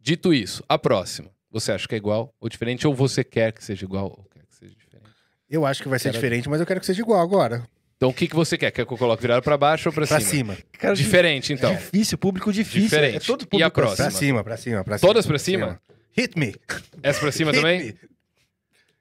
Dito 0.00 0.32
isso, 0.32 0.62
a 0.68 0.78
próxima, 0.78 1.30
você 1.50 1.72
acha 1.72 1.88
que 1.88 1.94
é 1.94 1.98
igual 1.98 2.32
ou 2.40 2.48
diferente 2.48 2.86
ou 2.86 2.94
você 2.94 3.24
quer 3.24 3.52
que 3.52 3.64
seja 3.64 3.84
igual 3.84 4.04
ou 4.06 4.24
quer 4.32 4.46
que 4.46 4.54
seja 4.54 4.74
diferente? 4.76 5.08
Eu 5.50 5.66
acho 5.66 5.82
que 5.82 5.88
vai 5.88 5.98
ser 5.98 6.10
Quero- 6.10 6.14
diferente, 6.18 6.48
mas 6.48 6.60
eu 6.60 6.66
quero 6.66 6.78
que 6.78 6.86
seja 6.86 7.00
igual 7.02 7.20
agora. 7.20 7.66
Então 7.96 8.10
o 8.10 8.14
que, 8.14 8.28
que 8.28 8.36
você 8.36 8.56
quer? 8.56 8.70
Quer 8.70 8.86
que 8.86 8.92
eu 8.92 8.96
coloque 8.96 9.20
virado 9.20 9.42
pra 9.42 9.56
baixo 9.58 9.88
ou 9.88 9.92
pra, 9.92 10.06
Pra 10.06 10.20
cima? 10.20 10.54
cima. 10.54 10.58
Cara, 10.78 10.94
Diferente, 10.94 11.52
então. 11.52 11.74
Difícil, 11.74 12.16
público 12.16 12.52
difícil. 12.52 12.82
Diferente. 12.82 13.16
É 13.16 13.20
todo 13.20 13.42
E 13.42 13.46
público 13.46 13.66
a 13.66 13.70
próxima? 13.72 13.96
Pra 13.96 14.06
assim. 14.06 14.18
cima, 14.18 14.44
pra 14.44 14.56
cima, 14.56 14.84
pra 14.84 14.98
cima. 14.98 15.08
Todas 15.08 15.26
pra 15.26 15.36
cima? 15.38 15.80
Hit 16.18 16.38
me. 16.38 16.54
Essa 17.02 17.20
pra 17.20 17.32
cima 17.32 17.52
Hit 17.52 17.60
também? 17.60 17.80
me. 17.92 17.98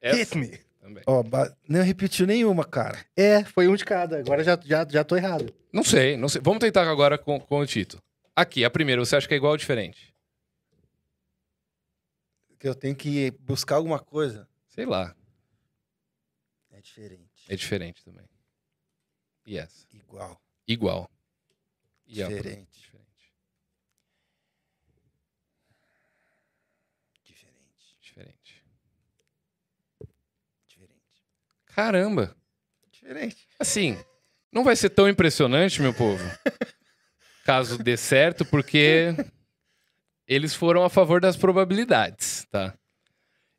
Essa 0.01 0.17
Hit 0.17 0.37
me. 0.37 0.57
também. 0.79 1.03
Ó, 1.07 1.23
ba- 1.23 1.55
não 1.67 1.81
repetiu 1.83 2.27
nenhuma, 2.27 2.63
cara. 2.65 3.03
É, 3.15 3.43
foi 3.43 3.67
um 3.67 3.75
de 3.75 3.83
cada. 3.85 4.19
Agora 4.19 4.43
já, 4.43 4.59
já, 4.63 4.85
já 4.89 5.03
tô 5.03 5.15
errado. 5.15 5.53
Não 5.73 5.83
sei, 5.83 6.15
não 6.17 6.29
sei. 6.29 6.41
Vamos 6.41 6.59
tentar 6.59 6.87
agora 6.89 7.17
com, 7.17 7.39
com 7.39 7.59
o 7.59 7.65
Tito. 7.65 8.01
Aqui, 8.35 8.63
a 8.63 8.69
primeira, 8.69 9.03
você 9.03 9.15
acha 9.15 9.27
que 9.27 9.33
é 9.33 9.37
igual 9.37 9.51
ou 9.53 9.57
diferente? 9.57 10.13
Que 12.59 12.67
eu 12.67 12.75
tenho 12.75 12.95
que 12.95 13.31
buscar 13.39 13.75
alguma 13.75 13.99
coisa. 13.99 14.47
Sei 14.67 14.85
lá. 14.85 15.15
É 16.71 16.81
diferente. 16.81 17.45
É 17.49 17.55
diferente 17.55 18.03
também. 18.03 18.25
E 19.45 19.57
essa? 19.57 19.85
Igual. 19.93 20.39
Igual. 20.67 21.09
E 22.07 22.21
a- 22.21 22.27
Diferente. 22.27 22.67
Diferente. 22.71 23.33
Diferente. 27.23 27.95
Diferente. 28.01 28.63
Diferente. 30.67 31.23
Caramba. 31.77 32.35
Diferente. 32.91 33.47
Assim, 33.59 33.95
Não 34.51 34.63
vai 34.63 34.75
ser 34.75 34.89
tão 34.89 35.07
impressionante, 35.07 35.79
meu 35.79 35.93
povo, 35.93 36.23
caso 37.45 37.77
dê 37.77 37.95
certo, 37.95 38.43
porque 38.45 39.09
eles 40.27 40.55
foram 40.55 40.83
a 40.83 40.89
favor 40.89 41.21
das 41.21 41.37
probabilidades, 41.37 42.47
tá? 42.49 42.73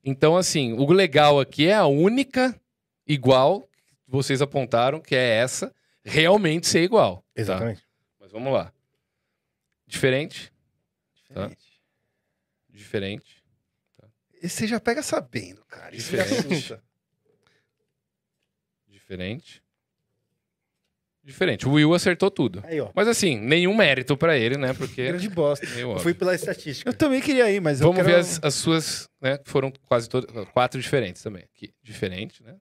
Então, 0.02 0.36
assim, 0.36 0.72
o 0.72 0.90
legal 0.90 1.38
aqui 1.38 1.68
é 1.68 1.74
a 1.74 1.86
única 1.86 2.60
igual 3.06 3.62
que 4.04 4.10
vocês 4.10 4.42
apontaram, 4.42 5.00
que 5.00 5.14
é 5.14 5.36
essa, 5.36 5.72
realmente 6.04 6.66
ser 6.66 6.82
igual. 6.82 7.18
tá? 7.18 7.40
Exatamente. 7.40 7.82
Mas 8.18 8.32
vamos 8.32 8.52
lá. 8.52 8.72
Diferente, 9.86 10.52
Tá. 11.32 11.50
diferente, 12.68 13.44
Esse 14.42 14.56
você 14.56 14.66
já 14.66 14.80
pega 14.80 15.02
sabendo, 15.04 15.64
cara. 15.66 15.94
Isso 15.94 16.16
já 16.16 16.24
Diferente. 16.24 16.80
Diferente. 19.08 19.62
Diferente. 21.24 21.66
O 21.66 21.72
Will 21.72 21.92
acertou 21.94 22.30
tudo. 22.30 22.62
Aí, 22.64 22.80
ó. 22.80 22.90
Mas 22.94 23.06
assim, 23.08 23.38
nenhum 23.38 23.74
mérito 23.74 24.16
pra 24.16 24.36
ele, 24.36 24.56
né? 24.56 24.72
Porque. 24.72 25.06
Grande 25.08 25.28
bosta. 25.28 25.66
Eu 25.66 25.98
fui 25.98 26.14
pela 26.14 26.34
estatística. 26.34 26.88
Eu 26.88 26.94
também 26.94 27.20
queria 27.20 27.50
ir, 27.50 27.60
mas 27.60 27.80
eu 27.80 27.86
Vamos 27.88 27.96
quero... 28.02 28.08
ver 28.08 28.20
as, 28.20 28.42
as 28.42 28.54
suas, 28.54 29.08
né? 29.20 29.36
que 29.36 29.50
Foram 29.50 29.70
quase 29.86 30.08
todas. 30.08 30.30
Quatro 30.50 30.80
diferentes 30.80 31.22
também. 31.22 31.44
Aqui, 31.54 31.74
diferente, 31.82 32.42
né? 32.42 32.56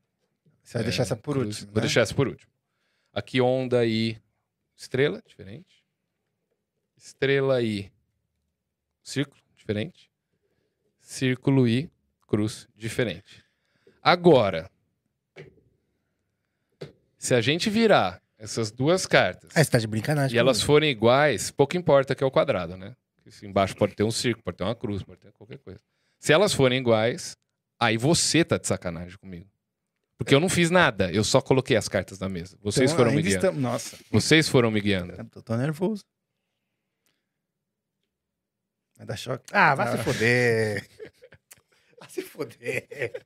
Você 0.63 0.77
vai 0.79 0.83
deixar 0.83 1.03
É, 1.03 1.05
essa 1.05 1.15
por 1.15 1.35
cruz. 1.35 1.47
último, 1.47 1.67
Vou 1.67 1.75
né? 1.75 1.81
deixar 1.81 2.01
essa 2.01 2.13
por 2.13 2.27
último. 2.27 2.51
Aqui, 3.13 3.39
onda 3.39 3.85
e 3.85 4.17
estrela, 4.75 5.21
diferente. 5.25 5.85
Estrela 6.97 7.61
e 7.61 7.89
círculo, 9.01 9.41
diferente. 9.55 10.11
Círculo 10.99 11.67
e 11.67 11.89
cruz, 12.27 12.67
diferente. 12.75 13.45
Agora, 14.03 14.69
se 17.27 17.35
a 17.35 17.41
gente 17.41 17.69
virar 17.69 18.21
essas 18.37 18.71
duas 18.71 19.05
cartas 19.05 19.49
Ah, 19.55 19.61
você 19.63 19.69
tá 19.69 19.77
de 19.79 19.87
brincadeira. 19.87 20.33
e 20.33 20.37
elas 20.37 20.61
forem 20.61 20.89
iguais, 20.89 21.51
pouco 21.51 21.75
importa 21.75 22.15
que 22.15 22.23
é 22.23 22.27
o 22.27 22.31
quadrado, 22.31 22.77
né? 22.77 22.95
Porque 23.15 23.45
Embaixo 23.45 23.75
pode 23.75 23.95
ter 23.95 24.03
um 24.03 24.11
círculo, 24.11 24.43
pode 24.43 24.55
ter 24.57 24.63
uma 24.63 24.75
cruz, 24.75 25.03
pode 25.03 25.19
ter 25.19 25.31
qualquer 25.33 25.57
coisa. 25.57 25.79
Se 26.19 26.31
elas 26.31 26.53
forem 26.53 26.79
iguais, 26.79 27.35
aí 27.79 27.97
você 27.97 28.45
tá 28.45 28.57
de 28.57 28.65
sacanagem 28.65 29.17
comigo. 29.17 29.49
Porque 30.17 30.33
eu 30.33 30.39
não 30.39 30.47
fiz 30.47 30.69
nada, 30.71 31.11
eu 31.11 31.23
só 31.23 31.41
coloquei 31.41 31.75
as 31.75 31.89
cartas 31.89 32.17
na 32.19 32.29
mesa. 32.29 32.57
Vocês 32.61 32.91
Então, 32.91 32.97
foram 32.97 33.11
me 33.11 33.17
ainda 33.17 33.29
guiando. 33.29 33.45
estamos- 33.45 33.61
Nossa, 33.61 33.97
Vocês 34.09 34.47
foram 34.47 34.71
me 34.71 34.79
guiando. 34.81 35.13
eu 35.35 35.41
tô 35.43 35.55
nervoso. 35.57 36.03
Vai 38.97 39.05
dar 39.05 39.17
choque. 39.17 39.43
Ah, 39.51 39.75
vai 39.75 39.97
se 39.97 40.03
foder. 40.03 40.87
Vai 41.99 42.09
se 42.09 42.21
foder. 42.21 43.25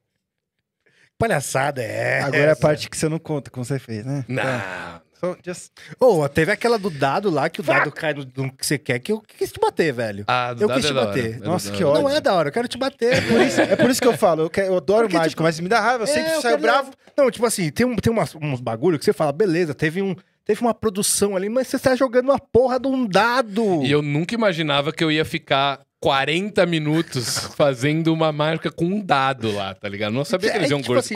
Palhaçada 1.22 1.82
é. 1.84 2.22
Agora 2.22 2.38
é 2.38 2.48
a 2.48 2.52
essa? 2.52 2.62
parte 2.62 2.90
que 2.90 2.98
você 2.98 3.08
não 3.08 3.20
conta 3.20 3.50
como 3.52 3.64
você 3.64 3.78
fez, 3.80 4.04
né? 4.06 4.26
Não. 4.28 5.02
So, 5.20 5.38
just... 5.46 5.70
Ô, 6.00 6.28
teve 6.28 6.52
aquela 6.52 6.80
do 6.80 6.90
dado 6.90 7.30
lá, 7.30 7.48
que 7.48 7.60
o 7.60 7.64
dado 7.64 7.92
cai 7.92 8.12
no, 8.12 8.26
no 8.36 8.52
que 8.52 8.66
você 8.66 8.76
quer, 8.80 8.98
que 8.98 9.12
eu 9.12 9.22
quis 9.22 9.52
te 9.52 9.60
bater, 9.60 9.94
velho. 9.94 10.24
Ah, 10.28 10.52
do 10.52 10.64
Eu 10.64 10.68
dado 10.68 10.78
quis 10.78 10.86
é 10.86 10.88
te 10.88 10.94
da 10.96 11.00
hora. 11.02 11.08
bater. 11.10 11.36
É 11.36 11.46
Nossa, 11.46 11.72
que 11.72 11.84
ódio. 11.84 12.02
Não 12.02 12.10
é 12.10 12.20
da 12.20 12.34
hora, 12.34 12.50
eu 12.50 12.52
quero 12.52 12.68
te 12.68 12.76
bater. 12.78 13.28
Por 13.28 13.40
isso- 13.40 13.62
é 13.62 13.76
por 13.76 13.90
isso 13.92 14.02
que 14.02 14.08
eu 14.08 14.18
falo, 14.18 14.42
eu, 14.44 14.50
que- 14.50 14.62
eu 14.62 14.76
adoro 14.78 15.04
Porque, 15.04 15.16
mágico, 15.18 15.30
tipo, 15.34 15.44
mas 15.44 15.60
me 15.60 15.70
dá 15.70 15.80
raiva, 15.80 16.04
eu 16.04 16.08
sempre 16.08 16.32
É, 16.32 16.36
eu 16.38 16.42
saio 16.42 16.56
quero- 16.58 16.62
bravo. 16.64 16.92
Não, 17.16 17.30
tipo 17.30 17.46
assim, 17.46 17.70
tem, 17.70 17.86
um, 17.86 17.96
tem 17.98 18.12
umas, 18.12 18.34
uns 18.42 18.60
bagulho 18.60 18.98
que 18.98 19.06
você 19.06 19.14
fala, 19.14 19.32
beleza, 19.32 19.76
teve 19.76 20.02
um. 20.02 20.16
Teve 20.44 20.60
uma 20.62 20.74
produção 20.74 21.36
ali, 21.36 21.50
mas 21.50 21.68
você 21.68 21.78
tá 21.78 21.96
jogando 21.96 22.26
uma 22.30 22.40
porra 22.40 22.80
de 22.80 22.88
um 22.88 23.06
dado. 23.08 23.84
E 23.84 23.92
eu 23.92 24.02
nunca 24.02 24.34
imaginava 24.34 24.92
que 24.92 25.04
eu 25.04 25.12
ia 25.12 25.24
ficar 25.24 25.80
40 26.02 26.66
minutos 26.66 27.38
fazendo 27.56 28.12
uma 28.14 28.32
marca 28.34 28.70
com 28.72 28.86
um 28.86 29.00
dado 29.00 29.52
lá, 29.54 29.74
tá 29.74 29.88
ligado? 29.88 30.12
Não 30.12 30.26
sabia 30.26 30.52
que 30.52 30.58
eles 30.58 30.70
É, 30.70 30.74
iam 30.74 30.82
tipo 30.82 30.92
cur- 30.94 30.98
assim, 31.00 31.16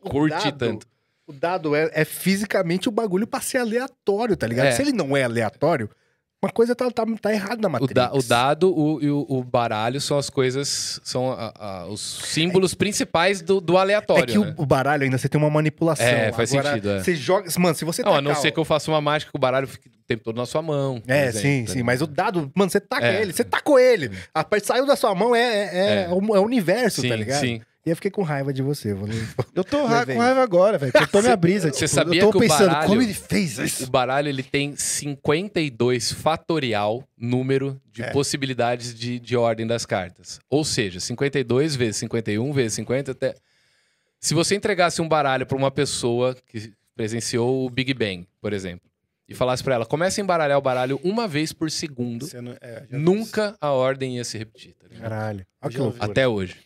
curtir 0.00 0.52
tanto. 0.52 0.86
O 1.26 1.32
dado 1.32 1.74
é, 1.74 1.90
é 1.92 2.04
fisicamente 2.04 2.88
o 2.88 2.92
bagulho 2.92 3.26
pra 3.26 3.40
ser 3.40 3.58
aleatório, 3.58 4.36
tá 4.36 4.46
ligado? 4.46 4.66
É. 4.66 4.72
Se 4.72 4.82
ele 4.82 4.92
não 4.92 5.16
é 5.16 5.24
aleatório, 5.24 5.90
uma 6.42 6.52
coisa 6.52 6.74
tá, 6.74 6.88
tá, 6.90 7.04
tá 7.20 7.32
errada 7.32 7.60
na 7.60 7.68
O, 7.68 7.72
matriz. 7.72 7.92
da- 7.92 8.12
o 8.14 8.22
dado 8.22 8.72
o- 8.76 9.02
e 9.02 9.10
o, 9.10 9.26
o 9.28 9.42
baralho 9.42 10.00
são 10.00 10.16
as 10.16 10.30
coisas, 10.30 11.00
são 11.02 11.32
a- 11.32 11.52
a- 11.58 11.86
os 11.86 12.00
símbolos 12.00 12.74
principais 12.74 13.42
do, 13.42 13.60
do 13.60 13.76
aleatório. 13.76 14.22
É 14.22 14.26
que 14.26 14.38
né? 14.38 14.54
o, 14.56 14.62
o 14.62 14.66
baralho 14.66 15.02
ainda 15.02 15.18
você 15.18 15.28
tem 15.28 15.40
uma 15.40 15.50
manipulação. 15.50 16.06
É, 16.06 16.32
faz 16.32 16.52
Agora, 16.52 16.68
sentido, 16.70 16.90
é. 16.90 17.00
Você 17.02 17.16
joga. 17.16 17.48
Mano, 17.58 17.74
se 17.74 17.84
você 17.84 18.02
Não, 18.02 18.12
a 18.12 18.14
tacar 18.16 18.22
não 18.34 18.40
ser 18.40 18.48
o- 18.48 18.52
que 18.52 18.60
eu 18.60 18.64
faça 18.64 18.90
uma 18.90 19.00
mágica 19.00 19.32
que 19.32 19.36
o 19.36 19.40
baralho 19.40 19.66
fique 19.66 19.88
o 19.88 19.92
tempo 20.06 20.22
todo 20.22 20.36
na 20.36 20.46
sua 20.46 20.62
mão. 20.62 21.02
É, 21.08 21.24
exemplo, 21.26 21.40
sim, 21.40 21.64
tá 21.64 21.72
sim. 21.72 21.82
Mas 21.82 22.00
o 22.00 22.06
dado, 22.06 22.50
mano, 22.54 22.70
você 22.70 22.80
taca 22.80 23.06
É. 23.06 23.20
ele, 23.20 23.32
você 23.32 23.42
tacou 23.44 23.78
ele. 23.78 24.10
A 24.32 24.44
parte 24.44 24.64
saiu 24.66 24.86
da 24.86 24.94
sua 24.94 25.14
mão 25.16 25.34
é, 25.34 25.40
é, 25.40 25.70
é, 25.72 26.02
É. 26.04 26.08
o, 26.08 26.36
é 26.36 26.40
o 26.40 26.44
universo, 26.44 27.00
sim, 27.02 27.08
tá 27.08 27.16
ligado? 27.16 27.40
sim. 27.40 27.60
E 27.88 27.90
eu 27.90 27.96
fiquei 27.96 28.10
com 28.10 28.22
raiva 28.22 28.52
de 28.52 28.60
você. 28.62 28.92
Vou... 28.92 29.08
Eu 29.54 29.64
tô 29.64 29.84
ra- 29.86 30.00
Levei. 30.00 30.14
com 30.16 30.20
raiva 30.22 30.42
agora, 30.42 30.76
velho. 30.78 30.92
Cortou 30.92 31.22
minha 31.22 31.36
brisa. 31.36 31.68
Você 31.72 31.86
tipo, 31.86 31.88
sabia 31.94 32.20
eu 32.20 32.26
tô 32.26 32.32
que 32.32 32.36
o 32.36 32.40
pensando, 32.40 32.68
baralho- 32.70 32.88
como 32.88 33.00
ele 33.02 33.14
fez 33.14 33.58
O 33.58 33.64
isso? 33.64 33.90
baralho 33.90 34.28
ele 34.28 34.42
tem 34.42 34.76
52 34.76 36.12
fatorial 36.12 37.02
número 37.16 37.80
de 37.92 38.02
É. 38.02 38.10
possibilidades 38.10 38.94
de, 38.94 39.18
de 39.18 39.36
ordem 39.36 39.66
das 39.66 39.86
cartas. 39.86 40.38
Ou 40.50 40.64
seja, 40.64 41.00
52 41.00 41.74
vezes 41.76 41.96
51 41.96 42.52
vezes 42.52 42.74
50 42.74 43.12
até. 43.12 43.34
Se 44.20 44.34
você 44.34 44.54
entregasse 44.54 45.00
um 45.00 45.08
baralho 45.08 45.46
para 45.46 45.56
uma 45.56 45.70
pessoa 45.70 46.36
que 46.46 46.72
presenciou 46.94 47.64
o 47.66 47.70
Big 47.70 47.94
Bang, 47.94 48.26
por 48.40 48.52
exemplo, 48.52 48.86
e 49.28 49.34
falasse 49.34 49.62
para 49.62 49.76
ela, 49.76 49.86
comece 49.86 50.20
a 50.20 50.24
embaralhar 50.24 50.58
o 50.58 50.62
baralho 50.62 51.00
uma 51.04 51.28
vez 51.28 51.52
por 51.52 51.70
segundo, 51.70 52.26
não- 52.42 52.56
é, 52.60 52.84
nunca 52.90 53.56
a 53.60 53.70
ordem 53.70 54.16
ia 54.16 54.24
se 54.24 54.36
repetir. 54.36 54.74
tá? 54.74 54.88
Caralho. 55.00 55.46
Até 56.00 56.26
hoje. 56.26 56.56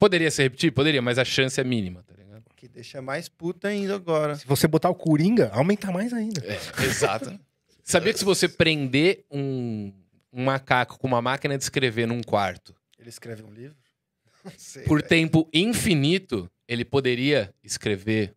Poderia 0.00 0.30
se 0.30 0.42
repetir? 0.42 0.72
Poderia, 0.72 1.00
mas 1.00 1.18
a 1.18 1.24
chance 1.24 1.60
é 1.60 1.64
mínima, 1.64 2.02
tá 2.02 2.14
ligado? 2.16 2.42
Que 2.56 2.66
deixa 2.66 3.00
mais 3.00 3.28
puta 3.28 3.68
ainda 3.68 3.94
agora. 3.94 4.34
Se 4.34 4.46
você 4.46 4.66
botar 4.66 4.88
o 4.90 4.94
Coringa, 4.94 5.50
aumenta 5.52 5.92
mais 5.92 6.12
ainda. 6.12 6.42
É, 6.44 6.58
exato. 6.84 7.38
Sabia 7.84 8.12
que 8.12 8.18
se 8.18 8.24
você 8.24 8.48
prender 8.48 9.24
um, 9.30 9.92
um 10.32 10.44
macaco 10.44 10.98
com 10.98 11.06
uma 11.06 11.20
máquina 11.22 11.56
de 11.56 11.62
escrever 11.64 12.06
num 12.06 12.22
quarto 12.22 12.74
Ele 12.98 13.08
escreve 13.08 13.42
um 13.42 13.50
livro? 13.52 13.76
Não 14.44 14.52
sei. 14.56 14.84
por 14.84 14.98
velho. 14.98 15.08
tempo 15.08 15.48
infinito, 15.52 16.50
ele 16.66 16.84
poderia 16.84 17.52
escrever 17.62 18.34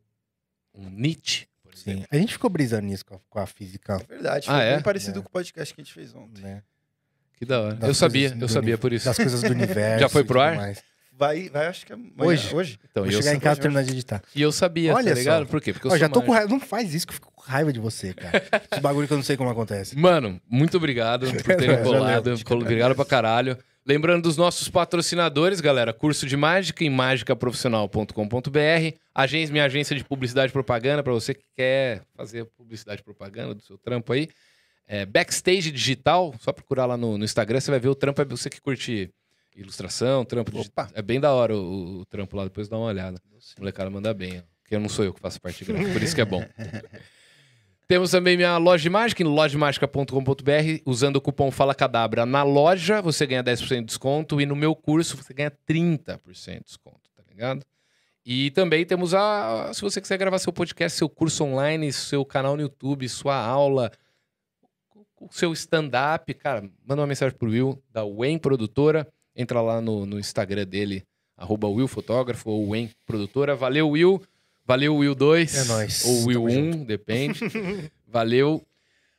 um 0.75 0.89
Nietzsche, 0.89 1.47
por 1.61 1.71
exemplo. 1.73 2.01
Sim. 2.01 2.07
A 2.11 2.17
gente 2.17 2.33
ficou 2.33 2.49
brisando 2.49 2.87
nisso 2.87 3.05
com 3.05 3.15
a, 3.15 3.19
com 3.29 3.39
a 3.39 3.45
física. 3.45 3.93
É 4.01 4.13
verdade, 4.13 4.47
Ah, 4.49 4.53
foi 4.57 4.63
é? 4.65 4.73
bem 4.75 4.83
parecido 4.83 5.19
É. 5.19 5.21
com 5.21 5.27
o 5.29 5.31
podcast 5.31 5.73
que 5.73 5.79
a 5.79 5.83
gente 5.83 5.93
fez 5.93 6.13
ontem. 6.13 6.41
Né? 6.41 6.61
Que 7.37 7.45
da 7.45 7.61
hora. 7.61 7.75
Das 7.75 7.87
eu 7.87 7.93
sabia, 7.95 8.35
eu 8.39 8.49
sabia 8.49 8.77
por 8.77 8.91
isso. 8.91 9.05
Das 9.05 9.15
coisas 9.17 9.41
do 9.41 9.51
universo. 9.53 9.99
Já 10.01 10.09
foi 10.09 10.23
pro 10.25 10.41
ar? 10.41 10.55
mais. 10.55 10.83
Vai, 11.17 11.47
vai, 11.49 11.67
acho 11.67 11.85
que 11.85 11.91
é 11.91 11.95
amanhã. 11.95 12.11
Hoje? 12.17 12.55
Hoje? 12.55 12.79
Então, 12.89 13.03
Vou 13.03 13.11
eu, 13.11 13.17
chegar 13.21 13.31
em 13.33 13.35
sa- 13.35 13.41
casa 13.41 13.59
e 13.59 13.61
terminar 13.61 13.83
de 13.83 13.91
editar. 13.91 14.21
e 14.35 14.41
eu 14.41 14.51
sabia, 14.51 14.93
Olha 14.93 15.09
tá 15.11 15.15
só. 15.15 15.19
ligado? 15.19 15.45
Por 15.47 15.61
quê? 15.61 15.71
Porque 15.71 15.87
eu 15.87 15.89
Ó, 15.89 15.93
sou 15.93 15.99
já 15.99 16.09
tô 16.09 16.21
com 16.21 16.31
raiva. 16.31 16.49
Não 16.49 16.59
faz 16.59 16.93
isso 16.93 17.05
que 17.07 17.11
eu 17.11 17.15
fico 17.15 17.31
com 17.31 17.41
raiva 17.41 17.71
de 17.71 17.79
você, 17.79 18.13
cara. 18.13 18.43
Esse 18.71 18.81
bagulho 18.81 19.07
que 19.07 19.13
eu 19.13 19.17
não 19.17 19.23
sei 19.23 19.37
como 19.37 19.49
acontece. 19.49 19.97
Mano, 19.97 20.41
muito 20.49 20.75
obrigado 20.77 21.27
por 21.31 21.41
terem 21.55 21.77
Valeu, 21.77 21.83
colado. 21.83 22.33
Obrigado 22.51 22.95
pra 22.95 23.05
caralho. 23.05 23.57
Lembrando 23.85 24.23
dos 24.23 24.37
nossos 24.37 24.69
patrocinadores, 24.69 25.59
galera. 25.61 25.93
Curso 25.93 26.25
de 26.25 26.37
mágica 26.37 26.83
em 26.85 26.89
mágicaprofissional.com.br. 26.89 28.95
Agência, 29.13 29.51
minha 29.51 29.65
agência 29.65 29.95
de 29.95 30.03
publicidade 30.03 30.49
e 30.49 30.53
propaganda, 30.53 31.03
pra 31.03 31.13
você 31.13 31.33
que 31.33 31.43
quer 31.55 32.01
fazer 32.15 32.45
publicidade 32.57 33.01
e 33.01 33.03
propaganda 33.03 33.53
do 33.53 33.61
seu 33.61 33.77
trampo 33.77 34.13
aí. 34.13 34.29
É, 34.87 35.05
Backstage 35.05 35.71
Digital, 35.71 36.33
só 36.39 36.51
procurar 36.51 36.85
lá 36.85 36.97
no, 36.97 37.17
no 37.17 37.23
Instagram, 37.25 37.59
você 37.59 37.71
vai 37.71 37.79
ver 37.79 37.89
o 37.89 37.95
trampo. 37.95 38.21
É 38.21 38.25
você 38.25 38.49
que 38.49 38.61
curte 38.61 39.09
ilustração, 39.55 40.25
trampo. 40.25 40.57
Opa. 40.59 40.89
É 40.93 41.01
bem 41.01 41.19
da 41.19 41.33
hora 41.33 41.55
o, 41.55 41.99
o 41.99 42.05
trampo 42.05 42.35
lá, 42.35 42.43
depois 42.43 42.67
dá 42.67 42.77
uma 42.77 42.87
olhada. 42.87 43.21
O 43.31 43.59
molecada 43.61 43.89
manda 43.89 44.13
bem, 44.13 44.39
ó. 44.39 44.43
Porque 44.61 44.75
eu 44.75 44.79
não 44.79 44.89
sou 44.89 45.03
eu 45.03 45.13
que 45.13 45.19
faço 45.19 45.41
parte 45.41 45.65
gráfica, 45.65 45.91
por 45.91 46.01
isso 46.01 46.15
que 46.15 46.21
é 46.21 46.25
bom. 46.25 46.43
Temos 47.87 48.11
também 48.11 48.37
minha 48.37 48.57
loja 48.57 48.81
de 48.81 48.89
mágica 48.89 49.21
em 49.21 49.25
lojamagica.com.br. 49.25 50.81
Usando 50.85 51.17
o 51.17 51.21
cupom 51.21 51.51
Fala 51.51 51.75
Cadabra 51.75 52.25
na 52.25 52.41
loja, 52.41 53.01
você 53.01 53.27
ganha 53.27 53.43
10% 53.43 53.79
de 53.79 53.85
desconto. 53.85 54.39
E 54.39 54.45
no 54.45 54.55
meu 54.55 54.73
curso, 54.73 55.17
você 55.17 55.33
ganha 55.33 55.51
30% 55.67 56.59
de 56.59 56.63
desconto, 56.63 57.09
tá 57.15 57.23
ligado? 57.29 57.65
E 58.25 58.51
também 58.51 58.85
temos 58.85 59.13
a. 59.13 59.71
Se 59.73 59.81
você 59.81 59.99
quiser 59.99 60.17
gravar 60.17 60.39
seu 60.39 60.53
podcast, 60.53 60.97
seu 60.97 61.09
curso 61.09 61.43
online, 61.43 61.91
seu 61.91 62.23
canal 62.23 62.55
no 62.55 62.61
YouTube, 62.61 63.07
sua 63.09 63.35
aula, 63.35 63.91
o 65.19 65.27
seu 65.29 65.51
stand-up, 65.51 66.33
cara, 66.35 66.61
manda 66.85 67.01
uma 67.01 67.07
mensagem 67.07 67.37
pro 67.37 67.49
Will, 67.49 67.83
da 67.91 68.05
Wen 68.05 68.37
Produtora. 68.37 69.05
Entra 69.35 69.61
lá 69.61 69.81
no, 69.81 70.05
no 70.05 70.19
Instagram 70.19 70.65
dele, 70.65 71.03
arroba 71.37 71.67
Will 71.67 71.87
Fotógrafo 71.87 72.49
ou 72.49 72.69
Wen 72.69 72.89
Produtora. 73.05 73.55
Valeu, 73.55 73.89
Will. 73.89 74.21
Valeu, 74.65 74.95
Will 74.95 75.15
2. 75.15 75.55
É 75.55 75.63
nóis. 75.65 76.05
Ou 76.05 76.25
Will 76.27 76.43
Tamo 76.47 76.75
1, 76.81 76.83
depende. 76.85 77.39
Valeu. 78.07 78.61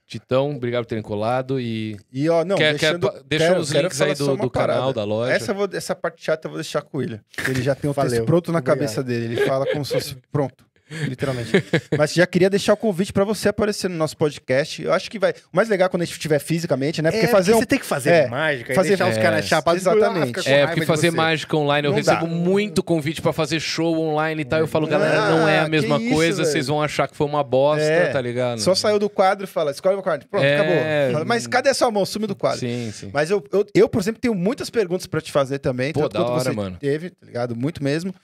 Titão, 0.06 0.54
obrigado 0.54 0.84
por 0.84 0.88
terem 0.88 1.02
colado. 1.02 1.58
E 1.58 1.96
E 2.12 2.28
ó, 2.28 2.44
não, 2.44 2.56
quer, 2.56 2.72
deixando, 2.72 3.10
quer, 3.10 3.22
deixa 3.24 3.48
quero- 3.48 3.60
os 3.60 3.70
links 3.70 4.00
aí 4.02 4.14
do, 4.14 4.36
do 4.36 4.50
canal, 4.50 4.92
da 4.92 5.02
loja. 5.02 5.32
Essa, 5.32 5.54
vou- 5.54 5.68
essa 5.72 5.94
parte 5.94 6.22
chata 6.22 6.46
eu 6.46 6.50
vou 6.52 6.60
deixar 6.60 6.82
com 6.82 6.98
o 6.98 7.00
William. 7.00 7.20
Ele 7.48 7.62
já 7.62 7.74
tem 7.74 7.90
o 7.90 7.94
texto 7.94 8.24
pronto 8.24 8.52
na 8.52 8.58
Obrigado. 8.58 8.76
cabeça 8.78 9.02
dele. 9.02 9.34
Ele 9.34 9.46
fala 9.46 9.66
como 9.66 9.84
se 9.84 9.94
fosse 9.94 10.16
pronto. 10.30 10.64
Literalmente. 10.90 11.50
Mas 11.96 12.12
já 12.12 12.26
queria 12.26 12.50
deixar 12.50 12.74
o 12.74 12.76
convite 12.76 13.12
pra 13.12 13.24
você 13.24 13.48
aparecer 13.48 13.88
no 13.88 13.96
nosso 13.96 14.16
podcast. 14.16 14.82
Eu 14.82 14.92
acho 14.92 15.10
que 15.10 15.18
vai. 15.18 15.32
O 15.52 15.56
mais 15.56 15.68
legal 15.68 15.86
é 15.86 15.88
quando 15.88 16.02
a 16.02 16.04
gente 16.04 16.14
estiver 16.14 16.38
fisicamente, 16.38 17.00
né? 17.00 17.10
Porque 17.10 17.26
É, 17.26 17.28
fazer 17.28 17.54
um. 17.54 17.58
você 17.58 17.66
tem 17.66 17.78
que 17.78 17.86
fazer 17.86 18.10
é, 18.10 18.28
mágica 18.28 18.72
e 18.72 18.74
fazer- 18.74 18.88
deixar 18.90 19.08
os 19.08 19.16
é, 19.16 19.22
caras 19.22 19.44
chapados. 19.46 19.82
exatamente. 19.82 20.48
É, 20.48 20.66
porque 20.66 20.84
fazer 20.86 21.10
mágica 21.10 21.56
online, 21.56 21.86
eu 21.88 21.90
Não 21.92 21.96
recebo 21.98 22.26
dá. 22.26 22.32
muito 22.32 22.82
convite 22.82 23.22
pra 23.22 23.32
fazer 23.32 23.60
show 23.60 23.98
online 23.98 24.42
e 24.42 24.44
tal. 24.44 24.60
Eu 24.60 24.66
falo, 24.66 24.86
galera, 24.86 25.30
não 25.30 25.48
é 25.48 25.58
Ah, 25.60 25.64
a 25.64 25.68
mesma 25.68 25.98
que 25.98 26.04
isso, 26.06 26.14
coisa, 26.14 26.36
velho. 26.42 26.48
vocês 26.52 26.66
vão 26.66 26.82
achar 26.82 27.08
que 27.08 27.16
foi 27.16 27.26
uma 27.26 27.42
bosta, 27.42 27.82
É, 27.84 28.06
tá 28.08 28.20
ligado? 28.20 28.60
Só 28.60 28.74
saiu 28.74 28.98
do 28.98 29.08
quadro 29.08 29.44
e 29.44 29.46
fala, 29.46 29.70
escolhe 29.70 29.96
o 29.96 30.02
quadro. 30.02 30.28
Pronto, 30.28 30.44
É. 30.44 30.54
acabou. 30.56 31.12
Fala, 31.12 31.24
Mas 31.24 31.46
cadê 31.46 31.70
a 31.70 31.74
sua 31.74 31.90
mão? 31.90 32.04
Sumiu 32.04 32.28
do 32.28 32.36
quadro. 32.36 32.60
Sim, 32.60 32.90
sim. 32.92 33.10
Mas 33.12 33.30
eu, 33.30 33.42
eu, 33.52 33.66
eu, 33.74 33.88
por 33.88 34.00
exemplo, 34.00 34.20
tenho 34.20 34.34
muitas 34.34 34.68
perguntas 34.70 35.06
pra 35.06 35.20
te 35.20 35.32
fazer 35.32 35.58
também. 35.58 35.92
Pô, 35.92 36.02
tanto 36.02 36.12
da 36.14 36.24
hora, 36.26 36.42
você 36.44 36.52
mano. 36.52 36.76
teve, 36.78 37.10
tá 37.10 37.26
ligado? 37.26 37.56
Muito 37.56 37.82
mesmo. 37.82 38.14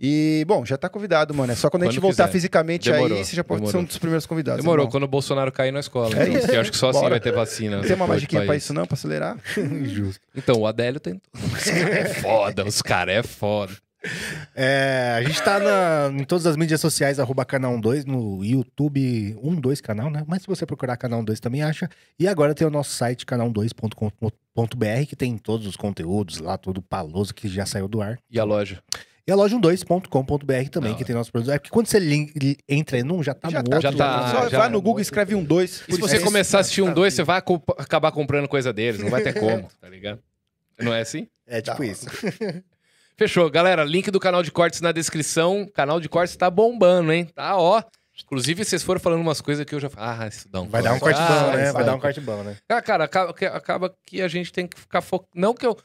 E, 0.00 0.44
bom, 0.46 0.64
já 0.64 0.76
tá 0.78 0.88
convidado, 0.88 1.34
mano. 1.34 1.52
É 1.52 1.56
só 1.56 1.68
quando, 1.68 1.82
a 1.82 1.86
gente 1.86 1.96
Quando 1.96 2.02
voltar 2.02 2.24
quiser. 2.24 2.32
fisicamente 2.32 2.90
Demorou, 2.90 3.18
aí, 3.18 3.24
você 3.24 3.34
já 3.34 3.42
pode 3.42 3.60
ser 3.62 3.66
demorou. 3.66 3.82
um 3.82 3.84
dos 3.84 3.98
primeiros 3.98 4.26
convidados. 4.26 4.62
Demorou, 4.62 4.84
irmão. 4.84 4.90
quando 4.92 5.02
o 5.02 5.08
Bolsonaro 5.08 5.50
cair 5.50 5.72
na 5.72 5.80
escola. 5.80 6.16
É 6.16 6.28
então, 6.28 6.54
eu 6.54 6.60
acho 6.60 6.70
que 6.70 6.76
só 6.76 6.90
assim 6.90 7.00
Bora. 7.00 7.10
vai 7.10 7.20
ter 7.20 7.32
vacina. 7.32 7.76
Não 7.78 7.82
tem 7.84 7.96
uma 7.96 8.06
magiquinha 8.06 8.44
pra 8.44 8.54
isso, 8.54 8.72
não, 8.72 8.86
pra 8.86 8.94
acelerar? 8.94 9.36
Justo. 9.84 10.20
Então, 10.36 10.56
o 10.60 10.66
Adélio 10.68 11.00
tem. 11.00 11.20
Os 11.34 11.64
caras 11.64 11.96
é 11.96 12.04
foda, 12.14 12.64
os 12.64 12.80
caras 12.80 13.14
é 13.16 13.22
foda. 13.24 13.72
É, 14.54 15.14
a 15.18 15.22
gente 15.24 15.42
tá 15.42 15.58
na- 15.58 16.10
em 16.16 16.22
todas 16.22 16.46
as 16.46 16.56
mídias 16.56 16.80
sociais, 16.80 17.18
arroba 17.18 17.44
canal 17.44 17.76
12, 17.80 18.06
no 18.06 18.44
YouTube 18.44 19.36
12 19.60 19.82
canal, 19.82 20.08
né? 20.08 20.22
Mas 20.28 20.42
se 20.42 20.46
você 20.48 20.64
procurar 20.64 20.96
canal 20.96 21.20
12 21.24 21.40
também 21.40 21.64
acha. 21.64 21.90
E 22.16 22.28
agora 22.28 22.54
tem 22.54 22.64
o 22.64 22.70
nosso 22.70 22.92
site 22.92 23.26
canal12.com.br, 23.26 25.06
que 25.08 25.16
tem 25.16 25.36
todos 25.36 25.66
os 25.66 25.76
conteúdos 25.76 26.38
lá, 26.38 26.56
todo 26.56 26.80
paloso 26.80 27.34
que 27.34 27.48
já 27.48 27.66
saiu 27.66 27.88
do 27.88 28.00
ar. 28.00 28.18
E 28.30 28.38
a 28.38 28.44
loja? 28.44 28.80
E 29.28 29.30
a 29.30 29.34
loja 29.36 29.58
12.com.br 29.58 30.70
também, 30.70 30.90
Não, 30.92 30.96
que 30.96 31.04
tem 31.04 31.14
nossos 31.14 31.30
produtos. 31.30 31.54
É 31.54 31.58
porque 31.58 31.70
quando 31.70 31.86
você 31.86 31.98
lin- 31.98 32.32
entra 32.66 32.98
em 32.98 33.12
um, 33.12 33.22
já 33.22 33.34
tá 33.34 33.50
já 33.50 33.62
no 33.62 33.68
tá. 33.68 33.76
outro. 33.76 33.90
já 33.92 33.96
tá, 33.96 34.28
Só 34.30 34.48
já- 34.48 34.58
vai 34.58 34.68
no 34.70 34.80
Google 34.80 35.00
e 35.00 35.02
escreve 35.02 35.34
um 35.34 35.44
dois. 35.44 35.82
Se 35.88 35.98
você 36.00 36.18
começar 36.18 36.56
a 36.58 36.60
assistir 36.62 36.80
um 36.80 36.92
dois, 36.94 37.12
você 37.12 37.22
vai 37.22 37.42
co- 37.42 37.62
acabar 37.76 38.10
comprando 38.10 38.48
coisa 38.48 38.72
deles. 38.72 39.00
Não 39.02 39.10
vai 39.10 39.22
ter 39.22 39.34
como, 39.38 39.68
tá 39.80 39.88
ligado? 39.88 40.18
Não 40.80 40.94
é 40.94 41.02
assim? 41.02 41.28
É 41.46 41.60
tipo 41.60 41.76
Tá. 41.76 41.84
isso. 41.84 42.06
Fechou. 43.18 43.50
Galera, 43.50 43.84
link 43.84 44.10
do 44.10 44.18
canal 44.20 44.42
de 44.42 44.50
cortes 44.50 44.80
na 44.80 44.92
descrição. 44.92 45.62
O 45.62 45.70
canal 45.72 46.00
de 46.00 46.08
cortes 46.08 46.36
tá 46.36 46.48
bombando, 46.48 47.12
hein? 47.12 47.26
Tá, 47.34 47.56
ó. 47.56 47.82
Inclusive, 48.24 48.64
vocês 48.64 48.82
foram 48.82 48.98
falando 49.00 49.20
umas 49.20 49.40
coisas 49.40 49.64
que 49.64 49.74
eu 49.74 49.80
já 49.80 49.90
falo. 49.90 50.20
Ah, 50.22 50.26
isso 50.26 50.48
dá 50.48 50.60
um 50.60 50.68
Vai 50.68 50.82
dar 50.82 50.92
um 50.94 50.98
corte. 50.98 51.18
corte 51.18 51.32
bom, 51.32 51.50
Ah, 51.50 51.56
né? 51.56 51.72
Vai 51.72 51.84
dar 51.84 51.92
um 51.92 51.96
um 51.96 52.00
corte 52.00 52.20
bom, 52.20 52.42
né? 52.42 52.56
Ah, 52.68 52.82
cara, 52.82 53.04
acaba 53.04 53.32
que, 53.34 53.44
acaba 53.44 53.94
que 54.06 54.22
a 54.22 54.28
gente 54.28 54.52
tem 54.52 54.66
que 54.66 54.78
ficar 54.80 55.00
focado. 55.00 55.30
Não 55.34 55.52
que 55.54 55.66
eu 55.66 55.76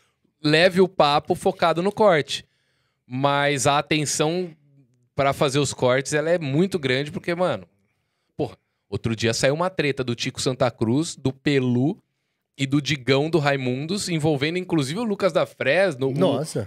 leve 0.43 0.79
o 0.81 0.87
papo 0.87 1.35
focado 1.35 1.81
no 1.83 1.91
corte, 1.91 2.45
mas 3.07 3.67
a 3.67 3.77
atenção 3.79 4.49
pra 5.15 5.33
fazer 5.33 5.59
os 5.59 5.73
cortes 5.73 6.13
ela 6.13 6.29
é 6.29 6.39
muito 6.39 6.79
grande, 6.79 7.11
porque, 7.11 7.33
mano, 7.35 7.65
porra, 8.35 8.57
outro 8.89 9.15
dia 9.15 9.33
saiu 9.33 9.53
uma 9.53 9.69
treta 9.69 10.03
do 10.03 10.15
Tico 10.15 10.41
Santa 10.41 10.69
Cruz, 10.71 11.15
do 11.15 11.31
Pelu 11.31 11.97
e 12.57 12.65
do 12.65 12.81
Digão 12.81 13.29
do 13.29 13.39
Raimundos, 13.39 14.09
envolvendo 14.09 14.57
inclusive 14.57 14.99
o 14.99 15.03
Lucas 15.03 15.33
da 15.33 15.45
Fresno, 15.45 16.09
o- 16.09 16.13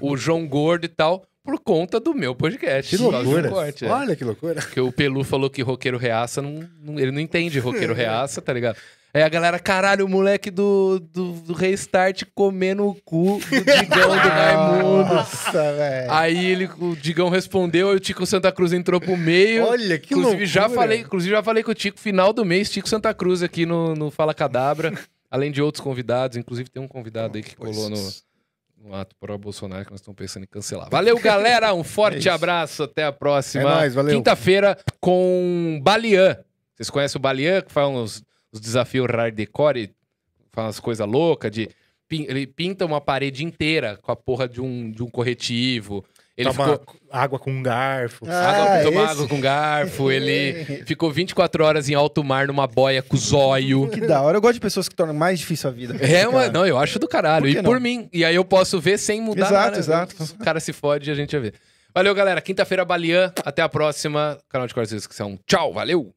o, 0.00 0.16
João 0.16 0.46
Gordo 0.46 0.84
e 0.84 0.88
tal, 0.88 1.24
por 1.44 1.60
conta 1.60 2.00
do 2.00 2.12
meu 2.12 2.34
podcast. 2.34 2.96
Que 2.96 3.00
loucura. 3.02 3.48
corte, 3.48 3.84
é. 3.84 3.88
Olha 3.88 4.16
que 4.16 4.24
loucura. 4.24 4.60
Porque 4.60 4.80
o 4.80 4.90
Pelu 4.90 5.22
falou 5.22 5.48
que 5.48 5.62
roqueiro 5.62 5.96
reaça, 5.96 6.42
não, 6.42 6.68
não- 6.80 6.98
ele 6.98 7.12
não 7.12 7.20
entende 7.20 7.58
roqueiro 7.60 7.94
reaça, 7.94 8.42
tá 8.42 8.52
ligado? 8.52 8.76
Aí 9.16 9.22
a 9.22 9.30
galera, 9.30 9.58
caralho, 9.58 10.04
o 10.04 10.08
moleque 10.10 10.50
do, 10.50 11.00
do, 11.00 11.32
do 11.32 11.54
Restart 11.54 12.24
comendo 12.34 12.86
o 12.86 12.94
cu 12.94 13.38
do 13.38 13.64
Digão 13.64 14.10
do 14.10 14.28
Raimundo. 14.28 15.14
Nossa, 15.14 15.72
velho. 15.72 16.12
Aí 16.12 16.44
ele, 16.44 16.68
o 16.78 16.94
Digão 16.94 17.30
respondeu, 17.30 17.88
aí 17.88 17.96
o 17.96 17.98
Tico 17.98 18.26
Santa 18.26 18.52
Cruz 18.52 18.74
entrou 18.74 19.00
pro 19.00 19.16
meio. 19.16 19.64
Olha 19.64 19.98
que 19.98 20.12
inclusive, 20.12 20.44
loucura. 20.44 20.46
já 20.46 20.68
falei, 20.68 21.00
inclusive, 21.00 21.34
já 21.34 21.42
falei 21.42 21.62
com 21.62 21.70
o 21.70 21.74
Tico, 21.74 21.98
final 21.98 22.30
do 22.30 22.44
mês, 22.44 22.68
Tico 22.68 22.90
Santa 22.90 23.14
Cruz 23.14 23.42
aqui 23.42 23.64
no, 23.64 23.94
no 23.94 24.10
Fala 24.10 24.34
Cadabra. 24.34 24.92
além 25.30 25.50
de 25.50 25.62
outros 25.62 25.82
convidados, 25.82 26.36
inclusive 26.36 26.68
tem 26.68 26.82
um 26.82 26.88
convidado 26.88 27.38
aí 27.38 27.42
que 27.42 27.56
colou 27.56 27.88
no, 27.88 28.10
no 28.84 28.94
ato 28.94 29.16
para 29.18 29.38
Bolsonaro 29.38 29.86
que 29.86 29.92
nós 29.92 30.00
estamos 30.00 30.18
pensando 30.18 30.42
em 30.42 30.46
cancelar. 30.46 30.90
Valeu, 30.90 31.18
galera! 31.18 31.72
Um 31.72 31.82
forte 31.82 32.28
É 32.28 32.32
abraço, 32.32 32.82
até 32.82 33.04
a 33.04 33.12
próxima. 33.12 33.62
É 33.62 33.74
nóis, 33.76 33.94
valeu. 33.94 34.14
Quinta-feira 34.14 34.76
com 35.00 35.80
Balian. 35.82 36.36
Vocês 36.74 36.90
conhecem 36.90 37.18
o 37.18 37.22
Balian, 37.22 37.62
que 37.62 37.72
faz 37.72 37.88
uns, 37.88 38.22
os 38.56 38.60
desafios 38.60 39.06
hardcore, 39.10 39.90
faz 40.52 40.66
umas 40.66 40.80
coisas 40.80 41.06
loucas 41.06 41.50
de... 41.50 41.68
pin- 42.08 42.26
Ele 42.28 42.46
pinta 42.46 42.84
uma 42.84 43.00
parede 43.00 43.44
inteira 43.44 43.98
com 44.02 44.10
a 44.12 44.16
porra 44.16 44.48
de 44.48 44.60
um, 44.60 44.90
de 44.90 45.02
um 45.02 45.08
corretivo. 45.08 46.04
Ele 46.36 46.50
Toma 46.52 46.78
ficou... 46.78 46.96
água 47.10 47.38
com 47.38 47.50
um 47.50 47.62
garfo. 47.62 48.26
Ah, 48.28 48.50
água, 48.50 48.90
tomar 48.90 49.04
esse. 49.04 49.12
água 49.12 49.28
com 49.28 49.40
garfo, 49.40 50.10
ele 50.12 50.64
ficou 50.84 51.10
24 51.10 51.64
horas 51.64 51.88
em 51.88 51.94
alto 51.94 52.22
mar 52.22 52.46
numa 52.46 52.66
boia 52.66 53.02
com 53.02 53.16
zóio. 53.16 53.88
Que 53.88 54.02
da 54.02 54.20
hora. 54.20 54.36
Eu 54.36 54.42
gosto 54.42 54.54
de 54.54 54.60
pessoas 54.60 54.86
que 54.86 54.94
tornam 54.94 55.14
mais 55.14 55.38
difícil 55.38 55.70
a 55.70 55.72
vida. 55.72 55.96
É, 56.04 56.26
mano, 56.28 56.52
não, 56.52 56.66
eu 56.66 56.76
acho 56.76 56.98
do 56.98 57.08
caralho. 57.08 57.44
Por 57.44 57.48
E 57.50 57.54
não? 57.54 57.62
por 57.64 57.80
mim. 57.80 58.08
E 58.12 58.22
aí 58.22 58.34
eu 58.34 58.44
posso 58.44 58.78
ver 58.78 58.98
sem 58.98 59.18
mudar 59.22 59.46
Exato, 59.46 59.64
nada. 59.64 59.78
exato. 59.78 60.14
O 60.34 60.44
cara 60.44 60.60
se 60.60 60.74
fode 60.74 61.08
e 61.08 61.12
a 61.12 61.14
gente 61.16 61.30
vai 61.32 61.40
ver. 61.50 61.54
Valeu, 61.94 62.14
galera. 62.14 62.42
Quinta-feira, 62.42 62.84
Balian. 62.84 63.32
Até 63.42 63.62
a 63.62 63.68
próxima. 63.70 64.38
Canal 64.50 64.66
de 64.68 64.74
Cortes 64.74 64.92
Descrição. 64.92 65.38
Tchau, 65.46 65.72
valeu! 65.72 66.12